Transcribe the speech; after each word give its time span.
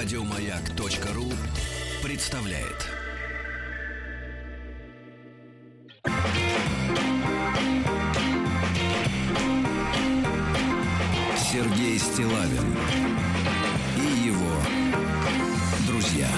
Радиомаяк.ру 0.00 1.24
представляет. 2.04 2.86
Сергей 11.36 11.98
Стилавин 11.98 12.76
и 13.96 14.28
его 14.28 14.54
друзья 15.88 16.28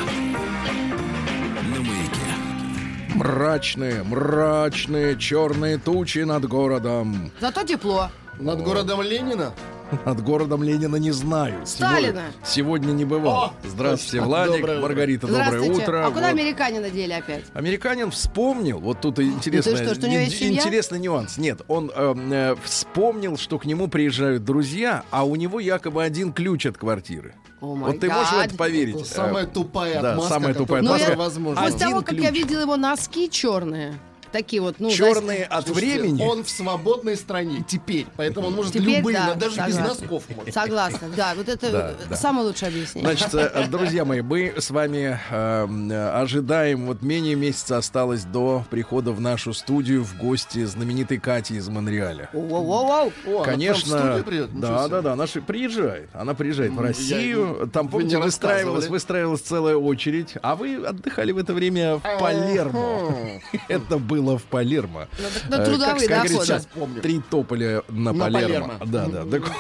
на 1.65 1.83
маяке. 1.83 3.15
Мрачные, 3.15 4.03
мрачные 4.05 5.19
черные 5.19 5.77
тучи 5.77 6.21
над 6.21 6.49
городом. 6.49 7.31
Зато 7.39 7.65
тепло. 7.65 8.09
Над 8.39 8.63
городом 8.63 9.03
Ленина? 9.03 9.53
Над 10.07 10.23
городом 10.23 10.63
Ленина 10.63 10.97
не 10.97 11.11
знаю. 11.11 11.67
Сталина. 11.67 12.23
Сегодня, 12.45 12.45
сегодня 12.45 12.93
не 12.93 13.05
бывало. 13.05 13.47
О, 13.47 13.53
Здравствуйте, 13.67 14.19
точно. 14.19 14.27
Владик, 14.27 14.61
Доброе. 14.61 14.81
Маргарита, 14.81 15.27
доброе 15.27 15.61
утро. 15.61 16.07
А 16.07 16.11
куда 16.11 16.21
Вот. 16.31 16.31
американина 16.31 16.91
дели 16.91 17.13
опять? 17.13 17.45
Американин 17.55 18.11
вспомнил, 18.11 18.79
вот 18.79 19.01
тут 19.01 19.19
интересный, 19.19 19.77
что, 19.77 19.95
что 19.95 20.07
интересный 20.07 20.99
нюанс. 20.99 21.39
Нет, 21.39 21.63
он 21.69 21.91
э, 21.95 22.15
э, 22.31 22.57
вспомнил, 22.63 23.37
что 23.37 23.59
к 23.59 23.65
нему 23.65 23.89
приезжают 23.89 24.45
друзья, 24.45 25.05
а 25.11 25.25
у 25.25 25.37
него 25.37 25.61
якобы 25.61 26.03
один 26.03 26.33
ключ 26.33 26.67
от 26.67 26.77
квартиры. 26.77 27.35
О, 27.61 27.75
вот 27.75 28.01
ты 28.01 28.09
можешь 28.09 28.33
в 28.33 28.39
это 28.39 28.57
поверить? 28.57 28.97
Это 28.97 29.05
самая 29.05 29.47
тупая 29.47 30.01
да, 30.01 30.13
отмазка, 30.13 30.35
самая 30.35 30.55
тупая 30.55 30.81
которая 30.83 31.03
отмазка. 31.03 31.07
Ну, 31.07 31.13
я- 31.13 31.25
возможна. 31.25 31.63
После 31.63 31.79
того, 31.79 32.03
как 32.03 32.15
я 32.15 32.31
ключ. 32.31 32.39
видела 32.45 32.61
его 32.63 32.77
носки 32.77 33.29
черные, 33.31 33.95
такие 34.33 34.63
вот, 34.63 34.77
ну, 34.79 34.91
Черные 34.91 35.45
от 35.45 35.67
Слушайте, 35.67 36.01
времени. 36.01 36.23
Он 36.23 36.45
в 36.45 36.51
свободной 36.51 37.17
стране 37.17 37.65
теперь, 37.67 38.07
поэтому 38.17 38.49
он 38.49 38.55
может 38.55 38.73
Теперь 38.73 38.99
любые, 38.99 39.17
да, 39.19 39.35
даже 39.35 39.57
без 39.57 39.75
согласна. 39.75 39.85
носков 39.89 40.23
может. 40.37 40.55
Согласна, 40.55 41.09
да, 41.17 41.35
вот 41.37 41.49
это 41.49 41.71
Да, 41.73 41.91
э, 41.91 41.95
да. 42.11 42.17
самое 42.17 42.47
лучшее 42.47 42.69
объяснение. 42.69 43.15
Значит, 43.17 43.35
э, 43.35 43.67
друзья 43.71 44.05
мои, 44.05 44.21
мы 44.21 44.55
с 44.59 44.71
вами 44.71 45.19
э, 45.31 45.67
э, 45.91 46.11
ожидаем, 46.21 46.87
вот 46.87 47.03
менее 47.03 47.35
месяца 47.35 47.79
осталось 47.79 48.25
до 48.25 48.65
прихода 48.71 49.13
в 49.13 49.21
нашу 49.21 49.53
студию 49.55 50.05
в 50.05 50.17
гости 50.19 50.65
знаменитой 50.65 51.19
Кати 51.19 51.55
из 51.57 51.69
Монреаля. 51.69 52.29
Воу-воу-воу. 52.33 53.45
Конечно, 53.45 53.97
прям 53.97 54.01
в 54.01 54.05
студию 54.05 54.25
придет? 54.25 54.61
Да, 54.61 54.79
себе. 54.81 54.89
да, 54.89 55.03
да, 55.03 55.13
она 55.15 55.27
же 55.27 55.41
приезжает, 55.43 56.09
она 56.13 56.35
приезжает 56.35 56.73
в 56.73 56.75
Ну, 56.77 56.83
я- 56.83 56.89
Россию, 56.89 57.71
там, 57.73 57.87
вы 57.87 57.93
помните, 57.93 58.17
не 58.17 58.23
выстраивалась, 58.23 58.87
выстраивалась 58.89 59.41
целая 59.41 59.77
очередь, 59.77 60.35
а 60.43 60.55
вы 60.57 60.77
отдыхали 60.77 61.33
в 61.33 61.39
это 61.39 61.53
время 61.55 61.97
в 61.97 62.03
Палермо. 62.21 63.17
Это 63.69 63.99
было 63.99 64.20
в 64.39 64.43
Палермо. 64.45 65.09
на 65.49 65.57
Э, 65.57 65.65
трудовые 65.65 66.07
как- 66.07 66.09
как 66.09 66.09
доходы. 66.09 66.29
говорится, 66.29 66.45
Сейчас 66.45 66.69
помню. 66.75 67.01
Три 67.03 67.21
тополя 67.31 67.83
на 67.89 68.13
На 68.13 68.21
Палермо. 68.21 68.69
Палермо. 68.69 68.87
Да, 68.87 69.07
да. 69.07 69.25
Так- 69.25 69.53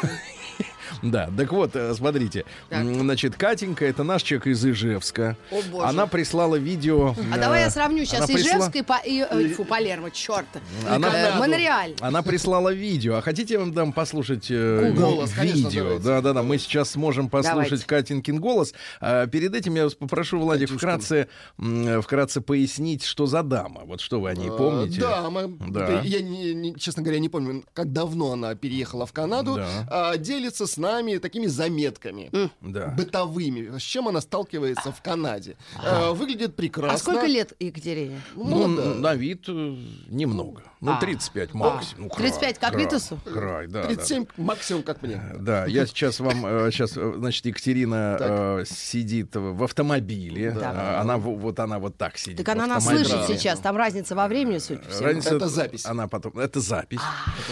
Да, 1.02 1.30
так 1.36 1.52
вот, 1.52 1.74
э, 1.76 1.94
смотрите. 1.94 2.44
Так. 2.68 2.84
Значит, 2.84 3.36
Катенька, 3.36 3.84
это 3.86 4.02
наш 4.02 4.22
человек 4.22 4.48
из 4.48 4.64
Ижевска. 4.64 5.36
О, 5.50 5.60
боже. 5.70 5.86
Она 5.86 6.06
прислала 6.06 6.56
видео. 6.56 7.14
А 7.32 7.36
э, 7.36 7.40
давай 7.40 7.62
я 7.62 7.70
сравню 7.70 8.04
сейчас 8.04 8.28
она 8.28 8.38
присла- 8.38 8.40
Ижевск 8.70 8.76
и, 9.06 9.10
и, 9.10 9.26
э, 9.30 9.48
фу, 9.54 9.64
Палермо, 9.64 10.10
черт. 10.10 10.46
Она- 10.88 11.08
Э, 11.10 11.38
Монреаль. 11.38 11.94
Она 12.00 12.22
прислала 12.22 12.72
видео. 12.72 13.16
А 13.16 13.22
хотите, 13.22 13.54
я 13.54 13.60
вам 13.60 13.72
дам 13.72 13.92
послушать 13.92 14.46
э, 14.50 14.92
Голос, 14.96 15.32
видео? 15.38 15.82
давайте. 15.84 16.04
Да, 16.04 16.20
да, 16.20 16.32
да. 16.34 16.42
Мы 16.42 16.58
сейчас 16.58 16.90
сможем 16.90 17.28
послушать 17.30 17.54
Давайте. 17.70 17.86
Катенькин 17.86 18.38
голос. 18.40 18.74
А, 19.00 19.26
перед 19.26 19.54
этим 19.54 19.74
я 19.76 19.84
вас 19.84 19.94
попрошу, 19.94 20.38
Владик, 20.38 20.70
вкратце, 20.70 21.28
вкратце 22.02 22.40
пояснить, 22.40 23.04
что 23.04 23.26
за 23.26 23.42
дама. 23.42 23.82
Вот 23.86 24.00
что 24.00 24.20
вы 24.20 24.30
о 24.30 24.34
ней 24.34 24.48
А, 24.50 24.52
помните? 24.52 25.00
Да, 25.00 25.30
мы- 25.30 25.48
Да. 25.70 25.86
да, 25.86 26.00
я, 26.02 26.20
не- 26.20 26.52
не- 26.54 26.76
честно 26.78 27.02
говоря, 27.02 27.18
не 27.20 27.28
помню, 27.28 27.64
как 27.72 27.92
давно 27.92 28.32
она 28.32 28.54
переехала 28.54 29.06
в 29.06 29.12
Канаду, 29.12 29.54
Да. 29.56 29.86
а, 29.90 30.16
делится 30.16 30.66
с 30.66 30.76
нами 30.76 30.89
такими 31.20 31.46
заметками. 31.46 32.30
Да. 32.60 32.88
Бытовыми, 32.96 33.78
с 33.78 33.82
чем 33.82 34.08
она 34.08 34.20
сталкивается 34.20 34.92
в 34.92 35.02
Канаде. 35.02 35.56
А, 35.76 36.12
выглядит 36.12 36.56
прекрасно. 36.56 36.94
А 36.94 36.98
сколько 36.98 37.26
лет 37.26 37.52
Екатерине? 37.60 38.20
Ну, 38.34 38.66
Ну, 38.68 38.76
да. 38.76 38.94
на 38.94 39.14
вид 39.14 39.44
э, 39.48 39.76
немного. 40.08 40.62
Ну, 40.80 40.92
А. 40.92 41.00
35 41.00 41.52
максимум. 41.52 42.04
Ну, 42.04 42.08
край, 42.08 42.30
35 42.30 42.58
как 42.58 42.74
Витасу? 42.74 43.18
Край, 43.24 43.66
да. 43.66 43.82
да, 43.82 43.88
37 43.88 44.26
максимум, 44.38 44.82
как 44.82 45.02
мне. 45.02 45.20
Да, 45.38 45.66
я 45.66 45.84
сейчас 45.86 46.20
вам, 46.20 46.46
э, 46.46 46.70
сейчас, 46.70 46.96
э, 46.96 47.12
значит, 47.18 47.44
Екатерина 47.44 48.16
э, 48.18 48.64
сидит 48.66 49.36
в 49.36 49.62
автомобиле. 49.62 50.52
Да. 50.52 51.00
Она 51.00 51.18
вот 51.18 51.58
она 51.60 51.78
вот 51.78 51.96
так 51.98 52.16
сидит. 52.16 52.38
Так 52.38 52.48
она 52.48 52.66
нас 52.66 52.86
слышит 52.86 53.26
сейчас, 53.26 53.58
там 53.60 53.76
разница 53.76 54.14
во 54.14 54.26
времени, 54.26 54.56
судя 54.58 54.80
по 54.80 54.90
всему. 54.90 55.06
Разница- 55.08 55.36
Это 55.36 55.48
запись. 55.48 55.84
Она 55.84 56.08
потом, 56.08 56.38
это 56.38 56.60
запись. 56.60 57.00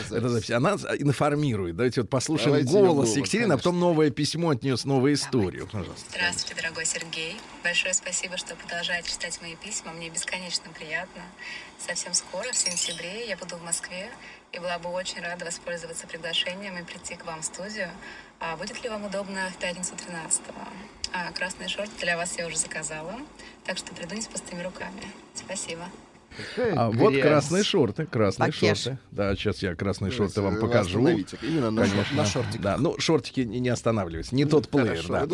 Это 0.06 0.16
Это 0.16 0.28
запись. 0.30 0.50
Она 0.50 0.72
информирует. 0.98 1.76
Давайте 1.76 2.00
вот 2.00 2.10
послушаем 2.10 2.64
голос, 2.66 3.14
Екатерины, 3.14 3.52
а 3.52 3.56
потом 3.58 3.78
новое 3.78 4.10
письмо 4.10 4.50
от 4.50 4.62
нее 4.62 4.76
с 4.78 4.84
новой 4.86 5.12
историей. 5.12 5.66
Пожалуйста. 5.66 6.06
Здравствуйте, 6.10 6.62
дорогой 6.62 6.86
Сергей. 6.86 7.36
Большое 7.62 7.92
спасибо, 7.92 8.36
что 8.38 8.54
продолжаете 8.56 9.10
читать 9.10 9.38
мои 9.42 9.54
письма. 9.56 9.92
Мне 9.92 10.08
бесконечно 10.08 10.70
приятно. 10.78 11.22
Совсем 11.78 12.12
скоро, 12.12 12.50
в 12.50 12.56
сентябре, 12.56 13.28
я 13.28 13.36
буду 13.36 13.56
в 13.56 13.62
Москве 13.62 14.10
и 14.52 14.58
была 14.58 14.78
бы 14.78 14.90
очень 14.90 15.20
рада 15.20 15.44
воспользоваться 15.44 16.06
приглашением 16.08 16.76
и 16.76 16.82
прийти 16.82 17.14
к 17.14 17.24
вам 17.24 17.40
в 17.40 17.44
студию. 17.44 17.90
А 18.40 18.56
будет 18.56 18.82
ли 18.82 18.88
вам 18.88 19.06
удобно 19.06 19.48
в 19.50 19.58
пятницу 19.58 19.94
13-го? 19.94 20.60
А, 21.12 21.32
красные 21.32 21.68
шорты 21.68 21.96
для 22.00 22.16
вас 22.16 22.36
я 22.36 22.46
уже 22.46 22.56
заказала, 22.56 23.14
так 23.64 23.78
что 23.78 23.94
приду 23.94 24.16
не 24.16 24.22
с 24.22 24.26
пустыми 24.26 24.62
руками. 24.62 25.02
Спасибо. 25.34 25.88
А 26.74 26.90
вот 26.90 27.14
красные 27.16 27.64
шорты, 27.64 28.06
красные 28.06 28.52
шорты. 28.52 28.98
Да, 29.10 29.34
сейчас 29.34 29.62
я 29.62 29.74
красные 29.74 30.10
шорты 30.12 30.40
вам 30.42 30.56
покажу. 30.60 31.06
Именно 31.42 31.70
на, 31.70 31.80
шор- 31.82 31.90
Конечно. 31.90 32.16
на 32.16 32.24
шортике. 32.26 32.58
Да, 32.62 32.76
ну 32.78 32.98
шортики 32.98 33.40
не, 33.40 33.60
не 33.60 33.68
останавливаются. 33.68 34.34
Не 34.34 34.44
тот 34.44 34.68
плеер, 34.68 35.04
да. 35.08 35.26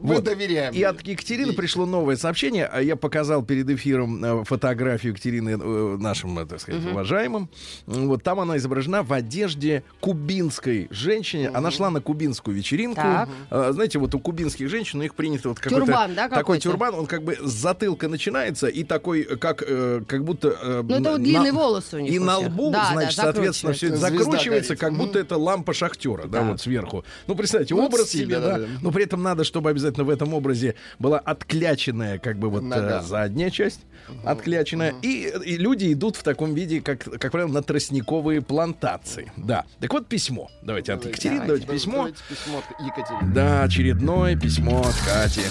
Мы 0.00 0.20
доверяем 0.20 0.72
И 0.74 0.82
от 0.82 1.06
Екатерины 1.06 1.52
пришло 1.52 1.86
новое 1.86 2.16
сообщение. 2.16 2.66
а 2.66 2.80
Я 2.80 2.96
показал 2.96 3.42
перед 3.44 3.68
эфиром 3.70 4.24
э, 4.24 4.44
фотографию 4.44 5.12
Екатерины 5.12 5.50
э, 5.50 5.96
нашим, 5.98 6.38
э, 6.38 6.46
так 6.46 6.60
сказать, 6.60 6.84
уважаемым. 6.84 7.48
Вот 7.86 8.22
там 8.22 8.40
она 8.40 8.56
изображена 8.56 9.02
в 9.02 9.12
одежде 9.12 9.82
кубинской 10.00 10.88
женщине. 10.90 11.50
Она 11.52 11.70
шла 11.70 11.90
на 11.90 12.00
кубинскую 12.00 12.56
вечеринку. 12.56 13.02
Э, 13.50 13.72
Знаете, 13.72 13.98
вот 13.98 14.14
у 14.14 14.18
кубинских 14.20 14.68
женщин 14.68 15.00
у 15.00 15.02
них 15.02 15.14
принято 15.14 15.48
вот 15.48 15.58
какой-то 15.58 15.86
Тюрбан, 15.86 16.14
да, 16.14 16.28
такой 16.28 16.58
тюрбан, 16.58 16.94
он 16.94 17.06
как 17.06 17.22
бы 17.22 17.36
с 17.40 17.50
затылка 17.50 18.08
начинается 18.08 18.66
и 18.68 18.84
такой, 18.84 19.24
как 19.24 19.62
как 20.06 20.24
будто 20.24 20.51
э, 20.60 20.82
Ну, 20.84 20.94
это 20.96 21.10
вот 21.10 21.18
на- 21.18 21.24
длинные 21.24 21.52
волосы 21.52 21.96
у 21.96 22.00
них 22.00 22.12
и 22.12 22.18
на 22.18 22.38
лбу, 22.38 22.70
Да, 22.70 22.88
да, 22.88 22.92
значит, 22.92 23.16
соответственно, 23.16 23.72
все 23.72 23.88
это 23.88 23.96
закручивается. 23.96 24.76
Как 24.76 24.94
будто 24.96 25.18
это 25.18 25.36
лампа 25.36 25.72
шахтера, 25.72 26.22
да, 26.26 26.40
Да. 26.40 26.42
вот 26.50 26.60
сверху. 26.60 27.04
Ну, 27.26 27.34
представьте, 27.34 27.74
Ну, 27.74 27.84
образ 27.86 28.10
себе, 28.10 28.38
да, 28.38 28.40
да. 28.40 28.52
да, 28.58 28.58
да. 28.60 28.66
Но 28.80 28.90
при 28.90 29.04
этом 29.04 29.22
надо, 29.22 29.44
чтобы 29.44 29.70
обязательно 29.70 30.04
в 30.04 30.10
этом 30.10 30.34
образе 30.34 30.74
была 30.98 31.18
откляченная, 31.18 32.18
как 32.18 32.38
бы 32.38 32.50
вот 32.50 32.62
Нога. 32.62 33.00
э, 33.00 33.02
задняя 33.02 33.50
часть, 33.50 33.80
откляченная. 34.24 34.94
И, 35.02 35.32
и 35.44 35.56
люди 35.56 35.92
идут 35.92 36.16
в 36.16 36.22
таком 36.22 36.54
виде, 36.54 36.80
как, 36.80 37.04
как 37.04 37.32
правило, 37.32 37.50
на 37.52 37.62
тростниковые 37.62 38.40
плантации. 38.42 39.32
Да. 39.36 39.64
Так 39.80 39.92
вот 39.92 40.06
письмо. 40.08 40.50
Давайте 40.62 40.92
от 40.92 41.00
Давайте. 41.00 41.10
Екатерины, 41.28 41.46
давайте 41.46 41.66
письмо. 41.66 41.92
Давайте 41.96 42.18
письмо 42.28 42.58
от 42.58 42.86
Екатерины. 42.86 43.34
Да, 43.34 43.62
очередное 43.62 44.36
письмо 44.36 44.80
от 44.80 44.94
Кати. 45.06 45.42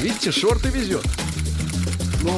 Видите, 0.00 0.30
шорты 0.32 0.68
везет. 0.68 1.02
Ну, 2.22 2.32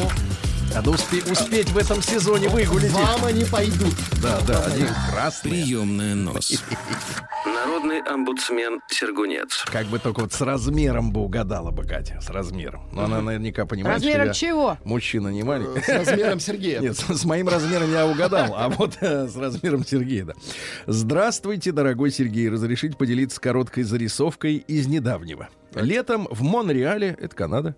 Надо 0.75 0.91
успе- 0.91 1.31
успеть 1.31 1.71
в 1.71 1.79
этом 1.79 2.03
сезоне 2.03 2.49
выгулить. 2.49 2.91
вам 2.93 3.25
они 3.25 3.45
пойдут. 3.45 3.95
Да, 4.23 4.41
да, 4.47 4.65
они 4.67 4.85
красные. 5.11 5.55
Приемная 5.65 6.15
нос. 6.15 6.63
Народный 7.47 8.01
омбудсмен 8.03 8.81
Сергунец. 8.89 9.65
Как 9.67 9.87
бы 9.87 9.99
только 9.99 10.21
вот 10.21 10.33
с 10.35 10.41
размером 10.43 11.13
бы 11.13 11.21
угадала 11.23 11.71
бы 11.71 11.85
Катя, 11.85 12.21
с 12.21 12.29
размером. 12.29 12.89
Но 12.93 13.05
она 13.05 13.23
наверняка 13.23 13.65
понимает, 13.65 13.97
Размером 13.99 14.35
что 14.35 14.47
я 14.47 14.51
чего? 14.53 14.79
мужчина 14.85 15.29
не 15.29 15.43
маленький. 15.43 15.81
С 15.81 15.89
размером 15.89 16.41
Сергея. 16.41 16.81
Нет, 16.81 16.97
с, 16.99 17.05
с 17.21 17.25
моим 17.25 17.49
размером 17.49 17.91
я 17.91 18.07
угадал, 18.07 18.55
а 18.55 18.69
вот 18.69 18.99
э, 19.01 19.29
с 19.29 19.37
размером 19.37 19.85
Сергея, 19.87 20.25
да. 20.27 20.33
Здравствуйте, 20.87 21.73
дорогой 21.73 22.11
Сергей. 22.11 22.51
Разрешите 22.51 22.97
поделиться 22.97 23.41
короткой 23.41 23.85
зарисовкой 23.85 24.57
из 24.57 24.87
недавнего. 24.87 25.49
Летом 25.77 26.27
в 26.31 26.43
Монреале, 26.43 27.17
это 27.21 27.35
Канада, 27.37 27.77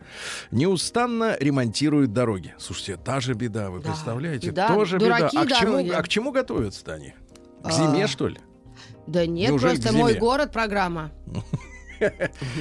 неустанно 0.51 1.37
ремонтируют 1.39 2.13
дороги. 2.13 2.55
Слушайте, 2.59 2.97
та 2.97 3.21
же 3.21 3.35
беда, 3.35 3.71
вы 3.71 3.81
Да, 3.81 3.89
представляете? 3.91 4.49
беда. 4.49 4.69
Тоже 4.69 4.99
беда. 4.99 5.31
А 5.35 5.45
к, 5.45 5.53
чему, 5.53 5.93
а 5.95 6.03
к 6.03 6.09
чему 6.09 6.33
готовятся-то 6.33 6.95
они? 6.95 7.15
К 7.63 7.69
А. 7.69 7.71
зиме, 7.73 8.07
что 8.07 8.29
ли? 8.29 8.39
Да 9.07 9.27
нет, 9.27 9.51
Неужели 9.51 9.77
просто 9.81 9.93
мой 9.97 10.15
город 10.15 10.53
программа. 10.53 11.11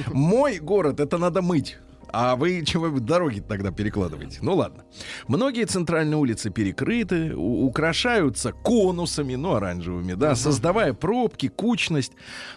Мой 0.08 0.58
город 0.58 1.00
это 1.00 1.18
надо 1.18 1.42
мыть. 1.42 1.78
А 2.10 2.36
вы 2.36 2.64
чего 2.64 2.86
вы 2.86 3.00
дороги 3.00 3.40
тогда 3.40 3.70
перекладываете? 3.70 4.38
Ну 4.42 4.54
ладно. 4.54 4.84
Многие 5.26 5.64
центральные 5.64 6.16
улицы 6.16 6.50
перекрыты, 6.50 7.34
украшаются 7.34 8.52
конусами, 8.52 9.34
ну, 9.34 9.54
оранжевыми, 9.54 10.14
да, 10.14 10.34
создавая 10.34 10.94
пробки, 10.94 11.48
кучность. 11.48 12.12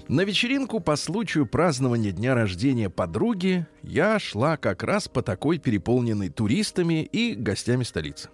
На 0.07 0.21
вечеринку 0.21 0.79
по 0.79 0.95
случаю 0.95 1.45
празднования 1.45 2.11
дня 2.11 2.35
рождения 2.35 2.89
подруги 2.89 3.65
я 3.83 4.19
шла 4.19 4.57
как 4.57 4.83
раз 4.83 5.07
по 5.07 5.21
такой 5.21 5.57
переполненной 5.57 6.29
туристами 6.29 7.03
и 7.03 7.35
гостями 7.35 7.83
столицы. 7.83 8.29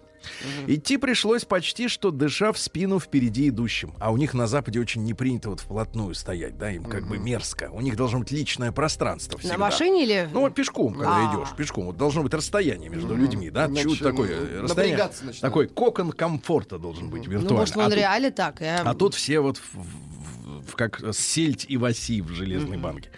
Идти 0.66 0.96
пришлось 0.96 1.44
почти 1.44 1.88
что 1.88 2.10
дыша 2.10 2.52
в 2.52 2.58
спину 2.58 3.00
впереди 3.00 3.48
идущим. 3.48 3.94
А 3.98 4.10
у 4.12 4.16
них 4.16 4.34
на 4.34 4.46
Западе 4.46 4.80
очень 4.80 5.04
не 5.04 5.14
принято 5.14 5.50
вот 5.50 5.60
вплотную 5.60 6.14
стоять, 6.14 6.58
да, 6.58 6.70
им 6.70 6.84
как 6.84 7.06
бы 7.08 7.18
мерзко. 7.18 7.70
У 7.72 7.80
них 7.80 7.96
должно 7.96 8.20
быть 8.20 8.30
личное 8.30 8.72
пространство 8.72 9.38
всегда. 9.38 9.54
На 9.54 9.60
машине 9.60 10.04
или... 10.04 10.28
Ну, 10.32 10.40
вот 10.40 10.54
пешком, 10.54 10.94
когда 10.94 11.30
А. 11.30 11.34
идешь, 11.34 11.54
пешком. 11.56 11.86
Вот 11.86 11.96
должно 11.96 12.22
быть 12.22 12.34
расстояние 12.34 12.90
между 12.90 13.14
людьми, 13.14 13.50
да? 13.50 13.66
Иначе, 13.66 13.88
Чуть 13.88 14.00
такое 14.00 14.38
ну, 14.40 14.62
расстояние. 14.62 15.10
Такой 15.40 15.68
кокон 15.68 16.12
комфорта 16.12 16.78
должен 16.78 17.10
быть 17.10 17.26
ну, 17.26 17.32
виртуально. 17.32 17.58
может, 17.58 17.76
в 17.76 17.80
а, 17.80 17.88
тут, 17.90 18.34
так. 18.34 18.60
я- 18.60 18.82
а 18.82 18.94
тут 18.94 19.14
все 19.14 19.40
вот 19.40 19.58
в- 19.58 19.74
в- 19.74 20.70
в- 20.70 20.74
как 20.76 21.00
сельдь 21.12 21.66
и 21.68 21.76
васи 21.76 22.22
в 22.22 22.28
железной 22.30 22.76
банке. 22.76 23.10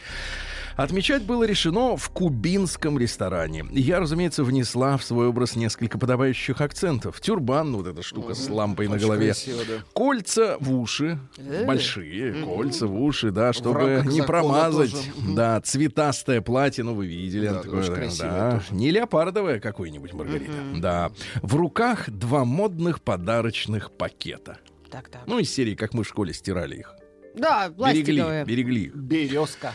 Отмечать 0.80 1.24
было 1.24 1.44
решено 1.44 1.94
в 1.98 2.08
кубинском 2.08 2.98
ресторане. 2.98 3.66
Я, 3.70 4.00
разумеется, 4.00 4.42
внесла 4.44 4.96
в 4.96 5.04
свой 5.04 5.26
образ 5.26 5.54
несколько 5.54 5.98
подобающих 5.98 6.58
акцентов. 6.62 7.20
Тюрбан, 7.20 7.76
вот 7.76 7.86
эта 7.86 8.02
штука 8.02 8.32
с 8.32 8.48
лампой 8.48 8.88
на 8.88 8.94
Очень 8.94 9.04
голове. 9.04 9.26
красиво, 9.26 9.60
да. 9.68 9.74
Кольца 9.92 10.56
в 10.58 10.72
уши, 10.74 11.18
Э. 11.36 11.66
большие 11.66 12.32
кольца 12.42 12.86
в 12.86 12.98
уши, 12.98 13.30
да, 13.30 13.52
чтобы 13.52 14.02
не 14.06 14.22
промазать. 14.22 14.92
тоже. 14.92 15.34
Да, 15.36 15.60
цветастое 15.60 16.40
платье, 16.40 16.82
ну 16.82 16.94
вы 16.94 17.06
видели, 17.06 17.48
Да, 17.48 17.60
такое, 17.62 17.86
да, 17.86 17.94
красивое 17.94 18.30
да. 18.30 18.62
не 18.70 18.90
леопардовое 18.90 19.60
какое-нибудь, 19.60 20.14
Маргарита, 20.14 20.52
да. 20.76 21.10
В 21.42 21.56
руках 21.56 22.08
два 22.08 22.46
модных 22.46 23.02
подарочных 23.02 23.90
пакета. 23.92 24.56
Так, 24.90 25.10
так. 25.10 25.22
Ну, 25.26 25.38
из 25.38 25.52
серии, 25.52 25.74
как 25.74 25.92
мы 25.92 26.04
в 26.04 26.08
школе 26.08 26.32
стирали 26.32 26.76
их. 26.76 26.94
Да, 27.34 27.68
Берегли, 27.68 27.76
пластиковые. 27.76 28.44
берегли. 28.44 28.90
Березка. 28.94 29.74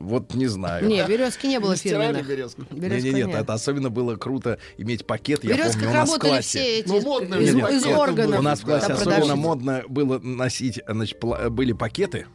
Вот 0.00 0.34
не 0.34 0.46
знаю. 0.46 0.86
Не, 0.86 1.04
березки 1.06 1.46
не 1.46 1.60
было 1.60 1.72
Не 1.72 1.76
фирменных. 1.78 2.26
березку? 2.26 2.62
Березка 2.70 2.96
Не-не-нет, 3.08 3.26
нет. 3.28 3.40
это 3.40 3.52
особенно 3.54 3.90
было 3.90 4.16
круто 4.16 4.58
иметь 4.78 5.06
пакет, 5.06 5.44
я 5.44 5.54
В 5.54 5.56
березках 5.58 5.82
помню, 5.84 5.90
у 5.90 5.94
нас 5.94 6.08
в 6.08 6.12
работали 6.12 6.30
классе. 6.30 6.48
все 6.48 6.78
эти 6.80 6.88
Ну, 6.88 7.00
модно 7.02 7.34
из, 7.36 7.50
же 7.50 7.58
из 7.58 7.86
органов. 7.86 8.38
У 8.40 8.42
нас 8.42 8.60
в 8.60 8.64
классе 8.64 8.92
особенно 8.92 9.04
продавщиц. 9.20 9.34
модно 9.36 9.82
было 9.88 10.18
носить, 10.18 10.80
значит, 10.88 11.18
были 11.50 11.72
пакеты, 11.72 12.26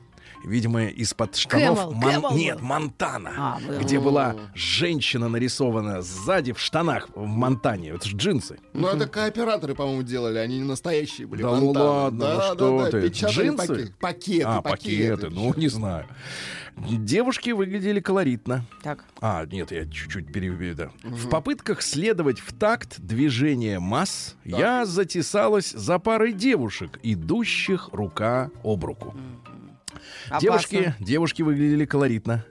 видимо, 0.43 0.85
из-под 0.85 1.35
штанов. 1.35 1.79
Camel, 1.79 1.91
Мон- 1.93 2.15
Camel 2.15 2.33
Нет. 2.35 2.61
Монтана. 2.61 3.31
А, 3.37 3.59
был. 3.67 3.79
где 3.79 3.99
была 3.99 4.35
женщина 4.53 5.29
нарисована 5.29 6.01
сзади 6.01 6.53
в 6.53 6.59
штанах 6.59 7.09
в 7.15 7.25
Монтане. 7.25 7.89
Это 7.89 8.07
ж 8.07 8.13
джинсы. 8.15 8.59
Ну, 8.73 8.87
это 8.87 9.07
кооператоры, 9.07 9.75
по-моему, 9.75 10.03
делали, 10.03 10.37
они 10.37 10.57
не 10.59 10.63
настоящие 10.65 11.27
были. 11.27 11.41
Да 11.41 11.55
ну 11.55 11.65
Монтаны. 11.67 11.85
ладно, 11.85 12.17
ну 12.29 12.35
да, 12.37 12.53
что 12.53 12.77
да, 12.77 12.83
да, 12.85 12.91
ты, 12.91 13.09
печатали 13.09 13.47
джинсы? 13.47 13.67
пакет- 13.67 13.95
Пакеты, 13.99 14.43
а, 14.47 14.61
пакеты, 14.61 15.29
ну 15.29 15.53
не 15.55 15.67
знаю. 15.67 16.05
Девушки 16.75 17.51
выглядели 17.51 17.99
колоритно. 17.99 18.65
Так. 18.81 19.05
А, 19.21 19.45
нет, 19.45 19.71
я 19.71 19.85
чуть-чуть 19.85 20.31
перебью. 20.33 20.73
да. 20.73 20.89
В 21.03 21.29
попытках 21.29 21.81
следовать 21.83 22.39
в 22.39 22.51
такт 22.51 22.99
движения 22.99 23.79
масс, 23.79 24.35
я 24.43 24.85
затесалась 24.85 25.71
за 25.71 25.99
парой 25.99 26.33
девушек, 26.33 26.99
идущих 27.03 27.89
рука 27.91 28.49
об 28.63 28.83
руку. 28.85 29.13
Опасно. 30.27 30.39
Девушки, 30.47 30.95
девушки 30.99 31.41
выглядели 31.41 31.85
колоритно. 31.85 32.45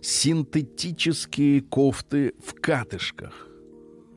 Синтетические 0.00 1.62
кофты 1.62 2.34
в 2.44 2.54
катышках. 2.60 3.32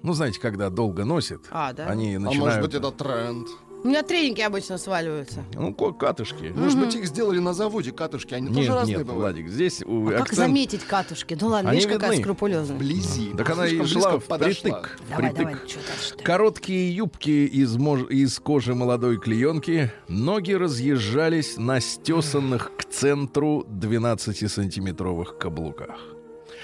Ну, 0.03 0.13
знаете, 0.13 0.39
когда 0.39 0.69
долго 0.69 1.03
носят, 1.03 1.41
А, 1.49 1.73
да? 1.73 1.87
они 1.87 2.15
А 2.15 2.19
начинают... 2.19 2.39
может 2.45 2.61
быть, 2.61 2.73
это 2.75 2.91
тренд? 2.91 3.47
У 3.85 3.87
меня 3.87 4.01
треники 4.01 4.41
обычно 4.41 4.79
сваливаются. 4.79 5.43
Ну, 5.53 5.71
катышки. 5.71 6.51
Может 6.55 6.79
быть, 6.79 6.95
их 6.95 7.05
сделали 7.05 7.37
на 7.37 7.53
заводе, 7.53 7.91
катушки, 7.91 8.33
они 8.33 8.47
Нет, 8.47 8.55
тоже 8.55 8.73
разные 8.73 8.97
нет, 8.97 9.05
бывают. 9.05 9.35
Владик, 9.37 9.47
здесь 9.51 9.83
у- 9.83 10.07
А 10.07 10.11
как 10.13 10.21
акцент- 10.21 10.35
заметить 10.37 10.83
катушки? 10.83 11.37
Ну 11.39 11.49
ладно, 11.49 11.69
Они 11.69 11.81
видишь, 11.81 11.93
какая 11.93 12.09
видны. 12.09 12.23
скрупулезная. 12.23 12.75
Вблизи. 12.77 13.31
Так 13.37 13.47
она 13.51 13.67
и 13.67 13.75
шла 13.85 14.13
близко 14.13 14.19
в 14.19 14.23
подошла. 14.23 14.49
притык. 14.71 14.97
Давай, 15.07 15.29
впритык. 15.29 15.37
давай, 15.37 15.55
что? 16.01 16.23
Короткие 16.23 16.95
юбки 16.95 17.29
из, 17.45 17.77
мож- 17.77 18.09
из 18.09 18.39
кожи 18.39 18.73
молодой 18.73 19.19
клеенки, 19.19 19.91
ноги 20.07 20.53
разъезжались 20.53 21.57
на 21.57 21.79
стесанных 21.79 22.71
к 22.75 22.85
центру 22.85 23.67
12-сантиметровых 23.69 25.37
каблуках. 25.37 25.99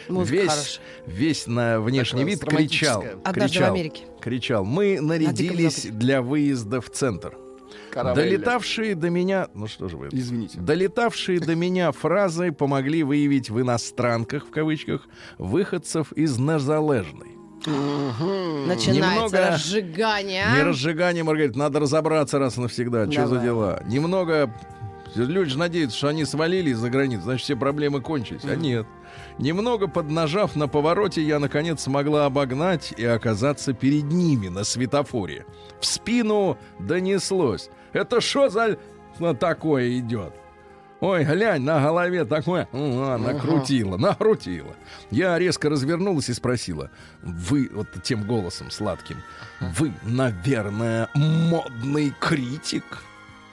Музыка 0.09 0.33
весь, 0.33 0.49
хорошая. 0.49 0.79
весь 1.05 1.47
на 1.47 1.79
внешний 1.79 2.21
Такая 2.35 2.59
вид 2.63 2.69
кричал. 2.69 3.03
Однажды 3.23 3.41
в 3.41 3.51
кричал, 3.51 3.73
Америке. 3.73 4.03
Кричал. 4.21 4.63
Мы 4.63 4.99
нарядились 5.01 5.85
для 5.85 6.21
выезда 6.21 6.79
в 6.81 6.89
центр. 6.89 7.37
Каравелли. 7.91 8.29
Долетавшие 8.37 8.95
до 8.95 9.09
меня, 9.09 9.47
ну 9.53 9.67
что 9.67 9.89
же 9.89 9.97
вы, 9.97 10.09
Извините. 10.11 10.59
Долетавшие 10.59 11.39
до 11.39 11.55
меня 11.55 11.91
фразы 11.91 12.51
помогли 12.51 13.03
выявить 13.03 13.49
в 13.49 13.59
иностранках, 13.59 14.45
в 14.45 14.49
кавычках, 14.49 15.07
выходцев 15.37 16.11
из 16.13 16.37
незалежной. 16.37 17.31
Начинается 17.65 18.91
Немного- 18.91 19.51
разжигание. 19.51 20.45
Не 20.55 20.61
а? 20.61 20.65
разжигание, 20.65 21.23
Маргарита, 21.23 21.57
надо 21.59 21.79
разобраться 21.79 22.39
раз 22.39 22.57
и 22.57 22.61
навсегда. 22.61 23.09
Что 23.11 23.27
за 23.27 23.35
Давай. 23.35 23.45
дела? 23.45 23.83
Немного... 23.85 24.53
Люди 25.13 25.51
же 25.51 25.57
надеются, 25.59 25.97
что 25.97 26.07
они 26.07 26.23
свалили 26.23 26.69
из-за 26.69 26.89
границы, 26.89 27.23
значит, 27.23 27.43
все 27.43 27.57
проблемы 27.57 27.99
кончились. 27.99 28.45
А 28.45 28.55
нет. 28.55 28.87
Немного 29.37 29.87
поднажав 29.87 30.55
на 30.55 30.67
повороте, 30.67 31.21
я, 31.21 31.39
наконец, 31.39 31.81
смогла 31.81 32.25
обогнать 32.25 32.93
и 32.97 33.05
оказаться 33.05 33.73
перед 33.73 34.03
ними 34.03 34.47
на 34.47 34.63
светофоре. 34.63 35.45
В 35.79 35.85
спину 35.85 36.57
донеслось. 36.79 37.69
Это 37.93 38.21
что 38.21 38.49
за 38.49 38.77
такое 39.39 39.97
идет? 39.97 40.33
Ой, 41.01 41.23
глянь, 41.23 41.63
на 41.63 41.81
голове 41.81 42.25
такое. 42.25 42.67
А, 42.71 43.17
накрутила, 43.17 43.97
накрутила. 43.97 44.75
Я 45.09 45.39
резко 45.39 45.67
развернулась 45.67 46.29
и 46.29 46.33
спросила. 46.33 46.91
Вы, 47.23 47.69
вот 47.73 47.87
тем 48.03 48.23
голосом 48.23 48.69
сладким, 48.69 49.17
вы, 49.59 49.93
наверное, 50.03 51.09
модный 51.15 52.13
критик? 52.19 52.83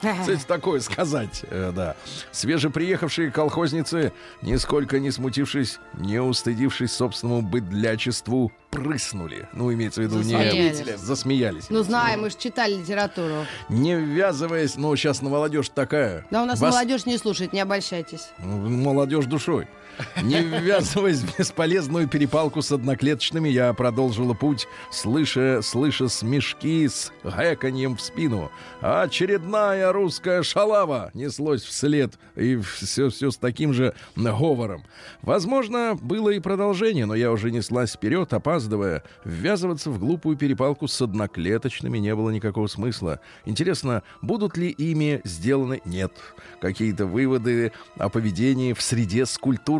Кстати, 0.21 0.43
такое 0.47 0.79
сказать, 0.79 1.43
э, 1.49 1.71
да. 1.75 1.95
Свежеприехавшие 2.31 3.31
колхозницы, 3.31 4.13
нисколько 4.41 4.99
не 4.99 5.11
смутившись, 5.11 5.79
не 5.93 6.19
устыдившись 6.21 6.91
собственному 6.93 7.41
быдлячеству, 7.41 8.51
прыснули. 8.71 9.47
Ну, 9.53 9.73
имеется 9.73 10.01
в 10.01 10.03
виду, 10.05 10.17
не 10.17 10.23
Засмеялись. 10.33 10.99
засмеялись. 10.99 11.65
Ну 11.69 11.83
знаем, 11.83 12.21
мы 12.21 12.29
же 12.29 12.37
читали 12.37 12.75
литературу. 12.75 13.45
Не 13.67 13.95
ввязываясь, 13.95 14.75
ну, 14.77 14.95
сейчас 14.95 15.21
на 15.21 15.29
молодежь 15.29 15.69
такая. 15.69 16.25
Да 16.31 16.43
у 16.43 16.45
нас 16.45 16.59
Вас- 16.59 16.73
молодежь 16.73 17.05
не 17.05 17.17
слушает, 17.17 17.51
не 17.53 17.59
обольщайтесь. 17.59 18.29
Молодежь 18.39 19.25
душой. 19.25 19.67
Не 20.21 20.41
ввязываясь 20.41 21.19
в 21.19 21.37
бесполезную 21.37 22.07
перепалку 22.07 22.61
с 22.61 22.71
одноклеточными, 22.71 23.49
я 23.49 23.73
продолжила 23.73 24.33
путь, 24.33 24.67
слыша, 24.91 25.61
слыша 25.61 26.07
смешки 26.07 26.87
с 26.87 27.11
гэканьем 27.23 27.95
в 27.95 28.01
спину. 28.01 28.51
Очередная 28.81 29.91
русская 29.91 30.43
шалава 30.43 31.11
неслось 31.13 31.63
вслед, 31.63 32.17
и 32.35 32.57
все, 32.57 33.09
все 33.09 33.31
с 33.31 33.37
таким 33.37 33.73
же 33.73 33.93
говором. 34.15 34.83
Возможно, 35.21 35.97
было 36.01 36.29
и 36.29 36.39
продолжение, 36.39 37.05
но 37.05 37.15
я 37.15 37.31
уже 37.31 37.51
неслась 37.51 37.93
вперед, 37.93 38.31
опаздывая. 38.33 39.03
Ввязываться 39.23 39.89
в 39.89 39.99
глупую 39.99 40.37
перепалку 40.37 40.87
с 40.87 41.01
одноклеточными 41.01 41.97
не 41.97 42.15
было 42.15 42.29
никакого 42.29 42.67
смысла. 42.67 43.19
Интересно, 43.45 44.03
будут 44.21 44.57
ли 44.57 44.69
ими 44.69 45.21
сделаны... 45.23 45.81
Нет. 45.85 46.13
Какие-то 46.61 47.05
выводы 47.05 47.71
о 47.97 48.09
поведении 48.09 48.73
в 48.73 48.81
среде 48.81 49.25
с 49.25 49.37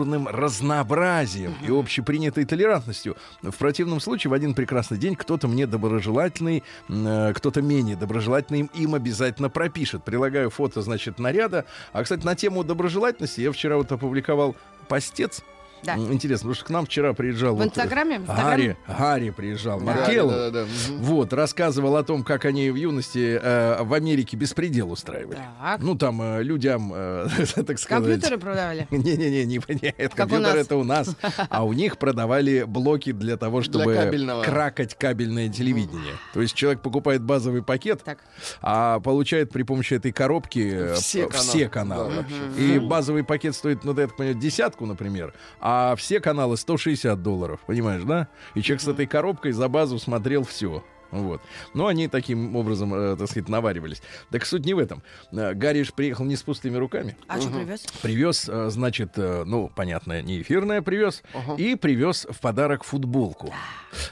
культурным 0.09 0.27
разнообразием 0.27 1.55
и 1.61 1.69
общепринятой 1.71 2.45
толерантностью. 2.45 3.15
В 3.41 3.55
противном 3.55 3.99
случае 3.99 4.31
в 4.31 4.33
один 4.33 4.53
прекрасный 4.53 4.97
день 4.97 5.15
кто-то 5.15 5.47
мне 5.47 5.67
доброжелательный, 5.67 6.63
э, 6.87 7.33
кто-то 7.35 7.61
менее 7.61 7.95
доброжелательный 7.95 8.69
им 8.73 8.95
обязательно 8.95 9.49
пропишет. 9.49 10.03
Прилагаю 10.03 10.49
фото, 10.49 10.81
значит, 10.81 11.19
наряда. 11.19 11.65
А, 11.93 12.03
кстати, 12.03 12.25
на 12.25 12.35
тему 12.35 12.63
доброжелательности 12.63 13.41
я 13.41 13.51
вчера 13.51 13.77
вот 13.77 13.91
опубликовал 13.91 14.55
постец. 14.87 15.43
Да. 15.83 15.97
Интересно, 15.97 16.49
потому 16.49 16.55
что 16.55 16.65
к 16.65 16.69
нам 16.69 16.85
вчера 16.85 17.13
приезжал... 17.13 17.55
В 17.55 17.57
вот, 17.57 17.65
э, 17.65 17.67
Инстаграме? 17.67 18.19
В 18.19 18.27
Гарри, 18.27 18.69
Инстаграме? 18.69 18.77
Гарри 18.87 19.29
приезжал. 19.31 19.79
Да. 19.79 19.85
Маркелов. 19.85 20.31
Да, 20.31 20.37
да, 20.37 20.51
да, 20.51 20.65
да. 20.65 20.93
Вот, 20.99 21.33
рассказывал 21.33 21.95
о 21.95 22.03
том, 22.03 22.23
как 22.23 22.45
они 22.45 22.69
в 22.69 22.75
юности 22.75 23.39
э, 23.41 23.83
в 23.83 23.93
Америке 23.93 24.37
беспредел 24.37 24.91
устраивали. 24.91 25.39
Так. 25.59 25.81
Ну, 25.81 25.95
там 25.95 26.21
э, 26.21 26.43
людям, 26.43 26.91
э, 26.93 27.27
так 27.55 27.79
сказать... 27.79 28.03
Компьютеры 28.03 28.37
продавали? 28.37 28.87
Не-не-не, 28.91 29.45
не, 29.45 29.59
у 29.59 30.15
компьютер 30.15 30.55
это 30.57 30.75
у 30.75 30.83
нас. 30.83 31.15
А 31.49 31.63
у 31.63 31.73
них 31.73 31.97
продавали 31.97 32.63
блоки 32.63 33.11
для 33.11 33.37
того, 33.37 33.61
чтобы 33.61 33.95
кракать 34.43 34.95
кабельное 34.95 35.49
телевидение. 35.49 36.13
То 36.33 36.41
есть 36.41 36.53
человек 36.53 36.81
покупает 36.81 37.23
базовый 37.23 37.63
пакет, 37.63 38.03
Так. 38.03 38.19
а 38.61 38.99
получает 38.99 39.51
при 39.51 39.63
помощи 39.63 39.93
этой 39.93 40.11
коробки 40.11 40.69
э, 40.71 40.93
Все 40.95 41.27
каналы. 41.27 41.69
каналы. 41.69 42.09
Да, 42.09 42.15
вообще. 42.17 42.75
И 42.75 42.79
базовый 42.79 43.23
пакет 43.23 43.55
стоит, 43.55 43.83
ну, 43.83 43.93
я 43.97 44.07
так 44.07 44.17
понимаю, 44.17 44.37
десятку, 44.37 44.85
например, 44.85 45.33
а 45.59 45.68
все 45.97 46.19
каналы 46.19 46.57
160 46.57 47.21
долларов, 47.21 47.59
понимаешь, 47.65 48.03
да? 48.03 48.27
И 48.55 48.61
человек 48.61 48.81
с 48.81 48.87
этой 48.87 49.07
коробкой 49.07 49.51
за 49.51 49.67
базу 49.67 49.99
смотрел 49.99 50.43
все. 50.43 50.83
Вот. 51.11 51.41
Но 51.73 51.87
они 51.87 52.07
таким 52.07 52.55
образом, 52.55 52.93
э, 52.93 53.15
так 53.17 53.27
сказать, 53.29 53.49
наваривались. 53.49 54.01
Так 54.29 54.45
суть 54.45 54.65
не 54.65 54.73
в 54.73 54.79
этом. 54.79 55.01
Э, 55.31 55.53
Гарриш 55.53 55.93
приехал 55.93 56.25
не 56.25 56.35
с 56.35 56.43
пустыми 56.43 56.77
руками. 56.77 57.17
А 57.27 57.39
что 57.41 57.49
привез? 57.49 57.81
Привез, 58.01 58.47
э, 58.49 58.69
значит, 58.69 59.13
э, 59.17 59.43
ну, 59.45 59.71
понятно, 59.75 60.21
не 60.21 60.41
эфирное 60.41 60.81
привез, 60.81 61.23
и 61.57 61.75
привез 61.75 62.27
в 62.29 62.39
подарок 62.39 62.83
футболку. 62.83 63.53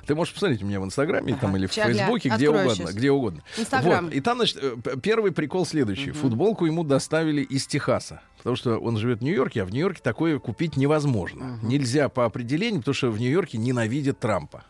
Ты 0.05 0.15
можешь 0.15 0.33
посмотреть 0.33 0.63
у 0.63 0.65
меня 0.65 0.79
в 0.79 0.85
Инстаграме 0.85 1.35
там 1.39 1.55
или 1.55 1.67
в 1.67 1.73
Ща 1.73 1.87
гля- 1.87 1.93
Фейсбуке, 1.93 2.29
где 2.29 2.47
открою 2.47 2.65
угодно, 2.65 2.85
щас. 2.85 2.95
где 2.95 3.11
угодно. 3.11 3.43
Инстаграм. 3.57 4.05
Вот. 4.05 4.13
И 4.13 4.21
там, 4.21 4.37
значит, 4.37 4.59
первый 5.03 5.31
прикол 5.31 5.65
следующий. 5.65 6.11
Футболку 6.11 6.65
ему 6.65 6.83
доставили 6.83 7.41
из 7.41 7.67
Техаса. 7.67 8.21
Потому 8.37 8.55
что 8.55 8.77
он 8.77 8.97
живет 8.97 9.19
в 9.19 9.23
Нью-Йорке, 9.23 9.61
а 9.63 9.65
в 9.65 9.71
Нью-Йорке 9.71 10.01
такое 10.01 10.39
купить 10.39 10.77
невозможно. 10.77 11.59
Нельзя 11.61 12.09
по 12.09 12.25
определению, 12.25 12.79
потому 12.81 12.93
что 12.95 13.11
в 13.11 13.19
Нью-Йорке 13.19 13.57
ненавидят 13.57 14.19
Трампа. 14.19 14.63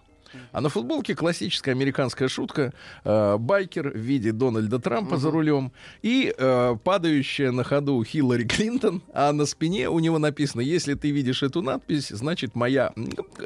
А 0.51 0.61
на 0.61 0.69
футболке 0.69 1.15
классическая 1.15 1.71
американская 1.71 2.27
шутка. 2.27 2.73
э, 3.03 3.37
байкер 3.37 3.89
в 3.89 3.97
виде 3.97 4.31
Дональда 4.31 4.79
Трампа 4.79 5.17
за 5.17 5.31
рулем 5.31 5.71
и 6.01 6.33
э, 6.37 6.75
падающая 6.83 7.51
на 7.51 7.63
ходу 7.63 8.03
Хиллари 8.03 8.43
Клинтон, 8.45 9.01
а 9.13 9.31
на 9.31 9.45
спине 9.45 9.89
у 9.89 9.99
него 9.99 10.17
написано, 10.19 10.61
если 10.61 10.93
ты 10.95 11.11
видишь 11.11 11.43
эту 11.43 11.61
надпись, 11.61 12.09
значит 12.09 12.55
моя 12.55 12.93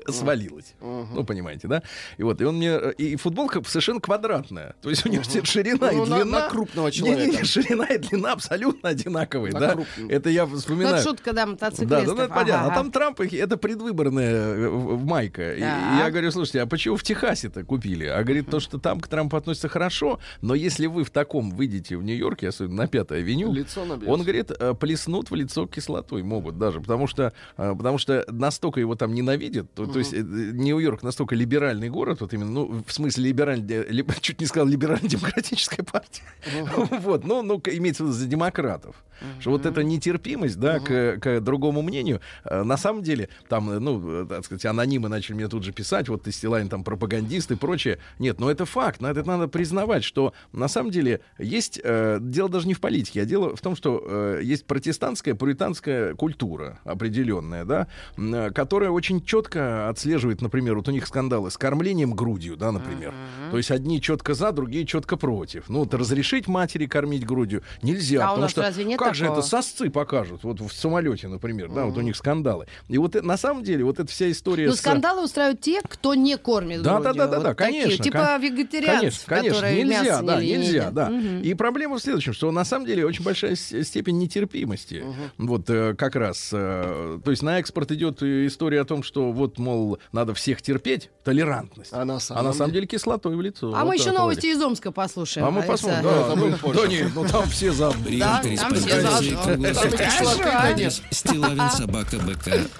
свалилась. 0.09 0.73
Ну, 0.81 1.23
понимаете, 1.23 1.67
да? 1.67 1.83
И 2.17 2.23
вот, 2.23 2.41
и 2.41 2.45
он 2.45 2.57
мне... 2.57 2.69
э, 2.71 2.93
И 2.97 3.15
футболка 3.15 3.61
совершенно 3.65 3.99
квадратная. 3.99 4.75
То 4.81 4.89
есть 4.89 5.05
у 5.05 5.09
нее 5.09 5.21
ширина 5.43 5.91
Ну, 5.91 6.05
и 6.05 6.09
на- 6.09 6.15
длина... 6.17 6.39
на 6.41 6.49
крупного 6.49 6.87
Не-не-не, 6.89 7.15
человека. 7.15 7.45
ширина 7.45 7.85
и 7.85 7.97
длина 7.97 8.31
абсолютно 8.33 8.89
одинаковые, 8.89 9.53
На 9.53 9.59
да? 9.59 9.71
крупного. 9.73 10.11
Это 10.11 10.29
я 10.29 10.45
Ну, 10.45 10.57
вспоминаю. 10.57 10.95
это 10.95 11.03
шутка, 11.03 11.33
да, 11.33 11.45
Да, 11.45 11.51
мотоциклистов. 11.51 11.89
да, 11.89 12.13
ну, 12.13 12.21
это 12.21 12.33
понятно. 12.33 12.61
Ага, 12.65 12.71
А 12.71 12.75
там 12.75 12.91
Трамп, 12.91 13.21
это 13.21 13.57
предвыборная 13.57 14.33
э, 14.33 14.69
майка. 14.69 15.53
И- 15.55 15.59
И, 15.59 15.61
я 15.61 16.07
говорю, 16.09 16.31
слушайте, 16.31 16.61
а 16.61 16.65
почему 16.71 16.95
в 16.95 17.03
Техасе-то 17.03 17.63
купили? 17.63 18.05
А 18.05 18.23
говорит, 18.23 18.49
то, 18.49 18.59
что 18.59 18.79
там 18.79 18.99
к 18.99 19.07
Трампу 19.07 19.37
относятся 19.37 19.67
хорошо, 19.67 20.19
но 20.41 20.55
если 20.55 20.87
вы 20.87 21.03
в 21.03 21.09
таком 21.11 21.51
выйдете 21.51 21.97
в 21.97 22.03
Нью-Йорке, 22.03 22.47
особенно 22.47 22.77
на 22.83 22.87
Пятой 22.87 23.19
авеню, 23.19 23.53
Лицо 23.53 23.85
набьется. 23.85 24.11
он 24.11 24.21
говорит, 24.23 24.51
э, 24.57 24.73
плеснут 24.73 25.29
в 25.29 25.35
лицо 25.35 25.67
кислотой 25.67 26.23
могут 26.23 26.57
даже, 26.57 26.79
потому 26.81 27.05
что, 27.07 27.33
э, 27.57 27.75
потому 27.77 27.97
что 27.97 28.25
настолько 28.29 28.79
его 28.79 28.95
там 28.95 29.13
ненавидят, 29.13 29.71
то, 29.73 29.85
то 29.85 29.99
есть 29.99 30.13
э, 30.13 30.21
Нью-Йорк 30.21 31.03
настолько 31.03 31.35
либеральный 31.35 31.89
город, 31.89 32.21
вот 32.21 32.33
именно, 32.33 32.49
ну, 32.51 32.83
в 32.87 32.91
смысле 32.91 33.25
либеральный, 33.25 33.85
ли- 33.89 34.05
чуть 34.21 34.39
не 34.39 34.47
сказал 34.47 34.67
либерально-демократическая 34.67 35.83
партия, 35.83 36.23
вот, 37.01 37.25
ну, 37.25 37.41
ну, 37.43 37.61
имеется 37.65 38.03
в 38.03 38.07
виду 38.07 38.17
за 38.17 38.25
демократов, 38.27 38.95
что 39.39 39.51
вот 39.51 39.65
эта 39.65 39.83
нетерпимость, 39.83 40.59
да, 40.59 40.79
к, 40.79 41.17
к 41.19 41.41
другому 41.41 41.81
мнению, 41.81 42.21
на 42.49 42.77
самом 42.77 43.03
деле, 43.03 43.29
там, 43.49 43.65
ну, 43.83 44.25
так 44.25 44.45
сказать, 44.45 44.65
анонимы 44.65 45.09
начали 45.09 45.35
мне 45.35 45.47
тут 45.47 45.63
же 45.63 45.71
писать, 45.73 46.09
вот 46.09 46.23
ты 46.23 46.31
Стилайн 46.61 46.69
там 46.69 46.83
пропагандист 46.83 47.51
и 47.51 47.55
прочее, 47.55 47.97
нет, 48.19 48.39
но 48.39 48.49
это 48.51 48.65
факт, 48.65 49.01
надо, 49.01 49.21
это 49.21 49.29
надо 49.29 49.47
признавать, 49.47 50.03
что 50.03 50.33
на 50.51 50.67
самом 50.67 50.91
деле 50.91 51.21
есть, 51.39 51.79
э, 51.83 52.19
дело 52.21 52.49
даже 52.49 52.67
не 52.67 52.73
в 52.73 52.79
политике, 52.79 53.21
а 53.21 53.25
дело 53.25 53.55
в 53.55 53.61
том, 53.61 53.75
что 53.75 54.01
э, 54.05 54.41
есть 54.43 54.65
протестантская, 54.65 55.33
пуританская 55.35 56.13
культура 56.13 56.79
определенная, 56.83 57.65
да, 57.65 57.87
э, 58.17 58.51
которая 58.51 58.91
очень 58.91 59.23
четко 59.23 59.89
отслеживает, 59.89 60.41
например, 60.41 60.75
вот 60.75 60.87
у 60.87 60.91
них 60.91 61.07
скандалы 61.07 61.49
с 61.49 61.57
кормлением 61.57 62.13
грудью, 62.13 62.57
да, 62.57 62.71
например. 62.71 63.13
То 63.49 63.57
есть 63.57 63.71
одни 63.71 63.99
четко 64.01 64.33
за, 64.33 64.51
другие 64.51 64.85
четко 64.85 65.17
против. 65.17 65.67
Ну, 65.69 65.79
вот 65.79 65.93
разрешить 65.93 66.47
матери 66.47 66.85
кормить 66.85 67.25
грудью 67.25 67.63
нельзя, 67.81 68.25
А 68.27 68.29
потому 68.29 68.49
что 68.49 68.61
как 68.97 69.15
же 69.15 69.23
такого? 69.25 69.39
это 69.39 69.47
сосцы 69.47 69.89
покажут, 69.89 70.43
вот 70.43 70.59
в 70.61 70.71
самолете, 70.71 71.27
например, 71.27 71.69
да, 71.71 71.85
вот 71.85 71.97
у 71.97 72.01
них 72.01 72.15
скандалы. 72.15 72.67
И 72.87 72.97
вот 72.97 73.15
э, 73.15 73.21
на 73.21 73.37
самом 73.37 73.63
деле 73.63 73.83
вот 73.83 73.99
эта 73.99 74.11
вся 74.11 74.29
история 74.29 74.67
Ну, 74.67 74.73
с- 74.73 74.79
скандалы 74.79 75.23
устраивают 75.23 75.61
те, 75.61 75.81
кто 75.81 76.13
не 76.15 76.37
кормит 76.51 76.81
да, 76.81 76.93
да, 76.99 76.99
грудью. 76.99 77.13
да, 77.17 77.27
да, 77.27 77.35
Вот 77.37 77.43
да, 77.43 77.53
такие, 77.53 77.83
конечно. 77.83 78.03
Типа 78.03 78.37
вегетарианцев, 78.37 79.25
Конечно, 79.25 79.35
конечно, 79.35 79.55
которые 79.55 79.83
нельзя, 79.83 80.03
мясо 80.03 80.23
да, 80.23 80.41
не- 80.41 80.47
не 80.47 80.57
нельзя, 80.57 80.69
едят. 80.77 80.93
да. 80.93 81.09
Мгм. 81.09 81.41
И 81.41 81.53
проблема 81.53 81.97
в 81.97 82.01
следующем, 82.01 82.33
что 82.33 82.51
на 82.51 82.65
самом 82.65 82.85
деле 82.85 83.05
очень 83.05 83.23
большая 83.23 83.55
степень 83.55 84.17
нетерпимости. 84.17 85.03
Вот 85.37 85.69
э, 85.69 85.95
как 85.95 86.15
раз, 86.15 86.49
э, 86.53 87.19
то 87.23 87.31
есть 87.31 87.43
на 87.43 87.59
экспорт 87.59 87.91
идет 87.91 88.21
э, 88.23 88.47
история 88.47 88.81
о 88.81 88.85
том, 88.85 89.03
что 89.03 89.31
вот, 89.31 89.57
мол, 89.59 89.97
надо 90.11 90.33
всех 90.33 90.61
терпеть, 90.61 91.09
толерантность. 91.23 91.91
А 91.93 92.03
на 92.05 92.15
А 92.15 92.19
самом 92.19 92.45
на 92.45 92.53
самом 92.53 92.71
деле- 92.71 92.81
деле 92.81 92.87
кислотой 92.87 93.35
в 93.35 93.41
лицо. 93.41 93.73
А 93.75 93.79
Вот 93.83 93.89
мы 93.89 93.95
еще 93.95 94.11
новости 94.11 94.47
вот. 94.47 94.55
из 94.57 94.61
Омска 94.61 94.91
послушаем. 94.91 95.47
А 95.47 95.51
мы 95.51 95.61
Александр. 95.61 96.03
посмотрим. 96.03 96.51
Да, 96.51 96.57
ну, 96.67 96.73
да 96.73 96.87
нет, 96.87 97.07
ну 97.15 97.25
там 97.25 97.49
все 97.49 97.71
за. 97.71 97.91
Прием 97.91 98.19
Да, 98.19 98.41
там 98.41 98.73
все 98.75 99.01
заодно. 99.01 99.37
к 99.37 99.43
Там 99.43 99.65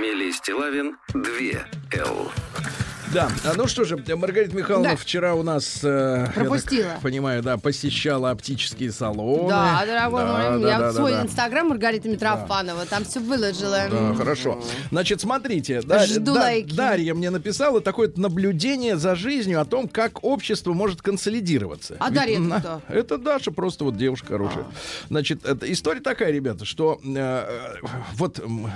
Фамилия 0.01 0.33
Стилавин 0.33 0.97
2 1.13 1.63
Л. 1.91 2.31
Да, 3.13 3.29
а 3.43 3.53
ну 3.57 3.67
что 3.67 3.83
же, 3.83 3.97
Маргарита 3.97 4.55
Михайловна 4.55 4.91
Да. 4.91 4.95
вчера 4.95 5.35
у 5.35 5.43
нас, 5.43 5.79
э, 5.83 6.27
я 6.27 6.31
Пропустила. 6.33 6.83
так 6.91 7.01
понимаю, 7.01 7.43
да, 7.43 7.57
посещала 7.57 8.29
оптические 8.29 8.91
салоны. 8.93 9.49
Да, 9.49 9.83
дорогой 9.85 10.21
Да, 10.23 10.51
мой, 10.51 10.61
да, 10.61 10.69
я 10.69 10.79
да, 10.79 10.91
в 10.91 10.95
свой 10.95 11.11
да. 11.11 11.21
инстаграм 11.23 11.67
Маргарита 11.67 12.07
Митрофанова, 12.07 12.85
там 12.85 13.03
все 13.03 13.19
выложила. 13.19 13.87
Да, 13.91 14.13
хорошо. 14.15 14.63
Значит, 14.91 15.19
смотрите, 15.19 15.81
да, 15.81 16.05
Жду 16.05 16.33
да, 16.35 16.41
лайки. 16.41 16.73
Дарья 16.73 17.13
мне 17.13 17.31
написала 17.31 17.81
такое 17.81 18.09
наблюдение 18.15 18.95
за 18.95 19.15
жизнью 19.15 19.59
о 19.59 19.65
том, 19.65 19.89
как 19.89 20.23
общество 20.23 20.71
может 20.71 21.01
консолидироваться. 21.01 21.97
А 21.99 22.05
Ведь 22.09 22.15
Дарья 22.15 22.33
это 22.35 22.43
на- 22.43 22.59
кто? 22.59 22.81
Это 22.87 23.17
Даша, 23.17 23.51
просто 23.51 23.83
вот 23.83 23.97
девушка 23.97 24.27
хорошая. 24.27 24.65
Значит, 25.09 25.43
это 25.45 25.69
история 25.71 25.99
такая, 25.99 26.31
ребята, 26.31 26.63
что 26.63 27.01
э, 27.03 27.09
э, 27.17 27.87
вот 28.13 28.39
м, 28.39 28.71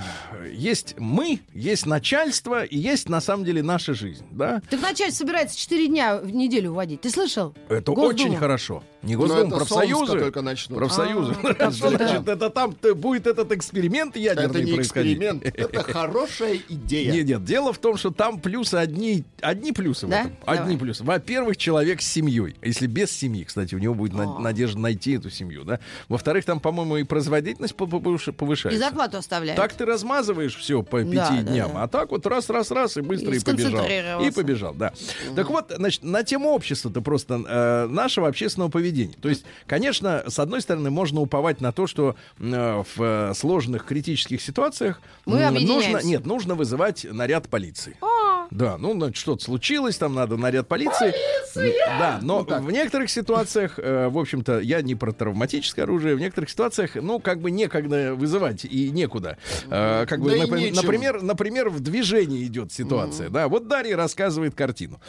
есть 0.52 0.94
мы, 0.98 1.40
есть 1.54 1.86
начальство 1.86 2.64
и 2.64 2.76
есть 2.76 3.08
на 3.08 3.22
самом 3.22 3.44
деле 3.46 3.62
наша 3.62 3.94
жизнь, 3.94 4.24
да? 4.32 4.60
Так 4.70 4.80
начальство 4.80 5.24
собирается 5.24 5.56
4 5.58 5.88
дня 5.88 6.16
в 6.18 6.30
неделю 6.30 6.72
вводить. 6.72 7.00
Ты 7.00 7.10
слышал? 7.10 7.54
Это 7.68 7.92
Госдума. 7.92 8.08
очень 8.08 8.36
хорошо. 8.36 8.82
Не 9.02 9.14
Ну, 9.14 9.20
Госдума, 9.20 9.40
это 9.40 9.50
с 9.50 9.68
профсоюзы. 9.68 10.18
Только 10.18 10.42
начнут. 10.42 10.78
Профсоюзы. 10.78 11.34
А. 11.60 11.70
Значит, 11.70 12.28
это 12.28 12.50
там 12.50 12.74
будет 12.96 13.26
этот 13.26 13.52
эксперимент 13.52 14.16
ядерный 14.16 14.50
Это 14.60 14.62
не 14.64 14.72
происходить. 14.74 15.12
эксперимент, 15.18 15.44
это 15.56 15.82
хорошая 15.82 16.58
идея. 16.68 17.12
Нет, 17.12 17.26
нет, 17.26 17.44
дело 17.44 17.72
в 17.72 17.78
том, 17.78 17.96
что 17.96 18.10
там 18.10 18.40
плюсы 18.40 18.74
одни, 18.74 19.24
одни 19.40 19.72
плюсы 19.72 20.06
в 20.06 20.10
Да? 20.10 20.26
Давай. 20.44 20.58
Одни 20.58 20.76
плюсы. 20.76 21.04
Во-первых, 21.04 21.56
человек 21.56 22.02
с 22.02 22.06
семьей. 22.06 22.56
Если 22.62 22.86
без 22.88 23.12
семьи, 23.12 23.44
кстати, 23.44 23.74
у 23.74 23.78
него 23.78 23.94
будет 23.94 24.14
О. 24.14 24.38
надежда 24.40 24.78
найти 24.80 25.12
эту 25.16 25.30
семью, 25.30 25.64
да. 25.64 25.78
Во-вторых, 26.08 26.44
там, 26.44 26.58
по-моему, 26.58 26.96
и 26.96 27.04
производительность 27.04 27.76
по- 27.76 27.86
по- 27.86 27.98
повыш- 27.98 28.28
И 28.30 28.32
повышается. 28.32 28.80
зарплату 28.80 29.18
оставляют. 29.18 29.60
Так 29.60 29.72
ты 29.74 29.84
размазываешь 29.84 30.56
все 30.56 30.82
по 30.82 31.02
пяти 31.02 31.14
Да, 31.14 31.42
дням, 31.42 31.70
да. 31.74 31.84
а 31.84 31.88
так 31.88 32.10
вот 32.10 32.26
раз, 32.26 32.50
раз, 32.50 32.70
раз 32.72 32.96
и 32.96 33.02
быстро 33.02 33.32
И 33.34 33.38
и, 33.38 33.40
побежал. 33.40 33.84
И 34.22 34.30
побежал, 34.30 34.74
да. 34.74 34.92
Так 35.34 35.50
вот, 35.50 35.72
значит, 35.74 36.02
на 36.02 36.22
тему 36.22 36.50
общества-то 36.50 37.00
просто 37.00 37.34
э, 37.34 37.86
нашего 37.88 38.28
общественного 38.28 38.70
поведения. 38.70 39.14
То 39.20 39.28
есть, 39.28 39.44
конечно, 39.66 40.24
с 40.26 40.38
одной 40.38 40.60
стороны, 40.60 40.90
можно 40.90 41.20
уповать 41.20 41.60
на 41.60 41.72
то, 41.72 41.86
что 41.86 42.16
э, 42.38 42.82
в 42.96 43.02
э, 43.02 43.34
сложных 43.34 43.84
критических 43.84 44.40
ситуациях 44.40 45.00
Мы 45.24 45.50
нужно, 45.50 46.00
нет, 46.02 46.26
нужно 46.26 46.54
вызывать 46.54 47.04
наряд 47.04 47.48
полиции. 47.48 47.96
А, 48.00 48.15
Да, 48.50 48.76
ну, 48.78 48.92
значит, 48.92 49.16
что-то 49.16 49.44
случилось, 49.44 49.96
там 49.96 50.14
надо 50.14 50.36
наряд 50.36 50.68
полиции. 50.68 51.14
Да, 51.54 52.18
но 52.22 52.42
в 52.42 52.70
некоторых 52.70 53.10
ситуациях, 53.10 53.78
э, 53.78 54.08
в 54.08 54.18
общем-то, 54.18 54.60
я 54.60 54.82
не 54.82 54.94
про 54.94 55.12
травматическое 55.12 55.84
оружие, 55.84 56.14
в 56.14 56.20
некоторых 56.20 56.50
ситуациях, 56.50 56.94
ну, 56.94 57.18
как 57.18 57.40
бы 57.40 57.50
некогда 57.50 58.14
вызывать 58.14 58.64
и 58.64 58.90
некуда. 58.90 59.38
Э, 59.70 60.06
как 60.06 60.20
бы, 60.20 60.30
Да 60.30 60.46
нечем. 60.56 60.76
например, 60.76 61.22
например, 61.22 61.68
в 61.70 61.80
движении 61.80 62.44
идет 62.46 62.72
ситуация. 62.72 63.28
Да, 63.30 63.48
вот 63.48 63.68
Дарья 63.68 63.96
рассказывает 63.96 64.54
картину. 64.54 65.00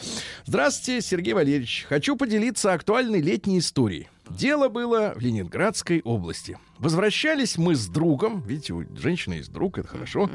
Здравствуйте, 0.46 1.01
Сергей 1.01 1.34
Валерьевич. 1.34 1.86
Хочу 1.89 2.15
поделиться 2.15 2.74
актуальной 2.74 3.22
летней 3.22 3.60
историей. 3.60 4.08
Дело 4.29 4.69
было 4.69 5.13
в 5.15 5.19
Ленинградской 5.19 6.01
области. 6.03 6.57
Возвращались 6.79 7.57
мы 7.57 7.75
с 7.75 7.88
другом. 7.88 8.41
Видите, 8.41 8.74
у 8.74 8.84
женщины 8.96 9.36
есть 9.36 9.51
друг, 9.51 9.79
это 9.79 9.88
хорошо. 9.88 10.29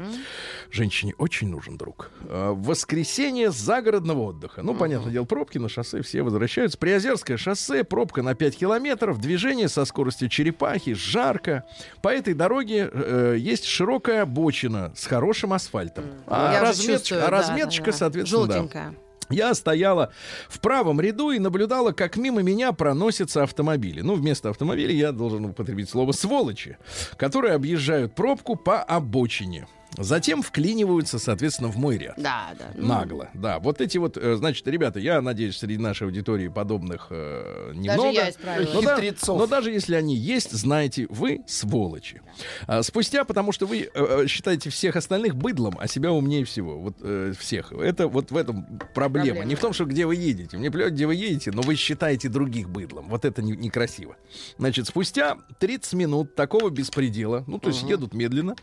Женщине 0.71 1.13
очень 1.17 1.47
нужен 1.49 1.77
друг. 1.77 2.11
Э, 2.27 2.51
В 2.51 2.63
воскресенье 2.65 3.51
загородного 3.51 4.23
отдыха. 4.23 4.61
Ну, 4.61 4.75
понятное 4.75 5.11
дело, 5.11 5.23
пробки 5.25 5.57
на 5.57 5.69
шоссе, 5.69 6.01
все 6.01 6.21
возвращаются. 6.21 6.77
Приозерское 6.77 7.37
шоссе, 7.37 7.83
пробка 7.83 8.23
на 8.23 8.35
5 8.35 8.57
километров, 8.57 9.19
движение 9.21 9.69
со 9.69 9.85
скоростью 9.85 10.27
черепахи, 10.27 10.93
жарко. 10.93 11.65
По 12.01 12.09
этой 12.09 12.33
дороге 12.33 12.89
э, 12.91 13.35
есть 13.39 13.63
широкая 13.65 14.23
обочина 14.23 14.91
с 14.95 15.05
хорошим 15.05 15.53
асфальтом. 15.53 16.05
А, 16.27 16.51
я 16.51 16.57
уже 16.61 16.67
разметочка, 16.67 16.99
чувствую, 16.99 17.25
а 17.25 17.29
разметочка, 17.29 17.85
да, 17.85 17.91
да. 17.91 17.97
соответственно, 17.97 18.47
да. 18.47 18.93
Я 19.33 19.53
стояла 19.55 20.11
в 20.47 20.59
правом 20.59 21.01
ряду 21.01 21.31
и 21.31 21.39
наблюдала, 21.39 21.91
как 21.91 22.17
мимо 22.17 22.41
меня 22.41 22.71
проносятся 22.71 23.43
автомобили. 23.43 24.01
Ну, 24.01 24.15
вместо 24.15 24.49
автомобилей 24.49 24.95
я 24.95 25.11
должен 25.11 25.45
употребить 25.45 25.89
слово 25.89 26.11
«сволочи», 26.11 26.77
которые 27.17 27.55
объезжают 27.55 28.15
пробку 28.15 28.55
по 28.55 28.81
обочине. 28.81 29.67
Затем 29.97 30.41
вклиниваются, 30.41 31.19
соответственно, 31.19 31.69
в 31.69 31.77
мой 31.77 31.97
ряд. 31.97 32.15
Да, 32.17 32.51
да. 32.57 32.71
Ну, 32.75 32.87
Нагло, 32.87 33.29
да. 33.33 33.59
Вот 33.59 33.79
эти 33.81 33.97
вот, 33.97 34.17
э, 34.17 34.35
значит, 34.35 34.67
ребята, 34.67 34.99
я 34.99 35.21
надеюсь, 35.21 35.57
среди 35.57 35.77
нашей 35.77 36.03
аудитории 36.07 36.47
подобных 36.47 37.07
э, 37.11 37.71
немного. 37.75 38.09
я 38.09 38.29
исправилась. 38.29 38.73
но, 38.73 38.81
да- 38.81 38.97
но 39.27 39.47
даже 39.47 39.71
если 39.71 39.95
они 39.95 40.15
есть, 40.15 40.51
знаете, 40.51 41.05
вы 41.09 41.41
сволочи. 41.47 42.21
А, 42.67 42.81
спустя, 42.81 43.23
потому 43.23 43.51
что 43.51 43.65
вы 43.67 43.89
э, 43.93 44.25
считаете 44.27 44.69
всех 44.71 44.95
остальных 44.95 45.35
быдлом, 45.35 45.77
а 45.79 45.87
себя 45.87 46.11
умнее 46.11 46.43
всего. 46.45 46.79
Вот 46.79 46.95
э, 47.01 47.33
всех. 47.39 47.71
Это 47.71 48.07
вот 48.07 48.31
в 48.31 48.37
этом 48.37 48.65
проблема. 48.95 49.27
Проблема. 49.27 49.43
Не 49.45 49.55
в 49.55 49.59
том, 49.59 49.73
что 49.73 49.85
где 49.85 50.05
вы 50.05 50.15
едете. 50.15 50.57
Мне 50.57 50.71
плевать, 50.71 50.93
где 50.93 51.05
вы 51.05 51.15
едете, 51.15 51.51
но 51.51 51.61
вы 51.61 51.75
считаете 51.75 52.29
других 52.29 52.69
быдлом. 52.69 53.09
Вот 53.09 53.25
это 53.25 53.41
не- 53.43 53.55
некрасиво. 53.55 54.15
Значит, 54.57 54.87
спустя 54.87 55.37
30 55.59 55.93
минут 55.93 56.33
такого 56.35 56.69
беспредела, 56.71 57.43
ну, 57.47 57.59
то 57.59 57.67
есть 57.69 57.83
едут 57.83 58.13
медленно, 58.13 58.55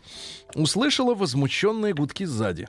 услышала 0.55 1.15
возмущенные 1.21 1.93
гудки 1.93 2.25
сзади. 2.25 2.67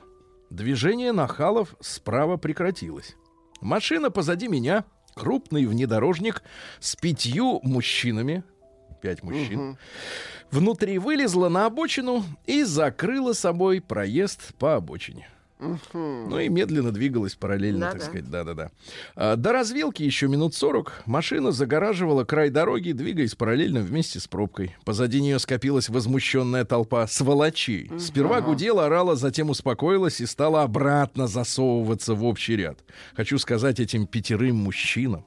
Движение 0.51 1.11
нахалов 1.11 1.75
справа 1.81 2.37
прекратилось. 2.37 3.15
Машина 3.61 4.11
позади 4.11 4.47
меня, 4.47 4.85
крупный 5.15 5.65
внедорожник 5.65 6.43
с 6.79 6.95
пятью 6.95 7.59
мужчинами, 7.63 8.43
пять 9.01 9.23
мужчин, 9.23 9.79
внутри 10.51 10.99
вылезла 10.99 11.49
на 11.49 11.65
обочину 11.65 12.23
и 12.45 12.61
закрыла 12.63 13.33
собой 13.33 13.81
проезд 13.81 14.53
по 14.59 14.75
обочине. 14.75 15.27
Ну 15.93 16.39
и 16.39 16.49
медленно 16.49 16.91
двигалась 16.91 17.35
параллельно, 17.35 17.91
так 17.91 18.03
сказать, 18.03 18.29
да-да-да. 18.29 18.71
А, 19.15 19.35
До 19.35 19.51
развилки 19.51 20.03
еще 20.03 20.27
минут 20.27 20.55
40 20.55 21.03
машина 21.05 21.51
загораживала 21.51 22.23
край 22.23 22.49
дороги, 22.49 22.91
двигаясь 22.91 23.35
параллельно 23.35 23.81
вместе 23.81 24.19
с 24.19 24.27
пробкой. 24.27 24.75
Позади 24.85 25.21
нее 25.21 25.39
скопилась 25.39 25.89
возмущенная 25.89 26.65
толпа 26.65 27.07
сволочей. 27.07 27.91
Сперва 27.99 28.41
гудела, 28.41 28.85
орала, 28.85 29.15
затем 29.15 29.49
успокоилась 29.49 30.21
и 30.21 30.25
стала 30.25 30.63
обратно 30.63 31.27
засовываться 31.27 32.13
в 32.13 32.23
общий 32.25 32.55
ряд. 32.55 32.79
Хочу 33.15 33.37
сказать 33.37 33.79
этим 33.79 34.07
пятерым 34.07 34.57
мужчинам, 34.57 35.25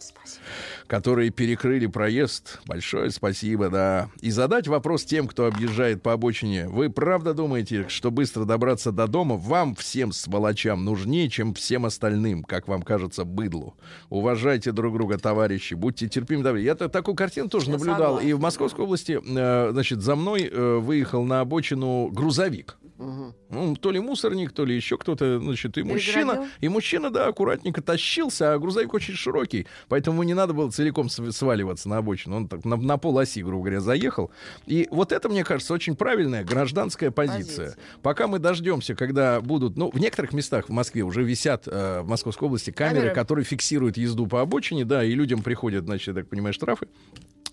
которые 0.87 1.31
перекрыли 1.31 1.87
проезд, 1.87 2.61
большое 2.67 3.11
спасибо, 3.11 3.69
да. 3.69 4.09
И 4.21 4.31
задать 4.31 4.69
вопрос 4.69 5.05
тем, 5.05 5.27
кто 5.27 5.47
объезжает 5.47 6.03
по 6.03 6.13
обочине. 6.13 6.69
Вы 6.69 6.91
правда 6.91 7.35
думаете, 7.35 7.87
что 7.89 8.11
быстро 8.11 8.45
добраться 8.45 8.93
до 8.93 9.07
дома 9.07 9.37
вам 9.37 9.75
всем 9.75 10.13
сволочам 10.13 10.85
нужнее, 10.85 11.29
чем 11.29 11.55
всем 11.55 11.87
остальным, 11.87 12.43
как 12.45 12.69
вам 12.69 12.83
кажется, 12.83 13.25
быдлу? 13.25 13.75
Уважайте 14.11 14.73
друг 14.73 14.95
друга, 14.95 15.19
товарищи, 15.19 15.75
будьте 15.75 16.09
терпимы. 16.09 16.37
Я 16.61 16.75
та- 16.75 16.89
такую 16.89 17.15
картину 17.15 17.49
тоже 17.49 17.67
Я 17.67 17.73
наблюдал. 17.73 17.99
согласна. 18.17 18.27
И 18.29 18.33
в 18.33 18.41
Московской 18.41 18.85
области, 18.85 19.19
э, 19.25 19.71
значит, 19.73 20.03
за 20.03 20.17
мной 20.17 20.49
э, 20.53 20.77
выехал 20.79 21.25
на 21.25 21.41
обочину 21.41 22.09
грузовик. 22.13 22.77
Ну, 22.99 23.77
то 23.77 23.91
ли 23.91 24.01
мусорник, 24.01 24.53
то 24.53 24.65
ли 24.65 24.75
еще 24.75 24.97
кто-то, 24.97 25.39
значит, 25.41 25.77
и 25.79 25.83
мужчина, 25.83 26.49
и 26.61 26.69
мужчина, 26.69 27.11
да, 27.11 27.27
аккуратненько 27.27 27.83
тащился, 27.83 28.55
а 28.55 28.59
грузовик 28.59 28.95
очень 28.95 29.15
широкий, 29.15 29.67
поэтому 29.89 30.23
не 30.23 30.35
надо 30.35 30.53
было 30.55 30.71
целиком 30.71 31.09
св- 31.09 31.35
сваливаться 31.35 31.89
на 31.89 31.99
обочину. 31.99 32.37
Он 32.37 32.49
так 32.49 32.65
на, 32.65 32.77
на 32.77 32.97
полоси, 32.99 33.43
грубо 33.43 33.65
говоря, 33.65 33.81
заехал. 33.81 34.31
И 34.67 34.89
вот 34.91 35.13
это, 35.13 35.29
мне 35.29 35.45
кажется, 35.45 35.75
очень 35.75 35.95
правильная 35.97 36.45
гражданская 36.45 37.11
позиция. 37.11 37.67
Позиция. 37.67 37.77
Пока 38.03 38.27
мы 38.27 38.39
дождемся, 38.39 38.95
когда 38.95 39.41
будут, 39.41 39.77
ну, 39.77 39.91
в 39.91 39.99
некоторых 39.99 40.33
местах 40.33 40.69
в 40.69 40.73
Москве 40.73 41.03
уже 41.03 41.23
висят 41.23 41.65
э, 41.67 42.01
в 42.01 42.09
Московской 42.09 42.47
области 42.47 42.71
камеры, 42.71 42.97
Камеры. 43.01 43.15
которые 43.15 43.45
фиксируют 43.45 43.97
езду 43.97 44.27
по 44.27 44.41
обочине, 44.41 44.85
да, 44.85 45.05
и 45.05 45.13
людям 45.13 45.43
приходят, 45.43 45.85
значит, 45.85 46.09
я 46.09 46.15
так 46.15 46.29
понимаю, 46.29 46.55
штрафы. 46.55 46.89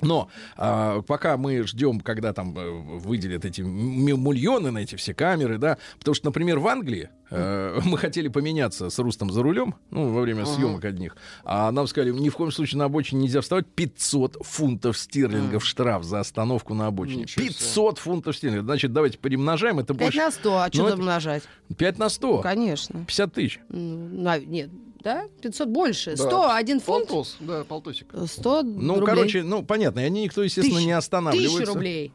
Но 0.04 0.30
а, 0.58 1.02
пока 1.02 1.38
мы 1.38 1.64
ждем, 1.64 2.00
когда 2.00 2.34
там 2.34 2.58
э, 2.58 2.70
выделят 3.00 3.46
эти 3.46 3.62
мульоны 3.62 4.72
на 4.72 4.80
эти 4.80 4.96
все 4.96 5.14
камеры, 5.14 5.58
да, 5.58 5.78
потому 6.00 6.16
что, 6.16 6.26
например, 6.26 6.60
в 6.60 6.68
Англии 6.68 7.10
э, 7.30 7.80
мы 7.86 7.98
хотели 7.98 8.28
поменяться 8.28 8.90
с 8.90 9.00
Рустом 9.00 9.32
за 9.32 9.42
рулем, 9.44 9.76
ну, 9.92 10.12
во 10.12 10.22
время 10.22 10.46
съемок 10.46 10.86
одних, 10.86 11.16
а 11.44 11.72
нам 11.72 11.88
сказали, 11.88 12.12
ни 12.12 12.30
в 12.30 12.36
коем 12.36 12.52
случае 12.52 12.80
на 12.80 12.86
обочине 12.86 13.24
нельзя 13.24 13.42
вставать, 13.42 13.68
500 13.68 14.38
фунтов 14.46 14.98
стерлингов 14.98 15.66
штраф 15.66 16.04
за 16.04 16.20
остановку 16.20 16.74
на 16.74 16.88
обочине. 16.88 17.24
Ничего 17.24 17.46
себе. 17.46 17.54
500 17.54 17.98
фунтов 18.00 18.36
стерлингов. 18.36 18.66
Значит, 18.66 18.94
давайте 18.94 19.18
перемножаем, 19.18 19.80
это 19.80 19.94
5 19.94 19.98
больше... 19.98 20.18
на 20.18 20.32
100, 20.32 20.58
а 20.58 20.68
что 20.68 20.82
Ну, 20.84 20.88
это- 20.90 20.98
умножать? 20.98 21.44
5 21.78 21.98
на 22.00 22.10
100. 22.10 22.42
Конечно. 22.42 23.06
50 23.06 23.34
тысяч. 23.34 23.60
Ну, 23.70 24.40
нет, 24.46 24.70
да? 25.04 25.26
500 25.42 25.68
больше. 25.70 26.16
Да. 26.16 26.24
100, 26.24 26.52
один 26.54 26.80
фунт, 26.80 27.08
Полтос, 27.08 27.38
да, 27.40 27.64
полтосик. 27.64 28.14
100 28.26 28.64
Ну, 28.64 28.96
рублей. 29.00 29.06
короче, 29.16 29.44
ну, 29.44 29.64
понятно, 29.64 30.00
и 30.00 30.04
они 30.04 30.24
никто, 30.24 30.42
естественно, 30.44 30.78
Тысяч- 30.78 30.86
не 30.88 30.94
останавливается. 30.94 31.58
Тысяча 31.58 31.74
рублей. 31.74 32.12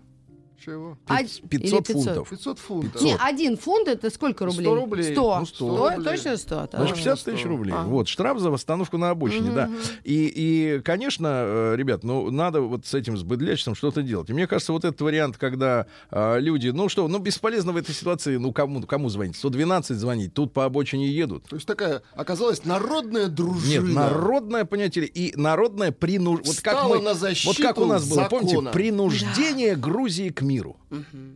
Чего? 0.64 0.98
А- 1.06 1.18
Пят- 1.18 1.40
или 1.50 1.60
500 1.70 1.86
фунтов. 1.86 2.30
500 2.30 2.58
фунтов. 2.58 3.02
Не, 3.02 3.16
один 3.16 3.56
фунт 3.56 3.86
это 3.86 4.10
сколько 4.10 4.44
рублей? 4.44 4.64
100 4.64 4.74
рублей. 4.74 5.12
100. 5.12 5.38
Ну, 5.38 5.46
100 5.46 5.54
100, 5.54 5.90
рублей. 5.90 6.04
точно 6.04 6.36
100? 6.36 6.68
да. 6.72 6.78
Значит, 6.78 6.96
50 6.96 7.18
сто. 7.20 7.30
тысяч 7.30 7.44
рублей. 7.44 7.74
А. 7.76 7.84
Вот, 7.84 8.08
штраф 8.08 8.38
за 8.40 8.50
восстановку 8.50 8.98
на 8.98 9.10
обочине, 9.10 9.52
да. 9.52 9.70
И, 10.04 10.32
и, 10.34 10.80
конечно, 10.80 11.28
э, 11.28 11.76
ребят, 11.76 12.02
ну, 12.02 12.30
надо 12.30 12.60
вот 12.60 12.86
с 12.86 12.94
этим, 12.94 13.16
с 13.16 13.22
быдлячеством 13.22 13.74
что-то 13.74 14.02
делать. 14.02 14.30
И 14.30 14.32
мне 14.32 14.46
кажется, 14.46 14.72
вот 14.72 14.84
этот 14.84 15.00
вариант, 15.00 15.36
когда 15.36 15.86
а, 16.10 16.38
люди, 16.38 16.68
ну 16.68 16.88
что, 16.88 17.06
ну, 17.06 17.18
бесполезно 17.18 17.72
в 17.72 17.76
этой 17.76 17.94
ситуации, 17.94 18.36
ну, 18.36 18.52
кому, 18.52 18.82
кому 18.82 19.08
звонить? 19.08 19.36
112 19.36 19.96
звонить, 19.96 20.34
тут 20.34 20.52
по 20.52 20.64
обочине 20.64 21.08
едут. 21.08 21.44
То 21.44 21.56
есть 21.56 21.66
такая 21.66 22.02
оказалась 22.14 22.64
народная 22.64 23.28
дружина. 23.28 23.86
Нет, 23.86 23.94
народное 23.94 24.64
понятие 24.64 25.06
и 25.06 25.34
народное 25.36 25.92
принуждение. 25.92 26.52
Вот 26.52 26.60
как 26.62 26.88
мы, 26.88 27.00
на 27.00 27.14
вот 27.14 27.56
как 27.58 27.78
у 27.78 27.84
нас 27.86 28.08
было, 28.08 28.28
защиту 28.28 28.30
помните, 28.30 28.72
принуждение 28.72 29.76
Грузии 29.76 30.30
к 30.30 30.42
миру. 30.48 30.76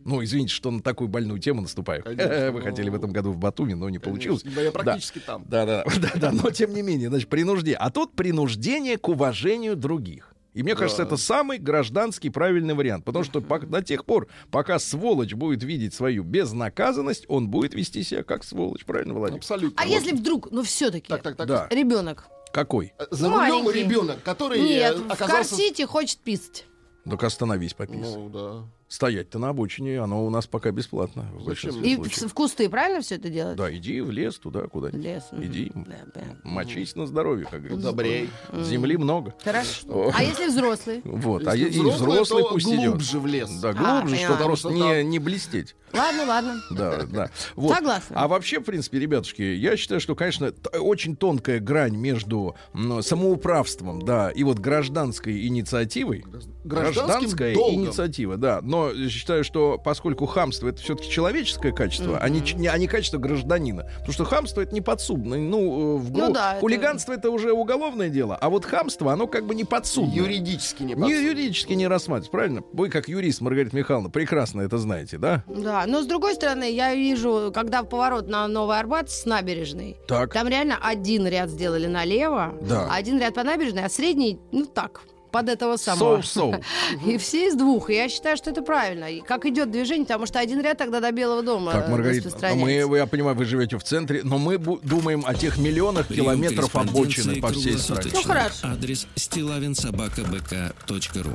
Ну, 0.05 0.23
извините, 0.23 0.53
что 0.53 0.71
на 0.71 0.81
такую 0.81 1.07
больную 1.07 1.39
тему 1.39 1.61
наступаю. 1.61 2.03
Конечно, 2.03 2.51
Вы 2.51 2.59
но- 2.59 2.65
хотели 2.65 2.89
в 2.89 2.95
этом 2.95 3.11
году 3.11 3.31
в 3.31 3.37
Батуми, 3.37 3.73
но 3.73 3.89
не 3.89 3.99
получилось. 3.99 4.43
Да, 4.43 4.61
я 4.61 4.71
практически 4.71 5.19
там. 5.19 5.45
Да, 5.47 5.65
да, 5.65 5.83
да, 6.01 6.11
да, 6.15 6.31
но 6.31 6.49
тем 6.51 6.73
не 6.73 6.81
менее, 6.81 7.09
значит, 7.09 7.29
принуждение. 7.29 7.77
А 7.77 7.89
тут 7.91 8.13
принуждение 8.13 8.97
к 8.97 9.07
уважению 9.07 9.75
других. 9.75 10.29
И 10.53 10.61
мне 10.61 10.75
кажется, 10.75 11.01
это 11.03 11.17
самый 11.17 11.57
гражданский 11.57 12.29
правильный 12.29 12.75
вариант. 12.75 13.05
Потому 13.05 13.25
что 13.25 13.39
пок- 13.39 13.65
до 13.65 13.81
тех 13.81 14.05
пор, 14.05 14.27
пока 14.51 14.77
сволочь 14.77 15.33
будет 15.33 15.63
видеть 15.63 15.95
свою 15.95 16.23
безнаказанность, 16.23 17.25
он 17.27 17.47
будет 17.49 17.73
вести 17.73 18.03
себя 18.03 18.23
как 18.23 18.43
сволочь. 18.43 18.85
Правильно, 18.85 19.13
Владимир? 19.15 19.39
Абсолютно. 19.39 19.81
А 19.81 19.85
Вот. 19.87 19.91
если 19.91 20.11
вдруг, 20.15 20.51
ну 20.51 20.61
все-таки, 20.63 21.07
Так, 21.09 21.23
так, 21.23 21.35
так. 21.37 21.47
Да. 21.47 21.67
ребенок, 21.71 22.27
Какой? 22.53 22.93
За 23.09 23.29
рулем 23.29 23.67
ребенок, 23.71 24.21
который 24.21 24.61
нет, 24.61 24.95
э, 24.95 24.99
в 24.99 25.11
оказался... 25.11 25.49
корсете 25.55 25.87
хочет 25.87 26.19
писать. 26.19 26.65
Так 27.09 27.23
остановись, 27.23 27.73
попись. 27.73 27.97
Ну, 28.01 28.29
да. 28.29 28.63
Стоять-то 28.93 29.39
на 29.39 29.49
обочине, 29.49 29.99
оно 29.99 30.23
у 30.23 30.29
нас 30.29 30.45
пока 30.45 30.69
бесплатно. 30.69 31.25
в 31.33 31.45
Зачем? 31.45 31.81
И 31.83 31.95
случаев. 31.95 32.29
в, 32.29 32.33
кусты, 32.35 32.69
правильно 32.69 33.01
все 33.01 33.15
это 33.15 33.27
делать? 33.29 33.57
Да, 33.57 33.75
иди 33.75 34.01
в 34.01 34.11
лес 34.11 34.37
туда, 34.37 34.67
куда 34.67 34.89
В 34.89 34.93
лес. 34.93 35.23
Иди, 35.31 35.71
Да, 35.73 35.95
да. 36.13 36.21
мочись 36.43 36.95
на 36.95 37.07
здоровье, 37.07 37.47
как 37.49 37.61
говорится. 37.63 37.87
Добрей. 37.89 38.29
Земли 38.61 38.95
много. 38.97 39.33
Хорошо. 39.43 40.11
А 40.13 40.21
если 40.21 40.45
взрослый? 40.47 41.01
Вот, 41.05 41.47
а 41.47 41.55
Если 41.55 41.79
и 41.79 41.81
взрослый, 41.89 42.43
пусть 42.47 42.67
идет. 42.67 42.91
глубже 42.91 43.19
в 43.19 43.25
лес. 43.25 43.49
Да, 43.61 43.69
А, 43.69 43.73
глубже, 44.01 44.15
поняла. 44.15 44.35
чтобы 44.35 44.43
просто 44.45 44.69
не, 44.69 45.03
не 45.03 45.17
блестеть. 45.17 45.75
Ладно, 45.91 46.25
ладно. 46.25 46.55
Да, 46.71 47.03
да. 47.05 47.29
Вот. 47.55 47.75
Согласна. 47.75 48.15
А 48.19 48.27
вообще, 48.27 48.59
в 48.59 48.63
принципе, 48.63 48.99
ребятушки, 48.99 49.41
я 49.43 49.75
считаю, 49.77 50.01
что, 50.01 50.15
конечно, 50.15 50.51
т- 50.51 50.77
очень 50.79 51.15
тонкая 51.15 51.59
грань 51.59 51.95
между 51.95 52.55
самоуправством, 53.01 54.01
да, 54.01 54.29
и 54.31 54.43
вот 54.43 54.57
гражданской 54.59 55.45
инициативой. 55.47 56.25
Гражданская 56.63 57.53
долгом. 57.53 57.85
инициатива, 57.85 58.37
да. 58.37 58.59
Но 58.63 58.82
считаю, 59.09 59.43
что 59.43 59.77
поскольку 59.83 60.25
хамство 60.25 60.67
это 60.69 60.81
все-таки 60.81 61.09
человеческое 61.09 61.71
качество, 61.71 62.17
а, 62.17 62.29
не, 62.29 62.41
не- 62.55 62.67
а 62.67 62.77
не 62.77 62.87
качество 62.87 63.17
гражданина. 63.17 63.83
Потому 63.99 64.13
что 64.13 64.25
хамство 64.25 64.61
это 64.61 64.73
не 64.73 64.81
подсудно. 64.81 65.35
Ну, 65.37 65.97
э, 65.97 65.99
в 65.99 66.11
Ну 66.11 66.25
гру- 66.25 66.33
да, 66.33 66.51
это- 66.53 66.59
хулиганство 66.61 67.13
это 67.13 67.29
уже 67.29 67.51
уголовное 67.51 68.09
дело, 68.09 68.35
а 68.39 68.49
вот 68.49 68.65
хамство, 68.65 69.11
оно 69.13 69.27
как 69.27 69.45
бы 69.45 69.55
не 69.55 69.63
подсудное. 69.63 70.15
Юридически 70.15 70.83
не 70.83 70.89
Не 70.89 70.95
подсудно. 70.95 71.15
юридически 71.19 71.73
не 71.73 71.87
рассматривается, 71.87 72.31
правильно? 72.31 72.61
Вы, 72.73 72.89
как 72.89 73.07
юрист, 73.07 73.41
Маргарита 73.41 73.75
Михайловна, 73.75 74.09
прекрасно 74.09 74.61
это 74.61 74.77
знаете, 74.77 75.17
да? 75.17 75.43
Да, 75.47 75.85
но 75.87 76.01
с 76.01 76.05
другой 76.05 76.35
стороны, 76.35 76.71
я 76.71 76.93
вижу, 76.95 77.51
когда 77.53 77.83
поворот 77.83 78.27
на 78.27 78.47
Новый 78.47 78.79
Арбат 78.79 79.09
с 79.09 79.25
набережной, 79.25 79.97
Так. 80.07 80.33
там 80.33 80.47
реально 80.47 80.77
один 80.81 81.27
ряд 81.27 81.49
сделали 81.49 81.87
налево, 81.87 82.53
Да. 82.61 82.87
один 82.91 83.19
ряд 83.19 83.33
по 83.35 83.43
набережной, 83.43 83.83
а 83.85 83.89
средний, 83.89 84.39
ну 84.51 84.65
так, 84.65 85.01
под 85.33 85.49
этого 85.49 85.75
самого. 85.77 86.21
Соу-соу. 86.21 86.63
И 87.07 87.17
все 87.17 87.47
из 87.47 87.55
двух. 87.55 87.89
И 87.89 87.95
я 87.95 88.07
считаю, 88.07 88.37
что 88.37 88.51
это 88.51 88.61
правильно. 88.61 89.05
И 89.05 89.21
как 89.21 89.47
идет 89.47 89.71
движение, 89.71 90.05
потому 90.05 90.27
что 90.27 90.37
один 90.39 90.61
ряд 90.61 90.77
тогда 90.77 90.99
до 90.99 91.11
Белого 91.11 91.41
дома 91.41 91.71
Так, 91.71 91.89
Маргарита, 91.89 92.29
мы, 92.55 92.71
я 92.71 93.07
понимаю, 93.07 93.35
вы 93.35 93.45
живете 93.45 93.79
в 93.79 93.83
центре, 93.83 94.21
но 94.23 94.37
мы 94.37 94.59
думаем 94.59 95.23
о 95.25 95.33
тех 95.33 95.57
миллионах 95.57 96.07
километров 96.07 96.75
обочины 96.75 97.41
по 97.41 97.51
всей 97.51 97.79
стране. 97.79 98.11
Ну, 98.13 98.21
хорошо. 98.21 98.67
Адрес 98.67 99.07
стилавинсобакабк.ру 99.15 101.31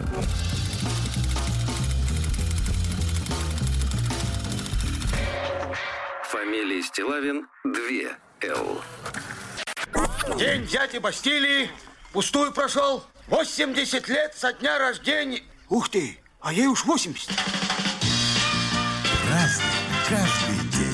Фамилия 6.31 6.83
Стилавин 6.83 7.49
2 7.65 7.73
Л. 8.43 8.81
День 10.39 10.67
дяди 10.67 10.99
Бастилии 10.99 11.69
пустую 12.13 12.53
прошел. 12.53 13.05
80 13.29 14.09
лет 14.09 14.35
со 14.37 14.53
дня 14.53 14.79
рождения. 14.79 15.43
Ух 15.69 15.89
ты, 15.91 16.19
а 16.41 16.53
ей 16.53 16.67
уж 16.67 16.85
80. 16.85 17.29
Разный, 19.31 19.65
каждый 20.09 20.69
день. 20.79 20.89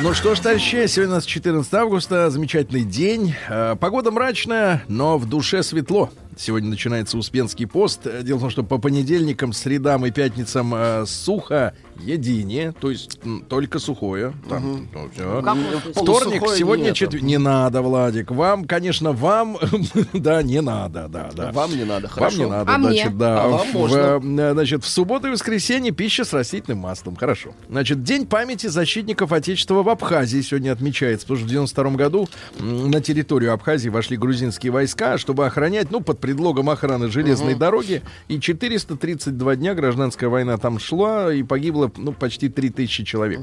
Ну 0.00 0.14
что 0.14 0.34
ж, 0.36 0.40
товарищи, 0.40 0.86
сегодня 0.86 1.14
у 1.14 1.16
нас 1.16 1.24
14 1.24 1.74
августа, 1.74 2.30
замечательный 2.30 2.84
день. 2.84 3.34
Э, 3.48 3.74
Погода 3.78 4.12
мрачная, 4.12 4.84
но 4.86 5.18
в 5.18 5.26
душе 5.26 5.64
светло. 5.64 6.10
Сегодня 6.38 6.70
начинается 6.70 7.18
Успенский 7.18 7.66
пост. 7.66 8.02
Э, 8.06 8.22
Дело 8.22 8.38
в 8.38 8.40
том, 8.42 8.50
что 8.50 8.62
по 8.62 8.78
понедельникам, 8.78 9.52
средам 9.52 10.06
и 10.06 10.12
пятницам 10.12 10.72
э, 10.72 11.04
сухо 11.04 11.74
едине, 12.00 12.72
то 12.80 12.92
есть 12.92 13.18
м, 13.24 13.44
только 13.48 13.80
сухое. 13.80 14.32
Там, 14.48 14.88
ну, 14.94 15.10
всё. 15.12 15.42
Вторник, 15.92 16.38
Полусухое 16.40 16.56
сегодня 16.56 16.84
нету. 16.84 16.94
четверг. 16.94 17.24
Не 17.24 17.38
надо, 17.38 17.82
Владик. 17.82 18.30
Вам, 18.30 18.66
конечно, 18.66 19.10
вам, 19.12 19.58
да, 20.12 20.42
не 20.44 20.60
надо, 20.60 21.08
да, 21.08 21.30
да. 21.34 21.50
Вам 21.50 21.72
не 21.76 21.82
надо, 21.84 22.02
Вам 22.06 22.10
хорошо. 22.14 22.36
не 22.38 22.46
надо, 22.48 22.72
А 22.72 22.78
мне? 22.78 22.88
значит, 22.92 23.18
да. 23.18 23.42
А 23.42 23.48
вам 23.48 23.66
В, 23.66 23.74
можно. 23.74 23.96
э, 24.22 24.52
значит, 24.52 24.84
в 24.84 24.88
субботу 24.88 25.26
и 25.26 25.30
воскресенье 25.30 25.90
пища 25.90 26.24
с 26.24 26.32
растительным 26.32 26.78
маслом. 26.78 27.16
Хорошо. 27.16 27.50
Значит, 27.68 28.04
День 28.04 28.26
памяти 28.26 28.68
защитников 28.68 29.32
Отечества 29.32 29.82
в 29.82 29.88
Абхазии 29.88 30.40
сегодня 30.42 30.70
отмечается, 30.70 31.26
потому 31.26 31.38
что 31.38 31.46
в 31.46 31.50
92 31.50 31.90
году 31.96 32.28
м, 32.60 32.92
на 32.92 33.00
территорию 33.00 33.52
Абхазии 33.52 33.88
вошли 33.88 34.16
грузинские 34.16 34.70
войска, 34.70 35.18
чтобы 35.18 35.44
охранять, 35.44 35.90
ну, 35.90 36.00
под 36.00 36.20
предлогом 36.28 36.68
охраны 36.68 37.08
железной 37.08 37.54
дороги. 37.54 38.02
И 38.28 38.38
432 38.38 39.56
дня 39.56 39.74
гражданская 39.74 40.28
война 40.28 40.58
там 40.58 40.78
шла, 40.78 41.32
и 41.32 41.42
погибло, 41.42 41.90
ну, 41.96 42.12
почти 42.12 42.50
3000 42.50 43.04
человек. 43.04 43.40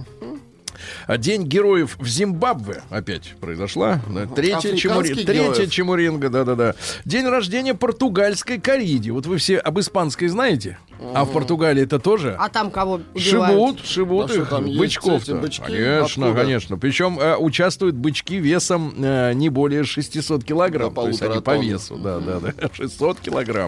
А 1.08 1.18
День 1.18 1.46
героев 1.46 1.98
в 2.00 2.06
Зимбабве 2.08 2.84
опять 2.92 3.34
произошла. 3.42 4.02
Да, 4.08 4.28
Третья, 4.28 4.76
чемури... 4.76 5.16
Третья 5.16 5.66
чемуринга, 5.66 6.30
да-да-да. 6.30 6.76
День 7.06 7.26
рождения 7.26 7.74
португальской 7.74 8.60
кориди. 8.60 9.10
Вот 9.10 9.26
вы 9.26 9.38
все 9.38 9.58
об 9.58 9.80
испанской 9.80 10.28
знаете? 10.28 10.78
А 11.14 11.26
в 11.26 11.32
Португалии 11.32 11.84
это 11.84 12.00
тоже? 12.00 12.36
А 12.40 12.50
там 12.50 12.72
кого 12.72 13.02
убивают? 13.14 13.80
Шибут, 13.80 13.86
шибут 13.86 14.28
Да 14.28 14.36
их, 14.36 14.50
там 14.50 14.66
есть 14.66 14.80
бычков 14.80 15.24
эти 15.24 15.32
бычки? 15.32 15.62
Конечно, 15.66 16.28
Откуда? 16.28 16.42
конечно. 16.42 16.78
Причем 16.78 17.20
э, 17.20 17.36
участвуют 17.38 17.96
бычки 17.96 18.38
весом 18.38 18.94
э, 18.98 19.34
не 19.34 19.50
более 19.50 19.84
600 19.84 20.44
килограмм. 20.44 20.94
То 20.94 21.08
есть 21.08 21.22
они 21.22 21.34
полутора 21.34 21.42
по 21.42 21.56
тонн. 21.56 21.66
весу, 21.66 21.96
да, 21.98 22.20
да, 22.20 22.40
да. 22.40 22.54
600 22.74 23.20
килограмм. 23.20 23.68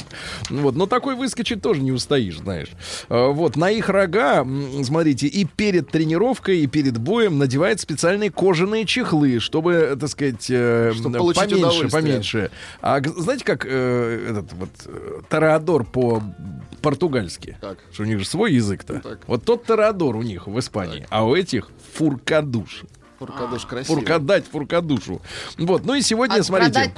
Вот, 0.50 0.76
но 0.76 0.86
такой 0.86 1.16
выскочить 1.16 1.62
тоже 1.62 1.82
не 1.82 1.92
устоишь, 1.92 2.38
знаешь. 2.38 2.70
Э, 3.10 3.28
Вот, 3.32 3.56
на 3.56 3.70
их 3.72 3.90
рога, 3.90 4.46
смотрите, 4.84 5.28
и 5.28 5.46
перед 5.46 5.90
тренировкой, 5.90 6.60
и 6.60 6.68
перед 6.68 6.98
боем 6.98 7.38
надевают 7.38 7.80
специальные 7.80 8.32
кожаные 8.32 8.86
чехлы, 8.86 9.40
чтобы, 9.40 9.98
так 10.00 10.10
сказать, 10.10 10.46
э, 10.50 10.94
Чтобы 10.96 11.34
поменьше, 11.34 11.90
поменьше. 11.90 12.52
А 12.82 13.02
знаете, 13.04 13.44
как 13.44 13.66
э, 13.66 14.28
этот 14.30 14.54
вот 14.54 14.70
э, 14.86 15.22
Тореадор 15.30 15.86
по-португальски? 17.18 17.58
Как? 17.62 17.78
Что 17.92 18.04
у 18.04 18.06
них 18.06 18.20
же 18.20 18.26
свой 18.26 18.54
язык-то. 18.54 19.00
Так. 19.00 19.20
Вот 19.28 19.44
тот 19.44 19.66
Тореадор 19.66 20.16
у 20.16 20.22
них 20.22 20.48
в 20.48 20.60
Испании, 20.60 21.06
а 21.10 21.26
у 21.26 21.36
этих 21.36 21.70
фуркадуш. 21.94 22.84
Фуркадуш 23.20 23.66
красивый. 23.66 24.02
Фуркадать 24.02 24.46
фуркадушу. 24.46 25.22
Вот, 25.58 25.86
ну 25.86 25.96
и 25.96 26.02
сегодня, 26.02 26.36
А 26.36 26.44
смотрите. 26.44 26.94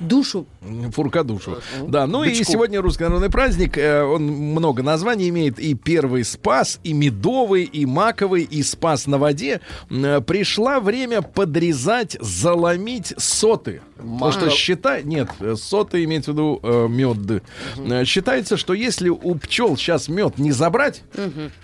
Душу. 0.00 0.46
Фуркадушу. 0.92 1.58
Да, 1.88 2.06
ну 2.06 2.24
и 2.24 2.30
Бычку. 2.30 2.52
сегодня 2.52 2.80
русский 2.80 3.04
народный 3.04 3.30
праздник. 3.30 3.76
э, 3.78 4.02
Он 4.02 4.22
много 4.26 4.82
названий 4.82 5.28
имеет. 5.28 5.58
И 5.58 5.74
первый 5.74 6.24
спас, 6.24 6.78
и 6.84 6.92
медовый, 6.92 7.64
и 7.64 7.86
маковый, 7.86 8.42
и 8.44 8.62
спас 8.62 9.06
на 9.06 9.18
воде. 9.18 9.60
Э, 9.90 10.20
Пришла 10.20 10.80
время 10.80 11.22
подрезать, 11.22 12.16
заломить 12.20 13.14
соты. 13.16 13.80
Потому 13.96 14.32
что 14.32 14.50
считай... 14.50 15.04
Нет, 15.04 15.28
э, 15.40 15.54
соты 15.56 16.02
имеется 16.04 16.32
в 16.32 16.34
виду 16.34 16.60
э, 16.62 16.88
мед. 16.88 17.42
Э, 17.78 18.04
Считается, 18.04 18.56
что 18.56 18.74
если 18.74 19.08
у 19.08 19.34
пчел 19.36 19.76
сейчас 19.76 20.08
мед 20.08 20.38
не 20.38 20.50
забрать, 20.52 21.02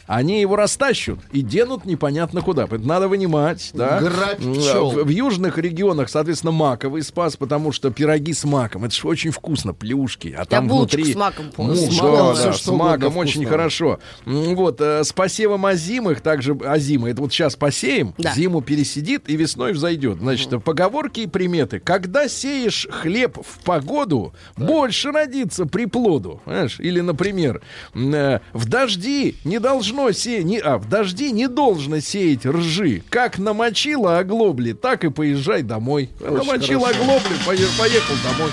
они 0.06 0.40
его 0.40 0.56
растащут 0.56 1.18
и 1.32 1.42
денут 1.42 1.84
непонятно 1.84 2.42
куда. 2.42 2.68
Надо 2.70 3.08
вынимать. 3.08 3.70
Да? 3.74 4.00
Грабь 4.00 4.38
пчел. 4.38 4.90
В, 4.90 5.04
в 5.04 5.08
южных 5.08 5.58
регионах, 5.58 6.08
соответственно, 6.08 6.52
маковый 6.52 7.02
спас, 7.02 7.36
потому 7.36 7.72
что 7.72 7.90
пироги 8.08 8.32
с 8.32 8.44
маком. 8.44 8.84
Это 8.84 8.94
же 8.94 9.06
очень 9.06 9.30
вкусно, 9.30 9.74
плюшки. 9.74 10.34
А 10.36 10.44
там 10.46 10.66
булочку 10.66 10.96
внутри... 10.96 11.12
с 11.12 11.16
маком 11.16 11.50
помню. 11.54 11.74
Муж, 11.74 11.94
С 11.94 11.98
да, 11.98 12.02
маком 12.04 12.34
да, 12.34 12.52
с 12.54 12.66
маком 12.68 13.16
очень 13.18 13.44
хорошо. 13.44 13.98
Вот, 14.24 14.80
э, 14.80 15.04
с 15.04 15.12
посевом 15.12 15.66
озимых, 15.66 16.22
также 16.22 16.54
озимы. 16.64 17.10
Это 17.10 17.20
вот 17.20 17.32
сейчас 17.32 17.56
посеем, 17.56 18.14
Да. 18.16 18.32
зиму 18.34 18.62
пересидит 18.62 19.28
и 19.28 19.36
весной 19.36 19.72
взойдет. 19.72 20.18
Значит, 20.18 20.62
поговорки 20.64 21.20
и 21.20 21.26
приметы. 21.26 21.80
Когда 21.80 22.28
сеешь 22.28 22.86
хлеб 22.90 23.38
в 23.42 23.62
погоду, 23.64 24.32
больше 24.56 25.10
родится 25.12 25.66
приплоду. 25.66 26.40
Понимаешь? 26.46 26.80
Или, 26.80 27.00
например, 27.00 27.60
э, 27.94 28.38
в 28.54 28.68
дожди 28.68 29.36
не 29.44 29.58
должно 29.58 30.10
сеять, 30.12 30.44
не, 30.44 30.58
а, 30.60 30.78
в 30.78 30.88
дожди 30.88 31.30
не 31.30 31.46
должно 31.46 32.00
сеять 32.00 32.46
ржи. 32.46 33.02
Как 33.10 33.38
намочила 33.38 34.18
оглобли, 34.18 34.72
так 34.72 35.04
и 35.04 35.10
поезжай 35.10 35.62
домой. 35.62 36.08
Намочил 36.20 36.80
хорошо. 36.80 37.00
оглобли, 37.02 37.36
пое- 37.46 37.68
поехал 37.98 38.16
домой. 38.22 38.52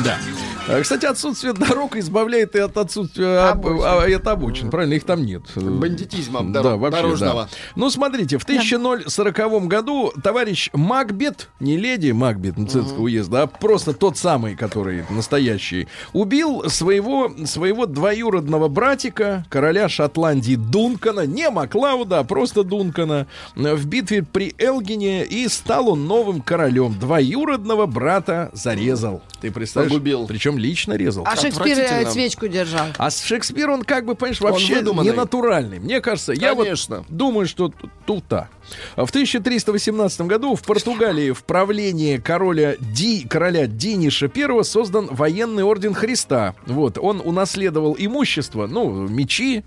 Да. 0.02 0.31
А, 0.68 0.80
Кстати, 0.80 1.06
отсутствие 1.06 1.52
дорог 1.54 1.96
избавляет 1.96 2.54
и 2.54 2.60
от 2.60 2.76
отсутствия 2.76 3.38
об- 3.50 3.66
Обочин. 3.66 3.84
а, 3.84 4.06
и 4.06 4.12
от 4.12 4.26
обочин. 4.28 4.70
Правильно, 4.70 4.94
их 4.94 5.04
там 5.04 5.24
нет. 5.24 5.42
Бандитизма 5.56 6.40
Да, 6.44 6.60
доро- 6.60 6.76
вообще, 6.78 7.02
дорожного. 7.02 7.42
да. 7.44 7.48
Ну, 7.74 7.90
смотрите, 7.90 8.38
в 8.38 8.44
1040 8.44 9.66
году 9.66 10.12
товарищ 10.22 10.70
Макбет, 10.72 11.48
не 11.58 11.76
леди 11.76 12.12
Макбет 12.12 12.56
Мценского 12.56 13.02
уезда, 13.02 13.42
а 13.42 13.46
просто 13.48 13.92
тот 13.92 14.16
самый, 14.16 14.54
который 14.54 15.04
настоящий, 15.10 15.88
убил 16.12 16.64
своего, 16.70 17.30
своего 17.44 17.86
двоюродного 17.86 18.68
братика, 18.68 19.44
короля 19.50 19.88
Шотландии 19.88 20.54
Дункана, 20.54 21.26
не 21.26 21.50
Маклауда, 21.50 22.20
а 22.20 22.24
просто 22.24 22.62
Дункана, 22.62 23.26
э, 23.56 23.74
в 23.74 23.86
битве 23.86 24.22
при 24.22 24.54
Элгине, 24.58 25.24
и 25.24 25.48
стал 25.48 25.88
он 25.90 26.06
новым 26.06 26.40
королем. 26.40 26.96
Двоюродного 26.98 27.86
брата 27.86 28.50
зарезал. 28.52 29.22
Ты 29.40 29.50
представляешь? 29.50 29.92
Погубил. 29.92 30.26
Причем 30.28 30.56
лично 30.62 30.94
резал. 30.94 31.24
А 31.26 31.36
Шекспир 31.36 31.78
э, 31.78 32.10
свечку 32.10 32.48
держал. 32.48 32.86
А 32.96 33.10
с 33.10 33.22
Шекспир, 33.22 33.70
он 33.70 33.82
как 33.82 34.04
бы, 34.06 34.14
понимаешь, 34.14 34.40
вообще 34.40 34.80
не 34.82 35.12
натуральный. 35.12 35.78
Мне 35.80 36.00
кажется, 36.00 36.32
я 36.32 36.54
вот 36.54 36.64
Конечно. 36.64 37.04
думаю, 37.08 37.46
что 37.46 37.68
т- 37.68 37.88
тута. 38.06 38.48
В 38.96 39.08
1318 39.10 40.22
году 40.22 40.54
в 40.54 40.62
Португалии 40.62 41.32
в 41.32 41.42
правлении 41.44 42.16
короля, 42.16 42.76
Ди, 42.78 43.26
короля 43.28 43.66
Диниша 43.66 44.30
I 44.34 44.64
создан 44.64 45.08
военный 45.10 45.64
орден 45.64 45.94
Христа. 45.94 46.54
Вот, 46.66 46.96
он 46.98 47.20
унаследовал 47.24 47.96
имущество, 47.98 48.66
ну, 48.66 48.90
мечи, 49.08 49.64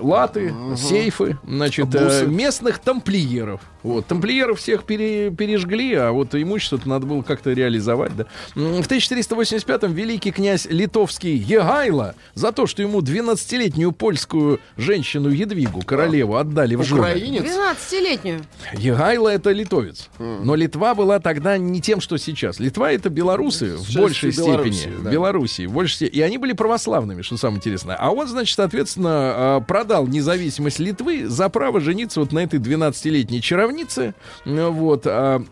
латы, 0.00 0.54
сейфы, 0.76 1.38
значит, 1.46 1.94
э, 1.94 2.04
Бусы. 2.04 2.26
местных 2.26 2.78
тамплиеров. 2.78 3.60
Вот, 3.82 4.06
тамплиеров 4.06 4.58
всех 4.58 4.84
пере- 4.84 5.30
пережгли, 5.30 5.94
а 5.94 6.10
вот 6.12 6.34
имущество 6.34 6.80
надо 6.84 7.06
было 7.06 7.22
как-то 7.22 7.52
реализовать, 7.52 8.14
да. 8.16 8.26
В 8.54 8.86
1485-м 8.86 9.92
великий 9.92 10.30
князь 10.32 10.66
литовский 10.68 11.36
Егайло 11.36 12.14
за 12.34 12.52
то, 12.52 12.66
что 12.66 12.82
ему 12.82 13.00
12-летнюю 13.00 13.92
польскую 13.92 14.60
женщину 14.76 15.28
Едвигу, 15.28 15.82
королеву, 15.82 16.36
отдали 16.36 16.74
в 16.74 16.82
жены. 16.82 17.00
Украинец? 17.00 17.44
12-летнюю. 17.44 18.40
Егайло 18.76 19.28
это 19.28 19.50
литовец. 19.52 20.08
Но 20.18 20.54
Литва 20.54 20.94
была 20.94 21.20
тогда 21.20 21.56
не 21.56 21.80
тем, 21.80 22.00
что 22.00 22.16
сейчас. 22.16 22.58
Литва 22.58 22.90
это 22.92 23.08
белорусы 23.10 23.76
в 23.76 23.82
частью 23.84 24.00
большей 24.02 24.30
Белоруссии, 24.32 24.70
степени. 24.80 25.02
да. 25.04 25.10
Белоруссии. 25.10 25.66
В 25.66 25.72
большей 25.72 25.94
степени. 25.94 26.18
И 26.18 26.22
они 26.22 26.38
были 26.38 26.52
православными, 26.52 27.22
что 27.22 27.36
самое 27.36 27.58
интересное. 27.58 27.96
А 27.96 28.10
он, 28.10 28.26
значит, 28.28 28.56
соответственно, 28.56 29.34
э, 29.56 29.60
продал 29.66 30.06
независимость 30.06 30.78
Литвы 30.78 31.26
за 31.28 31.48
право 31.48 31.80
жениться 31.80 32.20
вот 32.20 32.32
на 32.32 32.40
этой 32.40 32.58
12-летней 32.60 33.40
чаровнице. 33.40 34.14
Э, 34.44 34.68
Вот. 34.68 35.06
а, 35.06 35.42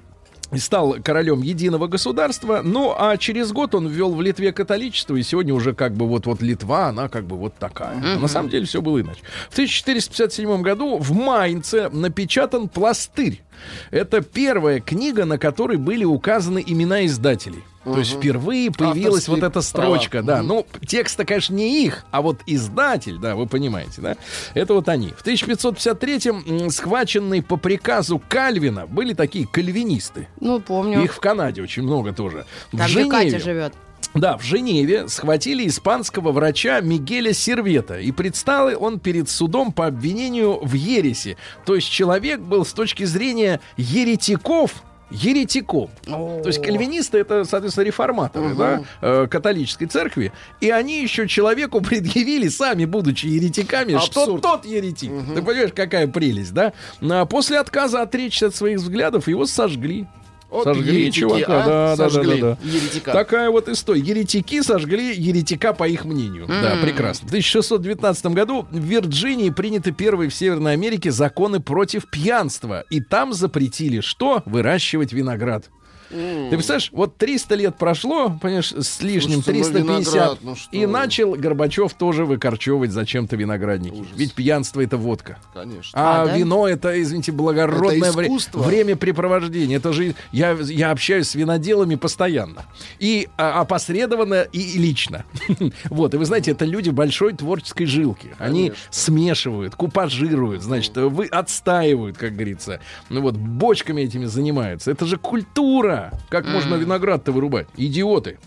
и 0.52 0.58
стал 0.58 0.96
королем 1.02 1.42
единого 1.42 1.88
государства. 1.88 2.60
Ну, 2.62 2.94
а 2.96 3.16
через 3.16 3.52
год 3.52 3.74
он 3.74 3.88
ввел 3.88 4.14
в 4.14 4.22
Литве 4.22 4.52
католичество, 4.52 5.16
и 5.16 5.22
сегодня 5.22 5.52
уже 5.52 5.74
как 5.74 5.94
бы 5.94 6.06
вот, 6.06 6.26
вот 6.26 6.40
Литва, 6.40 6.86
она 6.86 7.08
как 7.08 7.24
бы 7.24 7.36
вот 7.36 7.54
такая. 7.58 8.00
А 8.00 8.18
На 8.18 8.28
самом 8.28 8.48
деле 8.48 8.64
все 8.64 8.80
было 8.80 9.00
иначе. 9.00 9.20
В 9.50 9.52
1457 9.54 10.62
году 10.62 10.98
в 10.98 11.12
Майнце 11.12 11.88
напечатан 11.90 12.68
«Пластырь». 12.68 13.42
Это 13.90 14.20
первая 14.20 14.80
книга, 14.80 15.24
на 15.24 15.38
которой 15.38 15.76
были 15.76 16.04
указаны 16.04 16.62
имена 16.66 17.06
издателей. 17.06 17.62
То 17.84 17.98
есть 18.00 18.16
впервые 18.16 18.72
появилась 18.72 19.28
вот 19.28 19.36
Авторские 19.36 19.48
эта 19.48 19.60
строчка, 19.60 20.22
да. 20.22 20.42
Ну, 20.42 20.66
текст-то, 20.84 21.24
конечно, 21.24 21.54
не 21.54 21.84
их, 21.84 22.04
а 22.10 22.20
вот 22.20 22.40
издатель, 22.46 23.16
да, 23.18 23.36
вы 23.36 23.46
понимаете, 23.46 24.02
да. 24.02 24.16
Это 24.54 24.74
вот 24.74 24.88
они. 24.88 25.14
В 25.16 25.24
1553-м 25.24 26.44
м, 26.64 26.70
схваченные 26.70 27.42
по 27.42 27.56
приказу 27.56 28.20
Кальвина 28.28 28.88
были 28.88 29.14
такие 29.14 29.46
кальвинисты. 29.46 30.26
Ну, 30.40 30.58
помню. 30.58 31.04
Их 31.04 31.14
в 31.14 31.20
Канаде 31.20 31.62
очень 31.62 31.84
много 31.84 32.12
тоже. 32.12 32.44
В 32.72 32.76
Там, 32.76 32.88
где 32.88 33.08
Катя 33.08 33.38
живет. 33.38 33.72
Да, 34.16 34.36
в 34.36 34.42
Женеве 34.42 35.08
схватили 35.08 35.66
испанского 35.66 36.32
врача 36.32 36.80
Мигеля 36.80 37.32
Сервета. 37.32 37.98
И 37.98 38.12
предстал 38.12 38.70
он 38.82 38.98
перед 38.98 39.28
судом 39.28 39.72
по 39.72 39.86
обвинению 39.86 40.58
в 40.64 40.72
ереси. 40.72 41.36
То 41.64 41.74
есть 41.74 41.90
человек 41.90 42.40
был 42.40 42.64
с 42.64 42.72
точки 42.72 43.04
зрения 43.04 43.60
еретиков 43.76 44.82
еретиком. 45.10 45.88
То 46.04 46.42
есть 46.46 46.60
кальвинисты 46.60 47.18
это, 47.18 47.44
соответственно, 47.44 47.84
реформаторы 47.84 48.54
да, 48.54 48.82
э, 49.00 49.26
католической 49.30 49.86
церкви. 49.86 50.32
И 50.60 50.70
они 50.70 51.00
еще 51.00 51.28
человеку 51.28 51.80
предъявили, 51.82 52.48
сами 52.48 52.86
будучи 52.86 53.26
еретиками, 53.26 53.98
что 53.98 54.22
Абсурд. 54.22 54.42
тот 54.42 54.66
еретик. 54.66 55.12
Ты 55.34 55.42
понимаешь, 55.42 55.72
какая 55.74 56.08
прелесть, 56.08 56.52
да? 56.52 56.72
А 57.00 57.24
после 57.24 57.58
отказа 57.58 58.02
отречься 58.02 58.46
от 58.46 58.56
своих 58.56 58.78
взглядов 58.78 59.28
его 59.28 59.46
сожгли. 59.46 60.06
Вот 60.56 60.64
сожгли 60.64 61.02
еретики, 61.02 61.20
чувака, 61.20 61.44
а? 61.46 61.46
да, 61.46 61.66
да, 61.66 61.96
да, 61.96 62.10
Сожгли 62.10 62.40
да, 62.40 62.58
да. 62.62 62.68
еретика. 62.68 63.12
Такая 63.12 63.50
вот 63.50 63.68
история. 63.68 64.00
Еретики 64.00 64.62
сожгли 64.62 65.14
еретика 65.14 65.72
по 65.72 65.86
их 65.86 66.04
мнению. 66.04 66.46
Да, 66.46 66.78
прекрасно. 66.82 67.26
В 67.26 67.30
1619 67.30 68.26
году 68.26 68.66
в 68.70 68.78
Вирджинии 68.78 69.50
приняты 69.50 69.92
первые 69.92 70.30
в 70.30 70.34
Северной 70.34 70.72
Америке 70.72 71.10
законы 71.10 71.60
против 71.60 72.10
пьянства. 72.10 72.84
И 72.90 73.00
там 73.00 73.32
запретили 73.32 74.00
что? 74.00 74.42
Выращивать 74.46 75.12
виноград. 75.12 75.70
Ты 76.08 76.50
представляешь, 76.50 76.90
вот 76.92 77.16
300 77.16 77.54
лет 77.56 77.76
прошло, 77.76 78.30
понимаешь, 78.40 78.72
с 78.72 79.00
лишним, 79.02 79.42
Слушайте, 79.42 79.78
ну 79.80 79.84
350, 79.86 80.14
виноград, 80.14 80.38
ну 80.42 80.56
что 80.56 80.76
и 80.76 80.86
вы. 80.86 80.92
начал 80.92 81.32
Горбачев 81.34 81.94
тоже 81.94 82.24
выкорчевывать 82.24 82.90
зачем-то 82.92 83.36
виноградники. 83.36 83.94
Ужас. 83.94 84.12
Ведь 84.14 84.34
пьянство 84.34 84.80
это 84.80 84.96
водка. 84.96 85.38
Конечно. 85.54 85.90
А, 85.94 86.22
А, 86.22 86.26
да? 86.26 86.36
вино 86.36 86.68
это, 86.68 87.00
извините, 87.02 87.32
благородное 87.32 88.08
Это 88.08 88.12
вре- 88.16 88.26
искусство. 88.26 88.62
времяпрепровождение. 88.62 89.78
Это 89.78 89.92
же 89.92 90.14
я, 90.32 90.52
я 90.60 90.90
общаюсь 90.90 91.28
с 91.28 91.34
виноделами 91.34 91.94
постоянно. 91.96 92.64
И 92.98 93.28
а, 93.36 93.60
опосредованно, 93.60 94.42
и 94.52 94.78
лично. 94.78 95.24
вот, 95.90 96.14
и 96.14 96.16
вы 96.16 96.24
знаете, 96.24 96.52
это 96.52 96.64
люди 96.64 96.90
большой 96.90 97.32
творческой 97.34 97.86
жилки. 97.86 98.34
Они 98.38 98.68
Конечно. 98.68 98.76
смешивают, 98.90 99.74
купажируют, 99.74 100.62
значит, 100.62 100.96
вы 100.96 101.26
отстаивают, 101.26 102.16
как 102.18 102.32
говорится. 102.34 102.80
Ну 103.08 103.20
вот, 103.22 103.36
бочками 103.36 104.02
этими 104.02 104.26
занимаются. 104.26 104.90
Это 104.90 105.06
же 105.06 105.16
культура. 105.16 105.95
Как 106.28 106.46
можно 106.46 106.74
виноград-то 106.74 107.32
вырубать? 107.32 107.66
Идиоты. 107.76 108.38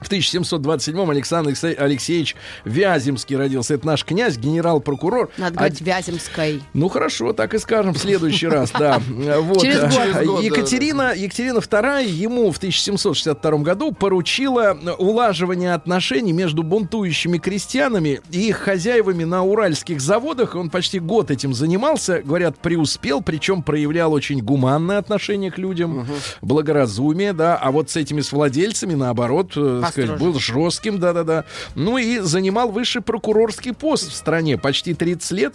В 0.00 0.10
1727-м 0.10 1.10
Александр 1.10 1.54
Алексеевич 1.78 2.36
Вяземский 2.64 3.36
родился. 3.36 3.74
Это 3.74 3.86
наш 3.86 4.04
князь, 4.04 4.36
генерал-прокурор. 4.36 5.30
Надо 5.38 5.54
А- 5.54 5.58
говорить 5.58 5.80
Вяземской. 5.80 6.62
ну 6.74 6.88
хорошо, 6.88 7.32
так 7.32 7.54
и 7.54 7.58
скажем 7.58 7.94
в 7.94 7.98
следующий 7.98 8.46
раз, 8.46 8.70
да. 8.78 9.00
Вот. 9.08 9.62
Екатерина, 9.64 11.14
Екатерина 11.14 11.58
II 11.58 12.06
ему 12.06 12.50
в 12.52 12.56
1762 12.58 13.50
году 13.58 13.92
поручила 13.92 14.76
улаживание 14.98 15.74
отношений 15.74 16.32
между 16.32 16.62
бунтующими 16.62 17.38
крестьянами 17.38 18.20
и 18.30 18.48
их 18.48 18.58
хозяевами 18.58 19.24
на 19.24 19.42
уральских 19.42 20.00
заводах. 20.00 20.54
Он 20.54 20.70
почти 20.70 20.98
год 21.00 21.30
этим 21.30 21.54
занимался, 21.54 22.22
говорят, 22.22 22.58
преуспел, 22.58 23.20
причем 23.22 23.62
проявлял 23.62 24.12
очень 24.12 24.40
гуманное 24.42 24.98
отношение 24.98 25.50
к 25.50 25.58
людям, 25.58 26.06
благоразумие, 26.40 27.32
да, 27.32 27.56
а 27.56 27.70
вот 27.70 27.90
с 27.90 27.96
этими 27.96 28.20
с 28.20 28.32
владельцами, 28.32 28.94
наоборот, 28.94 29.52
э, 29.88 29.92
сказать, 29.92 30.10
Построже. 30.10 30.32
был 30.32 30.38
жестким, 30.40 30.98
да-да-да. 30.98 31.44
Ну 31.74 31.98
и 31.98 32.18
занимал 32.18 32.70
высший 32.70 33.02
прокурорский 33.02 33.72
пост 33.72 34.10
в 34.10 34.14
стране 34.14 34.58
почти 34.58 34.94
30 34.94 35.30
лет. 35.32 35.54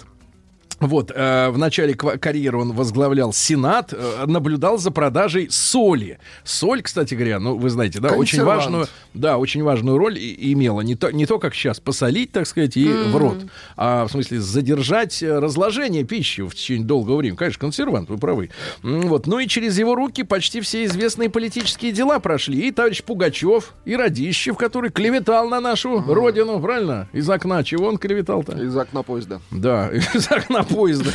Вот, 0.84 1.12
э, 1.16 1.50
в 1.50 1.58
начале 1.58 1.94
карьеры 1.94 2.58
он 2.60 2.74
возглавлял 2.74 3.32
Сенат, 3.34 3.94
э, 3.94 4.26
наблюдал 4.26 4.78
за 4.78 4.92
продажей 4.92 5.48
соли. 5.50 6.20
Соль, 6.44 6.82
кстати 6.82 7.14
говоря, 7.14 7.40
ну, 7.40 7.56
вы 7.58 7.70
знаете, 7.70 8.00
да, 8.00 8.10
очень 8.12 8.44
важную, 8.44 8.88
да, 9.14 9.38
очень 9.38 9.64
важную 9.64 9.98
роль 9.98 10.18
и- 10.20 10.52
имела. 10.54 10.82
Не 10.82 10.96
то, 10.96 11.10
не 11.12 11.26
то, 11.26 11.40
как 11.40 11.56
сейчас, 11.56 11.80
посолить, 11.80 12.32
так 12.32 12.48
сказать, 12.48 12.76
и 12.76 12.86
в 12.92 13.16
рот, 13.16 13.38
а 13.78 14.06
в 14.06 14.12
смысле 14.12 14.42
задержать 14.42 15.24
э, 15.24 15.40
разложение 15.40 16.04
пищи 16.04 16.42
в 16.42 16.54
течение 16.54 16.86
долгого 16.86 17.18
времени. 17.18 17.38
Конечно, 17.38 17.60
консервант, 17.62 18.10
вы 18.10 18.18
правы. 18.18 18.50
Вот. 18.82 19.26
Ну 19.28 19.40
и 19.40 19.48
через 19.48 19.80
его 19.80 19.96
руки 19.96 20.24
почти 20.24 20.60
все 20.62 20.84
известные 20.86 21.30
политические 21.30 21.92
дела 21.94 22.20
прошли. 22.20 22.68
И 22.68 22.72
товарищ 22.72 23.04
Пугачев, 23.04 23.74
и 23.86 23.96
Радищев, 23.96 24.58
который 24.58 24.90
клеветал 24.90 25.48
на 25.48 25.62
нашу 25.62 26.02
родину, 26.02 26.60
правильно? 26.60 27.08
Из 27.14 27.30
окна 27.30 27.64
чего 27.64 27.88
он 27.88 27.98
клеветал-то? 27.98 28.58
Из 28.62 28.76
окна 28.76 29.04
поезда. 29.04 29.40
Да, 29.52 29.90
из 30.14 30.30
окна 30.30 30.64
поезда. 30.74 31.12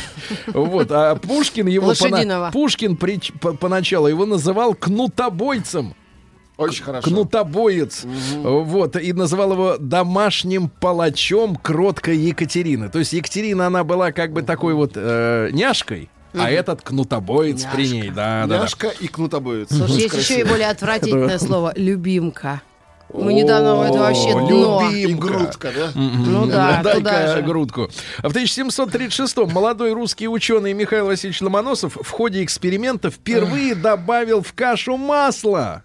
Вот. 0.47 0.91
А 0.91 1.15
Пушкин 1.15 1.67
его... 1.67 1.91
Пона- 1.93 2.51
Пушкин 2.51 2.97
по- 2.97 3.53
поначалу 3.53 4.07
его 4.07 4.25
называл 4.25 4.73
кнутобойцем. 4.73 5.95
Очень 6.57 6.83
хорошо. 6.83 7.09
Кнутобоец. 7.09 8.03
Вот. 8.35 8.95
И 8.97 9.13
называл 9.13 9.53
его 9.53 9.77
домашним 9.77 10.67
палачом 10.69 11.55
кроткой 11.55 12.17
Екатерины. 12.17 12.89
То 12.89 12.99
есть 12.99 13.13
Екатерина, 13.13 13.67
она 13.67 13.83
была 13.85 14.11
как 14.11 14.33
бы 14.33 14.41
такой 14.41 14.73
вот 14.73 14.91
э, 14.95 15.49
няшкой, 15.53 16.09
а 16.33 16.51
этот 16.51 16.81
кнутобоец 16.81 17.65
при 17.73 17.87
ней. 17.87 18.09
Да, 18.09 18.45
да, 18.45 18.57
да. 18.57 18.61
Няшка 18.63 18.89
и 18.89 19.07
кнутобоец. 19.07 19.69
Слушай, 19.69 20.01
есть 20.01 20.05
еще 20.17 20.17
и 20.17 20.25
красиво. 20.25 20.49
более 20.49 20.69
отвратительное 20.69 21.39
слово 21.39 21.73
«любимка». 21.77 22.61
Мы 23.11 23.33
недавно 23.33 23.83
это 23.83 23.99
вообще 23.99 24.33
дно. 24.33 24.81
любимка. 24.91 24.95
И 24.95 25.13
грудка, 25.13 25.71
да? 25.75 25.91
Ну 25.95 26.45
да, 26.45 26.81
туда 26.83 27.35
же. 27.35 27.41
грудку. 27.41 27.89
В 28.19 28.35
1736-м 28.35 29.51
молодой 29.51 29.93
русский 29.93 30.27
ученый 30.27 30.73
Михаил 30.73 31.07
Васильевич 31.07 31.41
Ломоносов 31.41 31.95
в 31.95 32.09
ходе 32.09 32.43
эксперимента 32.43 33.09
впервые 33.09 33.75
добавил 33.75 34.41
в 34.41 34.53
кашу 34.53 34.97
масло. 34.97 35.83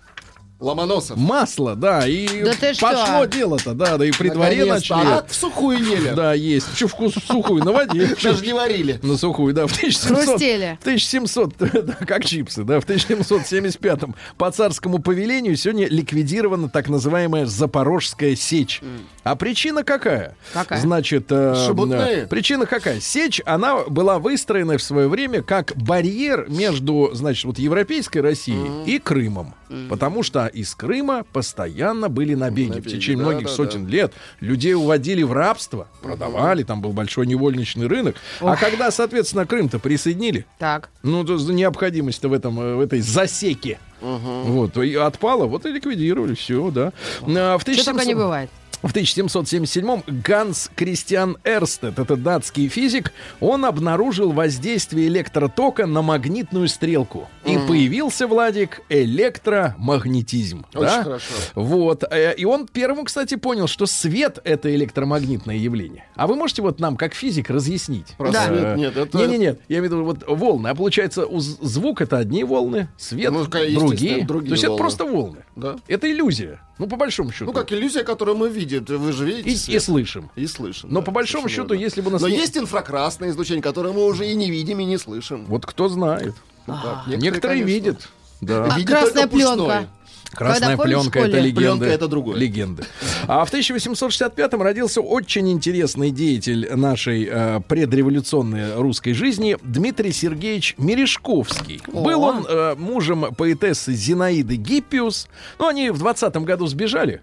Ломоносов. 0.61 1.17
Масло, 1.17 1.75
да, 1.75 2.07
и 2.07 2.43
Да 2.43 2.53
ты 2.53 2.75
что? 2.75 2.89
пошло 2.89 3.25
дело-то, 3.25 3.75
да, 3.75 3.99
да, 3.99 4.07
и 4.07 4.13
при 4.13 4.29
дворе 4.29 4.65
начали. 4.65 4.99
А 5.05 5.25
в 5.27 5.35
сухую 5.35 5.79
ели. 5.79 6.11
Да, 6.15 6.33
есть. 6.33 6.67
Че 6.77 6.87
вкус 6.87 7.15
сухую 7.27 7.65
на 7.65 7.73
воде. 7.73 8.15
Даже 8.23 8.47
не 8.47 8.53
варили. 8.53 9.01
На 9.03 9.17
сухую, 9.17 9.53
да, 9.53 9.67
в 9.67 9.77
1700... 9.77 10.25
Хрустели. 10.25 10.79
В 10.81 10.83
1700, 10.83 11.55
да, 11.59 11.95
как 12.07 12.25
чипсы, 12.25 12.63
да, 12.63 12.81
в 12.81 12.87
1775-м 12.87 14.15
по 14.39 14.51
царскому 14.51 15.01
повелению 15.01 15.57
сегодня 15.57 15.89
ликвидирована 15.89 16.69
так 16.69 16.89
называемая 16.89 17.47
Запорожская 17.47 18.37
сечь. 18.37 18.81
А 19.25 19.37
причина 19.37 19.85
какая? 19.85 20.37
Какая? 20.53 20.81
Значит, 20.81 21.27
э, 21.31 21.55
э, 21.57 22.27
причина 22.27 22.67
какая? 22.67 23.01
Сечь, 23.01 23.41
она 23.45 23.85
была 23.85 24.19
выстроена 24.19 24.79
в 24.79 24.83
свое 24.83 25.09
время 25.09 25.43
как 25.43 25.73
барьер 25.77 26.47
между, 26.49 27.11
значит, 27.13 27.45
вот 27.45 27.59
европейской 27.59 28.19
Россией 28.19 28.85
и 28.87 28.99
Крымом. 28.99 29.55
Потому 29.89 30.23
что 30.23 30.44
из 30.47 30.75
Крыма 30.75 31.25
постоянно 31.33 32.09
были 32.09 32.35
набеги. 32.35 32.81
в 32.81 32.87
течение 32.87 33.25
да, 33.25 33.31
многих 33.31 33.47
да, 33.49 33.53
сотен 33.53 33.87
лет 33.87 34.13
людей 34.41 34.75
уводили 34.75 35.23
в 35.23 35.33
рабство, 35.33 35.89
продавали, 36.03 36.63
там 36.63 36.81
был 36.81 36.93
большой 36.93 37.27
невольничный 37.27 37.87
рынок. 37.87 38.17
А 38.41 38.57
когда, 38.57 38.91
соответственно, 38.91 39.47
Крым-то 39.47 39.79
присоединили, 39.79 40.47
Так. 40.59 40.91
ну, 41.03 41.25
то 41.25 41.37
необходимость-то 41.37 42.29
в 42.29 42.33
этом, 42.33 42.59
э, 42.61 42.75
в 42.77 42.81
этой 42.81 43.01
засеке. 43.01 43.79
Вот, 44.01 44.77
и 44.77 44.95
отпала, 44.97 45.47
вот 45.47 45.65
и 45.67 45.71
ликвидировали, 45.71 46.35
все, 46.35 46.71
да. 46.71 46.93
А, 47.23 47.59
В 47.59 47.63
Что 47.63 47.85
только 47.85 48.05
не 48.05 48.13
1700 48.13 48.17
бывает. 48.17 48.51
В 48.85 48.95
1777-м 48.95 50.05
Ганс 50.23 50.71
Кристиан 50.77 51.39
Эрстед, 51.45 51.99
это 51.99 52.17
датский 52.17 52.69
физик, 52.69 53.13
он 53.41 53.65
обнаружил 53.65 54.33
воздействие 54.33 55.09
электротока 55.09 55.87
на 55.87 56.03
магнитную 56.03 56.69
стрелку. 56.69 57.29
И 57.45 57.57
появился, 57.67 58.27
Владик, 58.27 58.83
электромагнетизм. 58.89 60.67
Очень 60.75 60.81
да? 60.87 61.03
хорошо. 61.03 61.35
Вот. 61.55 62.05
э, 62.11 62.35
И 62.37 62.45
он 62.45 62.67
первым, 62.67 63.05
кстати, 63.05 63.37
понял, 63.37 63.67
что 63.67 63.87
свет— 63.87 64.39
это 64.45 64.75
электромагнитное 64.75 65.57
явление. 65.57 66.05
А 66.15 66.27
вы 66.27 66.37
можете 66.37 66.63
вот 66.63 66.81
нам, 66.81 66.97
как 66.97 67.15
физик, 67.15 67.51
разъяснить? 67.51 68.09
Про 68.19 68.31
Да. 68.33 68.47
свет 68.47 68.77
нет, 68.77 68.97
это- 68.97 69.19
Не-не-не, 69.19 69.57
я 69.69 69.79
имею 69.79 69.83
в 69.83 69.85
виду 69.85 70.05
вот 70.05 70.25
волны. 70.27 70.69
А 70.69 70.75
получается, 70.75 71.27
у 71.27 71.41
звук— 71.41 72.01
это 72.03 72.19
одни 72.19 72.45
волны, 72.45 72.89
свет 72.97 73.33
Ну, 73.33 73.45
другие. 73.47 74.25
другие 74.25 74.49
То 74.49 74.55
есть 74.55 74.65
это 74.65 74.71
волны. 74.73 74.79
просто 74.79 75.05
волны. 75.05 75.39
Да. 75.57 75.77
Это 75.87 76.11
иллюзия. 76.11 76.61
Ну, 76.79 76.89
по 76.89 76.97
большому 76.97 77.31
счету. 77.31 77.45
Ну, 77.47 77.53
как 77.53 77.73
иллюзия, 77.73 78.03
которую 78.03 78.37
мы 78.37 78.49
видим. 78.49 78.85
Вы 78.85 79.13
же 79.13 79.25
видите 79.25 79.73
и, 79.73 79.77
и 79.77 79.79
слышим. 79.79 80.31
И 80.35 80.47
слышим. 80.47 80.89
Но 80.93 81.01
да, 81.01 81.07
по 81.07 81.13
большому 81.13 81.49
счету, 81.49 81.75
верно. 81.75 81.83
если 81.83 82.01
бы 82.01 82.11
нас 82.11 82.21
Но 82.21 82.29
не- 82.29 82.37
есть 82.37 82.57
инфракрасное 82.59 83.31
излучение, 83.31 83.63
которое 83.63 83.93
мы 83.93 84.05
уже 84.05 84.27
и 84.27 84.35
не 84.35 84.51
видим, 84.51 84.81
и 84.81 84.85
не 84.85 84.99
слышим. 84.99 85.45
Вот 85.47 85.65
кто 85.67 85.89
знает. 85.89 86.35
Ну, 86.67 86.75
так, 86.83 87.07
Некоторые, 87.07 87.63
конечно. 87.63 87.67
видят. 87.67 88.09
Да. 88.41 88.65
А 88.65 88.77
Видит 88.77 88.89
красная 88.91 89.29
только 89.29 89.29
пушное. 89.29 89.89
Красная 90.35 90.77
Когда 90.77 90.85
пленка 90.85 91.19
это 91.21 91.39
легенда. 91.39 91.61
Пленка 91.61 91.87
это 91.87 92.09
другое. 92.09 92.37
Легенды. 92.37 92.85
А 93.27 93.45
в 93.45 93.53
1865-м 93.53 94.63
родился 94.63 95.01
очень 95.01 95.51
интересный 95.51 96.11
деятель 96.11 96.69
нашей 96.75 97.29
э, 97.31 97.61
предреволюционной 97.67 98.77
русской 98.77 99.13
жизни 99.13 99.57
Дмитрий 99.63 100.13
Сергеевич 100.13 100.75
Мережковский. 100.79 101.81
Был 101.93 102.23
он 102.23 102.47
э, 102.49 102.75
мужем 102.77 103.35
поэтессы 103.35 103.93
Зинаиды 103.93 104.57
Гиппиус. 104.57 105.29
Ну, 105.59 105.69
они 105.69 105.91
в 105.91 106.03
20-м 106.03 106.45
году 106.45 106.67
сбежали. 106.67 107.23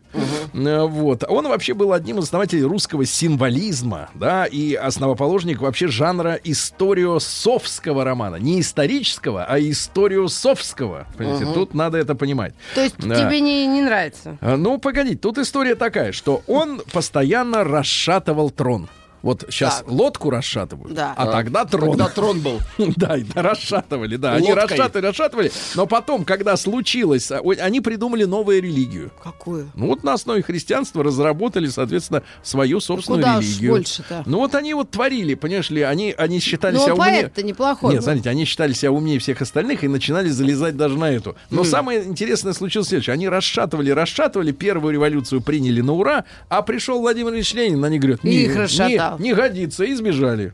Э, 0.54 0.82
вот. 0.86 1.24
Он 1.28 1.48
вообще 1.48 1.74
был 1.74 1.94
одним 1.94 2.20
из 2.20 2.26
основателей 2.26 2.64
русского 2.64 3.06
символизма, 3.06 4.10
да, 4.16 4.46
и 4.46 4.74
основоположник 4.74 5.62
вообще 5.62 5.88
жанра 5.88 6.40
историосовского 6.44 8.04
романа. 8.04 8.36
Не 8.36 8.62
исторического, 8.62 9.46
а 9.46 9.60
историосовского. 9.60 11.08
Понимаете, 11.18 11.46
тут 11.54 11.74
надо 11.74 11.98
это 11.98 12.16
понимать. 12.16 12.54
То 12.76 12.82
есть 12.82 13.01
Да. 13.02 13.16
тебе 13.16 13.40
не, 13.42 13.68
не 13.68 13.82
нравится? 13.82 14.38
А, 14.42 14.58
Ну, 14.58 14.78
погоди, 14.78 15.16
тут 15.16 15.38
история 15.38 15.76
такая, 15.76 16.12
что 16.12 16.44
он 16.48 16.82
постоянно 16.92 17.64
расшатывал 17.64 18.50
трон. 18.52 18.90
Вот 19.22 19.46
сейчас 19.50 19.80
Так. 19.80 19.92
лодку 19.92 20.30
расшатывают, 20.30 20.94
Да. 20.96 21.14
а 21.16 21.28
тогда 21.28 21.66
трон. 21.66 21.92
Когда 21.92 22.10
трон 22.10 22.40
был. 22.42 22.60
Да, 22.98 23.18
и 23.18 23.24
да, 23.24 23.42
расшатывали, 23.42 24.16
да. 24.16 24.34
Они 24.34 24.54
расшатывали, 24.54 25.06
расшатывали. 25.08 25.52
Но 25.76 25.86
потом, 25.88 26.26
когда 26.26 26.58
случилось, 26.58 27.32
а, 27.32 27.40
они 27.60 27.82
придумали 27.82 28.24
новую 28.26 28.62
религию. 28.62 29.12
Какую? 29.24 29.72
Ну 29.76 29.88
вот 29.88 30.04
на 30.04 30.14
основе 30.14 30.42
христианства 30.42 31.04
разработали, 31.04 31.68
соответственно, 31.68 32.24
свою 32.44 32.80
собственную 32.80 33.22
куда 33.24 33.38
уж 33.38 33.46
религию. 33.46 33.72
больше-то? 33.72 34.24
Ну 34.26 34.40
вот 34.40 34.56
они 34.56 34.74
вот 34.74 34.92
творили, 34.92 35.36
понимаешь 35.36 35.70
ли, 35.70 35.82
они, 35.82 36.14
они 36.18 36.40
считали 36.40 36.76
Ну, 36.76 36.82
себя 36.84 36.92
а 36.94 36.96
умнее. 36.96 37.22
поэт-то 37.24 37.44
неплохой. 37.44 37.94
Нет, 37.94 38.04
смотрите, 38.04 38.30
они 38.30 38.46
считали 38.46 38.74
себя 38.74 38.92
умнее 38.92 39.20
всех 39.20 39.42
остальных 39.42 39.84
и 39.84 39.88
начинали 39.88 40.30
залезать 40.30 40.76
даже 40.78 40.98
на 40.98 41.12
эту. 41.12 41.36
Но 41.50 41.64
самое 41.64 42.04
интересное 42.04 42.54
случилось 42.54 42.88
следующее. 42.90 43.14
Они 43.14 43.28
расшатывали, 43.30 43.92
расшатывали, 43.92 44.52
первую 44.52 44.94
революцию 44.94 45.42
приняли 45.42 45.82
на 45.82 45.94
ура, 45.94 46.26
а 46.50 46.62
пришел 46.62 47.00
Владимир 47.02 47.34
Ильич 47.34 47.54
Ленин, 47.54 47.84
они 47.84 48.00
говорят, 48.00 48.24
не, 48.24 48.36
их 48.44 48.56
расшатал. 48.56 49.11
Не, 49.20 49.30
не 49.30 49.34
годится, 49.34 49.84
и 49.84 49.94
сбежали. 49.96 50.52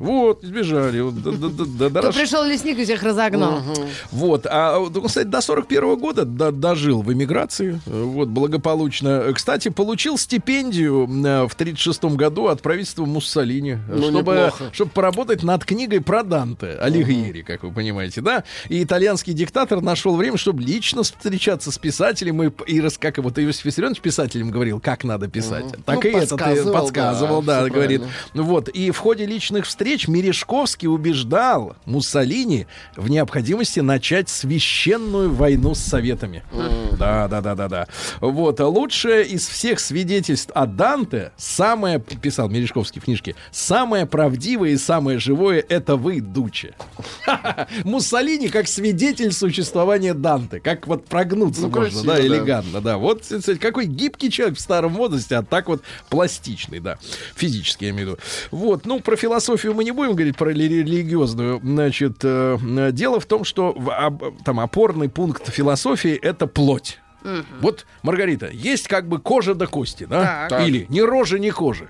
Вот, 1.01 1.21
да, 1.21 1.31
да, 1.31 1.47
да, 1.49 1.63
да, 1.67 1.89
да, 1.89 2.01
То 2.01 2.07
расш- 2.09 2.19
пришел 2.19 2.43
лесник 2.45 2.77
и 2.79 2.83
всех 2.83 3.03
разогнал. 3.03 3.61
вот, 4.11 4.45
а, 4.49 4.79
вот, 4.79 4.93
кстати, 5.07 5.27
до 5.27 5.41
41 5.41 5.95
года 5.97 6.25
до- 6.25 6.51
дожил 6.51 7.01
в 7.01 7.11
эмиграции, 7.11 7.79
вот, 7.85 8.29
благополучно. 8.29 9.31
Кстати, 9.33 9.69
получил 9.69 10.17
стипендию 10.17 11.07
э, 11.25 11.47
в 11.47 11.55
36 11.55 12.15
году 12.15 12.47
от 12.47 12.61
правительства 12.61 13.05
Муссолини, 13.05 13.73
э, 13.73 13.77
Ну, 13.87 14.09
чтобы, 14.11 14.51
поработать 14.93 15.43
над 15.43 15.65
книгой 15.65 16.01
про 16.01 16.23
Данте, 16.23 16.77
Алигьери, 16.79 17.41
как 17.41 17.63
вы 17.63 17.71
понимаете, 17.71 18.21
да? 18.21 18.43
И 18.69 18.83
итальянский 18.83 19.33
диктатор 19.33 19.81
нашел 19.81 20.15
время, 20.15 20.37
чтобы 20.37 20.63
лично 20.63 21.03
встречаться 21.03 21.71
с 21.71 21.77
писателем 21.77 22.41
и, 22.43 22.51
и 22.67 22.81
рас- 22.81 22.97
как 22.97 23.17
вот 23.19 23.37
Иосиф 23.39 23.65
Виссарионович 23.65 24.01
писателем 24.01 24.51
говорил, 24.51 24.79
как 24.79 25.03
надо 25.03 25.27
писать. 25.27 25.65
Так 25.85 25.95
Ну, 25.95 26.01
и 26.01 26.13
этот 26.13 26.39
подсказывал, 26.73 27.41
да, 27.41 27.61
да, 27.63 27.69
говорит. 27.69 28.01
Вот, 28.47 28.69
и 28.69 28.91
в 28.91 28.97
ходе 28.97 29.25
личных 29.25 29.65
встреч 29.65 30.07
Мережковский 30.07 30.87
убеждал 30.87 31.75
Муссолини 31.83 32.65
в 32.95 33.09
необходимости 33.09 33.81
начать 33.81 34.29
священную 34.29 35.33
войну 35.33 35.75
с 35.75 35.79
Советами. 35.79 36.43
Да, 36.97 37.27
да, 37.27 37.41
да, 37.41 37.55
да, 37.55 37.67
да. 37.67 37.87
Вот, 38.21 38.61
а 38.61 38.67
лучшее 38.67 39.25
из 39.25 39.45
всех 39.49 39.81
свидетельств 39.81 40.49
о 40.55 40.65
Данте, 40.65 41.33
самое, 41.35 41.99
писал 41.99 42.47
Мережковский 42.47 43.01
в 43.01 43.03
книжке, 43.03 43.35
самое 43.51 44.05
правдивое 44.05 44.69
и 44.69 44.77
самое 44.77 45.19
живое— 45.19 45.61
это 45.67 45.97
вы, 45.97 46.21
Дуче. 46.21 46.73
Муссолини 47.83 48.47
как 48.47 48.69
свидетель 48.69 49.33
существования 49.33 50.13
Данте, 50.13 50.61
как 50.61 50.87
вот 50.87 51.03
прогнуться 51.05 51.63
Ну, 51.63 51.67
можно, 51.67 51.81
красиво, 51.81 52.05
да, 52.05 52.15
да. 52.15 52.25
элегантно, 52.25 52.79
да. 52.79 52.97
Вот, 52.97 53.23
кстати, 53.23 53.57
какой 53.57 53.87
гибкий 53.87 54.31
человек 54.31 54.57
в 54.57 54.61
старом 54.61 54.93
возрасте, 54.93 55.35
а 55.35 55.43
так 55.43 55.67
вот 55.67 55.81
пластичный, 56.09 56.79
да, 56.79 56.97
физически 57.35 57.83
я 57.83 57.89
имею 57.89 58.07
в 58.07 58.11
виду. 58.11 58.19
Вот, 58.51 58.85
ну, 58.85 58.99
про 58.99 59.15
философию 59.15 59.73
мы 59.73 59.83
не 59.83 59.91
будем 59.91 60.13
говорить, 60.13 60.37
про 60.37 60.51
рели- 60.51 60.83
религиозную. 60.83 61.59
Значит, 61.63 62.17
э, 62.23 62.57
дело 62.91 63.19
в 63.19 63.25
том, 63.25 63.43
что 63.43 63.73
в- 63.73 63.91
об- 63.91 64.23
там 64.43 64.59
опорный 64.59 65.09
пункт 65.09 65.49
философии— 65.49 66.13
это 66.21 66.47
плоть. 66.47 66.99
Вот, 67.59 67.85
Маргарита, 68.03 68.47
есть 68.53 68.87
как 68.87 69.07
бы 69.09 69.19
кожа 69.19 69.53
до 69.53 69.67
кости, 69.67 70.05
да? 70.09 70.47
Так. 70.49 70.65
Или 70.67 70.85
ни 70.89 71.01
рожи, 71.01 71.39
ни 71.39 71.49
кожи. 71.49 71.89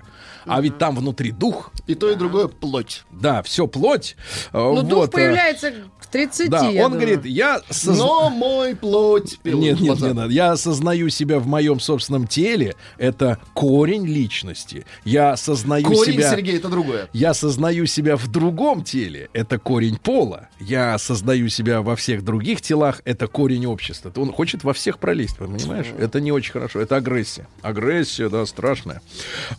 А 0.49 0.61
ведь 0.61 0.77
там 0.77 0.95
внутри 0.95 1.31
дух, 1.31 1.71
И 1.87 1.93
то, 1.93 2.09
и 2.09 2.15
другое 2.15 2.47
плоть. 2.47 3.03
да, 3.11 3.43
все 3.43 3.67
плоть. 3.67 4.15
Ну, 4.53 4.81
дух 4.81 4.99
вот, 4.99 5.09
э, 5.09 5.11
появляется 5.11 5.73
к 6.07 6.11
30, 6.11 6.49
Да, 6.49 6.61
он 6.63 6.73
думаю. 6.73 6.89
говорит, 6.91 7.25
я 7.25 7.61
соз- 7.69 7.97
Но 7.97 8.29
мой 8.29 8.75
плоть 8.75 9.39
Нет, 9.43 9.53
нет, 9.53 9.77
глаза. 9.79 10.07
не 10.07 10.13
надо. 10.13 10.31
Я 10.33 10.51
осознаю 10.51 11.09
себя 11.09 11.39
в 11.39 11.47
моем 11.47 11.79
собственном 11.79 12.27
теле. 12.27 12.75
Это 12.97 13.39
корень 13.53 14.05
личности. 14.05 14.85
Я 15.05 15.31
осознаю 15.31 15.85
Корень, 15.85 16.13
себя. 16.13 16.31
Сергей, 16.31 16.57
это 16.57 16.69
другое. 16.69 17.09
Я 17.13 17.31
осознаю 17.31 17.85
себя 17.85 18.15
в 18.15 18.27
другом 18.27 18.83
теле. 18.83 19.29
Это 19.33 19.59
корень 19.59 19.97
пола. 19.97 20.49
Я 20.59 20.93
осознаю 20.93 21.49
себя 21.49 21.81
во 21.81 21.95
всех 21.95 22.23
других 22.23 22.61
телах. 22.61 23.01
Это 23.05 23.27
корень 23.27 23.65
общества. 23.65 24.11
Он 24.15 24.31
хочет 24.31 24.63
во 24.63 24.73
всех 24.73 24.99
пролезть, 24.99 25.37
понимаешь? 25.37 25.87
Это 25.99 26.19
не 26.21 26.31
очень 26.31 26.53
хорошо. 26.53 26.79
Это 26.79 26.95
агрессия. 26.95 27.47
Агрессия, 27.61 28.29
да, 28.29 28.45
страшная. 28.45 29.01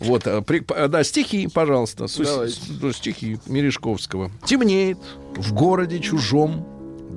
Вот, 0.00 0.26
э, 0.26 0.40
при- 0.42 0.60
п- 0.60 0.88
да, 0.88 1.04
стихи, 1.04 1.46
пожалуйста. 1.48 2.08
Су- 2.08 2.24
Давайте. 2.24 2.92
стихи 2.92 3.38
Мережковского. 3.46 4.30
Темнеет 4.46 4.98
в 5.36 5.52
городе 5.52 5.98
чужом. 5.98 6.64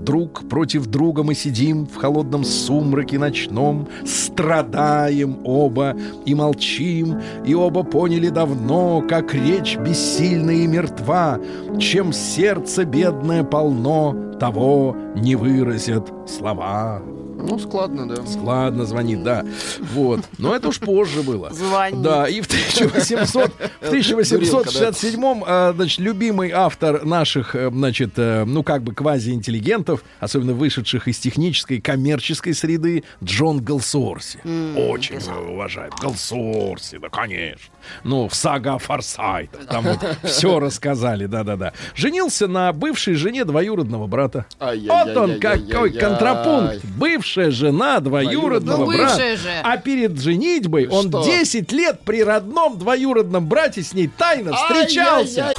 Друг 0.03 0.49
против 0.49 0.87
друга 0.87 1.21
мы 1.21 1.35
сидим 1.35 1.85
в 1.85 1.95
холодном 1.95 2.43
сумраке 2.43 3.19
ночном, 3.19 3.87
страдаем 4.03 5.37
оба 5.43 5.95
и 6.25 6.33
молчим, 6.33 7.21
и 7.45 7.53
оба 7.53 7.83
поняли 7.83 8.29
давно, 8.29 9.03
как 9.07 9.35
речь 9.35 9.77
бессильна 9.77 10.51
и 10.51 10.65
мертва, 10.65 11.39
чем 11.79 12.13
сердце 12.13 12.83
бедное 12.83 13.43
полно, 13.43 14.33
того 14.39 14.95
не 15.15 15.35
выразят 15.35 16.11
слова. 16.27 17.03
Ну, 17.41 17.59
складно, 17.59 18.07
да. 18.07 18.25
Складно 18.25 18.85
звонит, 18.85 19.23
да. 19.23 19.45
Вот. 19.93 20.21
Но 20.37 20.55
это 20.55 20.69
уж 20.69 20.79
позже 20.79 21.21
было. 21.23 21.51
Звонит. 21.51 22.01
Да, 22.01 22.27
и 22.27 22.41
в 22.41 22.45
1800, 22.45 23.51
в 23.81 23.87
1867 23.87 25.43
а, 25.45 25.73
значит, 25.73 25.99
любимый 25.99 26.51
автор 26.51 27.05
наших, 27.05 27.55
э, 27.55 27.69
значит, 27.71 28.13
э, 28.17 28.45
ну, 28.45 28.63
как 28.63 28.83
бы 28.83 28.93
квазиинтеллигентов, 28.93 30.03
особенно 30.19 30.53
вышедших 30.53 31.07
из 31.07 31.19
технической, 31.19 31.81
коммерческой 31.81 32.53
среды, 32.53 33.03
Джон 33.23 33.63
Галсуорси. 33.63 34.39
Очень 34.77 35.15
его 35.15 35.53
уважаем. 35.53 35.91
Галсуорси, 36.01 36.97
да, 36.97 37.09
конечно. 37.09 37.73
Ну, 38.03 38.27
в 38.27 38.35
сага 38.35 38.75
о 38.75 38.77
Форсайтах. 38.77 39.65
Там 39.67 39.83
вот 39.83 39.99
все 40.23 40.59
рассказали, 40.61 41.25
да-да-да. 41.25 41.73
Женился 41.95 42.47
на 42.47 42.71
бывшей 42.73 43.15
жене 43.15 43.45
двоюродного 43.45 44.07
брата. 44.07 44.45
Вот 44.59 45.17
он 45.17 45.39
какой 45.39 45.91
контрапункт. 45.93 46.83
Бывшая 46.85 47.51
жена 47.51 47.99
двоюродного 47.99 48.85
Ну, 48.91 48.97
брата. 48.97 49.37
А 49.63 49.77
перед 49.77 50.19
женитьбой 50.19 50.87
он 50.87 51.09
Что? 51.09 51.23
10 51.25 51.71
лет 51.71 52.01
при 52.05 52.23
родном 52.23 52.77
двоюродном 52.77 53.47
брате 53.47 53.83
с 53.83 53.93
ней 53.93 54.07
тайно 54.07 54.53
встречался. 54.53 55.53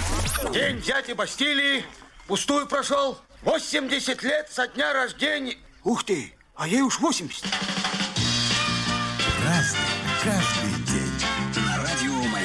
День 0.53 0.81
дяди 0.81 1.13
Бастилии 1.13 1.85
пустую 2.27 2.67
прошел. 2.67 3.19
80 3.43 4.23
лет 4.23 4.49
со 4.51 4.69
дня 4.69 4.93
рождения. 4.93 5.57
Ух 5.85 6.05
ты, 6.05 6.33
а 6.55 6.69
ей 6.69 6.83
уж 6.83 7.01
80. 7.01 7.45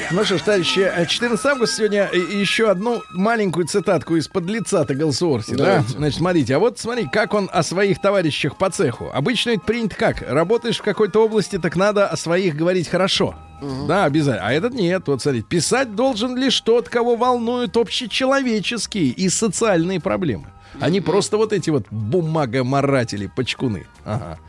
Ну 0.09 0.23
что 0.23 0.37
ж, 0.37 0.41
товарищи, 0.41 0.79
э, 0.79 1.05
14 1.05 1.45
августа 1.45 1.75
сегодня 1.75 2.09
э, 2.13 2.17
еще 2.17 2.69
одну 2.69 3.01
маленькую 3.11 3.67
цитатку 3.67 4.15
из-под 4.15 4.45
лица-то 4.45 4.95
Галсуорси, 4.95 5.55
да? 5.55 5.83
Значит, 5.87 6.19
смотрите, 6.19 6.55
а 6.55 6.59
вот 6.59 6.79
смотри, 6.79 7.07
как 7.11 7.33
он 7.33 7.49
о 7.51 7.61
своих 7.61 7.99
товарищах 7.99 8.57
по 8.57 8.69
цеху. 8.69 9.11
Обычно 9.13 9.51
это 9.51 9.61
принято 9.61 9.95
как? 9.97 10.21
Работаешь 10.21 10.77
в 10.77 10.81
какой-то 10.81 11.25
области, 11.25 11.57
так 11.57 11.75
надо 11.75 12.07
о 12.07 12.15
своих 12.15 12.55
говорить 12.55 12.87
хорошо. 12.87 13.35
Да, 13.87 14.05
обязательно. 14.05 14.47
А 14.47 14.53
этот 14.53 14.73
нет. 14.73 15.03
Вот 15.07 15.21
смотрите, 15.21 15.45
писать 15.47 15.93
должен 15.95 16.37
лишь 16.37 16.61
тот, 16.61 16.87
кого 16.87 17.15
волнуют 17.15 17.75
общечеловеческие 17.75 19.07
и 19.07 19.29
социальные 19.29 19.99
проблемы. 19.99 20.45
Они 20.80 21.01
просто 21.01 21.38
вот 21.38 21.53
эти 21.53 21.69
вот 21.69 21.86
бумагоморатели, 21.91 23.27
почкуны. 23.36 23.86
Ага. 24.06 24.39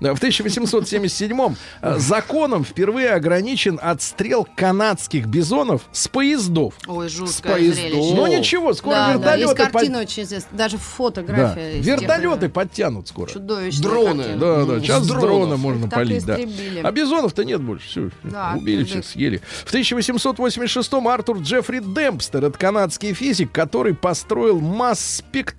Да, 0.00 0.14
В 0.14 0.22
1877-м 0.22 1.56
э, 1.82 1.98
законом 1.98 2.64
впервые 2.64 3.10
ограничен 3.14 3.78
отстрел 3.82 4.46
канадских 4.56 5.26
бизонов 5.26 5.82
с 5.92 6.06
поездов. 6.08 6.74
Ой, 6.86 7.08
С 7.08 7.12
жуткое 7.12 7.52
поездов. 7.54 7.84
зрелище. 7.90 8.14
Но 8.14 8.28
ничего, 8.28 8.74
скоро 8.74 8.94
Да, 8.94 9.18
да, 9.18 9.34
есть 9.34 9.48
вертолеты... 9.50 9.62
под- 9.64 9.72
картина 9.72 9.98
очень 10.00 10.22
известная, 10.22 10.58
даже 10.58 10.76
Да. 10.76 10.82
фотография. 10.82 11.72
тех 11.74 11.84
Вертолеты 11.86 12.48
подтянут 12.48 13.08
скоро. 13.08 13.28
Чудовищная 13.30 13.82
Дроны. 13.82 14.22
картина. 14.22 14.38
Да, 14.38 14.56
да, 14.64 14.72
Ну, 14.74 14.80
сейчас 14.80 15.00
с 15.00 15.04
с 15.04 15.08
дронов. 15.08 15.22
дрона 15.28 15.56
можно 15.56 15.88
так 15.88 15.98
полить, 15.98 16.24
да. 16.24 16.38
А 16.84 16.92
бизонов-то 16.92 17.44
нет 17.44 17.60
больше, 17.60 17.88
все, 17.88 18.10
Да, 18.24 18.54
убили 18.56 18.84
всех, 18.84 19.04
съели. 19.04 19.40
В 19.64 19.72
1886-м 19.74 21.08
Артур 21.08 21.38
Джеффри 21.38 21.80
Демпстер, 21.80 22.44
это 22.44 22.58
канадский 22.58 23.14
физик, 23.14 23.50
который 23.52 23.94
построил 23.94 24.60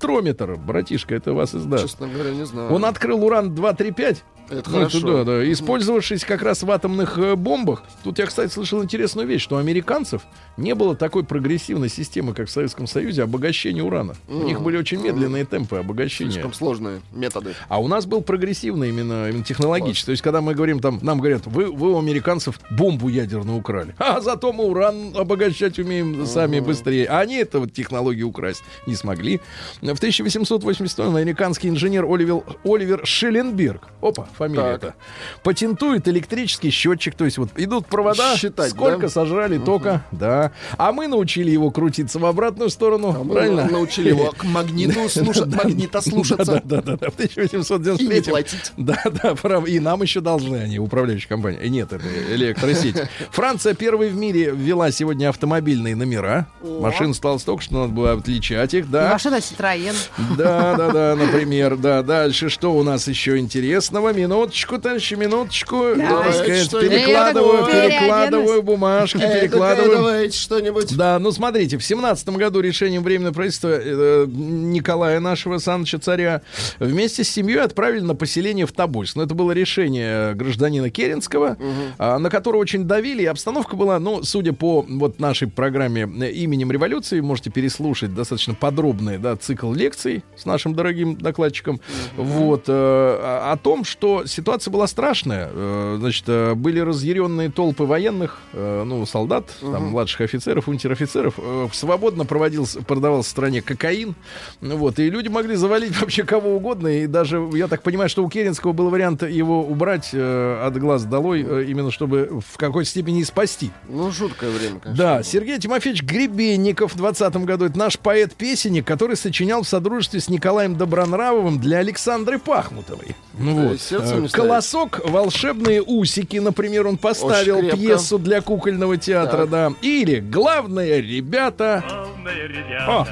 масс-спектрометр. 0.09 0.55
Братишка, 0.55 1.15
это 1.15 1.33
вас 1.33 1.55
издаст. 1.55 1.83
Честно 1.83 2.07
говоря, 2.07 2.31
не 2.31 2.45
знаю. 2.45 2.73
Он 2.73 2.85
открыл 2.85 3.23
уран-235. 3.23 4.17
Это 4.49 4.69
Ну, 4.69 4.77
хорошо. 4.77 4.99
да, 4.99 5.23
да. 5.23 5.51
Использовавшись 5.51 6.25
как 6.25 6.41
раз 6.41 6.63
в 6.63 6.71
атомных 6.71 7.17
э, 7.17 7.35
бомбах. 7.35 7.83
Тут 8.03 8.19
я, 8.19 8.25
кстати, 8.25 8.51
слышал 8.51 8.83
интересную 8.83 9.27
вещь, 9.27 9.41
что 9.43 9.55
у 9.55 9.59
американцев 9.59 10.23
не 10.57 10.75
было 10.75 10.95
такой 10.95 11.23
прогрессивной 11.23 11.89
системы, 11.89 12.33
как 12.33 12.47
в 12.47 12.51
Советском 12.51 12.87
Союзе, 12.87 13.23
обогащения 13.23 13.83
урана. 13.83 14.15
У 14.27 14.43
них 14.43 14.61
были 14.61 14.77
очень 14.77 15.01
медленные 15.01 15.45
темпы 15.45 15.77
обогащения. 15.77 16.31
Слишком 16.31 16.53
сложные 16.53 17.01
методы. 17.13 17.53
А 17.67 17.79
у 17.81 17.87
нас 17.87 18.05
был 18.05 18.21
прогрессивный 18.21 18.89
именно, 18.89 19.29
именно 19.29 19.43
технологический. 19.43 20.05
То 20.07 20.11
есть, 20.11 20.23
когда 20.23 20.41
мы 20.41 20.53
говорим 20.55 20.79
там, 20.79 20.99
нам 21.01 21.19
говорят, 21.19 21.45
вы, 21.45 21.65
вы 21.71 21.93
у 21.93 21.99
американцев 21.99 22.59
бомбу 22.71 23.07
ядерную 23.09 23.57
украли. 23.59 23.95
А 24.09 24.21
зато 24.21 24.51
мы 24.51 24.65
уран 24.65 25.13
обогащать 25.15 25.77
умеем 25.79 26.25
сами 26.25 26.59
быстрее. 26.59 27.05
А 27.05 27.19
они 27.19 27.35
это 27.37 27.59
вот 27.59 27.73
технологию 27.73 28.27
украсть 28.27 28.63
не 28.87 28.95
смогли. 28.95 29.39
В 29.81 29.93
В 29.93 29.97
1882 29.97 31.17
американский 31.19 31.69
инженер 31.69 32.05
Оливер, 32.05 32.41
Оливер 32.63 33.05
Шелленберг, 33.05 33.87
опа, 34.01 34.27
фамилия 34.39 34.73
это, 34.75 34.95
патентует 35.43 36.07
электрический 36.07 36.69
счетчик, 36.69 37.13
то 37.15 37.25
есть 37.25 37.37
вот 37.37 37.49
идут 37.57 37.85
провода, 37.87 38.35
Считать, 38.37 38.71
сколько 38.71 39.01
да? 39.03 39.09
сожрали 39.09 39.57
тока, 39.57 40.03
да. 40.11 40.51
А 40.77 40.91
мы 40.91 41.07
научили 41.07 41.51
его 41.51 41.69
крутиться 41.71 42.17
в 42.19 42.25
обратную 42.25 42.69
сторону, 42.69 43.15
А 43.19 43.23
мы 43.23 43.33
правильно? 43.33 43.65
научили 43.69 44.09
его 44.09 44.31
к 44.31 44.43
магниту 44.43 44.99
слуша- 45.09 45.45
магнита 45.45 46.01
слушаться. 46.01 46.61
Да, 46.69 46.81
да, 46.81 46.81
да, 46.81 46.97
да. 46.97 47.09
В 47.09 47.19
И 47.19 47.23
не 47.37 47.45
1893 47.45 48.21
платить. 48.31 48.71
Да, 48.77 49.01
да, 49.21 49.35
прав. 49.35 49.67
И 49.67 49.79
нам 49.79 50.01
еще 50.01 50.19
должны 50.21 50.57
они, 50.57 50.79
управляющая 50.79 51.27
компания. 51.29 51.67
Нет, 51.69 51.91
это 51.93 52.03
электросеть. 52.33 52.95
Франция 53.31 53.73
первой 53.73 54.09
в 54.09 54.15
мире 54.15 54.51
ввела 54.55 54.91
сегодня 54.91 55.29
автомобильные 55.29 55.95
номера. 55.95 56.47
Машин 56.63 57.13
стало 57.13 57.37
столько, 57.37 57.61
что 57.63 57.73
надо 57.81 57.93
было 57.93 58.13
отличать 58.13 58.73
их, 58.73 58.89
да. 58.89 59.11
Машина 59.13 59.41
Ситроен. 59.41 59.93
Да, 60.37 60.75
да, 60.75 60.91
да, 60.91 61.15
например, 61.15 61.75
да. 61.77 62.01
Дальше 62.03 62.49
что 62.49 62.73
у 62.73 62.83
нас 62.83 63.07
еще 63.07 63.37
интересного? 63.37 64.11
Минуточку, 64.29 64.77
товарищи, 64.77 65.15
минуточку. 65.15 65.95
Так 65.97 66.33
сказать, 66.35 66.69
перекладываю, 66.69 67.65
перекладываю 67.65 68.61
бумажки, 68.61 69.17
Э, 69.17 69.41
перекладываю. 69.41 69.95
Давайте 69.95 70.37
что-нибудь. 70.37 70.95
Да, 70.95 71.17
ну 71.17 71.31
смотрите, 71.31 71.79
в 71.79 71.83
семнадцатом 71.83 72.37
году 72.37 72.59
решением 72.59 73.01
Временного 73.01 73.33
правительства 73.33 73.69
э, 73.69 74.25
Николая 74.27 75.19
нашего 75.19 75.57
Саныча 75.57 75.97
царя 75.97 76.43
вместе 76.77 77.23
с 77.23 77.29
семьей 77.29 77.61
отправили 77.61 78.01
на 78.01 78.13
поселение 78.13 78.67
в 78.67 78.71
Тобольск. 78.71 79.15
Но 79.15 79.23
это 79.23 79.33
было 79.33 79.51
решение 79.51 80.35
гражданина 80.35 80.91
Керенского, 80.91 81.57
а, 81.97 82.19
на 82.19 82.29
которого 82.29 82.61
очень 82.61 82.83
давили, 82.83 83.23
и 83.23 83.25
обстановка 83.25 83.75
была, 83.75 83.97
ну, 83.97 84.21
судя 84.23 84.53
по 84.53 84.85
вот 84.87 85.19
нашей 85.19 85.47
программе 85.47 86.01
э, 86.21 86.31
именем 86.31 86.71
революции, 86.71 87.19
можете 87.19 87.49
переслушать 87.49 88.13
достаточно 88.13 88.53
подробный, 88.53 89.17
да, 89.17 89.35
цикл 89.35 89.73
лекций 89.73 90.23
с 90.35 90.45
нашим 90.45 90.75
дорогим 90.75 91.15
докладчиком, 91.15 91.81
вот, 92.15 92.65
э, 92.67 92.71
о 92.71 93.57
том, 93.57 93.83
что 93.83 94.08
ситуация 94.25 94.71
была 94.71 94.87
страшная. 94.87 95.49
Э, 95.51 95.97
Значит, 95.99 96.25
э, 96.27 96.53
были 96.55 96.79
разъяренные 96.79 97.49
толпы 97.49 97.83
военных, 97.83 98.39
э, 98.53 98.83
ну, 98.85 99.05
солдат, 99.05 99.45
там, 99.61 99.89
младших 99.89 100.21
офицеров, 100.21 100.67
унтер-офицеров. 100.67 101.35
Свободно 101.73 102.25
проводился, 102.25 102.81
продавался 102.81 103.29
в 103.29 103.31
стране 103.31 103.61
кокаин. 103.61 104.15
Ну 104.61 104.77
Вот, 104.77 104.99
и 104.99 105.09
люди 105.09 105.27
могли 105.27 105.55
завалить 105.55 105.97
вообще 106.01 106.23
кого 106.23 106.55
угодно. 106.55 106.87
И 106.87 107.07
даже, 107.07 107.49
я 107.53 107.67
так 107.67 107.83
понимаю, 107.83 108.09
что 108.09 108.23
у 108.23 108.29
Керенского 108.29 108.73
был 108.73 108.89
вариант 108.89 109.23
его 109.23 109.63
убрать 109.63 110.13
от 110.13 110.77
глаз 110.77 111.05
долой, 111.05 111.41
именно 111.69 111.91
чтобы 111.91 112.41
в 112.47 112.57
какой-то 112.57 112.89
степени 112.89 113.21
и 113.21 113.23
спасти. 113.23 113.71
Ну, 113.87 114.11
жуткое 114.11 114.49
время, 114.51 114.79
конечно. 114.79 115.03
Да, 115.03 115.23
Сергей 115.23 115.59
Тимофеевич 115.59 116.03
Гребенников 116.03 116.93
в 116.93 116.97
20 116.97 117.35
году. 117.45 117.65
Это 117.65 117.77
наш 117.77 117.97
поэт-песенник, 117.99 118.85
который 118.85 119.15
сочинял 119.15 119.63
в 119.63 119.67
содружестве 119.67 120.19
с 120.19 120.29
Николаем 120.29 120.75
Добронравовым 120.75 121.59
для 121.59 121.79
Александры 121.79 122.39
Пахмутовой. 122.39 123.15
Ну 123.37 123.69
вот. 123.69 123.81
Сердцем 124.01 124.19
не 124.21 124.25
Э, 124.25 124.29
ставит. 124.29 124.47
Колосок, 124.47 125.01
волшебные 125.05 125.81
усики, 125.81 126.37
например, 126.37 126.87
он 126.87 126.97
поставил 126.97 127.69
пьесу 127.69 128.19
для 128.19 128.41
кукольного 128.41 128.97
театра, 128.97 129.41
Так. 129.41 129.49
да. 129.49 129.73
Или 129.81 130.19
главное, 130.19 130.99
ребята. 130.99 131.83
Главное, 131.87 132.47
ребята, 132.47 133.07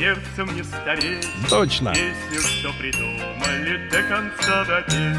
сердцем 0.00 0.56
не 0.56 0.64
стареть. 0.64 1.28
Точно. 1.48 1.92
Песню, 1.92 2.40
что 2.40 2.72
придумали, 2.78 3.88
до 3.90 4.02
конца 4.02 4.64
допеть. 4.64 5.18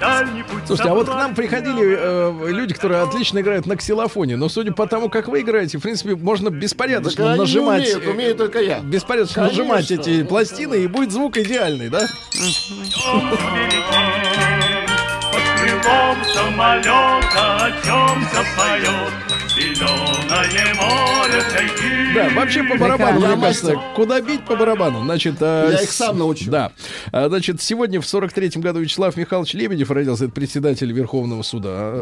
Дальний 0.00 0.42
путь 0.42 0.62
Слушайте, 0.66 0.90
а 0.90 0.94
вот 0.94 1.08
к 1.08 1.14
нам 1.14 1.34
приходили 1.34 1.96
э, 1.98 2.50
люди, 2.50 2.74
которые 2.74 3.02
отлично 3.02 3.38
играют 3.40 3.66
на 3.66 3.76
ксилофоне, 3.76 4.36
но 4.36 4.48
судя 4.48 4.72
по 4.72 4.86
тому, 4.86 5.08
как 5.08 5.28
вы 5.28 5.40
играете, 5.40 5.78
в 5.78 5.82
принципе, 5.82 6.14
можно 6.16 6.50
беспорядочно 6.50 7.24
Так 7.24 7.38
нажимать. 7.38 7.82
умеют, 7.82 8.06
умею 8.06 8.34
только 8.34 8.60
я. 8.60 8.80
Беспорядочно 8.80 9.42
Конечно. 9.42 9.64
нажимать 9.64 9.90
эти 9.90 10.22
пластины, 10.24 10.76
и 10.84 10.86
будет 10.88 11.12
звук 11.12 11.36
идеальный, 11.36 11.88
да? 11.88 12.00
Под 15.32 15.60
крылом 15.60 16.16
самолета 16.34 17.64
о 17.64 17.70
чем 17.84 18.28
запоет 18.32 19.12
Зеленое 19.54 20.03
море 20.03 20.03
тайги. 20.03 20.03
Да, 22.14 22.28
вообще 22.30 22.62
по 22.62 22.76
барабану, 22.76 23.26
мне 23.26 23.40
кажется, 23.40 23.74
куда 23.96 24.20
бить 24.20 24.44
по 24.44 24.54
барабану. 24.54 25.02
Значит, 25.02 25.36
э, 25.40 25.70
Я 25.72 25.82
их 25.82 25.90
сам 25.90 26.18
научу. 26.18 26.50
Да. 26.50 26.70
А, 27.10 27.28
Значит, 27.28 27.60
сегодня 27.60 28.00
в 28.00 28.04
43-м 28.04 28.62
году 28.62 28.80
Вячеслав 28.80 29.16
Михайлович 29.16 29.54
Лебедев 29.54 29.90
родился, 29.90 30.26
это 30.26 30.32
председатель 30.32 30.92
Верховного 30.92 31.42
суда 31.42 31.94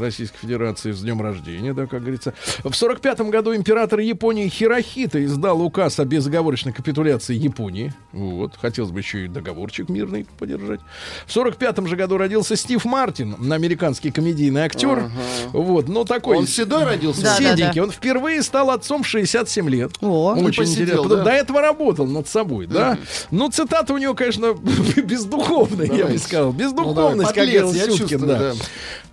Российской 0.00 0.38
Федерации 0.38 0.92
с 0.92 1.00
днем 1.00 1.20
рождения, 1.20 1.74
да, 1.74 1.86
как 1.86 2.02
говорится. 2.02 2.34
В 2.62 2.70
45-м 2.70 3.30
году 3.30 3.54
император 3.56 4.00
Японии 4.00 4.48
Хирохита 4.48 5.24
издал 5.24 5.62
указ 5.62 5.98
о 5.98 6.04
безоговорочной 6.04 6.72
капитуляции 6.72 7.34
Японии. 7.34 7.92
Вот, 8.12 8.56
хотелось 8.56 8.92
бы 8.92 9.00
еще 9.00 9.24
и 9.24 9.28
договорчик 9.28 9.88
мирный 9.88 10.26
поддержать. 10.38 10.80
В 11.26 11.36
45-м 11.36 11.88
же 11.88 11.96
году 11.96 12.18
родился 12.18 12.54
Стив 12.56 12.84
Мартин, 12.84 13.36
американский 13.52 14.10
комедийный 14.10 14.62
актер. 14.62 15.10
Вот, 15.52 15.88
но 15.88 16.04
такой... 16.04 16.36
Он 16.36 16.46
седой 16.46 16.84
родился? 16.96 17.22
Да. 17.22 17.82
Он 17.82 17.90
впервые 17.90 18.42
стал 18.42 18.70
отцом 18.70 19.02
в 19.02 19.06
67 19.06 19.68
лет. 19.70 19.92
О. 20.00 20.34
Очень 20.34 20.62
посидел, 20.62 21.04
интересно. 21.04 21.16
да? 21.16 21.24
До 21.24 21.30
этого 21.30 21.60
работал 21.60 22.06
над 22.06 22.28
собой, 22.28 22.66
да? 22.66 22.98
Ну, 23.30 23.48
цитата 23.50 23.92
у 23.92 23.98
него, 23.98 24.14
конечно, 24.14 24.54
бездуховная, 24.96 25.86
я 25.86 26.06
бы 26.06 26.18
сказал. 26.18 26.52
Ну, 26.52 26.52
Бездуховность, 26.52 27.32
как 27.34 27.46
давай, 27.46 27.58
говорил 27.58 27.72
Сюткин, 27.72 27.96
чувствую, 27.96 28.26
да. 28.26 28.38
да. 28.38 28.52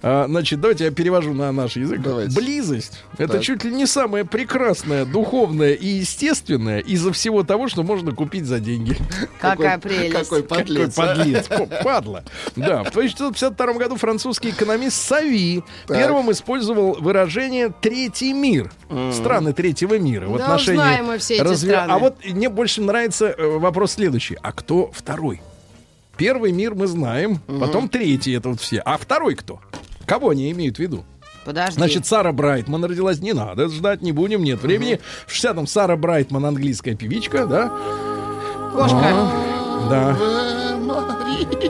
А, 0.01 0.25
Значит, 0.27 0.59
давайте 0.59 0.85
я 0.85 0.91
перевожу 0.91 1.33
на 1.33 1.51
наш 1.51 1.75
язык. 1.77 2.01
Давайте. 2.01 2.35
Близость— 2.35 2.93
это 3.17 3.33
Так. 3.33 3.41
чуть 3.41 3.63
ли 3.63 3.71
не 3.71 3.85
самое 3.85 4.25
прекрасное, 4.25 5.05
духовное 5.05 5.73
и 5.73 5.87
естественное 5.87 6.79
из-за 6.79 7.13
всего 7.13 7.43
того, 7.43 7.67
что 7.67 7.83
можно 7.83 8.11
купить 8.11 8.45
за 8.45 8.59
деньги. 8.59 8.97
Какая 9.39 9.77
прелесть. 9.77 10.13
Какой 10.13 10.43
подлец. 10.43 10.95
Какой 10.95 11.11
а? 11.11 11.15
подлец, 11.15 11.45
О, 11.49 11.83
падла. 11.83 12.23
Да, 12.55 12.83
в 12.83 12.89
1952 12.89 13.73
году 13.73 13.95
французский 13.95 14.49
экономист 14.49 14.97
Сави 15.01 15.63
первым 15.87 16.31
использовал 16.31 16.93
выражение 16.99 17.62
«третий 17.69 18.33
мир». 18.33 18.71
Страны 19.11 19.53
третьего 19.53 19.97
мира. 19.97 20.27
В 20.27 20.37
Да, 20.37 20.45
отношении 20.45 20.77
знаем 20.77 21.05
мы 21.05 21.17
все 21.17 21.35
эти 21.35 21.55
страны. 21.55 21.91
А 21.91 21.97
вот 21.99 22.17
мне 22.25 22.49
больше 22.49 22.81
нравится 22.81 23.27
э, 23.27 23.57
вопрос 23.57 23.93
следующий. 23.93 24.37
А 24.41 24.51
кто 24.51 24.91
второй? 24.93 25.41
Первый 26.17 26.51
мир 26.51 26.75
мы 26.75 26.87
знаем, 26.87 27.39
потом 27.59 27.89
третий, 27.89 28.33
это 28.33 28.49
вот 28.49 28.61
все. 28.61 28.79
А 28.85 28.97
второй 28.97 29.35
кто? 29.35 29.59
Кого 30.05 30.29
они 30.29 30.51
имеют 30.51 30.77
в 30.77 30.79
виду? 30.79 31.05
Подожди. 31.45 31.73
Значит, 31.75 32.05
Сара 32.05 32.31
Брайтман 32.31 32.85
родилась. 32.85 33.19
Не 33.19 33.33
надо 33.33 33.67
ждать, 33.67 34.01
не 34.01 34.11
будем, 34.11 34.43
нет 34.43 34.61
времени. 34.61 34.99
В 35.27 35.33
60-м 35.33 35.67
Сара 35.67 35.95
Брайтман, 35.97 36.45
английская 36.45 36.95
певичка, 36.95 37.45
да? 37.45 37.71
Кошка. 38.73 39.31
Да. 39.89 40.15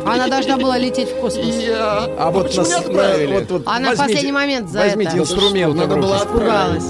Она 0.05 0.27
должна 0.27 0.57
была 0.57 0.77
лететь 0.77 1.09
в 1.09 1.19
космос. 1.19 1.55
я. 1.55 2.05
А 2.19 2.31
вот 2.31 2.55
нас- 2.55 2.67
не 2.67 2.73
отправили? 2.73 3.33
вот- 3.33 3.51
вот 3.51 3.63
Она 3.65 3.77
в 3.77 3.81
возьмите- 3.97 4.03
последний 4.03 4.31
момент 4.31 4.69
за 4.69 4.79
Возьмите 4.79 5.09
это. 5.11 5.19
инструмент. 5.19 5.75
Надо 5.75 5.95
было. 5.95 6.17
Испугалась. 6.17 6.83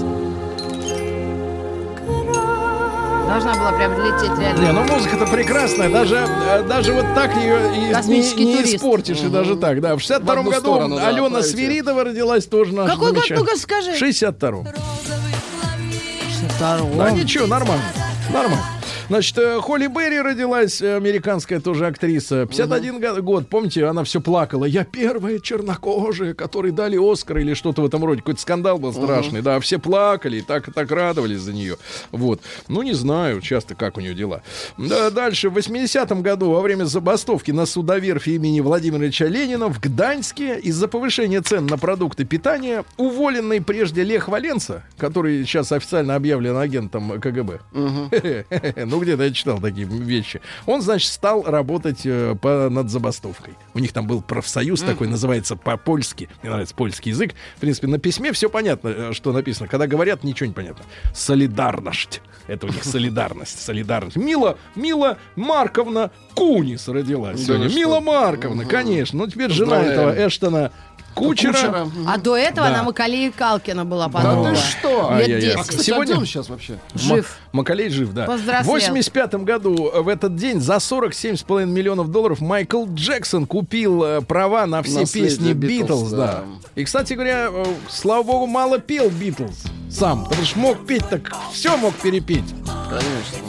Должна 3.26 3.54
была 3.54 3.72
прям 3.72 3.92
лететь 3.98 4.38
реально. 4.38 4.60
Не, 4.60 4.72
ну 4.72 4.84
музыка-то 4.84 5.26
прекрасная, 5.26 5.88
даже, 5.90 6.16
э, 6.16 6.62
даже 6.68 6.92
вот 6.92 7.06
так 7.14 7.34
ее 7.36 7.74
и 7.74 7.78
не, 7.88 7.92
Космический 7.92 8.44
не 8.44 8.56
турист. 8.56 8.74
испортишь, 8.76 9.20
и 9.20 9.28
даже 9.28 9.56
так, 9.56 9.80
да. 9.80 9.96
В 9.96 10.00
62 10.00 10.32
одну 10.40 10.50
году 10.50 10.60
сторону, 10.60 10.96
да, 10.96 11.08
Алена 11.08 11.26
отправите. 11.26 11.48
Свиридова 11.50 12.04
родилась 12.04 12.44
тоже 12.46 12.72
наша 12.74 12.92
Какой 12.94 13.12
год? 13.12 13.24
Ну-ка 13.30 13.56
скажи. 13.56 13.92
В 13.92 13.96
62 13.96 14.64
Второго. 16.56 16.94
Да 17.04 17.10
ничего, 17.10 17.46
нормально. 17.46 17.82
Нормально. 18.32 18.62
Значит, 19.08 19.36
э, 19.38 19.60
Холли 19.60 19.86
Берри 19.86 20.20
родилась, 20.20 20.80
э, 20.80 20.96
американская 20.96 21.60
тоже 21.60 21.86
актриса. 21.86 22.46
51 22.46 23.00
го- 23.00 23.22
год, 23.22 23.48
помните, 23.48 23.84
она 23.84 24.02
все 24.04 24.20
плакала. 24.20 24.64
Я 24.64 24.84
первая 24.84 25.38
чернокожая, 25.40 26.32
которой 26.34 26.72
дали 26.72 26.96
Оскар 26.96 27.38
или 27.38 27.54
что-то 27.54 27.82
в 27.82 27.86
этом 27.86 28.04
роде. 28.04 28.20
Какой-то 28.20 28.40
скандал 28.40 28.78
был 28.78 28.92
страшный. 28.92 29.42
Да, 29.42 29.60
все 29.60 29.78
плакали 29.78 30.38
и 30.38 30.40
так, 30.40 30.72
так 30.72 30.90
радовались 30.90 31.40
за 31.40 31.52
нее. 31.52 31.76
Вот. 32.12 32.40
Ну, 32.68 32.82
не 32.82 32.94
знаю 32.94 33.40
часто, 33.40 33.74
как 33.74 33.98
у 33.98 34.00
нее 34.00 34.14
дела. 34.14 34.42
Да, 34.78 35.10
дальше, 35.10 35.50
в 35.50 35.58
80-м 35.58 36.22
году, 36.22 36.50
во 36.50 36.60
время 36.62 36.84
забастовки 36.84 37.50
на 37.50 37.66
судоверфи 37.66 38.30
имени 38.30 38.60
Владимира 38.60 39.04
Ильича 39.04 39.26
Ленина 39.26 39.68
в 39.68 39.80
Гданьске 39.80 40.58
из-за 40.60 40.88
повышения 40.88 41.42
цен 41.42 41.66
на 41.66 41.76
продукты 41.78 42.24
питания 42.24 42.84
уволенный 42.96 43.60
прежде 43.60 44.02
Лех 44.02 44.28
Валенца, 44.28 44.82
который 44.96 45.44
сейчас 45.44 45.72
официально 45.72 46.14
объявлен 46.14 46.56
агентом 46.56 47.20
КГБ. 47.20 47.60
Ну, 48.94 49.00
где-то 49.04 49.22
я 49.24 49.32
читал 49.32 49.60
такие 49.60 49.86
вещи. 49.86 50.40
Он, 50.66 50.82
значит, 50.82 51.10
стал 51.10 51.42
работать 51.44 52.00
э, 52.04 52.34
по, 52.40 52.68
над 52.70 52.90
забастовкой. 52.90 53.54
У 53.74 53.78
них 53.78 53.92
там 53.92 54.06
был 54.06 54.22
профсоюз 54.22 54.80
такой, 54.82 55.08
называется 55.08 55.56
по-польски. 55.56 56.28
Мне 56.42 56.50
нравится 56.50 56.74
польский 56.74 57.10
язык. 57.10 57.34
В 57.56 57.60
принципе, 57.60 57.86
на 57.86 57.98
письме 57.98 58.32
все 58.32 58.50
понятно, 58.50 58.88
э, 58.88 59.12
что 59.12 59.32
написано. 59.32 59.68
Когда 59.68 59.86
говорят, 59.86 60.24
ничего 60.24 60.46
не 60.46 60.52
понятно. 60.54 60.84
Солидарность. 61.14 62.20
Это 62.46 62.66
у 62.66 62.68
них 62.68 62.84
солидарность. 62.84 63.60
Солидарность. 63.60 64.16
Мила, 64.16 64.58
Мила 64.74 65.18
Марковна 65.36 66.10
Кунис 66.34 66.88
родилась 66.88 67.38
Да 67.38 67.44
сегодня. 67.44 67.64
вы 67.64 67.70
что? 67.70 67.78
Мила 67.78 68.00
Марковна, 68.00 68.64
конечно. 68.66 69.18
Ну, 69.20 69.26
теперь 69.28 69.50
жена 69.50 69.82
этого 69.82 70.26
Эштона 70.26 70.70
Кучера. 71.14 71.52
Кучера. 71.52 71.88
А 72.06 72.18
до 72.18 72.36
этого 72.36 72.66
Да. 72.68 72.74
она 72.74 72.82
Макалея 72.82 73.30
Калкина 73.30 73.84
была 73.84 74.08
Да 74.08 74.12
подруга. 74.20 74.50
ты 74.50 74.56
что? 74.56 75.12
Лет 75.18 75.38
А, 75.38 75.40
10. 75.40 75.60
кстати, 75.60 75.82
Сегодня- 75.82 76.16
а 76.20 76.26
сейчас 76.26 76.48
вообще? 76.48 76.78
Жив. 76.94 77.38
Ма- 77.52 77.58
Макалей 77.60 77.88
жив, 77.90 78.12
да. 78.12 78.26
В 78.26 78.64
85 78.66 79.44
году 79.44 79.90
э, 79.94 80.00
в 80.02 80.08
этот 80.08 80.36
день 80.36 80.60
за 80.60 80.80
47,5 80.80 81.70
миллионов 81.70 82.10
долларов 82.10 82.40
Майкл 82.40 82.84
Джексон 82.86 83.46
купил 83.46 84.02
э, 84.04 84.20
права 84.22 84.66
на 84.66 84.82
все 84.82 85.00
Наследие 85.00 85.30
песни 85.30 85.52
Битлз, 85.52 86.00
Битлз, 86.02 86.10
да. 86.10 86.16
да. 86.16 86.44
И, 86.74 86.84
кстати 86.84 87.14
говоря, 87.14 87.48
э, 87.50 87.64
слава 87.88 88.22
богу, 88.24 88.46
мало 88.46 88.78
пел 88.78 89.08
Битлз 89.10 89.64
сам, 89.90 90.24
потому 90.24 90.44
что 90.44 90.58
мог 90.58 90.86
петь 90.86 91.08
так, 91.08 91.32
все 91.52 91.76
мог 91.76 91.94
перепеть. 91.94 92.44
Конечно. 92.88 93.48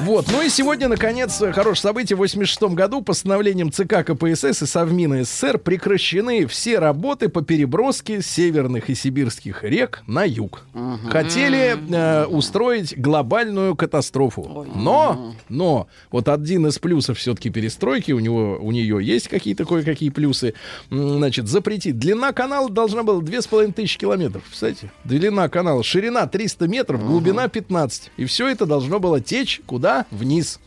Вот, 0.00 0.26
ну 0.30 0.42
и 0.42 0.48
сегодня, 0.48 0.86
наконец, 0.86 1.42
хорошее 1.52 1.82
событие. 1.82 2.16
В 2.16 2.20
86 2.20 2.74
году 2.74 3.02
постановлением 3.02 3.72
ЦК 3.72 4.04
КПСС 4.06 4.62
и 4.62 4.66
Совмина 4.66 5.24
СССР 5.24 5.58
прекращены 5.58 6.46
все 6.46 6.78
работы 6.78 7.28
по 7.28 7.42
переброске 7.42 8.22
северных 8.22 8.90
и 8.90 8.94
сибирских 8.94 9.64
рек 9.64 10.04
на 10.06 10.22
юг. 10.24 10.66
Хотели 11.10 11.76
э, 11.90 12.26
устроить 12.26 12.98
глобальную 12.98 13.74
катастрофу. 13.74 14.66
Но, 14.72 15.34
но, 15.48 15.88
вот 16.12 16.28
один 16.28 16.68
из 16.68 16.78
плюсов 16.78 17.18
все-таки 17.18 17.50
перестройки, 17.50 18.12
у 18.12 18.20
него, 18.20 18.56
у 18.60 18.70
нее 18.70 19.04
есть 19.04 19.26
какие-то 19.26 19.64
кое-какие 19.64 20.10
плюсы, 20.10 20.54
значит, 20.90 21.48
запретить. 21.48 21.98
Длина 21.98 22.32
канала 22.32 22.70
должна 22.70 23.02
была 23.02 23.20
2500 23.20 23.74
тысячи 23.74 23.98
километров, 23.98 24.44
кстати. 24.48 24.92
Длина 25.02 25.48
канала, 25.48 25.82
ширина 25.82 26.26
300 26.26 26.68
метров, 26.68 27.04
глубина 27.04 27.48
15. 27.48 28.12
И 28.16 28.24
все 28.26 28.46
это 28.46 28.64
должно 28.64 29.00
было 29.00 29.20
течь 29.20 29.60
куда? 29.66 29.87
Вниз. 30.10 30.60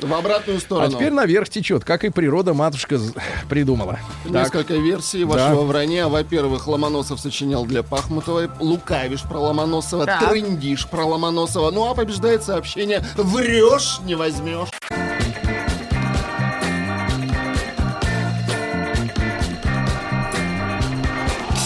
В 0.00 0.12
обратную 0.12 0.58
А 0.58 0.60
сторону. 0.60 0.90
теперь 0.90 1.12
наверх 1.12 1.48
течет, 1.48 1.84
как 1.84 2.04
и 2.04 2.10
природа 2.10 2.52
матушка 2.52 2.98
придумала. 3.48 4.00
Так. 4.24 4.32
Несколько 4.32 4.74
версий 4.74 5.22
вашего 5.24 5.62
вранья. 5.62 6.08
Во-первых, 6.08 6.66
Ломоносов 6.66 7.20
сочинял 7.20 7.64
для 7.64 7.84
Пахмутовой, 7.84 8.50
лукавишь 8.58 9.22
про 9.22 9.38
Ломоносова, 9.38 10.04
Так. 10.06 10.28
трындишь 10.28 10.88
про 10.88 11.04
Ломоносова. 11.04 11.70
Ну 11.70 11.88
а 11.88 11.94
побеждает 11.94 12.42
сообщение 12.42 13.04
«Врешь, 13.16 14.00
не 14.04 14.16
возьмешь». 14.16 14.68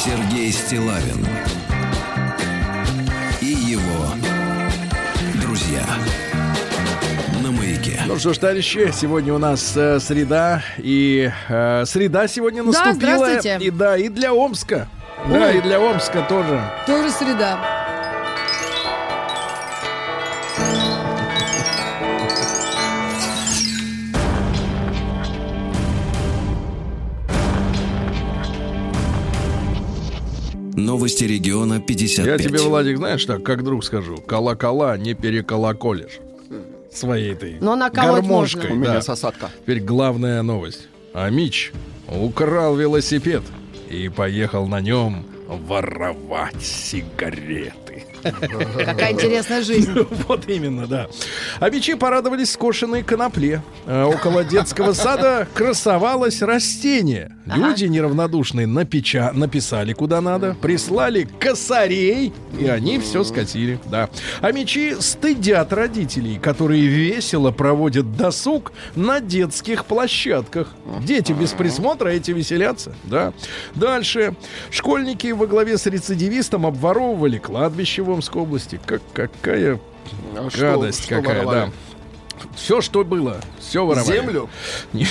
Сергей 0.05 0.53
Стилавин 0.53 1.26
Ну 8.09 8.18
что 8.18 8.32
ж, 8.32 8.38
товарищи, 8.38 8.90
сегодня 8.94 9.34
у 9.34 9.38
нас 9.38 9.76
э, 9.76 10.00
среда, 10.00 10.62
и 10.78 11.30
э, 11.50 11.84
среда 11.84 12.26
сегодня 12.26 12.62
Да, 12.62 12.68
наступила. 12.68 12.94
здравствуйте. 12.94 13.59
И 13.61 13.70
да, 13.70 13.98
и 13.98 14.09
для 14.09 14.32
Омска. 14.32 14.88
Да, 15.30 15.52
и 15.52 15.61
для 15.61 15.78
Омска 15.78 16.22
тоже. 16.22 16.59
Тоже 16.86 17.11
среда. 17.11 17.61
Новости 30.76 31.24
региона 31.24 31.78
55. 31.78 32.26
Я 32.26 32.38
тебе, 32.38 32.61
Владик, 32.61 32.96
знаешь, 32.96 33.22
так, 33.26 33.42
как 33.42 33.62
друг 33.62 33.84
скажу, 33.84 34.16
колокола 34.16 34.96
не 34.96 35.12
переколоколишь. 35.12 36.20
Своей 36.99 37.32
этой 37.32 37.59
Но 37.61 37.76
гармошкой. 37.90 38.72
У 38.72 38.74
меня 38.74 38.94
да. 38.94 39.03
сосадка. 39.03 39.51
Теперь 39.62 39.80
главная 39.80 40.42
новость. 40.42 40.88
А 41.14 41.30
Мич 41.30 41.72
украл 42.09 42.76
велосипед 42.76 43.42
и 43.88 44.09
поехал 44.09 44.66
на 44.66 44.80
нем 44.80 45.24
воровать 45.49 46.61
сигареты. 46.62 47.97
Какая 48.23 49.12
интересная 49.12 49.62
жизнь. 49.62 49.93
Вот 50.29 50.49
именно, 50.49 50.87
да. 50.87 51.09
А 51.61 51.71
бичи 51.71 51.95
порадовались 51.95 52.53
скошенной 52.53 53.03
конопле. 53.03 53.62
А 53.87 54.07
около 54.07 54.45
детского 54.45 54.93
сада 54.93 55.49
красовалось 55.55 56.43
растение. 56.43 57.35
Люди 57.47 57.85
неравнодушные 57.85 58.66
напеча... 58.66 59.33
написали 59.33 59.93
куда 59.93 60.21
надо, 60.21 60.57
прислали 60.61 61.27
косарей, 61.39 62.33
и 62.59 62.66
они 62.66 62.99
все 62.99 63.25
скатили. 63.25 63.81
Да. 63.87 64.11
А 64.41 64.53
мечи 64.53 64.95
стыдят 65.01 65.73
родителей, 65.73 66.39
которые 66.39 66.87
весело 66.87 67.51
проводят 67.51 68.16
досуг 68.16 68.73
на 68.95 69.21
детских 69.21 69.87
площадках. 69.87 70.69
Дети 71.03 71.33
без 71.33 71.53
присмотра 71.53 72.09
эти 72.11 72.33
веселятся. 72.33 72.95
Да. 73.05 73.33
Дальше. 73.75 74.35
Школьники 74.71 75.29
во 75.29 75.47
главе 75.47 75.79
с 75.79 75.87
рецидивистом 75.87 76.66
обворовывали 76.66 77.39
кладбище 77.39 78.03
в 78.09 78.11
Омской 78.11 78.42
области. 78.42 78.80
Как, 78.84 79.02
какая 79.12 79.78
А 80.36 80.50
что- 80.50 80.61
гадость 80.61 81.04
что 81.04 81.16
какая, 81.16 81.38
воровали? 81.44 81.66
да. 81.66 81.72
Все, 82.54 82.80
что 82.80 83.02
было, 83.04 83.40
все 83.59 83.84
воровали. 83.84 84.12
Землю? 84.16 84.48
Не- 84.92 85.09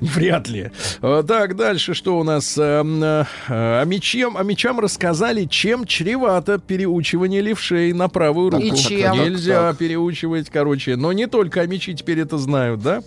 Вряд 0.00 0.48
ли. 0.48 0.72
А, 1.02 1.22
Так, 1.22 1.54
дальше 1.54 1.94
что 1.94 2.18
у 2.18 2.24
нас? 2.24 2.58
Эм, 2.58 3.00
э, 3.00 3.24
А 3.48 3.84
мечам, 3.84 4.36
а 4.36 4.42
мечам 4.42 4.80
рассказали, 4.80 5.44
чем 5.44 5.84
чревато 5.86 6.58
переучивание 6.58 7.42
левшей 7.42 7.92
на 7.92 8.08
правую 8.08 8.50
руку. 8.50 8.60
И 8.64 8.74
чем? 8.74 9.12
Нельзя 9.16 9.54
Так, 9.54 9.70
так. 9.70 9.78
переучивать, 9.78 10.50
короче. 10.50 10.96
Но 10.96 11.12
не 11.12 11.28
только 11.28 11.60
амичи 11.60 11.94
теперь 11.94 12.18
это 12.18 12.38
знают, 12.38 12.82
да? 12.82 13.04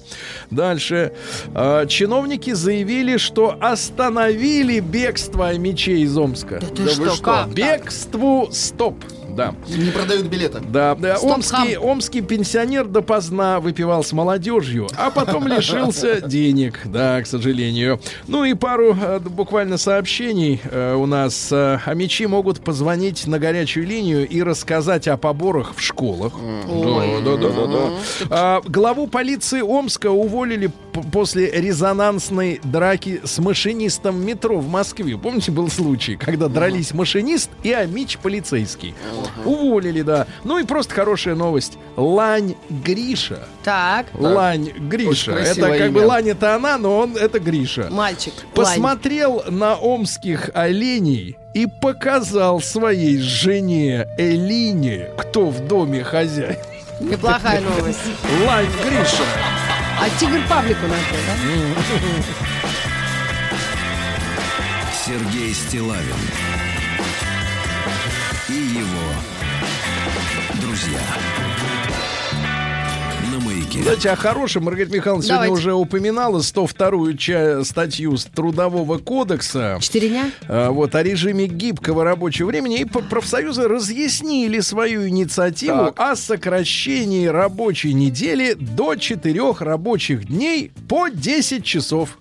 Дальше. 0.49 1.11
А, 1.53 1.85
Чиновники 1.88 2.53
заявили, 2.53 3.17
что 3.17 3.57
остановили 3.59 4.79
бегство 4.79 5.49
амичей 5.49 6.03
из 6.03 6.17
Омска. 6.17 6.59
Да 6.61 6.67
ты 6.67 6.75
Да 6.75 6.83
вы 6.83 6.89
что, 6.91 7.15
что? 7.15 7.21
как? 7.23 7.49
Бегству 7.49 8.47
стоп. 8.53 8.95
Да. 9.38 9.53
Не 9.67 9.91
продают 9.91 10.25
билеты. 10.25 10.59
Да, 10.59 10.95
да. 10.95 11.17
Омский, 11.21 11.77
омский 11.77 12.21
пенсионер 12.21 12.85
допоздна 12.85 13.59
выпивал 13.59 14.03
с 14.03 14.11
молодежью, 14.11 14.88
а 14.97 15.11
потом 15.11 15.47
лишился 15.47 16.21
денег, 16.21 16.81
да, 16.85 17.21
к 17.21 17.27
сожалению. 17.27 17.99
Ну 18.27 18.43
и 18.45 18.55
пару 18.55 18.97
э, 18.99 19.19
буквально 19.19 19.77
сообщений 19.77 20.59
э, 20.63 20.95
у 20.95 21.05
нас. 21.05 21.51
Э, 21.51 21.77
а 21.85 21.93
мечи 21.93 22.25
могут 22.25 22.61
позвонить 22.61 23.27
на 23.27 23.38
горячую 23.38 23.85
линию 23.85 24.27
и 24.27 24.41
рассказать 24.41 25.07
о 25.07 25.17
поборах 25.17 25.75
в 25.75 25.81
школах. 25.81 26.33
Да, 26.67 27.21
да, 27.23 27.38
да, 27.38 27.49
да, 27.49 27.67
да. 27.67 27.89
А, 28.31 28.61
главу 28.65 29.05
полиции 29.05 29.61
Омска 29.61 30.09
уволили 30.09 30.71
после 31.11 31.51
резонансной 31.51 32.59
драки 32.63 33.21
с 33.23 33.38
машинистом 33.38 34.25
метро 34.25 34.57
в 34.57 34.67
Москве. 34.67 35.15
Помните, 35.15 35.51
был 35.51 35.69
случай, 35.69 36.15
когда 36.15 36.47
дрались 36.47 36.91
машинист 36.95 37.51
и 37.61 37.71
амич 37.71 38.17
полицейский. 38.17 38.95
Уволили, 39.45 40.01
да. 40.01 40.28
Ну 40.43 40.59
и 40.59 40.63
просто 40.65 40.93
хорошая 40.93 41.36
новость. 41.36 41.78
Лань 41.95 42.55
Гриша. 42.69 43.47
Так, 43.63 44.07
Лань 44.13 44.69
Гриша. 44.78 45.34
Очень 45.34 45.43
Это 45.43 45.78
как 45.78 45.91
бы 45.91 45.99
имя. 46.01 46.07
Лань 46.07 46.30
это 46.30 46.55
она, 46.55 46.78
но 46.78 46.97
он 46.99 47.15
это 47.17 47.39
Гриша. 47.39 47.88
мальчик. 47.91 48.34
Лань. 48.55 48.65
Посмотрел 48.65 49.43
на 49.49 49.75
омских 49.75 50.49
оленей 50.53 51.38
и 51.53 51.65
показал 51.65 52.61
своей 52.61 53.19
жене 53.19 54.07
Элине, 54.17 55.09
кто 55.17 55.49
в 55.49 55.67
доме 55.67 56.03
хозяин. 56.03 56.57
Неплохая 56.99 57.61
новость. 57.78 57.99
Лань 58.45 58.67
Гриша. 58.84 59.23
А 59.99 60.09
тигр 60.19 60.39
Павлику 60.47 60.86
начал, 60.88 61.17
да? 61.25 61.34
Сергей 65.05 65.53
Стилавин 65.53 66.15
друзья. 70.88 71.01
Кстати, 73.79 74.07
о 74.07 74.15
хорошем 74.15 74.63
Маргарита 74.65 74.93
Михайловна 74.95 75.23
сегодня 75.23 75.45
Давайте. 75.45 75.61
уже 75.61 75.73
упоминала 75.73 76.39
102-ю 76.39 77.13
ча- 77.15 77.63
статью 77.63 78.17
с 78.17 78.25
Трудового 78.25 78.97
кодекса. 78.97 79.77
Четыре 79.79 80.09
дня? 80.09 80.31
А, 80.47 80.71
Вот 80.71 80.95
о 80.95 81.03
режиме 81.03 81.45
гибкого 81.47 82.03
рабочего 82.03 82.47
времени 82.47 82.79
и 82.81 82.85
профсоюзы 82.85 83.67
разъяснили 83.67 84.59
свою 84.61 85.07
инициативу 85.07 85.93
о 85.95 86.15
сокращении 86.15 87.27
рабочей 87.27 87.93
недели 87.93 88.53
до 88.53 88.95
четырех 88.95 89.61
рабочих 89.61 90.25
дней 90.27 90.71
по 90.89 91.07
10 91.09 91.63
часов. 91.63 92.17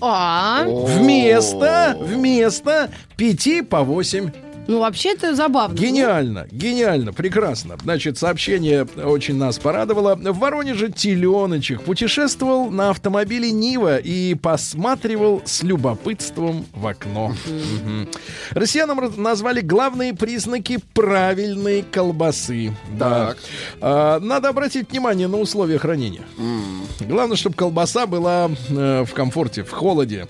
А, 0.00 0.64
Вместо, 0.66 1.96
вместо 2.00 2.90
5 3.16 3.62
по 3.68 3.82
8. 3.82 4.30
Ну, 4.68 4.80
вообще 4.80 5.12
это 5.14 5.34
забавно. 5.34 5.74
Гениально, 5.74 6.46
гениально, 6.50 7.14
прекрасно. 7.14 7.78
Значит, 7.82 8.18
сообщение 8.18 8.84
очень 8.84 9.36
нас 9.36 9.58
порадовало. 9.58 10.14
В 10.14 10.38
Воронеже 10.38 10.92
теленочек 10.92 11.80
путешествовал 11.82 12.70
на 12.70 12.90
автомобиле 12.90 13.50
Нива 13.50 13.96
и 13.96 14.34
посматривал 14.34 15.40
с 15.46 15.62
любопытством 15.62 16.66
в 16.74 16.86
окно. 16.86 17.34
Россиянам 18.50 19.00
назвали 19.16 19.62
главные 19.62 20.12
признаки 20.12 20.80
правильной 20.92 21.82
колбасы. 21.82 22.76
Да. 22.98 23.28
Так. 23.28 23.38
А, 23.80 24.20
Надо 24.20 24.50
обратить 24.50 24.90
внимание 24.90 25.28
на 25.28 25.38
условия 25.38 25.78
хранения. 25.78 26.22
Главное, 27.00 27.38
чтобы 27.38 27.56
колбаса 27.56 28.06
была 28.06 28.50
э, 28.68 29.04
в 29.04 29.14
комфорте, 29.14 29.64
в 29.64 29.70
холоде. 29.70 30.26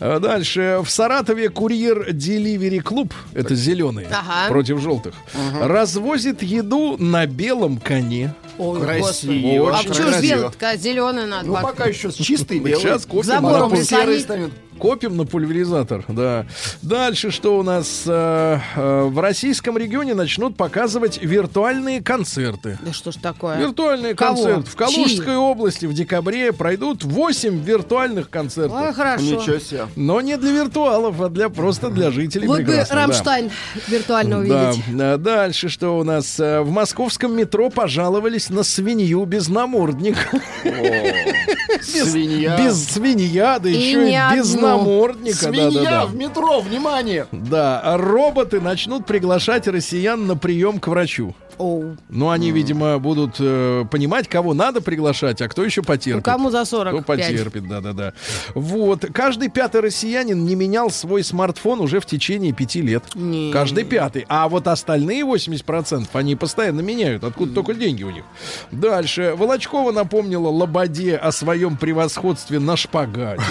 А 0.00 0.18
Дальше. 0.18 0.80
В 0.82 0.88
Саратове 0.88 1.50
курьер 1.50 2.08
Delivery 2.10 2.82
Club, 2.82 3.12
это 3.34 3.54
зеленые, 3.82 4.08
Ага. 4.10 4.48
против 4.48 4.80
желтых, 4.80 5.14
развозит 5.60 6.42
еду 6.42 6.96
на 6.98 7.26
белом 7.26 7.78
коне. 7.78 8.34
Ой, 8.58 8.80
Красиво. 8.80 9.00
господи. 9.00 9.56
А 9.56 9.88
почему 9.88 10.36
же 10.42 10.50
такая 10.50 10.76
зеленая 10.76 11.26
надо? 11.26 11.46
Ну, 11.48 11.54
пока 11.54 11.86
еще 11.86 12.12
чистый 12.12 12.58
белый. 12.58 12.80
Сейчас 12.80 13.06
копим, 13.06 13.22
Забором 13.24 13.70
прислонить. 13.70 13.88
серый 13.88 14.20
станет. 14.20 14.50
Копим 14.82 15.16
на 15.16 15.24
пульверизатор, 15.24 16.04
да. 16.08 16.44
Дальше 16.82 17.30
что 17.30 17.56
у 17.56 17.62
нас? 17.62 18.02
э, 18.04 18.58
э, 18.74 19.02
в 19.04 19.20
российском 19.20 19.78
регионе 19.78 20.14
начнут 20.14 20.56
показывать 20.56 21.22
виртуальные 21.22 22.02
концерты. 22.02 22.80
Да 22.84 22.92
что 22.92 23.12
ж 23.12 23.16
такое? 23.16 23.58
Виртуальные 23.58 24.16
Кого? 24.16 24.34
концерты. 24.42 24.68
В 24.70 24.74
Калужской 24.74 25.24
Чьи? 25.26 25.34
области 25.36 25.86
в 25.86 25.94
декабре 25.94 26.52
пройдут 26.52 27.04
8 27.04 27.62
виртуальных 27.62 28.28
концертов. 28.28 28.76
Ой, 28.82 28.92
хорошо. 28.92 29.22
Ничего 29.22 29.58
себе. 29.60 29.86
Но 29.94 30.20
не 30.20 30.36
для 30.36 30.50
виртуалов, 30.50 31.20
а 31.20 31.28
для 31.28 31.48
просто 31.48 31.88
для 31.88 32.10
жителей 32.10 32.48
Вот 32.48 32.58
бы 32.58 32.64
прекрасно, 32.64 32.96
да. 32.96 33.02
Рамштайн 33.02 33.50
виртуально 33.86 34.44
Да, 34.44 34.68
увидеть. 34.70 34.84
а 35.00 35.16
дальше 35.16 35.68
что 35.68 35.96
у 35.96 36.02
нас? 36.02 36.40
Э, 36.40 36.60
В 36.62 36.70
московском 36.72 37.36
метро 37.36 37.70
пожаловались 37.70 38.50
на 38.50 38.64
свинью 38.64 39.24
без 39.26 39.48
намордника. 39.48 40.40
Без- 40.64 42.10
Свинья. 42.12 42.56
Без 42.58 42.84
свинья, 42.88 43.58
да 43.58 43.68
И 43.68 43.74
еще 43.74 44.08
и 44.08 44.36
без 44.36 44.54
одну. 44.54 44.68
Намордника. 44.76 45.36
Свинья 45.36 45.70
да-да-да. 45.70 46.06
в 46.06 46.14
метро, 46.14 46.60
внимание! 46.60 47.26
Да, 47.32 47.80
а 47.80 47.96
роботы 47.96 48.60
начнут 48.60 49.06
приглашать 49.06 49.66
россиян 49.68 50.26
на 50.26 50.36
прием 50.36 50.78
к 50.78 50.88
врачу. 50.88 51.34
Оу. 51.58 51.96
Ну, 52.08 52.30
они, 52.30 52.50
видимо, 52.50 52.98
будут 52.98 53.36
э, 53.38 53.84
понимать, 53.90 54.28
кого 54.28 54.54
надо 54.54 54.80
приглашать, 54.80 55.40
а 55.42 55.48
кто 55.48 55.64
еще 55.64 55.80
Ну, 55.82 55.86
потерпит. 55.86 56.24
кому 56.24 56.50
за 56.50 56.62
Кто 56.62 56.78
45? 56.78 57.04
потерпит, 57.06 57.68
да-да-да. 57.68 58.12
Вот. 58.54 59.06
Каждый 59.12 59.48
пятый 59.48 59.80
россиянин 59.80 60.44
не 60.44 60.54
менял 60.54 60.90
свой 60.90 61.22
смартфон 61.22 61.80
уже 61.80 62.00
в 62.00 62.06
течение 62.06 62.52
пяти 62.52 62.80
лет. 62.82 63.04
Не. 63.14 63.52
Каждый 63.52 63.84
пятый. 63.84 64.24
А 64.28 64.48
вот 64.48 64.66
остальные 64.66 65.24
80% 65.24 66.08
они 66.12 66.36
постоянно 66.36 66.80
меняют. 66.80 67.24
Откуда 67.24 67.54
только 67.54 67.74
деньги 67.74 68.02
у 68.04 68.10
них. 68.10 68.24
Дальше. 68.70 69.34
Волочкова 69.36 69.92
напомнила 69.92 70.48
Лободе 70.48 71.16
о 71.16 71.32
своем 71.32 71.76
превосходстве 71.76 72.58
на 72.58 72.76
шпагате. 72.76 73.42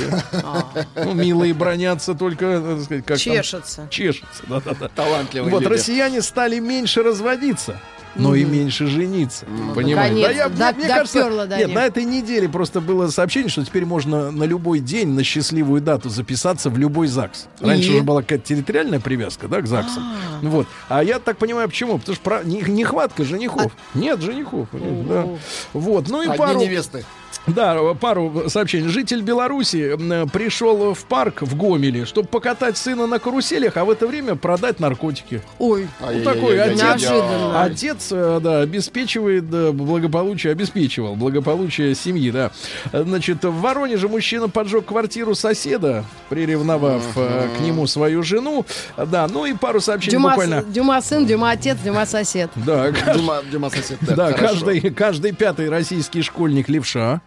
Ну, 0.96 1.14
милые 1.14 1.54
бронятся 1.54 2.14
только, 2.16 2.46
э, 2.46 2.76
так 2.76 2.84
сказать, 2.86 3.06
как 3.06 3.18
Чешется. 3.18 3.88
Чешется, 3.90 4.44
да-да-да. 4.48 4.88
Талантливый 4.90 5.52
Вот, 5.52 5.66
россияне 5.66 6.22
стали 6.22 6.60
меньше 6.60 7.04
разводиться. 7.04 7.80
Но 8.16 8.36
и 8.36 8.44
меньше 8.44 8.88
жениться. 8.88 9.46
Понимаете? 9.74 10.16
Наконец-то. 10.16 10.50
Да, 10.58 10.72
До- 10.72 10.78
мне 10.78 10.88
кажется, 10.88 11.48
нет, 11.58 11.74
на 11.74 11.86
этой 11.86 12.04
неделе 12.04 12.50
просто 12.50 12.82
было 12.82 13.08
сообщение, 13.08 13.50
что 13.50 13.64
теперь 13.66 13.86
можно 13.86 14.32
на 14.32 14.44
любой 14.44 14.80
день, 14.80 15.10
на 15.10 15.24
счастливую 15.24 15.82
дату 15.82 16.10
записаться 16.10 16.70
в 16.70 16.78
любой 16.78 17.08
ЗАГС. 17.08 17.48
Раньше 17.60 17.90
И? 17.90 17.96
уже 17.96 18.04
была 18.04 18.22
какая-то 18.22 18.46
территориальная 18.46 19.00
привязка, 19.00 19.48
да, 19.48 19.62
к 19.62 19.68
ЗАГСам. 19.68 20.04
Вот. 20.42 20.68
А 20.90 21.04
я 21.04 21.20
так 21.20 21.38
понимаю, 21.38 21.70
почему? 21.70 21.98
Потому 22.00 22.16
что 22.16 22.42
нехватка 22.44 23.24
женихов. 23.24 23.72
Нет 23.94 24.22
женихов. 24.22 24.68
да. 24.72 25.28
Вот. 25.74 26.10
Ну 26.10 26.22
и 26.22 26.26
Одни 26.26 26.38
пару... 26.38 26.60
невесты. 26.60 27.06
Да, 27.48 27.94
пару 27.96 28.44
сообщений. 28.50 28.88
Житель 28.88 29.22
Беларуси 29.22 29.96
пришел 30.32 30.94
в 30.94 31.06
парк 31.06 31.42
в 31.42 31.56
Гомеле, 31.58 32.06
чтобы 32.06 32.28
покатать 32.28 32.78
сына 32.78 33.08
на 33.08 33.20
каруселях, 33.20 33.78
а 33.78 33.86
в 33.86 33.90
это 33.90 34.08
время 34.08 34.36
продать 34.36 34.80
наркотики. 34.80 35.42
Ой, 35.60 35.88
Вот 36.00 36.24
такой 36.24 36.58
Ай-яй-яй-яй. 36.60 36.94
отец. 36.94 37.02
неожиданно. 37.10 37.64
Отец, 37.64 38.08
э, 38.12 38.40
да, 38.42 38.60
обеспечивает 38.62 39.50
да, 39.50 39.72
благополучие, 39.72 40.52
обеспечивал 40.52 41.16
благополучие 41.16 41.96
семьи, 41.96 42.30
да. 42.32 42.52
Значит, 42.94 43.44
в 43.44 43.60
Воронеже 43.62 44.08
мужчина 44.08 44.48
поджег 44.48 44.86
квартиру 44.86 45.36
соседа, 45.36 46.06
приревновав 46.30 47.04
э, 47.16 47.48
к 47.58 47.62
нему 47.62 47.88
свою 47.88 48.24
жену. 48.24 48.66
Да, 48.98 49.28
ну 49.28 49.46
и 49.46 49.54
пару 49.54 49.82
сообщений 49.82 50.18
Дюма, 50.18 50.30
буквально. 50.30 50.64
Дюма 50.64 51.02
сын, 51.02 51.26
Дюма 51.26 51.52
отец, 51.52 51.78
Дюма 51.84 52.06
сосед. 52.06 52.50
Да, 52.56 52.92
Дима, 52.92 53.40
Дима 53.52 53.70
сосед. 53.70 53.98
да, 54.02 54.32
хорошо. 54.34 54.66
каждый, 54.66 54.82
каждый 54.92 55.32
пятый 55.34 55.70
российский 55.70 56.22
школьник 56.22 56.70
левша. 56.70 57.22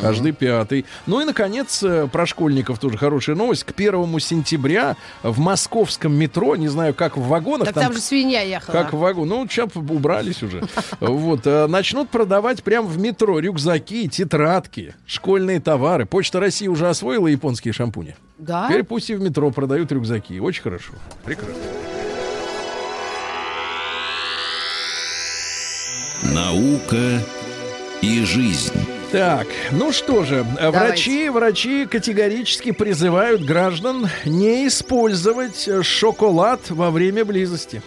Каждый 0.00 0.32
пятый. 0.32 0.84
Ну 1.06 1.20
и, 1.20 1.24
наконец, 1.24 1.82
э, 1.82 2.06
про 2.10 2.26
школьников 2.26 2.78
тоже 2.78 2.96
хорошая 2.98 3.36
новость. 3.36 3.64
К 3.64 3.72
первому 3.74 4.18
сентября 4.18 4.96
в 5.22 5.38
московском 5.40 6.14
метро, 6.14 6.56
не 6.56 6.68
знаю, 6.68 6.94
как 6.94 7.16
в 7.16 7.22
вагонах, 7.26 7.66
Так 7.72 7.74
там 7.74 7.92
же 7.92 8.00
свинья 8.00 8.42
ехала. 8.42 8.72
как 8.72 8.92
в 8.92 8.98
вагон. 8.98 9.28
Ну, 9.28 9.46
сейчас 9.48 9.70
убрались 9.74 10.42
уже. 10.42 10.62
Вот. 11.00 11.46
э, 11.46 11.66
Начнут 11.66 12.08
продавать 12.10 12.62
прямо 12.62 12.86
в 12.86 12.98
метро 12.98 13.38
рюкзаки, 13.38 14.08
тетрадки, 14.08 14.94
школьные 15.06 15.60
товары. 15.60 16.06
Почта 16.06 16.40
России 16.40 16.68
уже 16.68 16.88
освоила 16.88 17.26
японские 17.26 17.72
шампуни. 17.72 18.16
Да? 18.38 18.66
Теперь 18.68 18.84
пусть 18.84 19.10
и 19.10 19.14
в 19.14 19.20
метро 19.20 19.50
продают 19.50 19.90
рюкзаки. 19.92 20.38
Очень 20.40 20.62
хорошо. 20.62 20.92
Прекрасно. 21.24 21.54
Наука 26.22 27.20
и 28.00 28.24
жизнь. 28.24 28.72
Так, 29.14 29.46
ну 29.70 29.92
что 29.92 30.24
же, 30.24 30.44
э, 30.58 30.70
врачи, 30.72 31.28
врачи 31.28 31.86
категорически 31.86 32.72
призывают 32.72 33.44
граждан 33.44 34.08
не 34.24 34.66
использовать 34.66 35.68
шоколад 35.84 36.68
во 36.68 36.90
время 36.90 37.24
близости. 37.24 37.80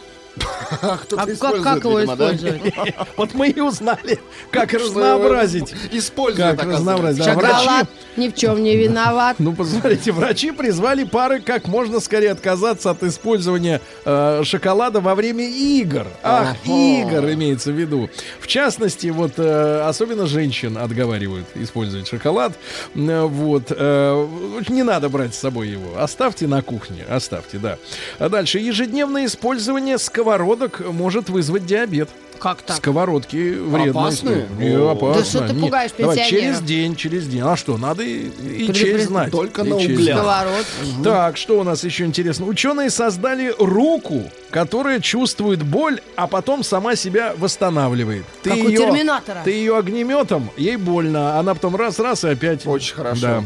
А 0.81 0.93
А 0.93 0.97
как, 0.97 1.29
использует, 1.29 1.63
как 1.63 1.83
его 1.83 1.99
видимо, 1.99 2.15
да? 2.15 2.35
использовать? 2.35 2.73
Вот 3.17 3.33
мы 3.33 3.49
и 3.49 3.59
узнали, 3.61 4.19
как 4.51 4.73
разнообразить. 4.73 5.73
Используют, 5.91 6.59
Как 6.59 6.67
разнообразить. 6.71 7.23
Да, 7.25 7.33
Шоколад 7.33 7.63
врачи, 7.65 7.88
ни 8.17 8.29
в 8.29 8.35
чем 8.35 8.61
не 8.63 8.75
виноват. 8.75 9.38
ну, 9.39 9.53
посмотрите, 9.53 10.11
врачи 10.11 10.51
призвали 10.51 11.03
пары 11.03 11.41
как 11.41 11.67
можно 11.67 11.99
скорее 11.99 12.31
отказаться 12.31 12.91
от 12.91 13.03
использования 13.03 13.81
э, 14.05 14.41
шоколада 14.43 14.99
во 15.01 15.15
время 15.15 15.47
игр. 15.47 16.05
Ах, 16.23 16.55
игр 16.65 17.31
имеется 17.33 17.71
в 17.71 17.75
виду. 17.75 18.09
В 18.39 18.47
частности, 18.47 19.07
вот 19.07 19.33
э, 19.38 19.81
особенно 19.88 20.27
женщин 20.27 20.77
отговаривают 20.77 21.45
использовать 21.55 22.07
шоколад. 22.07 22.53
Э, 22.95 23.23
Вот. 23.23 23.65
э, 23.69 24.27
не 24.69 24.83
надо 24.83 25.09
брать 25.09 25.33
с 25.33 25.39
собой 25.39 25.69
его. 25.69 25.97
Оставьте 25.99 26.47
на 26.47 26.61
кухне. 26.61 27.05
Оставьте, 27.09 27.57
да. 27.57 27.77
А 28.19 28.29
дальше. 28.29 28.59
Ежедневное 28.59 29.25
использование 29.25 29.97
сковородок 30.28 30.82
может 30.91 31.30
вызвать 31.30 31.65
диабет. 31.65 32.09
Как 32.39 32.61
так? 32.61 32.78
Сковородки 32.78 33.36
вредные. 33.57 33.89
Опасные? 33.89 34.47
Не, 34.59 34.78
О. 34.78 34.91
опасно. 34.91 35.21
Да 35.21 35.25
что 35.25 35.47
ты 35.47 35.53
Не, 35.53 35.61
пугаешь 35.61 35.91
давай, 35.97 36.30
через 36.30 36.61
день, 36.61 36.95
через 36.95 37.25
день. 37.25 37.41
А 37.43 37.55
что, 37.55 37.78
надо 37.78 38.03
и, 38.03 38.28
и 38.28 38.71
честь 38.73 39.05
знать. 39.05 39.32
Только 39.32 39.63
И 39.63 39.69
на 39.69 39.75
углях. 39.78 39.97
знать. 39.97 40.15
Сковород. 40.17 40.65
Так, 41.03 41.38
что 41.38 41.59
у 41.59 41.63
нас 41.63 41.84
еще 41.84 42.05
интересно? 42.05 42.45
Ученые 42.45 42.91
создали 42.91 43.55
руку, 43.57 44.21
которая 44.51 44.99
чувствует 44.99 45.63
боль, 45.63 45.99
а 46.15 46.28
потом 46.28 46.63
сама 46.63 46.95
себя 46.95 47.34
восстанавливает. 47.38 48.25
Ты 48.43 48.51
Как 48.51 48.59
у 48.59 48.67
ее, 48.67 48.78
Терминатора. 48.78 49.41
Ты 49.43 49.51
ее 49.51 49.75
огнеметом, 49.75 50.51
ей 50.57 50.75
больно. 50.75 51.39
Она 51.39 51.55
потом 51.55 51.75
раз-раз 51.75 52.23
и 52.23 52.30
опять. 52.30 52.67
Очень 52.67 52.93
хорошо. 52.95 53.21
Да. 53.21 53.43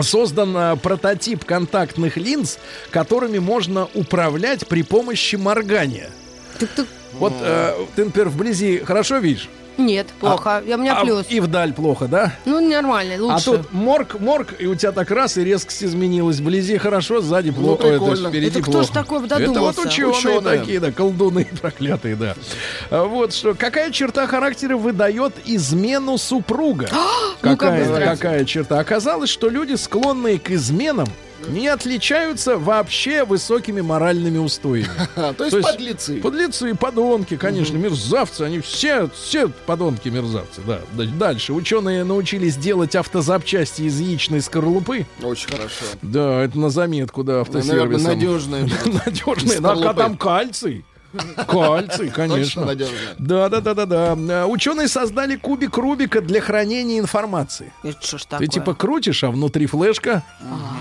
Создан 0.00 0.56
а, 0.56 0.76
прототип 0.76 1.44
контактных 1.44 2.16
линз, 2.16 2.58
которыми 2.90 3.38
можно 3.38 3.88
управлять 3.94 4.66
при 4.66 4.82
помощи 4.82 5.36
моргания. 5.36 6.10
Тук-тук. 6.58 6.86
Вот 7.14 7.34
э, 7.40 7.74
ты, 7.94 8.06
например, 8.06 8.30
вблизи 8.30 8.78
хорошо 8.78 9.18
видишь, 9.18 9.50
Нет, 9.76 10.06
плохо. 10.18 10.62
Я- 10.66 10.76
У 10.76 10.80
меня 10.80 10.98
а 10.98 11.04
плюс. 11.04 11.26
и 11.28 11.40
вдаль 11.40 11.72
плохо, 11.74 12.06
да? 12.06 12.32
Ну, 12.46 12.60
нормально, 12.66 13.14
А 13.18 13.22
лучше. 13.34 13.44
тут 13.44 13.72
морг, 13.72 14.18
морг, 14.18 14.54
и 14.58 14.66
у 14.66 14.74
тебя 14.74 14.92
так 14.92 15.10
раз, 15.10 15.36
и 15.36 15.44
резкость 15.44 15.84
изменилась. 15.84 16.38
Вблизи 16.40 16.78
хорошо, 16.78 17.20
сзади 17.20 17.50
плохо, 17.50 17.86
это 17.86 17.98
прикольно. 17.98 18.28
впереди 18.30 18.46
Это 18.58 18.62
кто 18.62 18.72
плохо. 18.72 18.86
ж 18.86 18.90
такой 18.90 19.24
Это 19.26 19.34
вот 19.36 19.44
додумался? 19.46 19.80
ученые, 19.82 20.10
Ученые. 20.18 20.58
такие, 20.58 20.80
да, 20.80 20.90
колдуны 20.92 21.46
проклятые, 21.60 22.16
да. 22.16 22.34
А 22.90 23.04
Вот 23.04 23.34
что, 23.34 23.54
какая 23.54 23.90
черта 23.90 24.26
характера 24.26 24.76
выдает 24.78 25.32
измену 25.44 26.16
супруга? 26.16 26.88
Какая, 27.42 27.84
быстро. 27.84 28.04
какая 28.04 28.44
черта? 28.44 28.78
Оказалось, 28.78 29.30
что 29.30 29.48
люди, 29.48 29.74
склонные 29.74 30.38
к 30.38 30.50
изменам, 30.50 31.08
не 31.48 31.66
отличаются 31.68 32.56
вообще 32.56 33.24
высокими 33.24 33.80
моральными 33.80 34.38
устоями. 34.38 34.88
То 35.36 35.44
есть 35.44 35.60
подлецы. 35.60 36.20
Подлецы 36.20 36.70
и 36.70 36.74
подонки, 36.74 37.36
конечно, 37.36 37.76
мерзавцы. 37.76 38.42
Они 38.42 38.60
все, 38.60 39.08
все 39.08 39.48
подонки 39.66 40.08
мерзавцы. 40.08 40.60
Да. 40.66 40.80
Дальше. 40.94 41.52
Ученые 41.52 42.04
научились 42.04 42.56
делать 42.56 42.94
автозапчасти 42.94 43.82
из 43.82 43.98
яичной 44.00 44.40
скорлупы. 44.40 45.06
Очень 45.22 45.48
хорошо. 45.50 45.84
Да, 46.02 46.42
это 46.42 46.58
на 46.58 46.70
заметку, 46.70 47.24
да, 47.24 47.44
Наверное, 47.44 47.60
автосервисом. 47.60 48.06
надежные. 48.06 48.62
Надежные. 49.04 49.60
Ну, 49.60 49.88
а 49.88 49.94
там 49.94 50.16
кальций. 50.16 50.84
Кальций, 51.46 52.08
конечно. 52.10 52.66
Да, 53.18 53.48
да, 53.48 53.60
да, 53.60 53.74
да, 53.74 53.86
да. 54.16 54.46
Ученые 54.46 54.88
создали 54.88 55.36
кубик 55.36 55.76
Рубика 55.76 56.20
для 56.20 56.40
хранения 56.40 56.98
информации. 56.98 57.72
Это 57.82 58.04
что 58.04 58.18
ж 58.18 58.22
Ты 58.22 58.28
такое? 58.30 58.46
типа 58.48 58.74
крутишь, 58.74 59.24
а 59.24 59.30
внутри 59.30 59.66
флешка. 59.66 60.22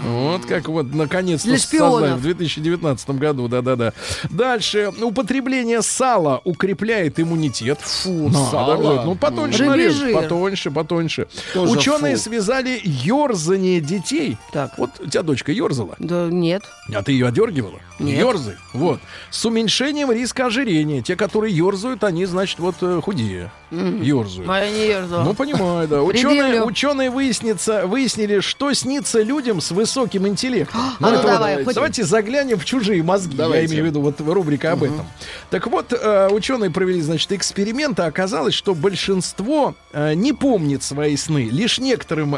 Вот 0.06 0.46
как 0.46 0.68
вот 0.70 0.94
наконец-то 0.94 1.58
создали 1.58 2.14
в 2.14 2.22
2019 2.22 3.10
году, 3.12 3.48
да-да-да. 3.48 3.94
Дальше. 4.30 4.92
Употребление 5.02 5.82
сала 5.82 6.42
укрепляет 6.44 7.20
иммунитет. 7.20 7.80
Фу, 7.82 8.32
Сало? 8.52 9.04
Ну, 9.04 9.16
потоньше 9.16 9.66
нарежь, 9.66 10.02
потоньше, 10.14 10.72
потоньше. 10.72 11.28
Ученые 11.56 12.18
связали 12.18 12.80
ерзание 12.84 13.82
детей. 13.82 14.38
Так. 14.54 14.78
Вот 14.78 14.92
у 15.00 15.08
тебя 15.08 15.24
дочка 15.24 15.52
ерзала, 15.52 15.96
Да 16.00 16.28
нет. 16.30 16.64
а 16.94 17.04
ты 17.04 17.12
ее 17.12 17.28
одергивала? 17.28 17.80
Нет. 18.00 18.18
Ерзай. 18.20 18.56
Вот. 18.74 19.00
С 19.30 19.46
уменьшением 19.46 20.12
риска 20.12 20.21
ожирения. 20.46 21.02
Те, 21.02 21.16
которые 21.16 21.56
ерзают, 21.56 22.04
они, 22.04 22.26
значит, 22.26 22.60
вот 22.60 22.76
э, 22.82 23.00
худее. 23.04 23.52
Ерзают. 23.72 24.48
Моя 24.48 24.70
не 24.70 24.88
ерзала. 24.88 25.24
Ну, 25.24 25.34
понимаю, 25.34 25.88
да. 25.88 26.02
Ученые, 26.04 26.64
ученые 26.64 27.10
выяснится, 27.10 27.88
выяснили, 27.88 28.40
что 28.42 28.74
снится 28.74 29.22
людям 29.22 29.62
с 29.62 29.72
высоким 29.72 30.28
интеллектом. 30.28 30.80
А 31.00 31.10
ну 31.10 31.16
вот- 31.18 31.22
давай, 31.26 31.64
хоть- 31.64 31.76
давайте 31.76 32.04
заглянем 32.04 32.60
в 32.60 32.66
чужие 32.66 33.02
мозги. 33.04 33.36
Давайте. 33.36 33.68
Я 33.68 33.72
имею 33.72 33.84
в 33.86 33.88
виду 33.88 34.02
вот 34.02 34.20
рубрика 34.22 34.74
об 34.74 34.84
этом. 34.84 35.08
Так 35.50 35.68
вот, 35.68 35.94
э, 35.94 36.30
ученые 36.32 36.70
провели, 36.70 37.02
значит, 37.02 37.32
эксперимент, 37.32 38.00
а 38.00 38.06
оказалось, 38.06 38.54
что 38.54 38.76
большинство 38.76 39.76
э, 39.94 40.14
не 40.14 40.34
помнит 40.34 40.84
свои 40.84 41.16
сны. 41.18 41.50
Лишь 41.52 41.80
некоторым 41.80 42.34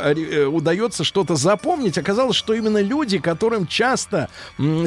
удается 0.53 1.03
что-то 1.03 1.35
запомнить. 1.35 1.97
Оказалось, 1.97 2.35
что 2.35 2.53
именно 2.53 2.81
люди, 2.81 3.17
которым 3.17 3.65
часто 3.67 4.29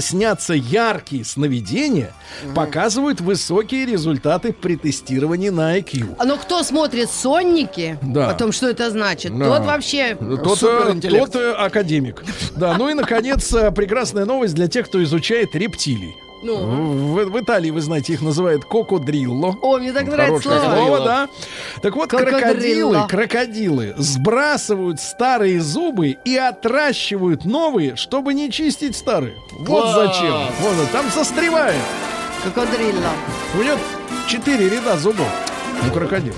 снятся 0.00 0.54
яркие 0.54 1.24
сновидения, 1.24 2.12
показывают 2.86 3.20
высокие 3.20 3.84
результаты 3.84 4.52
при 4.52 4.76
тестировании 4.76 5.48
на 5.48 5.76
IQ. 5.76 6.14
А 6.20 6.24
ну 6.24 6.36
кто 6.36 6.62
смотрит 6.62 7.10
сонники, 7.10 7.98
Да. 8.00 8.30
о 8.30 8.34
том, 8.34 8.52
что 8.52 8.68
это 8.68 8.90
значит, 8.92 9.36
Да. 9.36 9.58
тот 9.58 9.66
вообще... 9.66 10.14
Тот, 10.14 10.62
э, 10.62 11.00
тот 11.00 11.34
э, 11.34 11.52
академик. 11.52 12.22
Да, 12.54 12.76
ну 12.78 12.88
и, 12.88 12.94
наконец, 12.94 13.52
э, 13.52 13.72
прекрасная 13.72 14.24
новость 14.24 14.54
для 14.54 14.68
тех, 14.68 14.86
кто 14.86 15.02
изучает 15.02 15.56
рептилий. 15.56 16.14
Ну. 16.44 16.58
В, 16.58 17.24
в 17.24 17.40
Италии, 17.40 17.70
вы 17.70 17.80
знаете, 17.80 18.12
их 18.12 18.22
называют 18.22 18.64
кокодрилло. 18.64 19.56
О, 19.62 19.78
мне 19.78 19.92
так 19.92 20.06
нравится 20.06 20.48
Хорошее 20.48 20.60
слово. 20.60 20.86
слово, 20.86 21.04
да. 21.04 21.28
Так 21.82 21.96
вот, 21.96 22.08
крокодилы, 22.10 23.06
крокодилы 23.08 23.94
сбрасывают 23.96 25.00
старые 25.00 25.60
зубы 25.60 26.18
и 26.24 26.36
отращивают 26.36 27.44
новые, 27.44 27.96
чтобы 27.96 28.32
не 28.32 28.48
чистить 28.52 28.94
старые. 28.96 29.34
Вот 29.58 29.66
Класс. 29.82 29.94
зачем. 30.14 30.34
Вот, 30.60 30.90
там 30.92 31.06
застревает. 31.12 31.74
Кокодрилло. 32.46 33.10
У 33.58 33.62
него 33.62 33.76
четыре 34.28 34.68
ряда 34.68 34.96
зубов. 34.96 35.28
У 35.86 35.90
крокодила. 35.92 36.36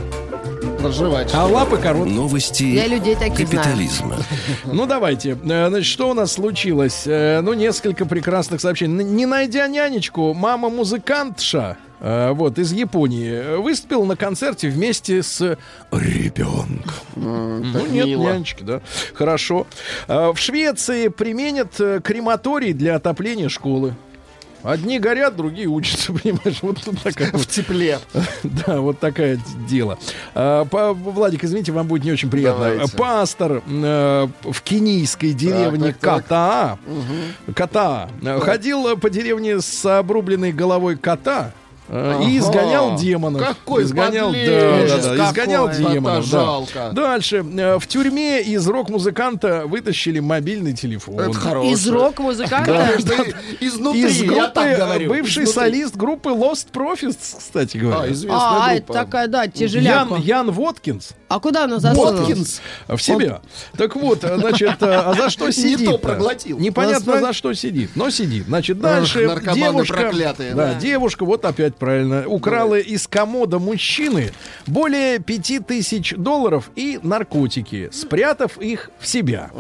Проживать. 0.81 1.31
А 1.35 1.45
лапы 1.45 1.77
короткие. 1.77 2.15
Новости 2.17 2.63
Я 2.63 2.87
людей 2.87 3.15
таких 3.17 3.49
знаю. 3.49 3.63
капитализма. 3.65 4.17
Ну, 4.65 4.87
давайте. 4.87 5.37
Э, 5.45 5.69
Значит, 5.69 5.87
что 5.87 6.09
у 6.11 6.15
нас 6.15 6.33
случилось? 6.33 7.03
Э, 7.07 7.41
Ну, 7.43 7.53
несколько 7.53 8.07
прекрасных 8.07 8.61
сообщений. 8.61 9.05
Не 9.05 9.27
найдя 9.27 9.67
нянечку, 9.69 10.33
мама-музыкантша 10.35 11.77
э, 12.01 12.31
вот, 12.33 12.59
из 12.59 12.73
Японии 12.73 13.57
выступила 13.61 14.05
на 14.05 14.17
концерте 14.17 14.69
вместе 14.69 15.23
с 15.23 15.59
ребенком. 15.91 16.95
Ну, 17.17 17.73
как 17.73 17.91
нет 17.91 18.07
мило. 18.07 18.23
нянечки, 18.23 18.63
да. 18.63 18.81
Хорошо. 19.15 19.67
В 20.07 20.37
Швеции 20.37 21.09
применят 21.09 21.75
крематорий 22.05 22.73
для 22.73 22.97
отопления 22.97 23.49
школы. 23.49 23.95
Одни 24.63 24.99
горят, 24.99 25.37
другие 25.37 25.69
учатся, 25.69 26.13
понимаешь? 26.23 26.59
Вот 26.63 26.83
тут 26.83 27.01
такая 27.03 27.31
В 27.33 27.47
тепле. 27.47 27.99
да, 28.43 28.81
вот 28.81 28.99
такое 28.99 29.37
д- 29.37 29.43
дело. 29.69 29.99
А, 30.35 30.65
Владик, 30.65 31.45
извините, 31.45 31.73
вам 31.73 31.87
будет 31.87 32.05
не 32.05 32.13
очень 32.13 32.31
приятно. 32.31 32.87
Пастор 32.97 33.63
э, 33.67 34.29
в 34.43 34.63
кенийской 34.63 35.33
деревне. 35.33 35.95
Ката, 36.01 36.79
Ката 37.55 38.09
ходил 38.41 38.97
по 38.97 39.11
деревне 39.11 39.61
с 39.61 39.85
обрубленной 39.99 40.53
головой 40.53 40.97
кота. 40.97 41.53
Э, 41.89 42.23
И 42.25 42.39
изгонял 42.39 42.97
демонов. 42.97 43.47
Какой 43.47 43.83
изгонял, 43.85 44.29
подлец. 44.29 44.91
да, 44.91 45.03
да, 45.03 45.17
да, 45.17 45.29
изгонял 45.31 45.69
демонов. 45.71 46.31
Да. 46.31 46.91
Дальше. 46.93 47.45
Э, 47.57 47.79
В 47.79 47.87
тюрьме 47.87 48.43
из 48.43 48.67
рок-музыканта 48.67 49.65
вытащили 49.67 50.21
мобильный 50.21 50.73
телефон. 50.75 51.21
Это. 51.21 51.63
Из 51.63 51.89
рок-музыканта? 51.89 52.97
И- 53.61 53.67
Изнутри, 53.67 54.03
Из 54.07 54.23
я 54.23 54.27
группы, 54.29 54.51
так 54.55 54.67
э, 54.67 54.77
говорю. 54.77 55.09
бывший 55.09 55.45
изнутри. 55.45 55.53
солист 55.71 55.97
группы 55.97 56.31
Lost 56.31 56.67
Profits, 56.73 57.37
кстати 57.39 57.77
говоря. 57.77 58.01
А, 58.03 58.13
известная 58.13 58.39
А, 58.41 58.73
это 58.75 58.85
группа. 58.87 58.93
такая, 58.95 59.29
да, 59.29 59.43
Ян, 59.43 59.53
тяжеляка. 59.53 60.15
Ян 60.17 60.51
Воткинс. 60.51 61.11
А 61.29 61.41
куда 61.41 61.65
она 61.65 61.79
засунулась? 61.79 62.21
Воткинс. 62.21 62.61
В 62.89 62.99
себя. 62.99 63.41
Так 63.77 63.97
вот, 63.97 64.25
э, 64.25 64.39
значит, 64.39 64.83
а 64.83 65.13
за 65.15 65.29
что 65.31 65.51
сидит? 65.51 65.89
то 65.89 65.99
проглотил. 65.99 66.59
Непонятно 66.59 67.21
за 67.21 67.33
что 67.33 67.53
сидит, 67.53 67.91
но 67.97 68.11
сидит. 68.11 68.47
Значит, 68.47 68.79
дальше 68.81 69.27
наркоманы 69.27 69.61
девушка, 69.61 69.95
проклятые, 69.95 70.55
да, 70.55 70.67
да. 70.69 70.75
девушка, 70.75 71.25
вот 71.25 71.45
опять 71.45 71.75
правильно, 71.79 72.27
украла 72.27 72.79
из 72.79 73.07
комода 73.07 73.59
мужчины 73.59 74.31
более 74.67 75.19
пяти 75.19 75.59
тысяч 75.59 76.15
долларов 76.17 76.71
и 76.77 76.99
наркотики, 77.03 77.89
спрятав 77.93 78.59
их 78.59 78.91
в 78.99 79.07
себя. 79.07 79.51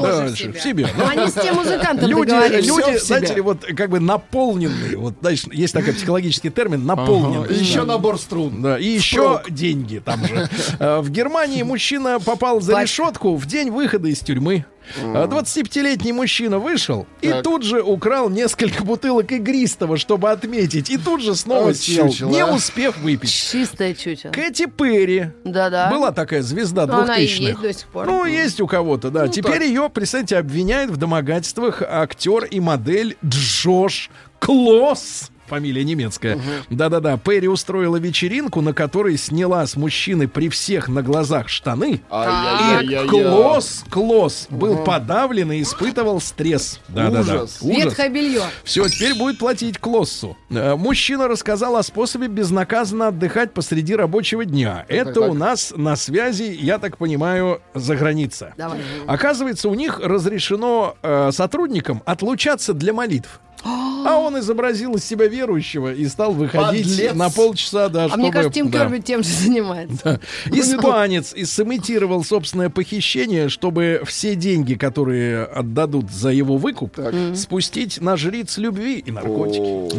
Дальше, 0.00 0.52
в 0.52 0.60
себя. 0.60 0.88
Ну, 0.96 1.06
Они 1.06 1.30
с 1.30 1.34
тем 1.34 1.56
музыкантом 1.56 2.08
Люди, 2.10 2.30
люди, 2.66 2.98
знаете 2.98 3.34
ли, 3.34 3.40
вот 3.40 3.64
как 3.76 3.90
бы 3.90 4.00
наполненные. 4.00 4.96
Вот, 4.96 5.14
знаешь, 5.20 5.44
есть 5.52 5.72
такой 5.72 5.94
психологический 5.94 6.50
термин 6.50 6.84
наполненный. 6.84 7.54
Еще 7.54 7.84
набор 7.84 8.18
струн. 8.18 8.62
Да, 8.62 8.78
и 8.78 8.86
еще 8.86 9.42
деньги 9.48 9.98
там 10.04 10.26
же. 10.26 10.48
Э, 10.78 11.00
В 11.00 11.10
Германии 11.10 11.62
мужчина 11.62 12.18
попал 12.20 12.60
за 12.60 12.80
решетку 12.82 13.36
в 13.36 13.46
день 13.46 13.70
выхода 13.70 14.08
из 14.08 14.20
тюрьмы. 14.20 14.64
А 15.02 15.26
25-летний 15.26 16.12
мужчина 16.12 16.58
вышел 16.58 17.06
и 17.20 17.28
Так. 17.28 17.42
тут 17.42 17.62
же 17.62 17.80
украл 17.82 18.28
несколько 18.30 18.84
бутылок 18.84 19.30
игристого, 19.32 19.96
чтобы 19.96 20.30
отметить. 20.30 20.90
И 20.90 20.98
тут 20.98 21.22
же 21.22 21.34
снова 21.34 21.64
Вот 21.66 21.76
сел, 21.76 22.08
чучело, 22.08 22.30
не 22.30 22.40
а. 22.40 22.46
успев 22.54 22.98
выпить. 22.98 23.30
Чистая 23.30 23.94
чучело. 23.94 24.32
Кэти 24.32 24.66
Перри. 24.66 25.26
Да-да. 25.44 25.90
Была 25.90 26.12
такая 26.12 26.42
звезда 26.42 26.86
Ну, 26.86 26.94
она 27.00 27.16
и 27.16 27.26
2000-х. 27.26 27.42
есть 27.50 27.60
до 27.60 27.72
сих 27.72 27.86
пор. 27.88 28.06
Ну, 28.06 28.24
есть 28.24 28.60
у 28.60 28.66
кого-то, 28.66 29.10
да. 29.10 29.28
Теперь 29.28 29.64
ее, 29.64 29.88
представьте, 29.88 30.36
обвиняют 30.36 30.90
в 30.90 30.96
домогательствах 30.96 31.82
актер 31.82 32.44
и 32.44 32.60
модель 32.60 33.16
Джош 33.24 34.10
Клосс. 34.38 35.30
Фамилия 35.46 35.84
немецкая. 35.84 36.38
Да-да-да. 36.70 37.16
Перри 37.16 37.48
устроила 37.48 37.96
вечеринку, 37.96 38.60
на 38.60 38.72
которой 38.72 39.16
сняла 39.16 39.66
с 39.66 39.76
мужчины 39.76 40.28
при 40.28 40.48
всех 40.48 40.88
на 40.88 41.02
глазах 41.02 41.48
штаны. 41.48 42.00
И. 42.02 43.06
Клосс, 43.08 43.84
Клосс 43.90 44.46
был 44.50 44.78
подавлен 44.84 45.52
и 45.52 45.62
испытывал 45.62 46.20
стресс. 46.20 46.80
Да-да-да. 46.88 47.34
Ужас. 47.34 47.58
Ветхое 47.62 48.08
белье. 48.08 48.42
Все, 48.64 48.88
теперь 48.88 49.14
будет 49.14 49.38
платить 49.38 49.78
Клоссу. 49.78 50.36
Э, 50.50 50.76
Мужчина 50.76 51.28
рассказал 51.28 51.76
о 51.76 51.82
способе 51.82 52.28
безнаказанно 52.28 53.08
отдыхать 53.08 53.52
посреди 53.52 53.94
рабочего 53.94 54.44
дня. 54.44 54.84
Это 54.88 55.20
так. 55.20 55.30
у 55.30 55.34
нас 55.34 55.72
на 55.76 55.96
связи, 55.96 56.56
я 56.58 56.78
так 56.78 56.96
понимаю, 56.98 57.60
за 57.74 57.96
граница. 57.96 58.54
Давай. 58.56 58.80
Оказывается, 59.06 59.68
у 59.68 59.74
них 59.74 59.98
разрешено 59.98 60.96
э, 61.02 61.30
сотрудникам 61.32 62.02
отлучаться 62.06 62.74
для 62.74 62.92
молитв. 62.92 63.40
А 63.64 64.18
он 64.18 64.38
изобразил 64.38 64.94
из 64.96 65.04
себя 65.04 65.26
верующего 65.28 65.92
и 65.92 66.06
стал 66.08 66.32
выходить 66.32 66.88
Подлец. 66.88 67.14
на 67.14 67.30
полчаса, 67.30 67.88
да, 67.88 68.04
А 68.04 68.08
чтобы... 68.08 68.22
мне 68.22 68.32
кажется, 68.32 68.54
Тим 68.54 68.70
да. 68.70 68.80
Керби 68.80 68.98
тем 68.98 69.22
же 69.22 69.28
занимается. 69.28 70.20
Испанец 70.46 71.32
и 71.32 71.44
сымитировал 71.44 72.24
собственное 72.24 72.68
похищение, 72.68 73.48
чтобы 73.48 74.02
все 74.04 74.34
деньги, 74.34 74.74
которые 74.74 75.44
отдадут 75.44 76.10
за 76.10 76.30
его 76.30 76.56
выкуп, 76.56 76.98
спустить 77.34 78.00
на 78.00 78.16
жриц 78.16 78.58
любви 78.58 78.98
и 78.98 79.10
наркотики. 79.10 79.94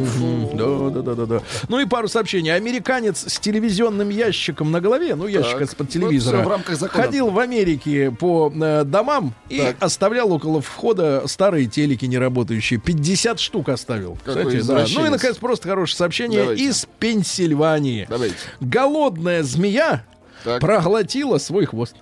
Да, 0.56 0.90
да, 0.90 1.02
да, 1.02 1.16
да, 1.16 1.26
да. 1.26 1.42
Ну 1.70 1.80
и 1.80 1.86
пару 1.86 2.08
сообщений. 2.08 2.54
Американец 2.54 3.26
с 3.28 3.40
телевизионным 3.40 4.10
ящиком 4.10 4.72
на 4.72 4.82
голове, 4.82 5.16
ну 5.16 5.28
ящик 5.28 5.62
из-под 5.62 5.88
Ну, 5.88 6.02
телевизора, 6.02 6.62
ходил 6.90 7.30
в 7.30 7.40
Америке 7.40 8.12
по 8.12 8.52
э, 8.54 8.84
домам 8.84 9.34
и 9.50 9.62
оставлял 9.80 10.32
около 10.32 10.62
входа 10.62 11.24
старые 11.28 11.68
телеки 11.68 12.06
неработающие. 12.06 12.80
50 12.80 13.40
штук 13.40 13.53
оставил. 13.62 14.18
Какой 14.26 14.58
Кстати, 14.58 14.68
да. 14.68 14.86
Ну 15.00 15.06
и, 15.06 15.10
наконец, 15.10 15.38
просто 15.38 15.70
хорошее 15.70 15.98
сообщение 15.98 16.42
Давайте. 16.42 16.64
из 16.64 16.88
Пенсильвании. 17.00 18.06
Давайте. 18.10 18.36
Голодная 18.60 19.44
змея 19.44 20.04
Так. 20.44 20.60
проглотила 20.62 21.38
свой 21.38 21.66
хвост. 21.66 21.96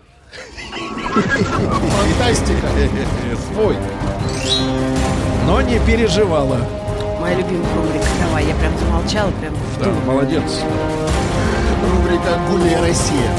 Фантастика. 1.13 2.67
Свой. 3.53 3.75
Но 5.45 5.61
не 5.61 5.79
переживала. 5.85 6.57
Моя 7.19 7.37
любимая 7.37 7.75
рубрика. 7.75 8.05
Давай, 8.21 8.45
я 8.45 8.55
прям 8.55 8.77
замолчала, 8.79 9.31
прям 9.39 9.53
Да, 9.79 9.91
молодец. 10.05 10.43
Рубрика 11.83 12.39
«Гуляй, 12.49 12.79
Россия». 12.79 13.31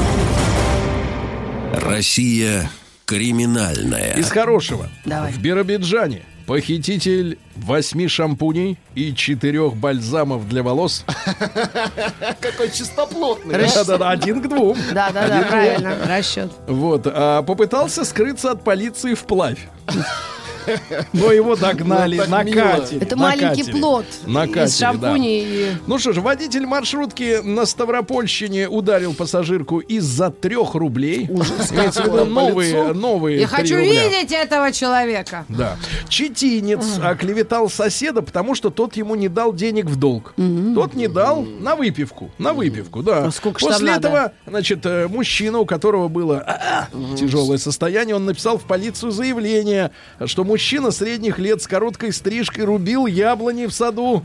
Россия 1.73 2.69
криминальная. 3.05 4.13
Из 4.15 4.29
хорошего. 4.29 4.89
Давай. 5.05 5.31
В 5.31 5.39
Биробиджане 5.39 6.23
похититель 6.45 7.37
восьми 7.55 8.07
шампуней 8.07 8.77
и 8.95 9.13
четырех 9.13 9.75
бальзамов 9.75 10.47
для 10.47 10.63
волос. 10.63 11.05
Какой 12.41 12.71
чистоплотный. 12.71 13.57
Да-да-да, 13.57 14.09
один 14.09 14.41
к 14.41 14.49
двум. 14.49 14.77
Да, 14.93 15.11
да, 15.11 15.27
да, 15.27 15.41
правильно. 15.43 15.95
Расчет. 16.07 16.51
Вот, 16.67 17.03
а 17.05 17.41
попытался 17.43 18.05
скрыться 18.05 18.51
от 18.51 18.63
полиции 18.63 19.13
вплавь. 19.13 19.67
Но 21.13 21.31
его 21.31 21.55
догнали 21.55 22.17
Ну, 22.17 22.27
на 22.27 22.43
катере. 22.45 22.99
Это 23.01 23.15
на 23.15 23.21
маленький 23.23 23.61
катере. 23.63 23.79
плод 23.79 24.05
На 24.25 24.45
из 24.45 24.51
катере, 24.53 24.67
шампуней 24.77 25.45
и... 25.45 25.71
Ну 25.87 25.97
что 25.99 26.13
ж, 26.13 26.17
водитель 26.19 26.65
маршрутки 26.65 27.41
на 27.43 27.65
Ставропольщине 27.65 28.67
ударил 28.69 29.13
пассажирку 29.13 29.79
из-за 29.79 30.29
трех 30.29 30.75
рублей. 30.75 31.27
По 31.27 32.25
новые, 32.25 32.93
новые 32.93 33.39
Я 33.41 33.47
хочу 33.47 33.75
рубля. 33.75 34.07
видеть 34.09 34.31
этого 34.31 34.71
человека. 34.71 35.45
Да. 35.49 35.77
Четинец 36.09 36.99
оклеветал 37.01 37.69
соседа, 37.69 38.21
потому 38.21 38.55
что 38.55 38.69
тот 38.69 38.95
ему 38.95 39.15
не 39.15 39.27
дал 39.29 39.53
денег 39.53 39.85
в 39.85 39.95
долг. 39.97 40.33
Тот 40.75 40.93
не 40.93 41.07
дал 41.07 41.41
на 41.43 41.75
выпивку. 41.75 42.31
На 42.37 42.53
выпивку, 42.53 43.03
да. 43.03 43.25
А 43.25 43.31
сколько 43.31 43.59
После 43.59 43.87
надо? 43.87 44.07
этого, 44.07 44.31
значит, 44.47 44.85
э, 44.85 45.07
мужчина, 45.07 45.59
у 45.59 45.65
которого 45.65 46.07
было 46.07 46.39
а, 46.39 46.87
тяжелое 47.17 47.57
состояние, 47.57 48.15
он 48.15 48.25
написал 48.25 48.57
в 48.57 48.63
полицию 48.63 49.11
заявление, 49.11 49.91
что 50.25 50.43
мужчина 50.53 50.91
средних 50.91 51.39
лет 51.39 51.63
с 51.63 51.67
короткой 51.67 52.13
стрижкой 52.13 52.65
рубил 52.65 53.07
яблони 53.07 53.65
в 53.65 53.73
саду 53.73 54.23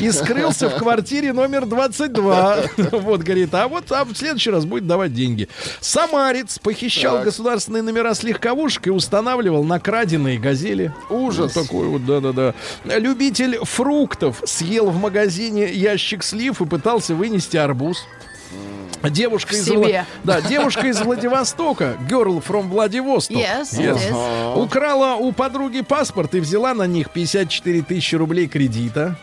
и 0.00 0.10
скрылся 0.10 0.70
в 0.70 0.76
квартире 0.78 1.34
номер 1.34 1.66
22. 1.66 2.56
Вот, 2.92 3.20
говорит, 3.20 3.52
а 3.52 3.68
вот 3.68 3.92
а 3.92 4.06
в 4.06 4.14
следующий 4.14 4.50
раз 4.50 4.64
будет 4.64 4.86
давать 4.86 5.12
деньги. 5.12 5.50
Самарец 5.80 6.58
похищал 6.58 7.16
Так. 7.16 7.24
государственные 7.26 7.82
номера 7.82 8.14
с 8.14 8.22
легковушек 8.22 8.86
и 8.86 8.90
устанавливал 8.90 9.62
на 9.62 9.78
краденые 9.78 10.38
газели. 10.38 10.94
Ужас. 11.10 11.54
Вот 11.54 11.66
такой 11.66 11.88
вот, 11.88 12.06
да-да-да. 12.06 12.54
Любитель 12.98 13.58
фруктов 13.62 14.40
съел 14.46 14.86
в 14.88 14.98
магазине 14.98 15.70
ящик 15.70 16.22
слив 16.22 16.62
и 16.62 16.64
пытался 16.64 17.14
вынести 17.14 17.58
арбуз. 17.58 18.02
Девушка 19.02 19.56
из. 19.56 19.66
Вла- 19.68 20.04
да, 20.24 20.40
девушка 20.42 20.86
из 20.88 21.00
Владивостока, 21.00 21.96
girl 22.08 22.42
from 22.46 22.68
Владивосток, 22.68 23.36
Yes, 23.36 23.72
it 23.78 23.96
is. 23.96 24.62
украла 24.62 25.14
у 25.14 25.32
подруги 25.32 25.80
паспорт 25.80 26.34
и 26.34 26.40
взяла 26.40 26.74
на 26.74 26.86
них 26.86 27.10
54 27.10 27.82
тысячи 27.82 28.14
рублей 28.14 28.46
кредита. 28.46 29.16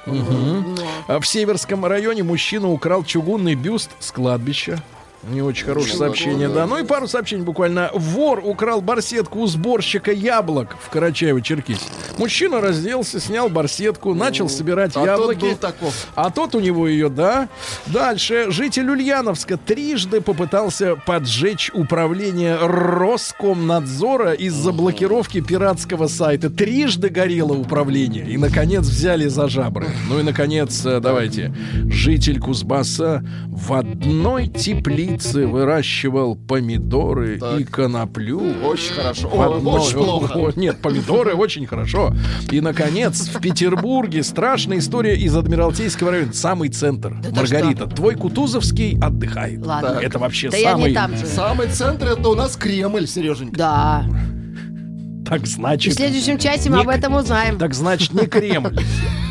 А 1.07 1.19
В 1.19 1.27
Северском 1.27 1.85
районе 1.85 2.23
мужчина 2.23 2.69
украл 2.71 3.03
чугунный 3.03 3.53
бюст 3.55 3.91
с 3.99 4.11
кладбища. 4.11 4.81
Не 5.29 5.41
очень 5.41 5.65
хорошее 5.65 5.97
сообщение, 5.97 6.47
да. 6.47 6.65
Ну 6.65 6.77
и 6.77 6.83
пару 6.83 7.07
сообщений 7.07 7.43
буквально. 7.43 7.89
Вор 7.93 8.41
украл 8.43 8.81
барсетку 8.81 9.39
у 9.39 9.47
сборщика 9.47 10.11
яблок 10.11 10.77
в 10.81 10.93
Карачаево-Черкесии. 10.95 11.89
Мужчина 12.17 12.61
разделся, 12.61 13.19
снял 13.19 13.49
барсетку, 13.49 14.13
начал 14.13 14.47
собирать 14.49 14.91
А 14.95 14.99
тот 14.99 15.05
яблоки. 15.07 15.39
был 15.41 15.55
таков. 15.55 16.07
А 16.15 16.29
тот 16.31 16.55
у 16.55 16.59
него 16.59 16.87
ее, 16.87 17.09
да. 17.09 17.49
Дальше. 17.87 18.45
Житель 18.49 18.89
Ульяновска 18.89 19.57
трижды 19.57 20.21
попытался 20.21 20.95
поджечь 20.95 21.71
управление 21.73 22.57
Роскомнадзора 22.61 24.33
из-за 24.33 24.71
блокировки 24.71 25.41
пиратского 25.41 26.07
сайта. 26.07 26.49
Трижды 26.49 27.09
горело 27.09 27.53
управление. 27.53 28.25
И, 28.29 28.37
наконец, 28.37 28.85
взяли 28.85 29.27
за 29.27 29.49
жабры. 29.49 29.87
Ну 30.09 30.19
и, 30.19 30.23
наконец, 30.23 30.85
э, 30.85 30.99
давайте. 30.99 31.53
Житель 31.89 32.39
Кузбасса 32.39 33.23
в 33.47 33.73
одной 33.73 34.47
теплице 34.47 35.16
выращивал 35.25 36.35
помидоры 36.35 37.37
Так. 37.39 37.59
и 37.59 37.63
коноплю. 37.63 38.39
Очень 38.63 38.93
хорошо. 38.93 39.29
О, 39.33 39.57
одной- 39.57 39.79
очень 39.81 39.93
плохо. 39.97 40.33
О, 40.37 40.51
Нет, 40.55 40.77
помидоры 40.81 41.33
очень 41.35 41.65
хорошо. 41.65 42.13
И, 42.51 42.61
наконец, 42.61 43.27
в 43.29 43.39
Петербурге 43.41 44.23
страшная 44.23 44.79
история 44.79 45.15
из 45.15 45.35
Адмиралтейского 45.35 46.11
района. 46.11 46.33
Самый 46.33 46.69
центр. 46.69 47.15
ты 47.21 47.31
Маргарита, 47.33 47.87
твой 47.87 48.15
Кутузовский 48.15 48.97
отдыхает. 48.99 49.65
Ладно. 49.65 49.99
Это 50.01 50.19
вообще 50.19 50.49
Да 50.49 50.57
я 50.57 50.71
самый... 50.71 50.89
не 50.89 50.95
там 50.95 51.15
же. 51.17 51.25
Самый 51.25 51.67
центр 51.67 52.07
это 52.07 52.29
у 52.29 52.35
нас 52.35 52.55
Кремль, 52.55 53.07
Сереженька. 53.07 53.57
Да. 53.57 54.05
Так 55.27 55.41
И 55.41 55.45
в 55.45 55.47
значит... 55.47 55.93
следующем 55.93 56.37
часе 56.37 56.69
мы 56.69 56.77
не- 56.77 56.83
об 56.83 56.89
этом 56.89 57.13
узнаем. 57.15 57.57
Так 57.57 57.73
значит, 57.73 58.13
не 58.13 58.27
Кремль. 58.27 58.79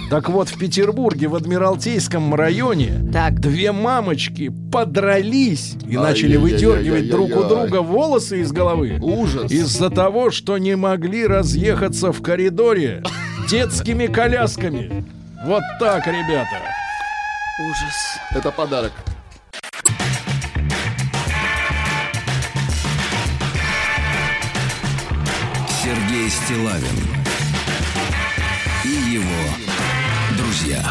Так 0.08 0.28
вот, 0.28 0.48
в 0.48 0.56
Петербурге, 0.56 1.26
в 1.26 1.34
Адмиралтейском 1.34 2.32
районе, 2.34 2.92
Так. 3.12 3.40
две 3.40 3.72
мамочки 3.72 4.52
подрались 4.72 5.74
и 5.88 5.96
начали 5.96 6.36
Ай-яй-яй-яй-яй-яй-яй. 6.36 6.38
выдергивать 6.38 7.10
друг 7.10 7.30
у 7.36 7.48
друга 7.48 7.82
волосы 7.82 8.40
из 8.42 8.52
головы. 8.52 8.98
Ужас. 9.02 9.50
Из-за 9.50 9.90
того, 9.90 10.30
что 10.30 10.58
не 10.58 10.76
могли 10.76 11.26
разъехаться 11.26 12.12
в 12.12 12.22
коридоре 12.22 13.02
детскими 13.50 14.06
колясками. 14.06 15.04
Вот 15.44 15.62
так, 15.80 16.06
ребята. 16.06 16.60
Ужас. 17.60 18.18
Это 18.30 18.52
подарок. 18.52 18.92
Сергей 25.82 26.28
Стилавин 26.30 27.15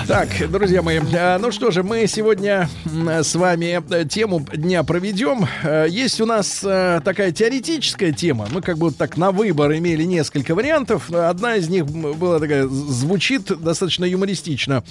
Так, 0.07 0.29
друзья 0.51 0.83
мои, 0.83 0.99
э, 0.99 1.37
ну 1.39 1.51
что 1.51 1.71
же, 1.71 1.81
мы 1.81 2.05
сегодня 2.05 2.69
с 2.85 3.33
вами 3.33 3.81
э, 3.91 4.05
тему 4.05 4.45
дня 4.53 4.83
проведем. 4.83 5.47
Э, 5.63 5.87
Есть 5.89 6.21
у 6.21 6.27
нас 6.27 6.59
такая 6.59 7.31
теоретическая 7.31 8.11
тема. 8.11 8.47
Мы 8.51 8.61
как 8.61 8.77
бы 8.77 8.87
вот 8.87 8.97
так 8.97 9.17
на 9.17 9.31
выбор 9.31 9.73
имели 9.75 10.03
несколько 10.03 10.53
вариантов. 10.53 11.11
Одна 11.11 11.55
из 11.55 11.69
них 11.69 11.87
была 11.87 12.39
такая, 12.39 12.67
звучит 12.67 13.45
достаточно 13.45 14.05
юмористично. 14.05 14.83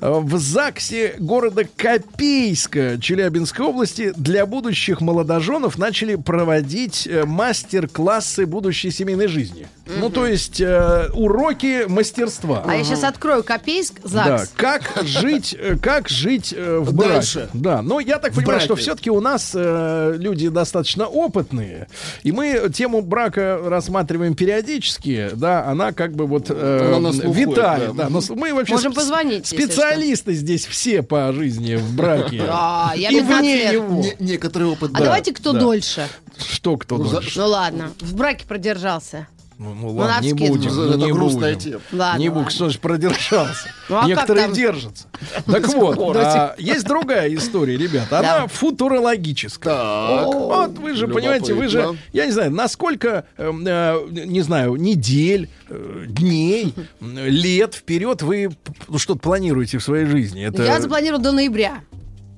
В 0.00 0.38
ЗАГСе 0.38 1.16
города 1.18 1.64
Копейска 1.76 2.98
Челябинской 2.98 3.66
области 3.66 4.14
для 4.16 4.46
будущих 4.46 5.02
молодоженов 5.02 5.76
начали 5.76 6.14
проводить 6.14 7.06
мастер-классы 7.26 8.46
будущей 8.46 8.90
семейной 8.90 9.26
жизни. 9.26 9.66
Ну, 9.86 10.08
то 10.08 10.26
есть 10.26 10.60
уроки 10.60 11.84
мастерства. 11.88 12.64
А 12.66 12.74
я 12.74 12.84
сейчас 12.84 13.04
открою 13.04 13.44
Копейск, 13.44 14.00
Да, 14.02 14.08
ЗАГС. 14.38 14.45
Как 14.56 14.82
жить, 15.04 15.56
э, 15.58 15.76
как 15.80 16.08
жить 16.08 16.54
э, 16.56 16.78
в 16.78 16.94
браке. 16.94 17.12
Дальше. 17.14 17.48
Да, 17.54 17.82
но 17.82 18.00
я 18.00 18.18
так 18.18 18.32
понимаю, 18.34 18.60
что 18.60 18.76
все-таки 18.76 19.10
у 19.10 19.20
нас 19.20 19.52
э, 19.54 20.14
люди 20.18 20.48
достаточно 20.48 21.06
опытные, 21.06 21.88
и 22.22 22.32
мы 22.32 22.70
тему 22.72 23.02
брака 23.02 23.60
рассматриваем 23.64 24.34
периодически, 24.34 25.30
да, 25.34 25.64
она 25.66 25.92
как 25.92 26.12
бы 26.14 26.26
вот 26.26 26.46
э, 26.50 26.92
Она 26.96 27.10
витает, 27.10 27.94
да. 27.96 28.04
да, 28.04 28.08
но 28.10 28.20
с- 28.20 28.30
мы 28.30 28.52
вообще 28.54 28.74
Можем 28.74 28.92
позвонить, 28.92 29.46
специалисты 29.46 30.34
здесь 30.34 30.66
все 30.66 31.02
по 31.02 31.32
жизни 31.32 31.74
в 31.76 31.94
браке. 31.94 32.42
Да, 32.46 32.92
я 32.96 33.10
И 33.10 33.14
15 33.20 33.40
вне 33.40 33.72
его. 33.72 34.00
Не- 34.02 34.14
некоторый 34.18 34.64
опыт. 34.68 34.90
А 34.94 34.98
да. 34.98 35.04
давайте 35.04 35.32
кто 35.32 35.52
да. 35.52 35.60
дольше. 35.60 36.06
Что 36.38 36.76
кто 36.76 36.98
Ну, 36.98 37.04
за- 37.04 37.16
дольше? 37.16 37.38
Ну 37.38 37.46
ладно, 37.46 37.90
в 38.00 38.14
браке 38.14 38.44
продержался. 38.46 39.26
Ну, 39.58 39.74
ну 39.74 39.92
Ну, 39.92 39.96
ладно, 39.96 40.24
не 40.24 40.34
будем. 40.34 40.70
Это 40.70 40.98
ну, 40.98 41.06
не 41.06 41.12
грустная 41.12 41.54
будем. 41.54 41.70
тема. 41.70 41.82
Ладно, 41.92 42.18
не 42.20 42.28
буду, 42.28 42.50
что 42.50 42.68
ж 42.68 42.78
продержался. 42.78 43.68
Ну, 43.88 43.98
а 44.00 44.06
Некоторые 44.06 44.52
держатся. 44.52 45.06
Так 45.46 45.68
вот, 45.68 45.98
а, 46.16 46.54
есть 46.58 46.84
другая 46.84 47.32
история, 47.34 47.76
ребята. 47.76 48.18
Она 48.18 48.40
Да. 48.40 48.46
футурологическая. 48.48 49.74
Так. 49.74 50.26
Вот 50.26 50.78
вы 50.78 50.94
же 50.94 51.08
понимаете, 51.08 51.54
вы 51.54 51.68
же, 51.68 51.96
я 52.12 52.26
не 52.26 52.32
знаю, 52.32 52.50
насколько, 52.50 53.24
э, 53.36 53.50
э, 53.66 54.06
не 54.10 54.42
знаю, 54.42 54.74
недель, 54.76 55.48
э, 55.68 56.04
дней, 56.08 56.74
э, 57.00 57.28
лет 57.28 57.74
вперед 57.74 58.22
вы 58.22 58.50
что-то 58.96 59.20
планируете 59.20 59.78
в 59.78 59.82
своей 59.82 60.06
жизни. 60.06 60.44
Это... 60.44 60.64
Я 60.64 60.80
запланировал 60.80 61.22
до 61.22 61.32
ноября. 61.32 61.80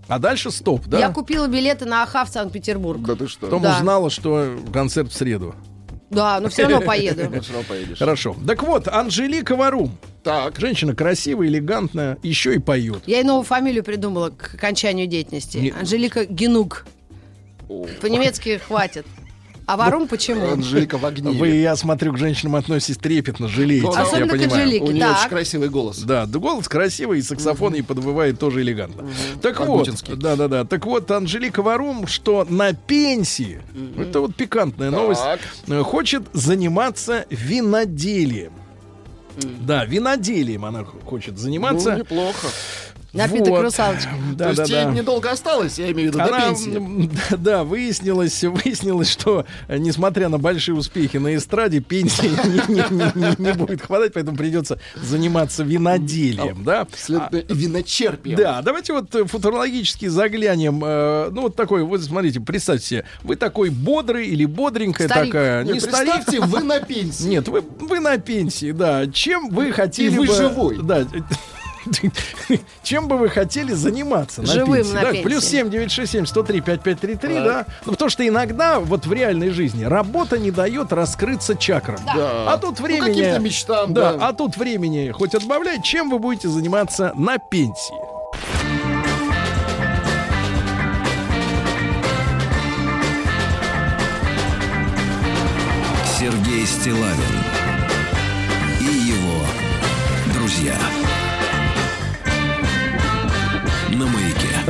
А 0.06 0.18
дальше 0.18 0.50
стоп, 0.50 0.86
да? 0.86 0.98
Я 0.98 1.10
купила 1.10 1.46
билеты 1.48 1.84
на 1.84 2.02
АХА 2.02 2.24
в 2.24 2.28
Санкт-Петербург. 2.28 3.02
Да 3.02 3.14
ты 3.14 3.28
что? 3.28 3.40
Потом 3.46 3.62
Да. 3.62 3.76
узнала, 3.76 4.08
что 4.08 4.56
концерт 4.72 5.10
в 5.10 5.14
среду. 5.14 5.54
Да, 6.11 6.40
но 6.40 6.48
все 6.48 6.62
равно 6.62 6.80
поеду. 6.80 7.22
Все 7.42 7.52
равно 7.52 7.68
поедешь. 7.68 7.98
Хорошо. 7.98 8.34
Так 8.46 8.62
вот, 8.62 8.88
Анжелика 8.88 9.56
Варум. 9.56 9.96
Так. 10.22 10.59
Женщина 10.59 10.94
красивая, 10.94 11.48
элегантная, 11.48 12.18
еще 12.22 12.54
и 12.54 12.59
поет. 12.59 13.02
Я 13.06 13.20
и 13.20 13.24
новую 13.24 13.44
фамилию 13.44 13.84
придумала 13.84 14.30
к 14.30 14.54
окончанию 14.54 15.06
деятельности. 15.06 15.59
Не- 15.59 15.70
Анжелика 15.70 16.24
Генук. 16.24 16.86
По-немецки 18.00 18.59
хватит. 18.59 19.06
А 19.68 19.76
Варум 19.76 20.08
почему? 20.08 20.48
Анжелика 20.50 20.96
в 20.96 21.04
огне. 21.04 21.30
Вы, 21.38 21.48
я 21.48 21.76
смотрю, 21.76 22.14
к 22.14 22.16
женщинам 22.16 22.56
относитесь 22.56 22.96
трепетно, 22.96 23.48
жалеете, 23.48 23.86
Ну, 23.86 23.92
я 23.94 24.00
Особенно 24.00 24.28
к 24.28 24.30
понимаю. 24.30 24.62
Анжелике. 24.62 24.84
У 24.86 24.90
нее 24.92 25.00
Так. 25.04 25.18
очень 25.20 25.28
красивый 25.28 25.68
голос. 25.68 25.98
Да, 25.98 26.24
да, 26.24 26.38
голос 26.38 26.68
красивый, 26.68 27.18
и 27.18 27.22
саксофон 27.22 27.74
и 27.74 27.82
подвывает 27.82 28.38
тоже 28.38 28.62
элегантно. 28.62 29.06
Так 29.42 29.60
вот, 29.60 29.80
Бутинский. 29.80 30.14
да, 30.16 30.36
да, 30.36 30.48
да. 30.48 30.64
Так 30.64 30.86
вот, 30.86 31.10
Анжелика 31.10 31.60
Варум, 31.62 32.06
что 32.06 32.46
на 32.48 32.72
пенсии, 32.72 33.60
это 33.98 34.20
вот 34.20 34.34
пикантная 34.34 34.90
новость, 34.90 35.20
Так. 35.20 35.40
э, 35.66 35.82
хочет 35.82 36.22
заниматься 36.32 37.26
виноделием. 37.28 38.54
Да, 39.60 39.84
виноделием 39.84 40.64
она 40.64 40.84
хочет 40.84 41.38
заниматься. 41.38 41.92
Ну, 41.92 41.98
неплохо. 41.98 42.48
Напиток 43.14 43.48
Вот. 43.48 43.62
русалочка. 43.62 44.11
Да, 44.34 44.52
То 44.52 44.61
есть 44.61 44.70
да, 44.70 44.78
ей 44.80 44.84
да. 44.86 44.92
недолго 44.92 45.30
осталось, 45.30 45.78
я 45.78 45.90
имею 45.92 46.11
в 46.12 46.14
виду, 46.14 46.18
до 46.18 46.24
Она, 46.34 46.48
пенсии. 46.48 46.76
м, 46.76 47.11
да, 47.38 47.64
выяснилось, 47.64 48.44
выяснилось, 48.44 49.11
что 49.11 49.46
э, 49.66 49.78
несмотря 49.78 50.28
на 50.28 50.36
большие 50.38 50.74
успехи 50.74 51.16
на 51.16 51.34
эстраде, 51.34 51.80
пенсии 51.80 52.26
не, 52.68 52.74
не- 52.74 52.84
не- 52.90 53.12
не- 53.38 53.42
не 53.42 53.52
будет 53.54 53.80
хватать, 53.82 54.12
поэтому 54.12 54.36
придется 54.36 54.78
заниматься 54.94 55.64
виноделием, 55.64 56.62
да. 56.64 56.86
Следовательно, 56.94 57.44
виночерпием. 57.54 58.36
Да, 58.36 58.61
давайте 58.62 58.92
вот 58.92 59.14
э, 59.14 59.24
футурологически 59.24 60.06
заглянем. 60.09 60.82
э, 60.84 61.30
ну, 61.30 61.42
вот 61.42 61.56
такой, 61.56 61.84
вот 61.84 62.02
смотрите, 62.02 62.40
представьте 62.40 62.86
себе, 62.86 63.04
вы 63.22 63.36
такой 63.36 63.70
бодрый 63.70 64.26
или 64.28 64.44
бодренькая 64.44 65.09
Старик. 65.09 65.32
такая. 65.32 65.64
Не, 65.64 65.72
Не 65.72 65.80
старик. 65.80 66.12
представьте, 66.12 66.40
вы 66.42 66.61
на 66.61 66.78
пенсии. 66.88 67.24
Нет, 67.24 67.48
вы, 67.48 67.62
вы 67.80 68.00
на 68.00 68.18
пенсии, 68.18 68.72
да. 68.72 69.06
Чем 69.06 69.48
вы 69.48 69.72
хотели 69.72 70.11
вы 70.16 70.26
бы... 70.26 70.34
живой. 70.34 70.78
Да. 70.82 71.06
Чем 72.83 73.09
бы 73.09 73.16
вы 73.18 73.29
хотели 73.29 73.72
заниматься 73.72 74.43
на 74.43 74.49
Живым 74.53 74.76
пенсии? 74.76 74.93
на 74.95 75.01
да, 75.03 75.11
пенсии. 75.12 75.22
плюс 75.24 75.45
7 75.45 75.70
967 75.70 76.26
103 76.26 76.61
5533, 76.61 77.35
да. 77.35 77.66
Ну, 77.87 77.93
потому 77.93 78.11
что 78.11 78.26
иногда 78.26 78.81
вот 78.81 79.07
в 79.07 79.12
реальной 79.12 79.51
жизни 79.51 79.85
работа 79.85 80.39
не 80.39 80.51
дает 80.51 80.93
раскрыться 80.93 81.55
чакрам. 81.57 81.99
Да. 82.07 82.53
А 82.53 82.59
тут 82.59 82.79
Ну, 82.81 82.87
времени... 82.87 83.07
каким-то 83.09 83.39
мечтам, 83.41 83.95
да, 83.95 84.12
да. 84.14 84.29
а 84.29 84.33
тут 84.33 84.57
времени 84.57 85.11
хоть 85.11 85.35
отбавляй, 85.35 85.81
чем 85.83 86.11
вы 86.11 86.18
будете 86.18 86.49
заниматься 86.49 87.12
на 87.14 87.39
пенсии? 87.39 87.95
Сергей 96.18 96.66
Стилавин 96.66 97.45
и 98.81 98.85
его 98.85 99.45
друзья. 100.35 100.74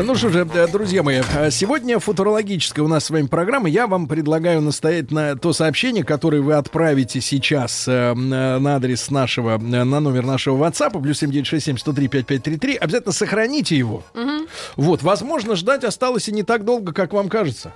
Ну 0.05 0.14
что 0.14 0.28
же, 0.28 0.49
э, 0.55 0.68
друзья 0.68 1.03
мои, 1.03 1.22
э, 1.34 1.51
сегодня 1.51 1.99
футурологическая 1.99 2.84
у 2.84 2.88
нас 2.88 3.07
с 3.07 3.11
вами 3.11 3.26
программа. 3.26 3.68
Я 3.68 3.88
вам 3.88 4.07
предлагаю 4.07 4.61
настоять 4.61 5.11
на 5.11 5.34
то 5.34 5.53
сообщение, 5.53 6.05
которое 6.05 6.40
вы 6.40 6.55
отправите 6.55 7.20
сейчас 7.20 7.88
э, 7.88 8.14
на 8.14 8.76
адрес 8.76 9.11
нашего, 9.11 9.59
на 9.59 9.84
номер 9.84 10.24
нашего 10.24 10.57
WhatsApp, 10.64 11.03
плюс 11.03 11.18
7967 11.18 11.78
103 11.78 12.09
5533. 12.09 12.76
Обязательно 12.76 13.12
сохраните 13.12 13.76
его. 13.76 14.05
Вот, 14.76 15.03
возможно, 15.03 15.57
ждать 15.57 15.82
осталось 15.82 16.28
и 16.28 16.32
не 16.32 16.44
так 16.44 16.64
долго, 16.64 16.92
как 16.92 17.12
вам 17.12 17.28
кажется. 17.28 17.72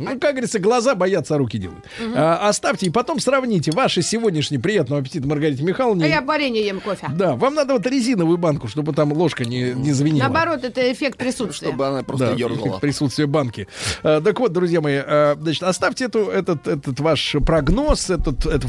Ну, 0.00 0.18
как 0.18 0.32
говорится, 0.32 0.58
глаза 0.58 0.94
боятся, 0.94 1.34
а 1.34 1.38
руки 1.38 1.58
делают. 1.58 1.84
А, 2.14 2.48
оставьте 2.48 2.86
и 2.86 2.90
потом 2.90 3.20
сравните 3.20 3.70
ваши 3.70 4.02
сегодняшние 4.02 4.60
приятного 4.60 5.00
аппетита 5.02 5.26
Маргарите 5.26 5.62
Михайловне. 5.62 6.04
А 6.04 6.08
я 6.08 6.20
варенье 6.22 6.66
ем 6.66 6.80
кофе. 6.80 7.08
Да, 7.14 7.36
вам 7.36 7.54
надо 7.54 7.74
вот 7.74 7.86
резиновую 7.86 8.38
банку, 8.38 8.68
чтобы 8.68 8.92
там 8.92 9.12
ложка 9.12 9.44
не, 9.44 9.72
не 9.72 9.92
звенела. 9.92 10.28
Наоборот, 10.28 10.64
это 10.64 10.90
эффект 10.92 11.18
присутствия. 11.18 11.68
Чтобы 11.68 11.86
она 11.86 12.02
просто 12.02 12.28
Да, 12.28 12.32
ерзала. 12.32 12.78
присутствие 12.78 13.26
банки. 13.26 13.68
А, 14.02 14.20
так 14.20 14.38
вот, 14.40 14.52
друзья 14.52 14.80
мои, 14.80 14.96
а, 14.96 15.36
значит, 15.40 15.62
оставьте 15.62 16.06
эту, 16.06 16.28
этот, 16.28 16.66
этот 16.66 16.98
ваш 17.00 17.36
прогноз, 17.44 18.10
этот, 18.10 18.46
это 18.46 18.68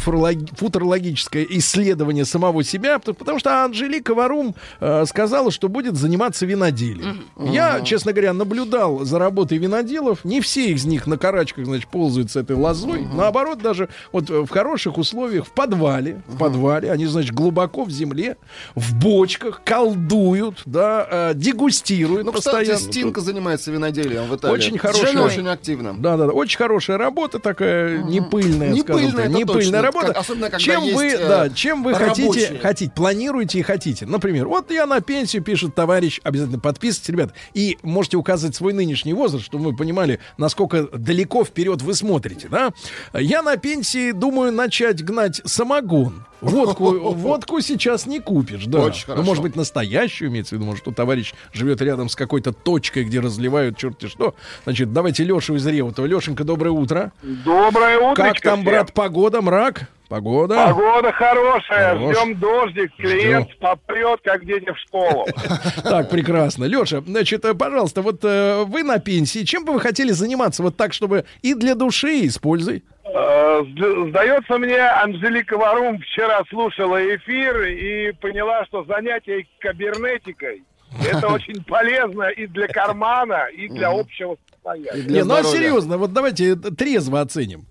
футурологическое 0.56 1.46
исследование 1.50 2.26
самого 2.26 2.64
себя, 2.64 3.00
потому, 3.00 3.40
что 3.40 3.64
Анжелика 3.64 4.14
Варум 4.14 4.56
а, 4.80 5.06
сказала, 5.06 5.52
что 5.52 5.70
будет 5.70 5.96
заниматься 5.96 6.46
виноделием. 6.46 7.24
Я, 7.40 7.82
честно 7.82 8.12
говоря, 8.12 8.34
наблюдал 8.34 9.06
за 9.06 9.20
работой 9.20 9.58
виноделов. 9.58 10.24
Не 10.26 10.42
все 10.42 10.72
из 10.72 10.86
них 10.86 11.08
на 11.08 11.18
карачках, 11.22 11.65
значит, 11.65 11.88
ползают 11.89 12.32
с 12.32 12.36
этой 12.36 12.55
лозой. 12.55 13.07
Наоборот, 13.13 13.59
даже 13.61 13.88
вот 14.11 14.30
э, 14.30 14.41
в 14.41 14.49
хороших 14.49 14.97
условиях 14.97 15.45
в 15.45 15.51
подвале, 15.51 16.22
в 16.28 16.38
подвале, 16.38 16.91
они, 16.91 17.05
значит, 17.05 17.34
глубоко 17.34 17.84
в 17.86 17.91
земле, 17.91 18.38
в 18.76 18.95
бочках 18.95 19.61
колдуют, 19.63 20.61
да, 20.65 21.07
э, 21.09 21.32
дегустируют 21.36 22.26
Ну, 22.26 22.32
кстати, 22.34 22.55
постоянно. 22.55 22.80
Стинка 22.80 23.22
занимается 23.22 23.72
виноделием 23.72 24.26
в 24.26 24.36
Италии. 24.36 24.53
Очень 24.53 24.78
хорошая. 24.78 25.22
Очень 25.22 25.47
активно. 25.47 25.93
Да, 25.97 26.17
да, 26.17 26.28
да. 26.28 26.32
Очень 26.34 26.57
хорошая 26.57 26.97
работа 26.97 27.39
такая, 27.39 27.99
не 28.03 28.22
пыльная, 28.22 28.69
Не 28.72 28.82
скажем 28.82 29.01
пыльная, 29.01 29.24
так. 29.24 29.26
это 29.30 29.38
Не 29.38 29.45
пыльная 29.45 29.61
точно. 29.63 29.82
работа. 29.82 30.07
Как- 30.07 30.17
особенно, 30.17 30.45
когда 30.49 30.59
чем 30.59 30.84
есть, 30.84 30.95
вы, 30.95 31.05
э, 31.07 31.28
да, 31.28 31.49
чем 31.49 31.84
вы 31.84 31.93
хотите, 31.93 32.22
рабочие. 32.24 32.59
хотите, 32.59 32.91
планируете 32.95 33.59
и 33.59 33.61
хотите. 33.61 34.05
Например, 34.05 34.47
вот 34.47 34.72
я 34.72 34.86
на 34.86 35.01
пенсию, 35.01 35.43
пишет 35.43 35.76
товарищ, 35.76 36.19
обязательно 36.24 36.59
подписывайтесь, 36.59 37.09
ребят. 37.09 37.34
И 37.53 37.78
можете 37.84 38.17
указывать 38.17 38.55
свой 38.55 38.74
нынешний 38.74 39.13
возраст, 39.13 39.45
чтобы 39.45 39.65
вы 39.72 39.76
понимали, 39.76 40.19
насколько 40.38 40.88
далеко 41.12 41.43
вперед 41.43 41.82
вы 41.82 41.93
смотрите, 41.93 42.47
да? 42.47 42.72
Я 43.14 43.41
на 43.41 43.57
пенсии 43.57 44.12
думаю 44.14 44.53
начать 44.53 45.03
гнать 45.03 45.41
самогон. 45.43 46.24
Водку, 46.39 46.91
водку 47.14 47.59
сейчас 47.59 48.05
не 48.05 48.20
купишь, 48.22 48.66
да. 48.66 48.80
Очень 48.80 49.03
Ну, 49.07 49.14
хорошо. 49.14 49.24
может 49.24 49.43
быть, 49.43 49.55
настоящую 49.57 50.32
имеется 50.32 50.55
в 50.55 50.57
виду, 50.57 50.66
может, 50.66 50.84
что 50.84 50.91
товарищ 50.91 51.34
живет 51.51 51.82
рядом 51.82 52.07
с 52.07 52.16
какой-то 52.16 52.53
точкой, 52.53 53.03
где 53.03 53.20
разливают 53.20 53.78
черти 53.78 54.07
что. 54.07 54.36
Значит, 54.64 54.93
давайте 54.93 55.24
Лешу 55.26 55.55
из 55.55 55.68
Реутова. 55.68 56.05
Лешенька, 56.05 56.45
доброе 56.45 56.72
утро. 56.72 57.12
Доброе 57.22 57.97
утро. 57.99 58.16
Как 58.16 58.39
там, 58.39 58.64
брат, 58.64 58.93
погода, 58.93 59.41
мрак? 59.41 59.89
Погода? 60.12 60.55
Погода 60.68 61.14
хорошая, 61.14 61.95
Хорош. 61.97 62.18
ждем 62.18 62.38
дождик, 62.38 62.91
клиент 62.97 63.57
попрет, 63.59 64.20
как 64.22 64.45
дети 64.45 64.70
в 64.70 64.78
школу. 64.78 65.26
Так, 65.84 66.09
прекрасно. 66.09 66.66
Леша, 66.66 66.99
значит, 66.99 67.45
э, 67.45 67.53
пожалуйста, 67.53 68.01
вот 68.01 68.20
э, 68.26 68.66
вы 68.66 68.84
на 68.84 68.99
пенсии. 68.99 69.45
Чем 69.45 69.64
бы 69.64 69.72
вы 69.72 69.80
хотели 69.80 70.12
заниматься 70.12 70.64
вот 70.64 70.76
так, 70.76 70.91
чтобы 70.91 71.24
и 71.41 71.53
для 71.53 71.76
души, 71.76 72.14
и 72.20 72.30
с 72.30 72.38
пользой? 72.39 72.84
Э, 73.05 73.62
сд- 73.64 74.09
Сдается 74.09 74.57
мне, 74.57 74.82
Анжелика 74.82 75.57
Варум 75.57 75.97
вчера 75.99 76.41
слушала 76.49 76.97
эфир 77.16 77.62
и 77.68 78.12
поняла, 78.12 78.66
что 78.66 78.84
занятие 78.84 79.47
кибернетикой 79.62 80.64
это 81.09 81.28
очень 81.34 81.64
полезно 81.64 82.24
и 82.24 82.47
для 82.47 82.68
кармана, 82.68 83.45
и 83.45 83.70
для 83.70 83.91
общего 83.91 84.36
состояния. 84.51 85.05
Не, 85.09 85.24
ну 85.24 85.36
а 85.36 85.43
серьезно, 85.45 85.97
вот 85.97 86.12
давайте 86.12 86.57
трезво 86.57 87.22
оценим. 87.22 87.66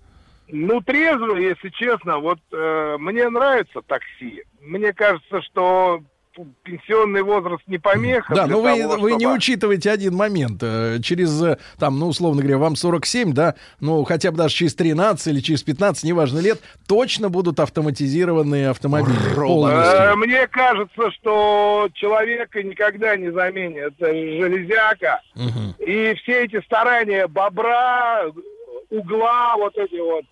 Ну, 0.51 0.81
трезво, 0.81 1.35
если 1.37 1.69
честно, 1.69 2.19
вот 2.19 2.39
э, 2.51 2.97
мне 2.99 3.29
нравится 3.29 3.81
такси. 3.87 4.43
Мне 4.59 4.93
кажется, 4.93 5.41
что 5.41 6.01
пенсионный 6.63 7.23
возраст 7.23 7.61
не 7.67 7.77
помеха. 7.77 8.33
Да, 8.33 8.47
но 8.47 8.61
вы, 8.61 8.79
того, 8.79 8.97
вы 9.01 9.11
не 9.13 9.19
чтобы- 9.19 9.35
учитываете 9.35 9.91
один 9.91 10.15
момент. 10.15 10.61
Э, 10.63 10.99
Через, 11.03 11.41
э, 11.43 11.57
там, 11.77 11.99
ну, 11.99 12.07
условно 12.07 12.41
говоря, 12.41 12.57
вам 12.57 12.75
47, 12.77 13.33
да, 13.33 13.55
ну, 13.81 14.03
хотя 14.05 14.31
бы 14.31 14.37
даже 14.37 14.55
через 14.55 14.73
13 14.75 15.27
или 15.27 15.41
через 15.41 15.61
15, 15.63 16.03
неважно 16.05 16.39
лет, 16.39 16.59
точно 16.87 17.29
будут 17.29 17.59
автоматизированные 17.59 18.69
автомобили. 18.69 19.17
Э, 19.31 19.35
полностью. 19.35 20.17
Мне 20.17 20.47
кажется, 20.47 21.11
что 21.11 21.89
человека 21.93 22.63
никогда 22.63 23.15
не 23.17 23.29
заменит 23.31 23.93
железяка. 23.99 25.21
Мгм. 25.35 25.75
И 25.79 26.13
все 26.15 26.45
эти 26.45 26.61
старания 26.61 27.27
бобра, 27.27 28.25
угла, 28.89 29.55
вот 29.57 29.77
эти 29.77 29.99
вот, 29.99 30.23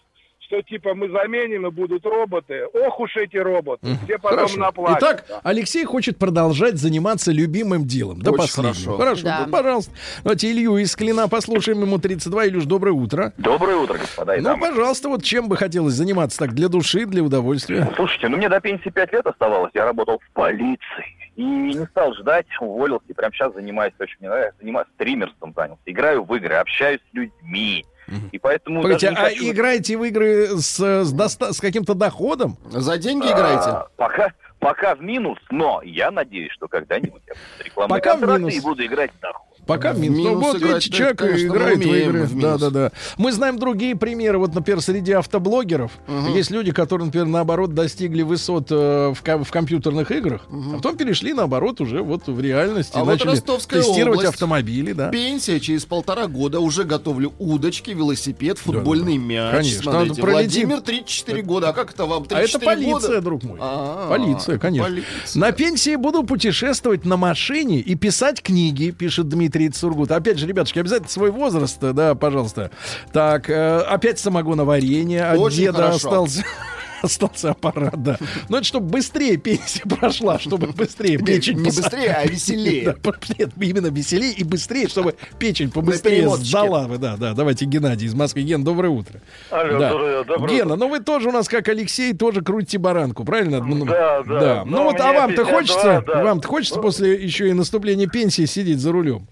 что 0.49 0.63
типа 0.63 0.95
мы 0.95 1.09
заменим 1.09 1.67
и 1.67 1.69
будут 1.71 2.03
роботы. 2.05 2.65
Ох 2.73 2.99
уж 2.99 3.15
эти 3.17 3.37
роботы. 3.37 3.85
Все 4.05 4.17
потом 4.17 4.37
Хорошо. 4.39 4.59
наплатят. 4.59 4.97
Итак, 5.27 5.41
Алексей 5.43 5.85
хочет 5.85 6.17
продолжать 6.17 6.77
заниматься 6.77 7.31
любимым 7.31 7.85
делом. 7.85 8.19
До 8.21 8.31
Очень 8.31 8.39
последнего. 8.41 8.73
хорошо. 8.73 8.97
Хорошо, 8.97 9.23
Да. 9.23 9.43
ну, 9.45 9.51
пожалуйста. 9.51 9.91
Давайте 10.23 10.51
Илью 10.51 10.77
из 10.77 10.95
Клина 10.95 11.27
послушаем. 11.27 11.81
Ему 11.81 11.99
32. 11.99 12.47
Илюш, 12.47 12.65
доброе 12.65 12.93
утро. 12.93 13.31
Доброе 13.37 13.75
утро, 13.77 13.99
господа 13.99 14.33
и 14.35 14.39
Ну, 14.39 14.45
дамы. 14.45 14.67
пожалуйста, 14.67 15.09
вот 15.09 15.23
чем 15.23 15.49
бы 15.49 15.55
хотелось 15.55 15.93
заниматься 15.93 16.39
так 16.39 16.53
для 16.55 16.67
души, 16.67 17.05
для 17.05 17.21
удовольствия? 17.21 17.87
Слушайте, 17.95 18.27
ну 18.29 18.37
мне 18.37 18.49
до 18.49 18.59
пенсии 18.59 18.89
5 18.89 19.13
лет 19.13 19.27
оставалось, 19.27 19.71
я 19.75 19.85
работал 19.85 20.19
в 20.19 20.33
полиции. 20.33 21.05
И 21.35 21.43
не 21.43 21.85
стал 21.85 22.13
ждать, 22.15 22.47
уволился, 22.59 23.05
и 23.07 23.13
прямо 23.13 23.31
сейчас 23.33 23.53
занимаюсь, 23.53 23.93
очень 23.99 24.17
мне 24.19 24.29
нравится, 24.29 24.55
занимаюсь 24.59 24.87
стримерством 24.95 25.53
занялся. 25.55 25.81
Играю 25.85 26.23
в 26.25 26.35
игры, 26.35 26.55
общаюсь 26.55 26.99
с 27.11 27.13
людьми. 27.13 27.85
И 28.31 28.37
поэтому 28.39 28.81
Погодите, 28.81 29.09
а 29.09 29.15
хочу- 29.15 29.49
играете 29.51 29.97
в 29.97 30.03
игры 30.03 30.47
с, 30.57 30.79
с, 30.79 31.11
доста- 31.11 31.53
с 31.53 31.59
каким-то 31.59 31.93
доходом? 31.93 32.57
За 32.69 32.97
деньги 32.97 33.27
А, 33.27 33.31
играете? 33.35 33.87
Пока, 33.97 34.33
пока 34.59 34.95
в 34.95 35.01
минус, 35.01 35.37
но 35.49 35.81
я 35.83 36.11
надеюсь, 36.11 36.51
что 36.53 36.67
когда-нибудь 36.67 37.21
я 37.27 37.33
буду 37.33 37.63
рекламные 37.65 38.01
Пока 38.01 38.15
минус. 38.15 38.53
и 38.53 38.59
буду 38.61 38.85
играть 38.85 39.11
в 39.11 39.19
доход. 39.19 39.45
Пока 39.69 39.93
В 39.93 39.99
минус. 39.99 40.17
Ну, 40.17 40.35
вот 40.39 40.57
играть, 40.57 40.73
видите, 40.73 40.89
да, 40.91 40.97
человек 40.97 41.17
конечно, 41.19 41.47
играет 41.47 41.77
в 41.77 41.81
игры. 41.81 42.23
в 42.23 42.39
Да, 42.39 42.57
да, 42.57 42.69
да. 42.69 42.91
Мы 43.17 43.31
знаем 43.31 43.59
другие 43.59 43.95
примеры. 43.95 44.39
Вот, 44.39 44.53
например, 44.55 44.81
среди 44.81 45.11
автоблогеров 45.13 45.91
есть 46.33 46.51
люди, 46.51 46.71
которые, 46.71 47.05
например, 47.05 47.27
наоборот, 47.27 47.73
достигли 47.73 48.23
высот 48.23 48.67
э, 48.71 49.13
в, 49.15 49.21
ко- 49.21 49.43
в 49.43 49.51
компьютерных 49.51 50.11
играх, 50.11 50.41
а 50.51 50.75
потом 50.77 50.97
перешли, 50.97 51.33
наоборот, 51.33 51.79
уже 51.81 52.01
вот 52.01 52.27
в 52.27 52.39
реальности. 52.41 52.93
А 52.95 52.99
вот 53.03 53.11
начали 53.13 53.29
Ростовская 53.29 53.81
тестировать 53.83 54.19
область. 54.19 54.33
автомобили, 54.33 54.93
да. 54.93 55.09
Пенсия 55.09 55.59
через 55.59 55.85
полтора 55.85 56.25
года. 56.27 56.59
Уже 56.59 56.83
готовлю 56.83 57.33
удочки, 57.37 57.91
велосипед, 57.91 58.57
футбольный 58.57 59.17
мяч. 59.17 59.51
Конечно, 59.55 59.83
Смотрите, 59.83 60.09
надо 60.09 60.21
пролетит. 60.21 60.65
Владимир 60.65 60.81
34 60.81 61.41
года. 61.43 61.69
А 61.69 61.73
как 61.73 61.91
это 61.93 62.05
вам 62.05 62.25
34 62.25 62.41
А 62.41 62.57
это 62.57 62.65
полиция, 62.65 63.09
года? 63.09 63.21
друг 63.21 63.43
мой. 63.43 63.57
А, 63.61 64.09
полиция, 64.09 64.57
конечно. 64.57 64.85
полиция. 64.89 65.39
На 65.39 65.51
пенсии 65.51 65.95
буду 65.95 66.23
путешествовать 66.23 67.05
на 67.05 67.17
машине 67.17 67.79
и 67.79 67.93
писать 67.95 68.41
книги, 68.41 68.89
пишет 68.91 69.29
Дмитрий 69.29 69.58
Цургут. 69.67 70.11
Опять 70.11 70.37
же, 70.39 70.47
ребятушки, 70.47 70.79
обязательно 70.79 71.09
свой 71.09 71.31
возраст, 71.31 71.83
э, 71.83 71.91
да, 71.91 72.15
пожалуйста. 72.15 72.71
Так, 73.11 73.49
э, 73.49 73.79
опять 73.81 74.19
самогоноварение. 74.19 75.25
От 75.25 75.39
Очень 75.39 75.57
деда 75.57 75.77
хорошо. 75.77 75.95
остался. 75.95 76.43
Остался 77.01 77.51
аппарат, 77.51 78.03
да. 78.03 78.17
Ну, 78.49 78.57
это 78.57 78.65
чтобы 78.65 78.87
быстрее 78.89 79.37
пенсия 79.37 79.83
прошла, 79.89 80.37
чтобы 80.37 80.67
быстрее 80.67 81.17
печень... 81.17 81.57
не 81.59 81.63
быстрее, 81.67 82.11
а 82.13 82.25
веселее. 82.25 82.93
Да, 83.03 83.13
нет, 83.37 83.51
именно 83.57 83.87
веселее 83.87 84.33
и 84.33 84.43
быстрее, 84.43 84.89
чтобы 84.89 85.15
печень 85.37 85.71
побыстрее 85.71 86.29
сдала. 86.35 86.89
Да, 86.97 87.15
да, 87.15 87.33
давайте 87.33 87.63
Геннадий 87.63 88.05
из 88.07 88.13
Москвы. 88.15 88.41
Ген, 88.41 88.65
доброе 88.65 88.89
утро. 88.89 89.21
Алло, 89.49 89.79
Да. 89.79 89.89
доброе- 89.91 90.23
доброе 90.25 90.49
Гена, 90.57 90.75
ну 90.75 90.89
вы 90.89 90.99
тоже 90.99 91.29
у 91.29 91.31
нас, 91.31 91.47
как 91.47 91.69
Алексей, 91.69 92.13
тоже 92.13 92.41
крутите 92.41 92.79
баранку, 92.79 93.23
правильно? 93.23 93.63
Ну, 93.63 93.85
Да, 93.85 94.21
да. 94.23 94.63
Ну 94.65 94.77
Ну, 94.79 94.83
вот, 94.83 94.99
а 94.99 95.13
вам-то 95.13 95.43
52, 95.45 95.53
хочется, 95.53 96.03
да. 96.05 96.21
вам-то 96.23 96.47
хочется 96.49 96.81
после 96.81 97.13
еще 97.23 97.47
и 97.47 97.53
наступления 97.53 98.07
пенсии 98.07 98.43
сидеть 98.45 98.79
за 98.81 98.91
рулем? 98.91 99.25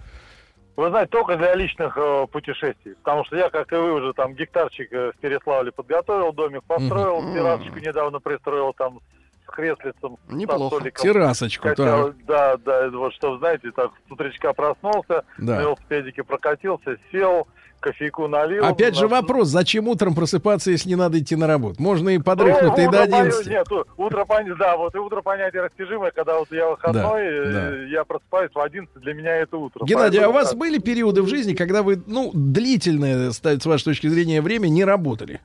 Вы 0.78 0.90
знаете, 0.90 1.10
только 1.10 1.36
для 1.38 1.56
личных 1.56 1.98
э, 1.98 2.28
путешествий. 2.32 2.94
Потому 3.04 3.26
что 3.26 3.36
я, 3.36 3.50
как 3.50 3.74
и 3.74 3.76
вы, 3.76 3.94
уже 3.94 4.14
там 4.14 4.36
гектарчик 4.36 4.94
э, 4.94 5.12
в 5.12 5.18
Переславле 5.20 5.72
подготовил, 5.72 6.32
домик 6.34 6.64
построил, 6.66 7.34
террасочку 7.34 7.80
недавно 7.80 8.20
пристроил 8.20 8.74
там 8.74 9.00
с 9.48 9.52
креслицем, 9.52 10.18
Неплохо. 10.30 10.76
со 10.76 10.80
столиком. 10.82 11.04
Террасочку, 11.04 11.68
Хотел, 11.70 12.08
так. 12.14 12.26
да, 12.26 12.58
да, 12.58 12.90
вот 12.92 13.12
что, 13.14 13.38
знаете, 13.40 13.72
так 13.72 13.92
с 14.08 14.12
утречка 14.12 14.54
проснулся, 14.54 15.24
Да. 15.40 15.56
на 15.56 15.62
велосипедике 15.62 16.24
прокатился, 16.24 16.98
сел, 17.12 17.48
кофейку 17.80 18.28
налил. 18.28 18.66
Опять 18.66 18.96
же 18.96 19.08
вопрос, 19.08 19.48
зачем 19.50 19.88
утром 19.88 20.16
просыпаться, 20.16 20.72
если 20.72 20.90
не 20.90 20.96
надо 20.96 21.20
идти 21.20 21.36
на 21.36 21.48
работу? 21.48 21.82
Можно 21.82 22.10
и 22.10 22.18
Ну, 22.18 22.24
подрыхнуть 22.24 22.74
и 22.80 22.84
до 22.84 22.88
утро 22.90 22.98
пон- 23.00 23.04
11. 23.04 23.48
Нет, 23.48 23.68
утро 23.98 24.26
пон- 24.26 24.56
да, 24.58 24.78
вот 24.78 24.96
и 24.96 24.98
утро 24.98 25.22
понятие 25.22 25.62
растяжимое, 25.64 26.12
когда 26.12 26.40
вот 26.40 26.52
я 26.52 26.70
выходной, 26.70 27.22
э, 27.24 27.88
я 27.90 28.04
просыпаюсь 28.04 28.52
в 28.54 28.60
11, 28.60 29.00
для 29.02 29.14
меня 29.14 29.36
это 29.38 29.58
утро. 29.58 29.86
Геннадий, 29.86 30.20
а 30.20 30.30
у 30.30 30.32
Поэтому 30.32 30.34
вас 30.34 30.50
так. 30.50 30.58
были 30.60 30.78
периоды 30.80 31.22
в 31.22 31.28
жизни, 31.28 31.54
когда 31.54 31.84
вы, 31.84 32.02
ну, 32.08 32.32
длительное, 32.34 33.32
с 33.32 33.66
вашей 33.66 33.84
точки 33.84 34.08
зрения, 34.08 34.42
время 34.42 34.68
не 34.68 34.84
работали? 34.84 35.42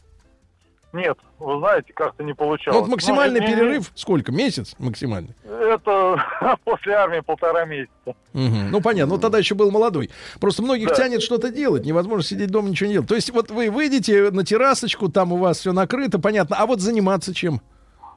Нет, 0.92 1.16
вы 1.38 1.58
знаете, 1.58 1.92
как-то 1.94 2.22
не 2.22 2.30
Ну, 2.32 2.36
получалось. 2.36 2.80
вот 2.80 2.88
максимальный 2.90 3.40
Ну, 3.40 3.46
не- 3.46 3.52
не- 3.52 3.58
перерыв 3.58 3.90
сколько? 3.94 4.30
Месяц 4.30 4.74
максимальный? 4.78 5.34
Это 5.44 6.22
после 6.64 6.92
армии 6.92 7.20
полтора 7.20 7.64
месяца. 7.64 8.14
Мгм. 8.34 8.70
Ну, 8.70 8.80
понятно. 8.82 9.14
Ну, 9.14 9.20
тогда 9.20 9.38
еще 9.38 9.54
был 9.54 9.70
молодой. 9.70 10.10
Просто 10.40 10.62
многих 10.62 10.88
Да. 10.88 10.94
тянет 10.94 11.22
что-то 11.22 11.50
делать. 11.50 11.86
Невозможно 11.86 12.22
сидеть 12.22 12.50
дома, 12.50 12.68
ничего 12.68 12.88
не 12.88 12.92
делать. 12.94 13.08
То 13.08 13.14
есть 13.14 13.30
вот 13.30 13.50
вы 13.50 13.70
выйдете 13.70 14.30
на 14.30 14.44
террасочку, 14.44 15.08
там 15.08 15.32
у 15.32 15.36
вас 15.38 15.58
все 15.60 15.72
накрыто, 15.72 16.18
понятно. 16.18 16.56
А 16.58 16.66
вот 16.66 16.80
заниматься 16.80 17.32
чем? 17.34 17.62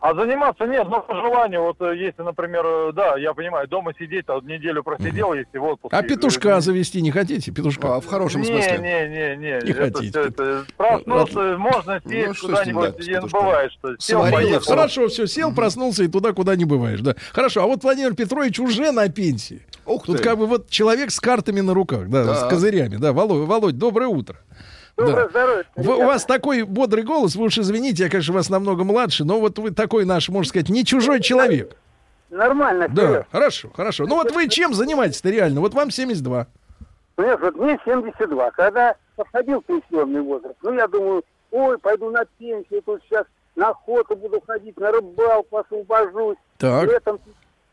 А 0.06 0.14
заниматься 0.14 0.66
нет, 0.68 0.88
но 0.88 1.02
по 1.02 1.16
желанию, 1.16 1.64
вот 1.64 1.82
э, 1.82 1.98
если, 1.98 2.22
например, 2.22 2.64
э, 2.64 2.92
да, 2.94 3.18
я 3.18 3.34
понимаю, 3.34 3.68
дома 3.68 3.92
сидеть, 3.98 4.26
а 4.28 4.36
вот 4.36 4.44
неделю 4.44 4.84
просидел, 4.84 5.34
если 5.34 5.58
в 5.58 5.64
отпуске. 5.64 5.98
А 5.98 6.04
петушка 6.04 6.50
э, 6.50 6.62
завести 6.62 7.02
не 7.02 7.10
хотите? 7.10 7.52
Петушка? 7.52 7.96
А, 7.96 8.02
в 8.02 8.06
хорошем 8.06 8.42
не, 8.42 8.48
смысле. 8.48 8.78
Не, 8.78 9.10
не, 9.10 9.36
не, 9.36 9.66
Не 9.66 9.72
это 9.72 9.94
хотите. 9.98 10.20
это 10.20 10.66
проснулся, 10.78 11.58
можно 11.58 12.00
сесть 12.08 12.28
Ну, 12.28 12.34
что 12.36 12.56
с 12.56 12.66
ним, 12.68 12.76
да, 12.76 12.92
куда-нибудь, 12.92 13.04
с 13.04 13.08
и 13.08 13.14
петушком? 13.14 13.40
бывает, 13.40 13.72
что 13.72 13.96
сел, 13.98 14.20
Сварила 14.20 14.38
поехал. 14.38 14.66
Хорошо, 14.76 15.08
все, 15.08 15.26
сел, 15.26 15.56
проснулся 15.56 16.04
и 16.04 16.08
туда, 16.08 16.34
куда 16.34 16.56
не 16.56 16.66
бываешь, 16.66 17.02
да. 17.02 17.16
Хорошо, 17.32 17.64
а 17.64 17.66
вот 17.66 17.82
Владимир 17.82 18.14
Петрович 18.14 18.60
уже 18.60 18.92
на 18.92 19.10
пенсии. 19.10 19.64
Ух 19.88 20.06
Тут 20.06 20.18
ты. 20.18 20.24
как 20.24 20.38
бы 20.38 20.46
вот 20.46 20.70
человек 20.70 21.10
с 21.10 21.20
картами 21.20 21.62
на 21.62 21.74
руках, 21.74 22.10
да, 22.10 22.36
с 22.36 22.40
Так. 22.42 22.52
козырями. 22.52 22.98
Да, 22.98 23.12
Володь, 23.12 23.48
Володь 23.48 23.80
доброе 23.80 24.10
утро. 24.10 24.38
Доброе 24.98 25.24
Да. 25.26 25.30
здоровье. 25.30 25.64
Вы- 25.76 25.96
у 25.98 26.06
вас 26.06 26.26
такой 26.26 26.64
бодрый 26.64 27.04
голос, 27.04 27.36
вы 27.36 27.46
уж 27.46 27.58
извините, 27.58 28.04
я, 28.04 28.10
конечно, 28.10 28.34
вас 28.34 28.50
намного 28.50 28.84
младше, 28.84 29.26
но 29.26 29.40
вот 29.40 29.60
вы 29.60 29.72
такой 29.72 30.06
наш, 30.06 30.30
можно 30.30 30.48
сказать, 30.50 30.70
не 30.70 30.86
чужой 30.86 31.20
человек. 31.22 31.76
Нормально, 32.30 32.88
Да, 32.90 33.26
хорошо, 33.32 33.70
хорошо. 33.76 34.06
Ну 34.08 34.16
вот 34.16 34.32
вы 34.32 34.48
чем 34.50 34.74
занимаетесь-то 34.74 35.30
реально? 35.30 35.62
Вот 35.62 35.74
вам 35.74 35.92
72. 35.92 36.48
Нет, 37.18 37.40
вот 37.42 37.56
мне 37.56 37.80
72. 37.86 38.52
Когда 38.52 38.96
подходил 39.16 39.62
пенсионный 39.62 40.22
возраст, 40.22 40.56
ну, 40.62 40.74
я 40.74 40.88
думаю, 40.88 41.24
ой, 41.52 41.78
пойду 41.78 42.10
на 42.10 42.26
пенсию, 42.38 42.82
тут 42.86 43.02
сейчас 43.08 43.26
на 43.56 43.70
охоту 43.70 44.16
буду 44.16 44.42
ходить, 44.46 44.78
на 44.80 44.92
рыбалку 44.92 45.58
освобожусь. 45.58 46.38
Так. 46.58 46.86
Летом 46.90 47.20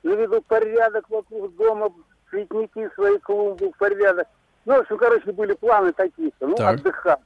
наведу 0.05 0.43
порядок 0.43 1.07
вокруг 1.09 1.57
дома, 1.57 1.91
цветники 2.31 2.89
свои, 2.95 3.19
клумбы 3.19 3.73
порядок. 3.79 4.29
Ну, 4.65 4.77
в 4.77 4.81
общем, 4.81 4.97
короче, 4.99 5.33
были 5.33 5.55
планы 5.55 5.93
такие-то. 5.93 6.47
Ну, 6.47 6.55
Так. 6.57 6.77
отдыхал. 6.81 7.21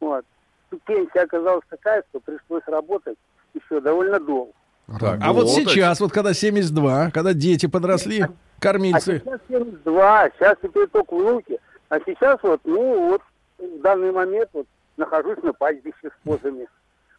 Вот. 0.00 0.24
И 0.70 0.76
пенсия 0.86 1.20
оказалась 1.22 1.64
такая, 1.68 2.02
что 2.10 2.20
пришлось 2.20 2.62
работать 2.66 3.16
еще 3.54 3.80
довольно 3.80 4.18
долго. 4.20 4.52
Так, 4.98 5.20
а 5.22 5.32
вот 5.32 5.48
сейчас, 5.50 6.00
вот 6.00 6.12
когда 6.12 6.34
72, 6.34 7.10
когда 7.12 7.32
дети 7.34 7.66
подросли, 7.66 8.22
А 8.22 8.28
кормильцы. 8.60 9.20
сейчас 9.24 9.40
72, 9.48 10.30
сейчас 10.30 10.56
теперь 10.62 10.86
только 10.88 11.14
внуки. 11.14 11.58
А 11.88 11.98
сейчас 12.00 12.38
вот, 12.42 12.60
ну, 12.64 13.10
вот 13.10 13.22
в 13.58 13.80
данный 13.80 14.12
момент 14.12 14.48
вот 14.52 14.66
нахожусь 14.96 15.38
на 15.42 15.52
пастбище 15.52 16.08
с 16.08 16.24
позами. 16.24 16.66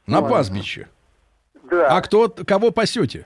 На 0.07 0.21
Вот. 0.21 0.29
пастбище. 0.31 0.87
Да, 1.63 1.95
А 1.97 2.01
кто, 2.01 2.27
кого 2.29 2.71
пасете? 2.71 3.25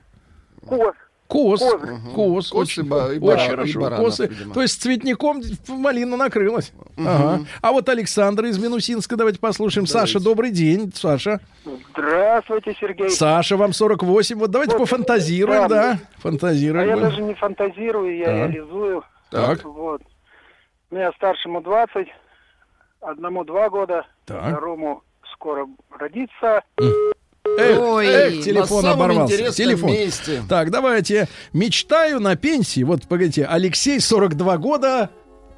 коз. 0.68 0.94
Коз. 1.28 1.60
Козы. 1.60 1.78
Коз. 2.16 2.50
Коз 2.50 2.54
Очень, 2.54 2.84
ба- 2.86 3.14
и 3.14 3.18
очень 3.18 3.22
баран- 3.22 3.46
и 3.46 3.50
хорошо. 3.50 3.80
баранов, 3.82 4.06
Косы. 4.06 4.28
видимо. 4.28 4.54
То 4.54 4.62
есть 4.62 4.82
цветником 4.82 5.42
малина 5.68 6.16
накрылась. 6.18 6.72
Ага. 6.98 7.46
А 7.62 7.72
вот 7.74 7.90
Александр 7.90 8.46
из 8.46 8.58
Минусинска, 8.58 9.18
давайте 9.18 9.40
послушаем. 9.40 9.88
Саша, 9.88 10.20
добрый 10.22 10.52
день. 10.52 10.92
Саша. 10.96 11.42
Здравствуйте, 11.92 12.76
Сергей. 12.80 13.10
Саша, 13.10 13.58
вам 13.58 13.74
48. 13.74 14.38
Вот 14.40 14.52
давайте 14.52 14.74
Вот, 14.78 14.84
пофантазируем, 14.84 15.68
да. 15.68 15.94
да. 15.94 16.00
Фантазируем. 16.20 16.84
А 16.86 16.88
я 16.88 16.98
даже 16.98 17.22
не 17.22 17.34
фантазирую, 17.34 18.18
я 18.18 18.26
Так. 18.26 18.36
реализую. 18.52 19.04
Так, 19.30 19.64
Вот. 19.66 20.02
У 20.90 20.96
меня 20.96 21.12
старшему 21.18 21.60
20, 21.62 22.08
одному 23.02 23.44
2 23.44 23.70
года, 23.70 24.06
так. 24.26 24.52
второму 24.52 25.04
скоро 25.34 25.68
родится. 26.00 26.64
Эх, 27.58 27.80
Ой. 27.82 28.06
эх, 28.08 28.44
телефон 28.44 28.84
На 28.84 28.92
самом 28.92 29.04
оборвался. 29.04 29.52
Телефон. 29.52 29.92
месте. 29.92 30.44
Так, 30.48 30.70
давайте. 30.72 31.28
Мечтаю 31.54 32.20
на 32.20 32.36
пенсии. 32.36 32.84
Вот, 32.84 33.04
погодите, 33.08 33.46
Алексей, 33.46 34.00
42 34.00 34.58
года, 34.58 35.10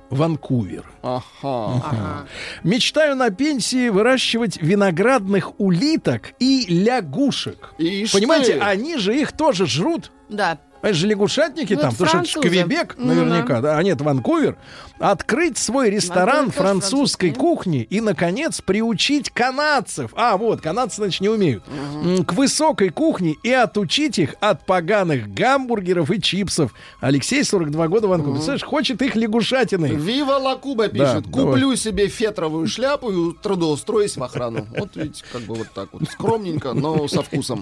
Ванкувер. 0.09 0.85
Ага. 1.03 2.25
Мечтаю 2.63 3.15
на 3.15 3.29
пенсии 3.29 3.89
выращивать 3.89 4.57
виноградных 4.61 5.59
улиток 5.59 6.33
и 6.39 6.65
лягушек. 6.67 7.73
Ишь 7.77 8.11
Понимаете, 8.13 8.53
ты. 8.53 8.59
они 8.59 8.97
же 8.97 9.15
их 9.15 9.33
тоже 9.33 9.67
жрут. 9.67 10.11
Да. 10.29 10.57
Это 10.81 10.93
же 10.93 11.07
лягушатники 11.07 11.73
Ну, 11.73 11.81
там, 11.81 11.89
это 11.89 11.97
потому 11.97 12.25
что 12.25 12.39
это 12.39 12.49
французы. 12.49 12.63
Квебек 12.63 12.95
Ну 12.97 13.07
наверняка, 13.07 13.61
да. 13.61 13.77
а 13.77 13.83
нет, 13.83 13.99
Ванкувер. 14.01 14.57
Открыть 14.99 15.57
свой 15.57 15.89
ресторан 15.89 16.45
Ванкувер 16.45 16.53
французской 16.53 17.31
кухни 17.31 17.83
и, 17.83 18.01
наконец, 18.01 18.61
приучить 18.61 19.29
канадцев, 19.29 20.11
а 20.15 20.37
вот, 20.37 20.61
канадцы, 20.61 20.97
значит, 20.97 21.21
не 21.21 21.29
умеют, 21.29 21.63
м, 22.03 22.23
к 22.25 22.33
высокой 22.33 22.89
кухне 22.89 23.35
и 23.43 23.51
отучить 23.51 24.19
их 24.19 24.35
от 24.41 24.65
поганых 24.65 25.33
гамбургеров 25.33 26.11
и 26.11 26.21
чипсов. 26.21 26.73
Алексей, 27.01 27.43
42 27.43 27.87
года, 27.87 28.07
Ванкувер. 28.07 28.33
Представляешь, 28.35 28.63
хочет 28.63 29.01
их 29.01 29.15
лягушатиной. 29.15 29.95
Вива 29.95 30.33
Лакуба 30.33 30.87
пишет. 30.87 31.23
Да, 31.25 31.31
Куплю 31.31 31.75
себе 31.75 32.07
фетровую 32.07 32.67
шляпу 32.67 33.11
и 33.11 33.33
трудоустроюсь 33.41 34.17
в 34.17 34.23
охрану. 34.23 34.67
Вот 34.77 34.95
видите, 34.95 35.23
как 35.31 35.41
бы 35.43 35.55
вот 35.55 35.67
так 35.73 35.89
вот. 35.93 36.09
Скромненько, 36.09 36.73
но 36.73 37.07
со 37.07 37.21
вкусом. 37.23 37.61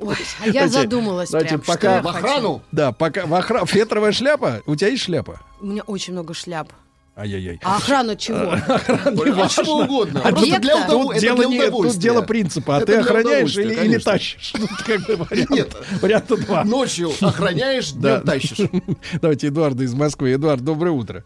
Ой, 0.00 0.16
а 0.44 0.48
я 0.48 0.68
задумалась 0.68 1.30
прям, 1.30 1.60
пока 1.60 1.78
что 1.78 1.86
я 1.88 2.02
В 2.02 2.06
хочу. 2.06 2.53
Охрану? 2.56 2.62
Да, 2.72 2.92
пока 2.92 3.26
в 3.26 3.34
охра- 3.34 3.66
Фетровая 3.66 4.12
шляпа? 4.12 4.62
У 4.66 4.74
тебя 4.76 4.88
есть 4.90 5.04
шляпа? 5.04 5.40
У 5.60 5.66
меня 5.66 5.82
очень 5.86 6.12
много 6.12 6.34
шляп. 6.34 6.68
Ай-яй-яй. 7.16 7.60
А 7.62 7.76
охрана 7.76 8.16
чего? 8.16 8.54
А 8.54 9.48
чего 9.48 9.76
угодно. 9.84 10.20
Объекта? 10.22 10.60
для 10.62 10.74
удов- 10.74 10.88
Тут 10.90 11.10
это 11.12 11.20
дело, 11.20 11.36
для 11.36 11.46
не, 11.46 11.70
тут 11.70 11.92
дело 11.92 12.22
принципа. 12.22 12.74
А 12.74 12.78
Это 12.78 12.86
ты 12.86 12.96
охраняешь 12.98 13.56
или, 13.56 13.72
или 13.72 13.98
тащишь? 13.98 14.50
Тут 14.50 14.68
как 14.84 15.00
бы 15.06 15.24
вариант, 15.24 15.50
Нет. 15.50 15.76
варианта 16.02 16.36
два. 16.38 16.64
Ночью 16.64 17.12
охраняешь, 17.20 17.92
Да. 17.92 18.16
днем 18.16 18.26
тащишь. 18.26 18.68
Давайте 19.22 19.46
Эдуарда 19.46 19.84
из 19.84 19.94
Москвы. 19.94 20.32
Эдуард, 20.34 20.62
доброе 20.62 20.90
утро. 20.90 21.22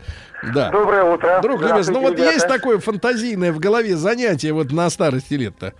Да. 0.55 0.70
Доброе 0.70 1.05
утро. 1.05 1.41
Друг 1.41 1.62
любезный, 1.62 1.95
ну 1.95 2.01
вот 2.01 2.09
Здравствуйте, 2.12 2.35
есть 2.35 2.45
ребята. 2.45 2.59
такое 2.61 2.79
фантазийное 2.81 3.53
в 3.55 3.59
голове 3.59 3.97
занятие 3.97 4.53
вот 4.53 4.70
на 4.70 4.91
старости 4.91 5.35
лет-то? 5.35 5.72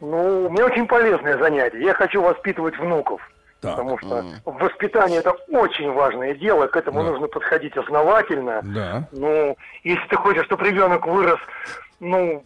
Ну, 0.00 0.46
у 0.46 0.50
меня 0.50 0.64
очень 0.64 0.86
полезное 0.86 1.36
занятие. 1.38 1.82
Я 1.82 1.92
хочу 1.92 2.22
воспитывать 2.22 2.78
внуков. 2.78 3.20
Так. 3.60 3.76
Потому 3.76 3.98
что 3.98 4.24
воспитание 4.44 5.18
это 5.20 5.32
очень 5.50 5.90
важное 5.90 6.34
дело, 6.34 6.66
к 6.66 6.76
этому 6.76 7.02
Да. 7.02 7.10
нужно 7.10 7.26
подходить 7.26 7.76
основательно. 7.76 8.60
Да. 8.62 9.08
Ну, 9.12 9.56
если 9.82 10.06
ты 10.08 10.16
хочешь, 10.16 10.44
чтобы 10.44 10.64
ребенок 10.68 11.06
вырос, 11.06 11.38
ну, 12.00 12.44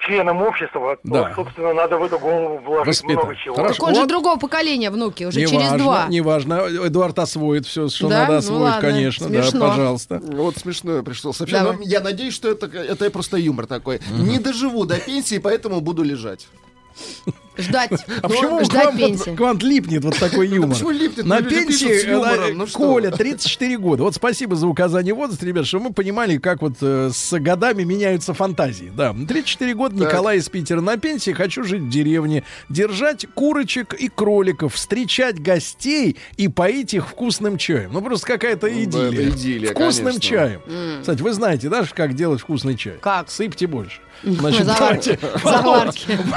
членом 0.00 0.42
общества, 0.42 0.96
то, 0.96 1.00
Да. 1.10 1.32
собственно, 1.34 1.72
надо 1.72 1.96
в 1.96 2.04
эту 2.04 2.18
голову 2.18 2.58
вложить 2.58 2.86
Воспитать. 2.88 3.16
много 3.16 3.34
чего. 3.36 3.54
Хорошо. 3.56 3.74
Так 3.74 3.82
он 3.88 3.94
же 3.94 4.00
Вот. 4.02 4.08
другого 4.10 4.38
поколения 4.38 4.90
внуки, 4.90 5.24
уже 5.24 5.40
не 5.40 5.46
через 5.46 5.62
важно, 5.70 5.78
два. 5.78 6.06
Не 6.08 6.20
важно. 6.20 6.52
Эдуард 6.86 7.18
освоит 7.18 7.66
все, 7.66 7.88
что 7.88 8.08
Да? 8.08 8.18
надо 8.20 8.32
Ну 8.32 8.38
освоить, 8.38 8.60
ладно, 8.62 8.80
конечно. 8.82 9.26
смешно. 9.28 9.60
Да, 9.60 9.68
пожалуйста. 9.68 10.20
Вот 10.22 10.56
смешное 10.58 11.02
пришло 11.02 11.32
сообщение. 11.32 11.64
Давай. 11.64 11.78
Но 11.78 11.84
Я 11.84 12.00
надеюсь, 12.00 12.34
что 12.34 12.50
это, 12.50 12.66
это 12.66 13.10
просто 13.10 13.38
юмор 13.38 13.66
такой. 13.66 14.00
Не 14.10 14.38
доживу 14.38 14.84
до 14.84 15.00
пенсии, 15.00 15.38
поэтому 15.38 15.80
буду 15.80 16.02
лежать. 16.02 16.46
Ждать. 17.60 17.90
А 18.22 18.28
почему 18.28 18.58
к 18.58 18.64
ждать 18.64 18.96
пенсии. 18.96 19.34
к 19.34 19.40
вам 19.40 19.58
липнет 19.58 20.04
вот 20.04 20.18
такой 20.18 20.48
юмор? 20.54 20.70
почему 20.70 20.90
липнет? 20.90 21.24
На 21.24 21.40
Ну, 21.40 21.48
пенсии 21.48 22.06
э, 22.06 22.52
ну? 22.54 22.66
Коля, 22.66 23.10
34 23.10 23.78
года. 23.78 24.02
Вот 24.02 24.14
спасибо 24.14 24.56
за 24.56 24.66
указание 24.66 25.14
возраста, 25.14 25.46
ребят, 25.46 25.66
что 25.66 25.80
мы 25.80 25.92
понимали, 25.92 26.38
как 26.38 26.62
вот 26.62 26.74
э, 26.80 27.10
с 27.12 27.38
годами 27.38 27.82
меняются 27.84 28.34
фантазии. 28.34 28.92
Да, 28.94 29.14
34 29.14 29.74
года. 29.74 29.96
Николай 29.96 30.38
из 30.38 30.48
Питера. 30.48 30.80
На 30.80 30.96
пенсии 30.96 31.30
хочу 31.30 31.64
жить 31.64 31.82
в 31.82 31.88
деревне, 31.88 32.44
держать 32.68 33.26
курочек 33.34 33.94
и 33.94 34.08
кроликов, 34.08 34.74
встречать 34.74 35.40
гостей 35.40 36.16
и 36.36 36.48
поить 36.48 36.94
их 36.94 37.08
вкусным 37.08 37.56
чаем. 37.56 37.92
Ну, 37.92 38.02
просто 38.02 38.26
какая-то 38.26 38.68
Ну 38.68 38.82
идиллия. 38.82 39.70
Вкусным 39.72 40.20
чаем. 40.20 40.60
Кстати, 41.00 41.22
вы 41.22 41.32
знаете, 41.32 41.68
да, 41.68 41.84
как 41.94 42.14
делать 42.14 42.40
вкусный 42.40 42.76
чай? 42.76 42.94
Как? 43.00 43.30
Сыпьте 43.30 43.66
больше. 43.66 44.00
Значит. 44.22 44.64
Заварки. 44.64 45.18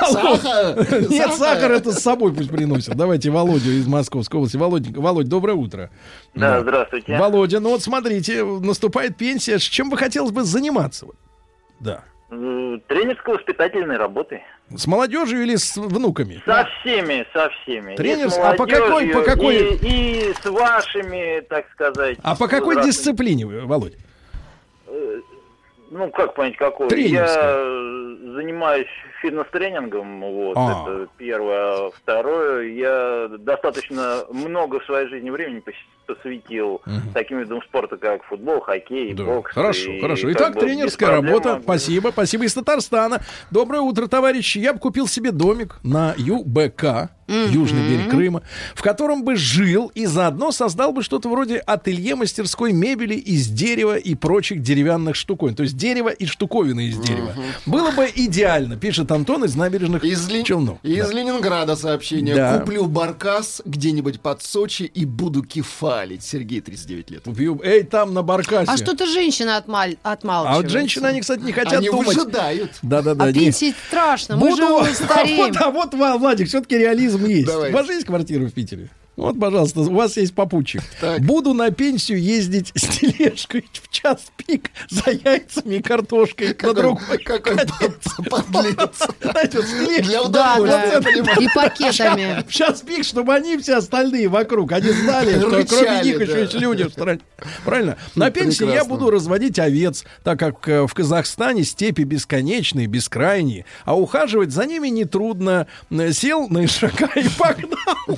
Сахар! 0.09 1.09
Нет, 1.09 1.33
сахар 1.33 1.71
это 1.71 1.91
с 1.91 1.99
собой 1.99 2.33
пусть 2.33 2.49
приносят. 2.49 2.95
Давайте 2.95 3.29
Володю 3.29 3.71
из 3.71 3.87
Московской 3.87 4.37
области. 4.39 4.57
Володь, 4.57 4.87
Володь, 4.95 5.27
доброе 5.27 5.53
утро. 5.53 5.89
Да, 6.33 6.61
здравствуйте. 6.61 7.17
Володя, 7.17 7.59
ну 7.59 7.69
вот 7.71 7.81
смотрите, 7.83 8.43
наступает 8.43 9.17
пенсия. 9.17 9.59
С 9.59 9.63
чем 9.63 9.89
бы 9.89 9.97
хотелось 9.97 10.31
бы 10.31 10.43
заниматься? 10.43 11.07
Вот? 11.07 11.15
Да. 11.79 12.03
Тренерско-воспитательной 12.87 13.97
работы. 13.97 14.41
С 14.75 14.87
молодежью 14.87 15.43
или 15.43 15.55
с 15.55 15.75
внуками? 15.77 16.41
Со 16.45 16.67
всеми, 16.81 17.25
со 17.33 17.49
всеми. 17.61 17.95
Тренер- 17.95 18.31
а 18.41 18.53
по 18.55 18.65
какой- 18.65 19.07
по 19.09 19.21
какой- 19.21 19.75
И, 19.75 20.29
и 20.29 20.33
с 20.33 20.45
вашими, 20.49 21.41
так 21.41 21.65
сказать. 21.73 22.17
А 22.23 22.35
по 22.35 22.47
какой 22.47 22.75
возрастными. 22.75 22.91
дисциплине, 22.91 23.45
Володь? 23.45 23.93
Ну, 25.93 26.09
как 26.09 26.33
понять, 26.33 26.57
какой? 26.57 26.89
Тренерской. 26.89 27.43
Я 27.43 27.53
э, 27.55 28.15
занимаюсь 28.33 28.87
фитнес-тренингом, 29.21 30.21
вот, 30.21 30.57
А. 30.57 30.71
это 30.71 31.07
первое. 31.17 31.91
Второе, 31.91 32.63
я 32.69 33.27
достаточно 33.37 34.23
много 34.31 34.79
в 34.79 34.85
своей 34.85 35.07
жизни 35.07 35.29
времени 35.29 35.59
пос- 36.07 36.15
посвятил 36.15 36.81
таким 37.13 37.39
видам 37.39 37.61
спорта, 37.63 37.97
как 37.97 38.23
футбол, 38.25 38.61
хоккей, 38.61 39.13
Да. 39.13 39.23
бокс. 39.23 39.51
Хорошо, 39.53 39.91
и 39.91 40.01
хорошо. 40.01 40.31
Итак, 40.31 40.59
тренерская 40.59 41.09
работа. 41.09 41.59
Спасибо. 41.63 42.09
Спасибо 42.11 42.45
из 42.45 42.53
Татарстана. 42.53 43.21
Доброе 43.51 43.81
утро, 43.81 44.07
товарищи. 44.07 44.57
Я 44.59 44.73
бы 44.73 44.79
купил 44.79 45.07
себе 45.07 45.31
домик 45.31 45.79
на 45.83 46.13
ЮБК, 46.17 47.09
Южный 47.27 47.89
берег 47.89 48.09
Крыма, 48.11 48.43
в 48.75 48.81
котором 48.83 49.23
бы 49.23 49.35
жил 49.37 49.89
и 49.95 50.05
заодно 50.05 50.51
создал 50.51 50.91
бы 50.91 51.01
что-то 51.03 51.29
вроде 51.29 51.57
ателье 51.57 52.15
мастерской 52.15 52.73
мебели 52.73 53.15
из 53.15 53.47
дерева 53.47 53.95
и 53.95 54.13
прочих 54.13 54.61
деревянных 54.61 55.15
штуковин. 55.15 55.55
То 55.55 55.63
есть 55.63 55.77
дерево 55.77 56.09
и 56.09 56.25
штуковины 56.25 56.87
из 56.89 56.97
дерева. 56.97 57.33
Было 57.65 57.91
бы 57.91 58.09
идеально, 58.13 58.75
пишет 58.75 59.09
Антон 59.11 59.45
из 59.45 59.55
набережных 59.55 60.03
Из, 60.03 60.27
Ли- 60.29 60.43
Челнов. 60.43 60.77
из 60.83 61.07
Да. 61.07 61.13
Ленинграда 61.13 61.75
сообщение. 61.77 62.35
Да. 62.35 62.59
Куплю 62.59 62.85
баркас 62.87 63.61
где-нибудь 63.65 64.19
под 64.19 64.43
Сочи 64.43 64.83
и 64.83 65.05
буду 65.05 65.43
кефалить. 65.93 66.23
Сергей, 66.23 66.61
39 66.61 67.11
лет. 67.11 67.23
Купил- 67.23 67.61
Эй, 67.63 67.83
там 67.83 68.13
на 68.13 68.21
баркасе. 68.23 68.71
А 68.71 68.77
что-то 68.77 69.05
женщина 69.05 69.57
отмаль... 69.57 69.97
А 70.03 70.13
отмалчивается. 70.13 70.61
вот 70.63 70.71
женщины, 70.71 71.07
они, 71.07 71.21
кстати, 71.21 71.41
не 71.41 71.51
хотят 71.51 71.73
Они 71.73 71.89
думать. 71.89 72.07
выжидают. 72.07 72.71
Да-да-да. 72.81 73.25
А 73.25 73.31
не- 73.31 73.39
пенсии 73.39 73.73
страшно, 73.87 74.35
мы 74.37 74.55
же 74.55 74.67
Буду... 74.67 74.85
стареем. 74.93 75.53
А 75.59 75.69
вот, 75.69 75.93
а 75.93 76.07
вот, 76.07 76.19
Владик, 76.19 76.47
все-таки 76.47 76.77
реализм 76.77 77.25
есть. 77.25 77.47
Давай. 77.47 77.71
У 77.71 77.73
вас 77.73 77.87
есть 77.89 78.05
квартира 78.05 78.45
в 78.45 78.53
Питере? 78.53 78.89
Вот, 79.15 79.39
пожалуйста, 79.39 79.81
у 79.81 79.93
вас 79.93 80.17
есть 80.17 80.33
попутчик. 80.33 80.81
Так. 80.99 81.21
Буду 81.21 81.53
на 81.53 81.69
пенсию 81.69 82.19
ездить 82.19 82.71
с 82.73 82.81
тележкой 82.97 83.65
в 83.71 83.89
час 83.89 84.23
пик 84.37 84.71
за 84.89 85.11
яйцами 85.11 85.75
и 85.75 85.81
картошкой 85.83 86.47
на 86.47 86.53
Какой, 86.55 86.75
другой. 86.75 87.17
какой 87.23 87.55
под- 87.57 88.45
подлец. 88.47 89.07
Знаете, 89.21 89.59
вот. 89.61 90.03
Для 90.03 90.23
Да, 90.23 90.55
удовольствия, 90.55 90.99
да. 90.99 91.01
понимаешь? 91.01 91.37
И 91.39 91.47
пакетами. 91.53 92.43
В 92.47 92.51
час 92.51 92.81
пик, 92.81 93.05
чтобы 93.05 93.35
они 93.35 93.57
все 93.57 93.75
остальные 93.77 94.29
вокруг, 94.29 94.71
они 94.71 94.89
знали, 94.89 95.37
что 95.37 95.49
Рычали, 95.57 95.65
кроме 95.83 96.01
них 96.03 96.17
да. 96.17 96.23
еще 96.23 96.41
есть 96.41 96.53
люди 96.55 96.83
в 96.85 96.89
стране. 96.91 97.19
Правильно? 97.65 97.97
На 98.15 98.31
пенсии 98.31 98.65
я 98.65 98.83
буду 98.83 99.11
разводить 99.11 99.59
овец, 99.59 100.05
так 100.23 100.39
как 100.39 100.67
э, 100.67 100.87
в 100.87 100.93
Казахстане 100.95 101.63
степи 101.63 102.01
бесконечные, 102.01 102.87
бескрайние, 102.87 103.65
а 103.85 103.95
ухаживать 103.95 104.51
за 104.51 104.65
ними 104.65 104.87
нетрудно. 104.87 105.67
Сел 106.13 106.47
на 106.49 106.65
ишака 106.65 107.11
и 107.19 107.27
погнал. 107.37 108.17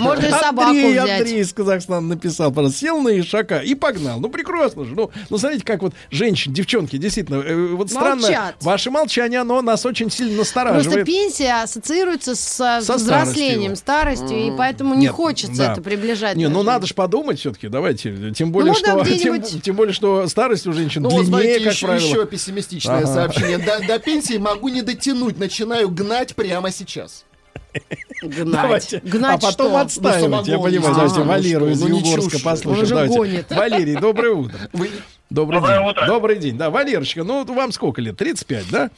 Можно 0.00 0.31
собаку 0.40 0.70
Андрей, 0.70 0.92
взять. 0.92 1.20
Андрей 1.20 1.40
из 1.40 1.52
Казахстана 1.52 2.00
написал, 2.08 2.52
просто 2.52 2.78
сел 2.78 3.00
на 3.00 3.18
ишака 3.20 3.58
и 3.58 3.74
погнал. 3.74 4.20
Ну, 4.20 4.28
прекрасно 4.28 4.84
же. 4.84 4.94
Ну, 4.94 5.10
ну 5.30 5.38
смотрите, 5.38 5.64
как 5.64 5.82
вот 5.82 5.94
женщины, 6.10 6.54
девчонки, 6.54 6.96
действительно, 6.96 7.36
э, 7.36 7.68
вот 7.74 7.90
странно. 7.90 8.22
Молчат. 8.22 8.56
Ваше 8.60 8.90
молчание, 8.90 9.40
оно 9.40 9.62
нас 9.62 9.84
очень 9.86 10.10
сильно 10.10 10.36
Просто 10.36 10.60
настораживает. 10.60 11.06
пенсия 11.06 11.62
ассоциируется 11.62 12.34
с 12.34 12.60
э, 12.60 12.82
Со 12.82 12.94
взрослением, 12.94 13.76
старостью, 13.76 14.36
и 14.46 14.50
поэтому 14.56 14.94
не 14.94 15.02
Нет, 15.02 15.12
хочется 15.12 15.56
да. 15.56 15.72
это 15.72 15.82
приближать. 15.82 16.36
Не, 16.36 16.48
ну 16.48 16.56
даже. 16.56 16.66
надо 16.66 16.86
же 16.86 16.94
подумать 16.94 17.38
все-таки, 17.38 17.68
давайте. 17.68 18.32
Тем 18.32 18.52
более, 18.52 18.72
можно 18.72 19.04
что 19.04 19.18
тем, 19.18 19.42
тем 19.42 19.76
более, 19.76 19.92
что 19.92 20.26
старость 20.28 20.66
у 20.66 20.72
женщин 20.72 21.02
Ну 21.02 21.10
вот 21.10 21.24
длиннее, 21.26 21.28
смотрите, 21.28 21.64
как 21.64 21.72
еще, 21.74 21.86
правило. 21.86 22.06
еще 22.06 22.26
пессимистичное 22.26 22.96
Ага. 22.98 23.06
сообщение. 23.06 23.58
До, 23.58 23.80
до 23.86 23.98
пенсии 23.98 24.36
могу 24.38 24.68
не 24.68 24.82
дотянуть, 24.82 25.38
начинаю 25.38 25.88
гнать 25.90 26.34
прямо 26.34 26.70
сейчас. 26.70 27.24
Гнать. 28.22 28.62
Давайте. 28.62 28.98
Гнать 29.00 29.42
а 29.42 29.46
потом 29.46 29.68
что? 29.68 29.76
отстаивать, 29.80 30.46
Ну, 30.46 30.52
я 30.52 30.58
понимаю. 30.58 30.94
Давайте 30.94 31.14
А, 31.16 31.18
ну 31.18 31.24
Валеру 31.24 31.60
что, 31.66 31.72
из 31.72 31.82
ну 31.82 31.88
Югорска 31.98 32.38
послушаем. 32.42 32.88
Давайте. 32.88 33.16
гонит. 33.16 33.50
Валерий, 33.50 33.96
доброе 33.96 34.32
утро. 34.32 34.58
Вы- 34.72 34.90
Добрый 35.30 35.60
Доброе 35.60 35.78
день. 35.78 35.88
утро. 35.88 36.06
Добрый 36.06 36.36
день. 36.36 36.58
Да, 36.58 36.68
Валерочка, 36.70 37.24
ну 37.24 37.44
вам 37.44 37.72
сколько 37.72 38.02
лет? 38.02 38.18
35, 38.18 38.70
да? 38.70 38.90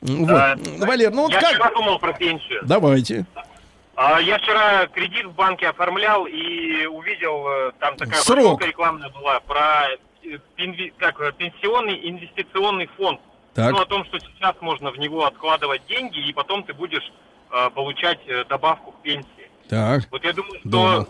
Вот. 0.00 0.26
Да. 0.26 0.56
Валер, 0.78 1.12
ну 1.12 1.22
вот 1.22 1.30
Я 1.32 1.38
вчера 1.38 1.58
как? 1.68 1.74
думал 1.74 1.98
про 2.00 2.12
пенсию. 2.12 2.60
Давайте. 2.64 3.24
А, 3.94 4.20
Я 4.20 4.38
вчера 4.38 4.86
кредит 4.88 5.26
в 5.26 5.32
банке 5.34 5.68
оформлял 5.68 6.26
и 6.26 6.86
увидел, 6.86 7.46
э, 7.48 7.72
там 7.78 7.96
такая 7.96 8.20
Срок. 8.20 8.62
рекламная 8.66 9.10
была 9.10 9.38
про 9.40 9.86
э, 10.24 10.38
как, 10.98 11.36
пенсионный 11.36 11.98
инвестиционный 12.10 12.88
фонд. 12.96 13.20
Так. 13.54 13.72
Ну, 13.72 13.78
о 13.80 13.86
том, 13.86 14.04
что 14.06 14.18
сейчас 14.18 14.54
можно 14.60 14.90
в 14.90 14.98
него 14.98 15.24
откладывать 15.24 15.80
деньги, 15.88 16.18
и 16.28 16.32
потом 16.32 16.62
ты 16.64 16.74
будешь 16.74 17.10
получать 17.70 18.20
э, 18.26 18.44
добавку 18.48 18.92
к 18.92 19.02
пенсии. 19.02 19.50
Так. 19.68 20.04
Вот 20.10 20.24
я 20.24 20.32
думаю, 20.32 20.58
что, 20.60 20.68
Думал. 20.68 21.08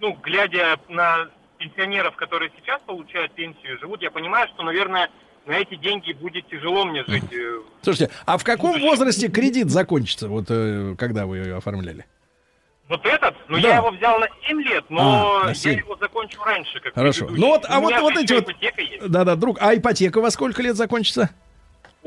ну, 0.00 0.12
глядя 0.22 0.78
на 0.88 1.28
пенсионеров, 1.58 2.14
которые 2.16 2.50
сейчас 2.58 2.80
получают 2.82 3.32
пенсию, 3.32 3.78
живут, 3.78 4.02
я 4.02 4.10
понимаю, 4.10 4.48
что, 4.54 4.62
наверное, 4.62 5.08
на 5.46 5.52
эти 5.52 5.76
деньги 5.76 6.12
будет 6.12 6.46
тяжело 6.48 6.84
мне 6.84 7.04
жить. 7.06 7.32
э, 7.32 7.60
Слушайте, 7.82 8.12
а 8.26 8.36
в 8.36 8.44
каком 8.44 8.78
возрасте 8.80 9.28
кредит 9.28 9.70
закончится, 9.70 10.28
вот 10.28 10.46
э, 10.50 10.94
когда 10.98 11.26
вы 11.26 11.38
ее 11.38 11.56
оформляли? 11.56 12.04
Вот 12.88 13.04
этот, 13.04 13.34
ну 13.48 13.60
Да. 13.60 13.68
я 13.68 13.76
его 13.78 13.90
взял 13.90 14.18
на 14.20 14.28
7 14.46 14.60
лет, 14.62 14.84
но 14.90 15.40
А, 15.40 15.44
на 15.44 15.48
я 15.48 15.54
7. 15.54 15.78
его 15.78 15.96
закончу 15.96 16.40
раньше, 16.44 16.78
как 16.80 16.94
Хорошо. 16.94 17.26
предыдущий. 17.26 17.40
Ну 17.40 17.48
вот, 17.48 17.64
а 17.68 17.80
вот, 17.80 18.00
вот 18.00 18.16
эти 18.16 18.32
вот... 18.32 18.48
есть. 18.60 19.08
Да-да, 19.08 19.34
друг, 19.34 19.58
а 19.60 19.74
ипотека 19.74 20.20
во 20.20 20.30
сколько 20.30 20.62
лет 20.62 20.76
закончится? 20.76 21.30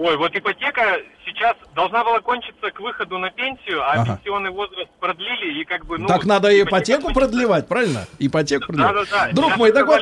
Ой, 0.02 0.16
вот 0.16 0.34
ипотека 0.34 0.82
сейчас 1.26 1.58
должна 1.76 2.06
была 2.06 2.22
кончиться 2.22 2.72
к 2.72 2.80
выходу 2.80 3.18
на 3.18 3.32
пенсию, 3.32 3.82
а 3.84 3.92
Ага. 3.96 4.16
пенсионный 4.16 4.50
возраст 4.50 4.90
продлили, 5.02 5.60
и 5.60 5.66
как 5.66 5.86
бы, 5.86 5.98
ну... 5.98 6.08
так 6.08 6.24
надо 6.24 6.50
и 6.50 6.62
ипотеку 6.64 7.02
кончится. 7.02 7.20
продлевать, 7.20 7.68
правильно? 7.68 8.08
Ипотеку 8.18 8.68
продлевать. 8.68 9.10
Да-да-да. 9.10 9.34
Друг 9.34 9.50
Я 9.52 9.58
мой, 9.58 9.72
так 9.74 9.88
вот, 9.88 10.02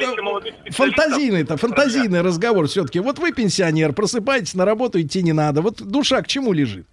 фантазийный-то, 0.69 1.57
фантазийный 1.57 2.21
разговор 2.21 2.67
все-таки. 2.67 2.99
Вот 2.99 3.17
вы 3.17 3.31
пенсионер, 3.31 3.91
просыпаетесь 3.93 4.53
на 4.53 4.65
работу, 4.65 5.01
идти 5.01 5.23
не 5.23 5.33
надо. 5.33 5.63
Вот 5.63 5.81
душа 5.81 6.21
к 6.21 6.27
чему 6.27 6.53
лежит? 6.53 6.85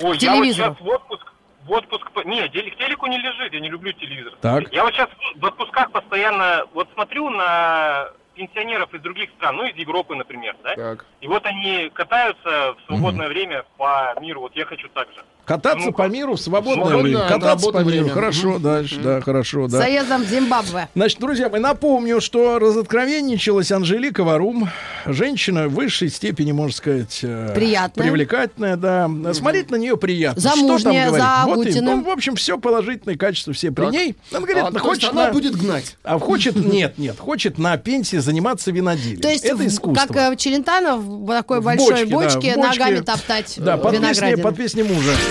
Ой, 0.00 0.16
К 0.16 0.22
я 0.22 0.36
вот 0.36 0.44
сейчас 0.46 0.78
в 0.78 0.86
отпуск, 0.86 1.32
в 1.64 1.72
отпуск... 1.72 2.08
по- 2.12 2.20
Не, 2.20 2.46
к 2.46 2.52
телеку 2.52 3.08
не 3.08 3.18
лежит, 3.18 3.52
я 3.52 3.58
не 3.58 3.68
люблю 3.68 3.90
телевизор. 3.94 4.32
Так. 4.40 4.72
Я 4.72 4.84
вот 4.84 4.94
сейчас 4.94 5.08
в 5.34 5.44
отпусках 5.44 5.90
постоянно 5.90 6.66
вот 6.72 6.88
смотрю 6.94 7.30
на 7.30 8.10
пенсионеров 8.36 8.92
из 8.94 9.00
других 9.00 9.30
стран, 9.30 9.56
ну, 9.56 9.64
из 9.64 9.76
Европы, 9.76 10.14
например, 10.14 10.56
да? 10.62 10.74
Так. 10.74 11.06
И 11.20 11.26
вот 11.26 11.44
они 11.46 11.90
катаются 11.92 12.74
в 12.74 12.78
свободное 12.86 13.28
время 13.28 13.64
по 13.76 14.14
миру, 14.20 14.42
вот 14.42 14.54
я 14.54 14.64
хочу 14.64 14.88
так 14.90 15.08
же. 15.12 15.24
Кататься 15.46 15.86
Ну, 15.86 15.92
по 15.92 16.08
миру 16.08 16.34
в 16.34 16.40
свободное 16.40 16.84
свободное 16.86 17.02
время. 17.02 17.28
Кататься 17.28 17.70
по 17.70 17.76
миру. 17.78 17.88
время. 17.88 18.08
Хорошо, 18.10 18.58
дальше, 18.58 19.00
да, 19.00 19.20
хорошо, 19.20 19.68
да. 19.68 19.78
Заездом 19.78 20.24
в 20.24 20.28
Зимбабве. 20.28 20.88
Значит, 20.96 21.20
друзья 21.20 21.48
мои, 21.48 21.60
напомню, 21.60 22.20
что 22.20 22.58
разоткровенничалась 22.58 23.70
Анжелика 23.70 24.24
Варум. 24.24 24.68
Женщина 25.06 25.68
в 25.68 25.74
высшей 25.74 26.08
степени, 26.10 26.50
можно 26.50 26.74
сказать, 26.76 27.20
э, 27.22 27.52
Приятная. 27.54 28.04
привлекательная, 28.04 28.76
да. 28.76 29.08
Смотреть 29.34 29.70
на 29.70 29.76
нее 29.76 29.96
приятно. 29.96 30.40
Замужняя, 30.40 30.78
что 30.78 30.84
там 30.90 30.92
говорить? 31.06 31.22
за 31.24 31.42
Вот 31.46 31.58
и- 31.58 31.60
Агутиным. 31.68 31.98
ну, 31.98 32.04
в 32.04 32.08
общем, 32.10 32.34
все 32.34 32.58
положительные 32.58 33.16
качества 33.16 33.52
все 33.52 33.70
при 33.70 33.84
Так. 33.84 33.92
ней. 33.92 34.16
Она 34.32 34.40
говорит, 34.40 34.64
А, 34.66 34.70
ну, 34.72 34.78
хочет 34.80 35.10
она 35.12 35.26
на- 35.26 35.32
будет 35.32 35.54
гнать. 35.56 35.96
А 36.02 36.18
хочет, 36.18 36.56
нет, 36.74 36.98
нет, 36.98 37.18
хочет 37.20 37.56
на 37.58 37.76
пенсии 37.76 38.16
заниматься 38.16 38.72
виноделием. 38.72 39.20
То 39.20 39.28
есть, 39.28 39.44
это 39.44 39.64
искусство. 39.64 40.06
как 40.12 40.32
э, 40.32 40.36
Челентано 40.36 40.96
в 40.96 41.28
такой 41.28 41.60
В 41.60 41.64
большой 41.64 42.04
бочке, 42.04 42.06
да, 42.06 42.16
бочке, 42.16 42.52
в 42.54 42.56
бочке. 42.56 42.78
ногами 42.80 43.00
топтать 43.00 43.54
Да, 43.58 43.76
под 43.76 43.92
песни, 43.92 44.04
виноградины. 44.04 44.42
под 44.42 44.56
песни 44.56 44.82
мужа. 44.82 45.12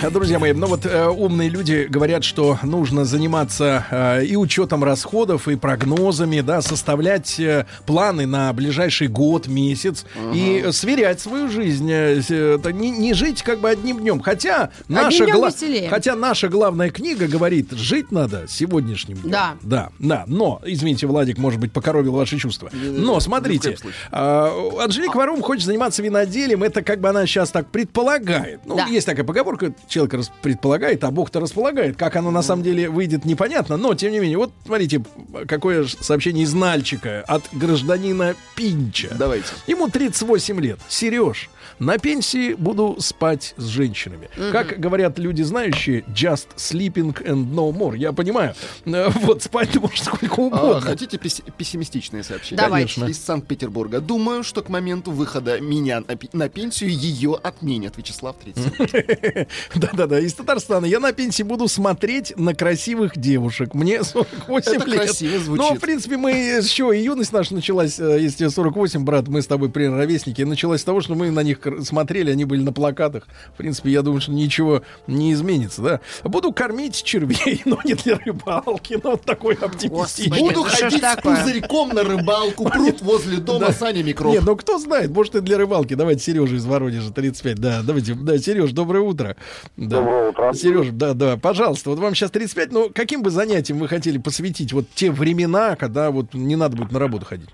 Друзья 0.12 0.38
мои, 0.38 0.52
ну 0.52 0.66
вот 0.66 0.86
э, 0.86 1.06
умные 1.08 1.48
люди 1.48 1.86
говорят, 1.88 2.24
что 2.24 2.58
нужно 2.62 3.04
заниматься 3.04 3.84
э, 3.90 4.24
и 4.24 4.36
учетом 4.36 4.82
расходов, 4.82 5.46
и 5.48 5.56
прогнозами, 5.56 6.40
да, 6.40 6.62
составлять 6.62 7.38
э, 7.38 7.66
планы 7.86 8.26
на 8.26 8.52
ближайший 8.52 9.08
год, 9.08 9.46
месяц 9.46 10.04
и 10.32 10.62
э, 10.64 10.72
сверять 10.72 11.20
свою 11.20 11.48
жизнь, 11.48 11.90
э, 11.90 12.20
э, 12.28 12.58
не, 12.72 12.90
не 12.90 13.12
жить 13.14 13.42
как 13.42 13.60
бы 13.60 13.68
одним 13.68 13.98
днем. 13.98 14.20
Хотя 14.20 14.70
наша, 14.88 15.24
гла- 15.26 15.50
хотя 15.90 16.16
наша 16.16 16.48
главная 16.48 16.90
книга 16.90 17.26
говорит, 17.28 17.72
жить 17.72 18.10
надо 18.10 18.46
сегодняшним 18.48 19.18
днем. 19.18 19.30
Да. 19.30 19.56
Да, 19.62 19.90
да. 19.98 20.24
Но, 20.26 20.62
извините, 20.64 21.06
Владик, 21.06 21.36
может 21.38 21.60
быть, 21.60 21.72
покоровил 21.72 22.12
ваши 22.12 22.38
чувства. 22.38 22.70
Но 22.72 23.20
смотрите, 23.20 23.76
а, 24.10 24.50
Анжелика 24.82 25.16
Варум 25.16 25.42
хочет 25.42 25.66
заниматься 25.66 26.02
виноделием. 26.02 26.62
Это 26.62 26.82
как 26.82 27.00
бы 27.00 27.08
она 27.08 27.26
сейчас 27.26 27.50
так 27.50 27.68
предполагает. 27.70 28.60
Ну, 28.64 28.76
Да. 28.76 28.86
есть 28.86 29.06
такая 29.06 29.24
поговорка, 29.24 29.74
человек 29.90 30.26
предполагает, 30.40 31.04
а 31.04 31.10
Бог-то 31.10 31.40
располагает. 31.40 31.96
Как 31.96 32.16
оно 32.16 32.30
на 32.30 32.42
самом 32.42 32.62
деле 32.62 32.88
выйдет, 32.88 33.24
непонятно. 33.24 33.76
Но, 33.76 33.94
тем 33.94 34.12
не 34.12 34.20
менее, 34.20 34.38
вот 34.38 34.52
смотрите, 34.64 35.02
какое 35.46 35.84
сообщение 35.84 36.44
из 36.44 36.54
Нальчика 36.54 37.22
от 37.26 37.42
гражданина 37.52 38.34
Пинча. 38.54 39.14
Давайте. 39.18 39.48
Ему 39.66 39.88
38 39.88 40.60
лет. 40.60 40.78
Сереж, 40.88 41.50
на 41.80 41.98
пенсии 41.98 42.54
буду 42.54 42.96
спать 43.00 43.54
с 43.56 43.64
женщинами. 43.64 44.28
Как 44.52 44.78
говорят 44.78 45.18
люди 45.18 45.42
знающие, 45.42 46.02
just 46.14 46.48
sleeping 46.56 47.12
and 47.24 47.50
no 47.52 47.72
more. 47.72 47.96
Я 47.96 48.12
понимаю. 48.12 48.54
Э, 48.84 49.08
Вот 49.22 49.42
спать 49.42 49.70
ты 49.70 49.80
можешь 49.80 50.02
сколько 50.02 50.34
А, 50.42 50.44
угодно. 50.46 50.80
хотите 50.82 51.16
пес- 51.18 51.42
пессимистичное 51.56 52.22
сообщение? 52.22 52.62
Давайте. 52.64 52.94
Конечно. 52.94 53.10
Из 53.10 53.24
Санкт-Петербурга. 53.24 54.00
Думаю, 54.00 54.44
что 54.44 54.62
к 54.62 54.68
моменту 54.68 55.10
выхода 55.10 55.60
меня 55.60 56.00
на, 56.00 56.18
на 56.32 56.48
пенсию 56.48 56.90
ее 56.90 57.38
отменят. 57.42 57.96
Вячеслав 57.96 58.36
30. 58.36 59.48
Да-да-да, 59.74 60.20
из 60.20 60.34
Татарстана. 60.34 60.84
Я 60.86 61.00
на 61.00 61.12
пенсии 61.12 61.42
буду 61.42 61.66
смотреть 61.68 62.36
на 62.36 62.54
красивых 62.54 63.16
девушек. 63.18 63.74
Мне 63.74 64.02
48 64.04 64.72
Это 64.76 64.86
лет. 64.86 65.00
красиво 65.00 65.38
звучит. 65.38 65.64
Ну, 65.70 65.74
в 65.74 65.80
принципе, 65.80 66.16
мы 66.16 66.30
еще 66.32 66.90
и 66.96 67.02
юность 67.02 67.32
наша 67.32 67.54
началась, 67.54 67.98
э, 67.98 68.18
если 68.20 68.38
тебе 68.38 68.50
48, 68.50 69.04
брат, 69.04 69.28
мы 69.28 69.42
с 69.42 69.46
тобой 69.46 69.70
примерно 69.70 69.98
ровесники, 69.98 70.42
началась 70.42 70.82
с 70.82 70.84
того, 70.84 71.00
что 71.00 71.14
мы 71.14 71.30
на 71.30 71.42
них 71.42 71.58
смотрели, 71.82 72.30
они 72.30 72.44
были 72.44 72.62
на 72.62 72.72
плакатах. 72.72 73.26
В 73.54 73.56
принципе, 73.58 73.90
я 73.90 74.02
думаю, 74.02 74.20
что 74.20 74.32
ничего 74.32 74.82
не 75.06 75.32
изменится, 75.32 75.82
да. 75.82 76.00
Буду 76.24 76.52
кормить 76.52 77.02
червей, 77.02 77.62
но 77.64 77.78
не 77.84 77.94
для 77.94 78.16
рыбалки, 78.18 78.98
но 79.02 79.12
вот 79.12 79.22
такой 79.22 79.54
оптимистичный. 79.54 80.40
Буду 80.40 80.62
ходить 80.64 81.02
с 81.02 81.16
пузырьком 81.16 81.90
на 81.90 82.02
рыбалку. 82.02 82.64
Пруд 82.70 83.00
возле 83.02 83.38
дома 83.38 83.66
Да. 83.66 83.72
Саня 83.72 84.02
Микров. 84.02 84.32
Нет, 84.32 84.42
ну 84.44 84.56
кто 84.56 84.78
знает, 84.78 85.10
может 85.10 85.34
и 85.34 85.40
для 85.40 85.58
рыбалки. 85.58 85.94
Давайте 85.94 86.22
Сережа 86.22 86.56
из 86.56 86.64
Воронежа, 86.64 87.12
35. 87.12 87.58
Да, 87.58 87.82
давайте, 87.82 88.14
да, 88.14 88.38
Сереж, 88.38 88.72
доброе 88.72 89.00
утро. 89.00 89.36
Да. 89.76 89.98
Доброе 89.98 90.30
утро. 90.30 90.52
Сереж, 90.52 90.88
да, 90.92 91.14
да, 91.14 91.36
пожалуйста, 91.36 91.90
вот 91.90 91.98
вам 91.98 92.14
сейчас 92.14 92.30
35, 92.30 92.72
ну 92.72 92.90
каким 92.94 93.22
бы 93.22 93.30
занятием 93.30 93.78
вы 93.78 93.88
хотели 93.88 94.18
посвятить 94.18 94.72
вот 94.72 94.86
те 94.94 95.10
времена, 95.10 95.76
когда 95.76 96.10
вот 96.10 96.34
не 96.34 96.56
надо 96.56 96.76
будет 96.76 96.92
на 96.92 96.98
работу 96.98 97.26
ходить? 97.26 97.50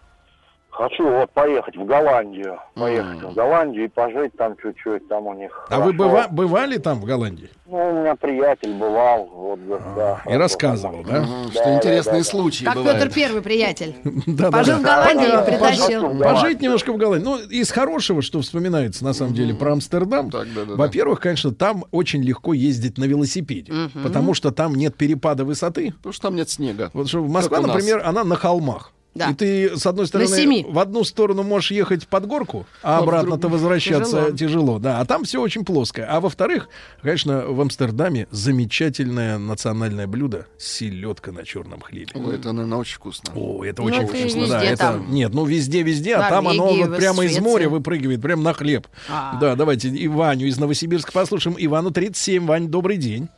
Хочу 0.77 1.09
вот 1.09 1.31
поехать 1.31 1.75
в 1.75 1.87
Голландию. 1.87 2.59
Поехать 2.75 3.23
в 3.23 3.35
Голландию 3.35 3.87
и 3.87 3.89
пожить 3.89 4.35
там 4.37 4.55
чуть-чуть. 4.63 5.09
Там 5.09 5.27
у 5.27 5.33
них 5.33 5.51
А 5.71 5.81
вы 5.81 5.93
хорошо. 5.97 6.05
быва- 6.05 6.29
бывали 6.31 6.77
там, 6.77 7.01
в 7.01 7.07
Голландии? 7.07 7.49
Ну, 7.65 7.79
у 7.79 8.01
меня 8.01 8.15
приятель 8.15 8.75
бывал. 8.75 9.25
Вот, 9.33 9.59
да, 9.97 10.21
И 10.27 10.35
рассказывал, 10.35 11.03
да? 11.03 11.25
Что 11.51 11.75
интересные 11.75 12.25
случаи 12.25 12.65
Как 12.65 12.75
бывают. 12.75 13.01
Петр 13.01 13.15
Первый, 13.15 13.41
приятель. 13.43 13.97
Да, 14.27 14.51
Пожил 14.51 14.77
в 14.79 14.83
Голландии 14.83 15.27
и 15.27 15.51
притащил. 15.51 16.19
Пожить 16.21 16.61
немножко 16.61 16.93
в 16.93 16.99
Голландии. 16.99 17.25
Ну, 17.25 17.39
из 17.39 17.71
хорошего, 17.71 18.21
что 18.21 18.43
вспоминается 18.43 19.03
на 19.03 19.15
самом 19.15 19.33
деле 19.33 19.55
про 19.55 19.73
Амстердам. 19.73 20.31
Так, 20.31 20.47
да, 20.55 20.61
да, 20.61 20.73
да. 20.73 20.75
Во-первых, 20.77 21.21
конечно, 21.21 21.55
там 21.55 21.87
очень 21.91 22.23
легко 22.23 22.53
ездить 22.53 22.99
на 22.99 23.05
велосипеде, 23.05 23.73
потому 24.03 24.35
что 24.35 24.51
там 24.51 24.75
нет 24.75 24.95
перепада 24.95 25.45
высоты. 25.47 25.95
Потому 25.97 26.13
что 26.13 26.23
там 26.25 26.37
нет 26.37 26.51
снега. 26.51 26.91
Вот 26.93 27.09
что 27.09 27.23
Москва, 27.25 27.61
например, 27.61 28.03
она 28.05 28.25
на 28.25 28.37
холмах. 28.37 28.93
Да. 29.17 29.31
И 29.31 29.35
ты, 29.35 29.77
с 29.77 29.87
одной 29.87 30.07
стороны, 30.07 30.65
в 30.69 30.79
одну 30.79 31.03
сторону 31.05 31.43
можешь 31.43 31.71
ехать 31.71 32.07
под 32.07 32.27
горку, 32.27 32.67
а 32.83 32.99
А 32.99 33.03
обратно-то 33.03 33.49
возвращаться 33.49 34.33
тяжело. 34.33 34.37
тяжело. 34.37 34.79
Да, 34.79 35.01
а 35.01 35.05
там 35.07 35.25
все 35.25 35.41
очень 35.41 35.65
плоское. 35.65 36.07
А 36.07 36.21
во-вторых, 36.21 36.69
конечно, 37.03 37.47
в 37.47 37.61
Амстердаме 37.61 38.27
замечательное 38.31 39.39
национальное 39.39 40.07
блюдо 40.07 40.47
селедка 40.59 41.33
на 41.33 41.45
черном 41.45 41.81
хлебе. 41.81 42.13
Ой, 42.15 42.35
это, 42.37 42.53
наверное, 42.53 42.79
очень 42.79 42.97
вкусно. 42.97 43.33
О, 43.35 43.65
это 43.65 43.83
Ну, 43.83 43.89
очень 43.89 44.03
это 44.03 44.17
вкусно. 44.17 44.47
Да, 44.49 44.63
это, 44.63 44.77
там. 44.77 45.11
нет, 45.13 45.33
ну 45.33 45.45
везде, 45.45 45.83
везде, 45.83 46.15
а 46.17 46.29
там 46.29 46.49
оно 46.49 46.75
вот 46.75 46.97
прямо 46.97 47.25
из 47.25 47.39
моря 47.39 47.69
выпрыгивает, 47.69 48.21
прямо 48.21 48.43
на 48.43 48.53
хлеб. 48.53 48.87
А. 49.09 49.39
Да, 49.41 49.55
давайте 49.57 49.89
и 49.89 50.09
Ваню 50.09 50.47
из 50.47 50.59
Новосибирска 50.59 51.13
послушаем. 51.13 51.57
Ивану 51.59 51.91
37. 51.91 52.47
Вань, 52.47 52.69
добрый 52.69 52.97
день. 52.99 53.29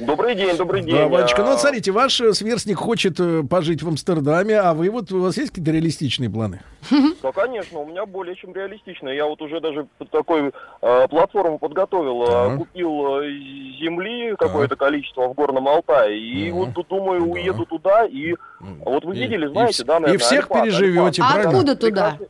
Добрый 0.00 0.34
день, 0.34 0.56
добрый 0.56 0.82
день. 0.82 0.94
Да, 0.96 1.08
Ванечка, 1.08 1.42
ну 1.42 1.48
А, 1.48 1.50
вот 1.52 1.60
смотрите, 1.60 1.92
ваш 1.92 2.20
э, 2.20 2.32
сверстник 2.32 2.78
хочет 2.78 3.20
э, 3.20 3.42
пожить 3.42 3.82
в 3.82 3.88
Амстердаме, 3.88 4.58
а 4.58 4.72
вы 4.72 4.88
вот, 4.90 5.12
у 5.12 5.20
вас 5.20 5.36
есть 5.36 5.50
какие-то 5.50 5.70
реалистичные 5.72 6.30
планы? 6.30 6.60
Да, 7.22 7.32
конечно, 7.32 7.80
у 7.80 7.86
меня 7.86 8.06
более 8.06 8.34
чем 8.36 8.54
реалистично. 8.54 9.08
Я 9.10 9.26
вот 9.26 9.42
уже 9.42 9.60
даже 9.60 9.86
такой 10.10 10.52
э, 10.80 11.08
платформу 11.08 11.58
подготовил, 11.58 12.22
э, 12.22 12.26
Так. 12.26 12.58
купил 12.58 13.20
земли 13.80 14.34
какое-то 14.38 14.76
количество 14.76 15.28
в 15.28 15.34
Горном 15.34 15.68
Алтае, 15.68 16.18
и 16.18 16.50
вот 16.50 16.72
тут 16.74 16.88
думаю, 16.88 17.22
уеду 17.28 17.66
туда, 17.66 18.06
и 18.06 18.34
вот 18.60 19.04
вы 19.04 19.14
И- 19.16 19.20
видели, 19.20 19.46
и 19.46 19.50
знаете, 19.50 19.82
вс- 19.82 19.86
да, 19.86 19.96
и 19.98 20.00
наверное, 20.00 20.18
всех 20.24 20.44
Альпак, 20.44 20.64
переживете, 20.64 21.22
А 21.22 21.32
правильно? 21.32 21.50
откуда 21.50 21.76
туда? 21.76 22.16
А, 22.20 22.24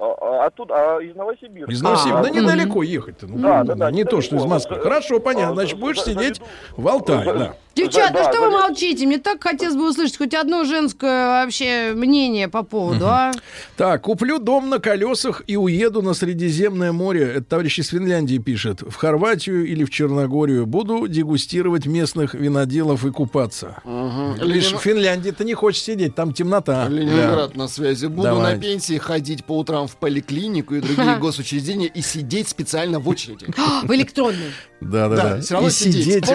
а, 0.00 0.46
оттуда, 0.46 0.74
а 0.76 0.98
из 1.02 1.14
Новосибирска. 1.14 1.70
Из 1.72 1.82
Новосибирска. 1.82 2.20
А, 2.20 2.22
Да 2.22 2.30
недалеко 2.30 2.82
ехать-то. 2.82 3.26
Ну, 3.26 3.38
Да, 3.38 3.64
да, 3.64 3.74
да, 3.74 3.90
не 3.90 4.04
то, 4.04 4.20
что 4.20 4.36
из. 4.36 4.44
Москвы. 4.44 4.80
Хорошо, 4.80 5.20
понятно. 5.20 5.50
а, 5.52 5.54
Значит, 5.54 5.76
за- 5.76 5.80
будешь 5.80 6.02
сидеть 6.02 6.40
в 6.76 6.86
Алтае, 6.88 7.24
да. 7.32 7.54
Девчата, 7.74 8.12
Да, 8.12 8.32
что 8.32 8.42
вы 8.42 8.50
да, 8.50 8.66
молчите? 8.66 9.06
Мне 9.06 9.18
так 9.18 9.40
хотелось 9.40 9.76
бы 9.76 9.88
услышать 9.88 10.18
хоть 10.18 10.34
одно 10.34 10.64
женское 10.64 11.28
вообще 11.44 11.92
мнение 11.94 12.48
по 12.48 12.64
поводу, 12.64 13.06
а? 13.06 13.30
Так, 13.76 14.02
куплю 14.02 14.40
дом 14.40 14.68
на 14.68 14.80
колесах 14.80 15.42
и 15.46 15.56
уеду 15.56 16.02
на 16.02 16.12
Средиземное 16.14 16.90
море. 16.90 17.22
Это 17.36 17.44
товарищ 17.44 17.78
из 17.78 17.88
Финляндии 17.90 18.38
пишет. 18.38 18.80
В 18.82 18.96
Хорватию 18.96 19.64
или 19.64 19.84
в 19.84 19.90
Черногорию. 19.90 20.66
Буду 20.66 21.06
дегустировать 21.06 21.86
местных 21.86 22.34
виноделов 22.34 23.04
и 23.04 23.12
купаться. 23.12 23.76
Мгм. 23.84 24.36
Лишь 24.42 24.70
Ленин- 24.72 24.78
в 24.78 24.82
Финляндии 24.82 25.30
ты 25.30 25.44
не 25.44 25.54
хочешь 25.54 25.82
сидеть, 25.82 26.16
там 26.16 26.32
темнота. 26.32 26.88
Ленинград 26.88 27.54
на 27.56 27.68
связи. 27.68 28.06
Буду 28.06 28.22
Давай. 28.22 28.56
на 28.56 28.60
пенсии 28.60 28.98
ходить 28.98 29.44
по 29.44 29.56
утрам 29.56 29.86
в 29.88 29.96
поликлинику 29.96 30.74
и 30.74 30.80
другие 30.80 31.16
госучреждения 31.20 31.86
и 31.86 32.00
сидеть 32.02 32.48
специально 32.48 32.98
в 32.98 33.08
очереди. 33.08 33.46
В 33.84 33.92
электронной. 33.94 34.52
Да, 34.80 35.08
да, 35.08 35.16
Да, 35.16 35.40
всё 35.40 35.54
равно 35.54 35.68
И 35.68 35.72
сидеть. 35.72 36.26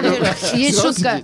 есть 0.54 0.80
шутка. 0.80 1.20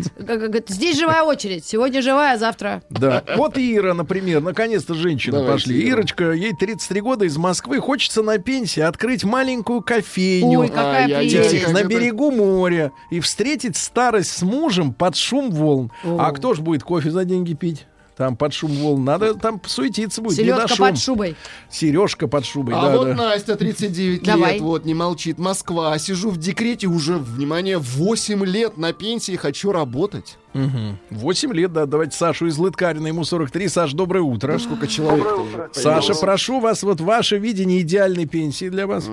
Здесь 0.69 0.98
живая 0.98 1.23
очередь. 1.23 1.66
Сегодня 1.66 2.01
живая, 2.02 2.35
а 2.35 2.39
завтра. 2.39 2.82
Да. 2.89 3.23
Вот 3.36 3.59
Ира, 3.59 3.94
например, 3.94 4.40
наконец-то 4.40 4.94
женщины 4.94 5.47
пошли. 5.47 5.82
Ирочка, 5.86 6.32
ей 6.32 6.55
33 6.55 7.01
года, 7.01 7.24
из 7.24 7.36
Москвы, 7.36 7.81
хочется 7.81 8.23
на 8.23 8.39
пенсии 8.39 8.81
открыть 8.81 9.24
маленькую 9.24 9.82
кофейню. 9.82 10.61
Ой, 10.61 10.69
какая 10.69 11.07
на 11.09 11.85
берегу 11.85 12.31
моря 12.31 12.93
и 13.11 13.20
встретить 13.20 13.77
старость 13.77 14.32
с 14.32 14.43
мужем 14.43 14.93
под 14.94 15.16
шум 15.16 15.51
волн. 15.51 15.93
А 16.05 16.32
кто 16.32 16.55
ж 16.55 16.61
будет 16.61 16.82
кофе 16.82 17.11
за 17.11 17.24
деньги 17.24 17.55
пить? 17.55 17.86
Там 18.21 18.37
под 18.37 18.53
шум 18.53 18.71
волн. 18.73 19.03
Надо 19.03 19.35
там 19.35 19.59
суетиться 19.65 20.21
будет. 20.21 20.37
шум. 20.69 20.89
под 20.89 20.99
шубой. 20.99 21.37
Сережка 21.71 22.29
под 22.29 22.45
шубой. 22.45 22.75
А 22.75 22.83
да, 22.83 22.97
вот 22.99 23.07
да. 23.07 23.15
Настя, 23.15 23.57
39 23.57 24.23
Давай. 24.23 24.53
лет, 24.53 24.61
вот, 24.61 24.85
не 24.85 24.93
молчит. 24.93 25.39
Москва. 25.39 25.99
Сижу 25.99 26.29
в 26.29 26.37
декрете 26.37 26.87
уже, 26.87 27.17
внимание, 27.17 27.79
8 27.79 28.45
лет 28.45 28.77
на 28.77 28.93
пенсии, 28.93 29.37
хочу 29.37 29.73
работать. 29.73 30.37
Мгм. 30.53 30.99
8 31.09 31.53
лет, 31.55 31.73
да. 31.73 31.87
Давайте 31.87 32.15
Сашу 32.15 32.49
из 32.49 32.59
Лыткарина, 32.59 33.07
ему 33.07 33.25
43. 33.25 33.69
Саш, 33.69 33.95
доброе 33.95 34.21
утро. 34.21 34.59
Сколько 34.59 34.87
человек 34.87 35.27
Саша, 35.73 36.15
прошу 36.15 36.61
вас, 36.61 36.83
вот 36.83 37.01
ваше 37.01 37.39
видение 37.39 37.81
идеальной 37.81 38.27
пенсии 38.27 38.69
для 38.69 38.87
вас. 38.87 39.09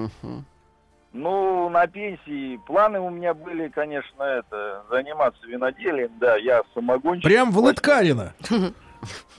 Ну, 1.13 1.69
на 1.69 1.87
пенсии 1.87 2.57
планы 2.67 2.99
у 2.99 3.09
меня 3.09 3.33
были, 3.33 3.69
конечно, 3.69 4.21
это 4.21 4.83
заниматься 4.91 5.47
виноделием, 5.47 6.11
да, 6.19 6.35
я 6.35 6.61
самогонщик. 6.73 7.23
Прям 7.23 7.51
в 7.51 7.59
Лыткарино. 7.59 8.33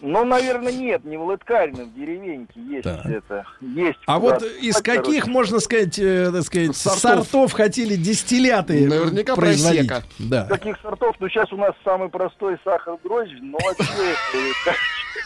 Ну, 0.01 0.25
наверное, 0.25 0.73
нет, 0.73 1.05
не 1.05 1.17
в 1.17 1.25
Лыткарино, 1.25 1.85
в 1.85 1.93
деревеньке 1.95 2.61
есть 2.61 2.85
Так. 2.85 3.05
это. 3.05 3.45
Есть. 3.61 3.99
А 4.07 4.19
вот 4.21 4.43
из 4.43 4.77
короче. 4.81 5.03
каких, 5.03 5.27
можно 5.27 5.59
сказать, 5.59 5.99
э, 5.99 6.31
так 6.33 6.43
сказать, 6.45 6.77
Сортов. 6.77 7.01
сортов. 7.01 7.53
хотели 7.53 7.97
дистилляты 7.97 8.87
Наверняка 8.89 9.35
производить? 9.35 9.89
просека. 9.89 10.07
Да. 10.21 10.45
Таких 10.45 10.77
сортов, 10.83 11.17
ну, 11.19 11.29
сейчас 11.29 11.53
у 11.53 11.57
нас 11.57 11.73
самый 11.85 12.09
простой 12.11 12.57
сахар 12.65 12.97
дрожжи, 13.03 13.39
но 13.43 13.59
вообще... 13.61 14.15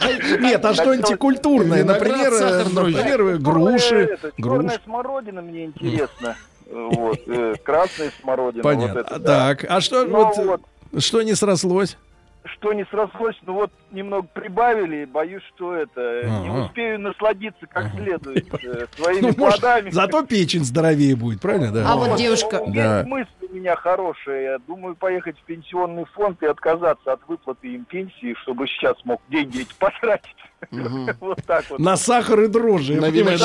э, 0.01 0.37
Нет, 0.39 0.65
а 0.65 0.73
что 0.73 0.89
антикультурное? 0.91 1.83
Виноград, 1.83 2.01
Например, 2.01 2.33
э, 2.33 2.63
дрожжи. 2.65 2.97
например, 2.97 3.37
груши. 3.37 4.17
Черная 4.37 4.79
смородина 4.83 5.41
мне 5.43 5.65
интересно. 5.65 6.35
Вот, 6.71 7.19
э, 7.27 7.53
красная 7.63 8.11
смородина. 8.21 8.63
вот 8.63 8.73
Понятно. 8.75 9.03
да. 9.19 9.53
Так, 9.55 9.65
а 9.69 9.81
что 9.81 10.05
Ну, 10.05 10.31
вот. 10.35 10.61
что 11.03 11.21
не 11.21 11.35
срослось? 11.35 11.97
Что 12.45 12.73
не 12.73 12.83
срослось, 12.85 13.37
ну 13.45 13.53
вот 13.53 13.71
немного 13.91 14.27
прибавили, 14.33 15.05
боюсь, 15.05 15.43
что 15.55 15.75
это 15.75 16.23
не 16.25 16.49
Ага. 16.49 16.65
успею 16.65 16.99
насладиться 16.99 17.65
как 17.67 17.91
следует 17.93 18.53
э, 18.63 18.85
своими 18.97 19.21
Ну, 19.21 19.33
может, 19.37 19.61
плодами. 19.61 19.89
зато 19.91 20.23
печень 20.25 20.65
здоровее 20.65 21.15
будет, 21.15 21.39
правильно? 21.41 21.71
Да. 21.71 21.89
А 21.91 21.95
вот 21.95 22.17
девушка... 22.17 22.59
Ну, 22.65 22.73
Да. 22.73 23.03
Мысль 23.07 23.29
у 23.49 23.55
меня 23.55 23.75
хорошая. 23.77 24.41
Я 24.43 24.57
думаю 24.59 24.95
поехать 24.95 25.37
в 25.39 25.43
пенсионный 25.43 26.05
фонд 26.05 26.43
и 26.43 26.45
отказаться 26.45 27.13
от 27.13 27.21
выплаты 27.27 27.67
им 27.75 27.85
пенсии, 27.85 28.35
чтобы 28.41 28.67
сейчас 28.67 28.97
мог 29.05 29.21
деньги 29.29 29.61
эти 29.61 29.73
потратить. 29.79 30.35
Вот 31.19 31.39
так 31.45 31.65
вот. 31.69 31.79
На 31.79 31.97
сахар 31.97 32.41
и 32.41 32.47
дрожжи. 32.47 32.95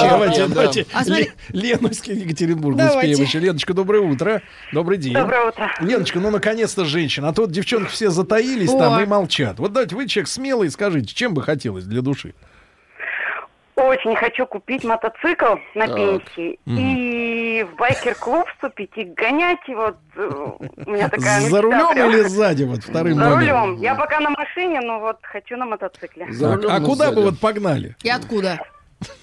давайте, 0.08 0.46
да. 0.46 0.54
давайте. 0.54 0.86
А 0.92 1.04
из 2.12 2.22
Екатеринбурга 2.22 2.78
Давайте. 2.78 3.12
успеем 3.12 3.28
еще. 3.28 3.38
Леночка, 3.38 3.74
доброе 3.74 4.02
утро. 4.02 4.42
Добрый 4.72 4.98
день. 4.98 5.14
Доброе 5.14 5.48
утро. 5.48 5.70
Леночка, 5.80 6.20
ну 6.20 6.30
наконец-то 6.30 6.84
женщина. 6.84 7.28
А 7.28 7.32
то 7.32 7.42
вот 7.42 7.52
девчонки 7.52 7.90
все 7.90 8.10
затаились 8.10 8.70
там 8.70 9.00
и 9.00 9.06
молчат. 9.06 9.58
Вот 9.58 9.72
давайте 9.72 9.96
вы 9.96 10.06
человек 10.06 10.28
смелый, 10.28 10.70
скажите, 10.70 11.14
чем 11.14 11.34
бы 11.34 11.42
хотелось 11.42 11.84
для 11.84 12.02
души? 12.02 12.34
Очень 13.80 14.16
хочу 14.16 14.44
купить 14.44 14.82
мотоцикл 14.82 15.54
на 15.76 15.86
Так. 15.86 15.94
пенсии 15.96 16.58
и 16.66 17.62
в 17.62 17.76
байкер-клуб 17.76 18.44
вступить 18.54 18.90
и 18.96 19.04
гонять. 19.04 19.60
И 19.68 19.74
вот 19.74 19.96
э, 20.16 20.28
у 20.86 20.90
меня 20.90 21.08
такая 21.08 21.42
За 21.42 21.62
рулем 21.62 21.92
прям. 21.92 22.10
или 22.10 22.22
сзади 22.22 22.64
вот 22.64 22.82
вторым 22.82 23.14
За 23.18 23.28
номером? 23.30 23.64
рулем. 23.70 23.80
Я 23.82 23.94
пока 23.94 24.18
на 24.18 24.30
машине, 24.30 24.80
но 24.80 24.98
вот 24.98 25.18
хочу 25.22 25.56
на 25.56 25.64
мотоцикле. 25.66 26.26
За 26.32 26.48
Так, 26.50 26.56
рулем, 26.64 26.70
а 26.72 26.80
куда 26.80 27.08
бы 27.10 27.14
сзади. 27.14 27.24
вот 27.26 27.38
погнали? 27.38 27.96
И 28.02 28.08
откуда? 28.10 28.58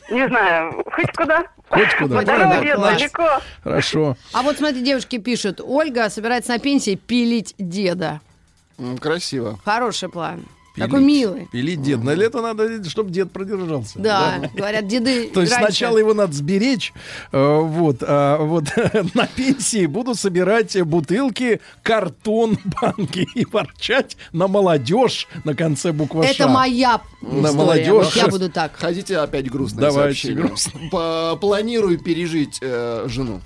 Не 0.10 0.26
знаю, 0.30 0.84
хоть 0.90 1.12
куда. 1.18 1.44
Хоть 1.68 1.94
куда. 1.98 2.20
По 2.20 2.26
дороге 2.26 2.78
далеко. 2.78 3.28
Хорошо. 3.62 4.16
А 4.34 4.42
вот 4.42 4.56
смотри, 4.58 4.82
девушки 4.82 5.18
пишут, 5.18 5.60
Ольга 5.62 6.10
собирается 6.10 6.54
на 6.54 6.60
пенсии 6.60 6.96
пилить 6.96 7.56
деда. 7.58 8.22
Красиво. 9.02 9.60
Хороший 9.66 10.08
план. 10.08 10.46
Пилить. 10.76 10.90
Такой 10.90 11.06
милый. 11.06 11.48
Пилить 11.52 11.82
дед. 11.82 12.04
На 12.04 12.14
лето 12.14 12.42
надо, 12.42 12.84
чтобы 12.90 13.10
дед 13.10 13.32
продержался. 13.32 13.98
Да, 13.98 14.42
говорят, 14.54 14.88
деды 14.88 15.28
То 15.34 15.42
есть 15.42 15.54
раньше- 15.54 15.68
сначала 15.68 15.98
его 15.98 16.14
надо 16.14 16.34
сберечь, 16.34 16.94
э, 17.32 17.60
вот, 17.62 17.98
а 18.02 18.38
вот 18.44 18.66
на 19.14 19.26
пенсии 19.28 19.86
буду 19.86 20.16
собирать 20.16 20.80
бутылки, 20.84 21.62
картон, 21.82 22.58
банки 22.82 23.26
и 23.36 23.46
ворчать 23.46 24.18
на 24.34 24.48
молодежь 24.48 25.28
на 25.46 25.56
конце 25.56 25.94
буквы 25.94 26.26
Это 26.26 26.48
моя 26.50 27.02
На 27.22 27.54
молодежь. 27.54 27.88
Вот 27.88 28.16
я 28.16 28.28
буду 28.28 28.50
так. 28.50 28.74
Хотите 28.76 29.18
опять 29.18 29.50
грустное 29.50 29.82
Давайте, 29.86 30.34
грустно. 30.34 31.38
Планирую 31.40 32.00
пережить 32.00 32.60
э, 32.62 33.06
жену. 33.08 33.40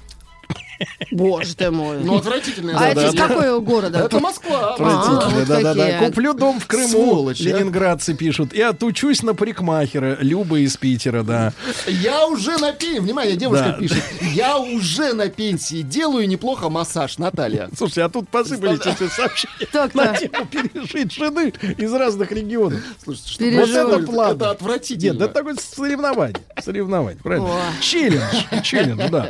Боже 1.12 1.56
ты 1.56 1.72
мой. 1.72 2.00
Ну, 2.04 2.18
отвратительное 2.18 2.76
а 2.78 2.88
это 2.88 3.08
из 3.08 3.16
какого 3.16 3.60
города? 3.60 4.00
Это 4.00 4.20
Москва. 4.20 4.74
Отвратительно, 4.74 5.42
А, 5.42 5.46
да-да-да. 5.46 6.00
Куплю 6.00 6.34
дом 6.34 6.60
в 6.60 6.68
Крыму, 6.68 7.30
ленинградцы 7.32 8.14
пишут, 8.14 8.54
и 8.54 8.62
отучусь 8.62 9.24
на 9.24 9.34
парикмахера, 9.36 10.18
Люба 10.22 10.60
из 10.60 10.78
Питера, 10.78 11.24
да. 11.24 11.54
Я 11.88 12.28
уже 12.28 12.58
на 12.58 12.72
пенсии. 12.74 13.00
Внимание, 13.00 13.36
девушка 13.36 13.70
Да. 13.70 13.74
пишет. 13.74 14.04
Я 14.22 14.58
уже 14.58 15.14
на 15.14 15.28
пенсии. 15.30 15.82
Делаю 15.82 16.28
неплохо 16.28 16.70
массаж, 16.70 17.18
Наталья. 17.18 17.70
Слушайте, 17.78 18.04
а 18.04 18.10
тут 18.10 18.30
посыпались 18.30 18.80
эти 18.86 19.08
сообщения 19.10 19.90
на 19.94 20.14
тему 20.16 20.46
пережить 20.46 21.12
жены 21.14 21.54
из 21.78 21.94
разных 21.94 22.32
регионов. 22.32 22.80
Слушайте, 23.04 23.30
что 23.32 23.40
Переживу. 23.44 23.90
Вот 23.90 24.02
это 24.04 24.12
план. 24.12 24.36
Это 24.36 24.52
отвратительно. 24.52 25.14
Нет, 25.14 25.22
это 25.22 25.34
такое 25.34 25.56
соревнование. 25.56 26.36
Соревнование, 26.64 27.20
правильно? 27.22 27.50
Челлендж. 27.82 28.64
Челлендж, 28.64 29.10
да. 29.10 29.30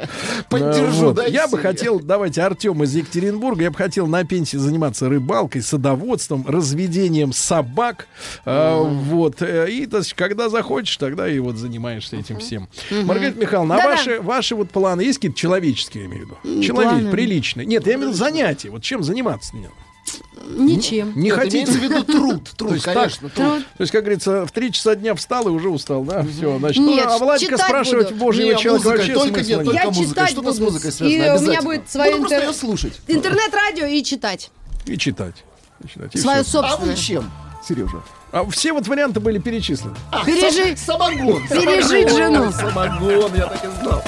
Поддержу, 0.50 1.14
дайте 1.14 1.39
Я 1.40 1.48
бы 1.48 1.58
хотел, 1.58 2.00
давайте, 2.00 2.42
Артем 2.42 2.84
из 2.84 2.94
Екатеринбурга, 2.96 3.64
я 3.64 3.72
бы 3.72 3.78
хотел 3.78 4.08
на 4.08 4.24
пенсии 4.26 4.58
заниматься 4.58 5.08
рыбалкой, 5.08 5.62
садоводством, 5.62 6.46
разведением 6.48 7.32
собак. 7.34 8.08
Э, 8.46 8.78
Вот. 8.80 9.42
Э, 9.42 9.68
И, 9.70 9.86
то 9.86 9.98
есть, 10.00 10.14
когда 10.14 10.50
захочешь, 10.50 10.98
тогда 10.98 11.28
и 11.30 11.40
вот 11.40 11.56
занимаешься 11.56 12.18
этим 12.18 12.40
всем. 12.40 12.68
Маргарита 12.92 13.40
Михайловна, 13.40 13.76
а 13.76 13.86
ваши, 13.88 14.20
ваши 14.22 14.56
вот 14.56 14.70
планы 14.72 15.02
есть 15.02 15.20
какие-то 15.20 15.38
человеческие, 15.38 16.04
я 16.04 16.10
имею 16.10 16.28
в 16.28 16.46
виду? 16.46 16.62
Человек, 16.62 16.92
планы. 16.92 17.12
приличные. 17.12 17.66
Нет, 17.66 17.88
я 17.88 17.94
имею 17.94 18.10
в 18.10 18.14
виду 18.14 18.18
занятия. 18.18 18.70
Вот 18.70 18.84
чем 18.84 19.04
заниматься? 19.04 19.56
Ничем. 20.58 21.14
Не 21.16 21.30
хотите? 21.32 21.58
имеется 21.58 21.80
в 21.80 21.82
виду 21.84 22.04
труд. 22.12 22.50
Труд, 22.58 22.72
есть 22.74 22.86
конечно, 22.86 23.30
так? 23.30 23.38
труд. 23.38 23.64
То 23.78 23.82
есть, 23.84 23.92
как 23.92 24.02
говорится, 24.04 24.46
в 24.46 24.52
3 24.52 24.72
часа 24.72 24.96
дня 24.96 25.14
встал 25.16 25.48
и 25.48 25.52
уже 25.52 25.70
устал, 25.70 26.04
да? 26.04 26.24
Все, 26.24 26.58
значит, 26.60 26.84
Нет, 26.84 27.06
ну, 27.08 27.14
а 27.14 27.18
Владика 27.20 27.58
спрашивать 27.58 28.10
буду. 28.12 28.20
божьего 28.26 28.52
Не, 28.54 28.58
человека 28.58 28.88
вообще 28.90 29.14
только 29.14 29.40
нет. 29.42 29.48
Я 29.50 29.64
Только 29.64 29.86
музыка. 29.88 30.10
читать 30.10 30.30
Что-то 30.32 30.54
с 30.54 30.60
музыкой 30.60 30.90
И 30.90 30.94
связано, 30.94 31.48
у 31.48 31.52
меня 31.52 31.62
будет 31.62 31.90
свое 31.90 32.16
интер- 32.18 32.54
слушать. 32.54 33.00
интернет-радио 33.08 33.86
и 33.86 34.04
читать. 34.04 34.50
И 34.86 34.98
читать. 34.98 35.36
И 35.84 35.88
читать, 35.88 36.16
и 36.16 36.18
Свое 36.18 36.44
всё. 36.44 36.60
А 36.60 36.64
вы 36.64 36.70
собственное. 36.70 36.96
чем, 36.96 37.32
Сережа? 37.68 38.02
А 38.32 38.46
все 38.50 38.74
вот 38.74 38.88
варианты 38.88 39.20
были 39.20 39.40
перечислены. 39.40 39.96
А, 40.12 40.24
Пережи- 40.26 40.76
сам- 40.78 41.00
Самогон. 41.00 41.48
Пережить 41.48 42.10
жену. 42.10 42.52
Самогон, 42.52 43.36
я 43.36 43.46
так 43.48 43.64
и 43.66 43.68
знал. 43.82 44.04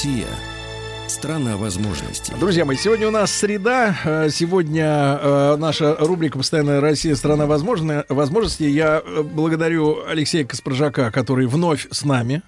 Россия– 0.00 0.28
страна 1.08 1.58
возможностей. 1.58 2.32
Друзья 2.40 2.64
мои, 2.64 2.78
сегодня 2.78 3.06
у 3.08 3.10
нас 3.10 3.30
среда. 3.30 3.94
Э, 4.02 4.30
Сегодня 4.30 5.18
э, 5.20 5.56
наша 5.58 5.94
рубрика 5.96 6.38
«Постоянная 6.38 6.80
Россия. 6.80 7.14
Страна 7.14 7.44
возможно- 7.44 8.06
возможностей». 8.08 8.70
Я 8.70 9.02
э, 9.04 9.22
благодарю 9.22 9.98
Алексея 10.08 10.46
Каспаржака, 10.46 11.10
который 11.10 11.44
вновь 11.46 11.86
с 11.90 12.02
нами. 12.06 12.40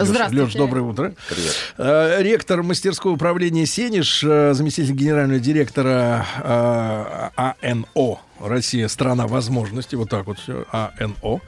Здравствуйте. 0.00 0.44
Леш, 0.44 0.54
доброе 0.54 0.82
утро. 0.82 1.12
Привет. 1.28 2.22
Ректор 2.24 2.62
мастерского 2.62 3.12
управления 3.12 3.66
«Сенеж», 3.66 4.22
э, 4.24 4.54
заместитель 4.54 4.92
генерального 4.94 5.38
директора 5.40 6.26
э, 6.42 7.52
АНО 7.62 8.18
«Россия. 8.40 8.88
Страна 8.88 9.26
возможностей». 9.26 9.96
Вот 9.96 10.08
так 10.10 10.26
вот 10.26 10.38
все. 10.38 10.64
АНО. 10.72 11.40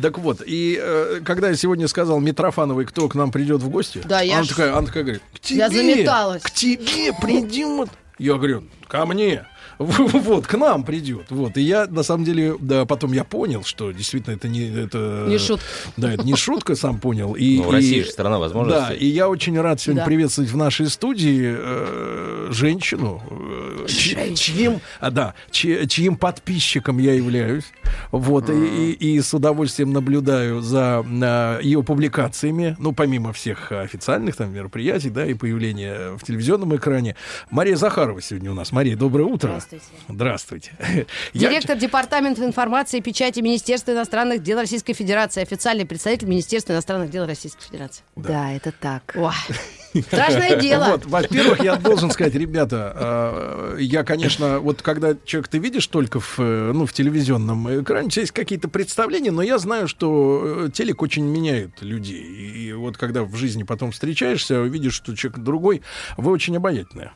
Так 0.00 0.18
вот, 0.18 0.42
и 0.44 0.78
э, 0.82 1.20
когда 1.24 1.48
я 1.48 1.54
сегодня 1.56 1.86
сказал 1.88 2.20
Митрофановой, 2.20 2.84
кто 2.86 3.08
к 3.08 3.14
нам 3.14 3.30
придет 3.30 3.62
в 3.62 3.68
гости, 3.68 4.00
Да, 4.04 4.20
я 4.20 4.36
она, 4.36 4.44
ж- 4.44 4.48
такая, 4.48 4.76
она 4.76 4.86
такая 4.86 5.02
говорит, 5.04 5.22
к 5.34 5.40
тебе, 5.40 5.58
Я 5.58 5.68
заметалась. 5.70 6.42
к 6.42 6.50
тебе 6.50 7.12
придет. 7.20 7.88
Я 8.18 8.34
говорю, 8.34 8.64
ко 8.88 9.06
мне. 9.06 9.44
Вот, 10.30 10.46
к 10.46 10.54
нам 10.58 10.84
придет. 10.84 11.26
Вот. 11.30 11.56
И 11.56 11.62
я, 11.62 11.86
на 11.86 12.02
самом 12.02 12.24
деле, 12.24 12.54
да, 12.60 12.84
потом 12.84 13.12
я 13.12 13.24
понял, 13.24 13.64
что 13.64 13.92
действительно 13.92 14.34
это 14.34 14.46
не... 14.48 14.68
Это, 14.68 15.24
Не 15.26 15.38
шутка. 15.38 15.64
Да, 15.96 16.12
это 16.12 16.22
не 16.24 16.36
шутка, 16.36 16.74
сам 16.74 16.98
понял. 17.00 17.32
И, 17.34 17.58
Ну, 17.58 17.70
Россия 17.70 18.00
и- 18.00 18.04
же 18.04 18.10
страна 18.10 18.38
возможностей. 18.38 18.88
Да, 18.90 18.94
и 18.94 19.06
я 19.06 19.28
очень 19.28 19.58
рад 19.58 19.80
сегодня 19.80 20.02
Да. 20.02 20.06
приветствовать 20.06 20.50
в 20.50 20.56
нашей 20.56 20.86
студии 20.88 21.56
э, 21.58 22.48
женщину, 22.50 23.22
э, 23.30 23.86
чи- 23.88 24.34
чьим, 24.36 24.80
а, 25.00 25.10
да, 25.10 25.34
чьим 25.50 26.16
подписчиком 26.16 26.98
я 26.98 27.14
являюсь. 27.14 27.64
Вот, 28.12 28.50
и, 28.50 28.92
и- 28.92 29.14
и 29.16 29.20
с 29.20 29.32
удовольствием 29.34 29.92
наблюдаю 29.92 30.60
за 30.60 31.04
э, 31.08 31.60
ее 31.62 31.82
публикациями, 31.82 32.76
ну, 32.78 32.92
помимо 32.92 33.32
всех 33.32 33.72
официальных 33.72 34.36
там 34.36 34.52
мероприятий, 34.52 35.08
да, 35.10 35.24
и 35.26 35.32
появления 35.34 36.16
в 36.18 36.22
телевизионном 36.24 36.76
экране. 36.76 37.16
Мария 37.50 37.76
Захарова 37.76 38.20
сегодня 38.20 38.50
у 38.50 38.54
нас. 38.54 38.72
Мария, 38.72 38.96
доброе 38.96 39.24
утро. 39.24 39.50
Здравствуйте. 39.70 40.04
Здравствуйте. 40.08 40.72
Я- 41.32 41.48
Директор 41.48 41.76
Департамента 41.76 42.44
информации 42.44 42.98
и 42.98 43.00
печати 43.00 43.40
Министерства 43.40 43.92
иностранных 43.92 44.42
дел 44.42 44.58
Российской 44.58 44.92
Федерации, 44.92 45.42
официальный 45.42 45.86
представитель 45.86 46.28
Министерства 46.28 46.72
иностранных 46.72 47.10
дел 47.10 47.26
Российской 47.26 47.62
Федерации. 47.64 48.02
Да, 48.16 48.52
это 48.52 48.72
так. 48.72 49.14
О, 49.16 49.32
Страшное 50.02 50.56
дело. 50.56 50.84
Вот, 50.90 51.06
во-первых, 51.06 51.62
я 51.62 51.76
должен 51.76 52.10
сказать, 52.10 52.34
ребята, 52.34 53.74
э, 53.74 53.76
я, 53.80 54.04
конечно, 54.04 54.60
вот 54.60 54.82
когда 54.82 55.16
человек 55.24 55.48
ты 55.48 55.58
видишь 55.58 55.86
только 55.86 56.20
в, 56.20 56.38
э, 56.38 56.72
ну, 56.72 56.86
в 56.86 56.92
телевизионном 56.92 57.82
экране, 57.82 58.06
у 58.06 58.10
тебя 58.10 58.22
есть 58.22 58.32
какие-то 58.32 58.68
представления, 58.68 59.30
но 59.30 59.42
я 59.42 59.58
знаю, 59.58 59.88
что 59.88 60.66
э, 60.66 60.70
телек 60.72 61.02
очень 61.02 61.24
меняет 61.24 61.82
людей. 61.82 62.22
И 62.22 62.72
вот 62.72 62.96
когда 62.96 63.24
в 63.24 63.34
жизни 63.34 63.64
потом 63.64 63.90
встречаешься, 63.90 64.60
видишь, 64.62 64.94
что 64.94 65.16
человек 65.16 65.40
другой, 65.40 65.82
вы 66.16 66.30
очень 66.30 66.56
обаятельная. 66.56 67.12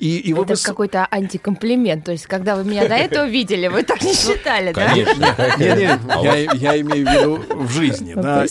И, 0.00 0.18
и 0.18 0.32
вы 0.32 0.44
Это 0.44 0.56
с- 0.56 0.62
какой-то 0.62 1.06
антикомплимент. 1.10 2.04
То 2.04 2.12
есть, 2.12 2.26
когда 2.26 2.56
вы 2.56 2.64
меня 2.64 2.88
до 2.88 2.94
этого 2.94 3.26
видели, 3.28 3.68
вы 3.68 3.82
так 3.82 4.02
не 4.02 4.14
считали, 4.14 4.72
да? 4.72 4.92
Не-не, 4.94 5.98
я, 6.22 6.52
я 6.52 6.80
имею 6.80 7.06
в 7.06 7.10
виду 7.12 7.54
в 7.64 7.70
жизни, 7.70 8.14
Ну, 8.14 8.22
да. 8.22 8.44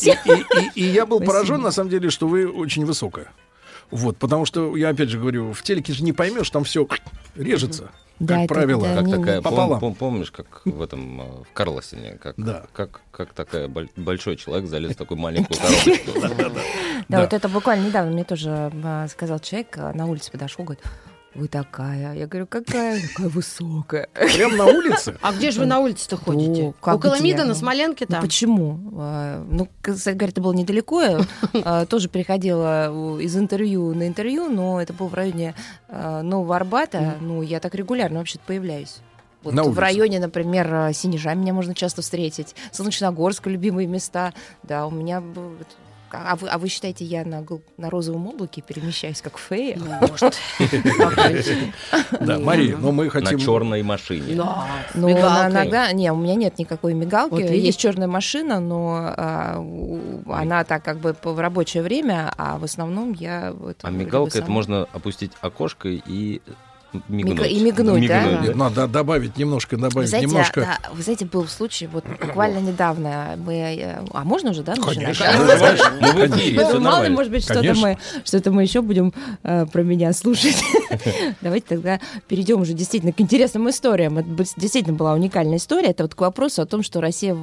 И, 0.76 0.84
я 0.84 1.06
был 1.06 1.20
поражен, 1.20 1.62
на 1.62 1.72
самом 1.72 1.90
деле, 1.90 2.10
что 2.10 2.28
вы 2.28 2.48
очень 2.48 2.86
высокая. 2.86 3.28
Вот, 3.92 4.18
потому 4.18 4.46
что, 4.46 4.76
я 4.76 4.90
опять 4.90 5.10
же 5.10 5.20
говорю, 5.20 5.52
в 5.54 5.62
телеке 5.64 5.94
же 5.94 6.04
не 6.04 6.12
поймешь, 6.14 6.50
там 6.50 6.64
все 6.64 6.88
режется. 7.36 7.92
Да, 8.18 8.36
как 8.36 8.44
это- 8.46 8.54
правило, 8.54 8.82
да, 8.88 8.96
Как 8.96 9.06
не- 9.08 9.14
такая, 9.18 9.42
пополам. 9.42 9.72
пом- 9.80 9.92
пом- 9.92 9.96
помнишь, 9.96 10.32
как 10.32 10.62
в 10.64 10.82
этом, 10.82 11.20
э, 11.22 11.26
в 11.50 11.54
Карлосине, 11.54 12.18
как, 12.22 12.36
как, 12.72 13.02
как 13.12 13.34
такая 13.34 13.68
боль- 13.68 13.90
большой 13.98 14.38
человек 14.38 14.70
залез 14.70 14.94
в 14.94 14.96
такую 14.96 15.18
маленькую 15.20 15.60
коробочку. 15.60 16.12
Да, 17.10 17.22
вот 17.22 17.34
это 17.34 17.50
буквально 17.50 17.88
недавно 17.88 18.12
мне 18.12 18.24
тоже 18.24 18.72
а, 18.84 19.08
сказал 19.10 19.40
человек, 19.40 19.78
а, 19.78 19.92
на 19.94 20.06
улице 20.08 20.32
подошел, 20.32 20.64
говорит, 20.64 20.84
вы 21.36 21.48
такая. 21.48 22.16
Я 22.16 22.28
говорю, 22.28 22.48
какая? 22.48 23.02
Такая 23.02 23.30
высокая. 23.30 24.08
Прям 24.14 24.56
на 24.58 24.66
улице? 24.66 25.18
А 25.22 25.34
где 25.34 25.52
же 25.52 25.60
вы 25.62 25.66
на 25.66 25.80
улице-то 25.80 26.18
ходите? 26.18 26.64
Ну, 26.64 26.74
Около? 26.82 27.20
МИДа, 27.20 27.44
на 27.46 27.54
Смоленке 27.56 28.06
Ну, 28.08 28.14
там? 28.16 28.22
почему? 28.24 28.80
А, 28.98 29.44
Ну, 29.50 29.68
кстати 29.82 30.16
говоря, 30.16 30.32
это 30.32 30.42
было 30.42 30.54
недалеко. 30.54 31.02
Я 31.02 31.20
а, 31.54 31.86
тоже 31.88 32.08
переходила 32.10 33.20
из 33.20 33.36
интервью 33.38 33.94
на 33.94 34.08
интервью, 34.08 34.50
но 34.50 34.82
это 34.82 34.94
было 34.94 35.08
в 35.08 35.14
районе 35.14 35.56
а, 35.90 36.22
Нового 36.22 36.56
Арбата. 36.56 37.16
Ну, 37.22 37.42
я 37.42 37.60
так 37.60 37.76
регулярно 37.76 38.20
вообще 38.20 38.40
вообще-то 38.40 38.46
Вот 39.44 39.54
На 39.54 39.62
в 39.64 39.68
улице. 39.68 39.82
районе, 39.82 40.20
например, 40.20 40.92
Синежа 40.94 41.34
меня 41.36 41.54
можно 41.54 41.76
часто 41.76 42.02
встретить. 42.02 42.56
Солнечногорск, 42.72 43.46
любимые 43.48 43.88
места. 43.88 44.34
Да, 44.64 44.88
у 44.88 44.92
меня. 44.92 45.22
А 46.16 46.36
вы, 46.36 46.48
а 46.48 46.58
вы 46.58 46.68
считаете, 46.68 47.06
я 47.06 47.26
на, 47.26 47.46
на 47.78 47.90
розовом 47.90 48.28
облаке 48.28 48.62
перемещаюсь 48.62 49.22
как 49.22 49.38
фея? 49.38 49.78
может. 50.02 50.38
Да, 52.20 52.40
Мария, 52.40 52.78
но 52.78 52.92
мы 52.92 53.10
хотим... 53.10 53.38
На 53.38 53.44
черной 53.44 53.84
машине. 53.84 54.36
Ну, 54.94 55.12
иногда, 55.12 55.92
не, 55.92 56.12
у 56.12 56.16
меня 56.16 56.36
нет 56.36 56.58
никакой 56.60 56.94
мигалки. 56.94 57.42
Есть 57.42 57.80
черная 57.80 58.08
машина, 58.08 58.60
но 58.60 59.14
а, 59.16 59.66
она 60.28 60.64
так 60.64 60.84
как 60.84 61.00
бы 61.00 61.16
в 61.22 61.40
рабочее 61.40 61.84
время, 61.84 62.34
а 62.38 62.58
в 62.58 62.64
основном 62.64 63.14
я... 63.14 63.54
А 63.82 63.92
мигалка 63.92 64.40
это 64.40 64.52
можно 64.52 64.88
опустить 64.94 65.32
окошко 65.42 65.90
и 65.90 66.42
мигнуть. 67.08 67.52
и 67.52 67.60
мигнуть, 67.62 68.08
да? 68.08 68.24
Нет, 68.42 68.56
Надо 68.56 68.88
добавить 68.88 69.38
немножко, 69.38 69.76
Вы 69.76 69.82
добавить 69.90 70.10
знаете, 70.10 70.28
немножко. 70.28 70.62
да, 70.62 70.80
вы 70.94 71.02
знаете, 71.04 71.26
был 71.26 71.48
случай, 71.48 71.88
вот 71.88 72.06
буквально 72.22 72.60
недавно 72.60 73.36
мы... 73.38 73.54
э, 73.56 74.06
А 74.14 74.24
можно 74.24 74.52
уже, 74.52 74.64
да, 74.64 74.76
начинать? 74.76 75.18
Конечно. 75.18 75.26
Ну, 76.02 76.68
всё 76.68 76.80
мало 76.80 77.08
может 77.10 77.32
быть, 77.32 77.44
что-то 77.44 77.74
мы, 77.76 77.98
что-то 78.24 78.52
мы 78.52 78.64
еще 78.64 78.82
будем 78.82 79.14
э, 79.44 79.66
про 79.66 79.84
меня 79.84 80.14
слушать. 80.14 80.58
Давайте 81.42 81.66
тогда 81.70 82.00
перейдем 82.28 82.62
уже 82.62 82.74
действительно 82.74 83.12
к 83.14 83.20
интересным 83.22 83.70
историям. 83.70 84.18
Это 84.18 84.30
действительно 84.58 84.96
была 84.96 85.14
уникальная 85.14 85.58
история. 85.58 85.90
Это 85.90 86.04
вот 86.04 86.16
к 86.16 86.22
вопросу 86.22 86.62
о 86.62 86.66
том, 86.66 86.84
что 86.84 87.02
Россия 87.02 87.36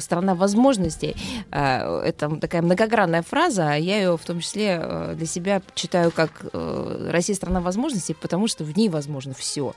страна 0.00 0.34
возможностей. 0.34 1.16
Э, 1.50 2.00
Это 2.04 2.34
такая 2.36 2.62
многогранная 2.62 3.22
фраза. 3.22 3.70
а 3.72 3.74
Я 3.76 3.96
ее 3.98 4.16
в 4.16 4.24
том 4.24 4.40
числе 4.40 5.12
для 5.14 5.26
себя 5.26 5.62
читаю 5.74 6.10
как 6.10 6.30
Россия 6.52 7.34
страна 7.36 7.60
возможностей, 7.60 8.14
потому 8.20 8.48
что 8.48 8.64
в 8.64 8.76
ней 8.76 8.85
возможно 8.88 9.34
все. 9.34 9.74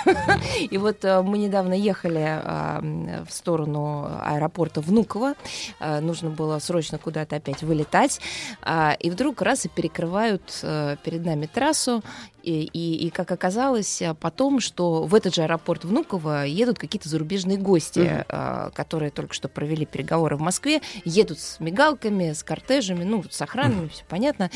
И 0.58 0.76
вот 0.78 1.04
э, 1.04 1.22
мы 1.22 1.38
недавно 1.38 1.74
ехали 1.74 2.24
а, 2.24 2.80
в 3.26 3.32
сторону 3.32 4.08
аэропорта 4.22 4.80
Внуково. 4.80 5.34
А, 5.80 6.00
Нужно 6.00 6.30
было 6.30 6.58
срочно 6.58 6.98
куда-то 6.98 7.36
опять 7.36 7.62
вылетать. 7.62 8.20
А, 8.62 8.96
И 8.98 9.10
вдруг 9.10 9.42
раз 9.42 9.64
и 9.64 9.68
перекрывают 9.68 10.60
э, 10.62 10.96
перед 11.04 11.24
нами 11.24 11.46
трассу. 11.46 12.02
И, 12.44 12.68
и- 12.74 13.06
и 13.06 13.10
как 13.10 13.32
оказалось 13.32 14.02
а, 14.02 14.12
потом, 14.12 14.60
что 14.60 15.04
в 15.04 15.14
этот 15.14 15.34
же 15.34 15.42
аэропорт 15.44 15.84
Внуково 15.84 16.44
едут 16.44 16.78
какие-то 16.78 17.08
зарубежные 17.08 17.56
гости, 17.56 18.24
а, 18.28 18.70
которые 18.74 19.10
только 19.10 19.32
что 19.32 19.48
провели 19.48 19.86
переговоры 19.86 20.36
в 20.36 20.40
Москве, 20.40 20.82
едут 21.06 21.38
с 21.38 21.58
мигалками, 21.58 22.32
с 22.34 22.42
кортежами, 22.42 23.02
ну, 23.04 23.24
с 23.30 23.40
охранами, 23.40 23.88
все 23.88 24.04
понятно. 24.06 24.50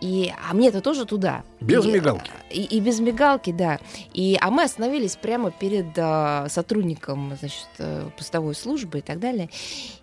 И, 0.00 0.32
а 0.48 0.54
мне-то 0.54 0.80
тоже 0.80 1.04
туда. 1.04 1.44
Без 1.60 1.84
И- 1.84 1.92
мигалки. 1.92 2.30
И, 2.50 2.62
и 2.64 2.80
без 2.80 2.98
мигалки, 3.00 3.52
да. 3.52 3.78
И, 4.14 4.38
а 4.40 4.50
мы 4.50 4.62
остановились 4.62 5.16
прямо 5.16 5.50
перед 5.50 5.88
а, 5.98 6.46
сотрудником 6.48 7.36
значит, 7.38 7.68
э, 7.78 8.08
постовой 8.16 8.54
службы 8.54 8.98
и 8.98 9.02
так 9.02 9.18
далее. 9.20 9.50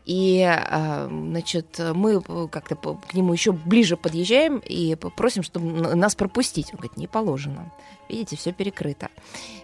И, 0.06 0.42
а, 0.44 1.08
значит, 1.10 1.80
мы 1.94 2.22
как-то 2.22 2.76
к 2.76 3.14
нему 3.14 3.34
еще 3.34 3.52
ближе 3.52 3.98
подъезжаем 3.98 4.62
и 4.66 4.96
просим, 4.96 5.44
чтобы 5.44 5.96
нас 5.96 6.16
пропустить. 6.16 6.70
Он 6.72 6.78
говорит, 6.78 6.98
не 6.98 7.08
положено. 7.08 7.72
Видите, 8.12 8.36
все 8.36 8.52
перекрыто. 8.52 9.10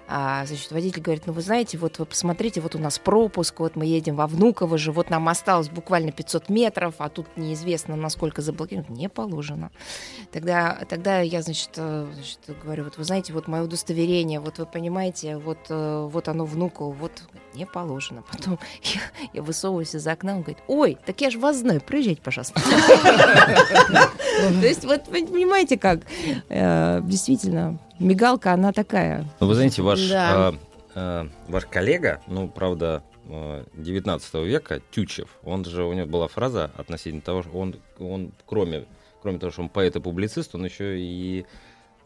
А, 0.10 0.46
значит, 0.46 0.72
водитель 0.72 1.02
говорит, 1.02 1.24
ну 1.26 1.34
вы 1.34 1.42
знаете, 1.42 1.78
вот 1.78 2.00
вы 2.00 2.06
посмотрите, 2.06 2.62
вот 2.62 2.76
у 2.76 2.80
нас 2.80 2.98
пропуск, 2.98 3.60
вот 3.60 3.76
мы 3.76 3.86
едем 3.86 4.16
во 4.16 4.26
Внуково 4.26 4.78
же, 4.78 4.94
вот 4.94 5.10
нам 5.10 5.28
осталось 5.28 5.70
буквально 5.70 6.14
500 6.14 6.48
метров, 6.48 6.96
а 7.00 7.10
тут 7.10 7.28
неизвестно, 7.36 7.98
насколько 7.98 8.42
заблокировано. 8.42 8.96
Не 8.96 9.10
положено. 9.10 9.70
Тогда, 10.32 10.80
тогда 10.88 11.20
я, 11.20 11.42
значит, 11.42 11.72
э, 11.76 12.08
значит, 12.14 12.40
говорю, 12.64 12.86
вот 12.86 12.98
вы 12.98 13.04
знаете, 13.04 13.34
вот 13.34 13.50
мое 13.50 13.64
удостоверение, 13.64 14.40
вот 14.40 14.60
вы 14.60 14.66
понимаете, 14.66 15.38
вот, 15.38 15.60
э, 15.70 16.08
вот 16.10 16.30
оно 16.30 16.46
Внуково, 16.46 16.94
вот 16.94 17.12
не 17.54 17.66
положено. 17.66 18.24
Потом 18.32 18.60
я, 18.84 19.02
я 19.34 19.42
высовываюсь 19.42 19.94
из 19.94 20.08
окна, 20.08 20.36
он 20.36 20.42
говорит, 20.44 20.64
ой, 20.68 20.98
так 21.06 21.20
я 21.20 21.30
же 21.30 21.38
вас 21.38 21.58
знаю, 21.58 21.82
приезжайте, 21.82 22.22
пожалуйста. 22.22 22.62
То 24.62 24.68
есть 24.68 24.86
вот 24.86 25.04
понимаете 25.06 25.78
как, 25.78 26.02
Э, 26.50 27.02
действительно, 27.04 27.78
мигалка, 28.00 28.54
она 28.54 28.72
такая. 28.72 29.26
Ну, 29.40 29.48
вы 29.48 29.56
знаете, 29.56 29.82
ваш, 29.82 30.10
Да. 30.10 30.50
а, 30.50 30.56
а, 30.96 31.28
ваш 31.48 31.66
коллега, 31.66 32.22
ну, 32.28 32.48
правда, 32.48 33.04
а, 33.30 33.66
19 33.74 34.44
века, 34.46 34.82
Тючев, 34.92 35.30
он 35.44 35.66
же, 35.66 35.84
у 35.84 35.94
него 35.94 36.08
была 36.08 36.28
фраза 36.28 36.72
относительно 36.78 37.22
того, 37.22 37.44
что 37.44 37.52
он, 37.52 37.76
он 38.00 38.32
кроме, 38.46 38.86
кроме 39.22 39.40
того, 39.40 39.52
что 39.52 39.62
он 39.62 39.70
поэт 39.70 39.96
и 39.96 40.00
публицист, 40.00 40.56
он 40.56 40.66
еще 40.66 41.00
и... 41.00 41.46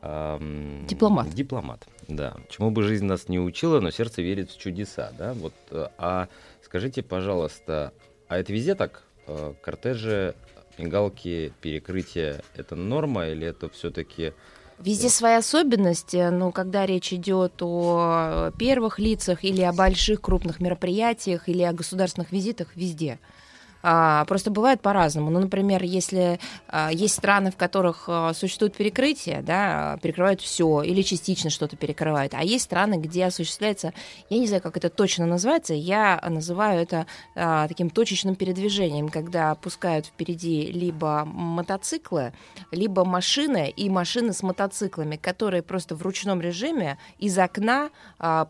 ам, 0.01 0.85
Дипломат. 0.87 1.29
Дипломат, 1.29 1.87
да. 2.07 2.35
Чему 2.49 2.71
бы 2.71 2.83
жизнь 2.83 3.05
нас 3.05 3.29
не 3.29 3.39
учила, 3.39 3.79
но 3.79 3.91
сердце 3.91 4.21
верит 4.21 4.51
в 4.51 4.59
чудеса, 4.59 5.11
да. 5.17 5.33
Вот, 5.33 5.53
э, 5.71 5.87
а 5.97 6.27
скажите, 6.63 7.03
пожалуйста, 7.03 7.93
а 8.27 8.37
это 8.37 8.51
везде 8.53 8.75
так? 8.75 9.03
Э, 9.27 9.53
Кортежи, 9.61 10.35
мигалки, 10.77 11.53
перекрытия— 11.61 12.41
это 12.55 12.75
норма 12.75 13.27
или 13.27 13.45
это 13.47 13.69
все-таки... 13.69 14.33
Везде 14.83 15.09
свои 15.09 15.35
особенности, 15.35 16.29
но 16.29 16.51
когда 16.51 16.87
речь 16.87 17.13
идет 17.13 17.53
о 17.61 18.51
первых 18.57 18.97
лицах 18.97 19.43
или 19.43 19.61
о 19.61 19.73
больших 19.73 20.21
крупных 20.21 20.59
мероприятиях 20.59 21.47
или 21.47 21.61
о 21.61 21.71
государственных 21.71 22.31
визитах, 22.31 22.69
везде. 22.75 23.19
А, 23.83 24.25
просто 24.25 24.51
бывает 24.51 24.81
по-разному. 24.81 25.29
Ну, 25.31 25.39
например, 25.39 25.83
если 25.83 26.39
а, 26.67 26.89
есть 26.91 27.15
страны, 27.15 27.51
в 27.51 27.57
которых 27.57 28.05
а, 28.07 28.33
существует 28.33 28.75
перекрытие, 28.75 29.41
да, 29.41 29.97
перекрывают 30.01 30.41
все 30.41 30.81
или 30.81 31.01
частично 31.01 31.49
что-то 31.49 31.75
перекрывают, 31.75 32.33
а 32.33 32.43
есть 32.43 32.65
страны, 32.65 32.95
где 32.95 33.25
осуществляется, 33.25 33.93
я 34.29 34.37
не 34.37 34.47
знаю, 34.47 34.61
как 34.61 34.77
это 34.77 34.89
точно 34.89 35.25
называется, 35.25 35.73
я 35.73 36.21
называю 36.29 36.81
это 36.81 37.05
а, 37.35 37.67
таким 37.67 37.89
точечным 37.89 38.35
передвижением, 38.35 39.09
когда 39.09 39.55
пускают 39.55 40.05
впереди 40.05 40.71
либо 40.71 41.23
мотоциклы, 41.25 42.33
либо 42.71 43.05
машины 43.05 43.69
и 43.69 43.89
машины 43.89 44.33
с 44.33 44.43
мотоциклами, 44.43 45.15
которые 45.15 45.61
просто 45.63 45.95
в 45.95 46.01
ручном 46.01 46.41
режиме 46.41 46.97
из 47.17 47.37
окна 47.37 47.89
а, 48.19 48.47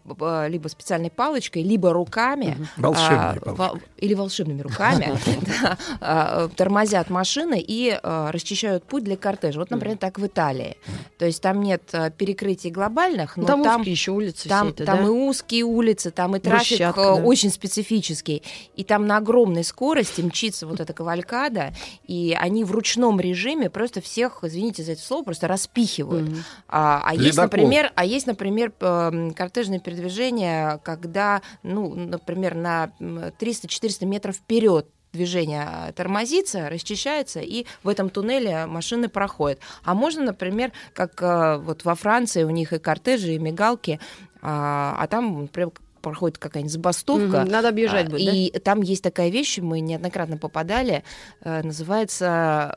либо 0.47 0.67
специальной 0.67 1.09
палочкой, 1.09 1.63
либо 1.63 1.93
руками 1.93 2.57
Волшебной 2.77 3.17
а, 3.17 3.33
палочкой. 3.39 3.53
во- 3.55 3.79
или 3.97 4.13
волшебными 4.13 4.61
руками 4.61 5.05
тормозят 6.55 7.09
машины 7.09 7.63
и 7.65 7.97
а, 8.01 8.31
расчищают 8.31 8.83
путь 8.83 9.03
для 9.03 9.17
кортежа. 9.17 9.59
Вот, 9.59 9.69
например, 9.69 9.97
так 9.97 10.19
в 10.19 10.25
Италии. 10.25 10.77
То 11.17 11.25
есть 11.25 11.41
там 11.41 11.61
нет 11.61 11.83
а, 11.93 12.09
перекрытий 12.09 12.69
глобальных, 12.69 13.37
но 13.37 13.45
Там 13.45 13.63
там 13.63 13.81
еще 13.83 14.11
улицы 14.11 14.49
там, 14.49 14.67
все 14.67 14.75
это, 14.75 14.85
там 14.85 14.97
да? 14.99 15.05
и 15.05 15.07
узкие 15.07 15.63
улицы, 15.63 16.11
там 16.11 16.35
и 16.35 16.39
трафик 16.39 16.79
Брусчатка, 16.79 17.01
да. 17.01 17.13
очень 17.15 17.49
специфический. 17.49 18.43
И 18.75 18.83
там 18.83 19.07
на 19.07 19.17
огромной 19.17 19.63
скорости 19.63 20.21
мчится 20.21 20.67
вот 20.67 20.79
эта 20.79 20.93
кавалькада, 20.93 21.73
и 22.07 22.35
они 22.39 22.63
в 22.63 22.71
ручном 22.71 23.19
режиме 23.19 23.69
просто 23.69 24.01
всех, 24.01 24.39
извините 24.43 24.83
за 24.83 24.93
это 24.93 25.01
слово, 25.01 25.23
просто 25.23 25.47
распихивают. 25.47 26.29
А, 26.67 27.01
а 27.05 27.15
есть, 27.15 27.37
например, 27.37 27.91
а 27.95 28.05
есть, 28.05 28.27
например, 28.27 28.71
кортежное 28.71 29.79
передвижение, 29.79 30.79
когда, 30.83 31.41
ну, 31.63 31.93
например, 31.93 32.55
на 32.55 32.91
м, 32.99 33.31
300-400 33.39 34.05
метров 34.05 34.35
вперед 34.35 34.87
движение 35.13 35.63
а, 35.67 35.91
тормозится, 35.91 36.69
расчищается, 36.69 37.39
и 37.41 37.65
в 37.83 37.89
этом 37.89 38.09
туннеле 38.09 38.65
машины 38.65 39.09
проходят. 39.09 39.59
А 39.83 39.93
можно, 39.93 40.23
например, 40.23 40.71
как 40.93 41.21
а, 41.21 41.57
вот 41.57 41.85
во 41.85 41.95
Франции 41.95 42.43
у 42.43 42.49
них 42.49 42.73
и 42.73 42.79
кортежи, 42.79 43.33
и 43.33 43.39
мигалки, 43.39 43.99
а, 44.41 44.95
а 44.97 45.07
там, 45.07 45.43
например, 45.43 45.71
проходит 46.01 46.37
какая-нибудь 46.37 46.73
забастовка. 46.73 47.45
Надо 47.45 47.69
объезжать 47.69 48.07
а, 48.07 48.11
будет, 48.11 48.21
И 48.21 48.51
там 48.63 48.81
есть 48.81 49.03
такая 49.03 49.29
вещь, 49.29 49.59
мы 49.59 49.79
неоднократно 49.79 50.37
попадали, 50.37 51.03
э, 51.41 51.61
называется 51.61 52.75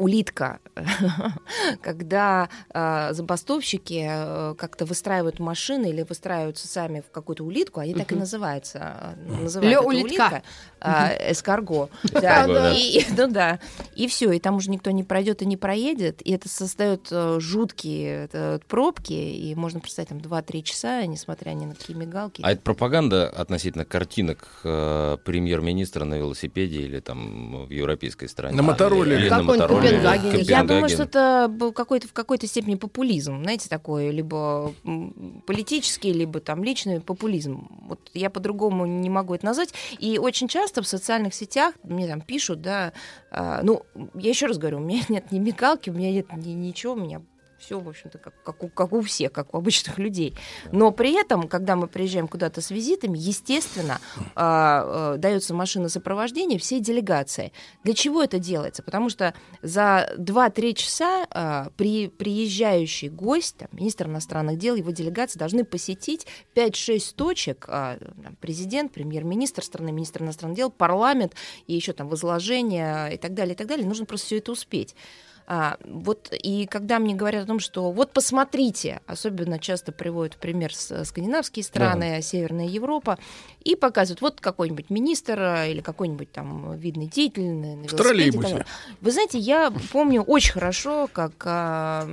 улитка, 0.00 0.60
когда 1.82 2.48
э, 2.72 3.12
забастовщики 3.12 4.06
э, 4.08 4.54
как-то 4.56 4.86
выстраивают 4.86 5.38
машины 5.38 5.90
или 5.90 6.02
выстраиваются 6.02 6.68
сами 6.68 7.00
в 7.00 7.10
какую-то 7.10 7.44
улитку, 7.44 7.80
они 7.80 7.94
так 7.94 8.10
и 8.12 8.14
называются. 8.14 9.16
э, 9.26 9.42
называют 9.42 9.72
это 9.72 9.82
улитка. 9.82 10.08
улитка, 10.08 10.42
э, 10.80 11.32
эскарго. 11.32 11.88
Да, 12.12 12.20
Да, 12.20 12.46
да. 12.46 12.72
и, 12.72 12.98
и- 13.00 13.06
ну 13.16 13.28
да. 13.28 13.58
И 13.94 14.06
все, 14.08 14.32
и 14.32 14.38
там 14.38 14.56
уже 14.56 14.70
никто 14.70 14.90
не 14.90 15.04
пройдет 15.04 15.42
и 15.42 15.46
не 15.46 15.56
проедет, 15.56 16.20
и 16.26 16.32
это 16.32 16.48
создает 16.48 17.08
э, 17.10 17.38
жуткие 17.40 18.28
пробки, 18.68 19.12
и 19.12 19.54
можно 19.54 19.80
представить 19.80 20.08
там 20.10 20.18
2-3 20.18 20.62
часа, 20.62 21.06
несмотря 21.06 21.50
ни 21.50 21.64
на 21.66 21.74
какие 21.74 21.96
мигалки. 21.96 22.40
А 22.44 22.52
это 22.52 22.60
пропаганда 22.62 23.28
относительно 23.28 23.84
картинок 23.84 24.48
э, 24.64 25.16
премьер-министра 25.24 26.04
на 26.04 26.14
велосипеде 26.14 26.80
или 26.82 27.00
там 27.00 27.66
в 27.66 27.70
европейской 27.70 28.26
стране? 28.28 28.56
На 28.56 28.62
мотороллере. 28.62 29.22
Или 29.22 29.28
на 29.28 29.38
Какой-нибудь 29.40 29.60
мотороллере. 29.60 29.96
Копенгаген. 30.00 30.40
Я 30.40 30.62
думаю, 30.62 30.82
Копенгаген. 30.82 30.88
что 30.96 31.02
это 31.02 31.48
был 31.50 31.72
какой-то 31.72 32.08
в 32.08 32.12
какой-то 32.12 32.46
степени 32.46 32.74
популизм, 32.76 33.42
знаете, 33.42 33.68
такой 33.68 34.10
либо 34.10 34.72
политический, 35.46 36.12
либо 36.12 36.40
там 36.40 36.62
личный 36.64 37.00
популизм. 37.00 37.68
Вот 37.88 38.00
я 38.14 38.30
по-другому 38.30 38.86
не 38.86 39.10
могу 39.10 39.34
это 39.34 39.44
назвать. 39.46 39.74
И 39.98 40.18
очень 40.18 40.48
часто 40.48 40.69
в 40.78 40.86
социальных 40.86 41.34
сетях. 41.34 41.74
Мне 41.82 42.06
там 42.06 42.20
пишут, 42.20 42.60
да, 42.60 42.92
а, 43.30 43.62
ну, 43.62 43.82
я 44.14 44.30
еще 44.30 44.46
раз 44.46 44.58
говорю, 44.58 44.78
у 44.78 44.80
меня 44.80 45.02
нет 45.08 45.32
ни 45.32 45.38
мигалки, 45.38 45.90
у 45.90 45.92
меня 45.92 46.12
нет 46.12 46.32
ни 46.36 46.50
ничего, 46.50 46.94
у 46.94 46.96
меня 46.96 47.22
все, 47.60 47.78
в 47.78 47.88
общем-то, 47.88 48.18
как, 48.18 48.34
как, 48.42 48.62
у, 48.62 48.68
как 48.68 48.92
у 48.92 49.02
всех, 49.02 49.32
как 49.32 49.54
у 49.54 49.58
обычных 49.58 49.98
людей. 49.98 50.34
Но 50.72 50.90
при 50.90 51.12
этом, 51.12 51.46
когда 51.46 51.76
мы 51.76 51.86
приезжаем 51.86 52.26
куда-то 52.26 52.60
с 52.60 52.70
визитами, 52.70 53.18
естественно, 53.18 54.00
а, 54.34 55.12
а, 55.14 55.16
дается 55.18 55.54
машина 55.54 55.88
сопровождения 55.88 56.58
всей 56.58 56.80
делегации. 56.80 57.52
Для 57.84 57.94
чего 57.94 58.22
это 58.22 58.38
делается? 58.38 58.82
Потому 58.82 59.10
что 59.10 59.34
за 59.62 60.12
2-3 60.16 60.74
часа 60.74 61.26
а, 61.30 61.70
при, 61.76 62.08
приезжающий 62.08 63.08
гость, 63.08 63.58
там, 63.58 63.68
министр 63.72 64.06
иностранных 64.06 64.58
дел, 64.58 64.74
его 64.74 64.90
делегации 64.90 65.38
должны 65.38 65.64
посетить 65.64 66.26
5-6 66.54 67.14
точек. 67.14 67.66
там, 67.66 68.36
президент, 68.40 68.92
премьер-министр 68.92 69.62
страны, 69.62 69.92
министр 69.92 70.22
иностранных 70.22 70.56
дел, 70.56 70.70
парламент 70.70 71.34
и 71.66 71.74
еще 71.74 71.92
там 71.92 72.08
возложение 72.08 73.14
и 73.14 73.18
так 73.18 73.34
далее, 73.34 73.54
и 73.54 73.56
так 73.56 73.66
далее. 73.66 73.86
Нужно 73.86 74.06
просто 74.06 74.26
все 74.26 74.38
это 74.38 74.52
успеть. 74.52 74.94
А, 75.52 75.78
вот 75.82 76.32
и 76.32 76.64
когда 76.66 77.00
мне 77.00 77.16
говорят 77.16 77.42
о 77.42 77.46
том, 77.48 77.58
что 77.58 77.90
вот 77.90 78.12
посмотрите, 78.12 79.00
особенно 79.08 79.58
часто 79.58 79.90
приводят 79.90 80.34
в 80.34 80.36
пример 80.36 80.72
с- 80.72 81.04
скандинавские 81.04 81.64
страны, 81.64 82.22
Северная 82.22 82.68
Европа, 82.68 83.18
и 83.64 83.74
показывают, 83.74 84.20
вот 84.20 84.40
какой-нибудь 84.40 84.90
министр 84.90 85.40
а, 85.40 85.66
или 85.66 85.80
какой-нибудь 85.80 86.30
там 86.30 86.76
видный 86.76 87.06
деятель 87.06 87.50
на, 87.50 87.82
так 87.88 87.98
троллейбусе. 87.98 88.64
Вы 89.00 89.10
знаете, 89.10 89.40
я 89.40 89.72
помню 89.90 90.22
очень 90.22 90.52
хорошо, 90.52 91.08
как 91.12 91.32
а, 91.44 92.08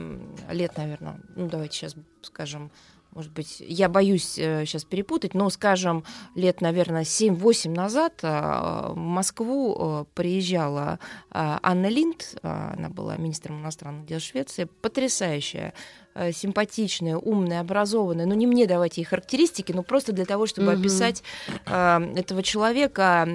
лет, 0.49 0.75
наверное, 0.75 1.19
ну 1.35 1.47
давайте 1.47 1.77
сейчас 1.77 1.95
скажем, 2.23 2.71
может 3.17 3.31
быть, 3.31 3.55
я 3.59 3.89
боюсь 3.89 4.33
сейчас 4.33 4.83
перепутать, 4.83 5.33
но, 5.33 5.49
скажем, 5.49 6.03
лет, 6.35 6.61
наверное, 6.61 7.01
7-8 7.01 7.71
назад 7.71 8.19
а, 8.21 8.91
в 8.91 8.95
Москву 8.95 9.75
а, 9.75 10.05
приезжала 10.13 10.99
Анна 11.31 11.87
Линд, 11.87 12.35
она 12.43 12.89
была 12.89 13.17
министром 13.17 13.61
иностранных 13.61 14.05
дел 14.05 14.19
Швеции, 14.19 14.65
потрясающая 14.65 15.73
э, 16.13 16.31
симпатичная, 16.31 17.17
умная, 17.17 17.61
образованная. 17.61 18.27
Ну, 18.27 18.35
не 18.35 18.45
мне 18.45 18.67
давать 18.67 18.97
ей 18.97 19.03
характеристики, 19.03 19.71
но 19.71 19.81
просто 19.81 20.11
для 20.13 20.25
того, 20.25 20.45
чтобы 20.45 20.73
Мгм. 20.73 20.79
описать 20.79 21.23
этого 21.65 22.43
человека, 22.43 23.27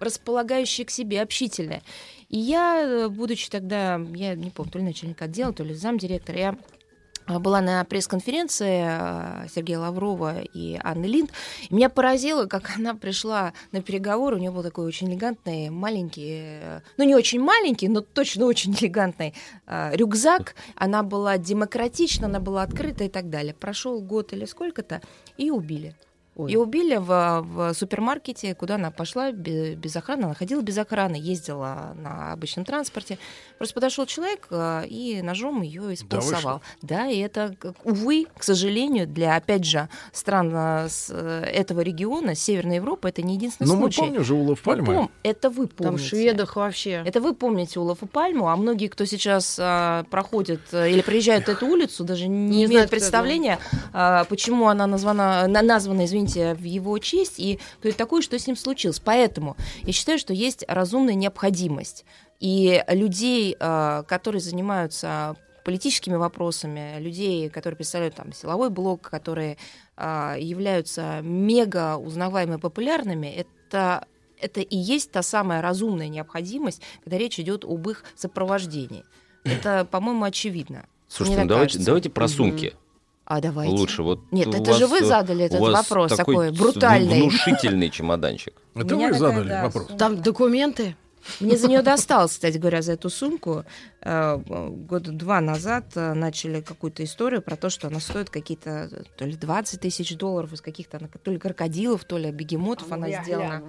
располагающий 0.00 0.84
к 0.84 0.90
себе, 0.90 1.20
общительная. 1.20 1.82
И 2.32 2.38
я, 2.38 2.82
э, 2.82 3.08
будучи 3.08 3.50
тогда, 3.50 4.00
я 4.14 4.34
не 4.34 4.50
помню, 4.50 4.72
то 4.72 4.78
ли 4.78 4.84
начальник 4.84 5.20
отдела, 5.20 5.52
то 5.52 5.62
ли 5.64 5.74
замдиректора, 5.74 6.38
я 6.38 6.56
была 7.26 7.60
на 7.60 7.84
пресс-конференции 7.84 8.82
а, 8.84 9.46
Сергея 9.54 9.78
Лаврова 9.78 10.40
и 10.40 10.78
Анны 10.82 11.06
Линд. 11.06 11.30
И 11.68 11.74
меня 11.74 11.88
поразило, 11.88 12.46
как 12.46 12.72
она 12.76 12.94
пришла 12.94 13.52
на 13.72 13.82
переговоры. 13.82 14.36
У 14.36 14.38
нее 14.38 14.50
был 14.50 14.62
такой 14.62 14.86
очень 14.86 15.10
элегантный, 15.10 15.70
маленький, 15.70 16.40
э, 16.62 16.80
ну 16.96 17.04
не 17.04 17.14
очень 17.14 17.40
маленький, 17.40 17.88
но 17.88 18.00
точно 18.00 18.46
очень 18.46 18.74
элегантный 18.80 19.34
а, 19.66 19.92
рюкзак. 19.94 20.54
Она 20.76 21.02
была 21.02 21.38
демократична, 21.38 22.26
она 22.26 22.40
была 22.40 22.62
открыта 22.62 23.04
и 23.04 23.08
так 23.08 23.30
далее. 23.30 23.54
Прошел 23.54 24.00
год 24.00 24.32
или 24.32 24.44
сколько-то, 24.44 25.00
и 25.36 25.50
убили. 25.50 25.94
И 26.48 26.56
убили 26.56 26.96
в, 26.96 27.42
в 27.42 27.74
супермаркете, 27.74 28.54
куда 28.54 28.76
она 28.76 28.90
пошла 28.90 29.32
бе- 29.32 29.74
без 29.74 29.94
охраны. 29.96 30.24
Она 30.24 30.34
ходила 30.34 30.62
без 30.62 30.78
охраны, 30.78 31.16
ездила 31.16 31.92
на 31.94 32.32
обычном 32.32 32.64
транспорте. 32.64 33.18
Просто 33.58 33.74
подошел 33.74 34.06
человек 34.06 34.46
а, 34.50 34.82
и 34.82 35.20
ножом 35.20 35.60
ее 35.60 35.92
исполосовал. 35.92 36.62
Да, 36.80 37.06
и 37.06 37.18
это, 37.18 37.54
увы, 37.84 38.26
к 38.36 38.42
сожалению, 38.44 39.06
для, 39.06 39.36
опять 39.36 39.66
же, 39.66 39.90
стран 40.12 40.52
с, 40.88 41.08
э, 41.10 41.44
этого 41.52 41.82
региона, 41.82 42.34
Северной 42.34 42.76
Европы, 42.76 43.10
это 43.10 43.20
не 43.20 43.34
единственный 43.34 43.66
Ну, 43.68 43.74
мы 43.74 43.80
случай. 43.82 44.00
помним 44.00 44.24
же 44.24 44.34
Улов 44.34 44.60
Мы 44.64 44.72
Пальмы. 44.72 44.94
пом- 44.94 45.10
Это 45.22 45.50
вы 45.50 45.66
помните. 45.66 45.84
Там 45.84 45.98
шведах 45.98 46.56
вообще. 46.56 47.02
Это 47.04 47.20
вы 47.20 47.34
помните 47.34 47.78
Улов 47.78 48.02
и 48.02 48.06
Пальму, 48.06 48.48
а 48.48 48.56
многие, 48.56 48.88
кто 48.88 49.04
сейчас 49.04 49.58
а, 49.60 50.04
проходит 50.10 50.60
или 50.72 51.02
приезжают 51.02 51.50
эту 51.50 51.66
улицу, 51.66 52.04
даже 52.04 52.26
не, 52.26 52.48
Не 52.48 52.64
имеют 52.64 52.88
представления, 52.90 53.58
а, 53.92 54.24
почему 54.24 54.68
она 54.68 54.86
названа, 54.86 55.46
на- 55.46 55.60
названа, 55.60 56.06
извините, 56.06 56.21
в 56.26 56.62
его 56.62 56.98
честь, 56.98 57.38
и 57.38 57.58
кто 57.78 57.88
это 57.88 57.98
такой, 57.98 58.22
что 58.22 58.38
с 58.38 58.46
ним 58.46 58.56
случилось. 58.56 59.00
Поэтому 59.00 59.56
я 59.82 59.92
считаю, 59.92 60.18
что 60.18 60.32
есть 60.32 60.64
разумная 60.68 61.14
необходимость. 61.14 62.04
И 62.40 62.82
людей, 62.88 63.56
а, 63.60 64.02
которые 64.04 64.40
занимаются 64.40 65.36
политическими 65.64 66.16
вопросами, 66.16 66.98
людей, 66.98 67.48
которые 67.48 67.76
представляют 67.76 68.16
там 68.16 68.32
силовой 68.32 68.70
блок, 68.70 69.02
которые 69.02 69.58
а, 69.96 70.36
являются 70.38 71.20
мега 71.22 71.96
узнаваемыми, 71.96 72.58
популярными, 72.58 73.26
это 73.26 74.06
это 74.40 74.60
и 74.60 74.76
есть 74.76 75.12
та 75.12 75.22
самая 75.22 75.62
разумная 75.62 76.08
необходимость, 76.08 76.82
когда 77.04 77.16
речь 77.16 77.38
идет 77.38 77.64
об 77.64 77.88
их 77.88 78.02
сопровождении. 78.16 79.04
Это, 79.44 79.86
по-моему, 79.88 80.24
очевидно. 80.24 80.84
Слушайте, 81.06 81.42
ну 81.42 81.48
давайте, 81.48 81.74
кажется. 81.74 81.86
давайте 81.86 82.10
про 82.10 82.26
сумки. 82.26 82.74
А 83.32 83.40
давайте. 83.40 83.72
Лучше. 83.72 84.02
Вот 84.02 84.20
Нет, 84.30 84.48
это 84.48 84.74
же 84.74 84.86
вас, 84.86 84.90
вы 84.90 85.06
э, 85.06 85.08
задали 85.08 85.46
этот 85.46 85.58
у 85.58 85.64
вас 85.64 85.88
вопрос 85.88 86.14
такой 86.14 86.54
с- 86.54 86.58
брутальный. 86.58 87.22
Внушительный 87.22 87.88
чемоданчик. 87.88 88.52
Это 88.74 88.94
вы 88.94 89.14
задали 89.14 89.48
да, 89.48 89.62
вопрос. 89.62 89.86
Там 89.96 90.20
документы. 90.20 90.96
Мне 91.40 91.56
за 91.56 91.68
нее 91.68 91.80
досталось, 91.80 92.32
кстати 92.32 92.58
говоря, 92.58 92.82
за 92.82 92.92
эту 92.92 93.08
сумку. 93.08 93.64
Э, 94.02 94.36
Года 94.36 95.12
два 95.12 95.40
назад 95.40 95.92
э, 95.94 96.12
начали 96.12 96.60
какую-то 96.60 97.04
историю 97.04 97.40
про 97.40 97.56
то, 97.56 97.70
что 97.70 97.86
она 97.86 98.00
стоит 98.00 98.28
какие-то 98.28 98.90
э, 98.92 99.02
то 99.16 99.24
ли 99.24 99.34
20 99.34 99.80
тысяч 99.80 100.14
долларов 100.14 100.52
из 100.52 100.60
каких-то 100.60 100.98
то 100.98 101.30
ли 101.30 101.38
крокодилов, 101.38 102.04
то 102.04 102.18
ли 102.18 102.30
бегемотов 102.30 102.92
она 102.92 103.08
сделана. 103.22 103.62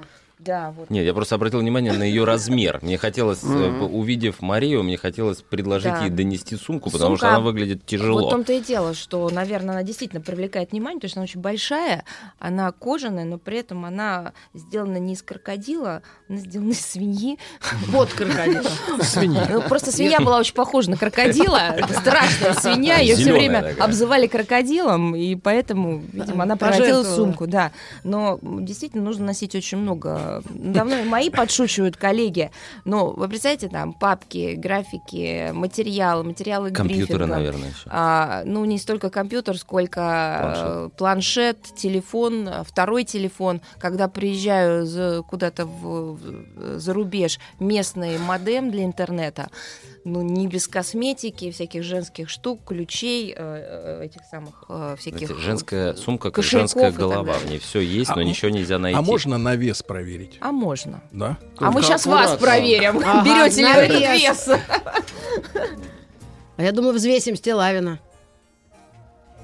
Да, 0.46 0.74
вот. 0.78 0.90
Нет, 0.90 1.06
я 1.06 1.14
просто 1.14 1.36
обратил 1.36 1.60
внимание 1.60 1.94
на 1.94 2.04
ее 2.04 2.24
размер. 2.24 2.80
Мне 2.82 2.98
хотелось, 2.98 3.44
э, 3.44 3.48
увидев 3.82 4.42
Марию, 4.42 4.84
мне 4.84 4.98
хотелось 4.98 5.42
предложить 5.42 5.92
Да. 5.94 6.02
ей 6.02 6.10
донести 6.10 6.56
сумку, 6.56 6.90
потому 6.92 7.18
что 7.18 7.30
она 7.30 7.40
выглядит 7.40 7.86
тяжело. 7.86 8.20
Вот 8.22 8.28
в 8.28 8.32
том-то 8.32 8.54
и 8.54 8.60
дело, 8.62 8.94
что, 8.94 9.30
наверное, 9.30 9.76
она 9.76 9.84
действительно 9.84 10.22
привлекает 10.22 10.72
внимание, 10.72 11.00
потому 11.00 11.10
что 11.10 11.20
она 11.20 11.24
очень 11.26 11.42
большая, 11.42 12.04
она 12.40 12.72
кожаная, 12.72 13.26
но 13.26 13.38
при 13.38 13.60
этом 13.60 13.86
она 13.86 14.34
сделана 14.54 14.98
не 14.98 15.14
из 15.14 15.22
крокодила, 15.22 16.02
она 16.28 16.40
сделана 16.40 16.72
из 16.72 16.86
свиньи. 16.86 17.38
Вот 17.88 18.12
крокодил. 18.14 18.64
Свиньи. 19.02 19.40
Ну, 19.50 19.62
просто 19.62 19.92
свинья 19.92 20.20
была 20.20 20.40
очень 20.40 20.56
похожа 20.56 20.90
на 20.90 20.98
крокодила. 20.98 21.76
Страшная 21.90 22.54
свинья. 22.54 22.98
Ее 22.98 23.16
все 23.16 23.34
время 23.34 23.76
обзывали 23.80 24.28
крокодилом, 24.28 25.16
и 25.16 25.36
поэтому, 25.36 26.02
видимо, 26.12 26.44
она 26.44 26.56
Пожертвовала. 26.56 27.04
сумку, 27.16 27.48
да. 27.48 27.72
Но 28.04 28.40
действительно 28.42 29.04
нужно 29.04 29.26
носить 29.28 29.56
очень 29.56 29.78
много. 29.78 30.33
Давно 30.50 31.04
мои 31.04 31.30
подшучивают 31.30 31.98
коллеги. 31.98 32.52
Но 32.86 33.12
вы 33.12 33.28
представляете, 33.28 33.70
там 33.70 33.94
папки, 33.94 34.56
графики, 34.56 35.52
материалы, 35.54 36.24
материалы 36.24 36.72
Компьютеры, 36.72 37.26
наверное, 37.26 37.70
еще. 37.70 37.88
А, 37.90 38.44
ну, 38.46 38.66
не 38.66 38.78
столько 38.78 39.10
компьютер, 39.10 39.58
сколько 39.58 40.40
планшет, 40.42 40.94
планшет 40.98 41.58
телефон, 41.76 42.50
второй 42.68 43.04
телефон. 43.04 43.62
Когда 43.80 44.08
приезжаю 44.08 44.86
за- 44.86 45.22
куда-то 45.28 45.66
в- 45.66 46.16
в- 46.16 46.80
за 46.80 46.94
рубеж, 46.94 47.40
местный 47.60 48.18
модем 48.18 48.72
для 48.72 48.84
интернета. 48.84 49.50
Ну, 50.06 50.22
не 50.22 50.48
без 50.48 50.68
косметики, 50.68 51.52
всяких 51.52 51.84
женских 51.84 52.30
штук, 52.30 52.62
ключей, 52.66 53.34
э, 53.36 54.00
э, 54.02 54.06
этих 54.06 54.22
самых 54.30 54.64
э, 54.68 54.96
всяких... 55.00 55.28
Знаете, 55.28 55.44
женская 55.44 55.94
сумка, 55.96 56.30
как 56.30 56.36
кошельков 56.36 56.60
женская 56.62 56.90
и 56.90 56.92
так 56.92 57.00
голова. 57.00 57.34
далее. 57.34 57.48
В 57.48 57.50
ней 57.50 57.60
все 57.60 57.80
есть, 57.80 58.10
но 58.10 58.22
А, 58.22 58.24
ничего 58.24 58.52
нельзя 58.52 58.80
найти. 58.80 58.98
А 58.98 59.02
можно 59.02 59.38
на 59.38 59.56
вес 59.56 59.82
проверить? 59.82 60.38
А 60.42 60.52
можно. 60.52 61.02
Да? 61.12 61.38
а 61.58 61.68
мы 61.68 61.74
Только 61.76 61.88
сейчас 61.88 62.06
вас 62.06 62.38
проверим. 62.38 63.00
Ага, 63.00 63.24
Берете 63.26 63.58
ли 63.62 63.64
на 63.64 63.74
вы 63.76 63.80
этот 63.82 64.00
вес. 64.02 64.48
вес? 64.48 64.60
А 66.58 66.64
я 66.64 66.72
думаю, 66.72 66.94
взвесим 66.94 67.36
Стилавина. 67.36 68.00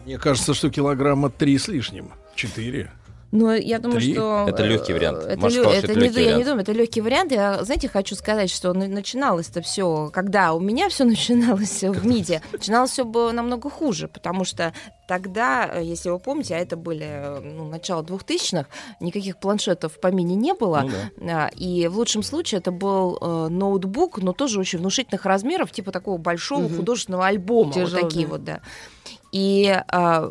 Мне 0.05 0.17
кажется, 0.17 0.53
что 0.53 0.69
килограмма 0.69 1.29
три 1.29 1.57
с 1.57 1.67
лишним. 1.67 2.11
Четыре. 2.35 2.91
Ну, 3.31 3.53
я 3.53 3.77
думаю, 3.79 3.99
Три? 3.99 4.13
что... 4.13 4.45
Это 4.49 4.63
легкий 4.63 4.91
э, 4.91 4.95
вариант. 4.95 5.23
Это, 5.23 5.39
Маша 5.39 5.55
лё- 5.55 5.61
сказала, 5.61 5.73
это 5.73 5.91
это 5.91 5.99
не, 5.99 6.05
легкий 6.07 6.23
я 6.23 6.35
не 6.37 6.43
думаю, 6.43 6.61
это 6.61 6.71
легкий 6.71 7.01
вариант. 7.01 7.31
Я, 7.31 7.63
знаете, 7.63 7.87
хочу 7.87 8.15
сказать, 8.15 8.49
что 8.49 8.73
на- 8.73 8.87
начиналось-то 8.87 9.61
все, 9.61 10.09
когда 10.11 10.53
у 10.53 10.59
меня 10.59 10.89
все 10.89 11.03
начиналось 11.05 11.83
в 11.83 12.05
МИДе, 12.05 12.41
начиналось 12.51 12.91
все 12.91 13.05
было 13.05 13.31
намного 13.31 13.69
хуже, 13.69 14.07
потому 14.07 14.45
что 14.45 14.73
тогда, 15.07 15.69
э, 15.71 15.83
если 15.83 16.09
вы 16.09 16.17
помните, 16.19 16.55
а 16.55 16.59
это 16.59 16.75
были 16.75 17.05
э, 17.05 17.39
ну, 17.41 17.65
начало 17.69 18.01
2000-х, 18.01 18.65
никаких 18.99 19.37
планшетов 19.39 19.93
в 19.93 19.99
помине 19.99 20.35
не 20.35 20.53
было, 20.53 20.85
Ну 21.17 21.29
А, 21.31 21.49
и 21.55 21.87
в 21.87 21.97
лучшем 21.97 22.23
случае 22.23 22.59
это 22.59 22.71
был 22.71 23.17
э, 23.21 23.47
ноутбук, 23.49 24.17
но 24.17 24.33
тоже 24.33 24.59
очень 24.59 24.79
внушительных 24.79 25.25
размеров, 25.25 25.71
типа 25.71 25.91
такого 25.91 26.17
большого 26.17 26.63
Мгм. 26.63 26.77
художественного 26.77 27.27
альбома, 27.27 27.73
Тяжелый, 27.73 28.01
вот 28.01 28.09
такие 28.09 28.25
да. 28.25 28.31
вот, 28.31 28.43
да. 28.43 28.59
И, 29.31 29.67
а, 29.67 30.21
э, 30.23 30.27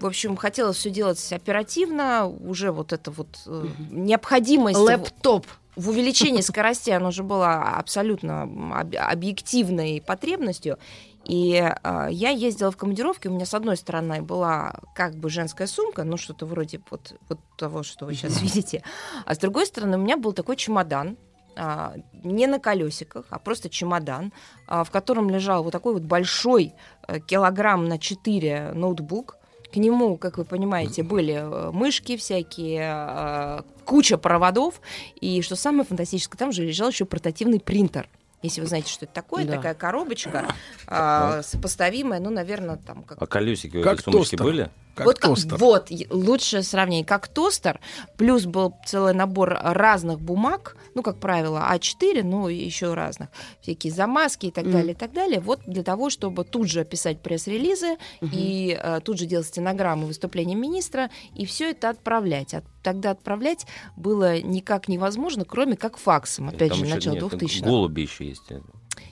в 0.00 0.06
общем, 0.06 0.36
хотелось 0.36 0.76
все 0.76 0.90
делать 0.90 1.32
оперативно, 1.32 2.26
уже 2.26 2.72
вот 2.72 2.92
это 2.92 3.10
вот 3.10 3.28
э, 3.46 3.66
необходимость 3.90 4.78
Лэптоп. 4.78 5.46
в 5.76 5.88
увеличении 5.88 6.40
скоростей, 6.40 6.96
оно 6.96 7.08
уже 7.08 7.22
было 7.22 7.54
абсолютно 7.54 8.42
об- 8.42 8.96
объективной 8.96 10.02
потребностью. 10.04 10.78
И 11.24 11.56
а, 11.82 12.08
я 12.08 12.30
ездила 12.30 12.70
в 12.70 12.76
командировке, 12.76 13.28
у 13.28 13.32
меня 13.32 13.44
с 13.44 13.52
одной 13.52 13.76
стороны 13.76 14.22
была 14.22 14.76
как 14.94 15.14
бы 15.14 15.28
женская 15.28 15.66
сумка, 15.66 16.02
ну 16.04 16.16
что-то 16.16 16.46
вроде 16.46 16.80
вот, 16.90 17.14
вот 17.28 17.38
того, 17.56 17.82
что 17.82 18.06
вы 18.06 18.14
сейчас 18.14 18.40
видите, 18.40 18.82
а 19.26 19.34
с 19.34 19.38
другой 19.38 19.66
стороны 19.66 19.98
у 19.98 20.00
меня 20.00 20.16
был 20.16 20.32
такой 20.32 20.56
чемодан, 20.56 21.16
а, 21.58 21.94
не 22.12 22.46
на 22.46 22.58
колесиках, 22.60 23.24
а 23.30 23.38
просто 23.38 23.68
чемодан, 23.68 24.32
а, 24.66 24.84
в 24.84 24.90
котором 24.90 25.28
лежал 25.28 25.62
вот 25.64 25.72
такой 25.72 25.92
вот 25.94 26.02
большой 26.02 26.72
э, 27.08 27.18
килограмм 27.20 27.88
на 27.88 27.98
4 27.98 28.72
ноутбук. 28.74 29.36
К 29.72 29.76
нему, 29.76 30.16
как 30.16 30.38
вы 30.38 30.44
понимаете, 30.44 31.02
были 31.02 31.34
э, 31.34 31.70
мышки 31.72 32.16
всякие, 32.16 32.90
э, 32.96 33.60
куча 33.84 34.16
проводов. 34.16 34.80
И 35.20 35.42
что 35.42 35.56
самое 35.56 35.84
фантастическое, 35.84 36.38
там 36.38 36.52
же 36.52 36.64
лежал 36.64 36.88
еще 36.88 37.04
портативный 37.04 37.60
принтер. 37.60 38.08
Если 38.40 38.60
вы 38.60 38.68
знаете, 38.68 38.90
что 38.92 39.04
это 39.04 39.14
такое, 39.14 39.44
Да. 39.44 39.56
такая 39.56 39.74
коробочка, 39.74 40.46
а, 40.86 41.42
сопоставимая, 41.42 42.20
ну, 42.20 42.30
наверное, 42.30 42.76
там 42.76 43.02
как 43.02 43.20
А 43.20 43.26
колесики 43.26 43.76
у 43.78 43.82
Как 43.82 43.94
этой 44.00 44.04
сумочки 44.12 44.36
тостер. 44.36 44.44
были? 44.46 44.70
Как 44.98 45.06
вот, 45.06 45.18
как- 45.18 45.30
тостер. 45.30 45.56
вот, 45.58 45.90
и- 45.90 46.06
лучшее 46.10 46.62
сравнение, 46.62 47.04
как 47.04 47.28
тостер, 47.28 47.80
плюс 48.16 48.44
был 48.44 48.74
целый 48.86 49.14
набор 49.14 49.58
разных 49.62 50.20
бумаг, 50.20 50.76
ну, 50.94 51.02
как 51.02 51.18
правило, 51.18 51.66
А4, 51.70 52.22
ну, 52.22 52.48
и 52.48 52.54
еще 52.56 52.94
разных, 52.94 53.28
всякие 53.60 53.92
замазки 53.92 54.46
и 54.46 54.50
так 54.50 54.64
Мгм. 54.64 54.72
далее, 54.72 54.92
и 54.92 54.96
так 54.96 55.12
далее, 55.12 55.40
вот 55.40 55.60
для 55.66 55.82
того, 55.82 56.10
чтобы 56.10 56.44
тут 56.44 56.68
же 56.68 56.84
писать 56.84 57.20
пресс-релизы 57.22 57.96
и 58.20 58.78
э, 58.80 59.00
тут 59.04 59.18
же 59.18 59.26
делать 59.26 59.46
стенограммы 59.46 60.06
выступления 60.06 60.54
министра 60.54 61.10
и 61.34 61.46
все 61.46 61.70
это 61.70 61.88
отправлять. 61.90 62.54
От- 62.54 62.64
тогда 62.82 63.10
отправлять 63.10 63.66
было 63.96 64.40
никак 64.40 64.88
невозможно, 64.88 65.44
кроме 65.44 65.76
как 65.76 65.96
факсом, 65.98 66.48
опять 66.48 66.70
Там 66.70 66.78
же, 66.78 66.86
начало 66.86 67.14
нет, 67.14 67.20
2000 67.28 67.62
Голуби 67.62 68.02
еще 68.02 68.26
есть. 68.26 68.42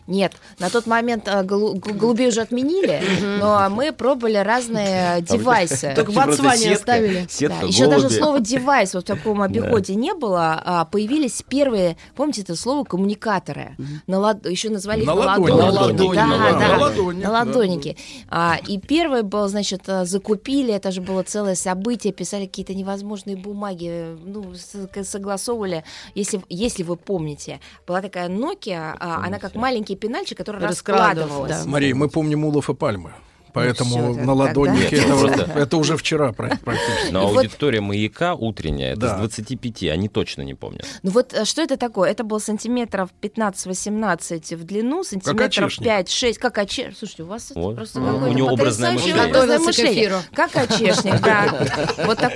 Нет, 0.07 0.33
на 0.59 0.71
тот 0.71 0.87
момент 0.87 1.27
э, 1.27 1.43
голу- 1.43 1.75
г- 1.75 1.93
голубей 1.93 2.29
уже 2.29 2.41
отменили, 2.43 3.03
но 3.41 3.69
мы 3.71 3.93
пробовали 3.93 4.37
разные 4.37 5.21
девайсы. 5.29 5.93
Только 5.97 6.11
в 6.13 6.15
Ботсване 6.15 6.73
оставили. 6.75 7.27
Да, 7.49 7.61
еще 7.67 7.87
даже 7.89 8.09
слова 8.11 8.41
девайс 8.41 8.95
вот 8.95 9.05
в 9.05 9.07
таком 9.07 9.43
обиходе 9.43 9.95
не 9.95 10.15
было. 10.15 10.61
а 10.65 10.85
появились 10.85 11.43
первые, 11.49 11.97
помните 12.15 12.43
это 12.43 12.55
слово 12.57 12.85
коммуникаторы. 12.85 13.77
На 14.07 14.19
лад- 14.19 14.47
Еще 14.47 14.71
назвали 14.71 15.01
их 15.01 15.07
На 15.07 15.15
ладони. 15.15 15.49
На 15.51 15.71
ладони, 15.71 16.15
Да, 16.15 16.27
на 16.27 16.39
да, 16.39 16.45
ладони. 16.45 16.63
На 16.73 16.79
ладони, 16.79 17.17
на 17.23 17.31
да. 17.31 17.33
ладоннике. 17.33 17.97
А, 18.29 18.59
И 18.67 18.79
первое 18.79 19.23
было, 19.23 19.49
значит, 19.49 19.83
э, 19.89 20.05
закупили, 20.05 20.73
это 20.73 20.91
же 20.93 21.01
было 21.01 21.23
целое 21.23 21.55
событие, 21.55 22.13
писали 22.13 22.47
какие-то 22.47 22.75
невозможные 22.75 23.37
бумаги, 23.37 24.17
ну, 24.25 24.55
с- 24.55 24.87
к- 24.89 25.05
согласовывали. 25.05 25.85
Если, 26.15 26.41
если 26.49 26.83
вы 26.83 26.97
помните, 26.97 27.61
была 27.87 28.01
такая 28.03 28.29
Nokia, 28.29 28.95
а, 28.99 29.23
она 29.27 29.39
как 29.39 29.55
маленький 29.77 29.97
пенальчик, 29.97 30.39
который 30.39 30.61
Раскладывался, 30.61 31.65
да. 31.65 31.71
Мария, 31.71 31.95
мы 31.95 32.09
помним 32.09 32.45
Улов 32.45 32.71
и 32.71 32.75
Пальмы. 32.75 33.13
Поэтому 33.57 34.13
всё, 34.13 34.25
на 34.25 34.33
ладоннике 34.35 34.97
это, 34.97 35.17
просто- 35.17 35.51
это 35.57 35.77
уже 35.77 35.97
вчера 35.97 36.33
пра- 36.33 36.57
практически. 36.65 37.13
Но 37.13 37.23
И 37.23 37.33
вот- 37.33 37.37
аудитория 37.45 37.81
маяка 37.81 38.35
утренняя, 38.35 38.93
это 38.93 39.01
Да. 39.01 39.15
с 39.15 39.19
25, 39.19 39.83
они 39.93 40.09
точно 40.09 40.43
не 40.43 40.55
помнят. 40.55 40.87
Ну 41.03 41.11
вот 41.11 41.33
э, 41.35 41.45
что 41.45 41.63
это 41.63 41.77
такое? 41.77 42.11
Это 42.11 42.23
был 42.25 42.39
сантиметров 42.41 43.11
15-18 43.23 44.57
в 44.57 44.65
длину, 44.65 45.05
сантиметров 45.05 45.67
очешник. 45.67 45.87
5-6, 45.89 46.35
как 46.39 46.59
очер. 46.59 46.95
Слушайте, 46.97 47.23
у 47.25 47.27
вас 47.27 47.51
это 47.51 47.61
Вот. 47.61 47.77
просто 47.77 48.01
У 48.01 48.33
него 48.33 48.49
образное 48.49 48.93
мышление. 48.93 50.23
Как 50.35 50.55
очешник, 50.57 51.21
да. 51.21 51.67
Вот 52.07 52.19
так, 52.19 52.33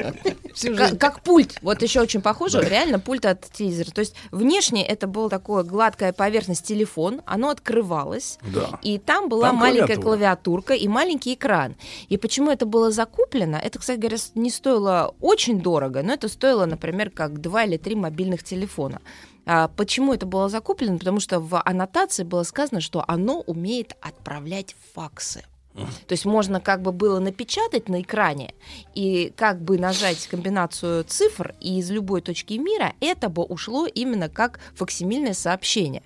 как, 0.76 0.98
как 0.98 1.20
пульт. 1.22 1.58
Вот 1.62 1.82
еще 1.82 2.00
очень 2.00 2.20
похоже, 2.20 2.60
реально 2.62 2.98
пульт 2.98 3.26
от 3.26 3.50
телевизора. 3.52 3.90
То 3.90 4.00
есть 4.00 4.14
внешне 4.30 4.84
это 4.86 5.06
была 5.06 5.28
такая 5.28 5.62
гладкая 5.62 6.12
поверхность 6.12 6.66
телефон, 6.66 7.22
оно 7.26 7.50
открывалось, 7.50 8.38
Да. 8.42 8.78
и 8.82 8.98
там 8.98 9.28
была 9.28 9.48
Там 9.48 9.56
маленькая 9.56 9.96
клавиатура. 9.96 10.02
клавиатурка 10.10 10.74
и 10.74 10.88
маленький 11.10 11.34
экран. 11.34 11.76
И 12.08 12.16
почему 12.16 12.50
это 12.50 12.66
было 12.66 12.90
закуплено? 12.92 13.56
Это, 13.56 13.78
кстати 13.78 13.98
говоря, 13.98 14.16
не 14.36 14.50
стоило 14.50 15.14
очень 15.20 15.60
дорого, 15.60 16.02
но 16.02 16.12
это 16.12 16.28
стоило, 16.28 16.66
например, 16.66 17.10
как 17.10 17.40
два 17.40 17.64
или 17.64 17.76
три 17.76 17.96
мобильных 17.96 18.44
телефона. 18.44 19.00
А 19.46 19.68
почему 19.68 20.14
это 20.14 20.26
было 20.26 20.48
закуплено? 20.48 20.98
Потому 20.98 21.18
что 21.18 21.40
в 21.40 21.60
аннотации 21.60 22.22
было 22.22 22.44
сказано, 22.44 22.80
что 22.80 23.04
оно 23.08 23.40
умеет 23.40 23.96
отправлять 24.00 24.76
факсы. 24.94 25.44
То 25.74 26.12
есть 26.12 26.24
можно 26.24 26.60
как 26.60 26.82
бы 26.82 26.92
было 26.92 27.20
напечатать 27.20 27.88
на 27.88 28.02
экране 28.02 28.54
и 28.94 29.32
как 29.36 29.62
бы 29.62 29.78
нажать 29.78 30.26
комбинацию 30.26 31.04
цифр, 31.04 31.54
и 31.60 31.78
из 31.78 31.90
любой 31.90 32.20
точки 32.22 32.54
мира 32.54 32.92
это 33.00 33.28
бы 33.28 33.44
ушло 33.44 33.86
именно 33.86 34.28
как 34.28 34.60
факсимильное 34.74 35.32
сообщение. 35.32 36.02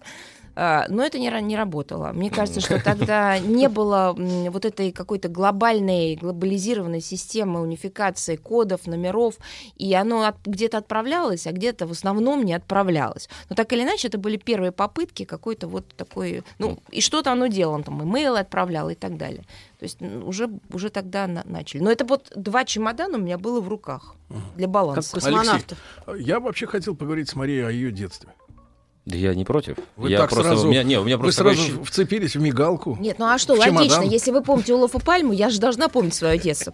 А, 0.57 0.87
Но 0.89 1.03
это 1.05 1.19
не, 1.19 1.29
не 1.43 1.57
работало. 1.57 2.13
Мне 2.13 2.31
кажется, 2.31 2.61
что 2.61 2.83
тогда 2.83 3.39
не 3.39 3.69
было 3.69 4.15
вот 4.51 4.65
этой 4.65 4.93
какой-то 4.93 5.29
глобальной, 5.29 6.17
глобализированной 6.17 7.01
системы 7.01 7.61
унификации 7.61 8.37
кодов, 8.37 8.87
номеров, 8.87 9.35
и 9.77 9.93
оно 9.95 10.25
от- 10.27 10.47
где-то 10.47 10.79
отправлялось, 10.79 11.47
а 11.47 11.53
где-то 11.53 11.87
в 11.87 11.91
основном 11.93 12.45
не 12.45 12.53
отправлялось. 12.55 13.29
Но 13.51 13.57
так 13.57 13.73
или 13.73 13.83
иначе, 13.83 14.09
это 14.09 14.19
были 14.19 14.37
первые 14.37 14.71
попытки 14.73 15.25
какой-то 15.25 15.67
вот 15.67 15.89
такой... 15.97 16.43
Ну, 16.59 16.79
и 16.91 17.01
что-то 17.01 17.33
оно 17.33 17.49
делало, 17.49 17.83
там 17.83 18.03
имейл 18.03 18.37
отправлял 18.37 18.91
и 18.91 18.95
так 18.95 19.17
далее. 19.17 19.45
То 19.79 19.85
есть 19.85 20.01
уже, 20.01 20.49
уже 20.73 20.89
тогда 20.91 21.27
на- 21.27 21.43
начали. 21.45 21.83
Но 21.83 21.91
это 21.91 22.05
вот 22.05 22.33
два 22.37 22.65
чемодана 22.65 23.19
у 23.19 23.21
меня 23.21 23.39
было 23.39 23.61
в 23.61 23.69
руках 23.69 24.15
для 24.57 24.69
баланса. 24.69 25.11
Алексей, 26.07 26.25
я 26.25 26.41
вообще 26.41 26.67
хотел 26.67 26.95
поговорить 26.95 27.29
с 27.29 27.35
Марией 27.35 27.67
о 27.67 27.71
ее 27.71 27.91
детстве. 27.93 28.31
Да 29.07 29.17
я 29.19 29.35
не 29.35 29.45
против. 29.45 29.77
Вы 29.97 30.11
я 30.11 30.19
так 30.19 30.31
просто, 30.31 30.53
сразу, 30.53 30.67
у 30.67 30.71
меня, 30.71 30.83
не, 30.83 30.99
у 30.99 31.05
меня 31.05 31.19
вы 31.19 31.25
просто 31.25 31.43
сразу 31.43 31.63
такое 31.63 31.85
вцепились 31.85 32.37
в 32.37 32.41
мигалку. 32.41 32.97
Нет, 32.99 33.19
ну 33.19 33.27
а 33.27 33.37
что, 33.37 33.53
логично, 33.53 33.85
чемодан. 33.85 34.09
если 34.09 34.31
вы 34.31 34.43
помните 34.43 34.73
Улов 34.73 34.95
и 34.95 34.99
Пальму, 34.99 35.33
я 35.33 35.51
же 35.51 35.61
должна 35.61 35.89
помнить 35.89 36.15
свое 36.15 36.39
детство. 36.39 36.73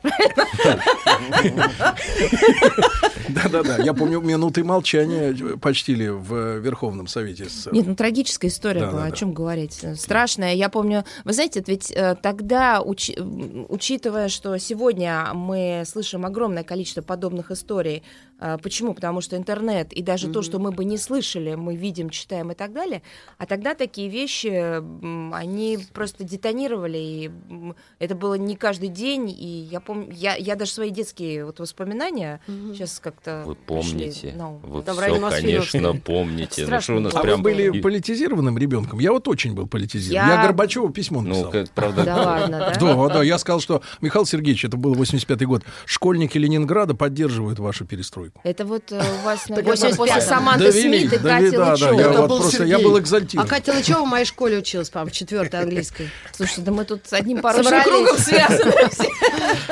Да-да-да, 3.29 3.79
я 3.83 3.95
помню, 3.95 4.21
минуты 4.21 4.63
молчания 4.65 5.35
почтили 5.59 6.09
в 6.09 6.59
Верховном 6.59 7.07
Совете 7.07 7.49
СССР. 7.49 7.73
Нет, 7.73 7.87
ну 7.87 7.95
трагическая 7.95 8.49
история 8.49 8.87
была, 8.87 9.05
о 9.05 9.11
чем 9.11 9.33
говорить. 9.33 9.85
Страшная. 9.97 10.55
Я 10.55 10.69
помню, 10.69 11.05
вы 11.25 11.33
знаете, 11.33 11.61
это 11.61 11.71
ведь 11.71 11.91
э, 11.91 12.17
тогда, 12.21 12.83
учитывая, 12.83 14.29
что 14.29 14.57
сегодня 14.59 15.33
мы 15.35 15.85
слышим 15.87 16.25
огромное 16.25 16.65
количество 16.65 17.03
подобных 17.03 17.51
историй, 17.51 18.03
э, 18.41 18.59
почему? 18.63 18.95
Потому 18.95 19.21
что 19.21 19.37
интернет 19.37 19.93
и 19.93 20.03
даже 20.03 20.29
то, 20.29 20.43
что 20.43 20.59
мы 20.59 20.73
бы 20.73 20.85
не 20.85 20.99
слышали, 20.99 21.55
мы 21.55 21.77
видим, 21.77 22.11
читаем 22.21 22.51
и 22.53 22.55
так 22.55 22.73
далее, 22.73 23.03
а 23.39 23.47
тогда 23.47 23.75
такие 23.75 24.09
вещи, 24.09 24.49
они 25.35 25.79
просто 25.93 26.25
детонировали, 26.25 26.99
и 26.99 27.31
это 27.99 28.15
было 28.15 28.35
не 28.35 28.57
каждый 28.57 28.89
день, 28.89 29.31
и 29.31 29.69
я 29.71 29.81
помню, 29.81 30.13
я, 30.13 30.37
я 30.37 30.57
даже 30.57 30.73
свои 30.73 30.91
детские 30.91 31.45
вот 31.45 31.61
воспоминания 31.61 32.41
сейчас 32.47 33.01
как-то 33.01 33.43
Вы 33.47 33.55
пришли 33.55 33.93
помните. 33.93 34.33
на 34.37 34.51
ум. 34.51 34.61
Вы 34.63 34.83
все, 34.83 35.31
конечно, 35.31 35.95
помните. 35.97 36.63
Ну, 36.63 36.67
Страшно 36.67 36.83
что 36.83 36.97
у 36.97 37.01
нас. 37.01 37.15
А 37.15 37.21
прям... 37.21 37.37
вы 37.43 37.43
были 37.43 37.81
политизированным 37.81 38.59
ребенком? 38.59 38.99
Я 38.99 39.13
вот 39.13 39.29
очень 39.29 39.55
был 39.55 39.67
политизирован. 39.67 40.29
Я- 40.29 40.35
Я, 40.35 40.43
Горбачеву 40.43 40.91
письмо 40.91 41.21
написал. 41.23 41.45
Ну, 41.45 41.51
как, 41.51 41.71
правда, 41.71 42.05
Да 42.05 42.17
ладно, 42.17 42.59
да? 42.59 42.75
Да, 42.81 43.09
да, 43.09 43.23
я 43.23 43.39
сказал, 43.39 43.61
что 43.61 43.83
Михаил 44.01 44.27
Сергеевич, 44.27 44.65
это 44.65 44.77
был 44.77 44.95
85-й 44.95 45.47
год, 45.47 45.63
школьники 45.87 46.39
Ленинграда 46.39 46.95
поддерживают 46.95 47.59
вашу 47.59 47.85
перестройку. 47.85 48.41
Это 48.45 48.65
вот 48.65 48.93
э, 48.93 48.97
у 48.97 49.25
вас, 49.25 49.49
наверное, 49.49 49.75
85-й. 49.75 49.97
после 49.97 50.21
Саманты 50.21 50.65
Довели, 50.71 51.01
Смит 51.01 51.13
и 51.13 51.19
довели, 51.19 51.51
Кати 51.51 51.57
я 52.13 52.21
вот 52.21 52.41
просто 52.41 52.65
я 52.65 52.79
был 52.79 52.99
экзальтирован. 52.99 53.47
А 53.47 53.49
Катя 53.49 53.73
Лычева 53.73 54.05
в 54.05 54.09
моей 54.09 54.25
школе 54.25 54.59
училась, 54.59 54.91
по-моему, 54.91 55.11
в 55.11 55.15
четвертой 55.15 55.61
английской. 55.61 56.11
Слушай, 56.33 56.65
да 56.65 56.73
мы 56.73 56.85
тут 56.85 57.07
с 57.07 57.13
одним 57.13 57.41
порочным 57.41 57.83
кругом 57.83 58.19
связаны. 58.19 58.73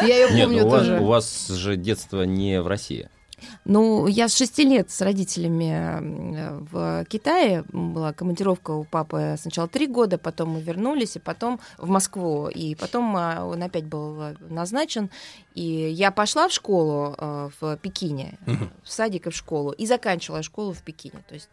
Я 0.03 0.27
ее 0.27 0.29
помню 0.29 0.63
ну 0.63 0.67
у 0.67 0.71
вас, 0.71 0.81
тоже. 0.81 1.01
у 1.01 1.05
вас 1.05 1.49
же 1.49 1.77
детство 1.77 2.23
не 2.23 2.61
в 2.61 2.67
России. 2.67 3.09
Ну, 3.65 4.07
я 4.07 4.29
с 4.29 4.37
шести 4.37 4.65
лет 4.65 4.91
с 4.91 5.01
родителями 5.01 6.37
э, 6.37 6.59
в 6.71 7.05
Китае. 7.05 7.65
Была 7.73 8.13
командировка 8.13 8.73
у 8.73 8.85
папы 8.85 9.37
сначала 9.39 9.69
три 9.69 9.87
года, 9.87 10.19
потом 10.19 10.51
мы 10.51 10.61
вернулись, 10.61 11.17
и 11.17 11.19
потом 11.19 11.61
в 11.77 11.89
Москву. 11.89 12.49
И 12.49 12.75
потом 12.75 13.17
э, 13.17 13.43
он 13.43 13.63
опять 13.63 13.85
был 13.85 14.21
э, 14.21 14.35
назначен. 14.49 15.11
И 15.55 15.63
я 15.63 16.11
пошла 16.11 16.49
в 16.49 16.53
школу 16.53 17.17
в 17.61 17.77
Пекине, 17.83 18.39
в 18.85 18.91
садик 18.93 19.27
и 19.27 19.31
в 19.31 19.35
школу, 19.35 19.73
и 19.73 19.87
заканчивала 19.87 20.43
школу 20.43 20.73
в 20.73 20.83
Пекине. 20.83 21.25
То 21.29 21.35
есть 21.35 21.49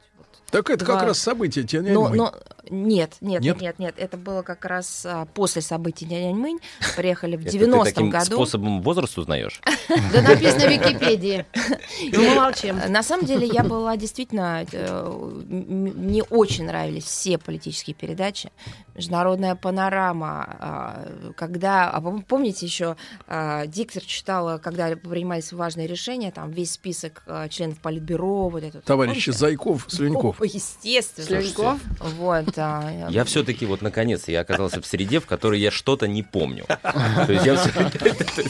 Так 0.51 0.69
это 0.69 0.85
Два- 0.85 0.95
как 0.99 1.07
раз 1.07 1.19
событие 1.19 1.65
Тяньаньмэнь. 1.65 2.15
но 2.15 2.33
нет, 2.71 3.17
нет, 3.21 3.41
Нет? 3.43 3.55
нет, 3.55 3.61
нет, 3.61 3.79
нет, 3.79 3.95
это 3.97 4.17
было 4.17 4.41
как 4.41 4.65
раз 4.65 5.05
а, 5.05 5.25
после 5.25 5.61
событий 5.61 6.05
Няньмэнь. 6.05 6.59
Приехали 6.95 7.35
в 7.35 7.41
Это 7.41 7.51
ты 7.51 7.57
90-м 7.59 7.83
таким 7.83 8.09
году. 8.09 8.25
способом 8.25 8.81
возраст 8.81 9.17
узнаешь? 9.17 9.61
Да 10.11 10.21
написано 10.23 10.65
в 10.65 10.71
Википедии. 10.71 11.45
Ну, 12.11 12.21
мы 12.29 12.35
молчим. 12.35 12.77
На 12.89 13.03
самом 13.03 13.25
деле 13.25 13.47
я 13.47 13.63
была 13.63 13.95
действительно... 13.97 14.65
э, 14.71 15.33
Мне 15.47 16.23
очень 16.23 16.65
нравились 16.65 17.03
все 17.03 17.37
политические 17.37 17.93
передачи. 17.95 18.51
Международная 18.95 19.55
панорама. 19.55 20.55
а, 20.59 21.07
Когда... 21.37 21.89
А 21.91 21.99
пом- 22.01 22.23
помните 22.27 22.65
еще, 22.65 22.95
а, 23.27 23.67
диктор 23.67 24.03
читала, 24.03 24.57
когда 24.57 24.87
принимались 24.95 25.51
важные 25.53 25.85
решения, 25.87 26.31
там 26.31 26.51
весь 26.51 26.71
список 26.71 27.23
членов 27.49 27.77
Политбюро, 27.79 28.49
вот 28.49 28.63
это. 28.63 28.79
Помните? 28.79 29.31
Зайков, 29.31 29.85
Слюньков. 29.87 30.34
О, 30.39 30.45
естественно. 30.45 31.41
Слюньков? 31.41 31.79
Вот, 31.99 32.45
а, 32.57 33.07
Я 33.09 33.23
все-таки 33.23 33.65
вот 33.65 33.81
наконец 33.81 34.27
я 34.27 34.41
оказался 34.41 34.81
в 34.81 34.85
среде, 34.85 35.19
в 35.19 35.25
которой 35.25 35.59
я 35.59 35.71
что-то 35.71 36.07
не 36.07 36.23
помню. 36.23 36.65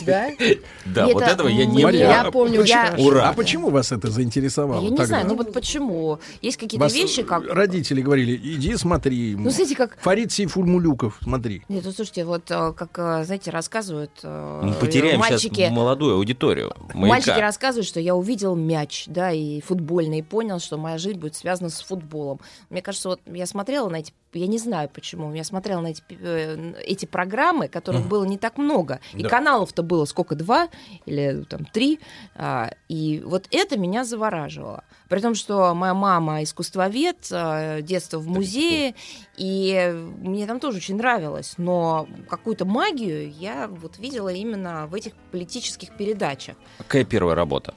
Да? 0.06 0.30
Да, 0.86 1.08
вот 1.08 1.24
этого 1.24 1.48
я 1.48 1.66
не 1.66 1.82
помню. 1.82 1.98
я 1.98 2.32
помню, 2.32 2.66
Ура. 2.98 3.30
А 3.30 3.34
почему 3.34 3.70
вас 3.70 3.92
это 3.92 4.10
заинтересовало? 4.10 4.84
Я 4.84 4.90
не 4.90 5.06
знаю, 5.06 5.28
ну 5.28 5.36
вот 5.36 5.52
почему. 5.54 6.20
Есть 6.42 6.58
какие-то 6.58 6.88
вещи, 6.88 7.24
как... 7.24 7.44
родители 7.52 8.02
говорили, 8.02 8.36
иди 8.36 8.76
смотри. 8.76 9.36
Ну, 9.36 9.50
знаете, 9.50 9.76
как- 9.76 9.98
Фарид 10.00 10.32
Сейфульмулюков, 10.32 11.18
смотри. 11.22 11.64
Нет, 11.70 11.84
ну 11.86 11.92
слушайте, 11.92 12.26
вот 12.26 12.50
э, 12.50 12.74
как, 12.74 12.90
э, 12.98 13.24
знаете, 13.26 13.52
рассказывают 13.52 14.12
э, 14.24 14.62
Мы 14.64 14.74
потеряем 14.74 15.20
мальчики, 15.20 15.56
сейчас 15.56 15.72
молодую 15.72 16.16
аудиторию. 16.16 16.74
мальчики 16.94 17.40
рассказывают, 17.40 17.88
что 17.88 18.00
я 18.00 18.16
увидел 18.16 18.56
мяч, 18.56 19.06
да, 19.08 19.32
и 19.32 19.62
футбольный, 19.62 20.20
и 20.20 20.22
понял, 20.22 20.60
что 20.60 20.78
моя 20.78 20.98
жизнь 20.98 21.20
будет 21.20 21.36
связана 21.36 21.70
с 21.70 21.75
футболом. 21.82 22.40
Мне 22.70 22.82
кажется, 22.82 23.10
вот 23.10 23.22
я 23.26 23.46
смотрела 23.46 23.90
на 23.90 23.98
эти, 23.98 24.14
я 24.34 24.48
не 24.48 24.58
знаю 24.58 24.90
почему, 24.90 25.34
я 25.34 25.44
смотрела 25.44 25.82
на 25.82 25.88
эти, 25.88 26.04
э, 26.10 26.74
эти 26.84 27.06
программы, 27.06 27.68
которых 27.68 28.02
Мгм. 28.02 28.10
было 28.10 28.24
не 28.26 28.38
так 28.38 28.58
много, 28.58 29.00
и 29.14 29.24
Да. 29.24 29.30
каналов-то 29.30 29.84
было 29.84 30.06
сколько, 30.06 30.36
два 30.36 30.70
или 31.06 31.44
там 31.50 31.66
три, 31.66 32.00
а, 32.36 32.72
и 32.90 33.22
вот 33.26 33.48
это 33.52 33.78
меня 33.78 34.04
завораживало. 34.04 34.84
При 35.10 35.20
том, 35.20 35.36
что 35.36 35.74
моя 35.74 35.94
мама 35.94 36.44
искусствовед, 36.44 37.28
а, 37.32 37.82
детство 37.82 38.20
в 38.20 38.28
музее, 38.28 38.96
и 39.38 39.92
мне 40.20 40.46
там 40.48 40.60
тоже 40.60 40.78
очень 40.78 40.98
нравилось, 40.98 41.54
но 41.58 42.08
какую-то 42.30 42.66
магию 42.66 43.32
я 43.32 43.68
вот 43.68 43.98
видела 44.00 44.30
именно 44.30 44.88
в 44.88 44.94
этих 44.96 45.14
политических 45.32 45.96
передачах. 45.96 46.56
Какая 46.78 47.06
первая 47.06 47.36
работа? 47.36 47.74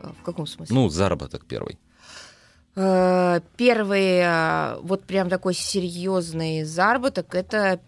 Э, 0.00 0.10
В 0.20 0.22
каком 0.22 0.46
смысле? 0.46 0.74
Ну, 0.74 0.88
заработок 0.88 1.44
первый. 1.46 1.78
Э, 2.80 3.40
Первый, 3.56 4.20
э, 4.22 4.78
вот 4.82 5.02
прям 5.02 5.28
такой 5.28 5.52
серьезный 5.54 6.62
заработок, 6.62 7.34
это, 7.34 7.80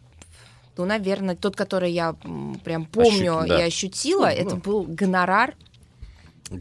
ну, 0.77 0.85
наверное, 0.85 1.37
тот, 1.37 1.55
который 1.55 1.93
я 1.93 2.17
прям 2.65 2.87
помню 2.87 3.45
да. 3.47 3.61
и 3.61 3.63
ощутила, 3.63 4.27
Ну, 4.27 4.33
это 4.33 4.57
был 4.57 4.83
гонорар. 4.83 5.55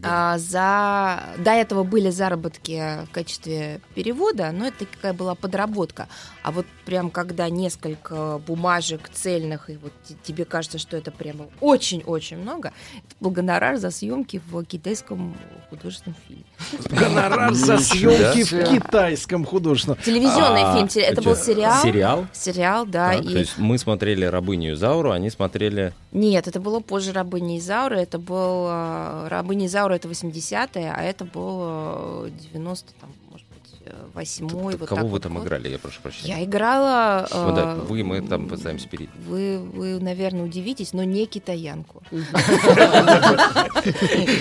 А, 0.03 0.37
за 0.37 1.23
до 1.37 1.51
этого 1.51 1.83
были 1.83 2.09
заработки 2.09 3.05
в 3.05 3.11
качестве 3.11 3.81
перевода, 3.95 4.51
но 4.51 4.67
это 4.67 4.85
какая 4.85 5.13
была 5.13 5.35
подработка. 5.35 6.07
А 6.43 6.51
вот 6.51 6.65
прям 6.85 7.09
когда 7.09 7.49
несколько 7.49 8.39
бумажек 8.45 9.09
цельных, 9.09 9.69
и 9.69 9.77
вот 9.77 9.91
те- 10.07 10.15
тебе 10.23 10.45
кажется, 10.45 10.77
что 10.77 10.95
это 10.97 11.11
прямо 11.11 11.47
очень-очень 11.59 12.37
много, 12.37 12.71
это 12.97 13.15
был 13.19 13.31
гонорар 13.31 13.77
за 13.77 13.91
съемки 13.91 14.41
в 14.49 14.63
китайском 14.63 15.35
художественном 15.69 16.17
фильме. 16.27 16.43
Гонорар 16.89 17.53
за 17.53 17.77
съемки 17.79 18.43
в 18.43 18.63
китайском 18.69 19.45
художественном. 19.45 19.99
Телевизионный 20.03 20.61
А, 20.63 20.87
фильм, 20.87 21.03
это 21.05 21.21
был 21.21 21.35
сериал. 21.35 21.81
Сериал? 21.81 22.27
Сериал, 22.33 22.85
да. 22.85 23.17
То 23.17 23.23
есть 23.23 23.57
мы 23.57 23.77
смотрели 23.77 24.25
«Рабыню 24.25 24.73
Изауру», 24.73 25.11
они 25.11 25.29
смотрели... 25.29 25.93
Нет, 26.11 26.47
это 26.47 26.59
было 26.59 26.79
позже 26.79 27.11
«Рабыня 27.11 27.57
Изаура», 27.57 27.95
это 27.95 28.17
был 28.17 28.67
э, 28.69 29.27
«Рабыня 29.27 29.67
Изаура» 29.79 29.93
это 29.93 30.07
80-е, 30.07 30.91
а 30.91 31.01
это 31.01 31.25
был 31.25 32.27
э, 32.27 32.31
90 32.51 32.93
там, 32.99 33.13
восьмой. 34.13 34.75
вот 34.75 34.89
Кого 34.89 34.95
так 34.95 35.03
вы 35.05 35.09
вот 35.09 35.23
там 35.23 35.33
год. 35.35 35.43
играли, 35.45 35.69
я 35.69 35.79
прошу 35.79 36.01
прощения? 36.01 36.37
Я 36.37 36.43
играла... 36.43 37.27
Ну 37.31 37.55
да, 37.55 37.73
э, 37.73 37.81
вы, 37.87 38.03
мы 38.03 38.21
там 38.21 38.47
пытаемся 38.47 38.87
перейти. 38.87 39.11
Вы, 39.27 39.59
вы, 39.59 39.99
наверное, 39.99 40.43
удивитесь, 40.45 40.93
но 40.93 41.03
не 41.03 41.25
китаянку. 41.25 42.01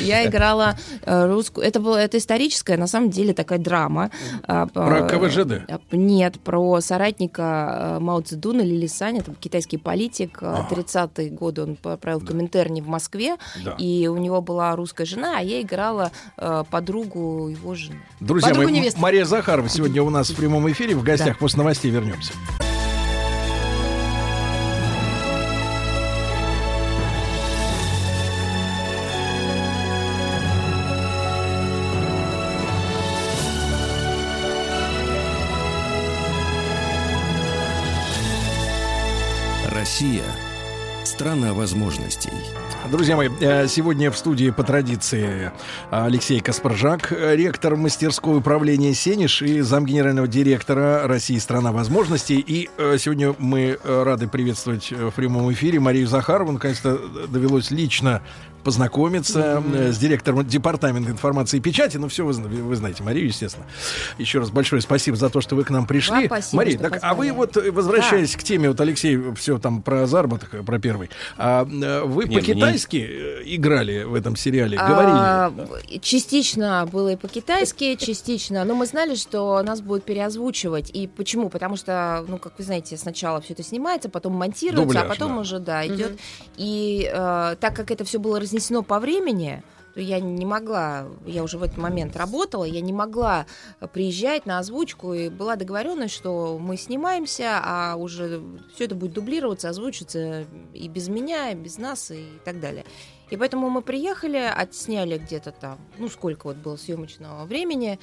Я 0.01 0.27
играла 0.27 0.77
э, 1.03 1.27
русскую. 1.27 1.67
Это 1.67 1.81
было 1.81 1.97
это 1.97 2.19
историческая, 2.19 2.77
на 2.77 2.87
самом 2.87 3.11
деле, 3.11 3.35
такая 3.35 3.59
драма. 3.59 4.11
Про 4.47 4.69
э, 4.75 5.09
КВЖД? 5.09 5.71
Нет, 5.93 6.41
про 6.41 6.81
соратника 6.81 7.99
Мао 8.01 8.21
Цзэдуна 8.21 8.63
Лили 8.63 8.87
Саня, 8.87 9.21
это 9.21 9.35
китайский 9.35 9.77
политик. 9.77 10.39
э, 10.41 10.65
30-е 10.71 11.31
годы 11.31 11.63
он 11.63 11.77
правил 11.77 12.21
в 12.21 12.25
Коминтерне 12.25 12.83
в 12.83 12.89
Москве, 12.89 13.37
и 13.79 14.09
у 14.09 14.17
него 14.17 14.41
была 14.41 14.75
русская 14.77 15.05
жена, 15.05 15.39
а 15.39 15.43
я 15.43 15.61
играла 15.61 16.11
подругу 16.71 17.49
его 17.49 17.75
жены. 17.75 18.01
Друзья 18.21 18.49
Подругу 18.51 18.71
мои, 18.71 18.81
невесты. 18.81 19.01
Мария 19.01 19.25
Захарова 19.39 19.69
сегодня 19.69 20.03
у 20.03 20.11
нас 20.11 20.31
в 20.31 20.35
прямом 20.35 20.69
эфире. 20.73 20.97
В 20.97 21.05
гостях 21.05 21.35
Да. 21.35 21.39
после 21.39 21.59
новостей 21.59 21.93
вернемся. 21.93 22.33
Россия– 39.71 40.25
страна 41.05 41.55
возможностей. 41.55 42.33
Друзья 42.91 43.17
мои, 43.17 43.29
э, 43.41 43.67
сегодня 43.69 44.11
в 44.11 44.17
студии 44.17 44.49
по 44.49 44.63
традиции 44.63 45.53
Алексей 45.91 46.41
Каспаржак, 46.41 47.13
э, 47.13 47.37
ректор 47.37 47.77
мастерской 47.77 48.39
управления 48.39 48.95
«Сенеж» 48.95 49.43
и 49.43 49.61
замгенерального 49.61 50.27
директора 50.27 51.07
России 51.07 51.37
«Страна 51.37 51.71
возможностей». 51.71 52.39
И 52.39 52.71
э, 52.79 52.97
сегодня 52.99 53.35
мы 53.39 53.79
э, 53.83 54.03
рады 54.05 54.27
приветствовать 54.27 54.91
э, 54.91 55.11
в 55.11 55.15
прямом 55.15 55.53
эфире 55.53 55.81
Марию 55.81 56.07
Захарову. 56.07 56.53
Наконец-то 56.53 56.99
довелось 57.29 57.71
лично 57.71 58.23
познакомиться 58.65 59.63
э, 59.73 59.93
с 59.93 59.99
директором 59.99 60.47
департамента 60.47 61.11
информации 61.11 61.59
и 61.59 61.61
печати. 61.61 61.97
Ну, 61.97 62.09
все 62.09 62.25
вы, 62.25 62.33
вы 62.33 62.77
знаете 62.77 63.03
Марию, 63.03 63.27
естественно. 63.27 63.67
Еще 64.19 64.39
раз 64.39 64.51
большое 64.51 64.83
спасибо 64.83 65.17
за 65.17 65.31
то, 65.31 65.41
что 65.41 65.57
вы 65.57 65.65
к 65.65 65.71
нам 65.71 65.87
пришли. 65.87 66.15
Вам 66.15 66.27
спасибо, 66.27 66.57
Мария, 66.57 66.79
так, 66.79 66.99
а 67.03 67.15
вы 67.15 67.33
вот, 67.33 67.57
э, 67.57 67.71
возвращаясь 67.71 68.37
к 68.37 68.43
теме, 68.43 68.69
вот 68.69 68.81
Алексей 68.81 69.19
все 69.35 69.59
там 69.59 69.83
про 69.83 70.07
заработок, 70.07 70.55
э, 70.55 70.63
про 70.63 70.79
первый. 70.79 71.11
А, 71.37 71.65
вы 71.65 72.27
Не, 72.27 72.37
по-китайски 72.37 72.97
э, 72.97 73.43
играли 73.45 74.03
в 74.03 74.15
этом 74.15 74.37
сериале? 74.37 74.77
А, 74.79 75.51
Говорили? 75.51 75.99
Частично 75.99 76.89
было 76.91 77.13
и 77.13 77.17
по-китайски, 77.17 77.97
частично. 77.97 78.65
Но 78.65 78.75
мы 78.75 78.87
знали, 78.87 79.15
что 79.15 79.63
нас 79.63 79.81
будут 79.81 80.05
переозвучивать. 80.05 80.91
И 80.91 81.07
почему? 81.07 81.49
Потому 81.49 81.77
что, 81.77 82.25
ну, 82.29 82.39
как 82.39 82.53
вы 82.59 82.65
знаете, 82.65 82.97
сначала 82.97 83.41
все 83.41 83.55
это 83.55 83.63
снимается, 83.63 84.09
потом 84.09 84.35
монтируется, 84.35 84.85
Дубляж, 84.85 85.05
а 85.05 85.09
потом 85.09 85.35
да. 85.35 85.41
уже, 85.41 85.59
да, 85.59 85.87
идет. 85.87 86.19
И 86.57 87.11
э, 87.13 87.57
так 87.61 87.75
как 87.75 87.91
это 87.91 88.05
все 88.05 88.19
было 88.19 88.41
разнесено 88.49 88.83
по 88.83 88.99
времени, 88.99 89.63
то 89.95 90.01
я 90.01 90.21
не 90.21 90.47
могла, 90.47 91.07
я 91.27 91.43
уже 91.43 91.59
в 91.59 91.63
этот 91.63 91.77
момент 91.77 92.17
работала, 92.17 92.65
я 92.65 92.81
не 92.81 92.93
могла 92.93 93.47
приезжать 93.93 94.47
на 94.47 94.59
озвучку, 94.59 95.13
и 95.13 95.29
была 95.29 95.57
договоренность, 95.57 96.15
что 96.15 96.59
мы 96.59 96.77
снимаемся, 96.77 97.61
а 97.63 97.97
уже 97.97 98.41
все 98.75 98.85
это 98.85 98.95
будет 98.95 99.13
дублироваться, 99.13 99.69
озвучиться 99.69 100.47
и 100.73 100.89
без 100.89 101.09
меня, 101.09 101.51
и 101.51 101.55
без 101.55 101.79
нас, 101.79 102.11
и 102.11 102.27
так 102.45 102.61
далее. 102.61 102.85
И 103.31 103.37
поэтому 103.37 103.69
мы 103.69 103.83
приехали, 103.83 104.39
отсняли 104.39 105.19
где-то 105.19 105.53
там, 105.53 105.79
ну 105.99 106.09
сколько 106.09 106.47
вот 106.47 106.57
было 106.57 106.77
съемочного 106.77 107.45
времени, 107.45 107.99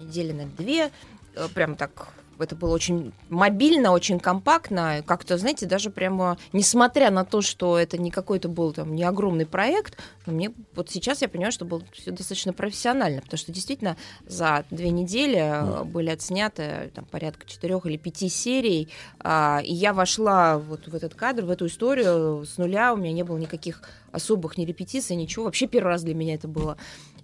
недели 0.00 0.32
на 0.32 0.46
две, 0.46 0.90
э, 1.34 1.48
прям 1.54 1.76
так 1.76 2.08
это 2.38 2.56
было 2.56 2.74
очень 2.74 3.12
мобильно, 3.28 3.92
очень 3.92 4.18
компактно, 4.18 5.02
как-то, 5.06 5.38
знаете, 5.38 5.66
даже 5.66 5.90
прямо, 5.90 6.38
несмотря 6.52 7.10
на 7.10 7.24
то, 7.24 7.42
что 7.42 7.78
это 7.78 7.98
не 7.98 8.10
какой-то 8.10 8.48
был 8.48 8.72
там 8.72 8.94
не 8.94 9.04
огромный 9.04 9.46
проект, 9.46 9.98
но 10.26 10.32
мне 10.32 10.52
вот 10.74 10.90
сейчас 10.90 11.22
я 11.22 11.28
понимаю, 11.28 11.52
что 11.52 11.64
было 11.64 11.82
все 11.92 12.10
достаточно 12.10 12.52
профессионально, 12.52 13.22
потому 13.22 13.38
что 13.38 13.52
действительно 13.52 13.96
за 14.26 14.64
две 14.70 14.90
недели 14.90 15.38
э, 15.38 15.84
были 15.84 16.10
отсняты 16.10 16.90
там, 16.94 17.04
порядка 17.04 17.46
четырех 17.46 17.86
или 17.86 17.96
пяти 17.96 18.28
серий, 18.28 18.88
а, 19.20 19.60
и 19.64 19.72
я 19.72 19.92
вошла 19.92 20.58
вот 20.58 20.88
в 20.88 20.94
этот 20.94 21.14
кадр, 21.14 21.44
в 21.44 21.50
эту 21.50 21.66
историю 21.66 22.44
с 22.44 22.58
нуля, 22.58 22.92
у 22.92 22.96
меня 22.96 23.12
не 23.12 23.22
было 23.22 23.38
никаких 23.38 23.82
особых 24.12 24.58
ни 24.58 24.64
репетиций, 24.64 25.16
ничего, 25.16 25.44
вообще 25.44 25.66
первый 25.66 25.88
раз 25.88 26.02
для 26.02 26.14
меня 26.14 26.34
это 26.34 26.48
было. 26.48 26.76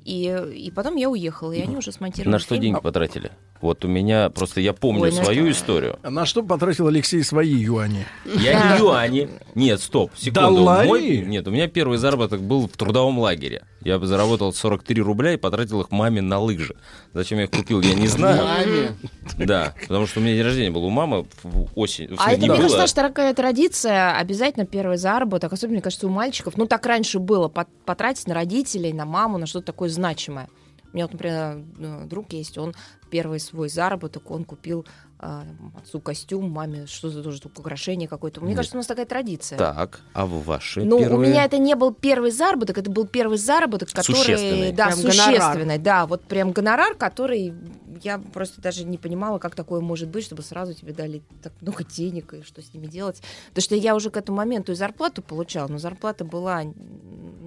И, 0.05 0.25
и 0.57 0.71
потом 0.71 0.97
я 0.97 1.09
уехала, 1.09 1.53
и 1.53 1.61
они 1.61 1.77
уже 1.77 1.93
смонтировали 1.93 2.33
На 2.33 2.39
что 2.39 2.51
фильм. 2.51 2.63
деньги 2.63 2.81
потратили? 2.81 3.31
Вот 3.61 3.85
у 3.85 3.89
меня 3.89 4.31
просто 4.31 4.61
я 4.61 4.73
помню 4.73 5.03
Ой, 5.03 5.13
свою 5.13 5.45
что? 5.45 5.53
историю. 5.53 5.99
А 6.03 6.11
На 6.11 6.27
что 6.27 6.43
потратил 6.43 6.89
Алексей 6.89 7.23
свои 7.23 7.55
юани? 7.55 8.05
Я 8.25 8.73
не 8.75 8.79
юани. 8.81 9.29
Нет, 9.55 9.81
стоп, 9.81 10.11
секунду. 10.17 10.57
Доллары? 10.57 10.87
Мой- 10.89 11.19
нет, 11.19 11.47
у 11.47 11.51
меня 11.53 11.69
первый 11.69 11.99
заработок 11.99 12.43
был 12.43 12.67
в 12.67 12.77
трудовом 12.77 13.19
лагере. 13.21 13.63
Я 13.85 13.99
бы 13.99 14.07
заработал 14.07 14.53
43 14.53 15.03
рубля 15.03 15.33
и 15.35 15.37
потратил 15.37 15.81
их 15.81 15.91
маме 15.91 16.21
на 16.21 16.39
лыжи. 16.39 16.75
Зачем 17.13 17.39
я 17.39 17.45
их 17.45 17.51
купил, 17.51 17.81
я 17.81 17.95
не 17.95 18.07
знаю. 18.09 18.45
Маме? 18.45 18.97
Да, 19.39 19.75
потому 19.83 20.07
что 20.07 20.21
у 20.21 20.23
меня 20.23 20.35
день 20.35 20.45
рождения 20.45 20.71
был 20.71 20.85
у 20.85 20.91
мамы 20.91 21.27
в 21.43 21.67
осень. 21.75 22.15
в 22.15 22.21
А 22.21 22.33
это, 22.33 22.41
не 22.43 22.49
мне 22.49 22.49
было. 22.49 22.57
кажется, 22.57 22.79
наша 22.79 22.95
такая 22.95 23.35
традиция, 23.35 24.17
обязательно 24.17 24.67
первый 24.67 24.97
заработок, 24.97 25.53
особенно, 25.53 25.75
мне 25.75 25.83
кажется, 25.83 26.07
у 26.07 26.11
мальчиков, 26.11 26.57
ну, 26.57 26.67
так 26.67 26.85
раньше 26.87 27.19
было, 27.19 27.49
пот- 27.49 27.69
потратить 27.85 28.27
на 28.27 28.35
родителей, 28.35 28.93
на 28.93 29.05
маму, 29.05 29.39
на 29.39 29.47
что-то 29.47 29.67
такое 29.67 29.89
значимое. 29.89 30.49
У 30.93 30.97
меня 30.97 31.07
вот, 31.07 31.13
например, 31.15 31.65
э, 31.79 32.05
друг 32.07 32.33
есть, 32.35 32.59
он 32.59 32.75
первый 33.11 33.41
свой 33.41 33.69
заработок, 33.69 34.31
он 34.31 34.45
купил 34.45 34.87
э, 35.23 35.43
отцу 35.79 36.01
костюм, 36.01 36.51
маме 36.51 36.87
что-то 36.87 37.23
тоже 37.23 37.41
такое 37.41 37.61
украшение 37.61 38.09
какое-то. 38.09 38.41
Мне 38.41 38.51
Нет. 38.51 38.59
кажется, 38.59 38.77
у 38.77 38.81
нас 38.81 38.87
такая 38.87 39.07
традиция. 39.07 39.57
Так, 39.59 40.01
а 40.13 40.27
в 40.27 40.45
ваши 40.45 40.85
Ну, 40.85 40.99
первые? 40.99 41.19
у 41.19 41.21
меня 41.21 41.45
это 41.45 41.59
не 41.59 41.75
был 41.75 41.95
первый 41.95 42.31
заработок, 42.31 42.79
это 42.79 42.91
был 42.91 43.07
первый 43.07 43.39
заработок, 43.39 43.89
который... 43.91 44.17
Существенный. 44.17 44.73
Да, 44.73 44.87
Прям 44.87 44.99
существенный, 44.99 45.79
да, 45.79 46.07
вот 46.07 46.25
прям 46.25 46.53
гонорар, 46.53 46.95
который 46.95 47.55
я 48.03 48.19
просто 48.19 48.61
даже 48.61 48.85
не 48.85 48.99
понимала, 48.99 49.39
как 49.39 49.55
такое 49.55 49.81
может 49.81 50.09
быть, 50.09 50.25
чтобы 50.25 50.43
сразу 50.43 50.75
тебе 50.75 50.93
дали 50.93 51.23
так 51.43 51.53
много 51.61 51.85
денег 51.85 52.35
и 52.35 52.43
что 52.43 52.63
с 52.63 52.75
ними 52.75 52.87
делать. 52.87 53.23
Потому 53.49 53.63
что 53.63 53.75
я 53.77 53.95
уже 53.95 54.11
к 54.11 54.17
этому 54.17 54.39
моменту 54.39 54.73
и 54.73 54.75
зарплату 54.75 55.23
получала, 55.23 55.69
но 55.69 55.79
зарплата 55.79 56.25
была, 56.25 56.63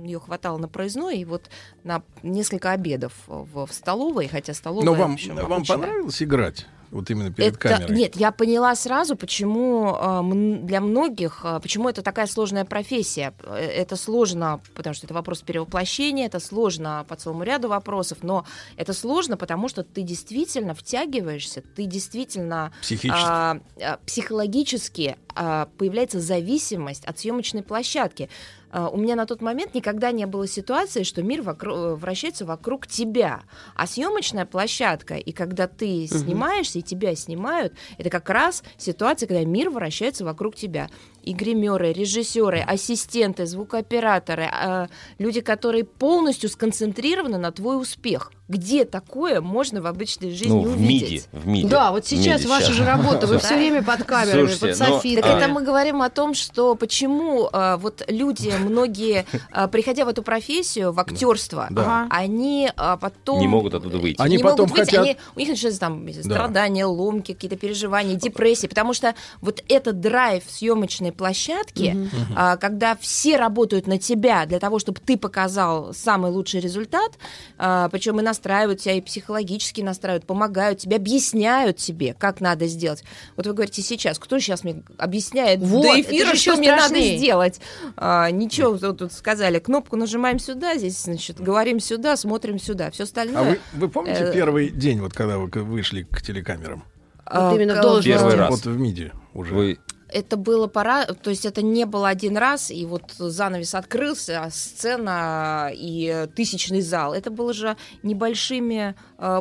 ее 0.04 0.20
хватало 0.20 0.58
на 0.58 0.68
проездной, 0.68 1.18
и 1.18 1.26
вот 1.26 1.50
на 1.84 2.04
несколько 2.24 2.72
обедов 2.72 3.14
в, 3.28 3.66
в 3.66 3.74
столовой, 3.74 4.28
хотя 4.28 4.54
столовая... 4.54 4.86
Но 4.86 4.94
вам, 4.94 5.14
общем, 5.14 5.36
вам 5.36 5.66
понравилось 5.66 6.22
играть? 6.22 6.68
Вот 6.92 7.10
именно 7.10 7.32
перед 7.32 7.50
Это- 7.54 7.60
камерой? 7.60 7.96
Нет, 7.98 8.16
я 8.16 8.32
поняла 8.32 8.76
сразу, 8.76 9.16
почему 9.16 9.96
м- 9.96 10.66
для 10.66 10.82
многих, 10.82 11.42
э, 11.44 11.60
почему 11.62 11.90
это 11.90 12.02
такая 12.02 12.28
сложная 12.28 12.66
профессия. 12.66 13.34
Э, 13.44 13.56
Это 13.86 13.96
сложно, 13.98 14.62
потому 14.76 14.94
что 14.94 15.06
это 15.08 15.14
вопрос 15.14 15.42
перевоплощения, 15.42 16.26
это 16.28 16.40
сложно 16.40 17.06
по 17.08 17.16
целому 17.16 17.44
ряду 17.44 17.68
вопросов, 17.68 18.20
но 18.22 18.46
это 18.78 18.94
сложно, 18.94 19.38
потому 19.38 19.68
что 19.70 19.84
ты 19.84 20.02
действительно 20.02 20.74
втягиваешься, 20.74 21.62
ты 21.76 21.86
действительно 21.86 22.72
Психически. 22.82 23.22
а, 23.26 23.60
а, 23.82 23.98
психологически 24.06 25.16
а, 25.38 25.68
появляется 25.78 26.20
зависимость 26.20 27.04
от 27.06 27.20
съемочной 27.20 27.64
площадки. 27.64 28.30
А, 28.78 28.90
У 28.90 28.98
меня 28.98 29.16
на 29.16 29.26
тот 29.26 29.42
момент 29.42 29.74
никогда 29.74 30.12
не 30.12 30.26
было 30.26 30.46
ситуации, 30.48 31.04
что 31.04 31.24
мир 31.24 31.42
вокру- 31.42 31.96
вращается 31.96 32.46
вокруг 32.46 32.88
тебя. 32.88 33.42
А 33.74 33.88
съемочная 33.88 34.46
площадка, 34.46 35.16
и 35.16 35.32
когда 35.32 35.68
ты 35.68 36.06
снимаешься, 36.08 36.80
и 36.80 36.82
тебя 36.82 37.16
снимают, 37.16 37.74
это 37.98 38.10
как 38.10 38.30
раз 38.30 38.64
ситуация, 38.78 39.28
когда 39.28 39.46
мир 39.46 39.70
вращается 39.70 40.26
вокруг 40.26 40.56
тебя. 40.58 40.90
И 41.24 41.34
гримеры, 41.34 41.94
режиссеры, 41.94 42.60
ассистенты, 42.60 43.46
звукооператоры, 43.48 44.44
а, 44.52 44.88
люди, 45.20 45.40
которые 45.42 45.84
полностью 45.86 46.50
сконцентрированы 46.50 47.38
на 47.38 47.52
твой 47.52 47.82
успех. 47.82 48.32
Где 48.48 48.86
такое 48.86 49.42
можно 49.42 49.82
в 49.82 49.88
обычной 49.88 50.30
жизни 50.30 50.50
Ну, 50.54 50.62
в 50.70 50.80
МИДи. 50.80 51.04
увидеть? 51.06 51.28
В 51.32 51.48
МИДи. 51.48 51.68
Да, 51.68 51.92
вот 51.92 52.06
сейчас 52.06 52.42
МИДи 52.42 52.48
ваша 52.50 52.68
щас. 52.68 52.76
же 52.76 52.86
работа, 52.86 53.26
вы 53.26 53.40
все 53.40 53.56
время 53.56 53.82
под 53.82 54.04
камерами, 54.04 54.48
Слушайте, 54.50 54.80
под 54.80 54.88
ну, 54.90 54.96
софитами. 54.98 55.22
Так 55.24 55.32
А. 55.32 55.38
это 55.40 55.48
мы 55.52 55.64
говорим 55.64 56.02
о 56.04 56.10
том, 56.12 56.36
что 56.36 56.76
почему 56.76 57.50
а, 57.52 57.78
вот 57.78 58.04
люди, 58.08 58.54
многие, 58.66 59.26
а, 59.52 59.68
приходя 59.68 60.06
в 60.06 60.08
эту 60.08 60.24
профессию, 60.24 60.92
в 60.92 61.00
актерство, 61.00 61.68
Да. 61.70 62.08
они 62.10 62.70
а, 62.76 62.98
потом... 62.98 63.40
Не 63.40 63.48
могут 63.48 63.74
оттуда 63.74 63.98
выйти. 63.98 64.22
Они 64.22 64.38
не 64.38 64.44
потом 64.44 64.68
могут 64.68 64.78
выйти, 64.78 64.90
хотят- 64.96 65.02
они- 65.04 65.18
у 65.36 65.40
них 65.40 65.50
начинаются 65.50 65.80
там 65.80 66.08
страдания, 66.22 66.86
ломки, 66.86 67.34
какие-то 67.34 67.56
переживания, 67.56 68.16
депрессии, 68.16 68.68
потому 68.68 68.94
что 68.94 69.16
вот 69.42 69.64
этот 69.70 70.00
драйв 70.00 70.44
съемочной 70.48 71.12
площадки, 71.12 72.10
а, 72.36 72.58
когда 72.58 72.96
все 72.96 73.38
работают 73.38 73.88
на 73.88 73.98
тебя 74.00 74.46
для 74.46 74.60
того, 74.60 74.80
чтобы 74.80 75.00
ты 75.06 75.18
показал 75.18 75.94
самый 75.94 76.32
лучший 76.32 76.60
результат, 76.60 77.12
причем 77.58 78.20
и 78.20 78.24
настраивают 78.24 78.82
тебя, 78.82 78.94
и 78.96 79.02
психологически 79.02 79.82
настраивают, 79.82 80.26
помогают 80.26 80.80
тебе, 80.80 80.96
объясняют 80.98 81.78
тебе, 81.78 82.14
как 82.14 82.42
надо 82.42 82.68
сделать. 82.68 83.04
Вот 83.36 83.46
вы 83.48 83.54
говорите 83.54 83.82
сейчас, 83.82 84.20
кто 84.20 84.40
сейчас 84.40 84.64
мне 84.64 84.84
объясняет? 84.98 85.60
Вот, 85.62 85.84
до 85.84 86.02
эфира, 86.02 86.36
что 86.36 86.56
мне 86.56 86.76
надо 86.76 87.00
сделать? 87.02 87.60
А, 87.98 88.30
ничего, 88.32 88.55
вот 88.64 88.98
тут 88.98 89.12
сказали, 89.14 89.60
кнопку 89.60 89.96
нажимаем 89.96 90.40
сюда, 90.40 90.76
здесь, 90.78 91.04
значит, 91.04 91.40
говорим 91.40 91.80
сюда, 91.80 92.18
смотрим 92.18 92.60
сюда, 92.60 92.92
все 92.92 93.04
остальное. 93.04 93.40
А 93.40 93.44
вы, 93.44 93.60
вы 93.74 93.90
помните 93.90 94.24
э, 94.24 94.34
первый 94.34 94.70
день, 94.70 95.00
вот 95.02 95.14
когда 95.14 95.38
вы 95.38 95.48
вышли 95.64 96.04
к 96.04 96.22
телекамерам? 96.22 96.84
а, 97.26 97.50
Вот 97.50 97.56
именно 97.58 97.76
к- 97.76 97.82
должность. 97.82 98.08
Первый 98.08 98.36
раз. 98.36 98.50
Вот 98.50 98.66
в 98.66 98.78
МИДе 98.80 99.12
уже. 99.34 99.54
Вы 99.54 99.80
Это 100.10 100.38
было 100.38 100.68
пора, 100.68 101.06
то 101.06 101.30
есть 101.32 101.46
это 101.46 101.62
не 101.64 101.86
было 101.86 102.08
один 102.10 102.38
раз, 102.38 102.70
и 102.72 102.86
вот 102.86 103.12
занавес 103.18 103.74
открылся, 103.76 104.44
а 104.44 104.50
сцена 104.52 105.72
и 105.74 106.28
тысячный 106.36 106.82
зал. 106.82 107.14
Это 107.14 107.32
было 107.32 107.54
же 107.54 107.76
небольшими 108.04 108.96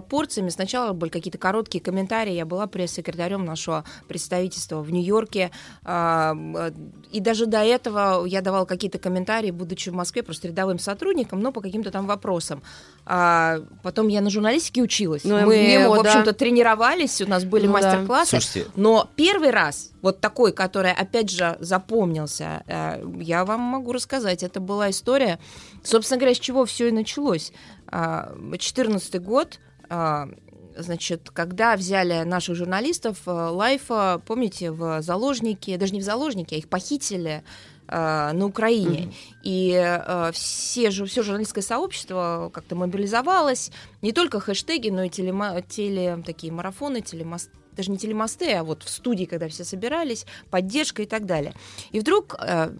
порциями. 0.08 0.50
Сначала 0.50 0.92
были 0.92 1.10
какие-то 1.10 1.38
короткие 1.38 1.82
комментарии. 1.82 2.32
Я 2.32 2.46
была 2.46 2.66
пресс-секретарем 2.66 3.44
нашего 3.44 3.84
представительства 4.08 4.80
в 4.80 4.90
Нью-Йорке. 4.92 5.50
а, 5.84 6.34
э, 6.34 6.70
И 7.12 7.20
даже 7.20 7.46
до 7.46 7.58
этого 7.58 8.24
я 8.24 8.40
давала 8.40 8.64
какие-то 8.64 8.98
комментарии, 8.98 9.50
будучи 9.50 9.90
в 9.90 9.94
Москве, 9.94 10.22
просто 10.22 10.48
рядовым 10.48 10.78
сотрудником, 10.78 11.40
но 11.40 11.52
по 11.52 11.60
каким-то 11.60 11.90
там 11.90 12.06
вопросам. 12.06 12.62
А 13.06 13.60
потом 13.82 14.08
я 14.08 14.20
на 14.20 14.30
журналистике 14.30 14.82
училась. 14.82 15.24
Ну, 15.24 15.38
Мы, 15.46 15.66
мимо, 15.66 15.90
в 15.90 16.02
да. 16.02 16.10
общем-то, 16.10 16.32
тренировались, 16.32 17.20
у 17.20 17.28
нас 17.28 17.44
были 17.44 17.66
Ну 17.66 17.74
да. 17.74 17.80
мастер-классы. 17.80 18.40
Слушайте. 18.40 18.70
Но 18.76 19.08
первый 19.16 19.50
раз, 19.50 19.90
вот 20.02 20.20
такой, 20.20 20.52
который, 20.52 20.92
опять 20.92 21.30
же, 21.30 21.56
запомнился, 21.60 22.62
э, 22.66 23.04
я 23.20 23.44
вам 23.44 23.60
могу 23.60 23.92
рассказать. 23.92 24.42
Это 24.42 24.60
была 24.60 24.90
история, 24.90 25.38
собственно 25.82 26.18
говоря, 26.18 26.34
с 26.34 26.38
чего 26.40 26.64
все 26.64 26.88
и 26.88 26.92
началось. 26.92 27.52
2014 27.90 29.20
год, 29.20 29.58
а, 29.88 30.28
значит, 30.76 31.30
когда 31.32 31.76
взяли 31.76 32.22
наших 32.24 32.56
журналистов 32.56 33.22
э, 33.26 33.30
Лайфа, 33.30 34.20
помните, 34.26 34.70
в 34.70 35.02
заложники, 35.02 35.76
даже 35.76 35.92
не 35.92 36.00
в 36.00 36.04
заложники, 36.04 36.54
а 36.54 36.58
их 36.58 36.68
похитили 36.68 37.42
э, 37.88 38.32
на 38.32 38.46
Украине. 38.46 39.12
И 39.42 39.72
э, 39.72 40.30
все, 40.32 40.90
все 40.90 41.22
журналистское 41.22 41.62
сообщество 41.62 42.50
как-то 42.52 42.74
мобилизовалось. 42.76 43.70
Не 44.02 44.12
только 44.12 44.40
хэштеги, 44.40 44.90
но 44.90 45.04
и 45.04 45.08
телема- 45.08 45.62
теле, 45.62 46.22
такие 46.24 46.52
марафоны, 46.52 47.00
телемост 47.00 47.50
даже 47.76 47.90
не 47.90 47.98
телемосты, 47.98 48.52
а 48.52 48.64
вот 48.64 48.82
в 48.82 48.88
студии, 48.88 49.24
когда 49.24 49.48
все 49.48 49.64
собирались, 49.64 50.26
поддержка 50.50 51.02
и 51.02 51.06
так 51.06 51.26
далее. 51.26 51.54
И 51.92 52.00
вдруг, 52.00 52.36
э, 52.40 52.70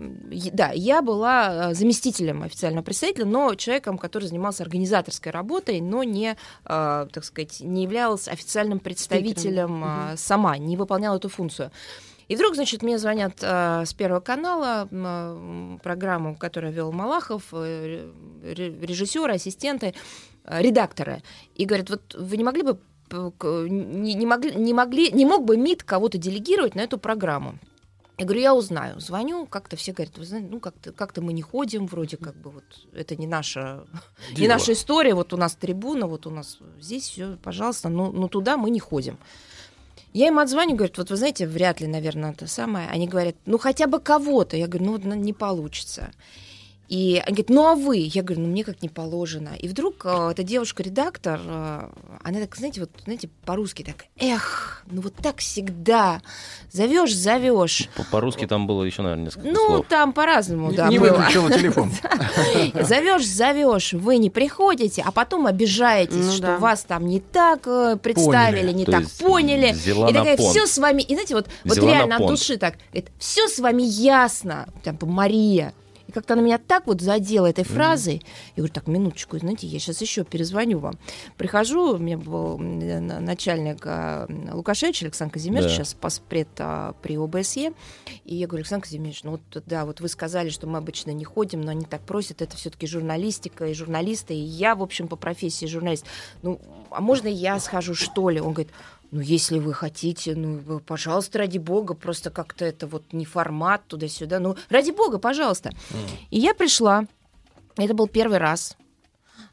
да, 0.52 0.70
я 0.72 1.02
была 1.02 1.70
э, 1.70 1.74
заместителем 1.74 2.42
официального 2.42 2.84
представителя, 2.84 3.24
но 3.26 3.54
человеком, 3.54 3.98
который 3.98 4.24
занимался 4.28 4.62
организаторской 4.62 5.32
работой, 5.32 5.80
но 5.80 6.02
не, 6.02 6.36
э, 6.64 7.06
так 7.12 7.24
сказать, 7.24 7.60
не 7.60 7.82
являлась 7.84 8.28
официальным 8.28 8.80
представителем 8.80 9.84
э, 9.84 10.16
сама, 10.16 10.58
не 10.58 10.76
выполняла 10.76 11.16
эту 11.16 11.28
функцию. 11.28 11.70
И 12.26 12.36
вдруг, 12.36 12.54
значит, 12.54 12.82
мне 12.82 12.98
звонят 12.98 13.34
э, 13.42 13.84
с 13.84 13.92
Первого 13.92 14.20
канала, 14.20 14.88
э, 14.90 15.78
программу, 15.82 16.36
которую 16.36 16.72
вел 16.72 16.90
Малахов, 16.90 17.42
э, 17.52 18.10
ре- 18.42 18.78
режиссеры, 18.80 19.34
ассистенты, 19.34 19.94
э, 20.44 20.62
редакторы, 20.62 21.22
и 21.54 21.66
говорят, 21.66 21.90
вот 21.90 22.14
вы 22.14 22.36
не 22.38 22.44
могли 22.44 22.62
бы 22.62 22.78
не, 23.10 24.14
не 24.14 24.26
могли, 24.26 24.54
не 24.54 24.74
могли, 24.74 25.10
не 25.12 25.24
мог 25.24 25.44
бы 25.44 25.56
МИД 25.56 25.82
кого-то 25.82 26.18
делегировать 26.18 26.74
на 26.74 26.80
эту 26.80 26.98
программу? 26.98 27.58
Я 28.16 28.26
говорю, 28.26 28.42
я 28.42 28.54
узнаю. 28.54 29.00
Звоню, 29.00 29.44
как-то 29.46 29.74
все 29.76 29.92
говорят, 29.92 30.16
вы 30.18 30.24
знаете, 30.24 30.48
ну 30.48 30.60
как-то 30.60 30.92
как 30.92 31.16
мы 31.16 31.32
не 31.32 31.42
ходим, 31.42 31.86
вроде 31.86 32.16
как 32.16 32.36
бы 32.36 32.50
вот 32.50 32.64
это 32.92 33.16
не 33.16 33.26
наша, 33.26 33.84
не 34.30 34.36
Дело. 34.36 34.52
наша 34.52 34.72
история, 34.72 35.14
вот 35.14 35.32
у 35.32 35.36
нас 35.36 35.56
трибуна, 35.56 36.06
вот 36.06 36.26
у 36.26 36.30
нас 36.30 36.58
здесь 36.80 37.08
все, 37.08 37.36
пожалуйста, 37.42 37.88
но, 37.88 38.12
но 38.12 38.28
туда 38.28 38.56
мы 38.56 38.70
не 38.70 38.78
ходим. 38.78 39.18
Я 40.12 40.28
им 40.28 40.38
отзвоню, 40.38 40.76
говорят, 40.76 40.96
вот 40.96 41.10
вы 41.10 41.16
знаете, 41.16 41.44
вряд 41.44 41.80
ли, 41.80 41.88
наверное, 41.88 42.30
это 42.30 42.46
самое. 42.46 42.88
Они 42.88 43.08
говорят, 43.08 43.34
ну 43.46 43.58
хотя 43.58 43.88
бы 43.88 43.98
кого-то. 43.98 44.56
Я 44.56 44.68
говорю, 44.68 44.86
ну 44.86 44.92
вот 44.92 45.04
ну, 45.04 45.14
не 45.14 45.32
получится. 45.32 46.12
И 46.88 47.22
они 47.24 47.36
говорят, 47.36 47.48
ну 47.48 47.66
а 47.66 47.74
вы? 47.74 47.96
Я 47.98 48.22
говорю, 48.22 48.42
ну 48.42 48.48
мне 48.48 48.62
как 48.62 48.82
не 48.82 48.90
положено. 48.90 49.50
И 49.58 49.68
вдруг 49.68 50.04
э, 50.04 50.30
эта 50.32 50.42
девушка-редактор, 50.42 51.40
э, 51.42 51.88
она 52.22 52.40
так, 52.40 52.54
знаете, 52.56 52.80
вот, 52.80 52.90
знаете, 53.04 53.30
по-русски 53.46 53.82
так, 53.82 54.04
эх, 54.18 54.84
ну 54.90 55.00
вот 55.00 55.14
так 55.14 55.38
всегда. 55.38 56.20
Зовешь, 56.70 57.14
зовешь. 57.16 57.88
По- 57.96 58.04
По-русски 58.04 58.46
там 58.46 58.66
было 58.66 58.84
еще, 58.84 59.00
наверное, 59.00 59.24
несколько 59.26 59.48
Ну, 59.48 59.66
слов. 59.66 59.86
там 59.88 60.12
по-разному, 60.12 60.70
Не- 60.70 60.76
да. 60.76 60.88
не 60.88 60.98
было. 60.98 61.12
выключила 61.16 61.50
телефон. 61.50 61.90
Зовешь, 62.82 63.26
зовешь, 63.26 63.92
вы 63.94 64.18
не 64.18 64.28
приходите, 64.30 65.02
а 65.06 65.10
потом 65.10 65.46
обижаетесь, 65.46 66.26
Ну 66.26 66.32
что 66.32 66.58
вас 66.58 66.84
там 66.84 67.06
не 67.06 67.20
так 67.20 67.66
э, 67.66 67.96
представили, 67.96 68.72
не 68.72 68.84
так 68.84 69.04
поняли. 69.20 69.74
и 69.74 70.12
такая, 70.12 70.36
все 70.36 70.66
с 70.66 70.76
вами, 70.78 71.02
и 71.02 71.14
знаете, 71.14 71.34
вот, 71.34 71.46
вот 71.64 71.72
Взяла 71.72 71.86
на 71.88 71.92
реально 71.94 72.16
от 72.16 72.26
души 72.26 72.58
так, 72.58 72.74
все 73.18 73.48
с 73.48 73.58
вами 73.58 73.82
ясно, 73.84 74.68
там, 74.82 74.98
Мария. 75.02 75.72
Как-то 76.14 76.34
она 76.34 76.42
меня 76.42 76.58
так 76.58 76.86
вот 76.86 77.00
задела 77.00 77.46
этой 77.46 77.64
фразой. 77.64 78.22
Я 78.54 78.62
говорю, 78.62 78.72
так, 78.72 78.86
минуточку, 78.86 79.36
знаете, 79.36 79.66
я 79.66 79.80
сейчас 79.80 80.00
еще 80.00 80.22
перезвоню 80.24 80.78
вам. 80.78 80.94
Прихожу, 81.36 81.94
у 81.94 81.98
меня 81.98 82.16
был 82.16 82.56
на- 82.56 83.18
начальник 83.18 83.78
а, 83.84 84.28
Лукашевич 84.52 85.02
Александр 85.02 85.34
Казимирович, 85.34 85.70
Да. 85.70 85.74
сейчас 85.76 85.94
паспред 85.94 86.48
а, 86.58 86.94
при 87.02 87.16
ОБСЕ. 87.18 87.72
И 88.24 88.36
я 88.36 88.46
говорю, 88.46 88.62
Александр 88.62 88.84
Казимирович, 88.84 89.24
ну 89.24 89.32
вот 89.32 89.64
да, 89.66 89.84
вот 89.84 90.00
вы 90.00 90.08
сказали, 90.08 90.50
что 90.50 90.68
мы 90.68 90.78
обычно 90.78 91.10
не 91.10 91.24
ходим, 91.24 91.60
но 91.62 91.72
они 91.72 91.84
так 91.84 92.02
просят, 92.02 92.42
это 92.42 92.56
все-таки 92.56 92.86
журналистика 92.86 93.66
и 93.66 93.74
журналисты, 93.74 94.34
и 94.34 94.38
я, 94.38 94.76
в 94.76 94.82
общем, 94.82 95.08
по 95.08 95.16
профессии 95.16 95.66
журналист. 95.66 96.06
Ну, 96.42 96.60
а 96.90 97.00
можно 97.00 97.26
я 97.26 97.58
схожу, 97.58 97.94
что 97.94 98.30
ли? 98.30 98.40
Он 98.40 98.52
говорит, 98.52 98.72
ну, 99.14 99.20
если 99.20 99.60
вы 99.60 99.72
хотите, 99.72 100.34
ну, 100.34 100.80
пожалуйста, 100.80 101.38
ради 101.38 101.58
бога, 101.58 101.94
просто 101.94 102.30
как-то 102.30 102.64
это 102.64 102.88
вот 102.88 103.04
не 103.12 103.24
формат 103.24 103.86
туда-сюда. 103.86 104.40
Ну, 104.40 104.56
ради 104.70 104.90
бога, 104.90 105.18
пожалуйста. 105.18 105.70
И 106.30 106.40
я 106.40 106.52
пришла, 106.52 107.04
это 107.76 107.94
был 107.94 108.08
первый 108.08 108.38
раз. 108.38 108.76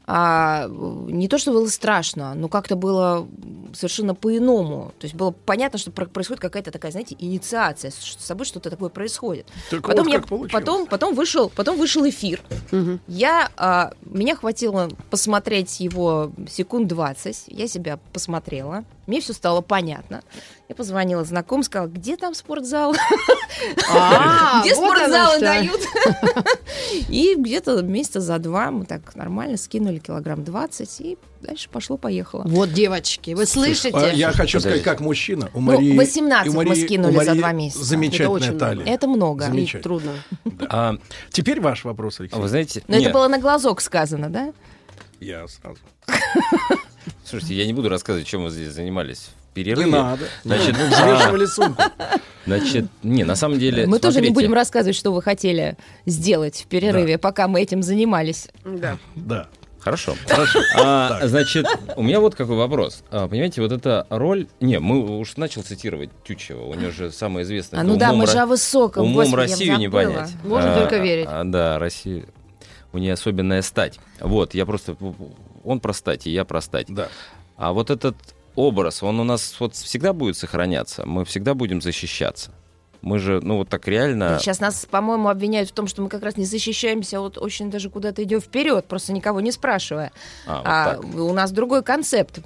А, 0.04 0.66
не 0.68 1.28
то, 1.28 1.38
что 1.38 1.52
было 1.52 1.68
страшно, 1.68 2.34
но 2.34 2.48
как-то 2.48 2.74
было 2.74 3.28
совершенно 3.72 4.16
по-иному. 4.16 4.92
То 4.98 5.04
есть 5.04 5.14
было 5.14 5.30
понятно, 5.30 5.78
что 5.78 5.92
про- 5.92 6.06
происходит 6.06 6.40
какая-то 6.40 6.72
такая, 6.72 6.90
знаете, 6.90 7.16
инициация, 7.18 7.92
что 7.92 8.20
с 8.20 8.26
собой 8.26 8.44
что-то 8.44 8.68
такое 8.68 8.88
происходит. 8.88 9.46
Так 9.70 9.86
потом, 9.86 10.04
вот 10.06 10.12
я, 10.12 10.18
как 10.18 10.28
получилось. 10.28 10.52
потом, 10.52 10.86
потом, 10.86 11.14
вышел, 11.14 11.50
потом 11.50 11.78
вышел 11.78 12.06
эфир. 12.08 12.42
Я, 13.06 13.50
а, 13.56 13.92
меня 14.04 14.34
хватило 14.34 14.90
посмотреть 15.08 15.78
его 15.78 16.32
секунд 16.50 16.88
20. 16.88 17.44
Я 17.46 17.68
себя 17.68 18.00
посмотрела. 18.12 18.84
Мне 19.06 19.20
все 19.20 19.32
стало 19.32 19.60
понятно. 19.62 20.22
Я 20.68 20.76
позвонила 20.76 21.24
знакомым, 21.24 21.64
сказала, 21.64 21.88
где 21.88 22.16
там 22.16 22.34
спортзал? 22.34 22.94
А, 23.90 24.62
Где 24.64 24.74
спортзалы 24.74 25.40
дают? 25.40 25.80
И 27.08 27.34
где-то 27.36 27.82
месяца 27.82 28.20
за 28.20 28.38
два 28.38 28.70
мы 28.70 28.86
так 28.86 29.14
нормально 29.16 29.56
скинули 29.56 29.98
килограмм 29.98 30.44
20, 30.44 31.00
и 31.00 31.18
дальше 31.40 31.68
пошло-поехало. 31.68 32.44
Вот, 32.46 32.72
девочки, 32.72 33.32
вы 33.34 33.44
слышите? 33.46 33.90
А, 33.92 34.12
Я 34.12 34.32
хочу 34.32 34.60
сказать, 34.60 34.82
как 34.82 35.00
мужчина. 35.00 35.50
У 35.52 35.60
Ну, 35.60 35.72
Марии, 35.72 35.96
18 35.96 36.46
и 36.52 36.56
у 36.56 36.62
мы 36.62 36.76
скинули 36.76 37.24
за 37.24 37.34
два 37.34 37.52
месяца. 37.52 37.84
Замечательная 37.84 38.58
талия. 38.58 38.86
Это 38.86 39.08
много. 39.08 39.50
Трудно. 39.82 40.12
А, 40.68 40.96
Теперь 41.30 41.60
ваш 41.60 41.84
вопрос, 41.84 42.20
Алексей. 42.20 42.38
вы 42.40 42.48
знаете, 42.48 42.82
Но 42.88 42.96
это 42.96 43.10
было 43.10 43.28
на 43.28 43.38
глазок 43.38 43.80
сказано, 43.80 44.30
да? 44.30 44.52
Я 45.20 45.46
сразу. 45.48 45.78
слушайте, 47.24 47.54
я 47.54 47.66
не 47.66 47.72
буду 47.72 47.88
рассказывать, 47.88 48.26
чем 48.26 48.42
мы 48.42 48.50
здесь 48.50 48.72
занимались 48.72 49.18
в 49.52 49.56
Не 49.56 49.64
перерыве. 49.64 49.90
надо. 49.90 50.24
Значит, 50.44 50.76
взвешивали 50.76 51.46
сумку. 51.46 51.82
Значит, 52.46 52.86
не, 53.02 53.24
на 53.24 53.36
самом 53.36 53.58
деле, 53.58 53.86
Мы 53.86 53.98
тоже 53.98 54.20
не 54.20 54.26
смотрите, 54.26 54.34
будем 54.34 54.54
рассказывать, 54.54 54.96
что 54.96 55.12
вы 55.12 55.22
хотели 55.22 55.76
сделать 56.06 56.62
в 56.62 56.66
перерыве, 56.66 57.18
пока 57.18 57.46
мы 57.48 57.60
этим 57.62 57.82
занимались. 57.82 58.48
Да. 58.64 58.98
Да. 59.14 59.46
Хорошо. 59.78 60.14
А, 60.80 61.20
значит, 61.26 61.66
у 61.96 62.02
меня 62.02 62.20
вот 62.20 62.34
какой 62.36 62.56
вопрос. 62.56 63.02
А, 63.10 63.26
понимаете, 63.28 63.60
вот 63.62 63.72
эта 63.72 64.06
роль... 64.10 64.46
Не, 64.60 64.78
мы 64.78 65.18
уж 65.18 65.36
начал 65.36 65.62
цитировать 65.62 66.10
Тютчева. 66.24 66.64
У 66.64 66.74
него 66.74 66.90
же 66.92 67.10
самое 67.12 67.44
известное... 67.44 67.80
А 67.80 67.82
ну 67.84 67.96
да, 67.96 68.12
мы 68.12 68.26
же 68.26 68.38
о 68.38 68.46
высоком. 68.46 69.04
Умом 69.04 69.14
Господи, 69.16 69.36
Россию 69.50 69.78
не 69.78 69.88
понять. 69.90 70.30
Можно 70.44 70.74
А, 70.76 70.80
только 70.80 70.98
верить. 70.98 71.26
а, 71.28 71.42
да, 71.44 71.78
Россия... 71.78 72.24
У 72.92 72.98
нее 72.98 73.14
особенная 73.14 73.62
стать. 73.62 73.98
Вот, 74.20 74.54
я 74.54 74.66
просто... 74.66 74.96
Он 75.64 75.80
про 75.80 75.92
стать, 75.92 76.26
и 76.26 76.30
я 76.30 76.44
про 76.44 76.60
стать. 76.60 76.86
Да. 76.88 77.08
А 77.56 77.72
вот 77.72 77.90
этот 77.90 78.16
образ, 78.56 79.02
он 79.02 79.20
у 79.20 79.24
нас 79.24 79.56
вот 79.60 79.74
всегда 79.74 80.12
будет 80.12 80.36
сохраняться. 80.36 81.06
Мы 81.06 81.24
всегда 81.24 81.54
будем 81.54 81.80
защищаться. 81.80 82.50
Мы 83.00 83.18
же, 83.18 83.40
ну, 83.40 83.56
вот 83.56 83.68
так 83.68 83.88
реально... 83.88 84.38
Сейчас 84.38 84.60
нас, 84.60 84.86
по-моему, 84.88 85.28
обвиняют 85.28 85.68
в 85.68 85.72
том, 85.72 85.88
что 85.88 86.02
мы 86.02 86.08
как 86.08 86.22
раз 86.22 86.36
не 86.36 86.44
защищаемся, 86.44 87.16
а 87.18 87.20
вот 87.20 87.36
очень 87.36 87.68
даже 87.68 87.90
куда-то 87.90 88.22
идем 88.22 88.40
вперед, 88.40 88.84
просто 88.86 89.12
никого 89.12 89.40
не 89.40 89.50
спрашивая. 89.50 90.12
А, 90.46 90.56
вот 90.56 90.62
А, 90.64 90.94
так. 90.94 91.14
у 91.20 91.32
нас 91.32 91.50
другой 91.50 91.82
концепт. 91.82 92.38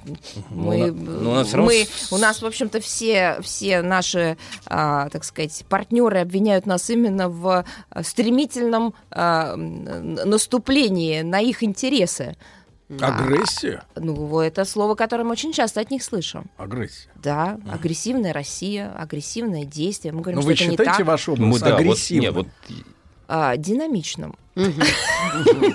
Мы, 0.49 0.89
у 0.89 0.93
на- 0.95 1.11
ну, 1.21 1.31
у 1.31 1.33
нас 1.35 1.53
равно 1.53 1.69
мы- 1.71 1.87
у 2.09 2.17
нас, 2.17 2.41
в 2.41 2.45
общем-то, 2.47 2.79
все, 2.79 3.37
все 3.43 3.83
наши, 3.83 4.35
а, 4.65 5.09
так 5.09 5.25
сказать, 5.25 5.63
партнеры 5.69 6.21
обвиняют 6.21 6.65
нас 6.65 6.89
именно 6.89 7.29
в 7.29 7.63
а, 7.91 8.03
стремительном 8.03 8.95
а, 9.11 9.55
наступлении 9.55 11.21
на 11.21 11.39
их 11.39 11.61
интересы. 11.63 12.35
Агрессия? 13.01 13.83
Ну, 13.95 14.39
это 14.39 14.63
слово, 14.63 14.95
которое 14.95 15.23
мы 15.23 15.31
очень 15.31 15.51
часто 15.51 15.81
от 15.81 15.91
них 15.91 16.01
слышим. 16.03 16.49
Агрессия. 16.57 17.09
Да, 17.15 17.59
агрессивная 17.69 18.31
Россия, 18.33 18.91
агрессивное 18.97 19.65
действие. 19.65 20.13
Мы 20.13 20.21
говорим, 20.21 20.37
Но 20.37 20.41
что 20.43 20.47
вы 20.47 20.53
это 20.53 20.63
не 20.65 20.71
считаете 20.71 20.97
так. 20.99 21.07
ваш 21.07 21.27
образ 21.29 21.45
Мы, 21.45 21.59
да, 21.59 21.65
вот, 21.75 21.79
не, 21.81 21.85
агрессивным? 21.89 22.33
вот 22.33 22.47
А, 23.27 23.57
динамичным. 23.57 24.37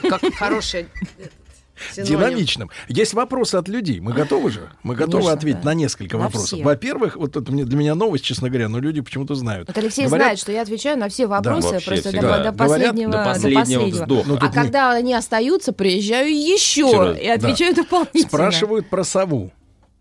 Как 0.09 0.23
хорошая 0.35 0.87
синоним. 1.93 2.11
Динамичным. 2.19 2.71
Есть 2.89 3.15
вопросы 3.15 3.57
от 3.57 3.69
людей. 3.69 4.01
Мы 4.01 4.13
готовы 4.13 4.51
же? 4.51 4.71
Мы 4.83 4.95
готовы 4.95 5.19
Конечно, 5.25 5.33
ответить 5.33 5.61
да. 5.63 5.67
на 5.71 5.75
несколько 5.75 6.17
На 6.17 6.25
вопросов. 6.25 6.49
все. 6.49 6.63
Во-первых, 6.63 7.17
вот 7.17 7.37
это 7.37 7.51
для 7.53 7.77
меня 7.77 7.95
новость, 7.95 8.25
честно 8.25 8.49
говоря, 8.49 8.69
но 8.69 8.79
люди 8.79 9.01
почему-то 9.01 9.35
знают. 9.35 9.69
Вот 9.69 9.79
Алексей 9.79 10.07
Говорят, 10.07 10.27
знает, 10.27 10.39
что 10.39 10.53
я 10.53 10.63
отвечаю 10.63 10.99
на 10.99 11.09
все 11.09 11.27
вопросы 11.27 11.69
вообще 11.69 11.87
просто 11.87 12.11
до, 12.13 12.17
до 12.21 12.23
Говорят, 12.27 12.57
последнего. 12.57 13.13
до 13.13 13.25
последнего 13.25 13.85
вздоха. 13.87 14.29
Ну, 14.29 14.39
А 14.41 14.47
не- 14.47 14.53
когда 14.53 14.93
они 14.93 15.15
остаются, 15.15 15.73
приезжаю 15.73 16.31
еще 16.35 16.59
Серьезно? 16.89 17.13
и 17.19 17.27
отвечаю 17.27 17.75
дополнительно. 17.75 18.29
Спрашивают 18.29 18.89
про 18.89 19.05
сову. 19.05 19.53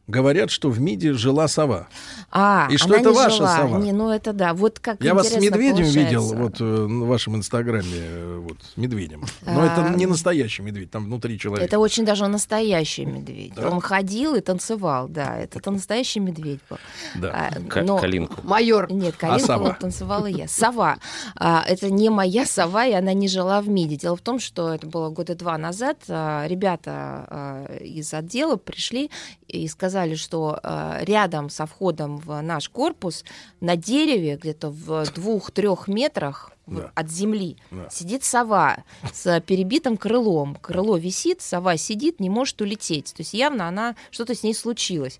Говорят, 0.07 0.49
что 0.51 0.69
в 0.69 0.79
МИДе 0.81 1.13
жила 1.13 1.47
сова. 1.47 1.87
А, 2.31 2.67
И 2.69 2.77
что 2.77 2.87
она 2.87 2.97
это 2.99 3.09
не 3.11 3.15
ваша 3.15 3.35
жила. 3.37 3.57
сова? 3.57 3.77
Не, 3.79 3.91
ну 3.93 4.09
это 4.09 4.33
да. 4.33 4.53
Вот 4.53 4.79
как 4.79 5.01
Я 5.01 5.13
вас 5.13 5.29
с 5.29 5.35
медведем 5.37 5.85
получается. 5.85 5.99
видел 5.99 6.33
вот 6.35 6.59
э, 6.59 6.63
в 6.63 7.07
вашем 7.07 7.35
инстаграме, 7.37 7.87
э, 7.93 8.37
вот 8.41 8.57
с 8.61 8.75
медведем. 8.77 9.23
Но 9.45 9.61
А. 9.61 9.65
это 9.67 9.97
не 9.97 10.07
настоящий 10.07 10.63
медведь, 10.63 10.91
там 10.91 11.05
внутри 11.05 11.39
человек. 11.39 11.65
Это 11.65 11.79
очень 11.79 12.03
даже 12.03 12.27
настоящий 12.27 13.05
медведь. 13.05 13.53
Да? 13.55 13.69
Он 13.69 13.79
ходил 13.79 14.35
и 14.35 14.41
танцевал, 14.41 15.07
да. 15.07 15.37
Это 15.37 15.71
настоящий 15.71 16.19
медведь 16.19 16.59
был. 16.69 16.77
Да. 17.15 17.51
А, 17.55 17.81
но- 17.81 17.97
калинку. 17.97 18.35
Майор. 18.43 18.91
Нет, 18.91 19.13
А 19.17 19.21
калинку 19.27 19.45
сова? 19.45 19.73
танцевала 19.79 20.25
я. 20.25 20.47
Сова. 20.47 20.97
А, 21.35 21.63
это 21.65 21.89
не 21.89 22.09
моя 22.09 22.45
сова, 22.45 22.85
и 22.85 22.91
она 22.91 23.13
не 23.13 23.27
жила 23.27 23.61
в 23.61 23.69
МИДе. 23.69 23.95
Дело 23.97 24.15
в 24.17 24.21
том, 24.21 24.39
что 24.39 24.73
это 24.73 24.87
было 24.87 25.09
года 25.09 25.35
два 25.35 25.57
назад. 25.57 25.99
а, 26.09 26.45
ребята 26.47 26.91
а, 27.29 27.77
из 27.77 28.13
отдела 28.13 28.55
пришли 28.57 29.09
и 29.47 29.67
сказали, 29.67 29.90
что 30.15 30.59
а, 30.63 30.99
рядом 31.03 31.49
со 31.49 31.65
входом 31.65 32.17
в 32.17 32.41
наш 32.41 32.69
корпус 32.69 33.23
на 33.59 33.75
дереве 33.75 34.37
где-то 34.37 34.69
в 34.69 35.05
двух-трех 35.13 35.87
метрах 35.87 36.51
Да. 36.67 36.91
от 36.95 37.09
земли 37.11 37.57
Да. 37.71 37.89
сидит 37.89 38.23
сова 38.23 38.77
с 39.13 39.41
перебитым 39.41 39.97
крылом. 39.97 40.55
Крыло 40.55 40.97
висит, 40.97 41.41
сова 41.41 41.77
сидит, 41.77 42.19
не 42.19 42.29
может 42.29 42.61
улететь. 42.61 43.13
То 43.13 43.21
есть 43.21 43.33
явно 43.33 43.67
она 43.67 43.95
что-то 44.11 44.35
с 44.35 44.43
ней 44.43 44.53
случилось. 44.53 45.19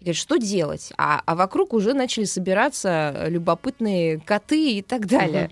И 0.00 0.04
говорит, 0.04 0.20
что 0.20 0.36
делать? 0.36 0.92
А, 0.98 1.22
а 1.26 1.34
вокруг 1.36 1.72
уже 1.72 1.94
начали 1.94 2.24
собираться 2.24 3.26
любопытные 3.28 4.18
коты 4.20 4.78
и 4.78 4.82
так 4.82 5.06
далее. 5.06 5.50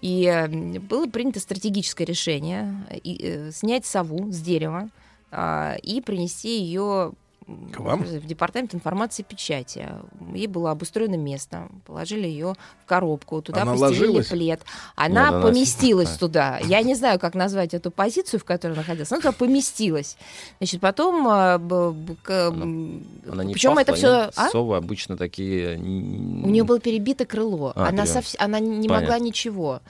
И 0.00 0.24
э, 0.24 0.46
было 0.78 1.06
принято 1.06 1.40
стратегическое 1.40 2.04
решение 2.04 2.74
и, 3.02 3.18
э, 3.20 3.50
снять 3.52 3.86
сову 3.86 4.30
с 4.30 4.40
дерева 4.40 4.88
а, 5.32 5.74
и 5.82 6.00
принести 6.00 6.60
ее 6.60 7.12
К 7.72 7.80
вам? 7.80 8.02
в 8.04 8.26
департамент 8.26 8.74
информации 8.74 9.22
и 9.22 9.24
печати. 9.24 9.88
Ей 10.34 10.46
было 10.46 10.70
обустроено 10.70 11.14
место, 11.16 11.68
положили 11.86 12.26
ее 12.26 12.54
в 12.84 12.86
коробку, 12.86 13.40
туда 13.40 13.62
Она 13.62 13.72
постелили 13.72 13.98
ложилась? 14.06 14.26
плед. 14.28 14.60
Она 14.96 15.24
Нет, 15.24 15.32
она 15.34 15.42
поместилась 15.42 16.10
фи- 16.10 16.18
туда. 16.18 16.58
Я 16.58 16.82
не 16.82 16.94
знаю, 16.94 17.18
как 17.18 17.34
назвать 17.34 17.72
эту 17.72 17.90
позицию, 17.90 18.40
в 18.40 18.44
которой 18.44 18.72
она 18.72 18.80
находилась. 18.82 19.10
Она 19.12 19.20
туда 19.22 19.32
поместилась. 19.32 20.18
Значит, 20.58 20.80
потом... 20.82 21.26
а, 21.26 21.54
м, 21.58 23.06
Она 23.30 23.44
не 23.44 23.54
Причем 23.54 23.78
это 23.78 23.94
все... 23.94 24.24
нет? 24.26 24.34
Совы 24.52 24.76
обычно 24.76 25.16
такие... 25.16 25.76
У 25.78 26.48
нее 26.50 26.64
было 26.64 26.80
перебито 26.80 27.24
крыло. 27.24 27.72
А, 27.74 27.88
она, 27.88 28.04
совс- 28.04 28.36
она 28.38 28.58
не 28.60 28.88
Понятно. 28.88 28.94
могла 29.00 29.18
ничего. 29.18 29.80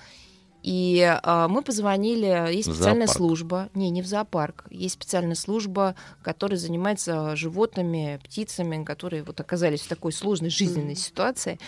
И 0.69 1.01
а, 1.23 1.49
мы 1.49 1.63
позвонили, 1.63 2.53
есть 2.53 2.71
специальная 2.71 3.07
зоопарк. 3.07 3.17
служба, 3.17 3.69
не, 3.73 3.89
не 3.89 4.03
в 4.03 4.07
зоопарк, 4.07 4.67
есть 4.69 4.97
специальная 4.97 5.35
служба, 5.35 5.95
которая 6.21 6.59
занимается 6.59 7.35
животными, 7.37 8.21
птицами, 8.23 8.85
которые 8.85 9.23
вот 9.23 9.41
оказались 9.41 9.81
в 9.81 9.89
такой 9.89 10.13
сложной 10.13 10.51
жизненной 10.51 10.95
ситуации. 10.95 11.59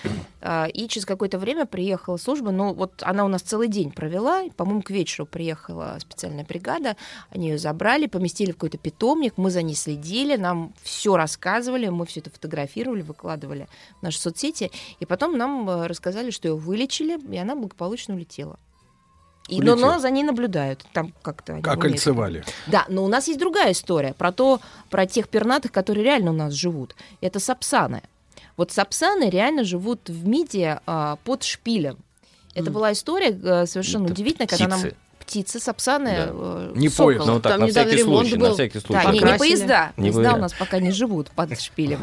А, 0.43 0.66
И 0.66 0.86
через 0.86 1.06
какое-то 1.06 1.39
время 1.39 1.64
приехала 1.64 2.18
служба, 2.18 2.51
ну 2.51 2.74
вот 2.74 3.02
она 3.02 3.24
у 3.24 3.28
нас 3.28 3.40
целый 3.40 3.68
день 3.68 3.90
провела, 3.90 4.43
по-моему, 4.55 4.82
к 4.82 4.90
вечеру 4.90 5.24
приехала 5.24 5.97
специальная 5.98 6.44
бригада, 6.44 6.94
они 7.31 7.48
ее 7.48 7.59
забрали, 7.59 8.05
поместили 8.05 8.51
в 8.51 8.56
какой-то 8.56 8.77
питомник, 8.77 9.39
мы 9.39 9.51
за 9.51 9.62
ней 9.62 9.77
следили, 9.77 10.36
нам 10.36 10.74
все 10.82 11.16
рассказывали, 11.16 11.89
мы 11.89 12.05
все 12.05 12.20
это 12.20 12.28
фотографировали, 12.28 13.01
выкладывали 13.01 13.66
в 14.01 14.02
наши 14.02 14.20
соцсети, 14.20 14.70
и 14.98 15.06
потом 15.06 15.39
нам 15.39 15.70
э, 15.70 15.86
рассказали, 15.86 16.31
что 16.31 16.48
ее 16.48 16.55
вылечили, 16.55 17.18
и 17.32 17.39
она 17.39 17.56
благополучно 17.56 18.14
улетела. 18.14 18.59
И, 19.51 19.60
но, 19.60 19.74
но 19.74 19.98
за 19.98 20.10
ней 20.10 20.22
наблюдают. 20.22 20.85
Там 20.93 21.12
как-то 21.22 21.55
они 21.55 21.62
Как 21.62 21.81
кольцевали. 21.81 22.44
Да, 22.68 22.86
но 22.89 23.05
у 23.05 23.09
нас 23.09 23.27
есть 23.28 23.40
другая 23.40 23.72
история 23.72 24.14
про 24.14 24.32
то, 24.32 24.60
про 24.89 25.06
тех 25.06 25.28
пернатых, 25.28 25.72
которые 25.72 26.05
реально 26.05 26.31
у 26.31 26.35
нас 26.35 26.52
живут. 26.52 26.94
Это 27.20 27.40
сапсаны. 27.40 28.02
Вот 28.56 28.70
сапсаны 28.70 29.28
реально 29.28 29.64
живут 29.64 30.09
в 30.09 30.27
МИДе 30.27 30.81
а, 30.86 31.16
под 31.24 31.43
шпилем. 31.43 31.98
Это 32.55 32.70
была 32.70 32.93
история 32.93 33.31
э, 33.31 33.66
совершенно 33.66 34.05
Это 34.05 34.12
удивительная, 34.12 34.48
когда 34.48 34.66
нам 34.66 34.81
птицы. 35.31 35.61
сапсаны, 35.61 36.11
Да. 36.11 36.28
э, 36.32 36.73
Не 36.74 36.89
соколы. 36.89 37.15
поезд. 37.15 37.27
Ну, 37.27 37.40
так, 37.40 37.52
Там 37.52 37.61
на 37.61 37.66
недавно 37.66 37.89
всякий 37.90 38.02
ремонт 38.02 38.28
случай, 38.28 38.36
был. 38.40 38.48
на 38.48 38.55
всякий 38.55 38.81
случай. 38.81 39.02
Да, 39.05 39.12
не, 39.12 39.19
не 39.20 39.39
поезда. 39.39 39.93
Не 39.97 40.02
поезда 40.02 40.20
поезда. 40.23 40.35
у 40.35 40.40
нас 40.40 40.52
пока 40.55 40.78
не 40.81 40.90
живут 40.90 41.31
под 41.31 41.61
шпилем. 41.61 42.01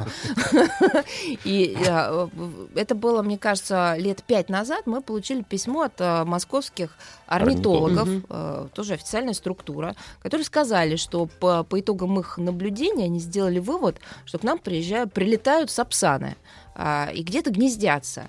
И 1.43 1.77
э, 1.85 2.27
это 2.75 2.95
было, 2.95 3.21
мне 3.21 3.37
кажется, 3.37 3.95
лет 3.97 4.23
пять 4.23 4.49
назад. 4.49 4.83
Мы 4.85 5.01
получили 5.01 5.41
письмо 5.43 5.83
от 5.83 5.99
э, 5.99 6.23
московских 6.23 6.95
орнитологов, 7.27 8.07
э, 8.29 8.67
тоже 8.73 8.93
официальная 8.93 9.33
структура, 9.33 9.95
которые 10.21 10.45
сказали, 10.45 10.95
что 10.95 11.25
по, 11.25 11.63
по 11.63 11.79
итогам 11.79 12.19
их 12.19 12.37
наблюдения 12.37 13.05
они 13.05 13.19
сделали 13.19 13.59
вывод, 13.59 13.97
что 14.25 14.37
к 14.39 14.43
нам 14.43 14.57
приезжают, 14.59 15.11
прилетают 15.13 15.69
сапсаны 15.71 16.35
а, 16.75 17.09
и 17.13 17.23
где-то 17.23 17.51
гнездятся. 17.51 18.27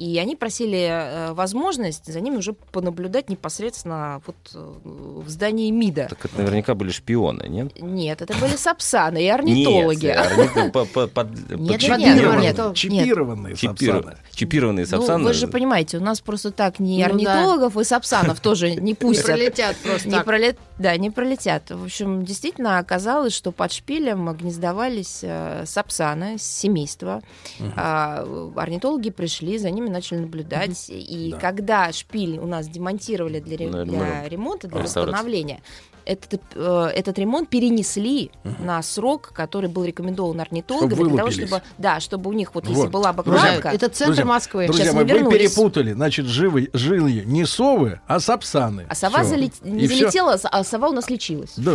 И 0.00 0.18
они 0.18 0.34
просили 0.34 0.88
э, 0.90 1.32
возможность 1.34 2.10
за 2.10 2.20
ними 2.22 2.36
уже 2.36 2.54
понаблюдать 2.54 3.28
непосредственно 3.28 4.22
вот 4.26 4.36
э, 4.54 4.72
в 4.84 5.28
здании 5.28 5.70
МИДа. 5.70 6.06
Так 6.08 6.24
это 6.24 6.38
наверняка 6.38 6.74
были 6.74 6.90
шпионы, 6.90 7.46
нет? 7.48 7.78
Нет, 7.78 8.22
это 8.22 8.32
были 8.38 8.56
сапсаны 8.56 9.22
и 9.22 9.28
орнитологи. 9.28 10.16
Чипированные, 12.74 13.56
сапсаны. 13.56 14.16
Чипированные 14.32 14.86
Ну, 14.90 14.90
сапсаны. 14.90 15.24
вы 15.24 15.32
же 15.34 15.48
понимаете, 15.48 15.98
у 15.98 16.00
нас 16.00 16.20
просто 16.22 16.50
так 16.50 16.78
ни 16.80 16.98
Ну 17.02 17.04
орнитологов 17.04 17.76
и 17.76 17.84
сапсанов 17.84 18.40
тоже 18.40 18.70
не 18.70 18.76
Не 18.90 18.94
пустят. 18.94 19.26
пролетят 19.26 19.76
просто 19.76 20.08
Не 20.08 20.14
так. 20.14 20.24
пролет... 20.24 20.58
Да, 20.78 20.96
не 20.96 21.10
пролетят. 21.10 21.70
В 21.70 21.84
общем, 21.84 22.24
действительно 22.24 22.78
оказалось, 22.78 23.34
что 23.34 23.52
под 23.52 23.70
шпилем 23.70 24.32
гнездовались 24.32 25.18
э, 25.22 25.64
сапсаны, 25.66 26.36
семейства. 26.38 27.20
А, 27.76 28.24
орнитологи 28.56 29.10
пришли, 29.10 29.58
за 29.58 29.70
ними 29.70 29.89
начали 29.90 30.18
наблюдать. 30.18 30.86
И 30.88 31.30
Да. 31.32 31.38
когда 31.38 31.92
шпиль 31.92 32.38
у 32.38 32.46
нас 32.46 32.68
демонтировали 32.68 33.40
для, 33.40 33.56
ре- 33.56 33.84
для 33.84 34.28
ремонта, 34.28 34.68
для 34.68 34.80
восстановления, 34.82 35.60
этот, 36.06 36.40
э, 36.54 36.90
этот 36.96 37.18
ремонт 37.18 37.48
перенесли 37.50 38.30
на 38.58 38.82
срок, 38.82 39.32
который 39.34 39.68
был 39.68 39.84
рекомендован 39.84 40.40
орнитологами, 40.40 40.94
Чтобы 40.94 41.08
для 41.10 41.18
того, 41.18 41.30
чтобы, 41.30 41.62
да, 41.78 42.00
чтобы 42.00 42.30
у 42.30 42.32
них 42.32 42.54
вот, 42.54 42.64
если 42.66 42.82
Вот. 42.82 42.90
была 42.90 43.12
Да, 43.12 43.12
баклажка, 43.12 43.68
это 43.68 43.88
центр 43.90 44.06
Друзья, 44.14 44.24
Москвы. 44.24 44.66
Друзья 44.66 44.84
Сейчас 44.86 44.94
мои, 44.94 45.04
вы 45.04 45.10
вернулись. 45.10 45.38
перепутали. 45.54 45.92
Значит, 45.92 46.26
живы, 46.26 46.70
жили 46.72 47.22
не 47.24 47.44
совы, 47.44 48.00
а 48.06 48.18
сапсаны. 48.18 48.86
А 48.88 48.94
сова 48.94 49.24
залет- 49.24 49.62
не 49.62 49.84
И 49.84 49.86
залетела, 49.88 50.38
а 50.42 50.64
сова 50.64 50.88
у 50.88 50.92
нас 50.92 51.10
лечилась. 51.10 51.52
Да. 51.56 51.74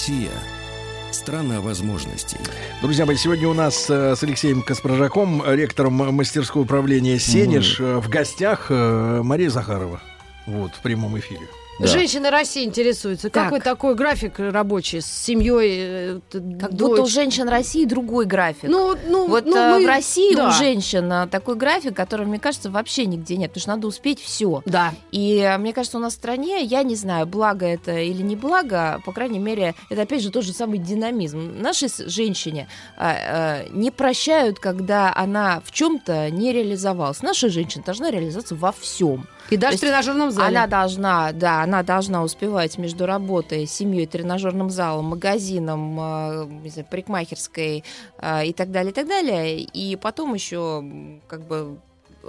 Россия– 0.00 0.30
страна 1.10 1.60
возможностей. 1.60 2.38
Друзья 2.80 3.04
мои, 3.04 3.16
сегодня 3.16 3.46
у 3.48 3.52
нас 3.52 3.90
э, 3.90 4.16
с 4.16 4.22
Алексеем 4.22 4.62
Каспаржаком, 4.62 5.42
э, 5.42 5.54
ректором 5.54 5.92
мастерского 5.92 6.62
управления 6.62 7.18
«Сенеж», 7.18 7.80
э, 7.80 7.98
в 7.98 8.08
гостях 8.08 8.70
Мария 8.70 9.50
Захарова. 9.50 10.00
Вот, 10.46 10.72
в 10.72 10.78
прямом 10.78 11.18
эфире. 11.18 11.42
Да. 11.80 11.86
Женщины 11.86 12.30
России 12.30 12.64
интересуются. 12.64 13.30
Как 13.30 13.44
Так. 13.44 13.52
вы 13.52 13.60
такой 13.60 13.94
график 13.94 14.38
рабочий 14.38 15.00
с 15.00 15.06
семьей? 15.06 15.70
э, 15.80 16.20
Как 16.60 16.72
дочь? 16.74 16.88
будто 16.90 17.02
у 17.02 17.06
женщин 17.06 17.48
России 17.48 17.84
другой 17.84 18.26
график. 18.26 18.68
Ну, 18.70 18.96
ну, 19.08 19.26
вот 19.28 19.46
ну, 19.46 19.56
э, 19.56 19.70
мы- 19.78 19.84
в 19.84 19.86
России 19.88 20.34
да. 20.34 20.48
у 20.48 20.52
женщин 20.52 21.10
э, 21.12 21.26
такой 21.28 21.56
график, 21.56 21.94
который, 21.96 22.26
мне 22.26 22.38
кажется, 22.38 22.70
вообще 22.70 23.06
нигде 23.06 23.36
нет, 23.36 23.50
потому 23.50 23.60
что 23.62 23.70
надо 23.70 23.86
успеть 23.86 24.20
все. 24.20 24.62
Да. 24.66 24.92
И 25.10 25.56
мне 25.58 25.72
кажется, 25.72 25.98
у 25.98 26.00
нас 26.00 26.12
в 26.12 26.16
стране, 26.16 26.62
я 26.62 26.82
не 26.82 26.94
знаю, 26.96 27.26
благо 27.26 27.66
это 27.66 27.96
или 27.98 28.22
не 28.22 28.36
благо, 28.36 29.00
по 29.04 29.12
крайней 29.12 29.38
мере, 29.38 29.74
это 29.88 30.02
опять 30.02 30.22
же 30.22 30.30
тот 30.30 30.44
же 30.44 30.52
самый 30.52 30.78
динамизм. 30.78 31.60
Наши 31.60 31.88
с- 31.88 32.06
женщине 32.08 32.68
э, 32.98 33.10
э, 33.64 33.66
не 33.70 33.90
прощают, 33.90 34.58
когда 34.58 35.12
она 35.14 35.62
в 35.64 35.72
чем-то 35.72 36.30
не 36.30 36.52
реализовалась. 36.52 37.22
Наша 37.22 37.48
женщина 37.48 37.84
должна 37.84 38.10
реализоваться 38.10 38.54
во 38.54 38.72
всем. 38.72 39.26
И 39.50 39.56
даже 39.56 39.76
в 39.76 39.80
тренажерном 39.80 40.30
зале. 40.30 40.56
Она 40.56 40.66
должна, 40.66 41.32
да, 41.32 41.62
она 41.62 41.82
должна 41.82 42.22
успевать 42.22 42.78
между 42.78 43.06
работой, 43.06 43.66
семьей, 43.66 44.06
тренажерным 44.06 44.70
залом, 44.70 45.06
магазином, 45.06 45.98
э, 46.00 46.46
не 46.62 46.70
знаю, 46.70 46.86
парикмахерской 46.90 47.84
э, 48.18 48.46
и 48.46 48.52
так 48.52 48.70
далее, 48.70 48.92
и 48.92 48.94
так 48.94 49.08
далее. 49.08 49.60
И 49.60 49.96
потом 49.96 50.34
еще 50.34 50.84
как 51.26 51.46
бы 51.46 51.78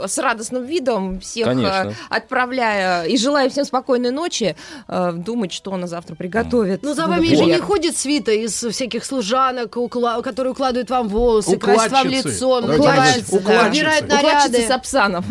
с 0.06 0.18
радостным 0.18 0.64
видом 0.66 1.20
всех 1.20 1.48
э, 1.48 1.50
Конечно. 1.50 1.94
отправляя 2.10 3.06
и 3.06 3.18
желая 3.18 3.50
всем 3.50 3.66
спокойной 3.66 4.12
ночи, 4.12 4.56
э, 4.88 5.12
думать, 5.14 5.52
что 5.52 5.74
она 5.74 5.88
завтра 5.88 6.16
приготовит. 6.16 6.82
Ну, 6.84 6.94
за 6.94 7.08
вами 7.08 7.26
же 7.26 7.32
четверг. 7.32 7.50
не 7.52 7.58
ходит 7.60 7.98
свита 7.98 8.32
из 8.32 8.54
всяких 8.64 9.04
служанок, 9.06 9.76
укла- 9.78 10.22
которые 10.22 10.52
укладывают 10.54 10.90
вам 10.90 11.08
волосы, 11.08 11.58
красят 11.58 11.92
вам 11.92 12.08
лицо, 12.08 12.60
укладывают, 12.60 13.30
убирают 13.32 14.08
наряды. 14.08 14.66
Сапсанов. 14.68 15.26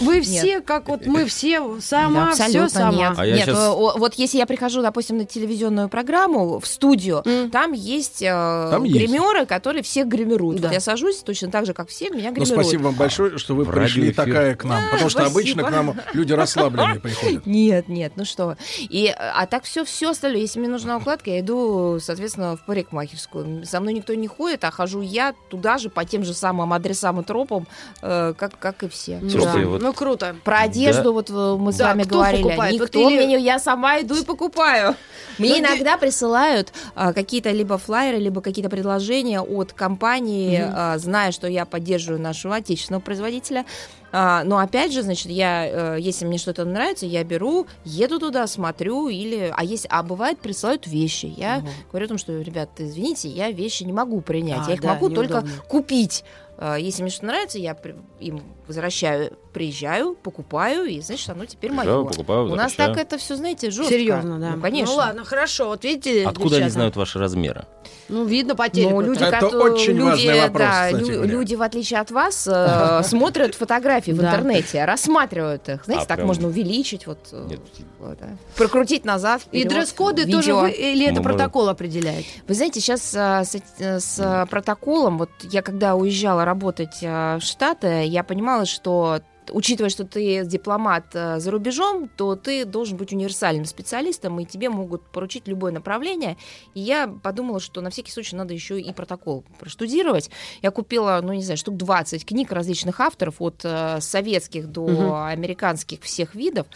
Вы 0.00 0.20
все, 0.22 0.60
как 0.60 0.88
вот 0.88 1.06
мы 1.06 1.24
все, 1.26 1.78
сама, 1.80 2.32
Да, 2.36 2.48
все 2.48 2.68
сама. 2.68 2.92
нет. 2.92 3.12
А 3.16 3.26
Нет, 3.26 3.48
э, 3.48 3.68
вот 3.70 4.14
если 4.14 4.38
я 4.38 4.46
прихожу, 4.46 4.82
допустим, 4.82 5.18
на 5.18 5.24
телевизионную 5.24 5.88
программу 5.88 6.58
в 6.58 6.66
студию, 6.66 7.22
там 7.52 7.72
есть 7.72 8.22
э, 8.22 8.68
Там 8.70 8.84
есть. 8.84 8.96
гримеры, 8.96 9.46
которые 9.46 9.82
всех 9.82 10.06
гримируют. 10.08 10.60
Да. 10.60 10.68
Вот 10.68 10.74
я 10.74 10.80
сажусь 10.80 11.18
точно 11.18 11.50
так 11.50 11.66
же, 11.66 11.74
как 11.74 11.88
все, 11.88 12.10
меня 12.10 12.30
Ну, 12.30 12.36
гримируют. 12.36 12.48
спасибо 12.66 12.82
вам 12.84 12.94
большое, 12.94 13.38
что 13.38 13.54
вы 13.54 13.59
В 13.64 13.70
пришли 13.70 14.12
такая 14.12 14.54
к 14.56 14.64
нам. 14.64 14.82
Потому 14.90 15.10
что 15.10 15.24
обычно 15.26 15.62
спасибо. 15.62 15.68
к 15.68 15.70
нам 15.70 15.96
люди 16.12 16.32
расслабленные 16.32 17.00
приходят. 17.00 17.46
Нет, 17.50 17.88
нет, 17.88 18.12
ну 18.16 18.24
что. 18.24 18.56
И, 18.78 19.12
а 19.18 19.46
так 19.46 19.64
все, 19.64 19.84
все 19.84 20.10
остальное. 20.10 20.40
Если 20.40 20.58
мне 20.58 20.68
нужна 20.68 20.96
укладка, 20.96 21.30
я 21.30 21.40
иду, 21.40 21.98
соответственно, 22.00 22.56
в 22.56 22.64
парикмахерскую. 22.66 23.64
За 23.64 23.80
мной 23.80 23.94
никто 23.94 24.14
не 24.14 24.26
ходит, 24.28 24.64
а 24.64 24.70
хожу 24.70 25.00
я 25.00 25.34
туда 25.48 25.78
же 25.78 25.90
по 25.90 26.04
тем 26.04 26.24
же 26.24 26.34
самым 26.34 26.72
адресам 26.72 27.20
и 27.20 27.24
тропам, 27.24 27.66
э, 28.02 28.34
как, 28.36 28.58
как 28.58 28.82
и 28.82 28.88
все. 28.88 29.20
Слушайте, 29.20 29.60
Да. 29.62 29.66
вот- 29.66 29.82
Ну, 29.82 29.92
круто. 29.92 30.36
Про 30.44 30.60
одежду 30.60 31.04
Да. 31.04 31.10
вот 31.12 31.30
э, 31.30 31.56
мы 31.58 31.72
с 31.72 31.76
Да, 31.76 31.88
вами 31.88 32.02
кто 32.02 32.16
говорили. 32.16 32.42
покупает? 32.42 32.72
Вот 32.78 32.84
Никто 32.94 33.08
или- 33.10 33.16
мне 33.16 33.26
не... 33.38 33.44
Я 33.44 33.58
сама 33.58 34.00
иду 34.00 34.14
и 34.16 34.24
покупаю. 34.24 34.94
Мне 35.38 35.50
Ну, 35.50 35.54
ты- 35.54 35.60
иногда 35.60 35.96
присылают 35.96 36.72
а, 36.94 37.12
какие-то 37.12 37.50
либо 37.50 37.78
флайеры, 37.78 38.18
либо 38.18 38.40
какие-то 38.42 38.68
предложения 38.70 39.40
от 39.40 39.72
компании, 39.72 40.62
а, 40.62 40.98
зная, 40.98 41.32
что 41.32 41.46
я 41.46 41.64
поддерживаю 41.64 42.20
нашего 42.20 42.56
отечественного 42.56 43.00
производителя. 43.00 43.49
Tenochtitlan, 43.50 43.64
А, 44.12 44.42
но 44.44 44.58
опять 44.58 44.92
же, 44.92 45.02
значит, 45.02 45.26
я, 45.30 45.94
э, 45.96 46.00
если 46.00 46.24
мне 46.24 46.38
что-то 46.38 46.64
нравится, 46.64 47.06
я 47.06 47.22
беру, 47.24 47.66
еду 47.84 48.18
туда, 48.18 48.46
смотрю, 48.46 49.08
или, 49.08 49.52
а 49.56 49.64
есть, 49.64 49.86
а 49.88 50.02
бывает 50.02 50.38
присылают 50.40 50.86
вещи. 50.86 51.26
Я 51.36 51.62
говорю 51.90 52.06
о 52.06 52.08
том, 52.08 52.18
что, 52.18 52.32
ребят, 52.40 52.70
извините, 52.78 53.28
я 53.28 53.50
вещи 53.50 53.84
не 53.84 53.92
могу 53.92 54.20
принять, 54.20 54.62
А, 54.66 54.68
я 54.68 54.74
их 54.74 54.80
да, 54.80 54.94
могу 54.94 55.10
только 55.10 55.34
неудобно. 55.34 55.50
купить. 55.68 56.24
А, 56.58 56.76
Если 56.76 57.02
мне 57.02 57.10
что 57.10 57.24
нравится, 57.26 57.58
я 57.58 57.76
им 58.18 58.42
возвращаю, 58.66 59.36
приезжаю, 59.52 60.14
покупаю, 60.14 60.84
и 60.84 61.00
значит, 61.00 61.28
оно 61.30 61.44
теперь 61.44 61.70
мое. 61.72 61.84
Приезжаю, 61.84 62.06
покупаю, 62.06 62.52
У 62.52 62.54
нас 62.54 62.72
так 62.74 62.96
это 62.96 63.16
все, 63.18 63.34
знаете, 63.36 63.70
жестко. 63.70 63.92
Серьезно, 63.92 64.38
да. 64.38 64.50
Ну, 64.56 64.62
конечно. 64.62 64.92
Ну 64.92 64.98
ладно, 64.98 65.24
хорошо. 65.24 65.68
Вот 65.68 65.84
видите, 65.84 66.24
Откуда 66.26 66.56
они 66.56 66.68
знают 66.68 66.96
ваши 66.96 67.18
размеры? 67.18 67.64
Ну, 68.08 68.24
видно 68.24 68.54
по 68.56 68.68
телеку. 68.68 68.94
Ну, 68.96 69.00
люди, 69.02 69.22
Это 69.22 69.30
которые- 69.40 69.72
очень 69.72 69.92
люди, 69.94 70.26
важный 70.26 70.40
вопрос, 70.40 70.68
да, 70.68 70.86
кстати 70.88 71.04
лю- 71.10 71.24
люди, 71.24 71.54
в 71.54 71.62
отличие 71.62 72.00
от 72.00 72.10
вас, 72.10 72.46
э, 72.50 73.00
смотрят 73.04 73.54
фотографии 73.54 73.99
в 74.08 74.16
Да. 74.18 74.28
интернете, 74.30 74.84
рассматривают 74.84 75.68
их. 75.68 75.84
Знаете, 75.84 76.04
А, 76.04 76.06
так 76.06 76.16
прям- 76.18 76.28
можно 76.28 76.48
увеличить, 76.48 77.06
вот, 77.06 77.28
э, 77.32 77.46
Нет. 77.48 77.60
вот, 77.98 78.18
да. 78.18 78.28
прокрутить 78.56 79.04
назад. 79.04 79.42
И 79.52 79.60
вперед, 79.60 79.68
дресс-коды 79.68 80.22
видео. 80.24 80.38
тоже 80.38 80.54
вы, 80.54 80.70
или 80.70 81.04
это 81.04 81.14
Мы 81.16 81.22
можем- 81.22 81.38
протокол 81.38 81.68
определяет? 81.68 82.24
Вы 82.48 82.54
знаете, 82.54 82.80
сейчас 82.80 83.12
а, 83.16 83.44
с, 83.44 83.54
эт- 83.54 84.00
с, 84.00 84.18
а, 84.18 84.46
протоколом, 84.46 85.18
вот 85.18 85.30
я 85.42 85.62
когда 85.62 85.94
уезжала 85.94 86.44
работать 86.44 86.98
а, 87.02 87.38
в 87.38 87.42
Штаты, 87.42 88.04
я 88.04 88.22
понимала, 88.24 88.64
что 88.66 89.20
учитывая, 89.52 89.90
что 89.90 90.04
ты 90.04 90.44
дипломат 90.44 91.06
э, 91.14 91.40
за 91.40 91.50
рубежом, 91.50 92.08
то 92.08 92.36
ты 92.36 92.64
должен 92.64 92.96
быть 92.96 93.12
универсальным 93.12 93.64
специалистом, 93.64 94.38
и 94.40 94.44
тебе 94.44 94.68
могут 94.70 95.02
поручить 95.10 95.48
любое 95.48 95.72
направление. 95.72 96.36
И 96.74 96.80
я 96.80 97.08
подумала, 97.08 97.60
что 97.60 97.80
на 97.80 97.90
всякий 97.90 98.10
случай 98.10 98.36
надо 98.36 98.54
еще 98.54 98.80
и 98.80 98.92
протокол 98.92 99.44
проштудировать. 99.58 100.30
Я 100.62 100.70
купила, 100.70 101.20
ну, 101.22 101.32
не 101.32 101.42
знаю, 101.42 101.58
штук 101.58 101.76
20 101.76 102.24
книг 102.24 102.52
различных 102.52 103.00
авторов, 103.00 103.36
от 103.40 103.60
э, 103.64 104.00
советских 104.00 104.68
до 104.68 105.24
американских 105.26 106.02
всех 106.02 106.34
видов. 106.34 106.66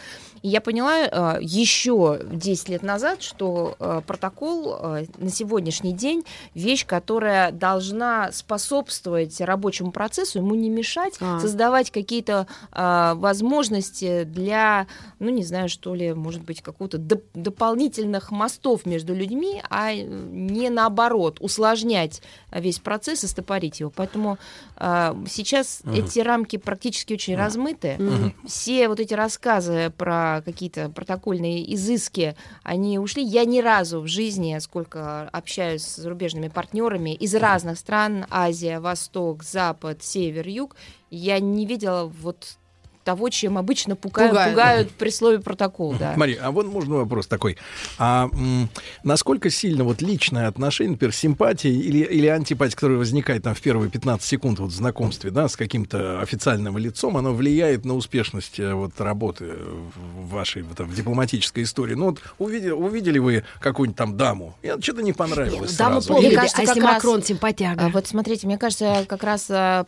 И 0.44 0.48
я 0.48 0.60
поняла 0.60 1.06
э, 1.06 1.38
еще 1.40 2.20
10 2.30 2.68
лет 2.68 2.82
назад, 2.82 3.22
что 3.22 3.76
э, 3.80 4.02
протокол 4.06 4.76
э, 4.78 5.06
на 5.16 5.30
сегодняшний 5.30 5.94
день 5.94 6.22
вещь, 6.54 6.84
которая 6.84 7.50
должна 7.50 8.30
способствовать 8.30 9.40
рабочему 9.40 9.90
процессу, 9.90 10.40
ему 10.40 10.54
не 10.54 10.68
мешать, 10.68 11.14
А. 11.22 11.40
создавать 11.40 11.90
какие-то 11.90 12.46
э, 12.72 13.12
возможности 13.16 14.24
для, 14.24 14.86
ну 15.18 15.30
не 15.30 15.44
знаю, 15.44 15.70
что 15.70 15.94
ли, 15.94 16.12
может 16.12 16.42
быть, 16.42 16.60
какого-то 16.60 16.98
доп- 16.98 17.22
дополнительных 17.32 18.30
мостов 18.30 18.84
между 18.84 19.14
людьми, 19.14 19.62
а 19.70 19.92
э, 19.94 20.02
не 20.02 20.68
наоборот, 20.68 21.38
усложнять 21.40 22.20
весь 22.52 22.80
процесс 22.80 23.24
и 23.24 23.28
стопорить 23.28 23.80
его. 23.80 23.90
Поэтому 23.96 24.36
э, 24.76 25.14
сейчас 25.26 25.80
Мгм. 25.84 25.94
эти 25.94 26.18
рамки 26.18 26.58
практически 26.58 27.14
очень 27.14 27.34
размыты. 27.34 27.96
Мгм. 27.98 28.34
Все 28.46 28.88
вот 28.88 29.00
эти 29.00 29.14
рассказы 29.14 29.90
про 29.96 30.33
какие-то 30.42 30.88
протокольные 30.88 31.74
изыски, 31.74 32.36
они 32.62 32.98
ушли. 32.98 33.22
Я 33.22 33.44
ни 33.44 33.60
разу 33.60 34.00
в 34.00 34.06
жизни, 34.06 34.56
сколько 34.60 35.28
общаюсь 35.28 35.82
с 35.82 35.96
зарубежными 35.96 36.48
партнерами 36.48 37.14
из 37.14 37.34
разных 37.34 37.78
стран, 37.78 38.26
Азия, 38.30 38.80
Восток, 38.80 39.42
Запад, 39.42 40.02
Север, 40.02 40.48
Юг, 40.48 40.76
я 41.10 41.38
не 41.40 41.66
видела 41.66 42.04
вот 42.04 42.58
того, 43.04 43.28
чем 43.28 43.58
обычно 43.58 43.94
пугают, 43.96 44.30
Пугают. 44.32 44.52
пугают 44.54 44.90
при 44.92 45.10
слове 45.10 45.38
протокол. 45.38 45.94
Да. 45.98 46.14
Мария, 46.16 46.40
а 46.42 46.50
вот 46.50 46.66
можно 46.66 46.96
вопрос 46.96 47.26
такой. 47.26 47.56
А 47.98 48.28
м, 48.32 48.68
насколько 49.02 49.50
сильно 49.50 49.84
вот 49.84 50.02
личное 50.02 50.48
отношение, 50.48 50.92
например, 50.92 51.14
симпатия 51.14 51.70
или, 51.70 51.98
или 52.04 52.26
антипатия, 52.26 52.74
которая 52.74 52.98
возникает 52.98 53.42
там 53.42 53.54
в 53.54 53.60
первые 53.60 53.90
15 53.90 54.26
секунд 54.26 54.58
вот 54.58 54.70
в 54.70 54.74
знакомстве, 54.74 55.30
да, 55.30 55.48
с 55.48 55.56
каким-то 55.56 56.20
официальным 56.20 56.78
лицом, 56.78 57.16
оно 57.16 57.32
влияет 57.34 57.84
на 57.84 57.94
успешность 57.94 58.58
э, 58.58 58.72
вот 58.74 59.00
работы 59.00 59.52
в 59.94 60.28
вашей 60.30 60.62
вот, 60.62 60.76
там, 60.78 60.88
в 60.88 60.94
дипломатической 60.94 61.62
истории? 61.62 61.94
Ну 61.94 62.06
вот 62.06 62.20
увидели, 62.38 62.70
увидели 62.70 63.18
вы 63.18 63.44
какую-нибудь 63.60 63.96
там 63.98 64.16
даму, 64.16 64.56
и 64.62 64.72
что-то 64.80 65.02
не 65.02 65.12
понравилось 65.12 65.76
Даму 65.76 65.96
сразу. 66.00 66.08
помнили, 66.14 66.28
Мне 66.28 66.36
кажется, 66.36 66.58
а 66.58 66.62
если 66.62 66.80
как 66.80 66.84
раз- 66.88 66.94
Макрон 67.04 67.22
симпатяга? 67.22 67.84
А 67.86 67.88
Вот 67.90 68.06
смотрите, 68.06 68.46
мне 68.46 68.56
кажется, 68.58 69.04
как 69.08 69.22
раз 69.22 69.46
а, 69.50 69.84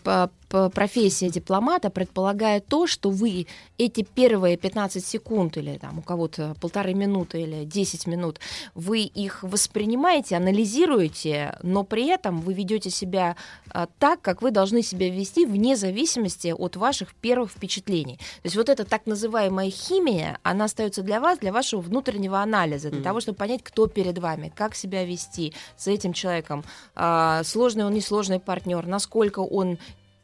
профессия 0.48 1.28
дипломата 1.28 1.90
предполагает 1.90 2.66
то, 2.66 2.86
что 2.86 3.10
вы 3.10 3.46
эти 3.78 4.02
первые 4.02 4.56
15 4.56 5.04
секунд 5.04 5.56
или 5.56 5.78
там 5.78 5.98
у 5.98 6.02
кого-то 6.02 6.56
полторы 6.60 6.94
минуты 6.94 7.42
или 7.42 7.64
10 7.64 8.06
минут, 8.06 8.40
вы 8.74 9.00
их 9.00 9.42
воспринимаете, 9.42 10.36
анализируете, 10.36 11.58
но 11.62 11.84
при 11.84 12.06
этом 12.06 12.40
вы 12.40 12.54
ведете 12.54 12.90
себя 12.90 13.36
а, 13.70 13.86
так, 13.98 14.20
как 14.22 14.42
вы 14.42 14.50
должны 14.50 14.82
себя 14.82 15.10
вести 15.10 15.46
вне 15.46 15.76
зависимости 15.76 16.54
от 16.56 16.76
ваших 16.76 17.14
первых 17.14 17.50
впечатлений. 17.50 18.16
То 18.16 18.46
есть 18.46 18.56
вот 18.56 18.68
эта 18.68 18.84
так 18.84 19.06
называемая 19.06 19.70
химия, 19.70 20.38
она 20.42 20.64
остается 20.66 21.02
для 21.02 21.20
вас, 21.20 21.38
для 21.38 21.52
вашего 21.52 21.80
внутреннего 21.80 22.40
анализа, 22.40 22.90
для 22.90 23.02
того, 23.02 23.20
чтобы 23.20 23.36
понять, 23.36 23.62
кто 23.62 23.86
перед 23.86 24.18
вами, 24.18 24.52
как 24.54 24.74
себя 24.74 25.04
вести 25.04 25.52
с 25.76 25.86
этим 25.86 26.12
человеком, 26.12 26.64
а, 26.94 27.42
сложный 27.44 27.84
он, 27.84 27.94
несложный 27.94 28.40
партнер, 28.40 28.86
насколько 28.86 29.40
он 29.40 29.78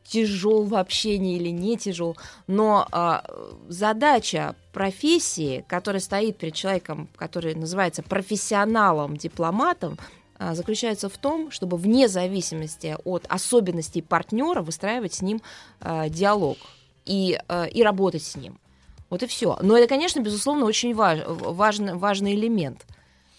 тяжел 0.04 0.64
в 0.64 0.74
общении 0.74 1.36
или 1.36 1.48
не 1.48 1.76
тяжел. 1.76 2.16
Но 2.46 2.86
а, 2.90 3.24
задача 3.68 4.54
профессии, 4.72 5.64
которая 5.68 6.00
стоит 6.00 6.38
перед 6.38 6.54
человеком, 6.54 7.08
который 7.16 7.54
называется 7.54 8.02
профессионалом, 8.02 9.16
дипломатом, 9.16 9.98
а, 10.38 10.54
заключается 10.54 11.08
в 11.08 11.16
том, 11.18 11.50
чтобы 11.50 11.76
вне 11.76 12.08
зависимости 12.08 12.96
от 13.04 13.26
особенностей 13.28 14.02
партнера 14.02 14.60
выстраивать 14.60 15.14
с 15.14 15.22
ним 15.22 15.40
а, 15.80 16.08
диалог 16.08 16.58
и, 17.04 17.38
а, 17.48 17.64
и 17.66 17.82
работать 17.82 18.24
с 18.24 18.36
ним. 18.36 18.58
Вот 19.08 19.22
и 19.22 19.26
все. 19.26 19.58
Но 19.60 19.76
это, 19.76 19.86
конечно, 19.86 20.20
безусловно, 20.20 20.64
очень 20.64 20.94
важ, 20.94 21.20
важный, 21.26 21.94
важный 21.94 22.34
элемент. 22.34 22.86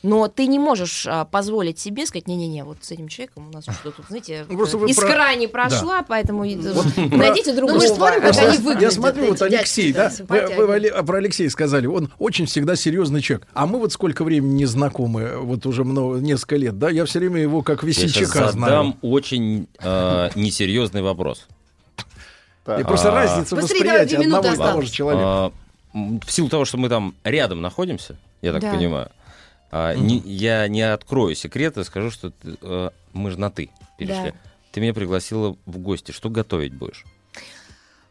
Но 0.04 0.28
ты 0.28 0.48
не 0.48 0.60
можешь 0.60 1.08
а, 1.08 1.24
позволить 1.24 1.80
себе 1.80 2.06
сказать, 2.06 2.28
не-не-не, 2.28 2.66
вот 2.66 2.78
с 2.82 2.92
этим 2.92 3.08
человеком 3.08 3.48
у 3.48 3.52
нас 3.54 3.64
что-то 3.64 3.92
тут, 3.98 4.06
знаете, 4.10 4.46
Ну, 4.50 4.58
вы 4.58 4.68
про- 4.68 4.86
искра 4.92 5.34
не 5.36 5.48
прошла, 5.48 6.00
Да. 6.00 6.06
поэтому 6.08 6.40
Вот 6.40 6.48
найдите 6.98 7.52
про- 7.52 7.56
другого. 7.56 7.78
Ну, 7.78 7.82
мы 7.82 7.88
ж 7.88 7.92
смотрим, 7.92 8.22
как 8.22 8.38
они 8.38 8.46
я- 8.56 8.60
выглядят. 8.60 8.82
Я 8.82 8.92
смотрю, 8.92 9.28
вот 9.28 9.42
Алексей, 9.42 9.94
да, 9.94 10.12
вы, 10.28 10.92
про 11.06 11.18
Алексея 11.18 11.50
сказали, 11.50 11.88
он 11.88 12.12
очень 12.20 12.48
всегда 12.48 12.76
серьезный 12.76 13.22
человек. 13.22 13.48
А 13.54 13.66
мы 13.66 13.80
вот 13.80 13.94
сколько 13.94 14.26
времени 14.26 14.56
не 14.56 14.66
знакомы, 14.66 15.38
вот 15.38 15.66
уже 15.66 15.86
много, 15.86 16.20
несколько 16.20 16.58
лет, 16.58 16.78
да, 16.78 16.90
я 16.90 17.06
все 17.06 17.20
время 17.20 17.40
его 17.40 17.62
как 17.62 17.82
Я 17.84 17.88
весельчака 17.88 18.52
знаю. 18.52 18.52
задам 18.52 18.98
очень 19.02 19.68
э, 19.80 20.30
несерьезный 20.36 21.02
вопрос. 21.02 21.48
И 22.78 22.84
просто 22.84 23.10
А, 23.12 23.16
разница 23.16 23.56
восприятия 23.56 24.18
одного 24.18 24.48
и 24.48 24.56
того 24.58 24.82
же 24.82 24.90
человека. 24.92 25.24
А, 25.26 25.52
в 25.94 26.30
силу 26.32 26.50
того, 26.50 26.66
что 26.66 26.78
мы 26.78 26.90
там 26.90 27.14
рядом 27.24 27.62
находимся, 27.62 28.18
я 28.42 28.52
так 28.52 28.62
Да. 28.62 28.72
понимаю, 28.74 29.10
а, 29.76 29.96
не- 29.96 30.20
я 30.20 30.68
не 30.68 30.82
открою 30.82 31.34
секреты, 31.36 31.84
скажу, 31.84 32.12
что 32.12 32.30
ты, 32.30 32.56
э, 32.62 32.90
мы 33.14 33.32
же 33.32 33.40
на 33.40 33.50
ты 33.50 33.70
перешли. 33.98 34.32
Да. 34.32 34.38
Ты 34.72 34.82
меня 34.82 34.94
пригласила 34.94 35.56
в 35.66 35.78
гости. 35.80 36.12
Что 36.12 36.30
готовить 36.30 36.74
будешь? 36.74 37.06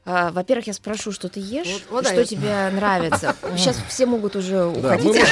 А, 0.05 0.33
Во-первых, 0.33 0.66
я 0.66 0.73
спрошу, 0.73 1.12
что 1.12 1.29
ты 1.29 1.39
ешь, 1.39 1.69
Вот- 1.69 1.83
вот 1.91 2.07
что 2.07 2.16
дает. 2.16 2.29
тебе 2.29 2.70
нравится. 2.74 3.37
Сейчас 3.57 3.77
все 3.89 4.05
могут 4.07 4.35
уже 4.35 4.55
Да, 4.57 4.97
уходить. 4.97 5.12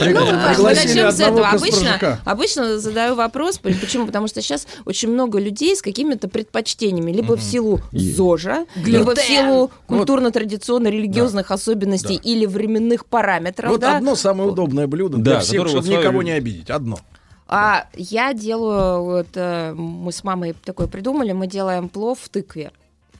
при- 0.00 0.12
Ну, 0.14 0.62
начнем 0.62 1.10
с 1.12 1.20
этого. 1.20 1.48
Обычно, 1.50 2.18
обычно 2.24 2.78
задаю 2.78 3.14
вопрос, 3.14 3.58
почему? 3.58 4.06
Потому 4.06 4.26
что 4.28 4.40
сейчас 4.40 4.66
очень 4.86 5.10
много 5.10 5.38
людей 5.38 5.76
с 5.76 5.82
какими-то 5.82 6.28
предпочтениями, 6.28 7.12
либо 7.12 7.36
в 7.36 7.42
силу 7.42 7.80
ЗОЖа, 7.92 8.64
либо 8.76 9.14
в 9.14 9.18
силу 9.20 9.70
культурно-традиционно-религиозных 9.86 11.50
особенностей 11.50 12.16
Да. 12.16 12.22
или 12.30 12.46
временных 12.46 13.04
параметров. 13.06 13.70
Вот 13.70 13.80
да. 13.80 13.98
одно 13.98 14.14
самое 14.16 14.48
удобное 14.50 14.86
блюдо 14.86 15.18
Да, 15.18 15.22
для 15.32 15.40
всех, 15.40 15.68
чтобы 15.68 15.86
никого 15.88 16.22
не 16.22 16.32
обидеть. 16.32 16.70
Одно. 16.70 16.98
А 17.48 17.86
я 17.94 18.32
делаю, 18.34 19.02
вот 19.04 19.28
э, 19.34 19.72
мы 19.74 20.10
с 20.12 20.24
мамой 20.24 20.54
такое 20.64 20.86
придумали, 20.88 21.32
мы 21.32 21.46
делаем 21.46 21.88
плов 21.88 22.18
в 22.22 22.28
тыкве. 22.28 22.72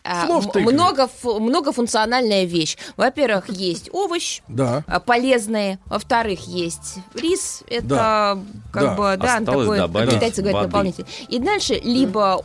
А, 0.09 0.25
много, 0.55 1.09
фу- 1.09 1.41
многофункциональная 1.41 2.45
вещь. 2.45 2.77
Во-первых, 2.97 3.49
есть 3.49 3.91
овощ, 3.93 4.41
Да. 4.47 4.85
а, 4.87 5.01
полезные. 5.01 5.81
Во-вторых, 5.87 6.47
есть 6.47 6.99
рис. 7.15 7.65
Это 7.69 7.87
Да. 7.87 8.39
как 8.73 8.83
Да. 8.83 8.95
бы, 8.95 9.17
да, 9.17 9.37
Осталось 9.39 9.65
такой, 9.67 9.79
добавить 9.79 10.11
китайцы 10.15 10.43
говорят, 10.43 10.61
воды. 10.61 10.69
дополнительный. 10.69 11.09
И 11.29 11.39
дальше 11.41 11.75
либо 11.83 12.45